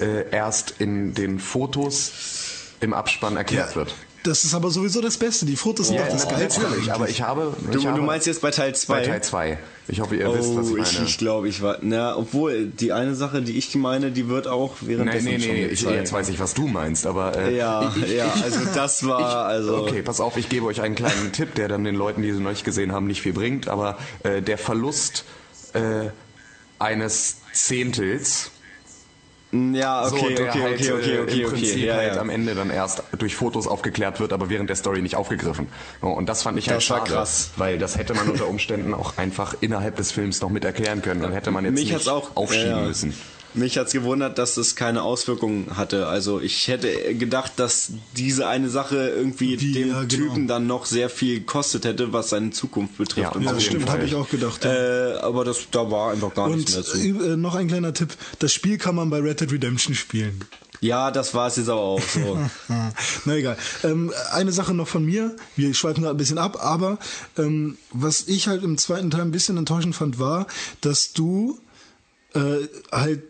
äh, 0.00 0.30
erst 0.30 0.74
in 0.78 1.14
den 1.14 1.38
Fotos 1.38 2.12
im 2.80 2.94
Abspann 2.94 3.36
erklärt 3.36 3.76
wird. 3.76 3.94
Das 4.24 4.44
ist 4.44 4.54
aber 4.54 4.70
sowieso 4.70 5.00
das 5.00 5.16
Beste. 5.16 5.46
Die 5.46 5.56
Fotos 5.56 5.88
sind 5.88 5.98
doch 6.00 6.08
das 6.08 6.24
na- 6.26 6.32
Geilste. 6.32 6.60
natürlich, 6.62 6.92
aber 6.92 7.08
ich 7.08 7.22
habe... 7.22 7.54
Du, 7.70 7.78
ich 7.78 7.86
habe 7.86 7.98
du 7.98 8.04
meinst 8.04 8.26
jetzt 8.26 8.40
bei 8.42 8.50
Teil 8.50 8.74
2? 8.74 8.92
bei 8.94 9.02
Teil 9.06 9.22
2. 9.22 9.58
Ich 9.90 10.00
hoffe, 10.00 10.16
ihr 10.16 10.26
wisst, 10.34 10.54
was 10.56 10.66
ich 10.66 10.72
Oh, 10.72 10.76
meine. 10.76 10.88
ich, 10.88 11.00
ich 11.02 11.18
glaube, 11.18 11.48
ich 11.48 11.62
war. 11.62 11.78
Na, 11.80 12.14
obwohl, 12.16 12.66
die 12.66 12.92
eine 12.92 13.14
Sache, 13.14 13.40
die 13.40 13.56
ich 13.56 13.74
meine, 13.74 14.10
die 14.10 14.28
wird 14.28 14.46
auch 14.46 14.74
Nee, 14.82 14.88
währenddessen 14.88 15.24
nee, 15.26 15.38
schon 15.40 15.50
nee, 15.54 15.64
ich, 15.66 15.80
gezeigt. 15.80 15.96
jetzt 15.96 16.12
weiß 16.12 16.28
ich, 16.28 16.38
was 16.40 16.52
du 16.54 16.66
meinst, 16.66 17.06
aber... 17.06 17.36
Äh, 17.38 17.56
Ja, 17.56 17.92
ich, 17.96 18.02
ich, 18.02 18.12
ja, 18.16 18.30
also 18.42 18.60
das 18.74 19.06
war, 19.06 19.46
also. 19.46 19.78
Okay, 19.78 20.02
pass 20.02 20.20
auf, 20.20 20.36
ich 20.36 20.48
gebe 20.48 20.66
euch 20.66 20.80
einen 20.82 20.94
kleinen 20.94 21.32
Tipp, 21.32 21.54
der 21.54 21.68
dann 21.68 21.84
den 21.84 21.94
Leuten, 21.94 22.20
die 22.22 22.32
sie 22.32 22.40
noch 22.40 22.50
nicht 22.50 22.64
gesehen 22.64 22.92
haben, 22.92 23.06
nicht 23.06 23.22
viel 23.22 23.32
bringt, 23.32 23.68
aber 23.68 23.96
äh, 24.24 24.42
der 24.42 24.58
Verlust 24.58 25.24
äh, 25.72 26.10
eines 26.78 27.36
Zehntels, 27.52 28.50
Ja, 29.50 30.06
okay, 30.06 30.10
so, 30.10 30.16
okay, 30.26 30.48
okay, 30.48 30.62
halt 30.62 30.74
okay, 30.74 30.92
okay, 30.92 31.16
äh, 31.16 31.20
okay, 31.20 31.42
im 31.42 31.50
Prinzip 31.50 31.78
ja, 31.78 31.94
halt 31.94 32.14
ja. 32.16 32.20
am 32.20 32.28
Ende 32.28 32.54
dann 32.54 32.68
erst 32.68 33.02
durch 33.16 33.34
Fotos 33.34 33.66
aufgeklärt 33.66 34.20
wird, 34.20 34.34
aber 34.34 34.50
während 34.50 34.68
der 34.68 34.76
Story 34.76 35.00
nicht 35.00 35.16
aufgegriffen. 35.16 35.68
Und 36.02 36.28
das 36.28 36.42
fand 36.42 36.58
ich 36.58 36.68
halt 36.68 36.78
Das 36.78 36.84
schade, 36.84 37.10
krass. 37.10 37.50
weil 37.56 37.78
das 37.78 37.96
hätte 37.96 38.12
man 38.12 38.28
unter 38.28 38.46
Umständen 38.46 38.92
auch 38.92 39.16
einfach 39.16 39.54
innerhalb 39.60 39.96
des 39.96 40.12
Films 40.12 40.42
noch 40.42 40.50
mit 40.50 40.66
erklären 40.66 41.00
können. 41.00 41.22
Dann 41.22 41.32
hätte 41.32 41.50
man 41.50 41.64
jetzt 41.64 41.74
Mich 41.74 41.90
nicht 41.92 42.08
auch 42.08 42.36
aufschieben 42.36 42.70
ja. 42.70 42.82
müssen. 42.82 43.14
Mich 43.54 43.78
hat's 43.78 43.92
gewundert, 43.92 44.38
dass 44.38 44.56
es 44.56 44.76
keine 44.76 45.02
Auswirkungen 45.02 45.76
hatte. 45.76 46.06
Also 46.06 46.40
ich 46.40 46.68
hätte 46.68 47.14
gedacht, 47.14 47.52
dass 47.56 47.92
diese 48.16 48.46
eine 48.46 48.68
Sache 48.68 49.08
irgendwie 49.08 49.56
Die, 49.56 49.72
dem 49.72 49.88
ja, 49.88 50.04
genau. 50.04 50.08
Typen 50.08 50.46
dann 50.48 50.66
noch 50.66 50.84
sehr 50.86 51.08
viel 51.10 51.40
gekostet 51.40 51.84
hätte, 51.84 52.12
was 52.12 52.28
seine 52.30 52.50
Zukunft 52.50 52.98
betrifft. 52.98 53.18
Ja, 53.18 53.30
und 53.32 53.42
Ja, 53.42 53.50
jeden 53.52 53.60
stimmt, 53.62 53.90
habe 53.90 54.04
ich 54.04 54.14
auch 54.14 54.28
gedacht. 54.28 54.64
ja. 54.64 55.14
Äh, 55.14 55.18
aber 55.20 55.44
das, 55.44 55.66
da 55.70 55.90
war 55.90 56.12
einfach 56.12 56.34
gar 56.34 56.46
Und 56.46 56.56
nichts 56.56 56.74
mehr 56.74 56.84
zu. 56.84 56.98
äh, 56.98 57.36
noch 57.36 57.54
ein 57.54 57.68
kleiner 57.68 57.94
Tipp: 57.94 58.10
Das 58.38 58.52
Spiel 58.52 58.76
kann 58.78 58.94
man 58.94 59.10
bei 59.10 59.18
Red 59.20 59.40
Dead 59.40 59.50
Redemption 59.52 59.94
spielen. 59.94 60.44
Ja, 60.80 61.10
das 61.10 61.34
war 61.34 61.48
es 61.48 61.56
jetzt 61.56 61.68
aber 61.70 61.80
auch 61.80 62.00
so. 62.00 62.38
Na 63.24 63.34
egal. 63.34 63.56
Ähm, 63.82 64.12
eine 64.30 64.52
Sache 64.52 64.74
noch 64.74 64.86
von 64.86 65.04
mir. 65.04 65.34
Wir 65.56 65.74
schweifen 65.74 66.02
gerade 66.04 66.14
ein 66.14 66.18
bisschen 66.18 66.38
ab, 66.38 66.58
aber 66.64 66.98
ähm, 67.36 67.78
was 67.90 68.28
ich 68.28 68.46
halt 68.46 68.62
im 68.62 68.78
zweiten 68.78 69.10
Teil 69.10 69.22
ein 69.22 69.32
bisschen 69.32 69.56
enttäuschend 69.56 69.96
fand, 69.96 70.20
war, 70.20 70.46
dass 70.80 71.12
du 71.14 71.58
äh, 72.34 72.68
halt 72.92 73.22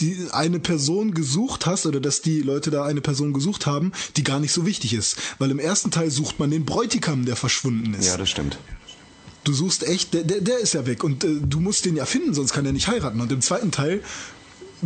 die 0.00 0.28
eine 0.32 0.58
Person 0.58 1.12
gesucht 1.12 1.66
hast 1.66 1.86
oder 1.86 2.00
dass 2.00 2.22
die 2.22 2.40
Leute 2.40 2.70
da 2.70 2.84
eine 2.84 3.00
Person 3.00 3.32
gesucht 3.32 3.66
haben, 3.66 3.92
die 4.16 4.24
gar 4.24 4.40
nicht 4.40 4.52
so 4.52 4.66
wichtig 4.66 4.94
ist. 4.94 5.16
Weil 5.38 5.50
im 5.50 5.58
ersten 5.58 5.90
Teil 5.90 6.10
sucht 6.10 6.38
man 6.38 6.50
den 6.50 6.64
Bräutigam, 6.64 7.24
der 7.24 7.36
verschwunden 7.36 7.94
ist. 7.94 8.06
Ja, 8.06 8.16
das 8.16 8.30
stimmt. 8.30 8.58
Du 9.44 9.52
suchst 9.52 9.86
echt, 9.86 10.12
der, 10.12 10.24
der, 10.24 10.40
der 10.40 10.58
ist 10.58 10.74
ja 10.74 10.86
weg 10.86 11.02
und 11.02 11.24
äh, 11.24 11.28
du 11.40 11.60
musst 11.60 11.84
den 11.84 11.96
ja 11.96 12.04
finden, 12.04 12.34
sonst 12.34 12.52
kann 12.52 12.66
er 12.66 12.72
nicht 12.72 12.88
heiraten. 12.88 13.20
Und 13.20 13.32
im 13.32 13.40
zweiten 13.40 13.70
Teil 13.70 14.02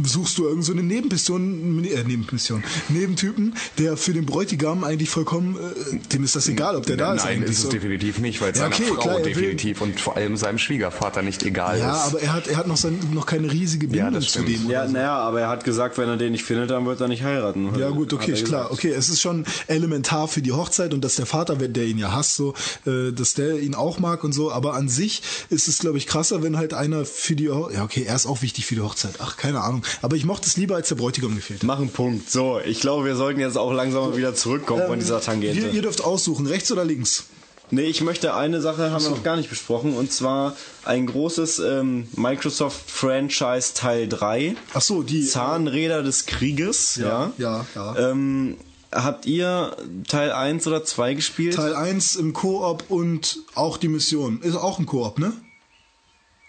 suchst 0.03 0.39
du 0.39 0.47
irgend 0.49 0.65
so 0.65 0.73
eine 0.73 0.83
Nebenmission, 0.83 1.85
äh, 1.85 2.03
Nebenmission, 2.05 2.65
Nebentypen, 2.89 3.55
der 3.79 3.97
für 3.97 4.13
den 4.13 4.27
Bräutigam 4.27 4.85
eigentlich 4.85 5.11
vollkommen, 5.11 5.57
äh, 5.57 5.97
dem 6.13 6.25
ist 6.25 6.37
das 6.37 6.49
egal, 6.49 6.77
ob 6.77 6.87
der 6.87 6.97
da 6.97 7.15
ist 7.15 7.25
Nein, 7.25 7.43
ist 7.43 7.51
es 7.51 7.63
so. 7.63 7.69
definitiv 7.71 8.19
nicht, 8.19 8.41
weil 8.41 8.51
es 8.53 8.59
Ja, 8.59 8.65
seiner 8.65 8.75
okay, 8.75 8.85
Frau 8.95 9.03
klar, 9.03 9.21
definitiv 9.21 9.81
und 9.81 10.01
vor 10.01 10.17
allem 10.17 10.37
seinem 10.37 10.59
Schwiegervater 10.59 11.23
nicht 11.23 11.43
egal 11.45 11.79
Ja, 11.79 11.95
ist. 11.97 12.07
aber 12.07 12.21
er 12.23 12.33
hat, 12.33 12.47
er 12.49 12.57
hat 12.57 12.67
noch, 12.67 12.77
sein, 12.77 12.99
noch 13.13 13.27
keine 13.27 13.51
riesige 13.53 13.87
Ja, 13.87 14.05
Bindung 14.05 14.23
das 14.23 14.33
zu 14.33 14.43
dem. 14.43 14.69
ja, 14.69 14.87
naja, 14.89 15.17
aber 15.17 15.41
er 15.43 15.49
hat 15.49 15.65
gesagt, 15.65 15.99
wenn 15.99 16.09
er 16.09 16.17
den 16.17 16.33
nicht 16.33 16.45
findet, 16.45 16.71
dann 16.71 16.87
wird 16.87 17.01
er 17.01 17.09
nicht 17.09 17.23
heiraten. 17.23 17.79
Ja 17.79 17.91
gut, 17.91 18.13
okay, 18.13 18.33
klar, 18.33 18.65
gesagt. 18.65 18.71
okay, 18.73 18.91
es 18.91 19.09
ist 19.09 19.21
schon 19.21 19.45
elementar 19.67 20.29
für 20.29 20.43
die 20.43 20.53
Hochzeit 20.53 20.93
und 20.95 21.03
dass 21.05 21.17
der 21.17 21.27
Vater, 21.27 21.61
wenn 21.61 21.73
der 21.73 21.85
ihn 21.85 21.99
ja 21.99 22.13
hasst, 22.13 22.35
so, 22.37 22.55
äh, 22.87 23.13
dass 23.13 23.35
der 23.35 23.61
ihn 23.61 23.75
auch 23.75 23.99
mag 23.99 24.25
und 24.25 24.33
so, 24.33 24.51
aber 24.51 24.75
an 24.75 24.89
sich 24.89 25.23
ist 25.51 25.69
es, 25.69 25.79
glaube 25.79 25.99
ich, 25.99 26.07
krasser, 26.07 26.43
wenn 26.43 26.57
halt 26.57 26.75
einer 26.75 27.05
für 27.05 27.37
die, 27.37 27.45
ja 27.45 27.83
okay, 27.85 28.05
er 28.05 28.17
ist 28.17 28.27
auch 28.27 28.43
wichtig 28.43 28.67
für 28.67 28.75
die 28.75 28.81
Hochzeit, 28.81 29.17
ach, 29.21 29.37
keine 29.37 29.61
Ahnung, 29.61 29.83
aber 30.03 30.17
ich 30.17 30.25
mochte 30.25 30.47
es 30.47 30.57
lieber, 30.57 30.77
als 30.77 30.89
der 30.89 30.97
Bräutigam 30.97 31.35
gefehlt 31.35 31.61
hat. 31.61 31.67
Mach 31.67 31.79
einen 31.79 31.91
Punkt. 31.91 32.31
So, 32.31 32.61
ich 32.65 32.81
glaube, 32.81 33.05
wir 33.05 33.17
sollten 33.17 33.41
jetzt 33.41 33.57
auch 33.59 33.73
langsam 33.73 34.11
mal 34.11 34.17
wieder 34.17 34.35
zurückkommen 34.35 34.87
von 34.87 34.99
dieser 34.99 35.21
Tangente. 35.21 35.59
Ihr, 35.61 35.73
ihr 35.73 35.83
dürft 35.83 36.03
aussuchen, 36.03 36.47
rechts 36.47 36.71
oder 36.73 36.85
links? 36.85 37.25
Nee, 37.71 37.85
ich 37.85 38.03
möchte 38.03 38.35
eine 38.35 38.61
Sache 38.61 38.91
haben 38.91 39.03
wir 39.03 39.11
noch 39.11 39.23
gar 39.23 39.37
nicht 39.37 39.49
besprochen 39.49 39.97
und 39.97 40.13
zwar 40.13 40.55
ein 40.85 41.07
großes 41.07 41.61
ähm, 41.61 42.07
Microsoft 42.15 42.91
Franchise 42.91 43.75
Teil 43.75 44.09
3. 44.09 44.55
Ach 44.75 44.81
so, 44.81 45.03
die 45.03 45.25
Zahnräder 45.25 46.03
des 46.03 46.27
Krieges, 46.27 46.97
ja. 46.97 47.33
ja, 47.39 47.67
ja. 47.75 48.11
Ähm, 48.11 48.57
habt 48.93 49.27
ihr 49.27 49.77
Teil 50.07 50.33
1 50.33 50.67
oder 50.67 50.85
2 50.85 51.15
gespielt? 51.15 51.57
Teil 51.57 51.75
1 51.75 52.17
im 52.17 52.33
Koop 52.33 52.85
und 52.89 53.39
auch 53.55 53.77
die 53.77 53.89
Mission. 53.89 54.41
Ist 54.43 54.57
auch 54.57 54.79
ein 54.79 54.87
Koop, 54.87 55.19
ne? 55.19 55.33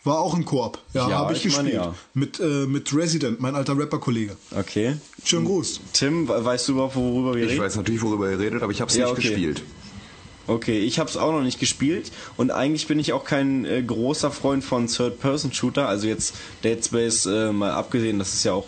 War 0.06 0.20
auch 0.20 0.34
ein 0.36 0.46
Koop. 0.46 0.78
Ja, 0.94 1.10
Ja, 1.10 1.16
habe 1.18 1.34
ich, 1.34 1.46
ich 1.46 1.56
meine, 1.58 1.72
gespielt. 1.72 1.86
ja. 1.86 1.96
Mit, 2.14 2.40
äh, 2.40 2.66
mit 2.68 2.96
Resident, 2.96 3.42
mein 3.42 3.56
alter 3.56 3.78
Rapper-Kollege. 3.78 4.38
Okay. 4.58 4.96
Schönen 5.24 5.46
Gruß. 5.46 5.82
Tim, 5.94 6.28
we- 6.30 6.46
weißt 6.46 6.68
du 6.70 6.74
überhaupt, 6.74 6.96
worüber 6.96 7.36
wir 7.36 7.44
Ich 7.44 7.52
reden? 7.52 7.62
weiß 7.64 7.76
natürlich, 7.76 8.02
worüber 8.04 8.30
ihr 8.32 8.40
redet, 8.40 8.62
aber 8.64 8.72
ich 8.72 8.80
habe 8.82 8.90
es 8.92 8.96
Ja, 8.98 9.06
nicht 9.06 9.18
okay. 9.18 9.30
gespielt. 9.30 9.64
Okay, 10.48 10.78
ich 10.78 11.00
habe 11.00 11.10
es 11.10 11.18
auch 11.18 11.32
noch 11.32 11.42
nicht 11.42 11.60
gespielt 11.60 12.12
und 12.38 12.52
eigentlich 12.52 12.86
bin 12.86 13.00
ich 13.00 13.14
auch 13.14 13.24
kein 13.26 13.66
äh, 13.66 13.82
großer 13.82 14.30
Freund 14.30 14.64
von 14.64 14.86
Third-Person-Shooter. 14.86 15.88
Also 15.88 16.06
jetzt 16.06 16.36
Dead 16.64 16.86
Space 16.86 17.26
äh, 17.26 17.52
mal 17.52 17.72
abgesehen, 17.72 18.20
das 18.20 18.36
ist 18.36 18.44
ja 18.44 18.54
auch 18.54 18.68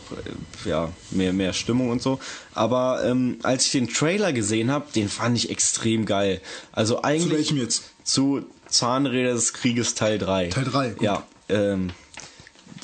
äh, 0.65 0.69
ja 0.69 0.89
mehr 1.11 1.33
mehr 1.33 1.53
Stimmung 1.53 1.91
und 1.91 2.01
so. 2.01 2.17
Aber 2.55 3.03
ähm, 3.05 3.37
als 3.43 3.67
ich 3.67 3.73
den 3.73 3.87
Trailer 3.89 4.33
gesehen 4.33 4.71
habe, 4.71 4.87
den 4.95 5.07
fand 5.07 5.37
ich 5.37 5.51
extrem 5.51 6.07
geil. 6.07 6.41
Also 6.71 7.03
eigentlich 7.03 7.29
Zu 7.29 7.37
welchem 7.37 7.57
jetzt? 7.57 7.83
Zu 8.03 8.41
Zahnräder 8.69 9.33
des 9.33 9.53
Krieges 9.53 9.95
Teil 9.95 10.17
3. 10.17 10.47
Teil 10.49 10.65
3, 10.65 10.89
gut. 10.91 11.01
Ja. 11.01 11.23
Ähm, 11.49 11.91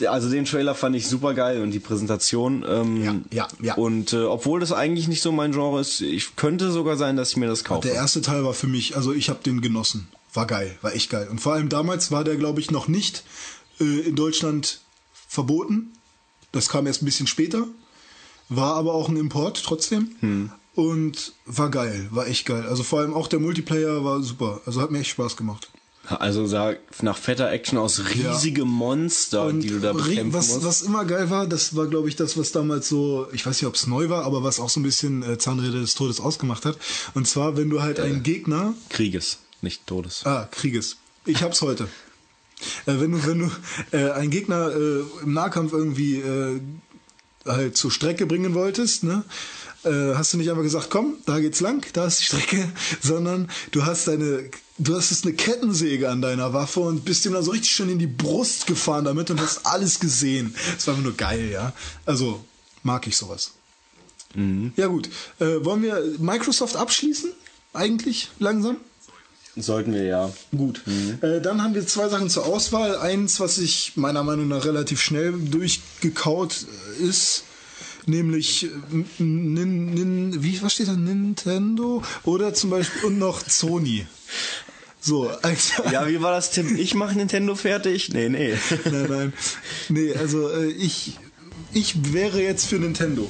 also 0.08 0.30
den 0.30 0.46
Trailer 0.46 0.76
fand 0.76 0.96
ich 0.96 1.08
super 1.08 1.34
geil 1.34 1.62
und 1.62 1.72
die 1.72 1.80
Präsentation. 1.80 2.66
Ähm, 2.68 3.04
Ja, 3.04 3.16
ja, 3.32 3.48
ja. 3.62 3.74
Und 3.76 4.14
äh, 4.14 4.24
obwohl 4.24 4.60
das 4.60 4.72
eigentlich 4.72 5.08
nicht 5.08 5.22
so 5.22 5.32
mein 5.32 5.52
Genre 5.52 5.80
ist, 5.82 6.02
ich 6.02 6.36
könnte 6.36 6.72
sogar 6.72 6.98
sein, 6.98 7.16
dass 7.16 7.32
ich 7.32 7.38
mir 7.38 7.48
das 7.48 7.64
kaufe. 7.64 7.88
Der 7.88 7.96
erste 7.96 8.22
Teil 8.22 8.44
war 8.44 8.54
für 8.54 8.68
mich, 8.68 8.96
also 8.96 9.14
ich 9.14 9.30
habe 9.30 9.40
den 9.44 9.62
genossen. 9.62 10.08
War 10.34 10.48
geil, 10.48 10.76
war 10.82 10.96
echt 10.96 11.10
geil. 11.12 11.28
Und 11.30 11.40
vor 11.42 11.54
allem 11.54 11.70
damals 11.70 12.12
war 12.12 12.24
der, 12.24 12.38
glaube 12.38 12.60
ich, 12.60 12.72
noch 12.72 12.88
nicht 12.88 13.24
äh, 13.80 14.00
in 14.00 14.16
Deutschland 14.16 14.82
verboten. 15.28 15.94
Das 16.52 16.70
kam 16.70 16.88
erst 16.88 17.02
ein 17.02 17.06
bisschen 17.06 17.28
später. 17.28 17.68
War 18.50 18.76
aber 18.76 18.94
auch 18.94 19.10
ein 19.10 19.18
Import 19.18 19.62
trotzdem. 19.64 20.16
Hm. 20.20 20.52
Und 20.76 21.34
war 21.45 21.70
geil, 21.70 22.08
war 22.12 22.28
echt 22.28 22.45
geil. 22.45 22.66
Also 22.68 22.84
vor 22.84 23.00
allem 23.00 23.14
auch 23.14 23.28
der 23.28 23.40
Multiplayer 23.40 24.04
war 24.04 24.24
super. 24.24 24.62
Also 24.66 24.82
hat 24.82 24.90
mir 24.91 25.00
echt 25.00 25.12
Spaß 25.12 25.38
gemacht. 25.38 25.70
Also 26.06 26.45
sah 26.45 26.74
nach 27.02 27.18
fetter 27.18 27.50
Action 27.50 27.78
aus 27.78 28.02
riesige 28.14 28.66
Monster, 28.66 29.54
die 29.54 29.70
du 29.70 29.80
da 29.80 29.94
bekämpfen 29.94 30.34
was, 30.34 30.50
musst. 30.50 30.66
was 30.66 30.82
immer 30.82 31.06
geil 31.06 31.30
war, 31.30 31.48
das 31.48 31.78
war, 31.78 31.88
glaube 31.88 32.10
ich, 32.10 32.18
das, 32.18 32.38
was 32.38 32.52
damals 32.52 32.90
so, 32.90 33.28
ich 33.32 33.45
weiß 33.45 33.62
nicht, 33.62 33.68
ob 33.68 33.76
es 33.76 33.88
neu 33.88 34.10
war, 34.10 34.26
aber 34.26 34.44
was 34.44 34.60
auch 34.60 34.70
so 34.70 34.82
ein 34.82 34.84
bisschen 34.84 35.24
äh, 35.24 35.38
Zahnräder 35.38 35.80
des 35.80 35.95
Todes 35.95 36.20
ausgemacht 36.20 36.66
hat. 36.66 36.78
Und 37.14 37.26
zwar, 37.26 37.56
wenn 37.56 37.70
du 37.70 37.82
halt 37.82 38.02
einen 38.02 38.22
Gegner 38.22 38.74
Krieges, 38.90 39.38
nicht 39.62 39.88
Todes. 39.88 40.26
Ah, 40.26 40.50
Krieges. 40.52 40.98
Ich 41.26 41.41
hab's 41.41 41.62
heute. 41.62 41.88
Äh, 42.86 43.00
wenn 43.00 43.12
du, 43.12 43.26
wenn 43.26 43.40
du 43.40 43.52
äh, 43.98 44.12
einen 44.12 44.30
Gegner 44.30 44.76
äh, 44.76 45.04
im 45.24 45.32
Nahkampf 45.32 45.72
irgendwie 45.72 46.20
äh, 46.20 46.60
halt 47.45 47.78
zur 47.78 47.91
Strecke 47.91 48.26
bringen 48.26 48.54
wolltest, 48.54 49.04
ne? 49.04 49.24
Äh, 49.86 50.16
hast 50.16 50.34
du 50.34 50.38
nicht 50.38 50.50
einfach 50.50 50.64
gesagt, 50.64 50.90
komm, 50.90 51.16
da 51.26 51.40
geht's 51.40 51.60
lang, 51.60 51.86
da 51.94 52.06
ist 52.06 52.22
die 52.22 52.26
Strecke, 52.26 52.72
sondern 53.02 53.50
du 53.72 53.86
hast 53.86 54.08
deine, 54.08 54.50
du 54.78 54.96
hast 54.96 55.12
jetzt 55.12 55.26
eine 55.26 55.34
Kettensäge 55.34 56.10
an 56.10 56.22
deiner 56.22 56.54
Waffe 56.54 56.80
und 56.80 57.04
bist 57.04 57.26
ihm 57.26 57.34
dann 57.34 57.44
so 57.44 57.52
richtig 57.52 57.72
schön 57.72 57.90
in 57.90 58.00
die 58.00 58.08
Brust 58.08 58.66
gefahren 58.66 59.06
damit 59.06 59.30
und 59.30 59.42
hast 59.42 59.66
alles 59.66 60.00
gesehen. 60.00 60.56
Das 60.76 60.88
war 60.88 60.94
einfach 60.94 61.06
nur 61.06 61.18
geil, 61.18 61.50
ja. 61.52 61.74
Also 62.06 62.44
mag 62.82 63.08
ich 63.08 63.18
sowas. 63.18 63.52
Ja 64.76 64.88
gut, 64.88 65.10
äh, 65.40 65.64
wollen 65.64 65.84
wir 65.84 66.02
Microsoft 66.18 66.76
abschließen? 66.76 67.32
Eigentlich 67.74 68.30
langsam? 68.40 68.78
Sollten 69.56 69.94
wir 69.94 70.04
ja. 70.04 70.32
Gut. 70.56 70.82
Äh, 71.22 71.40
dann 71.40 71.62
haben 71.62 71.76
wir 71.76 71.86
zwei 71.86 72.10
Sachen 72.10 72.30
zur 72.30 72.48
Auswahl. 72.48 72.98
Eins, 72.98 73.40
was 73.40 73.60
ich 73.60 73.94
meiner 73.96 74.24
Meinung 74.24 74.48
nach 74.48 74.66
relativ 74.66 75.00
schnell 75.00 75.34
durchgekaut 75.34 76.66
äh, 77.00 77.04
ist, 77.04 77.44
nämlich 78.08 78.66
äh, 78.66 78.70
nin, 79.20 79.94
nin, 79.94 80.44
wie 80.44 80.62
was 80.62 80.74
steht 80.74 80.88
da 80.88 80.94
Nintendo 80.94 82.04
oder 82.24 82.54
zum 82.54 82.70
Beispiel 82.70 83.06
und 83.06 83.20
noch 83.20 83.42
Sony. 83.48 84.08
So, 85.00 85.30
also, 85.42 85.84
Ja, 85.92 86.08
wie 86.08 86.22
war 86.22 86.32
das, 86.32 86.52
Tim? 86.52 86.78
Ich 86.78 86.94
mache 86.94 87.16
Nintendo 87.16 87.56
fertig? 87.56 88.10
Nee, 88.14 88.30
nee. 88.30 88.58
nein, 88.86 89.06
nein, 89.10 89.34
nee, 89.90 90.14
also 90.14 90.50
äh, 90.50 90.68
ich 90.68 91.18
ich 91.74 92.14
wäre 92.14 92.42
jetzt 92.42 92.68
für 92.68 92.76
Nintendo. 92.76 93.28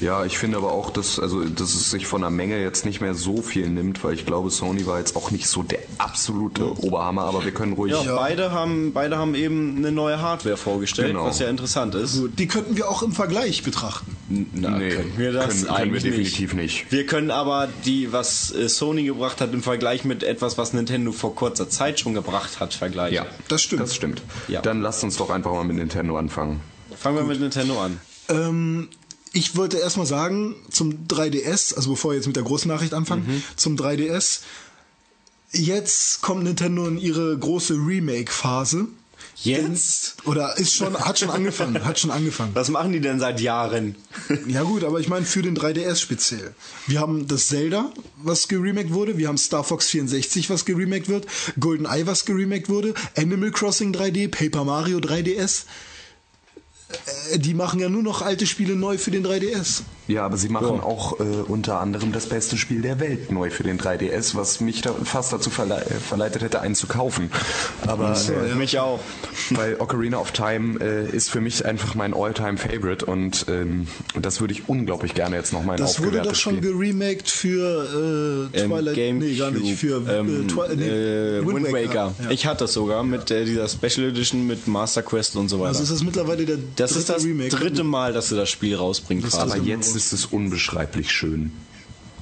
Ja, 0.00 0.24
ich 0.26 0.36
finde 0.36 0.58
aber 0.58 0.72
auch, 0.72 0.90
dass, 0.90 1.18
also, 1.18 1.44
dass 1.44 1.74
es 1.74 1.90
sich 1.90 2.06
von 2.06 2.20
der 2.20 2.30
Menge 2.30 2.60
jetzt 2.60 2.84
nicht 2.84 3.00
mehr 3.00 3.14
so 3.14 3.40
viel 3.40 3.68
nimmt, 3.70 4.04
weil 4.04 4.12
ich 4.14 4.26
glaube, 4.26 4.50
Sony 4.50 4.86
war 4.86 4.98
jetzt 4.98 5.16
auch 5.16 5.30
nicht 5.30 5.46
so 5.48 5.62
der 5.62 5.78
absolute 5.98 6.78
Oberhammer, 6.84 7.22
aber 7.24 7.44
wir 7.44 7.52
können 7.52 7.72
ruhig. 7.72 7.92
Ja, 7.92 8.14
Beide, 8.16 8.52
haben, 8.52 8.92
beide 8.92 9.16
haben 9.16 9.34
eben 9.34 9.76
eine 9.78 9.92
neue 9.92 10.20
Hardware 10.20 10.56
vorgestellt, 10.56 11.08
Genau. 11.08 11.24
was 11.24 11.38
ja 11.38 11.48
interessant 11.48 11.94
ist. 11.94 12.18
Gut, 12.20 12.38
die 12.38 12.46
könnten 12.46 12.76
wir 12.76 12.88
auch 12.90 13.02
im 13.02 13.12
Vergleich 13.12 13.62
betrachten. 13.62 14.16
Na, 14.52 14.70
Nee, 14.70 14.90
können 14.90 15.12
wir 15.16 15.32
das 15.32 15.46
können- 15.46 15.60
können 15.62 15.68
wir 15.68 15.76
eigentlich 15.76 16.02
definitiv 16.02 16.54
nicht. 16.54 16.92
Wir 16.92 17.06
können 17.06 17.30
aber 17.30 17.68
die, 17.84 18.12
was 18.12 18.54
äh, 18.54 18.68
Sony 18.68 19.04
gebracht 19.04 19.40
hat, 19.40 19.54
im 19.54 19.62
Vergleich 19.62 20.04
mit 20.04 20.22
etwas, 20.22 20.58
was 20.58 20.72
Nintendo 20.72 21.12
vor 21.12 21.34
kurzer 21.34 21.70
Zeit 21.70 22.00
schon 22.00 22.12
gebracht 22.14 22.60
hat, 22.60 22.74
vergleichen. 22.74 23.14
Ja, 23.16 23.26
Das 23.48 23.62
stimmt. 23.62 23.82
Das 23.82 23.94
stimmt. 23.94 24.22
Ja. 24.48 24.60
Dann 24.60 24.82
lasst 24.82 25.04
uns 25.04 25.16
doch 25.16 25.30
einfach 25.30 25.52
mal 25.52 25.64
mit 25.64 25.76
Nintendo 25.76 26.18
anfangen. 26.18 26.60
Fangen 26.96 27.16
wir 27.16 27.24
mit 27.24 27.40
Nintendo 27.40 27.80
an. 27.80 27.98
Ähm, 28.28 28.88
ich 29.36 29.54
wollte 29.54 29.76
erstmal 29.76 30.06
sagen, 30.06 30.56
zum 30.70 31.06
3DS, 31.08 31.74
also 31.74 31.90
bevor 31.90 32.12
wir 32.12 32.16
jetzt 32.16 32.26
mit 32.26 32.36
der 32.36 32.42
großen 32.42 32.68
Nachricht 32.68 32.94
anfangen, 32.94 33.42
zum 33.54 33.76
3DS, 33.76 34.40
jetzt 35.52 36.22
kommt 36.22 36.44
Nintendo 36.44 36.86
in 36.86 36.96
ihre 36.96 37.36
große 37.36 37.74
Remake-Phase. 37.74 38.86
Jetzt? 39.42 40.16
Oder 40.24 40.56
ist 40.56 40.74
schon, 40.74 40.98
hat 40.98 41.18
schon 41.18 41.28
angefangen, 41.28 41.84
hat 41.84 41.98
schon 41.98 42.10
angefangen. 42.10 42.52
Was 42.54 42.70
machen 42.70 42.92
die 42.92 43.00
denn 43.00 43.20
seit 43.20 43.38
Jahren? 43.38 43.94
Ja 44.48 44.62
gut, 44.62 44.82
aber 44.82 45.00
ich 45.00 45.08
meine 45.08 45.26
für 45.26 45.42
den 45.42 45.56
3DS 45.56 45.96
speziell. 45.96 46.54
Wir 46.86 47.00
haben 47.00 47.28
das 47.28 47.48
Zelda, 47.48 47.92
was 48.16 48.48
geremaked 48.48 48.94
wurde, 48.94 49.18
wir 49.18 49.28
haben 49.28 49.36
Star 49.36 49.62
Fox 49.62 49.88
64, 49.88 50.48
was 50.48 50.64
geremaked 50.64 51.08
wird, 51.08 51.26
GoldenEye, 51.60 52.06
was 52.06 52.24
geremaked 52.24 52.70
wurde, 52.70 52.94
Animal 53.14 53.50
Crossing 53.50 53.94
3D, 53.94 54.28
Paper 54.28 54.64
Mario 54.64 54.98
3DS. 54.98 55.64
Äh, 57.32 57.38
Die 57.38 57.54
machen 57.54 57.80
ja 57.80 57.88
nur 57.88 58.02
noch 58.02 58.22
alte 58.22 58.46
Spiele 58.46 58.76
neu 58.76 58.98
für 58.98 59.10
den 59.10 59.26
3DS. 59.26 59.82
Ja, 60.08 60.24
aber 60.24 60.36
sie 60.36 60.48
machen 60.48 60.80
auch 60.80 61.18
äh, 61.18 61.24
unter 61.48 61.80
anderem 61.80 62.12
das 62.12 62.26
beste 62.26 62.56
Spiel 62.56 62.80
der 62.82 63.00
Welt 63.00 63.32
neu 63.32 63.50
für 63.50 63.64
den 63.64 63.78
3DS, 63.78 64.34
was 64.36 64.60
mich 64.60 64.80
da 64.80 64.92
fast 65.04 65.32
dazu 65.32 65.50
verle 65.50 65.84
äh, 65.84 65.94
verleitet 65.94 66.42
hätte, 66.42 66.60
einen 66.60 66.74
zu 66.76 66.86
kaufen. 66.86 67.30
Aber 67.86 68.16
äh, 68.50 68.54
Mich 68.54 68.78
auch. 68.78 69.00
weil 69.50 69.76
Ocarina 69.80 70.18
of 70.18 70.30
Time 70.30 70.78
äh, 70.80 71.08
ist 71.10 71.30
für 71.30 71.40
mich 71.40 71.64
einfach 71.66 71.94
mein 71.96 72.14
All-Time-Favorite 72.14 73.04
und 73.06 73.46
ähm, 73.48 73.88
das 74.20 74.40
würde 74.40 74.52
ich 74.54 74.68
unglaublich 74.68 75.14
gerne 75.14 75.36
jetzt 75.36 75.52
nochmal 75.52 75.76
in 75.78 75.82
Das 75.84 76.00
wurde 76.02 76.22
doch 76.22 76.34
schon 76.36 76.58
spielen. 76.58 76.78
geremaked 76.78 77.28
für 77.28 78.50
äh, 78.54 78.60
Ähm, 78.60 78.70
Twilight. 78.70 78.96
nee, 79.14 79.34
gar 79.36 79.50
nicht. 79.50 79.76
Für 79.78 80.02
ähm, 80.08 80.44
äh, 80.44 80.46
Twi 80.46 80.76
nee, 80.76 80.84
äh, 80.84 81.46
Wind 81.46 81.72
Waker. 81.72 82.14
Ja. 82.22 82.30
Ich 82.30 82.46
hatte 82.46 82.64
das 82.64 82.74
sogar 82.74 83.02
mit 83.02 83.30
äh, 83.32 83.44
dieser 83.44 83.68
Special 83.68 84.08
Edition 84.08 84.46
mit 84.46 84.68
Master 84.68 85.02
Quest 85.02 85.34
und 85.34 85.48
so 85.48 85.58
weiter. 85.58 85.68
Also 85.70 85.82
ist 85.82 85.90
das 85.92 86.04
mittlerweile 86.04 86.44
der 86.46 86.58
das 86.76 86.90
dritte 86.90 87.00
ist 87.00 87.08
das 87.08 87.24
Remake. 87.24 87.48
dritte 87.50 87.82
Mal, 87.82 88.12
dass 88.12 88.28
sie 88.28 88.36
das 88.36 88.48
Spiel 88.50 88.76
rausbringen. 88.76 89.24
Das. 89.24 89.34
Aber 89.34 89.56
das- 89.56 89.66
jetzt 89.66 89.95
ist 89.96 90.12
es 90.12 90.26
unbeschreiblich 90.26 91.10
schön. 91.10 91.50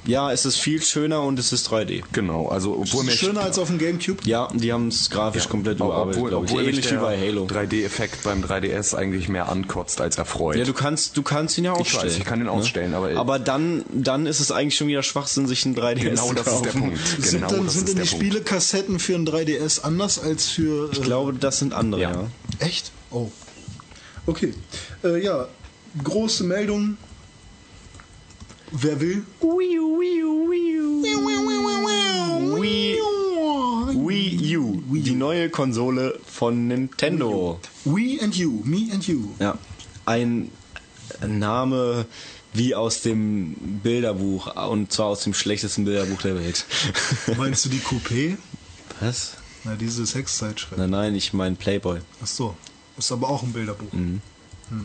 Ja, 0.07 0.31
es 0.31 0.45
ist 0.45 0.57
viel 0.57 0.83
schöner 0.83 1.23
und 1.23 1.39
es 1.39 1.51
ist 1.51 1.67
3D. 1.71 2.03
Genau, 2.11 2.47
also 2.47 2.77
obwohl 2.77 3.03
mir 3.05 3.11
Schöner 3.11 3.41
als 3.41 3.57
auf 3.57 3.69
dem 3.69 3.79
Gamecube. 3.79 4.19
Ja, 4.25 4.49
die 4.53 4.71
haben 4.71 4.89
es 4.89 5.09
grafisch 5.09 5.49
komplett 5.49 5.81
Ob- 5.81 5.87
überarbeitet, 5.87 6.21
obwohl, 6.21 6.29
ich. 6.29 6.35
obwohl 6.51 6.61
Ähnlich 6.67 6.85
wie 6.85 6.89
der 6.89 6.99
bei 6.99 7.17
Halo. 7.17 7.45
3D-Effekt 7.47 8.21
beim 8.23 8.43
3DS 8.43 8.93
eigentlich 8.95 9.29
mehr 9.29 9.49
ankotzt 9.49 9.99
als 10.01 10.19
erfreut. 10.19 10.57
Ja, 10.57 10.63
du 10.63 10.73
kannst, 10.73 11.17
du 11.17 11.23
kannst 11.23 11.57
ihn 11.57 11.63
ja 11.63 11.71
weiß, 11.73 11.79
ausstellen. 11.81 12.13
ich 12.19 12.23
kann 12.23 12.37
ihn 12.39 12.45
ne? 12.45 12.51
ausstellen, 12.51 12.93
aber- 12.93 13.15
aber 13.15 13.39
dann, 13.39 13.83
dann 13.91 14.27
ist 14.27 14.41
es 14.41 14.51
eigentlich 14.51 14.75
schon 14.77 14.89
wieder 14.89 15.01
Schwachsinn, 15.01 15.47
sich 15.47 15.65
ein 15.65 15.73
3DS 15.75 16.03
genau 16.03 16.27
zu 16.27 16.35
das 16.35 16.47
ist 16.53 16.61
der 16.65 16.71
kaufen. 16.73 16.81
Punkt. 16.81 16.99
Sind, 17.07 17.31
Genau 17.31 17.47
dann, 17.49 17.65
das 17.65 17.73
sind 17.73 17.89
ist 17.89 17.97
denn 17.97 18.03
die. 18.03 18.07
Spielekassetten 18.07 18.99
für 18.99 19.15
ein 19.15 19.25
3DS 19.25 19.79
anders 19.81 20.19
als 20.19 20.49
für. 20.49 20.91
Ich 20.91 21.01
glaube, 21.01 21.33
das 21.33 21.57
sind 21.57 21.73
andere, 21.73 22.01
ja. 22.01 22.11
Ja. 22.11 22.27
Echt? 22.59 22.91
Oh. 23.09 23.31
Okay. 24.27 24.53
Äh, 25.03 25.23
ja, 25.23 25.47
große 26.03 26.43
Meldung. 26.43 26.97
Wer 28.71 28.99
will? 28.99 29.23
Wii 29.41 29.79
U, 29.79 29.99
Wii 29.99 30.23
U, 30.23 30.49
Wii 30.49 30.75
U. 30.75 30.85
Wii, 32.59 32.97
Wii 33.93 34.57
U, 34.57 34.83
die 34.91 35.15
neue 35.15 35.49
Konsole 35.49 36.19
von 36.25 36.67
Nintendo. 36.67 37.59
We 37.85 38.19
and 38.21 38.35
you, 38.35 38.61
me 38.63 38.89
and 38.91 39.05
you. 39.07 39.35
Ja, 39.39 39.57
ein 40.05 40.51
Name 41.25 42.05
wie 42.53 42.73
aus 42.73 43.01
dem 43.01 43.55
Bilderbuch 43.83 44.55
und 44.69 44.91
zwar 44.91 45.07
aus 45.07 45.23
dem 45.23 45.33
schlechtesten 45.33 45.85
Bilderbuch 45.85 46.21
der 46.21 46.35
Welt. 46.35 46.65
Meinst 47.37 47.65
du 47.65 47.69
die 47.69 47.79
Coupé? 47.79 48.37
Was? 49.01 49.37
Na, 49.63 49.75
diese 49.75 50.05
Sexzeitschrift. 50.05 50.77
Nein, 50.77 50.89
nein, 50.89 51.15
ich 51.15 51.33
meine 51.33 51.55
Playboy. 51.55 51.99
Ach 52.23 52.27
so. 52.27 52.55
Ist 52.97 53.11
aber 53.11 53.29
auch 53.29 53.43
ein 53.43 53.51
Bilderbuch. 53.51 53.91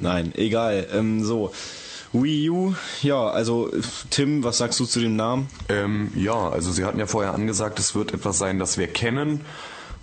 Nein, 0.00 0.32
egal. 0.34 0.88
Ähm, 0.92 1.24
so. 1.24 1.52
Wii 2.12 2.50
U, 2.50 2.74
ja, 3.02 3.28
also 3.28 3.70
Tim, 4.10 4.42
was 4.42 4.58
sagst 4.58 4.80
du 4.80 4.84
zu 4.84 5.00
dem 5.00 5.14
Namen? 5.14 5.48
Ähm, 5.68 6.10
ja, 6.16 6.48
also 6.48 6.72
sie 6.72 6.84
hatten 6.84 6.98
ja 6.98 7.06
vorher 7.06 7.34
angesagt, 7.34 7.78
es 7.78 7.94
wird 7.94 8.12
etwas 8.12 8.38
sein, 8.38 8.58
das 8.58 8.78
wir 8.78 8.88
kennen. 8.88 9.42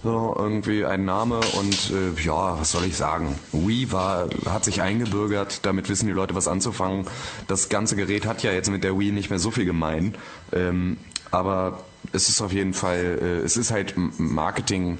So, 0.03 0.35
irgendwie 0.37 0.85
ein 0.85 1.05
Name 1.05 1.39
und 1.57 1.91
äh, 1.91 2.21
ja, 2.23 2.59
was 2.59 2.71
soll 2.71 2.85
ich 2.85 2.95
sagen? 2.95 3.35
Wii 3.51 3.91
war, 3.91 4.29
hat 4.45 4.63
sich 4.63 4.81
eingebürgert, 4.81 5.65
damit 5.65 5.89
wissen 5.89 6.05
die 6.05 6.13
Leute 6.13 6.35
was 6.35 6.47
anzufangen. 6.47 7.05
Das 7.47 7.67
ganze 7.67 7.95
Gerät 7.95 8.25
hat 8.25 8.43
ja 8.43 8.51
jetzt 8.51 8.69
mit 8.69 8.83
der 8.83 8.97
Wii 8.97 9.11
nicht 9.11 9.31
mehr 9.31 9.39
so 9.39 9.49
viel 9.49 9.65
gemein. 9.65 10.15
Ähm, 10.53 10.97
aber 11.31 11.83
es 12.13 12.29
ist 12.29 12.41
auf 12.41 12.53
jeden 12.53 12.73
Fall, 12.73 13.19
äh, 13.21 13.43
es 13.43 13.57
ist 13.57 13.71
halt 13.71 13.95
Marketing 13.97 14.99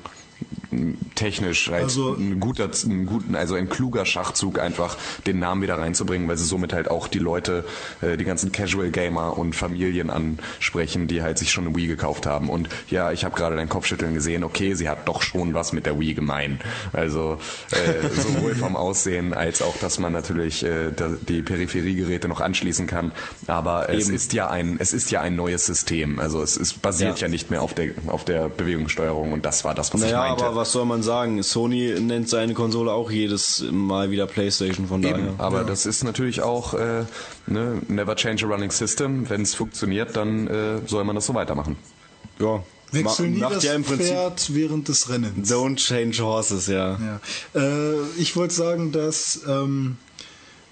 technisch 1.16 1.70
halt 1.70 1.84
Also- 1.84 2.14
ein 2.16 2.40
guter, 2.40 2.70
ein 2.86 3.06
guten, 3.06 3.36
also 3.36 3.56
ein 3.56 3.70
kluger 3.70 4.06
Schachzug 4.06 4.60
einfach 4.60 4.98
den 5.26 5.40
Namen 5.40 5.62
wieder 5.62 5.78
reinzubringen, 5.78 6.28
weil 6.28 6.38
sie 6.38 6.46
somit 6.46 6.74
halt 6.74 6.90
auch 6.90 7.08
die 7.08 7.20
Leute, 7.20 7.64
äh, 8.02 8.18
die 8.18 8.26
ganzen 8.26 8.52
Casual 8.52 8.90
Gamer 8.92 9.38
und 9.38 9.56
Familien 9.56 10.10
ansprechen, 10.10 11.08
die 11.08 11.22
halt 11.22 11.38
sich 11.38 11.52
schon 11.52 11.68
eine 11.68 11.76
Wii 11.76 11.88
gekauft 11.88 12.26
haben. 12.26 12.50
Und 12.50 12.70
ja, 12.90 13.12
ich 13.12 13.24
habe 13.26 13.36
gerade 13.36 13.56
dein 13.56 13.70
Kopfschütteln 13.70 14.14
gesehen. 14.14 14.44
Okay, 14.44 14.74
sie 14.74 14.90
hat 14.90 15.08
doch 15.08 15.22
schon 15.22 15.54
was 15.54 15.74
mit 15.74 15.86
der 15.86 16.00
Wii 16.00 16.14
gemein. 16.14 16.60
Also 16.94 17.40
äh, 17.72 18.08
sowohl 18.10 18.56
vom 18.56 18.76
Aussehen 18.76 19.34
als 19.34 19.62
auch, 19.62 19.78
dass 19.78 20.00
man 20.00 20.14
natürlich 20.14 20.64
äh, 20.64 20.92
die 21.28 21.42
Peripheriegeräte 21.42 22.28
noch 22.28 22.42
anschließen 22.42 22.88
kann. 22.88 23.12
Aber 23.48 23.90
es 23.90 24.08
Eben. 24.08 24.16
ist 24.16 24.34
ja 24.34 24.50
ein, 24.50 24.78
es 24.80 24.94
ist 24.94 25.12
ja 25.12 25.22
ein 25.22 25.36
neues 25.36 25.66
System. 25.66 26.20
Also 26.20 26.42
es 26.42 26.58
ist 26.58 26.82
basiert 26.82 27.20
Ja. 27.20 27.28
ja, 27.28 27.32
nicht 27.32 27.50
mehr 27.52 27.62
auf 27.62 27.74
der 27.74 27.92
auf 28.08 28.26
der 28.26 28.50
Bewegungssteuerung 28.50 29.34
und 29.34 29.46
das 29.46 29.64
war 29.64 29.74
das, 29.74 29.94
was 29.94 30.02
Naja, 30.02 30.24
ich 30.26 30.30
meinte. 30.42 30.57
Was 30.58 30.72
soll 30.72 30.86
man 30.86 31.04
sagen? 31.04 31.42
Sony 31.42 31.96
nennt 32.00 32.28
seine 32.28 32.54
Konsole 32.54 32.92
auch 32.92 33.10
jedes 33.10 33.64
Mal 33.72 34.12
wieder 34.12 34.28
PlayStation, 34.28 34.88
von 34.88 35.02
Eben, 35.04 35.28
daher. 35.28 35.34
aber 35.38 35.64
das 35.64 35.86
ist 35.86 36.04
natürlich 36.04 36.42
auch 36.42 36.74
äh, 36.74 37.06
ne, 37.46 37.82
never 37.88 38.16
change 38.16 38.46
a 38.46 38.50
running 38.50 38.72
system. 38.72 39.30
Wenn 39.30 39.44
es 39.44 39.56
funktioniert, 39.56 40.16
dann 40.16 40.48
äh, 40.48 40.82
soll 40.86 41.04
man 41.04 41.16
das 41.16 41.26
so 41.26 41.34
weitermachen. 41.34 41.78
Ja, 42.40 42.64
Wechsel 42.92 43.30
nie 43.30 43.40
macht 43.40 43.56
das 43.56 43.64
ja 43.64 43.74
im 43.74 43.84
Prinzip 43.84 44.08
Pferd 44.08 44.54
während 44.54 44.88
des 44.88 45.10
Rennens. 45.10 45.52
Don't 45.52 45.78
change 45.78 46.20
horses, 46.20 46.68
ja. 46.68 46.98
Ja. 47.00 47.20
Äh, 47.62 48.02
ich 48.18 48.36
wollte 48.36 48.54
sagen, 48.54 48.92
dass 48.92 49.42
ähm, 49.48 49.98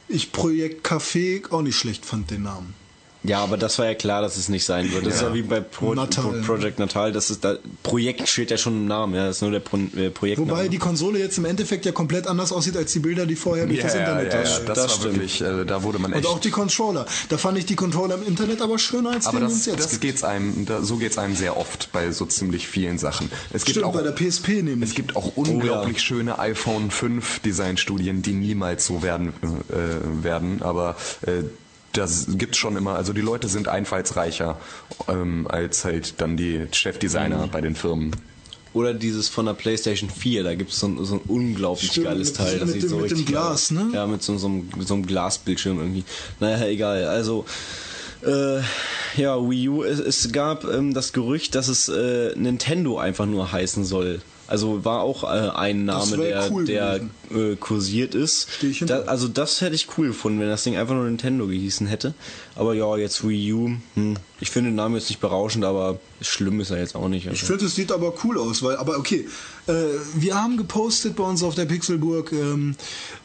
ich 0.07 0.32
Projekt 0.32 0.88
Café 0.88 1.52
auch 1.52 1.62
nicht 1.62 1.78
schlecht 1.78 2.06
fand, 2.06 2.32
den 2.32 2.44
Namen. 2.44 2.74
Ja, 3.27 3.39
aber 3.39 3.57
das 3.57 3.77
war 3.80 3.85
ja 3.85 3.95
klar, 3.95 4.22
dass 4.22 4.38
es 4.38 4.49
nicht 4.49 4.65
sein 4.65 4.91
wird. 4.91 5.06
Das 5.06 5.15
ist 5.15 5.22
ja 5.22 5.34
wie 5.34 5.41
bei 5.41 5.60
Pro 5.60 5.93
Natal. 5.93 6.23
Pro 6.23 6.56
Project 6.56 6.80
Natal. 6.80 7.11
Das 7.11 7.30
ist 7.30 7.43
da, 7.43 7.56
Projekt 7.84 8.27
steht 8.27 8.52
ja 8.52 8.57
schon 8.57 8.73
im 8.73 8.88
Namen, 8.88 9.15
ja. 9.15 9.27
Das 9.27 9.38
ist 9.38 9.41
nur 9.41 9.52
der 9.52 9.60
Pro 9.60 9.77
äh, 9.77 10.10
Projektname. 10.10 10.52
Wobei 10.52 10.68
die 10.68 10.77
Konsole 10.77 11.19
jetzt 11.19 11.38
im 11.38 11.45
Endeffekt 11.45 11.85
ja 11.85 11.91
komplett 11.91 12.27
anders 12.27 12.52
aussieht 12.52 12.77
als 12.77 12.91
die 12.93 12.99
Bilder, 12.99 13.26
die 13.26 13.35
vorher 13.35 13.65
durch 13.65 13.81
das 13.81 13.95
Internet 13.95 14.34
ja, 14.34 14.41
da 14.41 14.49
ja, 14.49 14.60
das, 14.60 14.65
das 14.65 14.77
war 14.77 14.89
stimmt. 14.89 15.15
wirklich, 15.15 15.41
äh, 15.41 15.65
da 15.65 15.84
wurde 15.84 15.99
man 15.99 16.11
Und 16.14 16.19
echt. 16.19 16.27
auch 16.27 16.39
die 16.39 16.52
Controller. 16.52 17.06
Da 17.30 17.38
fand 17.38 17.57
ich 17.57 17.65
die 17.65 17.76
Controller 17.76 18.15
im 18.15 18.27
Internet 18.27 18.61
aber 18.61 18.77
schöner 18.80 19.11
als 19.11 19.27
aber 19.27 19.39
die, 19.39 19.43
das, 19.45 19.53
es 19.53 19.65
jetzt 19.65 19.80
das 19.80 19.89
gibt. 19.91 20.02
geht's 20.02 20.23
einem, 20.23 20.65
da, 20.65 20.81
so 20.81 20.97
geht's 20.97 21.18
einem 21.18 21.35
sehr 21.35 21.57
oft 21.57 21.91
bei 21.91 22.11
so 22.11 22.26
ziemlich 22.26 22.68
vielen 22.68 22.97
Sachen. 22.97 23.31
Es 23.53 23.65
gibt 23.65 23.77
Stimmt, 23.77 23.85
auch 23.85 23.93
bei 23.93 24.02
der 24.03 24.11
PSP 24.11 24.61
nämlich. 24.64 24.89
Es 24.89 24.95
gibt 24.95 25.15
auch 25.15 25.35
unglaublich 25.35 26.02
schöne 26.02 26.39
iPhone 26.39 26.91
5 26.91 27.39
Designstudien, 27.39 28.22
die 28.22 28.34
niemals 28.34 28.85
so 28.85 29.02
werden 29.02 29.34
äh, 29.69 30.23
werden, 30.23 30.61
aber 30.61 30.95
äh, 31.26 31.43
das 31.98 32.28
gibt's 32.38 32.58
schon 32.58 32.76
immer. 32.78 32.96
Also 32.96 33.14
die 33.14 33.22
Leute 33.22 33.48
sind 33.48 33.68
einfallsreicher 33.68 34.58
ähm, 35.08 35.48
als 35.50 35.86
halt 35.86 36.16
dann 36.22 36.38
die 36.38 36.68
Chefdesigner 36.72 37.48
bei 37.52 37.62
den 37.62 37.76
Firmen. 37.76 38.12
Oder 38.74 38.94
dieses 38.94 39.30
von 39.30 39.46
der 39.46 39.54
PlayStation 39.54 40.10
4, 40.10 40.44
da 40.44 40.54
gibt 40.54 40.72
es 40.72 40.80
so, 40.82 40.88
ein- 40.88 41.06
so 41.06 41.16
ein 41.16 41.22
unglaublich 41.28 41.92
Stimmt, 41.92 42.08
geiles 42.08 42.28
mit- 42.30 42.38
Teil. 42.38 42.60
Das 42.60 42.66
mit 42.68 42.74
sieht 42.74 42.84
dem- 42.84 42.90
so 42.90 42.96
mit 42.98 43.10
dem 43.12 43.18
richtig 43.18 43.26
Glas, 43.34 43.52
aus. 43.54 43.72
ne? 43.72 43.88
Ja, 43.94 44.06
mit 44.06 44.22
so, 44.22 44.38
so, 44.38 44.48
einem, 44.48 44.70
so 44.80 44.94
einem 44.96 45.06
Glasbildschirm 45.06 45.80
irgendwie. 45.80 46.04
Naja, 46.42 46.66
egal. 46.68 47.06
Also, 47.06 47.46
äh, 48.26 48.60
ja, 49.16 49.38
Wii 49.50 49.70
U, 49.70 49.84
es, 49.84 50.00
es 50.00 50.32
gab 50.34 50.66
ähm, 50.66 50.94
das 50.94 51.14
Gerücht, 51.14 51.56
dass 51.56 51.68
es 51.70 51.88
äh, 51.88 52.34
Nintendo 52.36 52.98
einfach 52.98 53.26
nur 53.26 53.52
heißen 53.52 53.86
soll. 53.86 54.22
Also 54.48 54.84
war 54.86 55.02
auch 55.02 55.24
äh, 55.24 55.28
ein 55.56 55.86
Name, 55.86 56.18
der, 56.18 56.52
cool 56.52 56.66
der 56.66 57.00
äh, 57.34 57.56
kursiert 57.56 58.15
ist. 58.15 58.47
Ich. 58.64 58.80
Da, 58.80 59.02
also 59.02 59.27
das 59.27 59.61
hätte 59.61 59.76
ich 59.76 59.88
cool 59.97 60.07
gefunden, 60.07 60.39
wenn 60.39 60.47
das 60.49 60.64
Ding 60.64 60.77
einfach 60.77 60.93
nur 60.95 61.06
Nintendo 61.06 61.47
gehießen 61.47 61.88
hätte. 61.88 62.14
Aber 62.56 62.73
ja, 62.73 62.95
jetzt 62.97 63.27
Wii 63.27 63.53
U, 63.53 63.72
hm, 63.95 64.15
ich 64.39 64.49
finde 64.49 64.69
den 64.69 64.76
Namen 64.76 64.95
jetzt 64.95 65.10
nicht 65.10 65.19
berauschend, 65.19 65.65
aber 65.65 65.99
schlimm 66.22 66.60
ist 66.61 66.72
er 66.72 66.80
jetzt 66.80 66.95
auch 66.95 67.10
nicht. 67.10 67.26
Ich 67.26 67.31
Also. 67.31 67.45
finde, 67.47 67.65
es 67.65 67.76
sieht 67.76 67.91
aber 67.91 68.14
cool 68.23 68.38
aus, 68.38 68.64
weil, 68.64 68.77
aber 68.77 68.97
okay, 68.97 69.27
äh, 69.68 69.73
wir 70.15 70.41
haben 70.41 70.56
gepostet 70.57 71.15
bei 71.15 71.23
uns 71.23 71.43
auf 71.43 71.56
der 71.56 71.65
Pixelburg 71.65 72.31
ähm, 72.31 72.76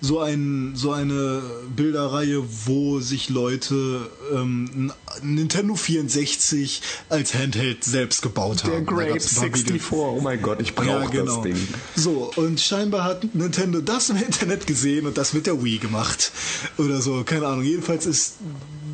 so, 0.00 0.18
ein, 0.20 0.72
so 0.74 0.90
eine 0.92 1.42
Bilderreihe, 1.76 2.42
wo 2.66 2.98
sich 3.00 3.28
Leute 3.28 4.00
ähm, 4.34 4.92
ein 5.22 5.34
Nintendo 5.34 5.74
64 5.76 6.82
als 7.08 7.34
Handheld 7.34 7.84
selbst 7.84 8.22
gebaut 8.22 8.64
haben. 8.64 8.72
Ein 8.74 8.86
paar 8.86 8.96
Videos. 8.98 9.90
oh 10.16 10.20
mein 10.20 10.42
Gott, 10.42 10.60
ich 10.60 10.74
brauche 10.74 10.88
Ja, 10.88 11.04
genau. 11.06 11.36
das 11.36 11.42
Ding. 11.42 11.68
So, 11.94 12.32
und 12.36 12.60
scheinbar 12.60 13.04
hat 13.04 13.34
Nintendo 13.34 13.80
das 13.90 14.08
im 14.08 14.16
Internet 14.16 14.66
gesehen 14.66 15.06
und 15.06 15.18
das 15.18 15.32
mit 15.32 15.46
der 15.46 15.62
Wii 15.62 15.78
gemacht. 15.78 16.32
Oder 16.78 17.00
so, 17.00 17.22
keine 17.24 17.46
Ahnung. 17.46 17.64
Jedenfalls 17.64 18.06
ist 18.06 18.34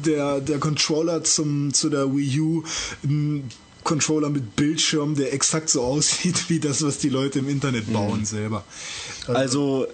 der, 0.04 0.40
der 0.40 0.58
Controller 0.58 1.22
zum, 1.22 1.72
zu 1.72 1.90
der 1.90 2.14
Wii 2.14 2.40
U 2.40 2.62
ein 3.04 3.50
Controller 3.84 4.30
mit 4.30 4.56
Bildschirm, 4.56 5.14
der 5.14 5.32
exakt 5.32 5.68
so 5.68 5.82
aussieht 5.92 6.48
wie 6.48 6.58
das, 6.58 6.82
was 6.82 6.98
die 6.98 7.08
Leute 7.08 7.38
im 7.38 7.48
Internet 7.48 7.92
bauen 7.92 8.24
selber. 8.24 8.64
Also 9.28 9.86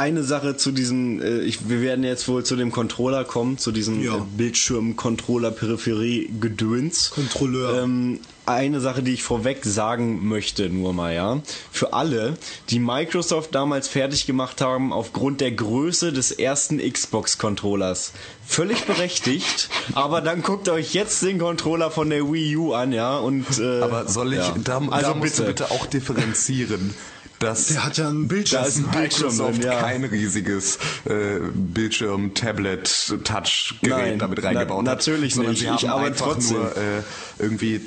eine 0.00 0.22
Sache 0.24 0.56
zu 0.56 0.72
diesen, 0.72 1.20
äh, 1.20 1.40
ich, 1.40 1.68
wir 1.68 1.82
werden 1.82 2.04
jetzt 2.04 2.26
wohl 2.26 2.42
zu 2.44 2.56
dem 2.56 2.72
Controller 2.72 3.24
kommen, 3.24 3.58
zu 3.58 3.70
diesem 3.70 4.02
Ja. 4.02 4.16
äh, 4.16 4.20
Bildschirm-Controller-Peripherie-Gedöns. 4.36 7.10
Kontrolleur. 7.10 7.82
Ähm, 7.82 8.20
eine 8.46 8.80
Sache, 8.80 9.02
die 9.02 9.12
ich 9.12 9.22
vorweg 9.22 9.58
sagen 9.64 10.26
möchte, 10.26 10.70
nur 10.70 10.92
mal, 10.94 11.14
ja. 11.14 11.40
Für 11.70 11.92
alle, 11.92 12.36
die 12.70 12.78
Microsoft 12.80 13.54
damals 13.54 13.86
fertig 13.88 14.26
gemacht 14.26 14.60
haben 14.62 14.90
aufgrund 14.92 15.40
der 15.42 15.52
Größe 15.52 16.12
des 16.12 16.32
ersten 16.32 16.78
Xbox-Controllers. 16.78 18.12
Völlig 18.46 18.84
berechtigt, 18.86 19.68
aber 19.94 20.20
dann 20.22 20.42
guckt 20.42 20.68
euch 20.70 20.94
jetzt 20.94 21.22
den 21.22 21.38
Controller 21.38 21.90
von 21.90 22.08
der 22.10 22.32
Wii 22.32 22.56
U 22.56 22.72
an, 22.72 22.92
ja, 22.92 23.18
und, 23.18 23.46
äh, 23.60 23.80
Aber 23.82 24.08
soll 24.08 24.32
ich, 24.32 24.38
ja. 24.40 24.54
da, 24.64 24.78
also 24.78 25.08
da 25.10 25.14
musst 25.14 25.36
bitte. 25.36 25.42
du 25.42 25.48
bitte 25.48 25.70
auch 25.70 25.84
differenzieren. 25.86 26.94
Dass 27.40 27.66
Der 27.68 27.84
hat 27.84 27.96
ja 27.96 28.08
einen 28.08 28.28
Bildschirm. 28.28 28.62
Da 28.62 28.68
ist 28.68 28.76
ein 28.76 28.90
Bildschirm 28.90 29.36
drin, 29.36 29.60
ja. 29.62 29.80
kein 29.80 30.04
riesiges 30.04 30.76
äh, 31.06 31.38
Bildschirm, 31.52 32.34
Tablet, 32.34 33.14
Touchgerät 33.24 34.20
damit 34.20 34.38
na- 34.42 34.48
reingebaut 34.48 34.78
hat. 34.80 34.84
natürlich 34.84 35.34
sondern 35.34 35.52
nicht. 35.52 35.60
Sie 35.62 35.68
haben 35.68 35.76
Ich 35.78 35.88
aber 35.88 36.02
einfach 36.04 36.34
trotzdem. 36.34 36.58
nur 36.58 36.76
äh, 36.76 37.02
irgendwie 37.38 37.80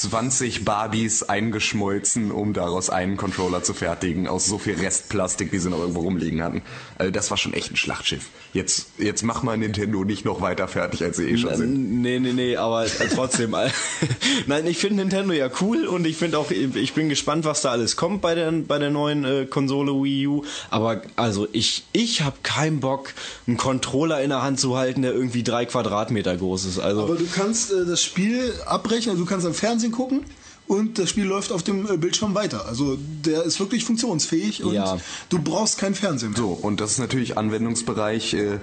20 0.00 0.64
Barbies 0.64 1.22
eingeschmolzen, 1.22 2.30
um 2.30 2.52
daraus 2.52 2.90
einen 2.90 3.16
Controller 3.16 3.62
zu 3.62 3.74
fertigen, 3.74 4.28
aus 4.28 4.46
so 4.46 4.58
viel 4.58 4.74
Restplastik, 4.74 5.52
wie 5.52 5.58
sie 5.58 5.70
noch 5.70 5.78
irgendwo 5.78 6.00
rumliegen 6.00 6.42
hatten. 6.42 6.62
Also 6.98 7.10
das 7.10 7.30
war 7.30 7.36
schon 7.36 7.52
echt 7.52 7.70
ein 7.70 7.76
Schlachtschiff. 7.76 8.28
Jetzt, 8.52 8.88
jetzt 8.98 9.22
mach 9.22 9.42
mal 9.42 9.56
Nintendo 9.56 10.04
nicht 10.04 10.24
noch 10.24 10.40
weiter 10.40 10.68
fertig, 10.68 11.02
als 11.02 11.16
sie 11.16 11.28
eh 11.28 11.36
schon 11.36 11.54
sind. 11.56 12.02
Nee, 12.02 12.18
nee, 12.18 12.32
nee, 12.32 12.56
aber 12.56 12.86
trotzdem. 13.14 13.54
Nein, 14.46 14.66
ich 14.66 14.78
finde 14.78 14.96
Nintendo 14.96 15.32
ja 15.32 15.50
cool 15.60 15.86
und 15.86 16.06
ich 16.06 16.16
finde 16.16 16.38
auch, 16.38 16.50
ich 16.50 16.92
bin 16.94 17.08
gespannt, 17.08 17.44
was 17.44 17.62
da 17.62 17.70
alles 17.70 17.96
kommt 17.96 18.20
bei 18.20 18.34
der, 18.34 18.52
bei 18.52 18.78
der 18.78 18.90
neuen 18.90 19.24
äh, 19.24 19.46
Konsole 19.46 19.92
Wii 19.92 20.26
U. 20.28 20.44
Aber 20.70 21.02
also 21.16 21.48
ich, 21.52 21.84
ich 21.92 22.22
habe 22.22 22.36
keinen 22.42 22.80
Bock, 22.80 23.12
einen 23.46 23.56
Controller 23.56 24.22
in 24.22 24.30
der 24.30 24.42
Hand 24.42 24.60
zu 24.60 24.76
halten, 24.76 25.02
der 25.02 25.12
irgendwie 25.12 25.42
drei 25.42 25.66
Quadratmeter 25.66 26.36
groß 26.36 26.64
ist. 26.66 26.78
Also 26.78 27.04
Aber 27.04 27.16
du 27.16 27.26
kannst 27.26 27.72
äh, 27.72 27.84
das 27.86 28.02
Spiel 28.02 28.52
abbrechen, 28.66 29.10
also 29.10 29.24
du 29.24 29.28
kannst 29.28 29.46
am 29.46 29.54
Fernsehen 29.54 29.92
gucken 29.94 30.24
und 30.66 30.98
das 30.98 31.10
Spiel 31.10 31.24
läuft 31.24 31.52
auf 31.52 31.62
dem 31.62 31.86
äh, 31.90 31.96
Bildschirm 31.96 32.34
weiter. 32.34 32.66
Also 32.66 32.96
der 33.24 33.42
ist 33.44 33.60
wirklich 33.60 33.84
funktionsfähig 33.84 34.64
und 34.64 34.74
Ja. 34.74 34.98
du 35.28 35.38
brauchst 35.38 35.78
kein 35.78 35.94
Fernsehen 35.94 36.30
mehr. 36.32 36.38
So, 36.38 36.48
und 36.50 36.80
das 36.80 36.92
ist 36.92 36.98
natürlich 36.98 37.36
Anwendungsbereich, 37.38 38.34
äh, 38.34 38.58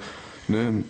ne, 0.47 0.83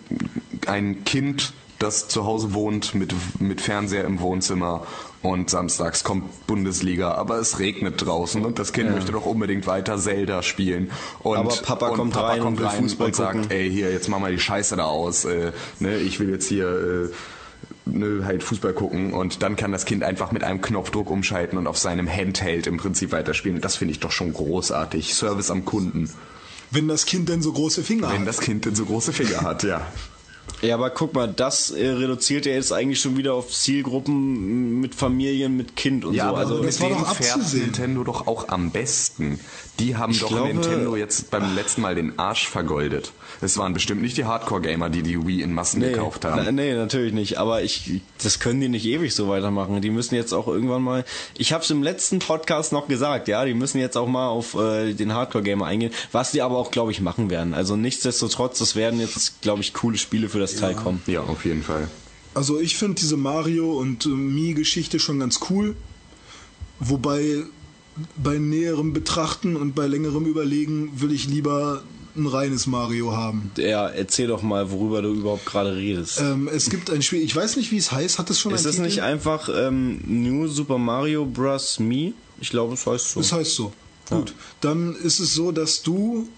ein 0.66 1.04
Kind, 1.04 1.52
das 1.78 2.06
zu 2.08 2.24
Hause 2.24 2.54
wohnt 2.54 2.94
mit, 2.94 3.12
mit 3.40 3.60
Fernseher 3.60 4.04
im 4.04 4.20
Wohnzimmer 4.20 4.86
und 5.20 5.50
samstags 5.50 6.04
kommt 6.04 6.46
Bundesliga, 6.46 7.12
aber 7.14 7.38
es 7.38 7.58
regnet 7.58 8.04
draußen 8.04 8.44
und 8.44 8.58
das 8.58 8.72
Kind 8.72 8.90
möchte 8.92 9.12
doch 9.12 9.26
unbedingt 9.26 9.66
weiter 9.66 9.98
Zelda 9.98 10.42
spielen. 10.42 10.90
Und, 11.20 11.38
Aber 11.38 11.50
Papa 11.56 11.88
und 11.88 11.96
kommt 11.96 12.16
rein 12.16 12.42
und 12.42 12.58
will 12.58 12.68
Fußball 12.68 13.08
und 13.08 13.16
sagt, 13.16 13.52
ey, 13.52 13.68
hier, 13.70 13.92
jetzt 13.92 14.08
mach 14.08 14.20
mal 14.20 14.30
die 14.32 14.38
Scheiße 14.40 14.76
da 14.76 14.84
aus, 14.84 15.24
äh, 15.24 15.52
ne, 15.80 15.96
ich 15.98 16.20
will 16.20 16.30
jetzt 16.30 16.48
hier... 16.48 17.10
Äh, 17.10 17.14
ne, 17.84 18.24
halt 18.24 18.42
Fußball 18.42 18.72
gucken 18.72 19.12
und 19.12 19.42
dann 19.42 19.56
kann 19.56 19.72
das 19.72 19.84
Kind 19.84 20.02
einfach 20.04 20.32
mit 20.32 20.44
einem 20.44 20.60
Knopfdruck 20.60 21.10
umschalten 21.10 21.58
und 21.58 21.66
auf 21.66 21.78
seinem 21.78 22.08
Handheld 22.08 22.66
im 22.66 22.76
Prinzip 22.76 23.12
weiterspielen. 23.12 23.60
Das 23.60 23.76
finde 23.76 23.92
ich 23.92 24.00
doch 24.00 24.12
schon 24.12 24.32
großartig. 24.32 25.14
Service 25.14 25.50
am 25.50 25.64
Kunden. 25.64 26.10
Wenn 26.70 26.88
das 26.88 27.04
Kind 27.06 27.28
denn 27.28 27.42
so 27.42 27.52
große 27.52 27.82
Finger 27.82 28.10
Wenn 28.12 28.20
hat. 28.22 28.28
das 28.28 28.40
Kind 28.40 28.64
denn 28.64 28.74
so 28.74 28.84
große 28.86 29.12
Finger 29.12 29.42
hat, 29.42 29.62
ja. 29.62 29.86
Ja, 30.60 30.74
aber 30.76 30.90
guck 30.90 31.12
mal, 31.14 31.26
das 31.28 31.70
äh, 31.70 31.88
reduziert 31.88 32.46
ja 32.46 32.52
jetzt 32.52 32.72
eigentlich 32.72 33.00
schon 33.00 33.16
wieder 33.16 33.34
auf 33.34 33.50
Zielgruppen 33.52 34.80
mit 34.80 34.94
Familien, 34.94 35.56
mit 35.56 35.76
Kind 35.76 36.04
und 36.04 36.14
Ja, 36.14 36.24
so. 36.24 36.28
aber 36.30 36.38
Also 36.38 36.54
mit 36.56 36.68
das 36.68 36.80
war 36.80 36.88
denen 36.88 37.00
doch 37.00 37.14
fährt. 37.14 37.52
Nintendo 37.52 38.04
doch 38.04 38.26
auch 38.26 38.48
am 38.48 38.70
besten. 38.70 39.38
Die 39.80 39.96
haben 39.96 40.16
doch 40.18 40.28
glaube- 40.28 40.48
Nintendo 40.48 40.96
jetzt 40.96 41.30
beim 41.30 41.54
letzten 41.54 41.80
Mal 41.80 41.94
den 41.94 42.18
Arsch 42.18 42.46
vergoldet. 42.46 43.12
Es 43.40 43.56
waren 43.56 43.72
bestimmt 43.72 44.02
nicht 44.02 44.16
die 44.16 44.24
Hardcore-Gamer, 44.24 44.90
die 44.90 45.02
die 45.02 45.26
Wii 45.26 45.42
in 45.42 45.52
Massen 45.54 45.80
gekauft 45.80 46.24
haben. 46.24 46.42
Na, 46.44 46.52
nee, 46.52 46.74
natürlich 46.74 47.12
nicht. 47.12 47.38
Aber 47.38 47.62
ich, 47.62 48.02
das 48.22 48.38
können 48.38 48.60
die 48.60 48.68
nicht 48.68 48.84
ewig 48.84 49.14
so 49.14 49.28
weitermachen. 49.28 49.80
Die 49.80 49.90
müssen 49.90 50.14
jetzt 50.14 50.32
auch 50.32 50.46
irgendwann 50.46 50.82
mal. 50.82 51.04
Ich 51.36 51.52
habe 51.52 51.64
es 51.64 51.70
im 51.70 51.82
letzten 51.82 52.18
Podcast 52.20 52.72
noch 52.72 52.86
gesagt, 52.86 53.26
ja, 53.28 53.44
die 53.44 53.54
müssen 53.54 53.78
jetzt 53.80 53.96
auch 53.96 54.06
mal 54.06 54.28
auf 54.28 54.54
äh, 54.54 54.92
den 54.92 55.14
Hardcore-Gamer 55.14 55.66
eingehen, 55.66 55.92
was 56.12 56.30
die 56.30 56.42
aber 56.42 56.58
auch, 56.58 56.70
glaube 56.70 56.92
ich, 56.92 57.00
machen 57.00 57.30
werden. 57.30 57.54
Also 57.54 57.74
nichtsdestotrotz, 57.74 58.58
das 58.58 58.76
werden 58.76 59.00
jetzt, 59.00 59.40
glaube 59.42 59.62
ich, 59.62 59.72
coole 59.72 59.98
Spiele 59.98 60.28
für 60.28 60.38
das 60.38 60.54
Teil 60.56 60.74
kommen. 60.74 61.02
Ja, 61.06 61.22
auf 61.22 61.44
jeden 61.44 61.62
Fall. 61.62 61.88
Also 62.34 62.60
ich 62.60 62.76
finde 62.76 63.00
diese 63.00 63.16
Mario 63.16 63.72
und 63.72 64.06
äh, 64.06 64.10
Mi-Geschichte 64.10 65.00
schon 65.00 65.18
ganz 65.18 65.40
cool. 65.50 65.74
Wobei 66.78 67.44
bei 68.16 68.38
näherem 68.38 68.92
Betrachten 68.92 69.56
und 69.56 69.74
bei 69.74 69.86
längerem 69.86 70.26
Überlegen 70.26 71.00
will 71.00 71.12
ich 71.12 71.28
lieber 71.28 71.82
ein 72.14 72.26
reines 72.26 72.66
Mario 72.66 73.12
haben. 73.12 73.50
Ja, 73.56 73.88
erzähl 73.88 74.26
doch 74.28 74.42
mal, 74.42 74.70
worüber 74.70 75.02
du 75.02 75.14
überhaupt 75.14 75.46
gerade 75.46 75.74
redest. 75.76 76.20
Ähm, 76.20 76.48
es 76.52 76.68
gibt 76.68 76.90
ein 76.90 77.02
Spiel, 77.02 77.22
ich 77.22 77.34
weiß 77.34 77.56
nicht, 77.56 77.70
wie 77.70 77.78
es 77.78 77.90
heißt. 77.90 78.18
Hat 78.18 78.28
es 78.30 78.38
schon 78.38 78.52
Ist 78.52 78.66
das 78.66 78.72
Titel? 78.76 78.86
nicht 78.86 79.02
einfach 79.02 79.48
ähm, 79.54 80.00
New 80.06 80.46
Super 80.48 80.78
Mario 80.78 81.24
Bros. 81.24 81.78
Me? 81.78 82.12
Ich 82.40 82.50
glaube, 82.50 82.74
es 82.74 82.86
heißt 82.86 83.12
so. 83.12 83.20
Das 83.20 83.32
heißt 83.32 83.54
so. 83.54 83.72
Gut. 84.10 84.34
Dann 84.60 84.94
ist 84.94 85.20
es 85.20 85.34
so, 85.34 85.52
dass 85.52 85.82
du 85.82 86.28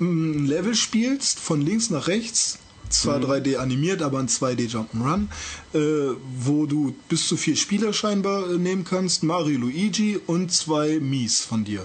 ein 0.00 0.46
Level 0.46 0.74
spielst, 0.74 1.38
von 1.38 1.60
links 1.60 1.90
nach 1.90 2.06
rechts, 2.08 2.58
zwar 2.92 3.18
3D 3.18 3.56
animiert, 3.56 4.02
aber 4.02 4.18
ein 4.18 4.28
2D 4.28 4.68
Jump'n'Run, 4.70 5.28
äh, 5.74 6.14
wo 6.38 6.66
du 6.66 6.94
bis 7.08 7.28
zu 7.28 7.36
vier 7.36 7.56
Spieler 7.56 7.92
scheinbar 7.92 8.50
äh, 8.50 8.58
nehmen 8.58 8.84
kannst, 8.84 9.22
Mario, 9.22 9.58
Luigi 9.58 10.18
und 10.26 10.52
zwei 10.52 10.98
Mies 11.00 11.40
von 11.40 11.64
dir. 11.64 11.84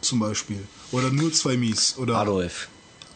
Zum 0.00 0.20
Beispiel. 0.20 0.60
Oder 0.92 1.10
nur 1.10 1.32
zwei 1.32 1.56
Mies. 1.56 1.96
Oder 1.98 2.16
Adolf. 2.18 2.68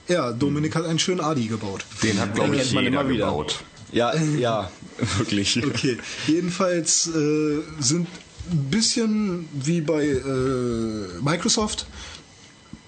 Ja, 0.09 0.33
Dominik 0.33 0.75
hat 0.75 0.85
einen 0.85 0.99
schönen 0.99 1.21
Adi 1.21 1.47
gebaut. 1.47 1.85
Den 2.03 2.19
hat, 2.19 2.35
glaube 2.35 2.57
ich, 2.57 2.73
jeder 2.73 2.87
immer 2.87 3.09
wieder. 3.09 3.27
gebaut. 3.27 3.65
Ja, 3.93 4.15
ja, 4.17 4.71
wirklich. 5.19 5.63
Okay, 5.65 5.99
jedenfalls 6.27 7.09
äh, 7.09 7.61
sind 7.79 8.09
ein 8.51 8.71
bisschen 8.71 9.49
wie 9.53 9.81
bei 9.81 10.05
äh, 10.07 11.21
Microsoft, 11.23 11.87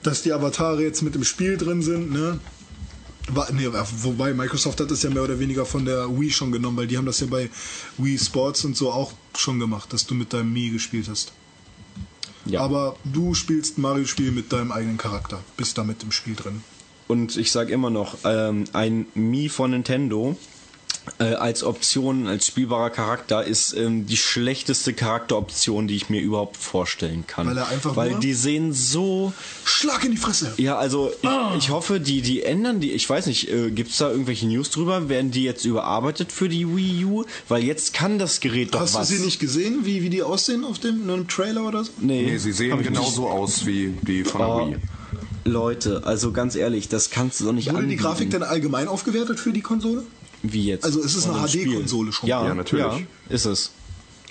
dass 0.03 0.23
die 0.23 0.33
Avatare 0.33 0.83
jetzt 0.83 1.03
mit 1.03 1.15
im 1.15 1.25
Spiel 1.25 1.57
drin 1.57 1.83
sind, 1.83 2.11
ne? 2.11 2.41
War, 3.29 3.51
nee, 3.53 3.69
wobei 4.03 4.35
Microsoft 4.35 4.81
hat 4.81 4.91
das 4.91 5.03
ja 5.03 5.11
mehr 5.11 5.23
oder 5.23 5.39
weniger 5.39 5.65
von 5.65 5.85
der 5.85 6.09
Wii 6.09 6.31
schon 6.31 6.53
genommen, 6.53 6.77
weil 6.77 6.87
die 6.87 6.99
haben 6.99 7.07
das 7.07 7.21
ja 7.21 7.27
bei 7.27 7.49
Wii 7.97 8.19
Sports 8.19 8.65
und 8.65 8.77
so 8.77 8.93
auch 8.93 9.13
schon 9.37 9.59
gemacht, 9.59 9.93
dass 9.93 10.07
du 10.07 10.15
mit 10.15 10.33
deinem 10.33 10.53
Mii 10.53 10.71
gespielt 10.71 11.09
hast. 11.09 11.33
Ja. 12.45 12.61
Aber 12.61 12.97
du 13.05 13.35
spielst 13.35 13.79
Mario-Spiel 13.79 14.31
mit 14.31 14.53
deinem 14.53 14.73
eigenen 14.73 14.99
Charakter, 14.99 15.43
bist 15.57 15.79
damit 15.79 16.03
im 16.03 16.13
Spiel 16.13 16.35
drin. 16.35 16.63
Und 17.07 17.37
ich 17.37 17.51
sag 17.53 17.71
immer 17.71 17.91
noch, 17.91 18.19
ähm, 18.25 18.65
ein 18.73 19.07
Mi 19.15 19.49
von 19.49 19.71
Nintendo 19.71 20.37
äh, 21.19 21.25
als 21.35 21.63
Option, 21.63 22.27
als 22.27 22.47
spielbarer 22.47 22.91
Charakter 22.91 23.45
ist 23.45 23.75
ähm, 23.75 24.07
die 24.07 24.17
schlechteste 24.17 24.93
Charakteroption, 24.95 25.87
die 25.87 25.97
ich 25.97 26.09
mir 26.11 26.21
überhaupt 26.21 26.57
vorstellen 26.57 27.25
kann. 27.27 27.47
Weil 27.47 27.59
er 27.59 27.69
einfach 27.69 27.95
Weil 27.97 28.13
nur- 28.13 28.21
die 28.21 28.33
sehen 28.35 28.73
so 28.73 29.33
Schlag 29.65 30.05
in 30.05 30.13
die 30.13 30.17
Fresse! 30.17 30.55
Ja, 30.57 30.77
also 30.79 31.13
ich, 31.23 31.29
Ah. 31.29 31.55
ich 31.59 31.71
hoffe, 31.71 32.01
die, 32.01 32.23
die 32.23 32.43
ändern 32.43 32.81
die, 32.81 32.93
ich 32.93 33.09
weiß 33.09 33.27
nicht, 33.27 33.51
äh, 33.51 33.71
gibt's 33.71 33.99
da 33.99 34.11
irgendwelche 34.11 34.47
News 34.47 34.71
drüber? 34.71 35.09
Werden 35.09 35.31
die 35.31 35.45
jetzt 35.45 35.65
überarbeitet 35.65 36.33
für 36.33 36.49
die 36.49 36.67
Wii 36.67 37.05
U? 37.05 37.25
Weil 37.49 37.63
jetzt 37.65 37.93
kann 37.95 38.19
das 38.19 38.41
Gerät 38.41 38.75
doch 38.75 38.81
Hast 38.81 38.95
was. 38.95 39.09
du 39.09 39.17
sie 39.17 39.25
nicht 39.25 39.39
gesehen, 39.41 39.81
wie, 39.85 40.03
wie 40.03 40.11
die 40.11 40.23
aussehen 40.23 40.65
auf 40.65 40.79
dem 40.79 41.03
in 41.03 41.11
einem 41.11 41.29
Trailer 41.29 41.67
oder 41.67 41.85
so? 41.85 41.91
Nee, 42.01 42.23
Nee, 42.23 42.39
sie 42.39 42.53
sehen 42.53 42.79
ich 42.81 42.87
genauso 42.87 43.29
aus 43.29 43.67
wie 43.67 43.95
die 44.03 44.25
von 44.25 44.41
der 44.41 44.49
Oh, 44.49 44.69
Wii. 44.71 44.77
Leute, 45.47 46.03
also 46.07 46.33
ganz 46.33 46.55
ehrlich, 46.57 46.89
das 46.89 47.11
kannst 47.11 47.41
du 47.41 47.45
doch 47.45 47.53
nicht 47.53 47.67
Wurde 47.67 47.79
die 47.81 47.83
anbieten. 47.85 48.03
Grafik 48.03 48.31
denn 48.31 48.43
allgemein 48.43 48.89
aufgewertet 48.89 49.39
für 49.39 49.53
die 49.53 49.61
Konsole? 49.61 50.03
Wie 50.53 50.67
jetzt? 50.67 50.85
Also 50.85 51.01
es 51.03 51.15
ist 51.17 51.27
eine. 51.29 51.47
HD-Konsole 51.49 52.13
schon. 52.13 52.29
Ja, 52.29 52.47
Ja, 52.47 52.55
natürlich. 52.55 52.85
Ja, 52.85 53.01
ist 53.31 53.47
es. 53.47 53.71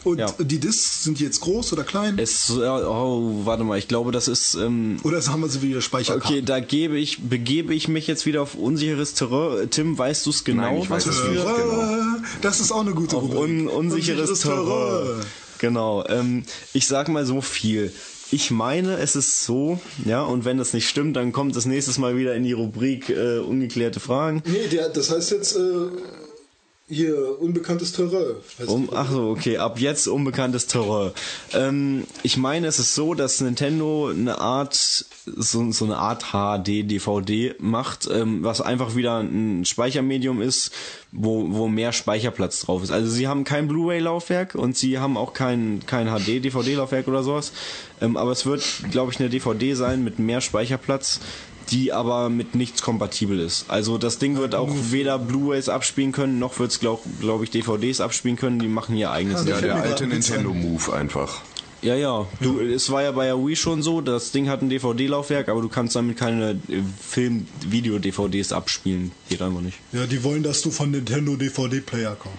Und 0.04 0.20
Ja. 0.20 0.28
die 0.38 0.60
Discs 0.60 1.04
sind 1.06 1.20
jetzt 1.22 1.40
groß 1.40 1.72
oder 1.74 1.84
klein? 1.86 2.20
Es, 2.20 2.52
oh, 2.52 3.42
warte 3.46 3.64
mal, 3.64 3.80
ich 3.80 3.88
glaube, 3.88 4.12
das 4.12 4.28
ist, 4.28 4.54
ähm, 4.56 4.98
oder 5.04 5.26
haben 5.26 5.42
wir 5.42 5.48
sie 5.48 5.62
wieder 5.62 5.80
Speicherkarten? 5.82 6.30
okay, 6.30 6.42
da 6.42 6.60
gebe 6.60 6.98
ich, 7.00 7.22
begebe 7.30 7.74
ich 7.74 7.88
mich 7.88 8.06
jetzt 8.08 8.26
wieder 8.26 8.42
auf 8.42 8.56
unsicheres 8.56 9.14
Terrain. 9.14 9.70
Tim, 9.70 9.98
weißt 9.98 10.26
du 10.26 10.32
es 10.32 10.44
genau, 10.44 10.64
Nein, 10.64 10.82
ich 10.82 10.90
was 10.90 11.08
weiß 11.08 11.16
es 11.16 11.30
nicht. 11.30 11.42
Terrain. 11.42 12.26
Das 12.42 12.60
ist 12.60 12.72
auch 12.74 12.82
eine 12.82 12.92
gute 12.94 13.16
Rubrik. 13.16 13.40
un, 13.40 13.68
unsicheres 13.70 14.42
Terrain. 14.42 15.22
Genau. 15.60 16.06
Ähm, 16.10 16.44
ich 16.74 16.86
sag 16.88 17.08
mal 17.08 17.26
so 17.26 17.40
viel. 17.40 17.94
Ich 18.34 18.50
meine, 18.50 18.98
es 18.98 19.16
ist 19.16 19.44
so, 19.44 19.80
ja, 20.06 20.24
und 20.24 20.44
wenn 20.44 20.58
das 20.58 20.74
nicht 20.74 20.90
stimmt, 20.90 21.18
dann 21.18 21.32
kommt 21.32 21.56
das 21.56 21.68
nächstes 21.68 22.00
Mal 22.00 22.18
wieder 22.18 22.34
in 22.34 22.42
die 22.42 22.54
Rubrik 22.54 23.12
äh, 23.12 23.38
ungeklärte 23.38 24.00
Fragen. 24.00 24.42
Nee, 24.48 24.70
der, 24.72 24.90
das 24.90 25.12
heißt 25.12 25.30
jetzt 25.30 25.56
äh, 25.56 25.60
hier 26.90 27.40
unbekanntes 27.40 27.94
Terrain. 27.94 28.36
Heißt 28.60 28.70
Um, 28.70 28.90
ach 28.94 29.10
so, 29.10 29.30
okay, 29.30 29.58
ab 29.58 29.80
jetzt 29.80 30.08
unbekanntes 30.08 30.68
Terrain. 30.68 31.12
Ähm, 31.54 32.06
ich 32.24 32.38
meine, 32.38 32.68
es 32.68 32.78
ist 32.78 32.94
so, 32.94 33.14
dass 33.14 33.40
Nintendo 33.40 34.10
eine 34.10 34.40
Art, 34.40 34.76
so, 35.26 35.72
so 35.72 35.86
eine 35.86 35.98
Art 35.98 36.32
HD-DVD 36.34 37.56
macht, 37.60 38.10
ähm, 38.12 38.44
was 38.44 38.60
einfach 38.60 38.96
wieder 38.96 39.20
ein 39.20 39.64
Speichermedium 39.64 40.42
ist, 40.42 40.72
wo, 41.14 41.46
wo 41.52 41.68
mehr 41.70 41.94
Speicherplatz 41.94 42.62
drauf 42.62 42.84
ist. 42.84 42.92
Also 42.92 43.10
sie 43.10 43.28
haben 43.28 43.46
kein 43.46 43.68
Blu-ray-Laufwerk 43.68 44.56
und 44.56 44.78
sie 44.78 45.00
haben 45.00 45.16
auch 45.16 45.34
kein, 45.34 45.82
kein 45.86 46.08
HD-DVD-Laufwerk 46.08 47.08
oder 47.08 47.24
sowas. 47.24 47.54
Ähm, 48.02 48.18
aber 48.18 48.32
es 48.32 48.46
wird, 48.46 48.64
glaube 48.92 49.14
ich, 49.14 49.20
eine 49.20 49.30
DVD 49.30 49.74
sein 49.74 50.04
mit 50.04 50.20
mehr 50.20 50.42
Speicherplatz 50.42 51.22
die 51.74 51.92
aber 51.92 52.30
mit 52.30 52.54
nichts 52.54 52.82
kompatibel 52.84 53.40
ist. 53.40 53.66
Also 53.68 53.98
das 53.98 54.20
Ding 54.20 54.38
wird 54.38 54.54
auch 54.54 54.70
weder 54.92 55.18
Blu-rays 55.18 55.70
abspielen 55.70 56.12
können, 56.12 56.38
noch 56.38 56.60
wird 56.60 56.72
es, 56.72 56.80
glaube 56.80 57.02
glaub 57.20 57.42
ich, 57.42 57.50
DVDs 57.50 58.00
abspielen 58.00 58.38
können. 58.38 58.60
Die 58.60 58.68
machen 58.68 58.96
ihr 58.96 59.12
eigenes. 59.12 59.46
Ja, 59.46 59.60
der 59.60 59.76
alte 59.76 60.06
Witz 60.06 60.30
Nintendo-Move 60.30 60.94
einfach. 60.94 61.42
Ja, 61.82 61.96
ja. 61.96 62.28
Du, 62.40 62.60
es 62.62 62.92
war 62.92 63.04
ja 63.04 63.12
bei 63.12 63.26
der 63.26 63.38
Wii 63.38 63.56
schon 63.56 63.82
so, 63.82 64.00
das 64.00 64.32
Ding 64.32 64.48
hat 64.48 64.62
ein 64.62 64.70
DVD-Laufwerk, 64.70 65.50
aber 65.50 65.62
du 65.62 65.68
kannst 65.68 65.96
damit 65.96 66.16
keine 66.16 66.52
äh, 66.52 66.82
Film-Video-DVDs 67.02 68.54
abspielen. 68.54 69.12
Geht 69.28 69.42
einfach 69.42 69.62
nicht. 69.62 69.80
Ja, 69.92 70.06
die 70.06 70.24
wollen, 70.24 70.44
dass 70.44 70.62
du 70.62 70.72
von 70.72 70.92
Nintendo 70.92 71.36
DVD-Player 71.36 72.16
kommst. 72.18 72.38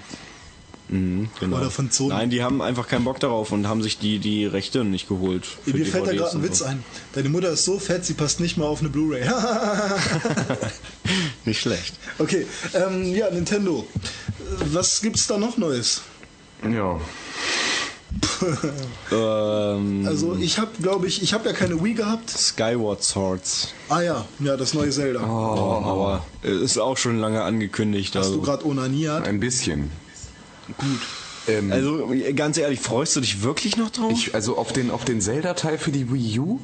Mhm, 0.89 1.28
genau. 1.40 1.56
Oder 1.56 1.70
von 1.70 1.90
Sony. 1.90 2.11
Nein, 2.11 2.31
die 2.31 2.43
haben 2.43 2.61
einfach 2.61 2.89
keinen 2.89 3.05
Bock 3.05 3.19
darauf 3.19 3.52
und 3.52 3.66
haben 3.66 3.82
sich 3.82 3.98
die, 3.98 4.19
die 4.19 4.44
Rechte 4.44 4.85
nicht 4.85 5.09
geholt. 5.09 5.47
Mir 5.65 5.86
fällt 5.86 6.06
da 6.06 6.11
DVDs 6.11 6.19
gerade 6.19 6.36
ein 6.36 6.43
Witz 6.43 6.59
so. 6.59 6.65
ein. 6.66 6.85
Deine 7.15 7.28
Mutter 7.31 7.51
ist 7.51 7.65
so 7.65 7.78
fett, 7.78 8.05
sie 8.05 8.15
passt 8.15 8.40
nicht 8.40 8.56
mal 8.59 8.66
auf 8.66 8.81
eine 8.81 8.90
Blu-ray. 8.90 9.24
Nicht 11.44 11.61
schlecht. 11.61 11.94
okay, 12.19 12.47
ähm, 12.74 13.15
ja, 13.15 13.31
Nintendo. 13.31 13.86
Was 14.73 15.01
gibt's 15.01 15.27
da 15.27 15.39
noch 15.39 15.56
Neues? 15.56 16.02
Ja. 16.70 17.01
Ähm, 19.11 20.06
Also 20.06 20.36
ich 20.36 20.59
habe, 20.59 20.70
glaube 20.81 21.06
ich, 21.09 21.23
ich 21.23 21.32
habe 21.35 21.48
ja 21.48 21.55
keine 21.55 21.82
Wii 21.82 21.94
gehabt. 21.94 22.31
Skyward 22.31 23.02
Swords. 23.02 23.74
Ah 23.89 24.02
ja, 24.02 24.24
ja, 24.39 24.56
das 24.56 24.73
neue 24.74 24.90
Zelda. 24.90 25.20
Oh, 25.20 25.82
aber 25.85 26.24
äh, 26.44 26.62
ist 26.62 26.78
auch 26.78 26.97
schon 26.97 27.19
lange 27.19 27.43
angekündigt. 27.43 28.15
Hast 28.15 28.27
also. 28.27 28.36
du 28.39 28.43
gerade 28.43 28.66
onaniert? 28.66 29.27
Ein 29.27 29.40
bisschen. 29.40 29.90
Gut. 30.78 31.00
Ähm, 31.46 31.70
Also 31.72 32.10
ganz 32.34 32.56
ehrlich, 32.56 32.80
freust 32.80 33.16
du 33.16 33.20
dich 33.20 33.42
wirklich 33.42 33.76
noch 33.76 33.90
drauf? 33.90 34.10
ich, 34.12 34.34
also 34.34 34.56
auf 34.56 34.72
den, 34.72 34.90
auf 34.90 35.04
den 35.04 35.20
Zelda-Teil 35.20 35.78
für 35.78 35.90
die 35.90 36.10
Wii 36.12 36.38
U? 36.40 36.60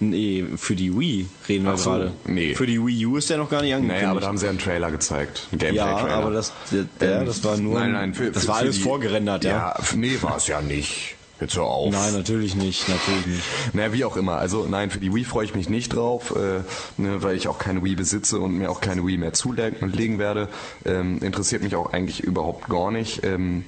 nee, 0.00 0.44
für 0.56 0.76
die 0.76 0.96
Wii 0.96 1.26
reden 1.48 1.64
wir 1.64 1.76
so, 1.76 1.90
gerade. 1.90 2.12
nee. 2.24 2.54
Für 2.54 2.66
die 2.66 2.80
Wii 2.84 3.06
U 3.06 3.16
ist 3.16 3.30
der 3.30 3.38
noch 3.38 3.50
gar 3.50 3.62
nicht 3.62 3.74
angekündigt. 3.74 4.00
Naja, 4.02 4.10
aber 4.12 4.20
da 4.20 4.28
haben 4.28 4.38
sie 4.38 4.44
ja 4.44 4.50
einen 4.50 4.60
Trailer 4.60 4.90
gezeigt. 4.92 5.48
Einen 5.50 5.60
ja, 5.60 5.66
Gameplay-Trailer. 5.84 6.14
aber 6.14 6.30
das, 6.30 6.52
der, 6.70 6.84
der, 7.00 7.24
das 7.24 7.42
war 7.42 7.56
nur, 7.56 7.80
Nein, 7.80 7.92
nein, 7.92 8.14
für, 8.14 8.30
das 8.30 8.42
für, 8.42 8.48
war 8.48 8.54
für 8.56 8.60
alles 8.62 8.76
die, 8.76 8.82
vorgerendert, 8.82 9.42
ja. 9.44 9.50
Ja, 9.50 9.76
nee, 9.96 10.16
war 10.22 10.36
es 10.36 10.46
ja 10.46 10.60
nicht. 10.60 11.16
Jetzt 11.40 11.56
hör 11.56 11.64
auf. 11.64 11.92
Nein, 11.92 12.14
natürlich 12.14 12.56
nicht, 12.56 12.88
natürlich 12.88 13.26
nicht. 13.26 13.42
Naja, 13.72 13.92
wie 13.92 14.04
auch 14.04 14.16
immer. 14.16 14.38
Also 14.38 14.66
nein, 14.66 14.90
für 14.90 14.98
die 14.98 15.14
Wii 15.14 15.24
freue 15.24 15.44
ich 15.44 15.54
mich 15.54 15.68
nicht 15.68 15.94
drauf, 15.94 16.34
äh, 16.34 16.62
ne, 17.00 17.22
weil 17.22 17.36
ich 17.36 17.46
auch 17.46 17.58
keine 17.58 17.84
Wii 17.84 17.94
besitze 17.94 18.40
und 18.40 18.58
mir 18.58 18.70
auch 18.70 18.80
keine 18.80 19.06
Wii 19.06 19.18
mehr 19.18 19.32
zulegen 19.32 20.18
werde. 20.18 20.48
Ähm, 20.84 21.22
interessiert 21.22 21.62
mich 21.62 21.76
auch 21.76 21.92
eigentlich 21.92 22.20
überhaupt 22.20 22.68
gar 22.68 22.90
nicht. 22.90 23.24
Ähm, 23.24 23.64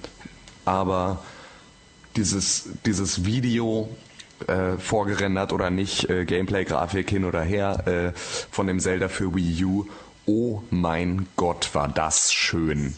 aber 0.65 1.23
dieses, 2.17 2.71
dieses 2.87 3.25
Video 3.25 3.89
äh, 4.49 4.77
vorgerendert 4.79 5.53
oder 5.53 5.71
nicht, 5.71 6.11
äh, 6.11 6.25
Gameplay-Grafik 6.25 7.09
hin 7.09 7.25
oder 7.25 7.43
her 7.43 7.87
äh, 7.87 8.19
von 8.51 8.67
dem 8.67 8.81
Zelda 8.81 9.09
für 9.09 9.35
Wii 9.35 9.65
U, 9.65 9.87
oh 10.27 10.63
mein 10.71 11.27
Gott, 11.37 11.71
war 11.75 11.89
das 11.89 12.33
schön. 12.33 12.97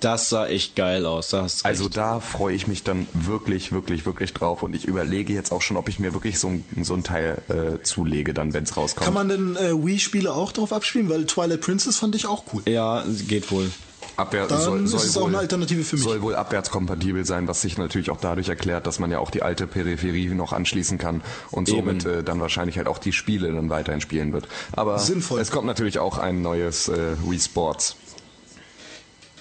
Das 0.00 0.28
sah 0.30 0.46
echt 0.46 0.74
geil 0.74 1.04
aus. 1.04 1.32
Also 1.34 1.84
recht. 1.84 1.96
da 1.96 2.20
freue 2.20 2.54
ich 2.54 2.66
mich 2.66 2.82
dann 2.82 3.06
wirklich, 3.12 3.72
wirklich, 3.72 4.06
wirklich 4.06 4.32
drauf 4.32 4.62
und 4.62 4.74
ich 4.74 4.86
überlege 4.86 5.32
jetzt 5.32 5.52
auch 5.52 5.62
schon, 5.62 5.76
ob 5.76 5.88
ich 5.88 5.98
mir 5.98 6.14
wirklich 6.14 6.38
so, 6.38 6.48
ein- 6.48 6.64
so 6.82 6.94
ein 6.94 7.04
Teil 7.04 7.42
äh, 7.48 7.82
zulege, 7.82 8.32
dann, 8.34 8.54
wenn 8.54 8.64
es 8.64 8.76
rauskommt. 8.76 9.04
Kann 9.04 9.14
man 9.14 9.28
denn 9.28 9.56
äh, 9.56 9.72
Wii-Spiele 9.74 10.32
auch 10.32 10.52
drauf 10.52 10.72
abspielen? 10.72 11.08
Weil 11.08 11.26
Twilight 11.26 11.60
Princess 11.60 11.96
fand 11.98 12.14
ich 12.14 12.26
auch 12.26 12.44
cool. 12.52 12.62
ja, 12.66 13.04
geht 13.28 13.50
wohl. 13.50 13.70
Abwehr, 14.16 14.46
Dann 14.46 14.84
ist 14.86 14.94
es 14.94 15.18
auch 15.18 15.26
eine 15.26 15.36
Alternative 15.36 15.84
für 15.84 15.96
mich. 15.96 16.04
Soll 16.04 16.22
wohl 16.22 16.34
abwärtskompatibel 16.36 17.26
sein, 17.26 17.48
was 17.48 17.60
sich 17.60 17.76
natürlich 17.76 18.08
auch 18.10 18.16
dadurch 18.18 18.48
erklärt, 18.48 18.86
dass 18.86 18.98
man 18.98 19.10
ja 19.10 19.18
auch 19.18 19.30
die 19.30 19.42
alte 19.42 19.66
Peripherie 19.66 20.28
noch 20.28 20.54
anschließen 20.54 20.96
kann 20.96 21.20
und 21.50 21.68
Eben. 21.68 21.76
somit 21.78 22.04
äh, 22.06 22.22
dann 22.24 22.40
wahrscheinlich 22.40 22.78
halt 22.78 22.88
auch 22.88 22.96
die 22.96 23.12
Spiele 23.12 23.52
dann 23.52 23.68
weiterhin 23.68 24.00
spielen 24.00 24.32
wird. 24.32 24.48
Aber 24.72 24.98
Sinnvoll. 24.98 25.38
es 25.40 25.50
kommt 25.50 25.66
natürlich 25.66 25.98
auch 25.98 26.16
ein 26.16 26.40
neues 26.40 26.88
äh, 26.88 27.14
Wii 27.28 27.38
Sports. 27.38 27.96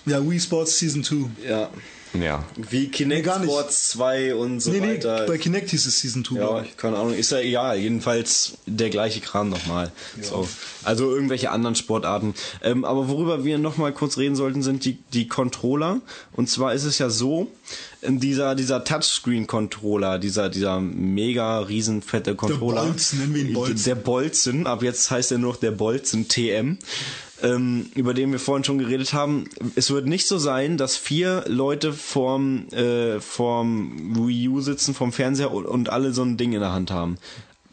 Ja, 0.05 0.27
Wii 0.27 0.39
Sports 0.39 0.77
Season 0.79 1.03
2. 1.03 1.15
Ja. 1.47 1.69
Ja. 2.21 2.45
Wie 2.69 2.87
Kinect 2.87 3.25
gar 3.25 3.39
nicht. 3.39 3.49
Sports 3.51 3.89
2 3.89 4.35
und 4.35 4.61
so 4.61 4.71
nee, 4.71 4.79
nee, 4.79 4.93
weiter. 4.95 5.25
bei 5.25 5.37
Kinect 5.37 5.69
hieß 5.71 5.85
es 5.85 5.99
Season 5.99 6.23
2, 6.23 6.35
Ja, 6.35 6.47
glaube 6.47 6.65
ich. 6.65 6.77
keine 6.77 6.97
Ahnung, 6.97 7.13
ist 7.13 7.31
ja 7.31 7.39
egal. 7.39 7.77
Jedenfalls 7.77 8.53
der 8.65 8.89
gleiche 8.89 9.19
Kram 9.19 9.49
nochmal. 9.49 9.91
So. 10.21 10.47
Also 10.83 11.13
irgendwelche 11.13 11.51
anderen 11.51 11.75
Sportarten. 11.75 12.33
Ähm, 12.63 12.85
aber 12.85 13.09
worüber 13.09 13.43
wir 13.43 13.57
nochmal 13.57 13.91
kurz 13.91 14.17
reden 14.17 14.35
sollten, 14.37 14.63
sind 14.63 14.85
die, 14.85 14.97
die 15.13 15.27
Controller. 15.27 15.99
Und 16.31 16.49
zwar 16.49 16.73
ist 16.73 16.85
es 16.85 16.99
ja 16.99 17.09
so, 17.09 17.51
ähm, 18.01 18.19
dieser, 18.19 18.55
dieser 18.55 18.83
Touchscreen-Controller, 18.85 20.19
dieser, 20.19 20.49
dieser 20.49 20.79
mega 20.79 21.59
riesenfette 21.59 22.35
Controller. 22.35 22.83
Bolzen, 22.85 23.19
nennen 23.19 23.35
wir 23.35 23.41
ihn 23.43 23.53
Bolzen. 23.53 23.83
Der 23.83 23.95
Bolzen, 23.95 24.67
ab 24.67 24.83
jetzt 24.83 25.11
heißt 25.11 25.31
er 25.33 25.37
nur 25.37 25.51
noch 25.53 25.59
der 25.59 25.71
Bolzen 25.71 26.27
TM. 26.29 26.77
Ähm, 27.43 27.87
über 27.95 28.13
den 28.13 28.31
wir 28.31 28.39
vorhin 28.39 28.63
schon 28.63 28.77
geredet 28.77 29.13
haben. 29.13 29.49
Es 29.75 29.91
wird 29.91 30.07
nicht 30.07 30.25
so 30.27 30.37
sein, 30.37 30.77
dass 30.77 30.95
vier 30.95 31.43
Leute 31.47 31.91
vorm, 31.91 32.69
äh, 32.69 33.19
vorm 33.19 34.15
Wii 34.15 34.47
U 34.47 34.61
sitzen, 34.61 34.93
vorm 34.93 35.11
Fernseher 35.11 35.51
und, 35.51 35.65
und 35.65 35.89
alle 35.89 36.13
so 36.13 36.23
ein 36.23 36.37
Ding 36.37 36.53
in 36.53 36.61
der 36.61 36.71
Hand 36.71 36.91
haben. 36.91 37.17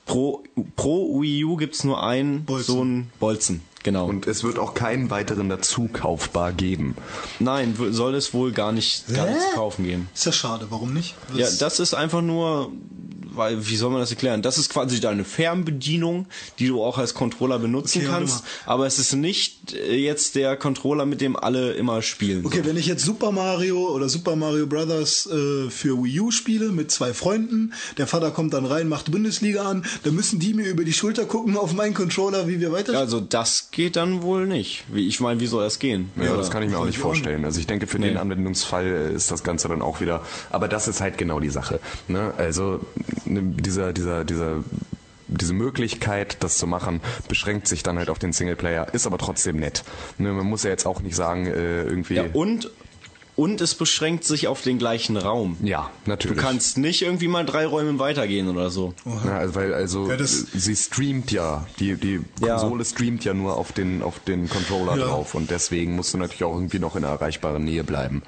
Pro, 0.04 0.42
pro 0.74 1.22
Wii 1.22 1.44
U 1.44 1.56
gibt's 1.56 1.84
nur 1.84 2.02
einen 2.02 2.44
Bolzen. 2.44 2.74
so 2.74 2.84
ein 2.84 3.10
Bolzen. 3.20 3.60
Genau. 3.82 4.06
Und 4.06 4.26
es 4.26 4.44
wird 4.44 4.58
auch 4.58 4.74
keinen 4.74 5.10
weiteren 5.10 5.48
dazu 5.48 5.88
kaufbar 5.92 6.52
geben. 6.52 6.94
Nein, 7.40 7.76
soll 7.90 8.14
es 8.14 8.32
wohl 8.32 8.52
gar 8.52 8.72
nicht, 8.72 9.12
gar 9.12 9.26
nicht 9.26 9.40
zu 9.40 9.54
kaufen 9.54 9.84
gehen. 9.84 10.08
Ist 10.14 10.26
ja 10.26 10.32
schade, 10.32 10.66
warum 10.70 10.92
nicht? 10.92 11.14
Ja, 11.34 11.48
das 11.58 11.80
ist 11.80 11.94
einfach 11.94 12.22
nur, 12.22 12.70
weil, 13.34 13.66
wie 13.66 13.76
soll 13.76 13.90
man 13.90 14.00
das 14.00 14.10
erklären? 14.10 14.42
Das 14.42 14.58
ist 14.58 14.70
quasi 14.70 15.00
deine 15.00 15.24
Fernbedienung, 15.24 16.26
die 16.58 16.68
du 16.68 16.82
auch 16.82 16.98
als 16.98 17.14
Controller 17.14 17.58
benutzen 17.58 18.02
Okay, 18.02 18.08
kannst, 18.10 18.44
aber 18.66 18.86
es 18.86 18.98
ist 18.98 19.14
nicht 19.14 19.72
äh, 19.74 19.96
jetzt 19.96 20.34
der 20.34 20.56
Controller, 20.56 21.06
mit 21.06 21.20
dem 21.20 21.36
alle 21.36 21.72
immer 21.72 22.02
spielen. 22.02 22.44
Okay, 22.46 22.62
wenn 22.64 22.76
ich 22.76 22.86
jetzt 22.86 23.04
Super 23.04 23.32
Mario 23.32 23.88
oder 23.88 24.08
Super 24.08 24.36
Mario 24.36 24.66
Brothers 24.66 25.26
äh, 25.26 25.70
für 25.70 26.02
Wii 26.02 26.20
U 26.20 26.30
spiele 26.30 26.68
mit 26.68 26.90
zwei 26.90 27.14
Freunden, 27.14 27.72
der 27.98 28.06
Vater 28.06 28.30
kommt 28.30 28.54
dann 28.54 28.66
rein, 28.66 28.88
macht 28.88 29.10
Bundesliga 29.10 29.62
an, 29.62 29.84
dann 30.04 30.14
müssen 30.14 30.38
die 30.38 30.54
mir 30.54 30.66
über 30.66 30.84
die 30.84 30.92
Schulter 30.92 31.24
gucken 31.24 31.56
auf 31.56 31.72
meinen 31.72 31.94
Controller, 31.94 32.48
wie 32.48 32.60
wir 32.60 32.72
weiter. 32.72 32.96
Also 32.98 33.20
das 33.20 33.70
geht 33.72 33.96
dann 33.96 34.22
wohl 34.22 34.46
nicht. 34.46 34.84
Wie, 34.92 35.08
ich 35.08 35.18
meine, 35.20 35.40
wie 35.40 35.46
soll 35.46 35.64
das 35.64 35.78
gehen? 35.80 36.10
Ja, 36.16 36.28
Oder- 36.30 36.36
das 36.36 36.50
kann 36.50 36.62
ich 36.62 36.70
mir 36.70 36.78
auch 36.78 36.84
nicht 36.86 36.98
vorstellen. 36.98 37.44
Also 37.44 37.58
ich 37.58 37.66
denke, 37.66 37.86
für 37.88 37.98
Nee. 37.98 38.08
den 38.10 38.18
Anwendungsfall 38.18 38.86
äh, 38.86 39.12
ist 39.14 39.30
das 39.32 39.42
Ganze 39.42 39.66
dann 39.68 39.82
auch 39.82 40.00
wieder. 40.00 40.20
Aber 40.50 40.68
das 40.68 40.86
ist 40.88 41.00
halt 41.00 41.18
genau 41.18 41.40
die 41.40 41.48
Sache. 41.50 41.80
Ne? 42.06 42.32
Also 42.38 42.80
ne, 43.24 43.40
dieser, 43.42 43.92
dieser, 43.92 44.24
dieser 44.24 44.62
diese 45.34 45.54
Möglichkeit, 45.54 46.36
das 46.40 46.58
zu 46.58 46.66
machen, 46.66 47.00
beschränkt 47.26 47.66
sich 47.66 47.82
dann 47.82 47.96
halt 47.96 48.10
auf 48.10 48.18
den 48.18 48.34
Singleplayer, 48.34 48.92
ist 48.92 49.06
aber 49.06 49.16
trotzdem 49.16 49.56
nett. 49.56 49.82
Ne, 50.18 50.30
man 50.30 50.44
muss 50.46 50.62
ja 50.62 50.68
jetzt 50.68 50.84
auch 50.84 51.00
nicht 51.00 51.16
sagen, 51.16 51.46
äh, 51.46 51.84
irgendwie. 51.84 52.16
Ja, 52.16 52.24
und, 52.34 52.70
und 53.34 53.60
es 53.62 53.74
beschränkt 53.74 54.24
sich 54.24 54.46
auf 54.46 54.60
den 54.62 54.78
gleichen 54.78 55.16
Raum. 55.16 55.56
Ja, 55.62 55.90
natürlich. 56.04 56.36
Du 56.36 56.42
kannst 56.42 56.76
nicht 56.76 57.00
irgendwie 57.02 57.28
mal 57.28 57.44
drei 57.46 57.64
Räume 57.66 57.98
weitergehen 57.98 58.48
oder 58.48 58.68
so. 58.70 58.92
Ja, 59.24 59.38
also 59.38 59.54
weil 59.54 59.72
also 59.74 60.06
Ja, 60.08 60.16
das- 60.16 60.46
sie 60.52 60.76
streamt 60.76 61.32
ja, 61.32 61.66
die 61.78 61.94
die 61.96 62.20
Ja. 62.40 62.56
Konsole 62.58 62.84
streamt 62.84 63.24
ja 63.24 63.32
nur 63.34 63.56
auf 63.56 63.72
den 63.72 64.02
auf 64.02 64.18
den 64.20 64.48
Controller 64.50 64.98
Ja. 64.98 65.06
drauf 65.06 65.34
und 65.34 65.50
deswegen 65.50 65.96
musst 65.96 66.12
du 66.12 66.18
natürlich 66.18 66.44
auch 66.44 66.54
irgendwie 66.54 66.78
noch 66.78 66.94
in 66.96 67.02
der 67.02 67.10
erreichbaren 67.12 67.64
Nähe 67.64 67.84
bleiben. 67.84 68.22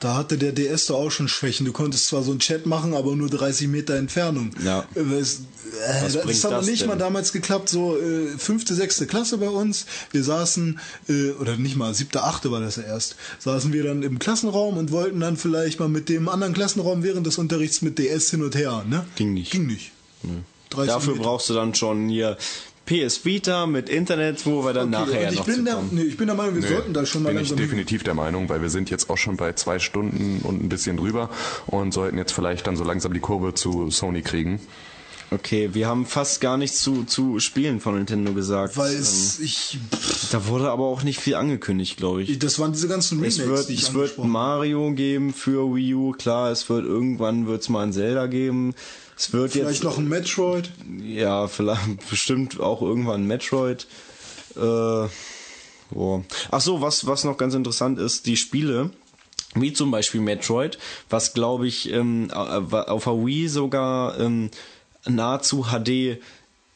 Da 0.00 0.16
hatte 0.16 0.38
der 0.38 0.52
DS 0.52 0.86
doch 0.86 0.96
auch 0.96 1.10
schon 1.10 1.28
Schwächen. 1.28 1.66
Du 1.66 1.72
konntest 1.72 2.06
zwar 2.06 2.22
so 2.22 2.30
einen 2.30 2.40
Chat 2.40 2.64
machen, 2.64 2.94
aber 2.94 3.14
nur 3.14 3.28
30 3.28 3.68
Meter 3.68 3.94
Entfernung. 3.96 4.50
Ja. 4.64 4.86
Äh, 4.94 5.00
äh, 5.00 6.02
das 6.02 6.16
bringt 6.22 6.42
hat 6.42 6.50
noch 6.50 6.58
das 6.58 6.66
nicht 6.66 6.82
denn? 6.82 6.88
mal 6.88 6.96
damals 6.96 7.32
geklappt, 7.32 7.68
so 7.68 7.98
äh, 7.98 8.28
fünfte, 8.38 8.74
sechste 8.74 9.06
Klasse 9.06 9.38
bei 9.38 9.48
uns. 9.48 9.84
Wir 10.10 10.24
saßen, 10.24 10.80
äh, 11.08 11.30
oder 11.32 11.56
nicht 11.56 11.76
mal, 11.76 11.92
siebte, 11.94 12.22
achte 12.24 12.50
war 12.50 12.60
das 12.60 12.76
ja 12.76 12.84
erst, 12.84 13.16
saßen 13.40 13.72
wir 13.72 13.84
dann 13.84 14.02
im 14.02 14.18
Klassenraum 14.18 14.78
und 14.78 14.90
wollten 14.90 15.20
dann 15.20 15.36
vielleicht 15.36 15.80
mal 15.80 15.88
mit 15.88 16.08
dem 16.08 16.28
anderen 16.28 16.54
Klassenraum 16.54 17.02
während 17.02 17.26
des 17.26 17.38
Unterrichts 17.38 17.82
mit 17.82 17.98
DS 17.98 18.30
hin 18.30 18.42
und 18.42 18.54
her. 18.54 18.84
Ne? 18.88 19.04
Ging 19.16 19.34
nicht. 19.34 19.52
Ging 19.52 19.66
nicht. 19.66 19.92
30 20.70 20.92
Dafür 20.92 21.12
Meter. 21.14 21.24
brauchst 21.24 21.50
du 21.50 21.54
dann 21.54 21.74
schon 21.74 22.08
hier 22.08 22.36
PS 22.90 23.24
Vita 23.24 23.66
mit 23.66 23.88
Internet, 23.88 24.44
wo 24.46 24.64
wir 24.64 24.72
dann 24.72 24.92
Okay, 24.92 25.04
nachher 25.06 25.26
und 25.28 25.32
ich 25.32 25.38
noch 25.38 25.46
bin, 25.46 25.64
der, 25.64 25.82
nee, 25.92 26.02
ich 26.02 26.16
bin 26.16 26.26
der 26.26 26.34
Meinung, 26.34 26.56
wir 26.56 26.68
sollten 26.68 26.92
da 26.92 27.06
schon 27.06 27.22
mal 27.22 27.32
bin 27.32 27.42
ich 27.42 27.54
definitiv 27.54 28.02
der 28.02 28.14
Meinung, 28.14 28.48
weil 28.48 28.62
wir 28.62 28.68
sind 28.70 28.90
jetzt 28.90 29.10
auch 29.10 29.16
schon 29.16 29.36
bei 29.36 29.52
zwei 29.52 29.78
Stunden 29.78 30.40
und 30.42 30.60
ein 30.62 30.68
bisschen 30.68 30.96
drüber 30.96 31.30
und 31.68 31.92
sollten 31.92 32.18
jetzt 32.18 32.32
vielleicht 32.32 32.66
dann 32.66 32.76
so 32.76 32.82
langsam 32.82 33.12
die 33.12 33.20
Kurve 33.20 33.54
zu 33.54 33.90
Sony 33.90 34.22
kriegen. 34.22 34.60
Okay, 35.32 35.70
wir 35.72 35.86
haben 35.86 36.06
fast 36.06 36.40
gar 36.40 36.56
nichts 36.56 36.82
zu, 36.82 37.04
zu 37.04 37.38
Spielen 37.38 37.78
von 37.78 37.94
Nintendo 37.94 38.32
gesagt. 38.32 38.76
Weil 38.76 38.92
Ähm, 38.94 39.00
es, 39.00 39.38
ich, 39.38 39.78
da 40.32 40.48
wurde 40.48 40.70
aber 40.70 40.86
auch 40.86 41.04
nicht 41.04 41.20
viel 41.20 41.36
angekündigt, 41.36 41.96
glaube 41.96 42.24
ich. 42.24 42.40
das 42.40 42.58
waren 42.58 42.72
diese 42.72 42.88
ganzen 42.88 43.18
Remakes, 43.18 43.38
Es 43.38 43.46
wird, 43.46 43.68
die 43.68 43.74
ich 43.74 43.82
es 43.84 43.94
wird. 43.94 44.18
Mario 44.18 44.90
geben 44.92 45.32
für 45.32 45.72
Wii 45.72 45.94
U, 45.94 46.10
klar, 46.12 46.50
es 46.50 46.68
wird 46.68 46.84
irgendwann 46.84 47.46
wird's 47.46 47.68
mal 47.68 47.84
ein 47.84 47.92
Zelda 47.92 48.26
geben. 48.26 48.74
Es 49.20 49.34
wird 49.34 49.52
Vielleicht 49.52 49.70
jetzt 49.70 49.84
noch 49.84 49.98
ein 49.98 50.08
Metroid. 50.08 50.70
ja, 51.02 51.46
vielleicht 51.46 52.08
bestimmt 52.08 52.58
auch 52.58 52.80
irgendwann 52.80 53.24
ein 53.24 53.26
Metroid. 53.26 53.86
Äh, 54.56 55.08
boah. 55.90 56.24
Ach 56.50 56.60
so, 56.62 56.80
was 56.80 57.06
was 57.06 57.24
noch 57.24 57.36
ganz 57.36 57.52
interessant 57.52 57.98
ist, 57.98 58.24
die 58.24 58.38
Spiele 58.38 58.88
wie 59.54 59.74
zum 59.74 59.90
Beispiel 59.90 60.22
Metroid, 60.22 60.78
was 61.10 61.34
glaube 61.34 61.66
ich 61.66 61.92
ähm, 61.92 62.30
auf 62.30 63.04
der 63.04 63.12
Wii 63.12 63.48
sogar 63.48 64.18
ähm, 64.18 64.50
nahezu 65.06 65.66
HD 65.70 66.18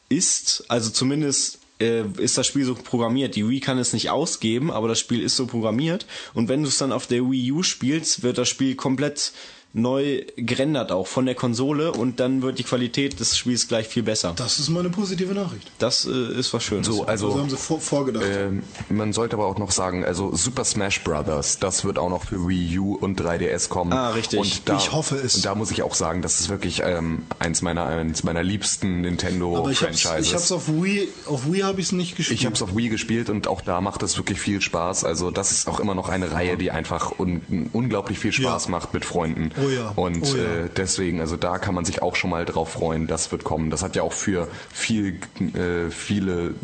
ist, 0.09 0.65
also 0.67 0.91
zumindest 0.91 1.57
äh, 1.81 2.03
ist 2.17 2.37
das 2.37 2.45
Spiel 2.45 2.65
so 2.65 2.75
programmiert. 2.75 3.35
Die 3.35 3.49
Wii 3.49 3.59
kann 3.59 3.79
es 3.79 3.91
nicht 3.91 4.11
ausgeben, 4.11 4.69
aber 4.69 4.87
das 4.87 4.99
Spiel 4.99 5.23
ist 5.23 5.35
so 5.35 5.47
programmiert. 5.47 6.05
Und 6.35 6.47
wenn 6.47 6.61
du 6.61 6.69
es 6.69 6.77
dann 6.77 6.91
auf 6.91 7.07
der 7.07 7.23
Wii 7.23 7.53
U 7.53 7.63
spielst, 7.63 8.21
wird 8.21 8.37
das 8.37 8.49
Spiel 8.49 8.75
komplett 8.75 9.31
neu 9.77 10.23
gerendert 10.37 10.91
auch 10.93 11.05
von 11.05 11.25
der 11.25 11.35
Konsole 11.35 11.91
und 11.91 12.19
dann 12.21 12.41
wird 12.41 12.59
die 12.59 12.63
Qualität 12.63 13.19
des 13.19 13.37
Spiels 13.37 13.67
gleich 13.67 13.87
viel 13.87 14.03
besser. 14.03 14.33
Das 14.35 14.57
ist 14.57 14.69
mal 14.69 14.79
eine 14.79 14.89
positive 14.89 15.33
Nachricht. 15.33 15.69
Das 15.79 16.05
äh, 16.05 16.39
ist 16.39 16.53
was 16.53 16.63
Schönes. 16.63 16.87
So, 16.87 17.03
Also 17.05 17.27
also 17.27 17.39
haben 17.39 17.49
sie 17.49 17.57
vor, 17.57 17.81
vorgedacht. 17.81 18.23
ähm, 18.25 18.63
man 18.89 19.11
sollte 19.11 19.35
aber 19.35 19.45
auch 19.47 19.57
noch 19.57 19.71
sagen, 19.71 20.05
also 20.05 20.33
Super 20.33 20.63
Smash 20.63 21.03
Brothers, 21.03 21.59
das 21.59 21.83
wird 21.83 21.99
auch 21.99 22.09
noch 22.09 22.23
für 22.23 22.47
Wii 22.47 22.79
U 22.79 22.95
und 22.95 23.19
3DS 23.19 23.67
kommen. 23.67 23.91
Ah, 23.91 24.11
richtig. 24.11 24.39
Und 24.39 24.69
da, 24.69 24.77
Ich 24.77 24.93
hoffe 24.93 25.15
es. 25.17 25.35
Und 25.35 25.45
da 25.45 25.55
muss 25.55 25.71
ich 25.71 25.83
auch 25.83 25.93
sagen, 25.93 26.21
das 26.21 26.39
ist 26.39 26.47
wirklich 26.49 26.81
ähm, 26.83 27.23
eins 27.39 27.61
meiner 27.61 27.85
eins 27.85 28.23
meiner 28.23 28.43
liebsten 28.43 29.01
Nintendo 29.01 29.57
Aber 29.57 29.71
ich 29.71 29.81
hab's, 29.83 30.01
Franchises. 30.01 30.27
ich 30.29 30.33
hab's 30.35 30.51
auf 30.53 30.69
Wii, 30.69 31.07
auf 31.25 31.51
Wii 31.51 31.61
habe 31.61 31.81
ich 31.81 31.87
es 31.87 31.91
nicht 31.91 32.15
gespielt. 32.15 32.39
Ich 32.39 32.45
habe 32.45 32.55
es 32.55 32.61
auf 32.61 32.75
Wii 32.77 32.87
gespielt 32.89 33.29
und 33.29 33.47
auch 33.49 33.59
da 33.61 33.81
macht 33.81 34.03
es 34.03 34.17
wirklich 34.17 34.39
viel 34.39 34.61
Spaß. 34.61 35.03
Also 35.03 35.31
das 35.31 35.51
ist 35.51 35.67
auch 35.67 35.79
immer 35.81 35.95
noch 35.95 36.07
eine 36.07 36.31
Reihe, 36.31 36.55
die 36.57 36.71
einfach 36.71 37.19
un 37.19 37.69
unglaublich 37.73 38.19
viel 38.19 38.31
Spaß 38.31 38.65
Ja. 38.65 38.71
macht 38.71 38.93
mit 38.93 39.03
Freunden. 39.03 39.51
Oh 39.65 39.69
ja, 39.69 39.93
Und 39.95 40.23
oh 40.23 40.35
ja. 40.35 40.65
Äh, 40.65 40.69
deswegen, 40.75 41.19
also 41.19 41.37
da 41.37 41.57
kann 41.57 41.75
man 41.75 41.85
sich 41.85 42.01
auch 42.01 42.15
schon 42.15 42.29
mal 42.29 42.45
drauf 42.45 42.73
freuen, 42.73 43.07
das 43.07 43.31
wird 43.31 43.43
kommen. 43.43 43.69
Das 43.69 43.81
hat 43.83 43.95
ja 43.95 44.03
auch 44.03 44.13
für 44.13 44.47
viel, 44.71 45.19
äh, 45.53 45.89
viele, 45.89 46.55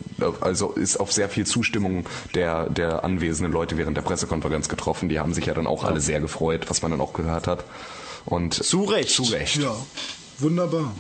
also 0.42 0.72
ist 0.72 0.98
auf 0.98 1.12
sehr 1.12 1.30
viel 1.30 1.46
Zustimmung 1.46 2.06
der, 2.36 2.70
der 2.70 3.04
anwesenden 3.04 3.52
Leute 3.52 3.78
während 3.78 3.98
der 3.98 4.02
Pressekonferenz 4.02 4.70
getroffen. 4.70 5.10
Die 5.10 5.20
haben 5.20 5.34
sich 5.34 5.46
ja 5.46 5.54
dann 5.54 5.68
auch 5.68 5.84
alle 5.84 6.02
sehr 6.02 6.20
gefreut, 6.20 6.70
was 6.70 6.82
man 6.82 6.92
dann 6.92 7.02
auch 7.02 7.14
gehört 7.14 7.48
hat. 7.48 7.64
Und 8.26 8.54
Zu 8.54 8.84
Recht. 8.84 9.10
Zu 9.10 9.24
Recht. 9.24 9.58
Ja, 9.58 9.76
wunderbar. 10.40 10.94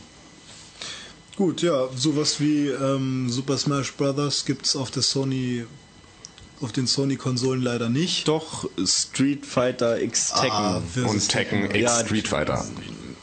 Gut, 1.37 1.61
ja, 1.61 1.87
sowas 1.95 2.39
wie 2.39 2.67
ähm, 2.67 3.29
Super 3.29 3.57
Smash 3.57 3.93
Brothers 3.93 4.45
gibt's 4.45 4.75
auf 4.75 4.91
der 4.91 5.01
Sony, 5.01 5.65
auf 6.61 6.71
den 6.71 6.87
Sony-Konsolen 6.87 7.61
leider 7.61 7.89
nicht. 7.89 8.27
Doch 8.27 8.69
Street 8.85 9.45
Fighter 9.45 10.01
X 10.01 10.29
Tekken. 10.33 10.51
Ah, 10.51 10.81
Und 11.07 11.27
Tekken 11.27 11.65
X 11.65 11.79
Ja, 11.79 11.99
Street 12.05 12.27
Fighter. 12.27 12.65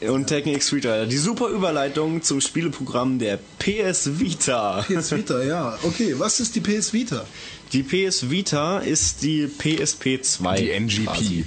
und 0.00 0.26
Tekken 0.26 0.54
X 0.54 0.66
Street 0.68 0.84
Fighter. 0.84 1.06
Die 1.06 1.16
super 1.16 1.48
Überleitung 1.48 2.22
zum 2.22 2.40
Spieleprogramm 2.40 3.18
der 3.18 3.38
PS 3.58 4.18
Vita. 4.18 4.82
PS 4.88 5.12
Vita, 5.12 5.42
ja. 5.42 5.78
Okay, 5.82 6.14
was 6.18 6.40
ist 6.40 6.54
die 6.54 6.60
PS 6.60 6.92
Vita? 6.92 7.24
Die 7.72 7.82
PS 7.82 8.30
Vita 8.30 8.78
ist 8.78 9.22
die 9.22 9.46
PSP 9.46 10.20
2. 10.22 10.56
Die 10.60 10.70
NGP. 10.70 11.04
quasi. 11.04 11.44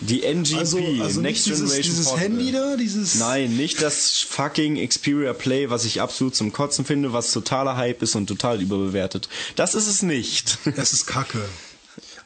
Die 0.00 0.22
NGP, 0.22 0.58
Also, 0.58 0.78
also 1.00 1.20
Next 1.20 1.46
dieses, 1.46 1.60
Generation 1.60 1.94
dieses 1.94 2.06
Portable. 2.06 2.28
Handy 2.28 2.52
da, 2.52 2.76
dieses. 2.76 3.14
Nein, 3.16 3.56
nicht 3.56 3.82
das 3.82 4.26
fucking 4.28 4.86
Xperia 4.86 5.32
Play, 5.32 5.70
was 5.70 5.84
ich 5.84 6.00
absolut 6.00 6.34
zum 6.36 6.52
Kotzen 6.52 6.84
finde, 6.84 7.12
was 7.12 7.32
totaler 7.32 7.76
Hype 7.76 8.02
ist 8.02 8.14
und 8.14 8.26
total 8.26 8.60
überbewertet. 8.60 9.28
Das 9.56 9.74
ist 9.74 9.86
es 9.86 10.02
nicht. 10.02 10.58
Es 10.76 10.92
ist 10.92 11.06
Kacke. 11.06 11.40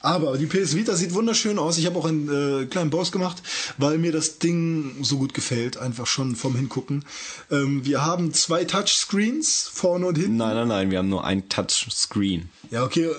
Aber 0.02 0.38
die 0.38 0.46
PS 0.46 0.74
Vita 0.76 0.94
sieht 0.96 1.12
wunderschön 1.12 1.58
aus. 1.58 1.76
Ich 1.76 1.84
habe 1.84 1.98
auch 1.98 2.06
einen 2.06 2.62
äh, 2.62 2.66
kleinen 2.66 2.88
Boss 2.88 3.12
gemacht, 3.12 3.42
weil 3.76 3.98
mir 3.98 4.12
das 4.12 4.38
Ding 4.38 4.96
so 5.02 5.18
gut 5.18 5.34
gefällt, 5.34 5.76
einfach 5.76 6.06
schon 6.06 6.36
vom 6.36 6.56
Hingucken. 6.56 7.04
Ähm, 7.50 7.84
wir 7.84 8.02
haben 8.04 8.32
zwei 8.32 8.64
Touchscreens, 8.64 9.68
vorne 9.72 10.06
und 10.06 10.16
hinten. 10.16 10.36
Nein, 10.38 10.54
nein, 10.56 10.68
nein, 10.68 10.90
wir 10.90 10.98
haben 10.98 11.10
nur 11.10 11.24
ein 11.24 11.48
Touchscreen. 11.50 12.48
Ja, 12.70 12.84
okay. 12.84 13.10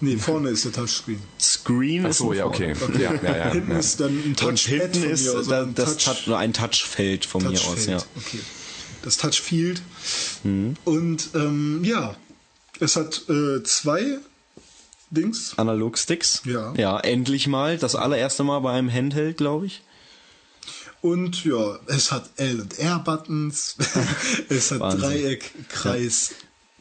Nee, 0.00 0.16
vorne 0.16 0.48
ist 0.48 0.64
der 0.64 0.72
Touchscreen. 0.72 1.20
Screen 1.38 2.06
Ach 2.06 2.10
ist 2.10 2.18
so, 2.18 2.32
ja, 2.32 2.44
vorne. 2.50 2.74
okay. 2.74 3.02
Ja, 3.02 3.12
ja, 3.22 3.36
ja, 3.36 3.52
hinten 3.52 3.72
ja. 3.72 3.78
ist 3.78 4.00
dann 4.00 4.16
ein 4.18 4.24
Und 4.30 4.38
Touchpad 4.38 4.64
hinten 4.80 5.00
von 5.02 5.10
ist 5.10 5.24
mir, 5.26 5.34
also 5.36 5.50
da, 5.50 5.62
ein 5.62 5.74
das 5.74 5.96
Touch- 5.98 6.32
ein 6.34 6.52
Touchfeld 6.54 7.26
von 7.26 7.42
mir 7.42 7.50
aus, 7.50 7.62
Touchfeld. 7.64 7.88
ja. 7.88 8.06
Okay. 8.16 8.38
Das 9.02 9.18
Touchfield. 9.18 9.82
Mhm. 10.42 10.74
Und 10.84 11.28
ähm, 11.34 11.82
ja, 11.84 12.16
es 12.80 12.96
hat 12.96 13.28
äh, 13.28 13.62
zwei 13.64 14.18
Dings. 15.10 15.54
Analogsticks. 15.56 16.42
Ja. 16.44 16.72
Ja, 16.76 16.98
endlich 17.00 17.46
mal. 17.46 17.78
Das 17.78 17.94
allererste 17.94 18.44
Mal 18.44 18.60
bei 18.60 18.72
einem 18.72 18.92
Handheld, 18.92 19.36
glaube 19.36 19.66
ich. 19.66 19.82
Und 21.00 21.44
ja, 21.44 21.78
es 21.86 22.10
hat 22.12 22.30
L 22.36 22.60
und 22.60 22.78
R-Buttons. 22.78 23.76
es 24.48 24.70
hat 24.70 24.80
Wahnsinn. 24.80 25.00
Dreieck, 25.00 25.52
Kreis. 25.68 26.30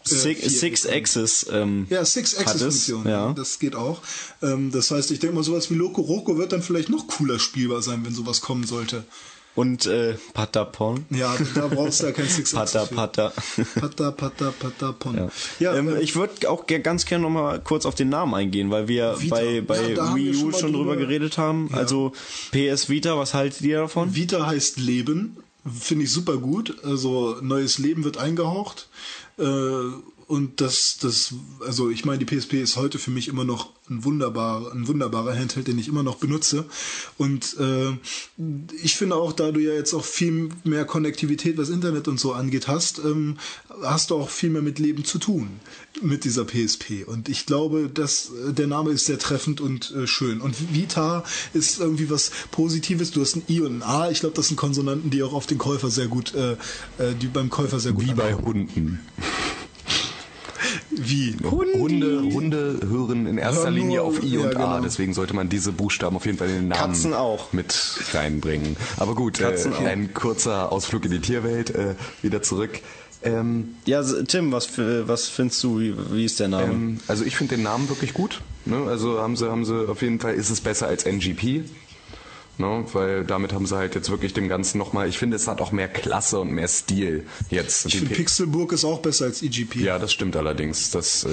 äh, 0.05 0.09
Six, 0.09 0.59
Six 0.59 0.87
Axis. 0.87 1.45
Ähm, 1.51 1.87
Ja, 1.89 1.97
hat 1.97 2.03
es, 2.07 2.13
Six-Axis-Funktion. 2.13 3.07
ja. 3.07 3.33
Das 3.33 3.59
geht 3.59 3.75
auch. 3.75 4.01
Ähm, 4.41 4.71
das 4.71 4.91
heißt, 4.91 5.11
ich 5.11 5.19
denke 5.19 5.35
mal, 5.35 5.43
sowas 5.43 5.69
wie 5.69 5.75
Loco 5.75 6.01
Roco 6.01 6.37
wird 6.37 6.53
dann 6.53 6.61
vielleicht 6.63 6.89
noch 6.89 7.07
cooler 7.07 7.37
spielbar 7.37 7.81
sein, 7.81 8.05
wenn 8.05 8.13
sowas 8.15 8.39
kommen 8.41 8.65
sollte. 8.65 9.03
Und 9.55 9.85
äh, 9.85 10.15
Patapon. 10.33 11.05
Ja, 11.11 11.35
da 11.53 11.67
brauchst 11.67 12.01
du 12.01 12.07
ja 12.07 12.11
kein 12.11 12.25
Six-Axis. 12.27 12.53
Pata, 12.73 12.85
für. 12.85 12.95
Pata. 12.95 13.33
Pata, 13.79 14.11
Pata, 14.11 14.53
Pata, 14.59 14.91
Pon. 14.93 15.15
Ja. 15.15 15.29
Ja, 15.59 15.75
ähm, 15.75 15.89
äh, 15.89 16.01
ich 16.01 16.15
würde 16.15 16.49
auch 16.49 16.65
ganz 16.65 17.05
gerne 17.05 17.21
noch 17.23 17.29
mal 17.29 17.59
kurz 17.61 17.85
auf 17.85 17.93
den 17.93 18.09
Namen 18.09 18.33
eingehen, 18.33 18.71
weil 18.71 18.87
wir 18.87 19.15
Vita. 19.21 19.35
bei, 19.35 19.61
bei 19.61 19.91
Ja, 19.91 20.15
Wii 20.15 20.33
schon 20.33 20.43
U 20.43 20.51
mal 20.51 20.59
schon 20.59 20.73
drüber 20.73 20.93
drüber- 20.93 20.95
geredet 21.05 21.37
haben. 21.37 21.69
Ja. 21.71 21.77
Also 21.77 22.13
PS 22.51 22.89
Vita, 22.89 23.15
was 23.17 23.35
haltet 23.35 23.61
ihr 23.61 23.77
davon? 23.77 24.15
Vita 24.15 24.45
heißt 24.47 24.79
Leben. 24.79 25.37
Finde 25.79 26.05
ich 26.05 26.11
super 26.11 26.37
gut. 26.37 26.83
Also 26.83 27.37
neues 27.41 27.77
Leben 27.77 28.03
wird 28.03 28.17
eingehaucht. 28.17 28.87
Äh, 29.37 29.43
und 30.27 30.61
das, 30.61 30.97
das, 31.01 31.33
also 31.65 31.89
ich 31.89 32.05
meine, 32.05 32.23
die 32.23 32.25
PSP 32.25 32.53
ist 32.61 32.77
heute 32.77 32.99
für 32.99 33.11
mich 33.11 33.27
immer 33.27 33.43
noch 33.43 33.71
ein 33.89 34.05
wunderbarer, 34.05 34.71
ein 34.71 34.87
wunderbarer 34.87 35.37
Handheld, 35.37 35.67
den 35.67 35.77
ich 35.77 35.87
immer 35.89 36.03
noch 36.03 36.15
benutze. 36.15 36.65
Und 37.17 37.57
äh, 37.59 37.91
ich 38.81 38.95
finde 38.95 39.15
auch, 39.15 39.33
da 39.33 39.51
du 39.51 39.59
ja 39.59 39.73
jetzt 39.73 39.93
auch 39.93 40.05
viel 40.05 40.49
mehr 40.63 40.85
Konnektivität, 40.85 41.57
was 41.57 41.69
Internet 41.69 42.07
und 42.07 42.19
so 42.19 42.33
angeht, 42.33 42.67
hast, 42.67 42.99
ähm, 42.99 43.37
hast 43.81 44.11
du 44.11 44.15
auch 44.15 44.29
viel 44.29 44.49
mehr 44.49 44.61
mit 44.61 44.79
Leben 44.79 45.03
zu 45.03 45.19
tun 45.19 45.49
mit 46.01 46.23
dieser 46.23 46.45
PSP. 46.45 47.03
Und 47.05 47.27
ich 47.27 47.45
glaube, 47.45 47.89
dass 47.93 48.31
äh, 48.47 48.53
der 48.53 48.67
Name 48.67 48.91
ist 48.91 49.05
sehr 49.05 49.19
treffend 49.19 49.59
und 49.59 49.91
äh, 49.91 50.07
schön. 50.07 50.39
Und 50.39 50.73
Vita 50.73 51.23
ist 51.53 51.79
irgendwie 51.79 52.09
was 52.09 52.31
Positives. 52.51 53.11
Du 53.11 53.21
hast 53.21 53.35
ein 53.35 53.43
I 53.49 53.59
und 53.61 53.79
ein 53.79 53.83
A. 53.83 54.09
Ich 54.09 54.21
glaube, 54.21 54.35
das 54.35 54.47
sind 54.47 54.57
Konsonanten, 54.57 55.09
die 55.09 55.21
auch 55.23 55.33
auf 55.33 55.45
den 55.45 55.57
Käufer 55.57 55.89
sehr 55.89 56.07
gut, 56.07 56.33
äh, 56.33 56.53
äh, 56.53 57.13
die 57.21 57.27
beim 57.27 57.49
Käufer 57.49 57.79
sehr 57.79 57.91
gut 57.91 58.05
Wie 58.05 58.13
bei 58.13 58.33
ankommen. 58.33 58.45
Hunden. 58.45 58.99
Wie? 60.97 61.35
Hunde, 61.43 62.21
Hunde 62.33 62.79
hören 62.87 63.25
in 63.25 63.37
erster 63.37 63.69
nur- 63.71 63.79
Linie 63.79 64.01
auf 64.03 64.21
I 64.23 64.27
ja, 64.35 64.39
und 64.41 64.47
A, 64.57 64.75
genau. 64.75 64.79
deswegen 64.81 65.13
sollte 65.13 65.33
man 65.35 65.49
diese 65.49 65.71
Buchstaben 65.71 66.15
auf 66.15 66.25
jeden 66.25 66.37
Fall 66.37 66.49
in 66.49 66.55
den 66.55 66.67
Namen 66.69 66.93
Katzen 66.93 67.13
auch. 67.13 67.51
mit 67.53 67.75
reinbringen. 68.13 68.75
Aber 68.97 69.15
gut, 69.15 69.39
äh, 69.39 69.55
ein 69.85 70.13
kurzer 70.13 70.71
Ausflug 70.71 71.05
in 71.05 71.11
die 71.11 71.19
Tierwelt, 71.19 71.71
äh, 71.71 71.95
wieder 72.21 72.41
zurück. 72.41 72.79
Ähm, 73.25 73.75
Ja, 73.85 74.03
Tim, 74.27 74.51
was, 74.51 74.69
was 74.77 75.27
findest 75.29 75.63
du, 75.63 75.79
wie, 75.79 75.93
wie 76.11 76.25
ist 76.25 76.39
der 76.41 76.49
Name? 76.49 76.73
ähm, 76.73 76.97
also 77.07 77.23
ich 77.23 77.35
finde 77.37 77.55
den 77.55 77.63
Namen 77.63 77.87
wirklich 77.89 78.13
gut. 78.13 78.41
Ne? 78.65 78.77
Also 78.87 79.19
haben 79.21 79.35
sie, 79.37 79.49
haben 79.49 79.63
sie 79.65 79.87
auf 79.89 80.01
jeden 80.01 80.19
Fall 80.19 80.33
ist 80.35 80.49
es 80.49 80.59
besser 80.61 80.87
als 80.87 81.05
NGP. 81.05 81.63
Ne? 82.59 82.85
Weil 82.93 83.23
damit 83.23 83.51
haben 83.51 83.65
sie 83.65 83.75
halt 83.75 83.95
jetzt 83.95 84.09
wirklich 84.11 84.33
dem 84.33 84.47
Ganzen 84.47 84.77
nochmal, 84.77 85.09
ich 85.09 85.17
finde, 85.17 85.35
es 85.37 85.47
hat 85.47 85.59
auch 85.59 85.71
mehr 85.71 85.87
Klasse 85.87 86.39
und 86.39 86.51
mehr 86.51 86.67
Stil 86.67 87.25
jetzt. 87.49 87.87
Ich 87.87 87.97
finde 87.97 88.13
Pixelburg 88.13 88.71
ist 88.73 88.85
auch 88.85 88.99
besser 88.99 89.25
als 89.25 89.41
EGP. 89.41 89.77
ja, 89.77 89.97
das 89.97 90.13
stimmt 90.13 90.35
allerdings. 90.35 90.91
Das 90.91 91.23
äh, 91.23 91.29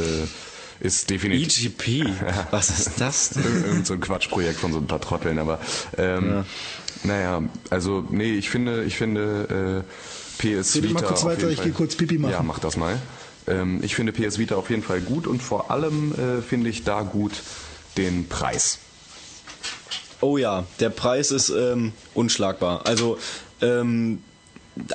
ist 0.80 1.10
definitiv. 1.10 1.66
EGP, 1.78 2.06
was 2.50 2.70
ist 2.70 2.92
das 3.00 3.30
denn? 3.30 3.42
Ir- 3.44 3.66
Irgend 3.66 3.86
so 3.86 3.92
ein 3.94 4.00
Quatschprojekt 4.00 4.58
von 4.60 4.72
so 4.72 4.78
ein 4.78 4.86
paar 4.86 5.00
Trotteln, 5.00 5.38
aber 5.38 5.60
ähm, 5.98 6.44
naja, 7.04 7.42
also 7.68 8.02
nee, 8.10 8.32
ich 8.32 8.48
finde, 8.48 8.84
ich 8.84 8.96
finde 8.96 9.84
äh, 10.40 10.58
PS 10.60 10.76
Red 10.76 10.84
Vita. 10.84 10.94
mal 10.94 11.02
kurz 11.02 11.20
auf 11.20 11.24
weiter, 11.26 11.40
jeden 11.40 11.50
ich 11.52 11.56
Fall- 11.58 11.66
geh 11.66 11.72
kurz 11.72 11.96
Pipi 11.96 12.16
machen. 12.18 12.32
Ja, 12.32 12.42
mach 12.42 12.60
das 12.60 12.78
mal. 12.78 12.98
Ähm, 13.46 13.80
ich 13.82 13.94
finde 13.94 14.12
PS 14.12 14.38
Vita 14.38 14.54
auf 14.56 14.70
jeden 14.70 14.82
Fall 14.82 15.02
gut 15.02 15.26
und 15.26 15.42
vor 15.42 15.70
allem 15.70 16.14
äh, 16.14 16.40
finde 16.42 16.70
ich 16.70 16.84
da 16.84 17.02
gut 17.02 17.32
den 17.98 18.26
Preis. 18.28 18.78
Oh 20.20 20.36
ja, 20.36 20.64
der 20.80 20.90
Preis 20.90 21.30
ist 21.30 21.48
ähm, 21.50 21.92
unschlagbar. 22.14 22.86
Also, 22.86 23.18
ähm, 23.62 24.22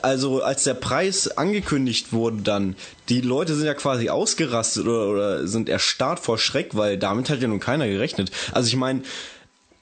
also 0.01 0.41
als 0.41 0.63
der 0.63 0.73
Preis 0.73 1.27
angekündigt 1.37 2.13
wurde, 2.13 2.37
dann 2.41 2.75
die 3.09 3.21
Leute 3.21 3.55
sind 3.55 3.65
ja 3.65 3.73
quasi 3.73 4.09
ausgerastet 4.09 4.85
oder, 4.85 5.09
oder 5.09 5.47
sind 5.47 5.69
erstarrt 5.69 6.19
vor 6.19 6.37
Schreck, 6.37 6.75
weil 6.75 6.97
damit 6.97 7.29
hat 7.29 7.41
ja 7.41 7.47
nun 7.47 7.59
keiner 7.59 7.87
gerechnet. 7.87 8.31
Also 8.51 8.67
ich 8.67 8.75
meine, 8.75 9.01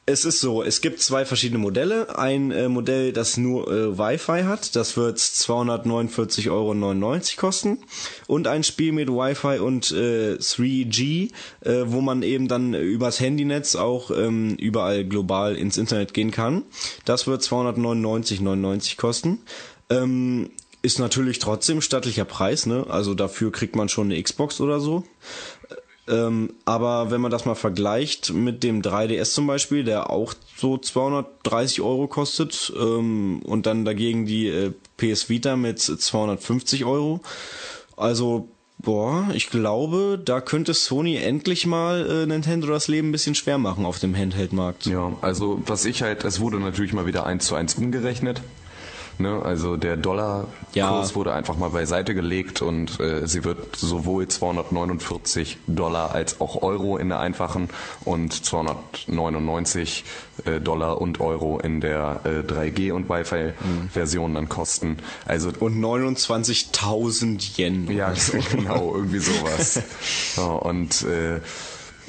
es 0.06 0.26
ist 0.26 0.42
so, 0.42 0.64
es 0.64 0.82
gibt 0.82 1.00
zwei 1.00 1.24
verschiedene 1.24 1.60
Modelle. 1.60 2.18
Ein 2.18 2.52
äh, 2.52 2.68
Modell, 2.68 3.14
das 3.14 3.38
nur 3.38 3.72
äh, 3.72 3.98
Wi-Fi 3.98 4.44
hat, 4.44 4.76
das 4.76 4.98
wird 4.98 5.18
249,99 5.18 6.50
Euro 6.50 7.22
kosten. 7.38 7.80
Und 8.28 8.48
ein 8.48 8.64
Spiel 8.64 8.92
mit 8.92 9.08
Wi-Fi 9.08 9.60
und 9.60 9.92
äh, 9.92 10.34
3G, 10.34 11.32
äh, 11.62 11.84
wo 11.86 12.02
man 12.02 12.22
eben 12.22 12.50
dann 12.50 12.74
übers 12.74 13.22
Handynetz 13.22 13.76
auch 13.76 14.12
ähm, 14.12 14.56
überall 14.56 15.06
global 15.06 15.56
ins 15.56 15.78
Internet 15.78 16.14
gehen 16.14 16.32
kann. 16.32 16.64
Das 17.06 17.26
wird 17.26 17.42
299,99 17.42 18.98
kosten. 18.98 19.40
Ähm, 19.90 20.50
ist 20.82 21.00
natürlich 21.00 21.40
trotzdem 21.40 21.80
stattlicher 21.80 22.26
Preis, 22.26 22.66
ne? 22.66 22.86
Also 22.90 23.14
dafür 23.14 23.54
kriegt 23.54 23.74
man 23.78 23.88
schon 23.88 24.12
eine 24.12 24.22
Xbox 24.22 24.60
oder 24.60 24.82
so. 24.82 25.06
Ähm, 26.08 26.54
aber 26.66 27.12
wenn 27.12 27.22
man 27.22 27.32
das 27.32 27.46
mal 27.46 27.56
vergleicht 27.56 28.34
mit 28.34 28.64
dem 28.64 28.82
3DS 28.82 29.34
zum 29.34 29.48
Beispiel, 29.48 29.84
der 29.86 30.10
auch 30.10 30.34
so 30.58 30.78
230 30.78 31.82
Euro 31.82 32.08
kostet, 32.08 32.74
ähm, 32.78 33.42
und 33.44 33.66
dann 33.66 33.86
dagegen 33.86 34.26
die 34.26 34.48
äh, 34.48 34.74
PS 34.98 35.30
Vita 35.30 35.56
mit 35.56 35.80
250 35.80 36.84
Euro, 36.84 37.22
also 37.96 38.50
boah, 38.80 39.30
ich 39.34 39.50
glaube, 39.50 40.22
da 40.24 40.42
könnte 40.42 40.74
Sony 40.74 41.16
endlich 41.16 41.66
mal 41.66 42.06
äh, 42.06 42.26
Nintendo 42.26 42.68
das 42.68 42.90
Leben 42.90 43.10
ein 43.10 43.12
bisschen 43.14 43.36
schwer 43.36 43.58
machen 43.58 43.86
auf 43.86 44.00
dem 44.00 44.16
Handheld-Markt. 44.16 44.86
Ja, 44.86 45.14
also 45.22 45.62
was 45.66 45.86
ich 45.86 46.02
halt, 46.02 46.26
es 46.26 46.42
wurde 46.42 46.60
natürlich 46.60 46.92
mal 46.92 47.06
wieder 47.06 47.26
eins 47.26 47.46
zu 47.46 47.56
eins 47.56 47.76
umgerechnet. 47.76 48.42
Ne, 49.20 49.42
also 49.44 49.78
der 49.78 49.96
Dollarkurs 49.96 50.50
Ja. 50.74 51.16
wurde 51.16 51.34
einfach 51.34 51.56
mal 51.56 51.70
beiseite 51.70 52.16
gelegt 52.16 52.64
und 52.64 53.00
äh, 53.00 53.28
sie 53.28 53.44
wird 53.44 53.76
sowohl 53.76 54.28
249 54.28 55.60
Dollar 55.68 56.14
als 56.16 56.42
auch 56.42 56.64
Euro 56.64 56.98
in 56.98 57.10
der 57.10 57.20
einfachen 57.20 57.70
und 58.06 58.34
299 58.44 60.04
äh, 60.46 60.60
Dollar 60.60 61.00
und 61.00 61.20
Euro 61.22 61.60
in 61.60 61.80
der 61.80 62.22
äh, 62.24 62.40
3G 62.40 62.92
und 62.92 63.08
Wi-Fi-Version 63.08 64.34
dann 64.34 64.50
kosten. 64.50 64.98
Also 65.26 65.52
Und 65.60 65.80
29.000 65.80 67.58
Yen. 67.60 67.92
ja, 67.96 68.14
genau, 68.52 68.96
irgendwie 68.96 69.20
sowas. 69.20 69.82
Ja, 70.38 70.44
und 70.46 71.04
äh, 71.04 71.40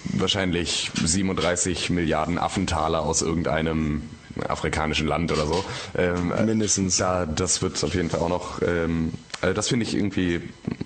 wahrscheinlich 0.05 0.91
37 1.03 1.91
Milliarden 1.91 2.39
Affentaler 2.39 3.03
aus 3.03 3.21
irgendeinem 3.23 4.03
afrikanischen 4.49 5.07
Land 5.07 5.33
oder 5.33 5.47
so. 5.47 5.65
Ähm, 5.97 6.33
äh, 6.33 6.45
Mindestens. 6.45 6.97
Da, 6.97 7.27
das 7.27 7.63
wird 7.63 7.83
auf 7.85 7.95
jeden 7.95 8.11
Fall 8.11 8.21
auch 8.21 8.29
noch. 8.29 8.63
Ähm, 8.63 9.13
also 9.41 9.55
das 9.55 9.69
finde 9.69 9.85
ich 9.85 9.95
irgendwie 9.95 10.41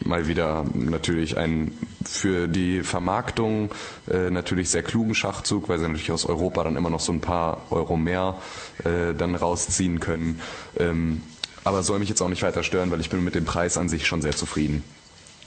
mal 0.04 0.26
wieder 0.26 0.64
natürlich 0.74 1.36
ein 1.36 1.78
für 2.04 2.48
die 2.48 2.82
Vermarktung 2.82 3.70
äh, 4.10 4.30
natürlich 4.30 4.70
sehr 4.70 4.82
klugen 4.82 5.14
Schachzug, 5.14 5.68
weil 5.68 5.78
sie 5.78 5.84
natürlich 5.84 6.10
aus 6.10 6.24
Europa 6.24 6.64
dann 6.64 6.76
immer 6.76 6.90
noch 6.90 7.00
so 7.00 7.12
ein 7.12 7.20
paar 7.20 7.62
Euro 7.70 7.96
mehr 7.96 8.36
äh, 8.84 9.14
dann 9.14 9.34
rausziehen 9.34 10.00
können. 10.00 10.40
Ähm, 10.78 11.22
aber 11.64 11.82
soll 11.82 11.98
mich 11.98 12.08
jetzt 12.08 12.22
auch 12.22 12.28
nicht 12.30 12.42
weiter 12.42 12.62
stören, 12.62 12.90
weil 12.90 13.00
ich 13.00 13.10
bin 13.10 13.22
mit 13.22 13.34
dem 13.34 13.44
Preis 13.44 13.76
an 13.76 13.88
sich 13.88 14.06
schon 14.06 14.22
sehr 14.22 14.34
zufrieden. 14.34 14.82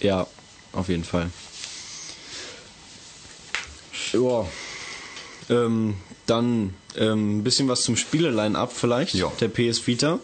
Ja, 0.01 0.27
auf 0.73 0.87
jeden 0.87 1.03
Fall. 1.03 1.31
Ja. 4.13 4.45
Ähm, 5.49 5.95
dann 6.27 6.73
ähm, 6.97 7.39
ein 7.39 7.43
bisschen 7.43 7.67
was 7.67 7.83
zum 7.83 7.97
Spieleline-Up 7.97 8.71
vielleicht, 8.71 9.15
Ja. 9.15 9.31
der 9.39 9.47
PS 9.49 9.85
Vita. 9.87 10.19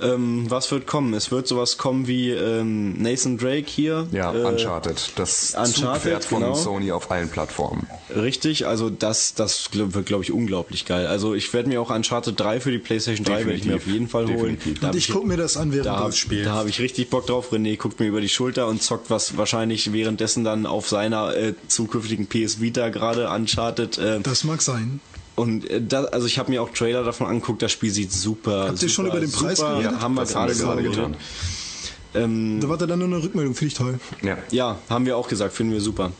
Ähm, 0.00 0.46
was 0.50 0.70
wird 0.70 0.86
kommen? 0.86 1.14
Es 1.14 1.30
wird 1.30 1.46
sowas 1.46 1.78
kommen 1.78 2.06
wie 2.06 2.30
ähm, 2.30 3.00
Nathan 3.00 3.38
Drake 3.38 3.66
hier. 3.66 4.06
Ja, 4.12 4.34
äh, 4.34 4.42
Uncharted. 4.44 5.12
Das 5.16 5.50
Uncharted, 5.50 5.74
Zugpferd 5.74 6.24
von 6.24 6.42
genau. 6.42 6.54
Sony 6.54 6.92
auf 6.92 7.10
allen 7.10 7.30
Plattformen. 7.30 7.86
Richtig, 8.14 8.66
also 8.66 8.90
das, 8.90 9.34
das 9.34 9.70
wird, 9.72 10.06
glaube 10.06 10.24
ich, 10.24 10.32
unglaublich 10.32 10.84
geil. 10.84 11.06
Also 11.06 11.34
ich 11.34 11.52
werde 11.52 11.68
mir 11.68 11.80
auch 11.80 11.90
Uncharted 11.90 12.38
3 12.38 12.60
für 12.60 12.70
die 12.70 12.78
PlayStation 12.78 13.24
3 13.24 13.46
werde 13.46 13.54
ich 13.54 13.64
mir 13.64 13.76
auf 13.76 13.86
jeden 13.86 14.08
Fall 14.08 14.26
holen. 14.26 14.56
Definitiv. 14.56 14.80
Da 14.80 14.88
Und 14.88 14.94
hab 14.94 14.96
ich 14.96 15.10
gucke 15.10 15.26
mir 15.26 15.36
das 15.36 15.56
an, 15.56 15.72
während 15.72 15.86
da 15.86 16.02
du 16.02 16.08
es 16.08 16.18
spielst. 16.18 16.46
da 16.46 16.54
habe 16.54 16.68
ich 16.68 16.80
richtig 16.80 17.10
Bock 17.10 17.26
drauf. 17.26 17.52
René 17.52 17.76
guckt 17.76 17.98
mir 18.00 18.06
über 18.06 18.20
die 18.20 18.28
Schulter 18.28 18.66
und 18.68 18.82
zockt 18.82 19.10
was 19.10 19.36
wahrscheinlich 19.36 19.92
währenddessen 19.92 20.44
dann 20.44 20.66
auf 20.66 20.88
seiner 20.88 21.34
äh, 21.36 21.54
zukünftigen 21.68 22.26
PS 22.26 22.60
Vita 22.60 22.90
gerade 22.90 23.28
Uncharted. 23.30 23.98
Äh, 23.98 24.20
das 24.20 24.44
mag 24.44 24.62
sein. 24.62 25.00
Und 25.36 25.68
äh, 25.70 25.80
da, 25.80 26.04
also 26.04 26.26
ich 26.26 26.38
habe 26.38 26.50
mir 26.50 26.62
auch 26.62 26.70
Trailer 26.70 27.04
davon 27.04 27.26
angeguckt. 27.28 27.62
Das 27.62 27.70
Spiel 27.70 27.90
sieht 27.90 28.10
super. 28.12 28.66
Habt 28.68 28.82
ihr 28.82 28.88
schon 28.88 29.06
über 29.06 29.20
den 29.20 29.30
Preis 29.30 29.58
super, 29.58 29.76
geredet? 29.76 29.92
Ja, 29.92 30.00
haben 30.00 30.14
wir 30.14 30.24
gerade 30.24 30.54
gerade 30.54 30.82
getan. 30.82 31.16
Ähm, 32.14 32.58
Da 32.60 32.68
warte 32.68 32.86
dann 32.86 32.98
nur 32.98 33.08
eine 33.08 33.22
Rückmeldung, 33.22 33.54
finde 33.54 33.68
ich 33.68 33.74
toll. 33.74 34.00
Ja. 34.22 34.38
ja, 34.50 34.78
haben 34.88 35.06
wir 35.06 35.16
auch 35.16 35.28
gesagt, 35.28 35.54
finden 35.54 35.72
wir 35.74 35.80
super. 35.80 36.12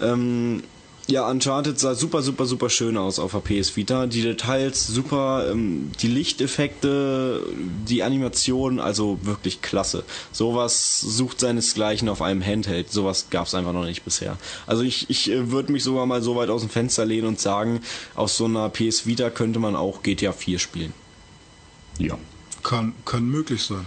Ähm, 0.00 0.62
ja, 1.06 1.28
Uncharted 1.28 1.78
sah 1.78 1.94
super, 1.94 2.22
super, 2.22 2.46
super 2.46 2.70
schön 2.70 2.96
aus 2.96 3.18
auf 3.18 3.32
der 3.32 3.40
PS 3.40 3.76
Vita. 3.76 4.06
Die 4.06 4.22
Details 4.22 4.86
super, 4.86 5.50
ähm, 5.50 5.92
die 6.00 6.08
Lichteffekte, 6.08 7.42
die 7.86 8.02
Animation, 8.02 8.80
also 8.80 9.18
wirklich 9.22 9.60
klasse. 9.60 10.04
Sowas 10.32 11.00
sucht 11.00 11.40
seinesgleichen 11.40 12.08
auf 12.08 12.22
einem 12.22 12.44
Handheld. 12.44 12.90
Sowas 12.90 13.26
gab 13.28 13.46
es 13.46 13.54
einfach 13.54 13.74
noch 13.74 13.84
nicht 13.84 14.04
bisher. 14.04 14.38
Also 14.66 14.82
ich, 14.82 15.10
ich 15.10 15.30
äh, 15.30 15.50
würde 15.50 15.72
mich 15.72 15.84
sogar 15.84 16.06
mal 16.06 16.22
so 16.22 16.36
weit 16.36 16.48
aus 16.48 16.62
dem 16.62 16.70
Fenster 16.70 17.04
lehnen 17.04 17.28
und 17.28 17.38
sagen, 17.38 17.80
aus 18.14 18.36
so 18.36 18.46
einer 18.46 18.70
PS 18.70 19.06
Vita 19.06 19.28
könnte 19.28 19.58
man 19.58 19.76
auch 19.76 20.02
GTA 20.02 20.32
4 20.32 20.58
spielen. 20.58 20.94
Ja. 21.98 22.16
Kann, 22.62 22.94
kann 23.04 23.28
möglich 23.28 23.62
sein. 23.62 23.84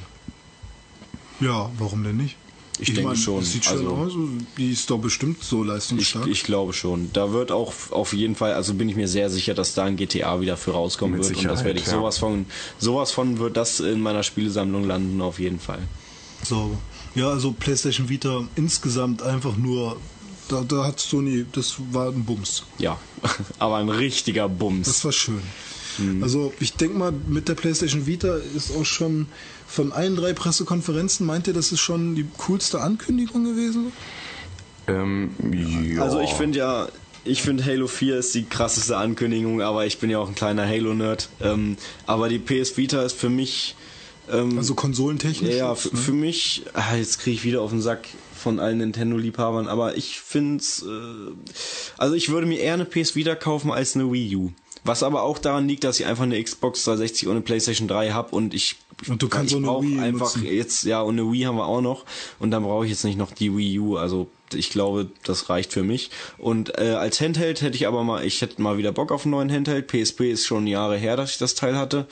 Ja, 1.40 1.72
warum 1.80 2.04
denn 2.04 2.18
nicht? 2.18 2.36
Ich 2.80 2.94
denke 2.94 3.16
schon. 3.16 3.40
Das 3.40 3.52
sieht 3.52 3.66
schön 3.66 3.80
Also- 3.80 3.90
aus. 3.96 4.12
Die 4.58 4.72
ist 4.72 4.90
doch 4.90 5.00
bestimmt 5.00 5.44
so 5.44 5.64
Ich, 5.64 5.68
leistungsstark. 5.68 6.28
ich 6.28 6.44
glaube 6.44 6.74
schon. 6.74 7.10
Da 7.14 7.34
wird 7.34 7.52
auch 7.52 7.74
auf 7.92 8.14
jeden 8.14 8.36
Fall, 8.36 8.54
also 8.54 8.74
bin 8.76 8.88
ich 8.90 8.96
mir 8.96 9.08
sehr 9.08 9.30
sicher, 9.30 9.54
dass 9.54 9.74
da 9.74 9.86
ein 9.86 9.96
GTA 9.96 10.40
wieder 10.42 10.58
für 10.58 10.72
rauskommen 10.72 11.18
Mit 11.18 11.24
wird. 11.28 11.38
und 11.38 11.44
das 11.46 11.60
Sicherheit, 11.60 11.66
werde 11.66 11.80
ich 11.80 11.86
ja. 11.88 11.94
sowas 11.94 12.18
von, 12.20 12.46
sowas 12.78 13.12
von 13.12 13.40
wird 13.40 13.58
das 13.58 13.80
in 13.80 14.00
meiner 14.02 14.24
Spielesammlung 14.24 14.86
landen, 14.86 15.22
auf 15.22 15.40
jeden 15.40 15.60
Fall. 15.60 15.80
Sauber. 16.44 16.78
Ja, 17.16 17.30
also 17.30 17.52
PlayStation 17.52 18.10
Vita 18.10 18.44
insgesamt 18.56 19.24
einfach 19.24 19.58
nur. 19.58 19.98
Da, 20.50 20.64
da 20.66 20.86
hat 20.86 21.00
Sony, 21.00 21.46
das 21.52 21.76
war 21.92 22.08
ein 22.10 22.24
Bums. 22.24 22.64
Ja, 22.78 22.98
aber 23.60 23.78
ein 23.78 23.90
richtiger 23.90 24.48
Bums. 24.48 24.88
Das 24.88 25.04
war 25.04 25.12
schön. 25.12 25.42
Mhm. 25.98 26.22
Also 26.24 26.54
ich 26.60 26.74
denke 26.74 26.98
mal, 26.98 27.12
mit 27.12 27.50
der 27.50 27.56
PlayStation 27.56 28.06
Vita 28.06 28.36
ist 28.56 28.72
auch 28.78 28.86
schon 28.86 29.28
von 29.68 29.92
allen 29.92 30.16
drei 30.16 30.34
Pressekonferenzen, 30.34 31.26
meint 31.26 31.48
ihr, 31.48 31.54
das 31.54 31.72
ist 31.72 31.82
schon 31.82 32.16
die 32.16 32.26
coolste 32.38 32.82
Ankündigung 32.82 33.44
gewesen? 33.44 33.92
Ähm, 34.88 35.32
ja. 35.52 36.02
Also 36.02 36.20
ich 36.22 36.32
finde 36.32 36.60
ja, 36.60 36.88
ich 37.26 37.42
finde 37.42 37.66
Halo 37.66 37.88
4 37.88 38.18
ist 38.18 38.34
die 38.34 38.46
krasseste 38.46 38.98
Ankündigung, 38.98 39.62
aber 39.62 39.86
ich 39.86 40.00
bin 40.00 40.10
ja 40.10 40.20
auch 40.20 40.30
ein 40.30 40.36
kleiner 40.36 40.66
Halo-Nerd. 40.66 41.30
Ähm, 41.42 41.78
aber 42.06 42.30
die 42.30 42.40
PS 42.40 42.78
Vita 42.78 43.04
ist 43.04 43.18
für 43.18 43.30
mich... 43.30 43.76
Ähm, 44.32 44.58
Also 44.58 44.76
konsolentechnisch? 44.76 45.56
Ja, 45.56 45.72
jetzt, 45.74 45.94
ne? 45.94 46.00
für 46.00 46.14
mich, 46.14 46.64
ah, 46.74 46.96
jetzt 46.96 47.20
kriege 47.20 47.36
ich 47.36 47.44
wieder 47.44 47.62
auf 47.62 47.72
den 47.72 47.82
Sack 47.82 48.08
von 48.36 48.60
allen 48.60 48.78
Nintendo-Liebhabern, 48.78 49.68
aber 49.68 49.98
ich 49.98 50.20
find's, 50.22 50.84
äh, 50.84 51.32
also 51.98 52.14
ich 52.16 52.30
würde 52.30 52.48
mir 52.48 52.60
eher 52.60 52.76
eine 52.76 52.86
PS 52.86 53.16
Vita 53.16 53.36
kaufen 53.36 53.72
als 53.72 53.96
eine 53.96 54.12
Wii 54.12 54.36
U. 54.38 54.52
Was 54.84 55.04
aber 55.04 55.24
auch 55.24 55.38
daran 55.38 55.68
liegt, 55.68 55.84
dass 55.84 56.00
ich 56.00 56.06
einfach 56.06 56.24
eine 56.24 56.42
Xbox 56.42 56.84
360 56.86 57.28
und 57.28 57.34
eine 57.34 57.42
PlayStation 57.42 57.90
3 57.90 58.12
habe 58.12 58.34
und 58.34 58.54
ich 58.54 58.78
Und 59.08 59.22
du 59.22 59.30
kannst 59.30 59.54
ich 59.54 59.66
auch 59.66 59.82
eine 59.82 59.90
Wii 59.90 60.00
einfach 60.00 60.36
nutzen. 60.36 60.46
jetzt 60.46 60.84
ja 60.84 61.02
und 61.02 61.20
eine 61.20 61.32
Wii 61.32 61.44
haben 61.44 61.58
wir 61.58 61.68
auch 61.68 61.82
noch 61.82 62.06
und 62.40 62.52
dann 62.52 62.64
brauche 62.64 62.86
ich 62.86 62.92
jetzt 62.92 63.04
nicht 63.04 63.18
noch 63.18 63.32
die 63.32 63.56
Wii 63.56 63.80
U. 63.80 63.98
Also 63.98 64.28
ich 64.54 64.70
glaube, 64.70 65.08
das 65.24 65.50
reicht 65.50 65.74
für 65.74 65.84
mich. 65.84 66.10
Und 66.38 66.78
äh, 66.80 66.92
als 66.92 67.20
Handheld 67.20 67.62
hätte 67.62 67.76
ich 67.76 67.88
aber 67.88 68.04
mal, 68.04 68.24
ich 68.26 68.42
hätte 68.42 68.62
mal 68.62 68.78
wieder 68.78 68.92
Bock 68.92 69.12
auf 69.12 69.26
einen 69.26 69.32
neuen 69.32 69.52
Handheld. 69.52 69.88
PSP 69.88 70.32
ist 70.32 70.46
schon 70.46 70.68
Jahre 70.68 70.98
her, 70.98 71.16
dass 71.18 71.32
ich 71.32 71.38
das 71.38 71.54
Teil 71.54 71.78
hatte, 71.78 72.08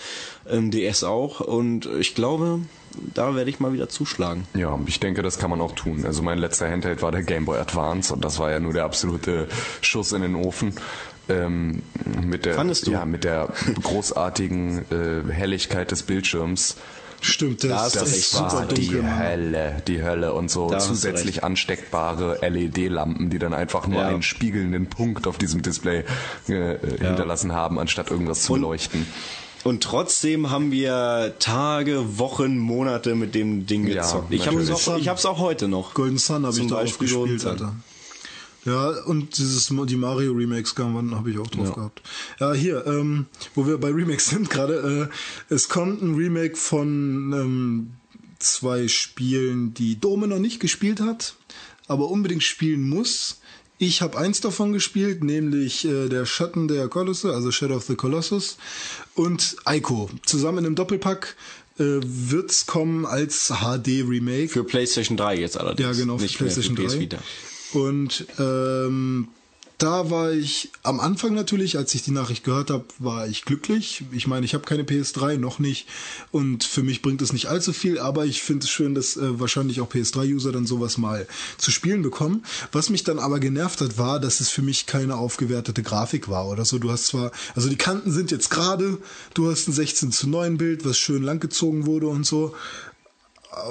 ähm, 0.48 0.70
DS 0.70 1.04
auch 1.04 1.40
und 1.40 1.88
ich 2.00 2.14
glaube, 2.14 2.60
da 3.14 3.36
werde 3.36 3.50
ich 3.50 3.60
mal 3.60 3.74
wieder 3.74 3.90
zuschlagen. 3.90 4.48
Ja, 4.54 4.80
ich 4.86 5.00
denke, 5.00 5.22
das 5.22 5.38
kann 5.40 5.50
man 5.50 5.62
auch 5.62 5.74
tun. 5.74 6.06
Also 6.06 6.22
mein 6.22 6.38
letzter 6.38 6.70
Handheld 6.70 7.02
war 7.02 7.12
der 7.12 7.24
Game 7.24 7.46
Boy 7.46 7.58
Advance 7.60 8.14
und 8.14 8.24
das 8.24 8.40
war 8.40 8.52
ja 8.52 8.60
nur 8.60 8.74
der 8.74 8.86
absolute 8.86 9.48
Schuss 9.82 10.12
in 10.12 10.22
den 10.22 10.36
Ofen. 10.36 10.74
Ähm, 11.28 11.82
mit 12.24 12.46
der, 12.46 12.54
Fandest 12.56 12.88
du? 12.88 12.92
Ja, 12.92 13.06
mit 13.06 13.24
der 13.24 13.50
großartigen 13.82 14.86
äh, 14.92 15.32
Helligkeit 15.32 15.92
des 15.92 16.04
Bildschirms. 16.04 16.76
Stimmt, 17.22 17.64
das, 17.64 17.94
Da 17.94 18.00
das, 18.02 18.12
ist 18.16 18.34
Das 18.34 18.42
war 18.42 18.50
super 18.52 18.74
die 18.74 18.88
dunkel. 18.88 19.18
Hölle, 19.20 19.82
die 19.88 20.04
Hölle 20.04 20.34
und 20.34 20.52
so 20.52 20.70
Da 20.70 20.78
zusätzlich 20.80 21.44
ansteckbare 21.44 22.38
LED-Lampen, 22.48 23.30
die 23.32 23.40
dann 23.40 23.54
einfach 23.54 23.88
nur 23.88 24.02
Ja. 24.02 24.10
einen 24.10 24.22
spiegelnden 24.22 24.88
Punkt 24.88 25.26
auf 25.26 25.38
diesem 25.40 25.62
Display 25.64 26.04
äh, 26.50 26.74
äh, 26.74 26.78
hinterlassen 27.00 27.54
haben, 27.54 27.80
anstatt 27.80 28.12
irgendwas 28.12 28.44
zu 28.44 28.54
Und- 28.54 28.60
beleuchten. 28.62 29.08
Und 29.64 29.82
trotzdem 29.82 30.52
haben 30.52 30.72
wir 30.72 31.34
Tage, 31.40 32.20
Wochen, 32.20 32.60
Monate 32.60 33.16
mit 33.16 33.34
dem 33.34 33.66
Ding 33.66 33.88
Ja, 33.88 34.04
gezockt. 34.04 34.32
ich 34.32 34.46
habe 34.46 34.60
es 34.62 34.70
auch, 34.88 34.98
ich 35.00 35.08
hab's 35.08 35.26
auch 35.26 35.40
heute 35.40 35.68
noch. 35.68 35.96
Golden 35.96 36.20
Sun 36.20 36.46
habe 36.46 36.56
ich 36.60 36.68
da 36.68 36.76
auch 36.76 36.80
Beispiel 36.82 37.10
Golden 37.10 37.34
gespielt, 37.34 37.42
Sun. 37.58 37.66
Alter. 37.68 37.76
Ja, 38.66 38.90
und 39.06 39.38
dieses 39.38 39.68
die 39.68 39.96
Mario 39.96 40.34
Remakes 40.34 40.74
kamen, 40.74 41.14
habe 41.16 41.30
ich 41.32 41.38
auch 41.38 41.48
drauf 41.48 41.68
Ja. 41.70 41.74
gehabt. 41.76 42.02
Ja, 42.40 42.54
hier, 42.54 42.86
ähm, 42.88 43.28
wo 43.54 43.68
wir 43.68 43.78
bei 43.78 43.90
Remakes 43.92 44.26
sind 44.30 44.50
gerade, 44.50 45.10
äh, 45.50 45.54
es 45.54 45.70
kommt 45.70 46.02
ein 46.02 46.16
Remake 46.16 46.56
von 46.56 47.32
ähm, 47.34 47.92
zwei 48.40 48.88
Spielen, 48.88 49.74
die 49.76 50.00
Dome 50.00 50.28
noch 50.28 50.40
nicht 50.40 50.60
gespielt 50.60 51.00
hat, 51.00 51.36
aber 51.88 52.10
unbedingt 52.10 52.44
spielen 52.44 52.88
muss. 52.90 53.40
Ich 53.78 54.02
habe 54.02 54.18
eins 54.18 54.40
davon 54.42 54.72
gespielt, 54.74 55.24
nämlich 55.24 55.86
äh, 55.86 56.08
der 56.08 56.26
Schatten 56.26 56.68
der 56.68 56.88
Kolosse, 56.88 57.34
also 57.34 57.52
Shadow 57.52 57.76
of 57.76 57.84
the 57.86 57.96
Colossus 57.96 58.58
und 59.16 59.58
Ico. 59.68 60.10
Zusammen 60.26 60.60
in 60.60 60.66
einem 60.68 60.76
Doppelpack 60.76 61.36
äh, 61.78 61.84
wird's 62.02 62.66
kommen 62.66 63.06
als 63.06 63.50
HD-Remake. 63.62 64.48
Für 64.50 64.64
PlayStation 64.64 65.18
3 65.18 65.38
jetzt 65.40 65.58
allerdings. 65.60 65.86
Ja, 65.86 65.94
genau, 65.94 66.18
für 66.18 66.24
Nicht 66.24 66.40
mehr 66.40 66.50
PlayStation 66.50 66.78
für 66.78 66.84
PS 66.84 66.94
3. 66.94 67.00
Vita. 67.02 67.18
Und 67.76 68.26
ähm, 68.40 69.28
da 69.78 70.10
war 70.10 70.32
ich 70.32 70.72
am 70.84 71.02
Anfang 71.02 71.34
natürlich, 71.34 71.78
als 71.78 71.94
ich 71.94 72.04
die 72.04 72.12
Nachricht 72.12 72.46
gehört 72.46 72.70
habe, 72.70 72.86
war 72.98 73.28
ich 73.28 73.44
glücklich. 73.44 74.06
Ich 74.14 74.26
meine, 74.26 74.46
ich 74.46 74.54
habe 74.54 74.64
keine 74.64 74.84
PS3, 74.84 75.38
noch 75.38 75.60
nicht. 75.60 75.88
Und 76.32 76.64
für 76.64 76.82
mich 76.82 77.02
bringt 77.02 77.22
es 77.22 77.34
nicht 77.34 77.48
allzu 77.48 77.74
viel, 77.74 78.00
aber 78.00 78.26
ich 78.26 78.42
finde 78.42 78.64
es 78.64 78.70
schön, 78.70 78.96
dass 78.96 79.18
äh, 79.18 79.40
wahrscheinlich 79.40 79.82
auch 79.82 79.92
PS3-User 79.92 80.54
dann 80.54 80.66
sowas 80.66 80.98
mal 80.98 81.28
zu 81.58 81.72
spielen 81.72 82.04
bekommen. 82.04 82.46
Was 82.72 82.90
mich 82.90 83.04
dann 83.04 83.20
aber 83.20 83.40
genervt 83.40 83.82
hat, 83.82 83.98
war, 83.98 84.22
dass 84.22 84.40
es 84.40 84.50
für 84.50 84.62
mich 84.62 84.86
keine 84.86 85.18
aufgewertete 85.18 85.84
Grafik 85.84 86.30
war 86.30 86.48
oder 86.48 86.64
so. 86.64 86.80
Du 86.80 86.92
hast 86.92 87.08
zwar, 87.08 87.32
also 87.54 87.68
die 87.68 87.76
Kanten 87.76 88.12
sind 88.12 88.32
jetzt 88.32 88.50
gerade, 88.50 88.98
du 89.34 89.52
hast 89.52 89.68
ein 89.68 89.74
16 89.74 90.14
zu 90.14 90.30
9 90.30 90.58
Bild, 90.58 90.86
was 90.86 90.98
schön 90.98 91.24
langgezogen 91.24 91.86
wurde 91.86 92.08
und 92.08 92.26
so. 92.26 92.56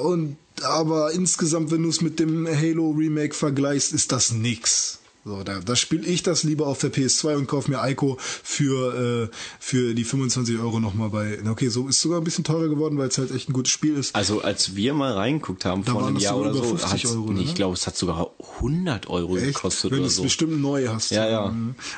Und 0.02 0.36
aber 0.62 1.12
insgesamt, 1.12 1.70
wenn 1.70 1.82
du 1.82 1.88
es 1.88 2.00
mit 2.00 2.18
dem 2.20 2.46
Halo 2.46 2.90
Remake 2.90 3.34
vergleichst, 3.34 3.92
ist 3.92 4.12
das 4.12 4.32
nix. 4.32 4.98
So, 5.26 5.42
da, 5.42 5.58
da 5.60 5.74
spiele 5.74 6.06
ich 6.06 6.22
das 6.22 6.42
lieber 6.42 6.66
auf 6.66 6.80
der 6.80 6.92
PS2 6.92 7.36
und 7.36 7.46
kaufe 7.46 7.70
mir 7.70 7.80
Ico 7.88 8.18
für, 8.20 9.30
äh, 9.32 9.34
für 9.58 9.94
die 9.94 10.04
25 10.04 10.58
Euro 10.58 10.80
nochmal 10.80 11.08
bei. 11.08 11.38
Okay, 11.50 11.68
so 11.70 11.88
ist 11.88 12.02
sogar 12.02 12.20
ein 12.20 12.24
bisschen 12.24 12.44
teurer 12.44 12.68
geworden, 12.68 12.98
weil 12.98 13.08
es 13.08 13.16
halt 13.16 13.30
echt 13.30 13.48
ein 13.48 13.54
gutes 13.54 13.72
Spiel 13.72 13.96
ist. 13.96 14.14
Also 14.14 14.42
als 14.42 14.76
wir 14.76 14.92
mal 14.92 15.12
reingeguckt 15.14 15.64
haben 15.64 15.82
Da 15.82 15.92
vor 15.92 16.06
einem 16.06 16.18
Jahr 16.18 16.36
oder 16.36 16.52
so, 16.52 16.62
50 16.62 16.90
hat's- 16.92 17.06
Euro, 17.06 17.32
nee, 17.32 17.40
ne? 17.40 17.46
ich 17.46 17.54
glaube, 17.54 17.72
es 17.74 17.86
hat 17.86 17.96
sogar 17.96 18.32
100 18.60 19.08
Euro 19.08 19.38
Echt? 19.38 19.46
gekostet 19.54 19.92
Wenn 19.92 20.00
du 20.00 20.04
es 20.04 20.16
so. 20.16 20.24
bestimmt 20.24 20.60
neu 20.60 20.88
hast. 20.88 21.10
Ja, 21.10 21.26
ja. 21.26 21.54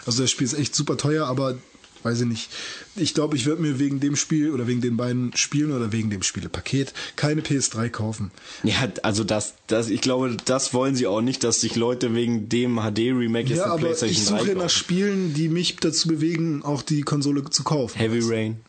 Also 0.07 0.23
das 0.23 0.31
Spiel 0.31 0.45
ist 0.47 0.55
echt 0.55 0.77
super 0.77 0.97
teuer, 0.97 1.27
aber 1.27 1.57
weiß 2.03 2.21
ich 2.21 2.27
nicht. 2.27 2.51
Ich 2.97 3.15
glaube, 3.15 3.37
ich 3.37 3.47
werde 3.47 3.61
mir 3.61 3.79
wegen 3.79 4.01
dem 4.01 4.17
Spiel 4.17 4.51
oder 4.51 4.67
wegen 4.67 4.81
den 4.81 4.97
beiden 4.97 5.37
Spielen 5.37 5.73
oder 5.73 5.93
wegen 5.93 6.11
dem 6.11 6.23
Spielepaket 6.23 6.93
keine 7.17 7.43
PS3 7.43 7.91
kaufen. 7.91 8.31
Ja, 8.63 8.89
also 9.03 9.25
das, 9.25 9.55
das, 9.67 9.89
ich 9.89 10.01
glaube, 10.01 10.37
das 10.45 10.73
wollen 10.73 10.97
sie 10.97 11.07
auch 11.07 11.21
nicht, 11.21 11.45
dass 11.45 11.61
sich 11.61 11.77
Leute 11.77 12.15
wegen 12.15 12.49
dem 12.49 12.77
HD-Remake 12.77 13.49
jetzt 13.51 13.59
Ja, 13.59 13.73
eine 13.73 13.81
PlayStation 13.83 14.23
ich 14.23 14.29
3 14.29 14.39
suche 14.39 14.55
nach. 14.57 14.71
Spielen, 14.71 15.35
die 15.35 15.49
mich 15.49 15.77
dazu 15.77 16.09
bewegen, 16.09 16.63
auch 16.63 16.83
die 16.83 17.03
Konsole 17.03 17.45
zu 17.51 17.65
kaufen. 17.65 17.99
Heavy 17.99 18.21
Rain. 18.23 18.61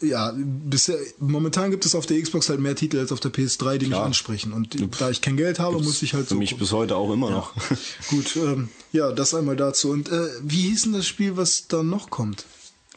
Ja, 0.00 0.34
bisher, 0.36 0.98
momentan 1.18 1.70
gibt 1.70 1.86
es 1.86 1.94
auf 1.94 2.06
der 2.06 2.20
Xbox 2.20 2.48
halt 2.48 2.60
mehr 2.60 2.74
Titel 2.74 2.98
als 2.98 3.12
auf 3.12 3.20
der 3.20 3.32
PS3, 3.32 3.78
die 3.78 3.86
mich 3.86 3.96
ansprechen. 3.96 4.52
Und 4.52 4.76
da 5.00 5.10
ich 5.10 5.20
kein 5.20 5.36
Geld 5.36 5.58
habe, 5.58 5.80
muss 5.80 6.02
ich 6.02 6.14
halt 6.14 6.24
Für 6.28 6.34
so. 6.34 6.38
mich 6.40 6.56
bis 6.56 6.72
heute 6.72 6.96
auch 6.96 7.12
immer 7.12 7.30
noch. 7.30 7.54
Gut, 8.08 8.36
ähm, 8.36 8.68
ja, 8.92 9.12
das 9.12 9.34
einmal 9.34 9.56
dazu. 9.56 9.90
Und 9.90 10.08
äh, 10.10 10.28
wie 10.42 10.62
hieß 10.62 10.82
denn 10.84 10.92
das 10.92 11.06
Spiel, 11.06 11.36
was 11.36 11.68
da 11.68 11.82
noch 11.82 12.10
kommt? 12.10 12.44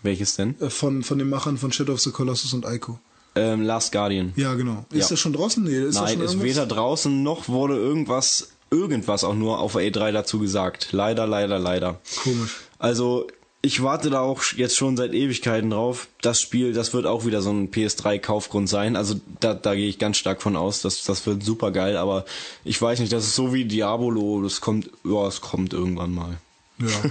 Welches 0.04 0.36
denn? 0.36 0.60
Äh, 0.62 0.70
von, 0.70 1.04
von 1.04 1.18
den 1.20 1.30
Machern 1.30 1.58
von 1.58 1.72
Shadow 1.72 1.94
of 1.94 2.00
the 2.00 2.12
Colossus 2.12 2.54
und 2.54 2.66
Ico. 2.66 3.00
Ähm, 3.36 3.62
Last 3.62 3.92
Guardian. 3.92 4.34
Ja, 4.36 4.54
genau. 4.56 4.86
Ist 4.92 5.04
Ja. 5.04 5.08
das 5.10 5.20
schon 5.20 5.34
draußen? 5.34 5.64
Nee, 5.64 5.78
ist 5.78 5.96
Nein, 5.96 6.20
ist 6.22 6.42
weder 6.42 6.66
draußen 6.66 7.22
noch 7.24 7.48
wurde 7.48 7.76
irgendwas, 7.76 8.50
irgendwas 8.72 9.24
auch 9.24 9.36
nur 9.36 9.60
auf 9.60 9.74
der 9.74 9.82
E3 9.84 10.12
dazu 10.12 10.40
gesagt. 10.40 10.90
Leider, 10.92 11.28
leider, 11.28 11.60
leider. 11.60 12.00
Komisch. 12.24 12.58
Also, 12.80 13.28
ich 13.62 13.84
warte 13.84 14.10
da 14.10 14.22
auch 14.22 14.42
jetzt 14.56 14.78
schon 14.78 14.96
seit 14.96 15.14
Ewigkeiten 15.14 15.70
drauf. 15.70 16.08
Das 16.22 16.40
Spiel, 16.40 16.72
das 16.74 16.94
wird 16.94 17.06
auch 17.06 17.26
wieder 17.26 17.42
so 17.42 17.52
ein 17.52 17.70
PS3-Kaufgrund 17.72 18.70
sein. 18.70 18.96
Also 18.96 19.16
da, 19.42 19.54
da 19.54 19.76
gehe 19.76 19.90
ich 19.90 20.00
ganz 20.00 20.16
stark 20.18 20.42
von 20.42 20.56
aus. 20.56 20.82
Das, 20.82 21.04
das 21.04 21.26
wird 21.28 21.44
super 21.44 21.72
geil. 21.72 21.98
Aber 21.98 22.24
ich 22.64 22.82
weiß 22.82 23.00
nicht, 23.00 23.12
das 23.12 23.26
ist 23.26 23.36
so 23.36 23.54
wie 23.54 23.66
Diabolo. 23.66 24.42
Das 24.42 24.62
kommt, 24.62 24.90
ja, 25.04 25.28
es 25.28 25.42
kommt 25.42 25.74
irgendwann 25.74 26.16
mal. 26.16 26.38
Ja. 26.80 26.88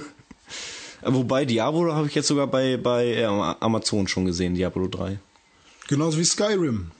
Wobei 1.03 1.45
Diabolo 1.45 1.95
habe 1.95 2.09
ich 2.09 2.15
jetzt 2.15 2.29
sogar 2.29 2.47
bei, 2.47 2.77
bei 2.77 3.07
äh, 3.07 3.25
Amazon 3.25 4.09
schon 4.09 4.25
gesehen, 4.25 4.55
Diablo 4.55 4.89
3. 4.89 5.19
Genauso 5.87 6.19
wie 6.19 6.25
Skyrim. 6.25 6.91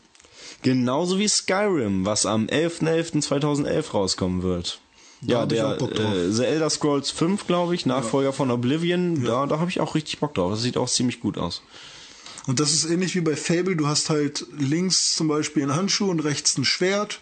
Genauso 0.63 1.19
wie 1.19 1.29
Skyrim, 1.29 2.05
was 2.05 2.27
am 2.27 2.47
11.11.2011 2.47 3.91
rauskommen 3.93 4.43
wird. 4.43 4.81
Da 5.21 5.41
ja, 5.41 5.47
der 5.47 5.79
äh, 5.81 6.31
The 6.31 6.45
Elder 6.45 6.71
Scrolls 6.71 7.11
5, 7.11 7.47
glaube 7.47 7.75
ich, 7.75 7.87
Nachfolger 7.87 8.33
von 8.33 8.51
Oblivion, 8.51 9.25
da, 9.25 9.47
da 9.47 9.59
habe 9.59 9.71
ich 9.71 9.81
auch 9.81 9.95
richtig 9.95 10.21
Bock 10.21 10.35
drauf. 10.35 10.53
Das 10.53 10.63
sieht 10.63 10.77
auch 10.77 10.89
ziemlich 10.89 11.21
gut 11.21 11.39
aus. 11.39 11.63
Und 12.47 12.61
das 12.61 12.73
ist 12.73 12.89
ähnlich 12.89 13.15
wie 13.15 13.21
bei 13.21 13.37
Fable. 13.37 13.77
Du 13.77 13.89
hast 13.89 14.11
halt 14.11 14.47
links 14.59 15.15
zum 15.17 15.29
Beispiel 15.29 15.65
einen 15.65 15.75
Handschuh 15.75 16.09
und 16.09 16.21
rechts 16.21 16.57
ein 16.57 16.65
Schwert 16.65 17.21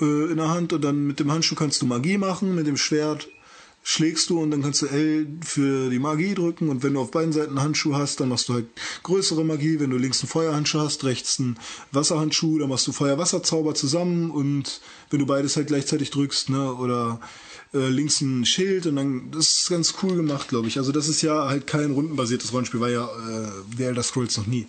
äh, 0.00 0.30
in 0.30 0.36
der 0.36 0.48
Hand 0.48 0.72
und 0.72 0.82
dann 0.82 1.06
mit 1.06 1.20
dem 1.20 1.30
Handschuh 1.30 1.54
kannst 1.54 1.82
du 1.82 1.86
Magie 1.86 2.18
machen, 2.18 2.54
mit 2.54 2.66
dem 2.66 2.76
Schwert 2.76 3.28
schlägst 3.88 4.30
du 4.30 4.40
und 4.40 4.50
dann 4.50 4.62
kannst 4.62 4.82
du 4.82 4.86
L 4.86 5.28
für 5.42 5.90
die 5.90 6.00
Magie 6.00 6.34
drücken 6.34 6.70
und 6.70 6.82
wenn 6.82 6.94
du 6.94 7.00
auf 7.00 7.12
beiden 7.12 7.32
Seiten 7.32 7.50
einen 7.50 7.62
Handschuh 7.62 7.94
hast, 7.94 8.18
dann 8.18 8.30
machst 8.30 8.48
du 8.48 8.54
halt 8.54 8.66
größere 9.04 9.44
Magie. 9.44 9.78
Wenn 9.78 9.90
du 9.90 9.96
links 9.96 10.20
einen 10.22 10.28
Feuerhandschuh 10.28 10.80
hast, 10.80 11.04
rechts 11.04 11.38
einen 11.38 11.56
Wasserhandschuh, 11.92 12.58
dann 12.58 12.68
machst 12.68 12.88
du 12.88 12.92
Feuer-Wasser-Zauber 12.92 13.76
zusammen 13.76 14.32
und 14.32 14.80
wenn 15.10 15.20
du 15.20 15.26
beides 15.26 15.56
halt 15.56 15.68
gleichzeitig 15.68 16.10
drückst, 16.10 16.50
ne, 16.50 16.74
oder 16.74 17.20
äh, 17.74 17.88
links 17.88 18.20
ein 18.22 18.44
Schild 18.44 18.86
und 18.88 18.96
dann, 18.96 19.30
das 19.30 19.60
ist 19.60 19.70
ganz 19.70 19.94
cool 20.02 20.16
gemacht, 20.16 20.48
glaube 20.48 20.66
ich. 20.66 20.78
Also 20.78 20.90
das 20.90 21.06
ist 21.06 21.22
ja 21.22 21.48
halt 21.48 21.68
kein 21.68 21.92
rundenbasiertes 21.92 22.52
Rollenspiel, 22.52 22.80
war 22.80 22.90
ja 22.90 23.04
äh, 23.04 23.48
The 23.76 23.84
Elder 23.84 24.02
Scrolls 24.02 24.36
noch 24.36 24.48
nie. 24.48 24.66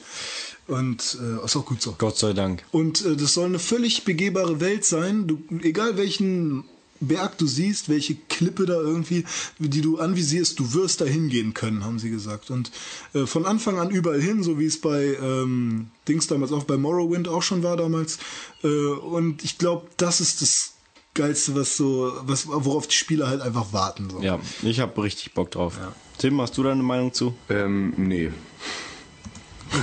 Und 0.67 1.17
äh, 1.19 1.43
ist 1.43 1.55
auch 1.55 1.65
gut 1.65 1.81
so. 1.81 1.95
Gott 1.97 2.19
sei 2.19 2.33
Dank. 2.33 2.63
Und 2.71 3.03
äh, 3.03 3.15
das 3.15 3.33
soll 3.33 3.45
eine 3.45 3.57
völlig 3.57 4.03
begehbare 4.03 4.59
Welt 4.59 4.85
sein. 4.85 5.25
Du, 5.25 5.41
egal 5.63 5.97
welchen 5.97 6.65
Berg 6.99 7.37
du 7.37 7.47
siehst, 7.47 7.89
welche 7.89 8.15
Klippe 8.29 8.65
da 8.65 8.75
irgendwie, 8.75 9.25
die 9.59 9.81
du 9.81 9.97
anvisierst, 9.99 10.59
du 10.59 10.73
wirst 10.73 11.01
da 11.01 11.05
hingehen 11.05 11.53
können, 11.53 11.83
haben 11.85 11.99
sie 11.99 12.09
gesagt. 12.09 12.49
Und 12.51 12.71
äh, 13.13 13.25
von 13.25 13.45
Anfang 13.45 13.79
an 13.79 13.89
überall 13.89 14.21
hin, 14.21 14.43
so 14.43 14.59
wie 14.59 14.65
es 14.65 14.81
bei 14.81 15.17
ähm, 15.21 15.87
Dings 16.07 16.27
damals 16.27 16.51
auch 16.51 16.63
bei 16.63 16.77
Morrowind 16.77 17.27
auch 17.27 17.41
schon 17.43 17.63
war 17.63 17.77
damals. 17.77 18.17
Äh, 18.63 18.67
und 18.67 19.43
ich 19.43 19.57
glaube, 19.57 19.87
das 19.97 20.21
ist 20.21 20.41
das 20.41 20.73
Geilste, 21.13 21.55
was 21.55 21.75
so, 21.77 22.13
was, 22.23 22.47
worauf 22.47 22.87
die 22.87 22.95
Spieler 22.95 23.27
halt 23.27 23.41
einfach 23.41 23.73
warten. 23.73 24.09
So. 24.09 24.21
Ja, 24.21 24.39
ich 24.61 24.79
habe 24.79 25.01
richtig 25.01 25.33
Bock 25.33 25.49
drauf. 25.51 25.79
Tim, 26.19 26.39
hast 26.41 26.57
du 26.57 26.63
da 26.63 26.71
eine 26.71 26.83
Meinung 26.83 27.13
zu? 27.13 27.33
Ähm, 27.49 27.93
nee. 27.97 28.31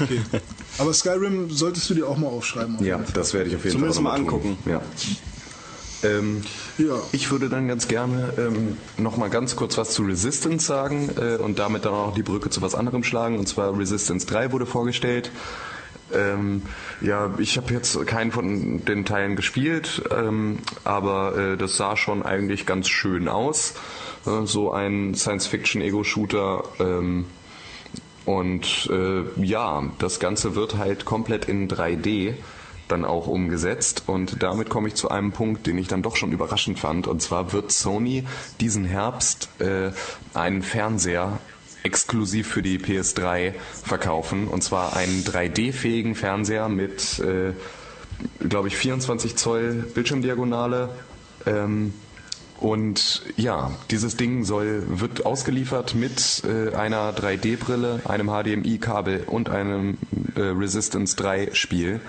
Okay. 0.01 0.21
Aber 0.79 0.93
Skyrim 0.93 1.51
solltest 1.51 1.89
du 1.91 1.95
dir 1.95 2.09
auch 2.09 2.17
mal 2.17 2.29
aufschreiben. 2.29 2.77
auf 2.77 2.83
Ja, 2.85 2.99
das 3.15 3.35
werde 3.35 3.51
ich 3.51 3.57
auf 3.57 3.65
jeden 3.65 3.73
Zumindest 3.77 3.97
Fall 4.01 4.05
mal 4.05 4.19
noch 4.21 4.31
tun. 4.31 4.41
angucken. 4.57 4.71
Ja. 4.71 4.83
Ähm, 6.05 6.43
Ja. 6.79 6.97
Ich 7.13 7.31
würde 7.31 7.49
dann 7.49 7.69
ganz 7.69 7.89
gerne 7.89 8.33
ähm, 8.39 8.77
noch 8.97 9.17
mal 9.17 9.31
ganz 9.31 9.57
kurz 9.57 9.79
was 9.79 9.91
zu 9.91 10.03
Resistance 10.03 10.67
sagen 10.67 11.11
äh, 11.17 11.37
und 11.37 11.59
damit 11.59 11.85
dann 11.85 11.95
auch 11.95 12.15
die 12.15 12.23
Brücke 12.23 12.51
zu 12.51 12.63
was 12.63 12.75
anderem 12.75 13.05
schlagen. 13.05 13.39
Und 13.39 13.49
zwar 13.49 13.77
Resistance 13.79 14.27
3 14.27 14.53
wurde 14.53 14.67
vorgestellt. 14.67 15.31
Ähm, 16.13 16.63
ja, 17.01 17.35
ich 17.39 17.57
habe 17.57 17.73
jetzt 17.73 18.07
keinen 18.07 18.31
von 18.31 18.85
den 18.85 19.05
Teilen 19.05 19.37
gespielt, 19.37 20.03
ähm, 20.11 20.59
aber 20.85 21.37
äh, 21.37 21.57
das 21.57 21.77
sah 21.77 21.97
schon 21.97 22.23
eigentlich 22.23 22.67
ganz 22.67 22.89
schön 22.89 23.27
aus. 23.29 23.75
Äh, 24.27 24.47
so 24.47 24.73
ein 24.73 25.15
Science-Fiction-Ego-Shooter. 25.15 26.65
Ähm, 26.79 27.27
und 28.27 28.89
äh, 28.91 29.23
ja, 29.43 29.85
das 29.99 30.19
Ganze 30.19 30.55
wird 30.55 30.77
halt 30.77 31.05
komplett 31.05 31.47
in 31.47 31.69
3D 31.69 32.35
dann 32.89 33.05
auch 33.05 33.27
umgesetzt. 33.27 34.05
Und 34.07 34.43
damit 34.43 34.69
komme 34.69 34.89
ich 34.89 34.95
zu 34.95 35.11
einem 35.11 35.33
Punkt, 35.33 35.67
den 35.67 35.79
ich 35.79 35.89
dann 35.89 36.03
doch 36.03 36.17
schon 36.17 36.33
überraschend 36.33 36.79
fand. 36.79 37.07
Und 37.07 37.23
zwar 37.23 37.53
wird 37.53 37.73
Sony 37.73 38.25
diesen 38.61 38.85
Herbst 38.85 39.49
äh, 39.61 39.91
einen 40.35 40.63
Fernseher 40.63 41.39
exklusiv 41.83 42.49
für 42.49 42.63
die 42.63 42.79
PS3 42.79 43.55
verkaufen. 43.85 44.49
Und 44.49 44.63
zwar 44.63 44.97
einen 44.97 45.25
3D-fähigen 45.25 46.15
Fernseher 46.15 46.69
mit, 46.69 47.19
äh, 47.21 47.53
glaube 48.47 48.69
ich, 48.69 48.77
24 48.77 49.37
Zoll 49.37 49.85
Bildschirmdiagonale. 49.95 50.91
Ähm, 51.47 51.93
und 52.59 53.23
ja, 53.37 53.73
dieses 53.91 54.17
Ding 54.17 54.45
soll, 54.45 54.85
wird 54.87 55.27
ausgeliefert 55.27 55.95
mit 55.95 56.43
äh, 56.45 56.75
einer 56.75 57.13
3D-Brille, 57.13 58.01
einem 58.07 58.29
HDMI-Kabel 58.29 59.25
und 59.27 59.51
einem 59.51 59.99
äh, 60.37 60.41
Resistance 60.41 61.17
3 61.17 61.51
Spiel 61.53 62.01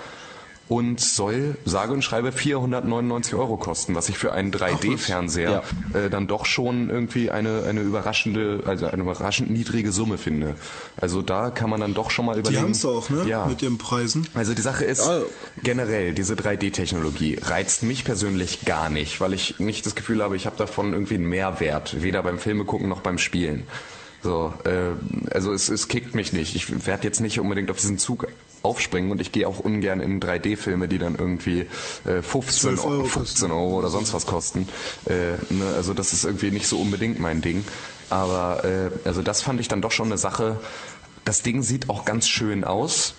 und 0.68 1.00
soll 1.00 1.56
sage 1.64 1.92
und 1.92 2.02
schreibe 2.02 2.32
499 2.32 3.34
Euro 3.34 3.56
kosten, 3.56 3.94
was 3.94 4.08
ich 4.08 4.18
für 4.18 4.32
einen 4.32 4.50
3D-Fernseher 4.52 5.62
äh, 5.94 6.10
dann 6.10 6.26
doch 6.26 6.44
schon 6.44 6.90
irgendwie 6.90 7.30
eine, 7.30 7.62
eine 7.68 7.82
überraschende, 7.82 8.64
also 8.66 8.86
eine 8.86 9.02
überraschend 9.02 9.50
niedrige 9.50 9.92
Summe 9.92 10.18
finde. 10.18 10.56
Also 10.96 11.22
da 11.22 11.50
kann 11.50 11.70
man 11.70 11.80
dann 11.80 11.94
doch 11.94 12.10
schon 12.10 12.26
mal 12.26 12.34
Die 12.34 12.40
überlegen. 12.40 12.62
haben 12.62 12.70
es 12.72 12.84
auch, 12.84 13.10
ne? 13.10 13.24
Ja. 13.28 13.46
Mit 13.46 13.62
ihren 13.62 13.78
Preisen. 13.78 14.26
Also 14.34 14.54
die 14.54 14.62
Sache 14.62 14.84
ist, 14.84 15.06
Ja. 15.06 15.20
generell, 15.62 16.14
diese 16.14 16.34
3D-Technologie 16.34 17.38
reizt 17.42 17.82
mich 17.84 18.04
persönlich 18.04 18.64
gar 18.64 18.90
nicht, 18.90 19.20
weil 19.20 19.32
ich 19.34 19.60
nicht 19.60 19.86
das 19.86 19.94
Gefühl 19.94 20.22
habe, 20.22 20.34
ich 20.36 20.46
habe 20.46 20.56
davon 20.56 20.92
irgendwie 20.92 21.14
einen 21.14 21.28
Mehrwert, 21.28 22.02
weder 22.02 22.22
beim 22.22 22.38
Filme 22.38 22.64
gucken 22.64 22.88
noch 22.88 23.00
beim 23.00 23.18
Spielen. 23.18 23.64
So, 24.22 24.52
äh, 24.64 25.30
also 25.32 25.52
es, 25.52 25.68
es 25.68 25.88
kickt 25.88 26.14
mich 26.14 26.32
nicht. 26.32 26.56
Ich 26.56 26.86
werde 26.86 27.04
jetzt 27.04 27.20
nicht 27.20 27.38
unbedingt 27.40 27.70
auf 27.70 27.78
diesen 27.78 27.98
Zug 27.98 28.26
aufspringen 28.62 29.12
und 29.12 29.20
ich 29.20 29.30
gehe 29.32 29.46
auch 29.46 29.60
ungern 29.60 30.00
in 30.00 30.20
3D-Filme, 30.20 30.88
die 30.88 30.98
dann 30.98 31.14
irgendwie 31.14 31.66
äh, 32.04 32.22
15, 32.22 32.76
12 32.76 32.84
Euro 32.84 33.04
15 33.04 33.50
Euro 33.50 33.78
oder 33.78 33.88
sonst 33.88 34.12
was 34.12 34.26
kosten. 34.26 34.68
Äh, 35.06 35.32
ne, 35.52 35.74
also 35.76 35.94
das 35.94 36.12
ist 36.12 36.24
irgendwie 36.24 36.50
nicht 36.50 36.66
so 36.66 36.78
unbedingt 36.78 37.20
mein 37.20 37.40
Ding. 37.42 37.64
Aber 38.10 38.64
äh, 38.64 39.08
also 39.08 39.22
das 39.22 39.42
fand 39.42 39.60
ich 39.60 39.68
dann 39.68 39.82
doch 39.82 39.92
schon 39.92 40.06
eine 40.06 40.18
Sache. 40.18 40.60
Das 41.24 41.42
Ding 41.42 41.62
sieht 41.62 41.88
auch 41.88 42.04
ganz 42.04 42.28
schön 42.28 42.64
aus. 42.64 43.14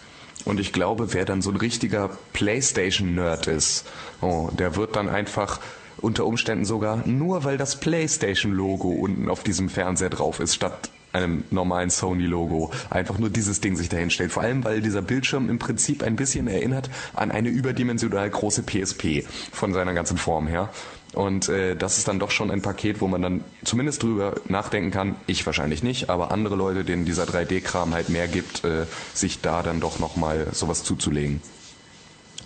Und 0.45 0.59
ich 0.59 0.71
glaube, 0.71 1.13
wer 1.13 1.25
dann 1.25 1.41
so 1.41 1.49
ein 1.49 1.57
richtiger 1.57 2.09
PlayStation-Nerd 2.33 3.47
ist, 3.47 3.85
oh, 4.21 4.49
der 4.57 4.75
wird 4.75 4.95
dann 4.95 5.09
einfach 5.09 5.59
unter 6.01 6.25
Umständen 6.25 6.65
sogar, 6.65 7.07
nur 7.07 7.43
weil 7.43 7.57
das 7.57 7.79
PlayStation-Logo 7.79 8.89
unten 8.89 9.29
auf 9.29 9.43
diesem 9.43 9.69
Fernseher 9.69 10.09
drauf 10.09 10.39
ist, 10.39 10.55
statt 10.55 10.89
einem 11.13 11.43
normalen 11.51 11.89
Sony-Logo, 11.89 12.71
einfach 12.89 13.17
nur 13.17 13.29
dieses 13.29 13.61
Ding 13.61 13.75
sich 13.75 13.89
dahin 13.89 14.09
stellt. 14.09 14.31
Vor 14.31 14.43
allem, 14.43 14.63
weil 14.63 14.81
dieser 14.81 15.01
Bildschirm 15.01 15.49
im 15.49 15.59
Prinzip 15.59 16.03
ein 16.03 16.15
bisschen 16.15 16.47
erinnert 16.47 16.89
an 17.13 17.31
eine 17.31 17.49
überdimensional 17.49 18.29
große 18.29 18.63
PSP 18.63 19.25
von 19.51 19.73
seiner 19.73 19.93
ganzen 19.93 20.17
Form 20.17 20.47
her. 20.47 20.69
Und 21.13 21.49
äh, 21.49 21.75
das 21.75 21.97
ist 21.97 22.07
dann 22.07 22.19
doch 22.19 22.31
schon 22.31 22.51
ein 22.51 22.61
Paket, 22.61 23.01
wo 23.01 23.07
man 23.07 23.21
dann 23.21 23.43
zumindest 23.63 24.03
drüber 24.03 24.35
nachdenken 24.49 24.91
kann, 24.91 25.15
ich 25.25 25.45
wahrscheinlich 25.45 25.81
nicht, 25.81 26.09
aber 26.09 26.31
andere 26.31 26.55
Leute, 26.55 26.83
denen 26.83 27.05
dieser 27.05 27.23
3D-Kram 27.23 27.93
halt 27.93 28.09
mehr 28.09 28.27
gibt, 28.27 28.63
äh, 28.65 28.85
sich 29.13 29.41
da 29.41 29.63
dann 29.63 29.79
doch 29.79 29.99
nochmal 29.99 30.47
sowas 30.51 30.83
zuzulegen. 30.83 31.41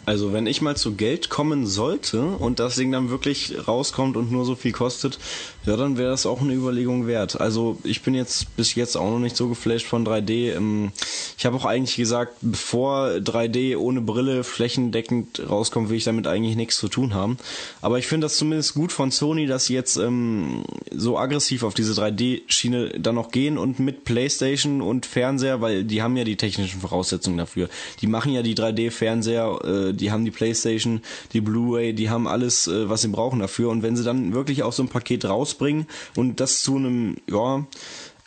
Also 0.05 0.33
wenn 0.33 0.47
ich 0.47 0.61
mal 0.61 0.75
zu 0.75 0.95
Geld 0.95 1.29
kommen 1.29 1.67
sollte 1.67 2.21
und 2.21 2.59
das 2.59 2.75
Ding 2.75 2.91
dann 2.91 3.09
wirklich 3.09 3.67
rauskommt 3.67 4.17
und 4.17 4.31
nur 4.31 4.45
so 4.45 4.55
viel 4.55 4.71
kostet, 4.71 5.19
ja, 5.65 5.77
dann 5.77 5.97
wäre 5.97 6.09
das 6.09 6.25
auch 6.25 6.41
eine 6.41 6.53
Überlegung 6.53 7.05
wert. 7.05 7.39
Also 7.39 7.77
ich 7.83 8.01
bin 8.01 8.15
jetzt 8.15 8.55
bis 8.57 8.73
jetzt 8.75 8.95
auch 8.95 9.09
noch 9.09 9.19
nicht 9.19 9.35
so 9.37 9.47
geflasht 9.47 9.85
von 9.85 10.05
3D. 10.05 10.55
Ähm, 10.55 10.91
Ich 11.37 11.45
habe 11.45 11.55
auch 11.55 11.65
eigentlich 11.65 11.95
gesagt, 11.95 12.35
bevor 12.41 13.07
3D 13.09 13.77
ohne 13.77 14.01
Brille 14.01 14.43
flächendeckend 14.43 15.41
rauskommt, 15.49 15.89
will 15.89 15.97
ich 15.97 16.03
damit 16.03 16.27
eigentlich 16.27 16.55
nichts 16.55 16.77
zu 16.77 16.87
tun 16.87 17.13
haben. 17.13 17.37
Aber 17.81 17.99
ich 17.99 18.07
finde 18.07 18.25
das 18.25 18.37
zumindest 18.37 18.73
gut 18.73 18.91
von 18.91 19.11
Sony, 19.11 19.47
dass 19.47 19.65
sie 19.65 19.73
jetzt 19.73 19.97
ähm, 19.97 20.63
so 20.91 21.17
aggressiv 21.17 21.63
auf 21.63 21.73
diese 21.73 21.93
3D-Schiene 21.93 22.99
dann 22.99 23.15
noch 23.15 23.31
gehen 23.31 23.57
und 23.57 23.79
mit 23.79 24.03
PlayStation 24.03 24.81
und 24.81 25.05
Fernseher, 25.05 25.61
weil 25.61 25.83
die 25.83 26.01
haben 26.01 26.17
ja 26.17 26.23
die 26.23 26.37
technischen 26.37 26.81
Voraussetzungen 26.81 27.37
dafür. 27.37 27.69
Die 28.01 28.07
machen 28.07 28.33
ja 28.33 28.41
die 28.41 28.55
3D-Fernseher, 28.55 29.89
äh, 29.89 29.93
die 29.93 30.11
haben 30.11 30.25
die 30.25 30.31
PlayStation, 30.31 31.01
die 31.33 31.41
Blu-ray, 31.41 31.93
die 31.93 32.09
haben 32.09 32.27
alles, 32.27 32.67
äh, 32.67 32.89
was 32.89 33.01
sie 33.01 33.07
brauchen 33.09 33.39
dafür. 33.39 33.69
Und 33.69 33.83
wenn 33.83 33.95
sie 33.95 34.03
dann 34.03 34.33
wirklich 34.33 34.63
auch 34.63 34.73
so 34.73 34.83
ein 34.83 34.89
Paket 34.89 35.25
rausbringen 35.51 35.87
und 36.15 36.39
das 36.39 36.61
zu 36.61 36.75
einem, 36.75 37.17
ja, 37.29 37.65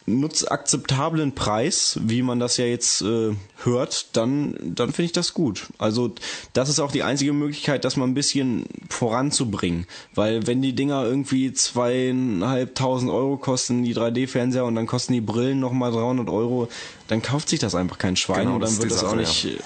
nutzakzeptablen 0.06 1.34
Preis, 1.34 1.98
wie 2.02 2.20
man 2.20 2.38
das 2.38 2.58
ja 2.58 2.66
jetzt 2.66 3.00
äh, 3.00 3.34
hört, 3.62 4.14
dann, 4.14 4.54
dann 4.60 4.92
finde 4.92 5.06
ich 5.06 5.12
das 5.12 5.32
gut. 5.32 5.68
Also 5.78 6.14
das 6.52 6.68
ist 6.68 6.78
auch 6.78 6.92
die 6.92 7.02
einzige 7.02 7.32
Möglichkeit, 7.32 7.86
das 7.86 7.96
mal 7.96 8.04
ein 8.04 8.12
bisschen 8.12 8.66
voranzubringen. 8.90 9.86
Weil 10.14 10.46
wenn 10.46 10.60
die 10.60 10.74
Dinger 10.74 11.02
irgendwie 11.04 11.54
zweieinhalbtausend 11.54 13.10
Euro 13.10 13.38
kosten, 13.38 13.82
die 13.82 13.96
3D-Fernseher, 13.96 14.66
und 14.66 14.74
dann 14.74 14.86
kosten 14.86 15.14
die 15.14 15.22
Brillen 15.22 15.58
nochmal 15.58 15.90
300 15.90 16.28
Euro, 16.28 16.68
dann 17.08 17.22
kauft 17.22 17.48
sich 17.48 17.60
das 17.60 17.74
einfach 17.74 17.96
kein 17.96 18.16
Schwein 18.16 18.40
Genau, 18.40 18.56
und 18.56 18.60
dann 18.60 18.76
wird 18.76 18.90
das 18.90 19.04
auch 19.04 19.16
nicht, 19.16 19.58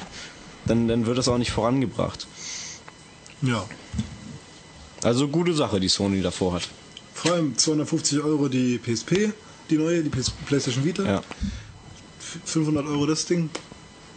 dann, 0.66 0.86
dann 0.86 1.06
wird 1.06 1.18
das 1.18 1.26
auch 1.26 1.38
nicht 1.38 1.50
vorangebracht. 1.50 2.28
Ja. 3.42 3.64
Also 5.02 5.26
gute 5.26 5.52
Sache, 5.52 5.80
die 5.80 5.88
Sony 5.88 6.22
davor 6.22 6.54
hat. 6.54 6.68
Vor 7.22 7.32
allem 7.32 7.56
250 7.56 8.20
Euro 8.22 8.48
die 8.48 8.78
PSP 8.78 9.32
die 9.70 9.76
neue, 9.76 10.02
die 10.02 10.08
PS- 10.10 10.32
PlayStation 10.47 10.84
Vita. 10.84 11.02
Ja. 11.05 11.18
F- 11.18 12.38
500 12.44 12.86
Euro 12.86 13.06
das 13.06 13.26
Ding. 13.26 13.50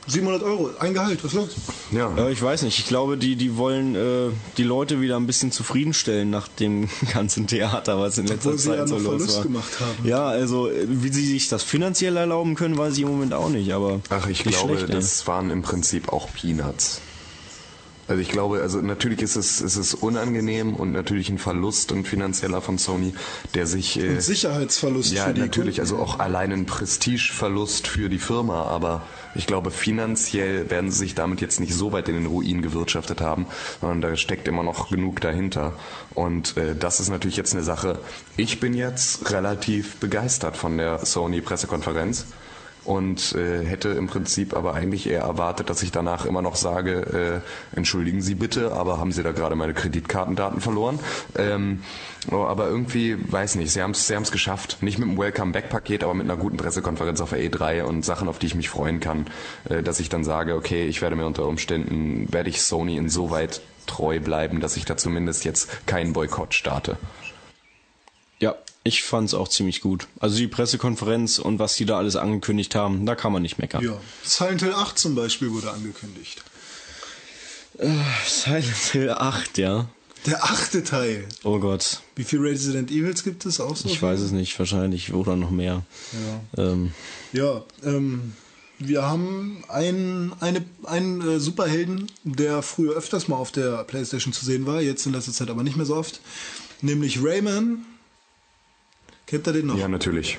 700 0.08 0.42
Euro, 0.44 0.72
ein 0.80 0.94
Gehalt, 0.96 1.24
was 1.24 1.34
los? 1.34 1.50
Ja. 1.92 2.16
Äh, 2.18 2.32
ich 2.32 2.42
weiß 2.42 2.64
nicht, 2.64 2.80
ich 2.80 2.88
glaube, 2.88 3.18
die, 3.18 3.36
die 3.36 3.56
wollen 3.56 3.94
äh, 3.96 4.30
die 4.58 4.64
Leute 4.64 5.00
wieder 5.00 5.16
ein 5.18 5.28
bisschen 5.28 5.52
zufriedenstellen 5.52 6.30
nach 6.30 6.48
dem 6.48 6.90
ganzen 7.14 7.46
Theater, 7.48 8.00
was 8.00 8.18
in 8.18 8.26
letzter 8.26 8.50
Obwohl 8.50 8.60
sie 8.60 8.70
Zeit 8.70 8.78
ja 8.80 8.88
so 8.88 8.96
noch 8.96 9.04
los 9.04 9.12
Verlust 9.18 9.36
war. 9.38 9.44
gemacht 9.44 9.80
haben. 9.80 10.08
Ja, 10.08 10.26
also 10.26 10.70
äh, 10.72 10.86
wie 10.88 11.10
sie 11.14 11.26
sich 11.28 11.50
das 11.50 11.62
finanziell 11.64 12.18
erlauben 12.18 12.56
können, 12.56 12.78
weiß 12.78 12.94
ich 12.96 13.02
im 13.04 13.10
Moment 13.10 13.34
auch 13.36 13.50
nicht, 13.50 13.72
aber 13.74 14.02
Ach, 14.10 14.28
ich 14.28 14.44
nicht 14.44 14.58
glaube, 14.58 14.74
schlecht, 14.78 14.90
ey. 14.90 14.96
das 14.96 15.28
waren 15.28 15.52
im 15.52 15.62
Prinzip 15.62 16.12
auch 16.12 16.30
Peanuts. 16.34 17.00
Also 18.12 18.22
ich 18.22 18.28
glaube, 18.28 18.62
also 18.62 18.82
natürlich 18.82 19.22
ist 19.22 19.38
es, 19.38 19.62
ist 19.62 19.78
es 19.78 19.94
unangenehm 19.94 20.74
und 20.76 20.92
natürlich 20.92 21.30
ein 21.30 21.38
Verlust, 21.38 21.94
ein 21.94 22.04
finanzieller 22.04 22.60
von 22.60 22.78
Sony, 22.78 23.14
der 23.54 23.66
sich 23.66 23.98
äh, 23.98 24.10
Und 24.10 24.22
Sicherheitsverlust 24.22 25.14
ja 25.14 25.28
für 25.28 25.34
die 25.34 25.40
natürlich, 25.40 25.78
Kunden. 25.78 25.94
also 25.94 26.04
auch 26.04 26.20
allein 26.20 26.52
ein 26.52 26.66
Prestigeverlust 26.66 27.88
für 27.88 28.10
die 28.10 28.20
Firma, 28.20 28.64
aber 28.64 29.04
ich 29.34 29.48
glaube 29.48 29.72
finanziell 29.72 30.70
werden 30.70 30.92
sie 30.92 30.98
sich 30.98 31.16
damit 31.16 31.40
jetzt 31.40 31.62
nicht 31.62 31.74
so 31.74 31.94
weit 31.94 32.10
in 32.10 32.16
den 32.16 32.26
Ruin 32.26 32.62
gewirtschaftet 32.62 33.22
haben, 33.22 33.46
sondern 33.80 34.02
da 34.02 34.18
steckt 34.18 34.46
immer 34.50 34.64
noch 34.64 34.90
genug 34.90 35.22
dahinter. 35.22 35.72
Und 36.14 36.58
äh, 36.58 36.76
das 36.76 37.00
ist 37.00 37.12
natürlich 37.12 37.38
jetzt 37.38 37.54
eine 37.54 37.64
Sache. 37.64 37.98
Ich 38.36 38.60
bin 38.60 38.74
jetzt 38.74 39.32
relativ 39.32 39.96
begeistert 40.02 40.58
von 40.58 40.78
der 40.78 41.06
Sony 41.06 41.40
Pressekonferenz 41.40 42.26
und 42.84 43.36
äh, 43.36 43.64
hätte 43.64 43.90
im 43.90 44.08
Prinzip 44.08 44.56
aber 44.56 44.74
eigentlich 44.74 45.08
eher 45.08 45.22
erwartet, 45.22 45.70
dass 45.70 45.84
ich 45.84 45.92
danach 45.92 46.26
immer 46.26 46.42
noch 46.42 46.56
sage, 46.56 47.42
äh, 47.74 47.78
entschuldigen 47.78 48.22
Sie 48.22 48.36
bitte, 48.36 48.72
aber 48.74 48.98
haben 48.98 49.12
Sie 49.12 49.24
da 49.24 49.32
gerade 49.32 49.56
meine 49.56 49.74
Kreditkartendaten 49.74 50.62
verloren? 50.62 51.00
Ähm, 51.38 51.84
oh, 52.32 52.44
aber 52.44 52.68
irgendwie, 52.68 53.18
weiß 53.32 53.56
nicht, 53.56 53.72
Sie 53.72 53.82
haben 53.82 53.92
es 53.92 54.08
sie 54.08 54.16
haben's 54.16 54.32
geschafft. 54.32 54.78
Nicht 54.82 54.98
mit 54.98 55.08
einem 55.08 55.18
Welcome-Back-Paket, 55.18 56.04
aber 56.04 56.14
mit 56.14 56.26
einer 56.26 56.38
guten 56.38 56.58
Pressekonferenz 56.58 57.22
auf 57.22 57.30
der 57.30 57.40
E3 57.40 57.84
und 57.84 58.04
Sachen, 58.04 58.28
auf 58.28 58.40
die 58.40 58.48
ich 58.48 58.56
mich 58.56 58.70
freuen 58.70 59.00
kann, 59.00 59.28
äh, 59.70 59.84
dass 59.84 60.00
ich 60.00 60.10
dann 60.10 60.24
sage, 60.24 60.56
okay, 60.56 60.86
ich 60.88 61.02
werde 61.02 61.16
mir 61.16 61.26
unter 61.26 61.48
Umständen, 61.48 62.28
werde 62.32 62.50
ich 62.50 62.62
Sony 62.62 62.98
insoweit 62.98 63.62
treu 63.86 64.20
bleiben, 64.20 64.60
dass 64.60 64.78
ich 64.78 64.86
da 64.86 64.98
zumindest 64.98 65.46
jetzt 65.46 65.86
keinen 65.88 66.14
Boykott 66.14 66.54
starte. 66.54 66.98
Ja, 68.84 68.88
ich 68.92 69.04
fand's 69.04 69.34
auch 69.34 69.48
ziemlich 69.48 69.82
gut. 69.82 70.08
Also 70.20 70.38
die 70.38 70.48
Pressekonferenz 70.48 71.40
und 71.40 71.60
was 71.60 71.76
die 71.76 71.86
da 71.86 71.98
alles 71.98 72.16
angekündigt 72.16 72.76
haben, 72.76 73.06
da 73.06 73.16
kann 73.16 73.32
man 73.32 73.42
nicht 73.42 73.60
meckern. 73.60 73.84
Ja, 73.84 74.00
Silent 74.24 74.62
Hill 74.62 74.74
8 74.74 74.98
zum 74.98 75.16
Beispiel 75.16 75.52
wurde 75.52 75.72
angekündigt. 75.72 76.44
Silent 78.28 78.66
Hill 78.92 79.10
8, 79.12 79.58
ja. 79.58 79.90
Der 80.26 80.44
achte 80.44 80.84
Teil. 80.84 81.28
Oh 81.44 81.58
Gott. 81.60 82.02
Wie 82.16 82.24
viele 82.24 82.44
Resident 82.44 82.92
Evils 82.92 83.24
gibt 83.24 83.46
es 83.48 83.60
auch 83.60 83.76
so? 83.76 83.90
Ich 83.90 84.02
weiß 84.02 84.20
es 84.20 84.32
nicht, 84.32 84.58
wahrscheinlich 84.60 85.14
oder 85.14 85.36
noch 85.36 85.50
mehr. 85.50 85.84
Ähm, 86.58 86.92
Ja, 87.34 87.64
ähm, 87.84 88.34
wir 88.78 89.04
haben 89.04 89.64
einen, 89.68 90.34
eine, 90.40 90.64
einen 90.84 91.22
äh, 91.22 91.40
Superhelden, 91.40 92.12
der 92.24 92.62
früher 92.62 92.94
öfters 92.94 93.28
mal 93.28 93.38
auf 93.38 93.52
der 93.52 93.84
Playstation 93.84 94.32
zu 94.32 94.46
sehen 94.46 94.68
war, 94.68 94.82
jetzt 94.82 95.06
in 95.08 95.14
letzter 95.14 95.32
Zeit 95.32 95.50
aber 95.50 95.64
nicht 95.64 95.76
mehr 95.78 95.88
so 95.88 95.96
oft. 95.96 96.22
Nämlich 96.82 97.24
Rayman. 97.24 97.86
Kennt 99.32 99.48
ihr 99.48 99.54
den 99.54 99.66
noch? 99.68 99.78
Ja, 99.78 99.88
natürlich. 99.88 100.38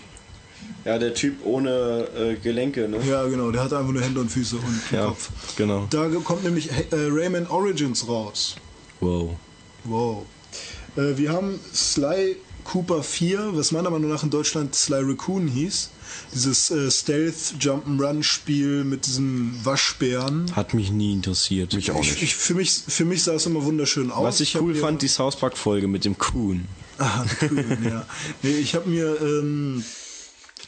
ja, 0.84 0.98
der 0.98 1.14
Typ 1.14 1.44
ohne 1.44 2.06
äh, 2.16 2.34
Gelenke, 2.36 2.88
ne? 2.88 2.98
Ja, 3.08 3.24
genau, 3.26 3.50
der 3.50 3.64
hat 3.64 3.72
einfach 3.72 3.90
nur 3.92 4.02
Hände 4.02 4.20
und 4.20 4.30
Füße 4.30 4.56
und 4.56 4.80
Ja, 4.92 5.06
Kopf. 5.06 5.30
genau. 5.56 5.86
Da 5.90 6.08
kommt 6.22 6.44
nämlich 6.44 6.70
äh, 6.70 6.84
Rayman 6.92 7.46
Origins 7.48 8.06
raus. 8.06 8.54
Wow. 9.00 9.30
Wow. 9.84 10.24
Äh, 10.96 11.16
wir 11.16 11.32
haben 11.32 11.58
Sly 11.74 12.36
Cooper 12.64 13.02
4, 13.02 13.50
was 13.54 13.72
meiner 13.72 13.90
Meinung 13.90 14.10
nach 14.10 14.22
in 14.22 14.30
Deutschland 14.30 14.74
Sly 14.76 15.00
Raccoon 15.02 15.48
hieß. 15.48 15.90
Dieses 16.34 16.70
äh, 16.70 16.90
Stealth 16.90 17.54
Jump'n'Run 17.58 18.22
Spiel 18.22 18.84
mit 18.84 19.06
diesem 19.06 19.54
Waschbären. 19.64 20.54
Hat 20.54 20.74
mich 20.74 20.90
nie 20.92 21.12
interessiert. 21.14 21.72
Mich 21.72 21.90
auch 21.90 22.02
Ich, 22.02 22.10
nicht. 22.12 22.22
ich, 22.22 22.34
für, 22.36 22.54
mich, 22.54 22.70
für 22.86 23.04
mich 23.06 23.24
sah 23.24 23.32
es 23.34 23.46
immer 23.46 23.64
wunderschön 23.64 24.10
aus. 24.12 24.22
Was 24.24 24.40
ich 24.40 24.54
hab 24.54 24.62
cool 24.62 24.74
fand, 24.74 25.00
die 25.02 25.08
South 25.08 25.36
Park 25.36 25.56
Folge 25.56 25.88
mit 25.88 26.04
dem 26.04 26.18
Kuhn. 26.18 26.66
Ah, 27.02 27.26
ja. 27.84 28.06
Nee, 28.42 28.58
ich 28.58 28.76
habe 28.76 28.88
mir, 28.88 29.20
ähm, 29.20 29.84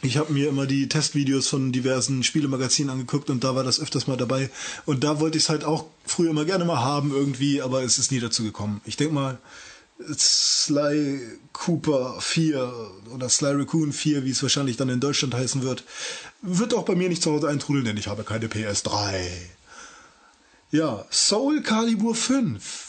ich 0.01 0.19
mir 0.27 0.49
immer 0.49 0.65
die 0.65 0.89
Testvideos 0.89 1.47
von 1.47 1.71
diversen 1.71 2.23
Spielemagazinen 2.23 2.89
angeguckt 2.89 3.29
und 3.29 3.45
da 3.45 3.55
war 3.55 3.63
das 3.63 3.79
öfters 3.79 4.07
mal 4.07 4.17
dabei. 4.17 4.49
Und 4.85 5.05
da 5.05 5.21
wollte 5.21 5.37
ich 5.37 5.45
es 5.45 5.49
halt 5.49 5.63
auch 5.63 5.85
früher 6.05 6.31
immer 6.31 6.43
gerne 6.43 6.65
mal 6.65 6.81
haben 6.81 7.11
irgendwie, 7.11 7.61
aber 7.61 7.83
es 7.83 7.97
ist 7.97 8.11
nie 8.11 8.19
dazu 8.19 8.43
gekommen. 8.43 8.81
Ich 8.83 8.97
denk 8.97 9.13
mal, 9.13 9.37
Sly 10.09 11.21
Cooper 11.53 12.19
4 12.19 12.73
oder 13.13 13.29
Sly 13.29 13.53
Raccoon 13.53 13.93
4, 13.93 14.25
wie 14.25 14.31
es 14.31 14.43
wahrscheinlich 14.43 14.75
dann 14.75 14.89
in 14.89 14.99
Deutschland 14.99 15.33
heißen 15.33 15.63
wird, 15.63 15.85
wird 16.41 16.73
auch 16.73 16.83
bei 16.83 16.95
mir 16.95 17.07
nicht 17.07 17.23
zu 17.23 17.31
Hause 17.31 17.47
eintrudeln, 17.47 17.85
denn 17.85 17.95
ich 17.97 18.07
habe 18.07 18.25
keine 18.25 18.47
PS3. 18.47 19.29
Ja, 20.71 21.05
Soul 21.09 21.61
Calibur 21.61 22.13
5. 22.13 22.84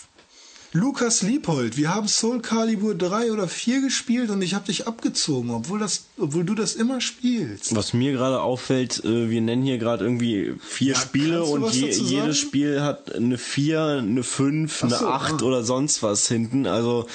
Lukas 0.76 1.22
Liebhold, 1.22 1.78
wir 1.78 1.94
haben 1.94 2.06
Soul 2.06 2.42
Calibur 2.42 2.94
3 2.94 3.32
oder 3.32 3.48
4 3.48 3.80
gespielt 3.80 4.28
und 4.28 4.42
ich 4.42 4.54
habe 4.54 4.66
dich 4.66 4.86
abgezogen, 4.86 5.50
obwohl, 5.50 5.78
das, 5.78 6.04
obwohl 6.18 6.44
du 6.44 6.54
das 6.54 6.74
immer 6.74 7.00
spielst. 7.00 7.74
Was 7.74 7.94
mir 7.94 8.12
gerade 8.12 8.42
auffällt, 8.42 9.02
äh, 9.02 9.30
wir 9.30 9.40
nennen 9.40 9.62
hier 9.62 9.78
gerade 9.78 10.04
irgendwie 10.04 10.54
vier 10.60 10.92
Ja, 10.92 11.00
Spiele 11.00 11.44
und 11.44 11.72
je, 11.74 11.90
jedes 11.90 12.36
Spiel 12.36 12.82
hat 12.82 13.14
eine 13.14 13.38
4, 13.38 14.02
eine 14.02 14.22
5, 14.22 14.76
Ach 14.76 14.82
eine 14.82 14.96
so, 14.98 15.06
8 15.08 15.32
ah. 15.32 15.44
oder 15.46 15.64
sonst 15.64 16.02
was 16.02 16.28
hinten. 16.28 16.66
Also 16.66 17.06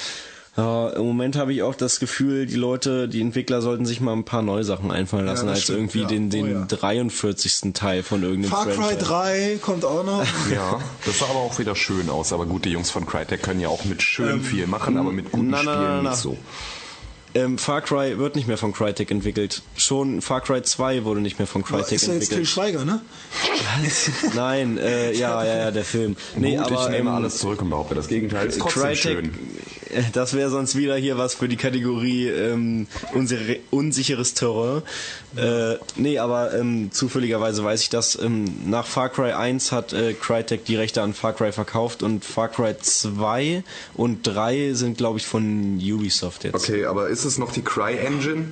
ja, 0.57 0.89
im 0.89 1.05
Moment 1.05 1.38
habe 1.38 1.53
ich 1.53 1.63
auch 1.63 1.75
das 1.75 2.01
Gefühl, 2.01 2.45
die 2.45 2.57
Leute, 2.57 3.07
die 3.07 3.21
Entwickler 3.21 3.61
sollten 3.61 3.85
sich 3.85 4.01
mal 4.01 4.11
ein 4.11 4.25
paar 4.25 4.41
neue 4.41 4.65
Sachen 4.65 4.91
einfallen 4.91 5.25
lassen, 5.25 5.47
das 5.47 5.55
als 5.55 5.63
stimmt, 5.63 5.77
irgendwie 5.95 6.01
ja. 6.01 6.07
den, 6.07 6.30
den 6.30 6.45
Oh 6.45 6.59
ja. 6.59 6.65
43. 6.65 7.73
Teil 7.73 8.03
von 8.03 8.21
irgendeinem 8.23 8.51
Far 8.51 8.65
Cry 8.65 8.73
Franchise. 8.73 8.99
3 8.99 9.59
kommt 9.61 9.85
auch 9.85 10.03
noch. 10.03 10.25
Ja, 10.53 10.81
das 11.05 11.19
sah 11.19 11.25
aber 11.25 11.39
auch 11.39 11.57
wieder 11.59 11.75
schön 11.75 12.09
aus. 12.09 12.33
Aber 12.33 12.45
gut, 12.45 12.65
die 12.65 12.71
Jungs 12.71 12.89
von 12.91 13.05
Crytek 13.05 13.41
können 13.41 13.61
ja 13.61 13.69
auch 13.69 13.85
mit 13.85 14.01
schön 14.01 14.41
viel 14.41 14.67
machen, 14.67 14.97
aber 14.97 15.11
mit 15.13 15.31
guten 15.31 15.51
na, 15.51 15.59
Spielen 15.59 15.75
na, 15.75 16.01
na. 16.01 16.09
nicht 16.09 16.19
so. 16.19 16.38
Ähm, 17.33 17.57
Far 17.57 17.81
Cry 17.81 18.17
wird 18.17 18.35
nicht 18.35 18.47
mehr 18.47 18.57
von 18.57 18.73
Crytek 18.73 19.09
entwickelt. 19.09 19.61
Schon 19.77 20.21
Far 20.21 20.41
Cry 20.41 20.61
2 20.61 21.05
wurde 21.05 21.21
nicht 21.21 21.39
mehr 21.39 21.47
von 21.47 21.63
Crytek 21.63 21.93
ist 21.93 22.07
ja 22.07 22.13
jetzt 22.13 22.27
Till 22.30 22.39
entwickelt. 22.39 22.47
Schweiger, 22.49 22.83
ne? 22.83 23.01
Nein, 24.35 24.77
äh, 24.77 25.13
ja, 25.13 25.43
ja, 25.45 25.57
ja, 25.57 25.71
der 25.71 25.85
Film. 25.85 26.17
Nee, 26.35 26.57
Gut, 26.57 26.65
aber 26.65 26.83
ich 26.83 26.89
nehme 26.89 27.09
ähm, 27.09 27.15
alles 27.15 27.38
zurück 27.38 27.61
und 27.61 27.69
behaupte 27.69 27.95
das 27.95 28.09
Gegenteil. 28.09 28.47
Ist 28.47 28.59
trotzdem 28.59 28.81
Crytek, 28.81 28.97
schön. 28.97 29.31
das 30.13 30.33
wäre 30.33 30.49
sonst 30.49 30.75
wieder 30.77 30.95
hier 30.95 31.17
was 31.17 31.35
für 31.35 31.47
die 31.47 31.57
Kategorie 31.57 32.27
ähm, 32.27 32.87
unsere, 33.13 33.57
unsicheres 33.69 34.33
Terrain. 34.33 34.81
Äh, 35.35 35.75
nee, 35.95 36.19
aber 36.19 36.53
ähm, 36.53 36.91
zufälligerweise 36.91 37.63
weiß 37.63 37.81
ich 37.81 37.89
das. 37.89 38.17
Ähm, 38.19 38.45
nach 38.69 38.85
Far 38.85 39.09
Cry 39.09 39.31
1 39.31 39.71
hat 39.71 39.93
äh, 39.93 40.13
Crytek 40.13 40.65
die 40.65 40.75
Rechte 40.75 41.01
an 41.01 41.13
Far 41.13 41.33
Cry 41.33 41.51
verkauft 41.51 42.03
und 42.03 42.25
Far 42.25 42.49
Cry 42.49 42.75
2 42.77 43.63
und 43.93 44.23
3 44.23 44.73
sind, 44.73 44.97
glaube 44.97 45.19
ich, 45.19 45.25
von 45.25 45.77
Ubisoft 45.77 46.43
jetzt. 46.43 46.55
Okay, 46.55 46.85
aber 46.85 47.09
ist 47.09 47.25
es 47.25 47.37
noch 47.37 47.51
die 47.51 47.61
Cry-Engine? 47.61 48.51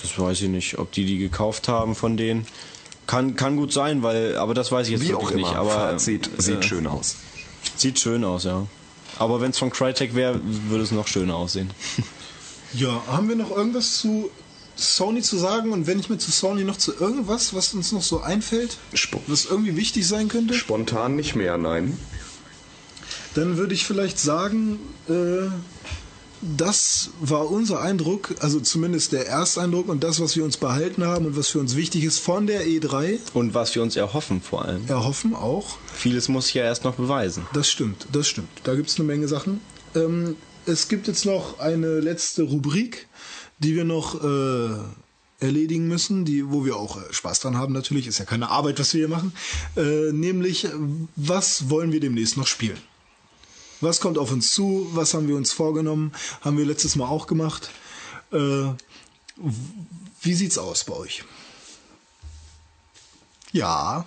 Das 0.00 0.18
weiß 0.18 0.42
ich 0.42 0.48
nicht, 0.48 0.78
ob 0.78 0.92
die 0.92 1.04
die 1.04 1.18
gekauft 1.18 1.68
haben 1.68 1.94
von 1.94 2.16
denen. 2.16 2.46
Kann, 3.06 3.36
kann 3.36 3.56
gut 3.56 3.72
sein, 3.72 4.02
weil, 4.02 4.36
aber 4.36 4.54
das 4.54 4.70
weiß 4.70 4.86
ich 4.86 4.94
jetzt 4.94 5.08
Wie 5.08 5.14
auch 5.14 5.30
immer. 5.30 5.40
nicht. 5.40 5.54
Aber 5.54 5.70
Fazit, 5.70 6.30
äh, 6.38 6.42
sieht 6.42 6.64
schön 6.64 6.86
aus. 6.86 7.16
Sieht 7.76 7.98
schön 7.98 8.24
aus, 8.24 8.44
ja. 8.44 8.66
Aber 9.18 9.40
wenn 9.40 9.50
es 9.50 9.58
von 9.58 9.70
Crytek 9.70 10.14
wäre, 10.14 10.40
würde 10.42 10.82
es 10.84 10.90
noch 10.90 11.06
schöner 11.08 11.36
aussehen. 11.36 11.70
Ja, 12.74 13.02
haben 13.06 13.28
wir 13.28 13.36
noch 13.36 13.50
irgendwas 13.50 13.98
zu 13.98 14.30
Sony 14.76 15.20
zu 15.20 15.36
sagen? 15.36 15.72
Und 15.72 15.86
wenn 15.86 16.00
ich 16.00 16.08
mir 16.08 16.16
zu 16.16 16.30
Sony 16.30 16.64
noch 16.64 16.78
zu 16.78 16.94
irgendwas, 16.98 17.52
was 17.52 17.74
uns 17.74 17.92
noch 17.92 18.00
so 18.00 18.22
einfällt, 18.22 18.78
Sp- 18.96 19.20
was 19.26 19.44
irgendwie 19.44 19.76
wichtig 19.76 20.08
sein 20.08 20.28
könnte, 20.28 20.54
Spontan 20.54 21.14
nicht 21.14 21.34
mehr, 21.34 21.58
nein. 21.58 21.98
dann 23.34 23.58
würde 23.58 23.74
ich 23.74 23.84
vielleicht 23.84 24.18
sagen, 24.18 24.78
äh, 25.06 25.48
das 26.42 27.10
war 27.20 27.50
unser 27.50 27.80
Eindruck, 27.80 28.34
also 28.40 28.60
zumindest 28.60 29.12
der 29.12 29.28
Ersteindruck 29.28 29.88
und 29.88 30.02
das, 30.02 30.20
was 30.20 30.36
wir 30.36 30.44
uns 30.44 30.56
behalten 30.56 31.04
haben 31.04 31.26
und 31.26 31.36
was 31.36 31.48
für 31.48 31.60
uns 31.60 31.76
wichtig 31.76 32.04
ist 32.04 32.18
von 32.18 32.46
der 32.46 32.66
E3, 32.66 33.18
Und 33.34 33.54
was 33.54 33.74
wir 33.74 33.82
uns 33.82 33.96
erhoffen 33.96 34.42
vor 34.42 34.64
allem. 34.64 34.86
erhoffen 34.88 35.34
auch. 35.34 35.78
Vieles 35.94 36.28
muss 36.28 36.48
ich 36.48 36.54
ja 36.54 36.64
erst 36.64 36.84
noch 36.84 36.94
beweisen. 36.94 37.46
Das 37.52 37.70
stimmt, 37.70 38.06
das 38.12 38.26
stimmt. 38.26 38.48
Da 38.64 38.74
gibt 38.74 38.88
es 38.90 38.96
eine 38.96 39.06
Menge 39.06 39.28
Sachen. 39.28 39.60
Ähm, 39.94 40.36
es 40.66 40.88
gibt 40.88 41.06
jetzt 41.08 41.24
noch 41.24 41.58
eine 41.60 42.00
letzte 42.00 42.42
Rubrik, 42.42 43.08
die 43.58 43.76
wir 43.76 43.84
noch 43.84 44.22
äh, 44.22 44.76
erledigen 45.38 45.88
müssen, 45.88 46.24
die, 46.24 46.50
wo 46.50 46.64
wir 46.64 46.76
auch 46.76 46.96
äh, 46.96 47.12
Spaß 47.12 47.40
dran 47.40 47.56
haben 47.56 47.72
natürlich, 47.72 48.06
ist 48.06 48.18
ja 48.18 48.24
keine 48.24 48.48
Arbeit, 48.48 48.78
was 48.78 48.94
wir 48.94 49.06
hier 49.06 49.08
machen. 49.08 49.32
Äh, 49.76 50.12
nämlich, 50.12 50.66
was 51.16 51.68
wollen 51.70 51.92
wir 51.92 52.00
demnächst 52.00 52.36
noch 52.36 52.46
spielen? 52.46 52.78
Was 53.82 54.00
kommt 54.00 54.16
auf 54.16 54.30
uns 54.30 54.52
zu? 54.52 54.88
Was 54.92 55.12
haben 55.12 55.26
wir 55.26 55.36
uns 55.36 55.52
vorgenommen? 55.52 56.12
Haben 56.40 56.56
wir 56.56 56.64
letztes 56.64 56.94
Mal 56.94 57.08
auch 57.08 57.26
gemacht. 57.26 57.70
Äh, 58.32 58.70
wie 60.22 60.34
sieht's 60.34 60.56
aus 60.56 60.84
bei 60.84 60.94
euch? 60.94 61.24
Ja. 63.50 64.06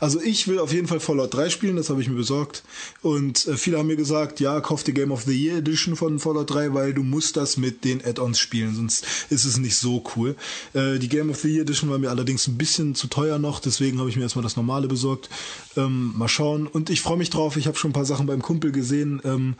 Also 0.00 0.20
ich 0.20 0.48
will 0.48 0.58
auf 0.58 0.72
jeden 0.72 0.86
Fall 0.86 1.00
Fallout 1.00 1.34
3 1.34 1.50
spielen, 1.50 1.76
das 1.76 1.90
habe 1.90 2.00
ich 2.00 2.08
mir 2.08 2.16
besorgt. 2.16 2.62
Und 3.02 3.46
äh, 3.46 3.56
viele 3.56 3.78
haben 3.78 3.86
mir 3.86 3.96
gesagt, 3.96 4.40
ja, 4.40 4.60
kauf 4.60 4.84
die 4.84 4.94
Game 4.94 5.12
of 5.12 5.22
the 5.22 5.32
Year 5.32 5.58
Edition 5.58 5.96
von 5.96 6.18
Fallout 6.18 6.50
3, 6.50 6.74
weil 6.74 6.94
du 6.94 7.02
musst 7.02 7.36
das 7.36 7.56
mit 7.56 7.84
den 7.84 8.04
Add-ons 8.04 8.38
spielen, 8.38 8.74
sonst 8.74 9.04
ist 9.30 9.44
es 9.44 9.58
nicht 9.58 9.76
so 9.76 10.04
cool. 10.16 10.36
Äh, 10.74 10.98
die 10.98 11.08
Game 11.08 11.30
of 11.30 11.38
the 11.38 11.48
Year 11.48 11.62
Edition 11.62 11.90
war 11.90 11.98
mir 11.98 12.10
allerdings 12.10 12.46
ein 12.46 12.58
bisschen 12.58 12.94
zu 12.94 13.06
teuer 13.08 13.38
noch, 13.38 13.60
deswegen 13.60 13.98
habe 13.98 14.10
ich 14.10 14.16
mir 14.16 14.22
erstmal 14.22 14.42
das 14.42 14.56
normale 14.56 14.88
besorgt. 14.88 15.28
Ähm, 15.76 16.12
mal 16.16 16.28
schauen. 16.28 16.66
Und 16.66 16.90
ich 16.90 17.00
freue 17.00 17.16
mich 17.16 17.30
drauf, 17.30 17.56
ich 17.56 17.66
habe 17.66 17.76
schon 17.76 17.90
ein 17.90 17.94
paar 17.94 18.04
Sachen 18.04 18.26
beim 18.26 18.42
Kumpel 18.42 18.72
gesehen, 18.72 19.20
ähm, 19.24 19.54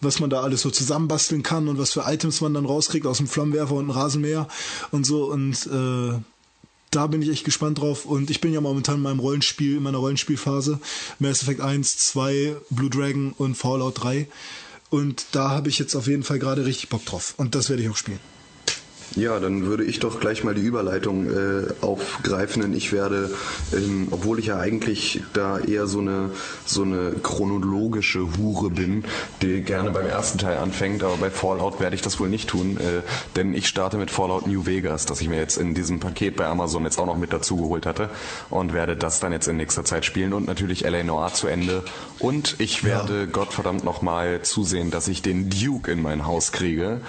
was 0.00 0.20
man 0.20 0.30
da 0.30 0.42
alles 0.42 0.62
so 0.62 0.70
zusammenbasteln 0.70 1.42
kann 1.42 1.68
und 1.68 1.78
was 1.78 1.92
für 1.92 2.04
Items 2.06 2.40
man 2.40 2.54
dann 2.54 2.66
rauskriegt 2.66 3.06
aus 3.06 3.18
dem 3.18 3.26
Flammenwerfer 3.26 3.74
und 3.74 3.84
einem 3.84 3.90
Rasenmäher 3.90 4.48
und 4.90 5.04
so. 5.04 5.24
Und 5.30 5.66
äh, 5.66 6.18
da 6.94 7.06
bin 7.06 7.22
ich 7.22 7.28
echt 7.28 7.44
gespannt 7.44 7.78
drauf 7.78 8.04
und 8.04 8.30
ich 8.30 8.40
bin 8.40 8.52
ja 8.52 8.60
momentan 8.60 8.96
in 8.96 9.02
meinem 9.02 9.20
Rollenspiel, 9.20 9.76
in 9.76 9.82
meiner 9.82 9.98
Rollenspielphase. 9.98 10.80
Mass 11.18 11.42
Effect 11.42 11.60
1, 11.60 11.98
2, 11.98 12.56
Blue 12.70 12.90
Dragon 12.90 13.32
und 13.36 13.56
Fallout 13.56 14.02
3. 14.02 14.28
Und 14.90 15.26
da 15.32 15.50
habe 15.50 15.68
ich 15.68 15.78
jetzt 15.78 15.94
auf 15.94 16.06
jeden 16.06 16.22
Fall 16.22 16.38
gerade 16.38 16.64
richtig 16.64 16.88
Bock 16.88 17.04
drauf. 17.04 17.34
Und 17.36 17.54
das 17.54 17.68
werde 17.68 17.82
ich 17.82 17.88
auch 17.88 17.96
spielen. 17.96 18.33
Ja, 19.16 19.38
dann 19.38 19.66
würde 19.66 19.84
ich 19.84 20.00
doch 20.00 20.18
gleich 20.18 20.42
mal 20.42 20.54
die 20.54 20.62
Überleitung 20.62 21.26
äh, 21.30 21.66
aufgreifen, 21.82 22.62
denn 22.62 22.74
ich 22.74 22.92
werde, 22.92 23.30
ähm, 23.72 24.08
obwohl 24.10 24.40
ich 24.40 24.46
ja 24.46 24.58
eigentlich 24.58 25.22
da 25.32 25.58
eher 25.58 25.86
so 25.86 26.00
eine 26.00 26.30
so 26.64 26.82
eine 26.82 27.12
chronologische 27.22 28.36
Hure 28.36 28.70
bin, 28.70 29.04
die 29.40 29.62
gerne 29.62 29.90
beim 29.90 30.06
ersten 30.06 30.38
Teil 30.38 30.58
anfängt, 30.58 31.04
aber 31.04 31.16
bei 31.16 31.30
Fallout 31.30 31.78
werde 31.78 31.94
ich 31.94 32.02
das 32.02 32.18
wohl 32.18 32.28
nicht 32.28 32.48
tun, 32.48 32.76
äh, 32.78 33.02
denn 33.36 33.54
ich 33.54 33.68
starte 33.68 33.98
mit 33.98 34.10
Fallout 34.10 34.48
New 34.48 34.66
Vegas, 34.66 35.06
das 35.06 35.20
ich 35.20 35.28
mir 35.28 35.38
jetzt 35.38 35.58
in 35.58 35.74
diesem 35.74 36.00
Paket 36.00 36.36
bei 36.36 36.46
Amazon 36.46 36.84
jetzt 36.84 36.98
auch 36.98 37.06
noch 37.06 37.16
mit 37.16 37.32
dazu 37.32 37.56
geholt 37.56 37.86
hatte 37.86 38.10
und 38.50 38.72
werde 38.72 38.96
das 38.96 39.20
dann 39.20 39.32
jetzt 39.32 39.46
in 39.46 39.56
nächster 39.56 39.84
Zeit 39.84 40.04
spielen 40.04 40.32
und 40.32 40.46
natürlich 40.46 40.82
LA 40.82 41.04
Noir 41.04 41.32
zu 41.32 41.46
Ende 41.46 41.84
und 42.18 42.56
ich 42.58 42.82
werde 42.82 43.20
ja. 43.20 43.26
Gottverdammt 43.26 43.84
nochmal 43.84 44.42
zusehen, 44.42 44.90
dass 44.90 45.06
ich 45.06 45.22
den 45.22 45.50
Duke 45.50 45.92
in 45.92 46.02
mein 46.02 46.26
Haus 46.26 46.50
kriege. 46.50 47.00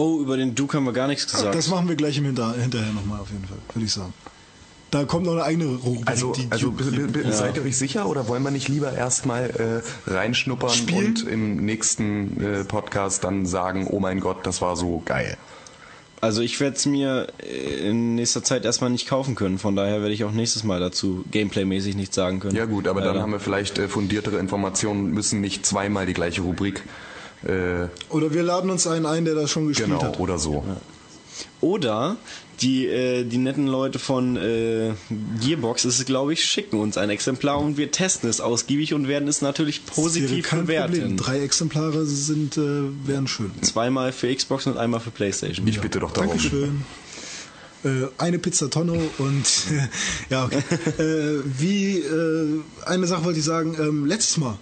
Oh, 0.00 0.18
über 0.18 0.38
den 0.38 0.54
Duke 0.54 0.78
haben 0.78 0.84
wir 0.84 0.94
gar 0.94 1.08
nichts 1.08 1.30
gesagt. 1.30 1.54
Das 1.54 1.68
machen 1.68 1.86
wir 1.86 1.94
gleich 1.94 2.16
im 2.16 2.24
Hinter 2.24 2.54
hinterher 2.54 2.90
nochmal 2.92 3.20
auf 3.20 3.30
jeden 3.30 3.44
Fall, 3.44 3.58
würde 3.74 3.84
ich 3.84 3.92
sagen. 3.92 4.14
Da 4.90 5.04
kommt 5.04 5.26
noch 5.26 5.32
eine 5.32 5.44
eigene 5.44 5.66
Rubrik. 5.66 6.08
Also, 6.08 6.32
also 6.48 6.74
ja. 7.22 7.32
seid 7.32 7.58
ihr 7.58 7.62
euch 7.62 7.76
sicher 7.76 8.08
oder 8.08 8.26
wollen 8.26 8.42
wir 8.42 8.50
nicht 8.50 8.68
lieber 8.68 8.92
erstmal 8.92 9.82
äh, 10.06 10.10
reinschnuppern 10.10 10.70
Spielen? 10.70 11.06
und 11.06 11.28
im 11.28 11.64
nächsten 11.66 12.42
äh, 12.42 12.64
Podcast 12.64 13.24
dann 13.24 13.44
sagen, 13.44 13.86
oh 13.88 14.00
mein 14.00 14.20
Gott, 14.20 14.46
das 14.46 14.62
war 14.62 14.74
so 14.74 15.02
geil? 15.04 15.36
Also 16.22 16.40
ich 16.40 16.58
werde 16.60 16.76
es 16.76 16.86
mir 16.86 17.28
in 17.82 18.14
nächster 18.14 18.42
Zeit 18.42 18.64
erstmal 18.64 18.90
nicht 18.90 19.06
kaufen 19.06 19.34
können, 19.34 19.58
von 19.58 19.76
daher 19.76 20.00
werde 20.00 20.12
ich 20.12 20.24
auch 20.24 20.32
nächstes 20.32 20.64
Mal 20.64 20.80
dazu 20.80 21.24
gameplaymäßig 21.30 21.94
nichts 21.94 22.16
sagen 22.16 22.40
können. 22.40 22.56
Ja 22.56 22.64
gut, 22.64 22.88
aber 22.88 23.02
dann 23.02 23.18
haben 23.18 23.32
wir 23.32 23.40
vielleicht 23.40 23.78
äh, 23.78 23.86
fundiertere 23.86 24.38
Informationen, 24.38 25.12
müssen 25.12 25.42
nicht 25.42 25.64
zweimal 25.66 26.06
die 26.06 26.14
gleiche 26.14 26.40
Rubrik 26.40 26.82
äh, 27.42 27.88
oder 28.10 28.32
wir 28.34 28.42
laden 28.42 28.70
uns 28.70 28.86
einen 28.86 29.06
ein, 29.06 29.24
der 29.24 29.34
das 29.34 29.50
schon 29.50 29.68
gespielt 29.68 29.88
genau, 29.88 30.02
hat. 30.02 30.20
Oder 30.20 30.38
so. 30.38 30.62
Oder 31.60 32.16
die, 32.60 32.86
äh, 32.86 33.24
die 33.24 33.38
netten 33.38 33.66
Leute 33.66 33.98
von 33.98 34.36
äh, 34.36 34.92
Gearbox 35.40 35.84
ist 35.84 35.98
es, 35.98 36.04
glaube 36.04 36.32
ich, 36.32 36.44
schicken 36.44 36.78
uns 36.78 36.98
ein 36.98 37.08
Exemplar 37.08 37.58
und 37.58 37.76
wir 37.76 37.90
testen 37.90 38.28
es 38.28 38.40
ausgiebig 38.40 38.92
und 38.92 39.08
werden 39.08 39.28
es 39.28 39.40
natürlich 39.40 39.86
positiv 39.86 40.46
kein 40.46 40.66
bewerten. 40.66 40.92
Problem. 40.92 41.16
Drei 41.16 41.40
Exemplare 41.40 42.04
sind 42.04 42.58
äh, 42.58 42.82
wären 43.06 43.26
schön. 43.26 43.50
Zweimal 43.62 44.12
für 44.12 44.34
Xbox 44.34 44.66
und 44.66 44.76
einmal 44.76 45.00
für 45.00 45.10
PlayStation. 45.10 45.66
Ich 45.66 45.76
ja. 45.76 45.82
bitte 45.82 46.00
doch 46.00 46.12
darum. 46.12 46.30
Dankeschön. 46.30 46.84
Äh, 47.82 48.08
eine 48.18 48.38
Pizza 48.38 48.68
Tonno 48.68 49.00
und 49.18 49.46
ja, 50.28 50.44
okay. 50.44 50.62
äh, 50.98 51.42
wie 51.44 51.98
äh, 51.98 52.60
eine 52.84 53.06
Sache 53.06 53.24
wollte 53.24 53.38
ich 53.38 53.44
sagen, 53.44 53.74
ähm, 53.80 54.04
letztes 54.04 54.36
Mal 54.36 54.58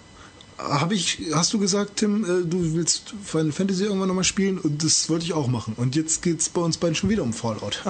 habe 0.59 0.93
ich, 0.93 1.19
hast 1.33 1.53
du 1.53 1.59
gesagt, 1.59 1.97
Tim, 1.97 2.23
äh, 2.23 2.45
du 2.45 2.75
willst 2.75 3.13
Final 3.23 3.51
Fantasy 3.51 3.83
irgendwann 3.83 4.07
nochmal 4.07 4.23
spielen 4.23 4.57
und 4.57 4.83
das 4.83 5.09
wollte 5.09 5.25
ich 5.25 5.33
auch 5.33 5.47
machen. 5.47 5.73
Und 5.77 5.95
jetzt 5.95 6.21
geht 6.21 6.41
es 6.41 6.49
bei 6.49 6.61
uns 6.61 6.77
beiden 6.77 6.95
schon 6.95 7.09
wieder 7.09 7.23
um 7.23 7.33
Fallout. 7.33 7.81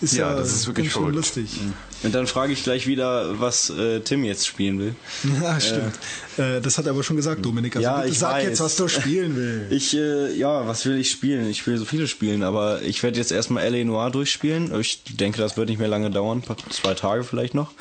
ist 0.00 0.14
ja, 0.14 0.30
ja, 0.30 0.36
das 0.36 0.52
ist 0.52 0.66
wirklich 0.66 0.92
schon 0.92 1.12
lustig. 1.12 1.50
Mhm. 1.60 1.72
Und 2.04 2.14
dann 2.14 2.26
frage 2.26 2.52
ich 2.52 2.62
gleich 2.62 2.86
wieder, 2.86 3.40
was 3.40 3.70
äh, 3.70 4.00
Tim 4.00 4.24
jetzt 4.24 4.46
spielen 4.46 4.78
will. 4.78 4.94
Ja, 5.42 5.60
stimmt. 5.60 5.94
Äh, 6.36 6.60
das 6.60 6.78
hat 6.78 6.86
er 6.86 6.92
aber 6.92 7.02
schon 7.02 7.16
gesagt, 7.16 7.44
Dominik. 7.44 7.76
Also 7.76 7.88
ja, 7.88 8.04
ich 8.04 8.18
sag 8.18 8.34
weiß. 8.34 8.44
jetzt, 8.44 8.60
was 8.60 8.76
du 8.76 8.88
spielen 8.88 9.36
willst. 9.70 9.72
Ich, 9.72 9.96
äh, 9.96 10.34
ja, 10.36 10.66
was 10.66 10.84
will 10.84 10.98
ich 10.98 11.10
spielen? 11.10 11.48
Ich 11.48 11.66
will 11.66 11.78
so 11.78 11.84
viele 11.84 12.06
spielen, 12.06 12.42
aber 12.42 12.82
ich 12.82 13.02
werde 13.02 13.18
jetzt 13.18 13.32
erstmal 13.32 13.64
L.A. 13.64 13.84
Noir 13.84 14.10
durchspielen. 14.10 14.78
Ich 14.80 15.02
denke, 15.04 15.38
das 15.38 15.56
wird 15.56 15.68
nicht 15.68 15.78
mehr 15.78 15.88
lange 15.88 16.10
dauern, 16.10 16.42
zwei 16.70 16.94
Tage 16.94 17.24
vielleicht 17.24 17.54
noch. 17.54 17.72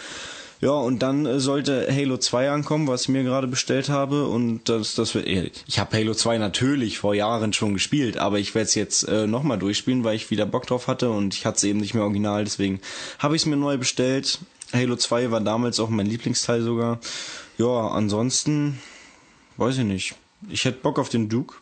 Ja, 0.60 0.72
und 0.72 1.00
dann 1.00 1.26
äh, 1.26 1.40
sollte 1.40 1.88
Halo 1.90 2.18
2 2.18 2.50
ankommen, 2.50 2.88
was 2.88 3.04
ich 3.04 3.10
mir 3.10 3.24
gerade 3.24 3.48
bestellt 3.48 3.90
habe. 3.90 4.26
Und 4.26 4.70
das, 4.70 4.96
das 4.96 5.14
wird. 5.14 5.28
Ich 5.68 5.80
habe 5.80 5.96
Halo 5.96 6.14
2 6.14 6.38
natürlich 6.38 6.98
vor 6.98 7.14
Jahren 7.14 7.54
schon 7.54 7.74
gespielt, 7.74 8.18
aber 8.18 8.40
ich 8.40 8.56
werde 8.56 8.66
es 8.66 8.76
jetzt 8.76 9.08
äh, 9.08 9.28
nochmal 9.28 9.60
durchspielen, 9.60 10.04
weil 10.04 10.16
ich 10.16 10.32
wieder 10.32 10.46
Bock 10.46 10.66
drauf 10.66 10.88
hatte 10.88 11.10
und 11.12 11.36
ich 11.36 11.46
hatte 11.46 11.58
es 11.58 11.64
eben 11.64 11.80
nicht 11.80 11.94
mehr 11.94 12.04
original, 12.04 12.44
deswegen 12.44 12.80
habe 13.20 13.36
ich 13.36 13.44
es 13.44 13.46
mir 13.46 13.58
neu 13.58 13.78
bestellt. 13.78 14.40
Halo 14.74 14.96
2 14.96 15.32
war 15.32 15.42
damals 15.42 15.80
auch 15.80 15.90
mein 15.90 16.08
Lieblingsteil 16.08 16.62
sogar. 16.62 17.00
Ja, 17.58 17.90
ansonsten 17.90 18.80
weiß 19.58 19.78
ich 19.78 19.86
nicht. 19.86 20.16
Ich 20.50 20.66
hätte 20.66 20.80
Bock 20.82 21.00
auf 21.00 21.10
den 21.10 21.30
Duke. 21.30 21.56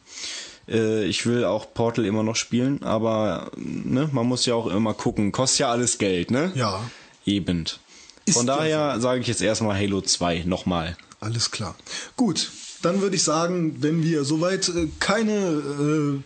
Äh, 0.67 1.05
ich 1.05 1.25
will 1.25 1.43
auch 1.43 1.73
Portal 1.73 2.05
immer 2.05 2.23
noch 2.23 2.35
spielen, 2.35 2.81
aber 2.83 3.51
ne, 3.57 4.09
man 4.11 4.25
muss 4.25 4.45
ja 4.45 4.55
auch 4.55 4.67
immer 4.67 4.93
gucken. 4.93 5.31
Kostet 5.31 5.59
ja 5.59 5.71
alles 5.71 5.97
Geld, 5.97 6.31
ne? 6.31 6.51
Ja. 6.55 6.81
Eben. 7.25 7.65
Von 8.31 8.47
daher 8.47 8.99
sage 8.99 9.21
ich 9.21 9.27
jetzt 9.27 9.41
erstmal 9.41 9.77
Halo 9.77 10.01
2 10.01 10.43
nochmal. 10.45 10.97
Alles 11.19 11.51
klar. 11.51 11.75
Gut, 12.15 12.51
dann 12.81 13.01
würde 13.01 13.15
ich 13.15 13.23
sagen, 13.23 13.77
wenn 13.81 14.03
wir 14.03 14.23
soweit 14.23 14.69
äh, 14.69 14.87
keine 14.99 15.33
äh, 15.33 16.19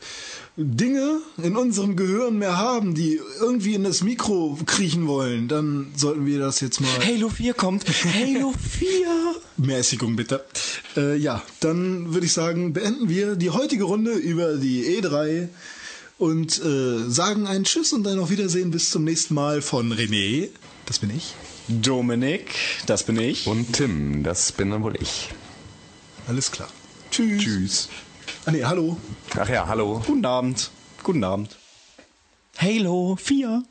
Dinge 0.61 1.21
in 1.41 1.55
unserem 1.55 1.95
Gehirn 1.95 2.37
mehr 2.37 2.57
haben, 2.57 2.93
die 2.95 3.19
irgendwie 3.39 3.75
in 3.75 3.85
das 3.85 4.03
Mikro 4.03 4.57
kriechen 4.65 5.07
wollen, 5.07 5.47
dann 5.47 5.91
sollten 5.95 6.25
wir 6.25 6.39
das 6.39 6.59
jetzt 6.59 6.81
mal. 6.81 6.89
Halo 7.05 7.29
4 7.29 7.53
kommt. 7.53 7.85
Halo 7.87 8.53
4. 8.79 8.89
Mäßigung 9.57 10.17
bitte. 10.17 10.43
Äh, 10.97 11.15
ja, 11.15 11.41
dann 11.61 12.13
würde 12.13 12.25
ich 12.25 12.33
sagen, 12.33 12.73
beenden 12.73 13.07
wir 13.07 13.35
die 13.35 13.51
heutige 13.51 13.85
Runde 13.85 14.11
über 14.11 14.55
die 14.57 14.83
E3 15.01 15.47
und 16.17 16.61
äh, 16.61 17.09
sagen 17.09 17.47
einen 17.47 17.63
Tschüss 17.63 17.93
und 17.93 18.03
dann 18.03 18.19
auf 18.19 18.29
Wiedersehen 18.29 18.71
bis 18.71 18.89
zum 18.89 19.05
nächsten 19.05 19.33
Mal 19.33 19.61
von 19.61 19.93
René. 19.93 20.49
Das 20.85 20.99
bin 20.99 21.11
ich. 21.15 21.35
Dominik, 21.69 22.55
das 22.87 23.03
bin 23.03 23.19
ich. 23.19 23.45
Und 23.45 23.73
Tim, 23.73 24.23
das 24.23 24.51
bin 24.51 24.71
dann 24.71 24.81
wohl 24.81 24.95
ich. 24.99 25.29
Alles 26.27 26.51
klar. 26.51 26.67
Tschüss. 27.11 27.43
Tschüss. 27.43 27.89
Ah 28.45 28.51
nee, 28.51 28.63
hallo. 28.63 28.97
Ach 29.37 29.47
ja, 29.47 29.67
hallo. 29.67 30.01
Guten 30.05 30.25
Abend. 30.25 30.71
Guten 31.03 31.23
Abend. 31.23 31.55
Halo 32.57 33.15
4. 33.15 33.63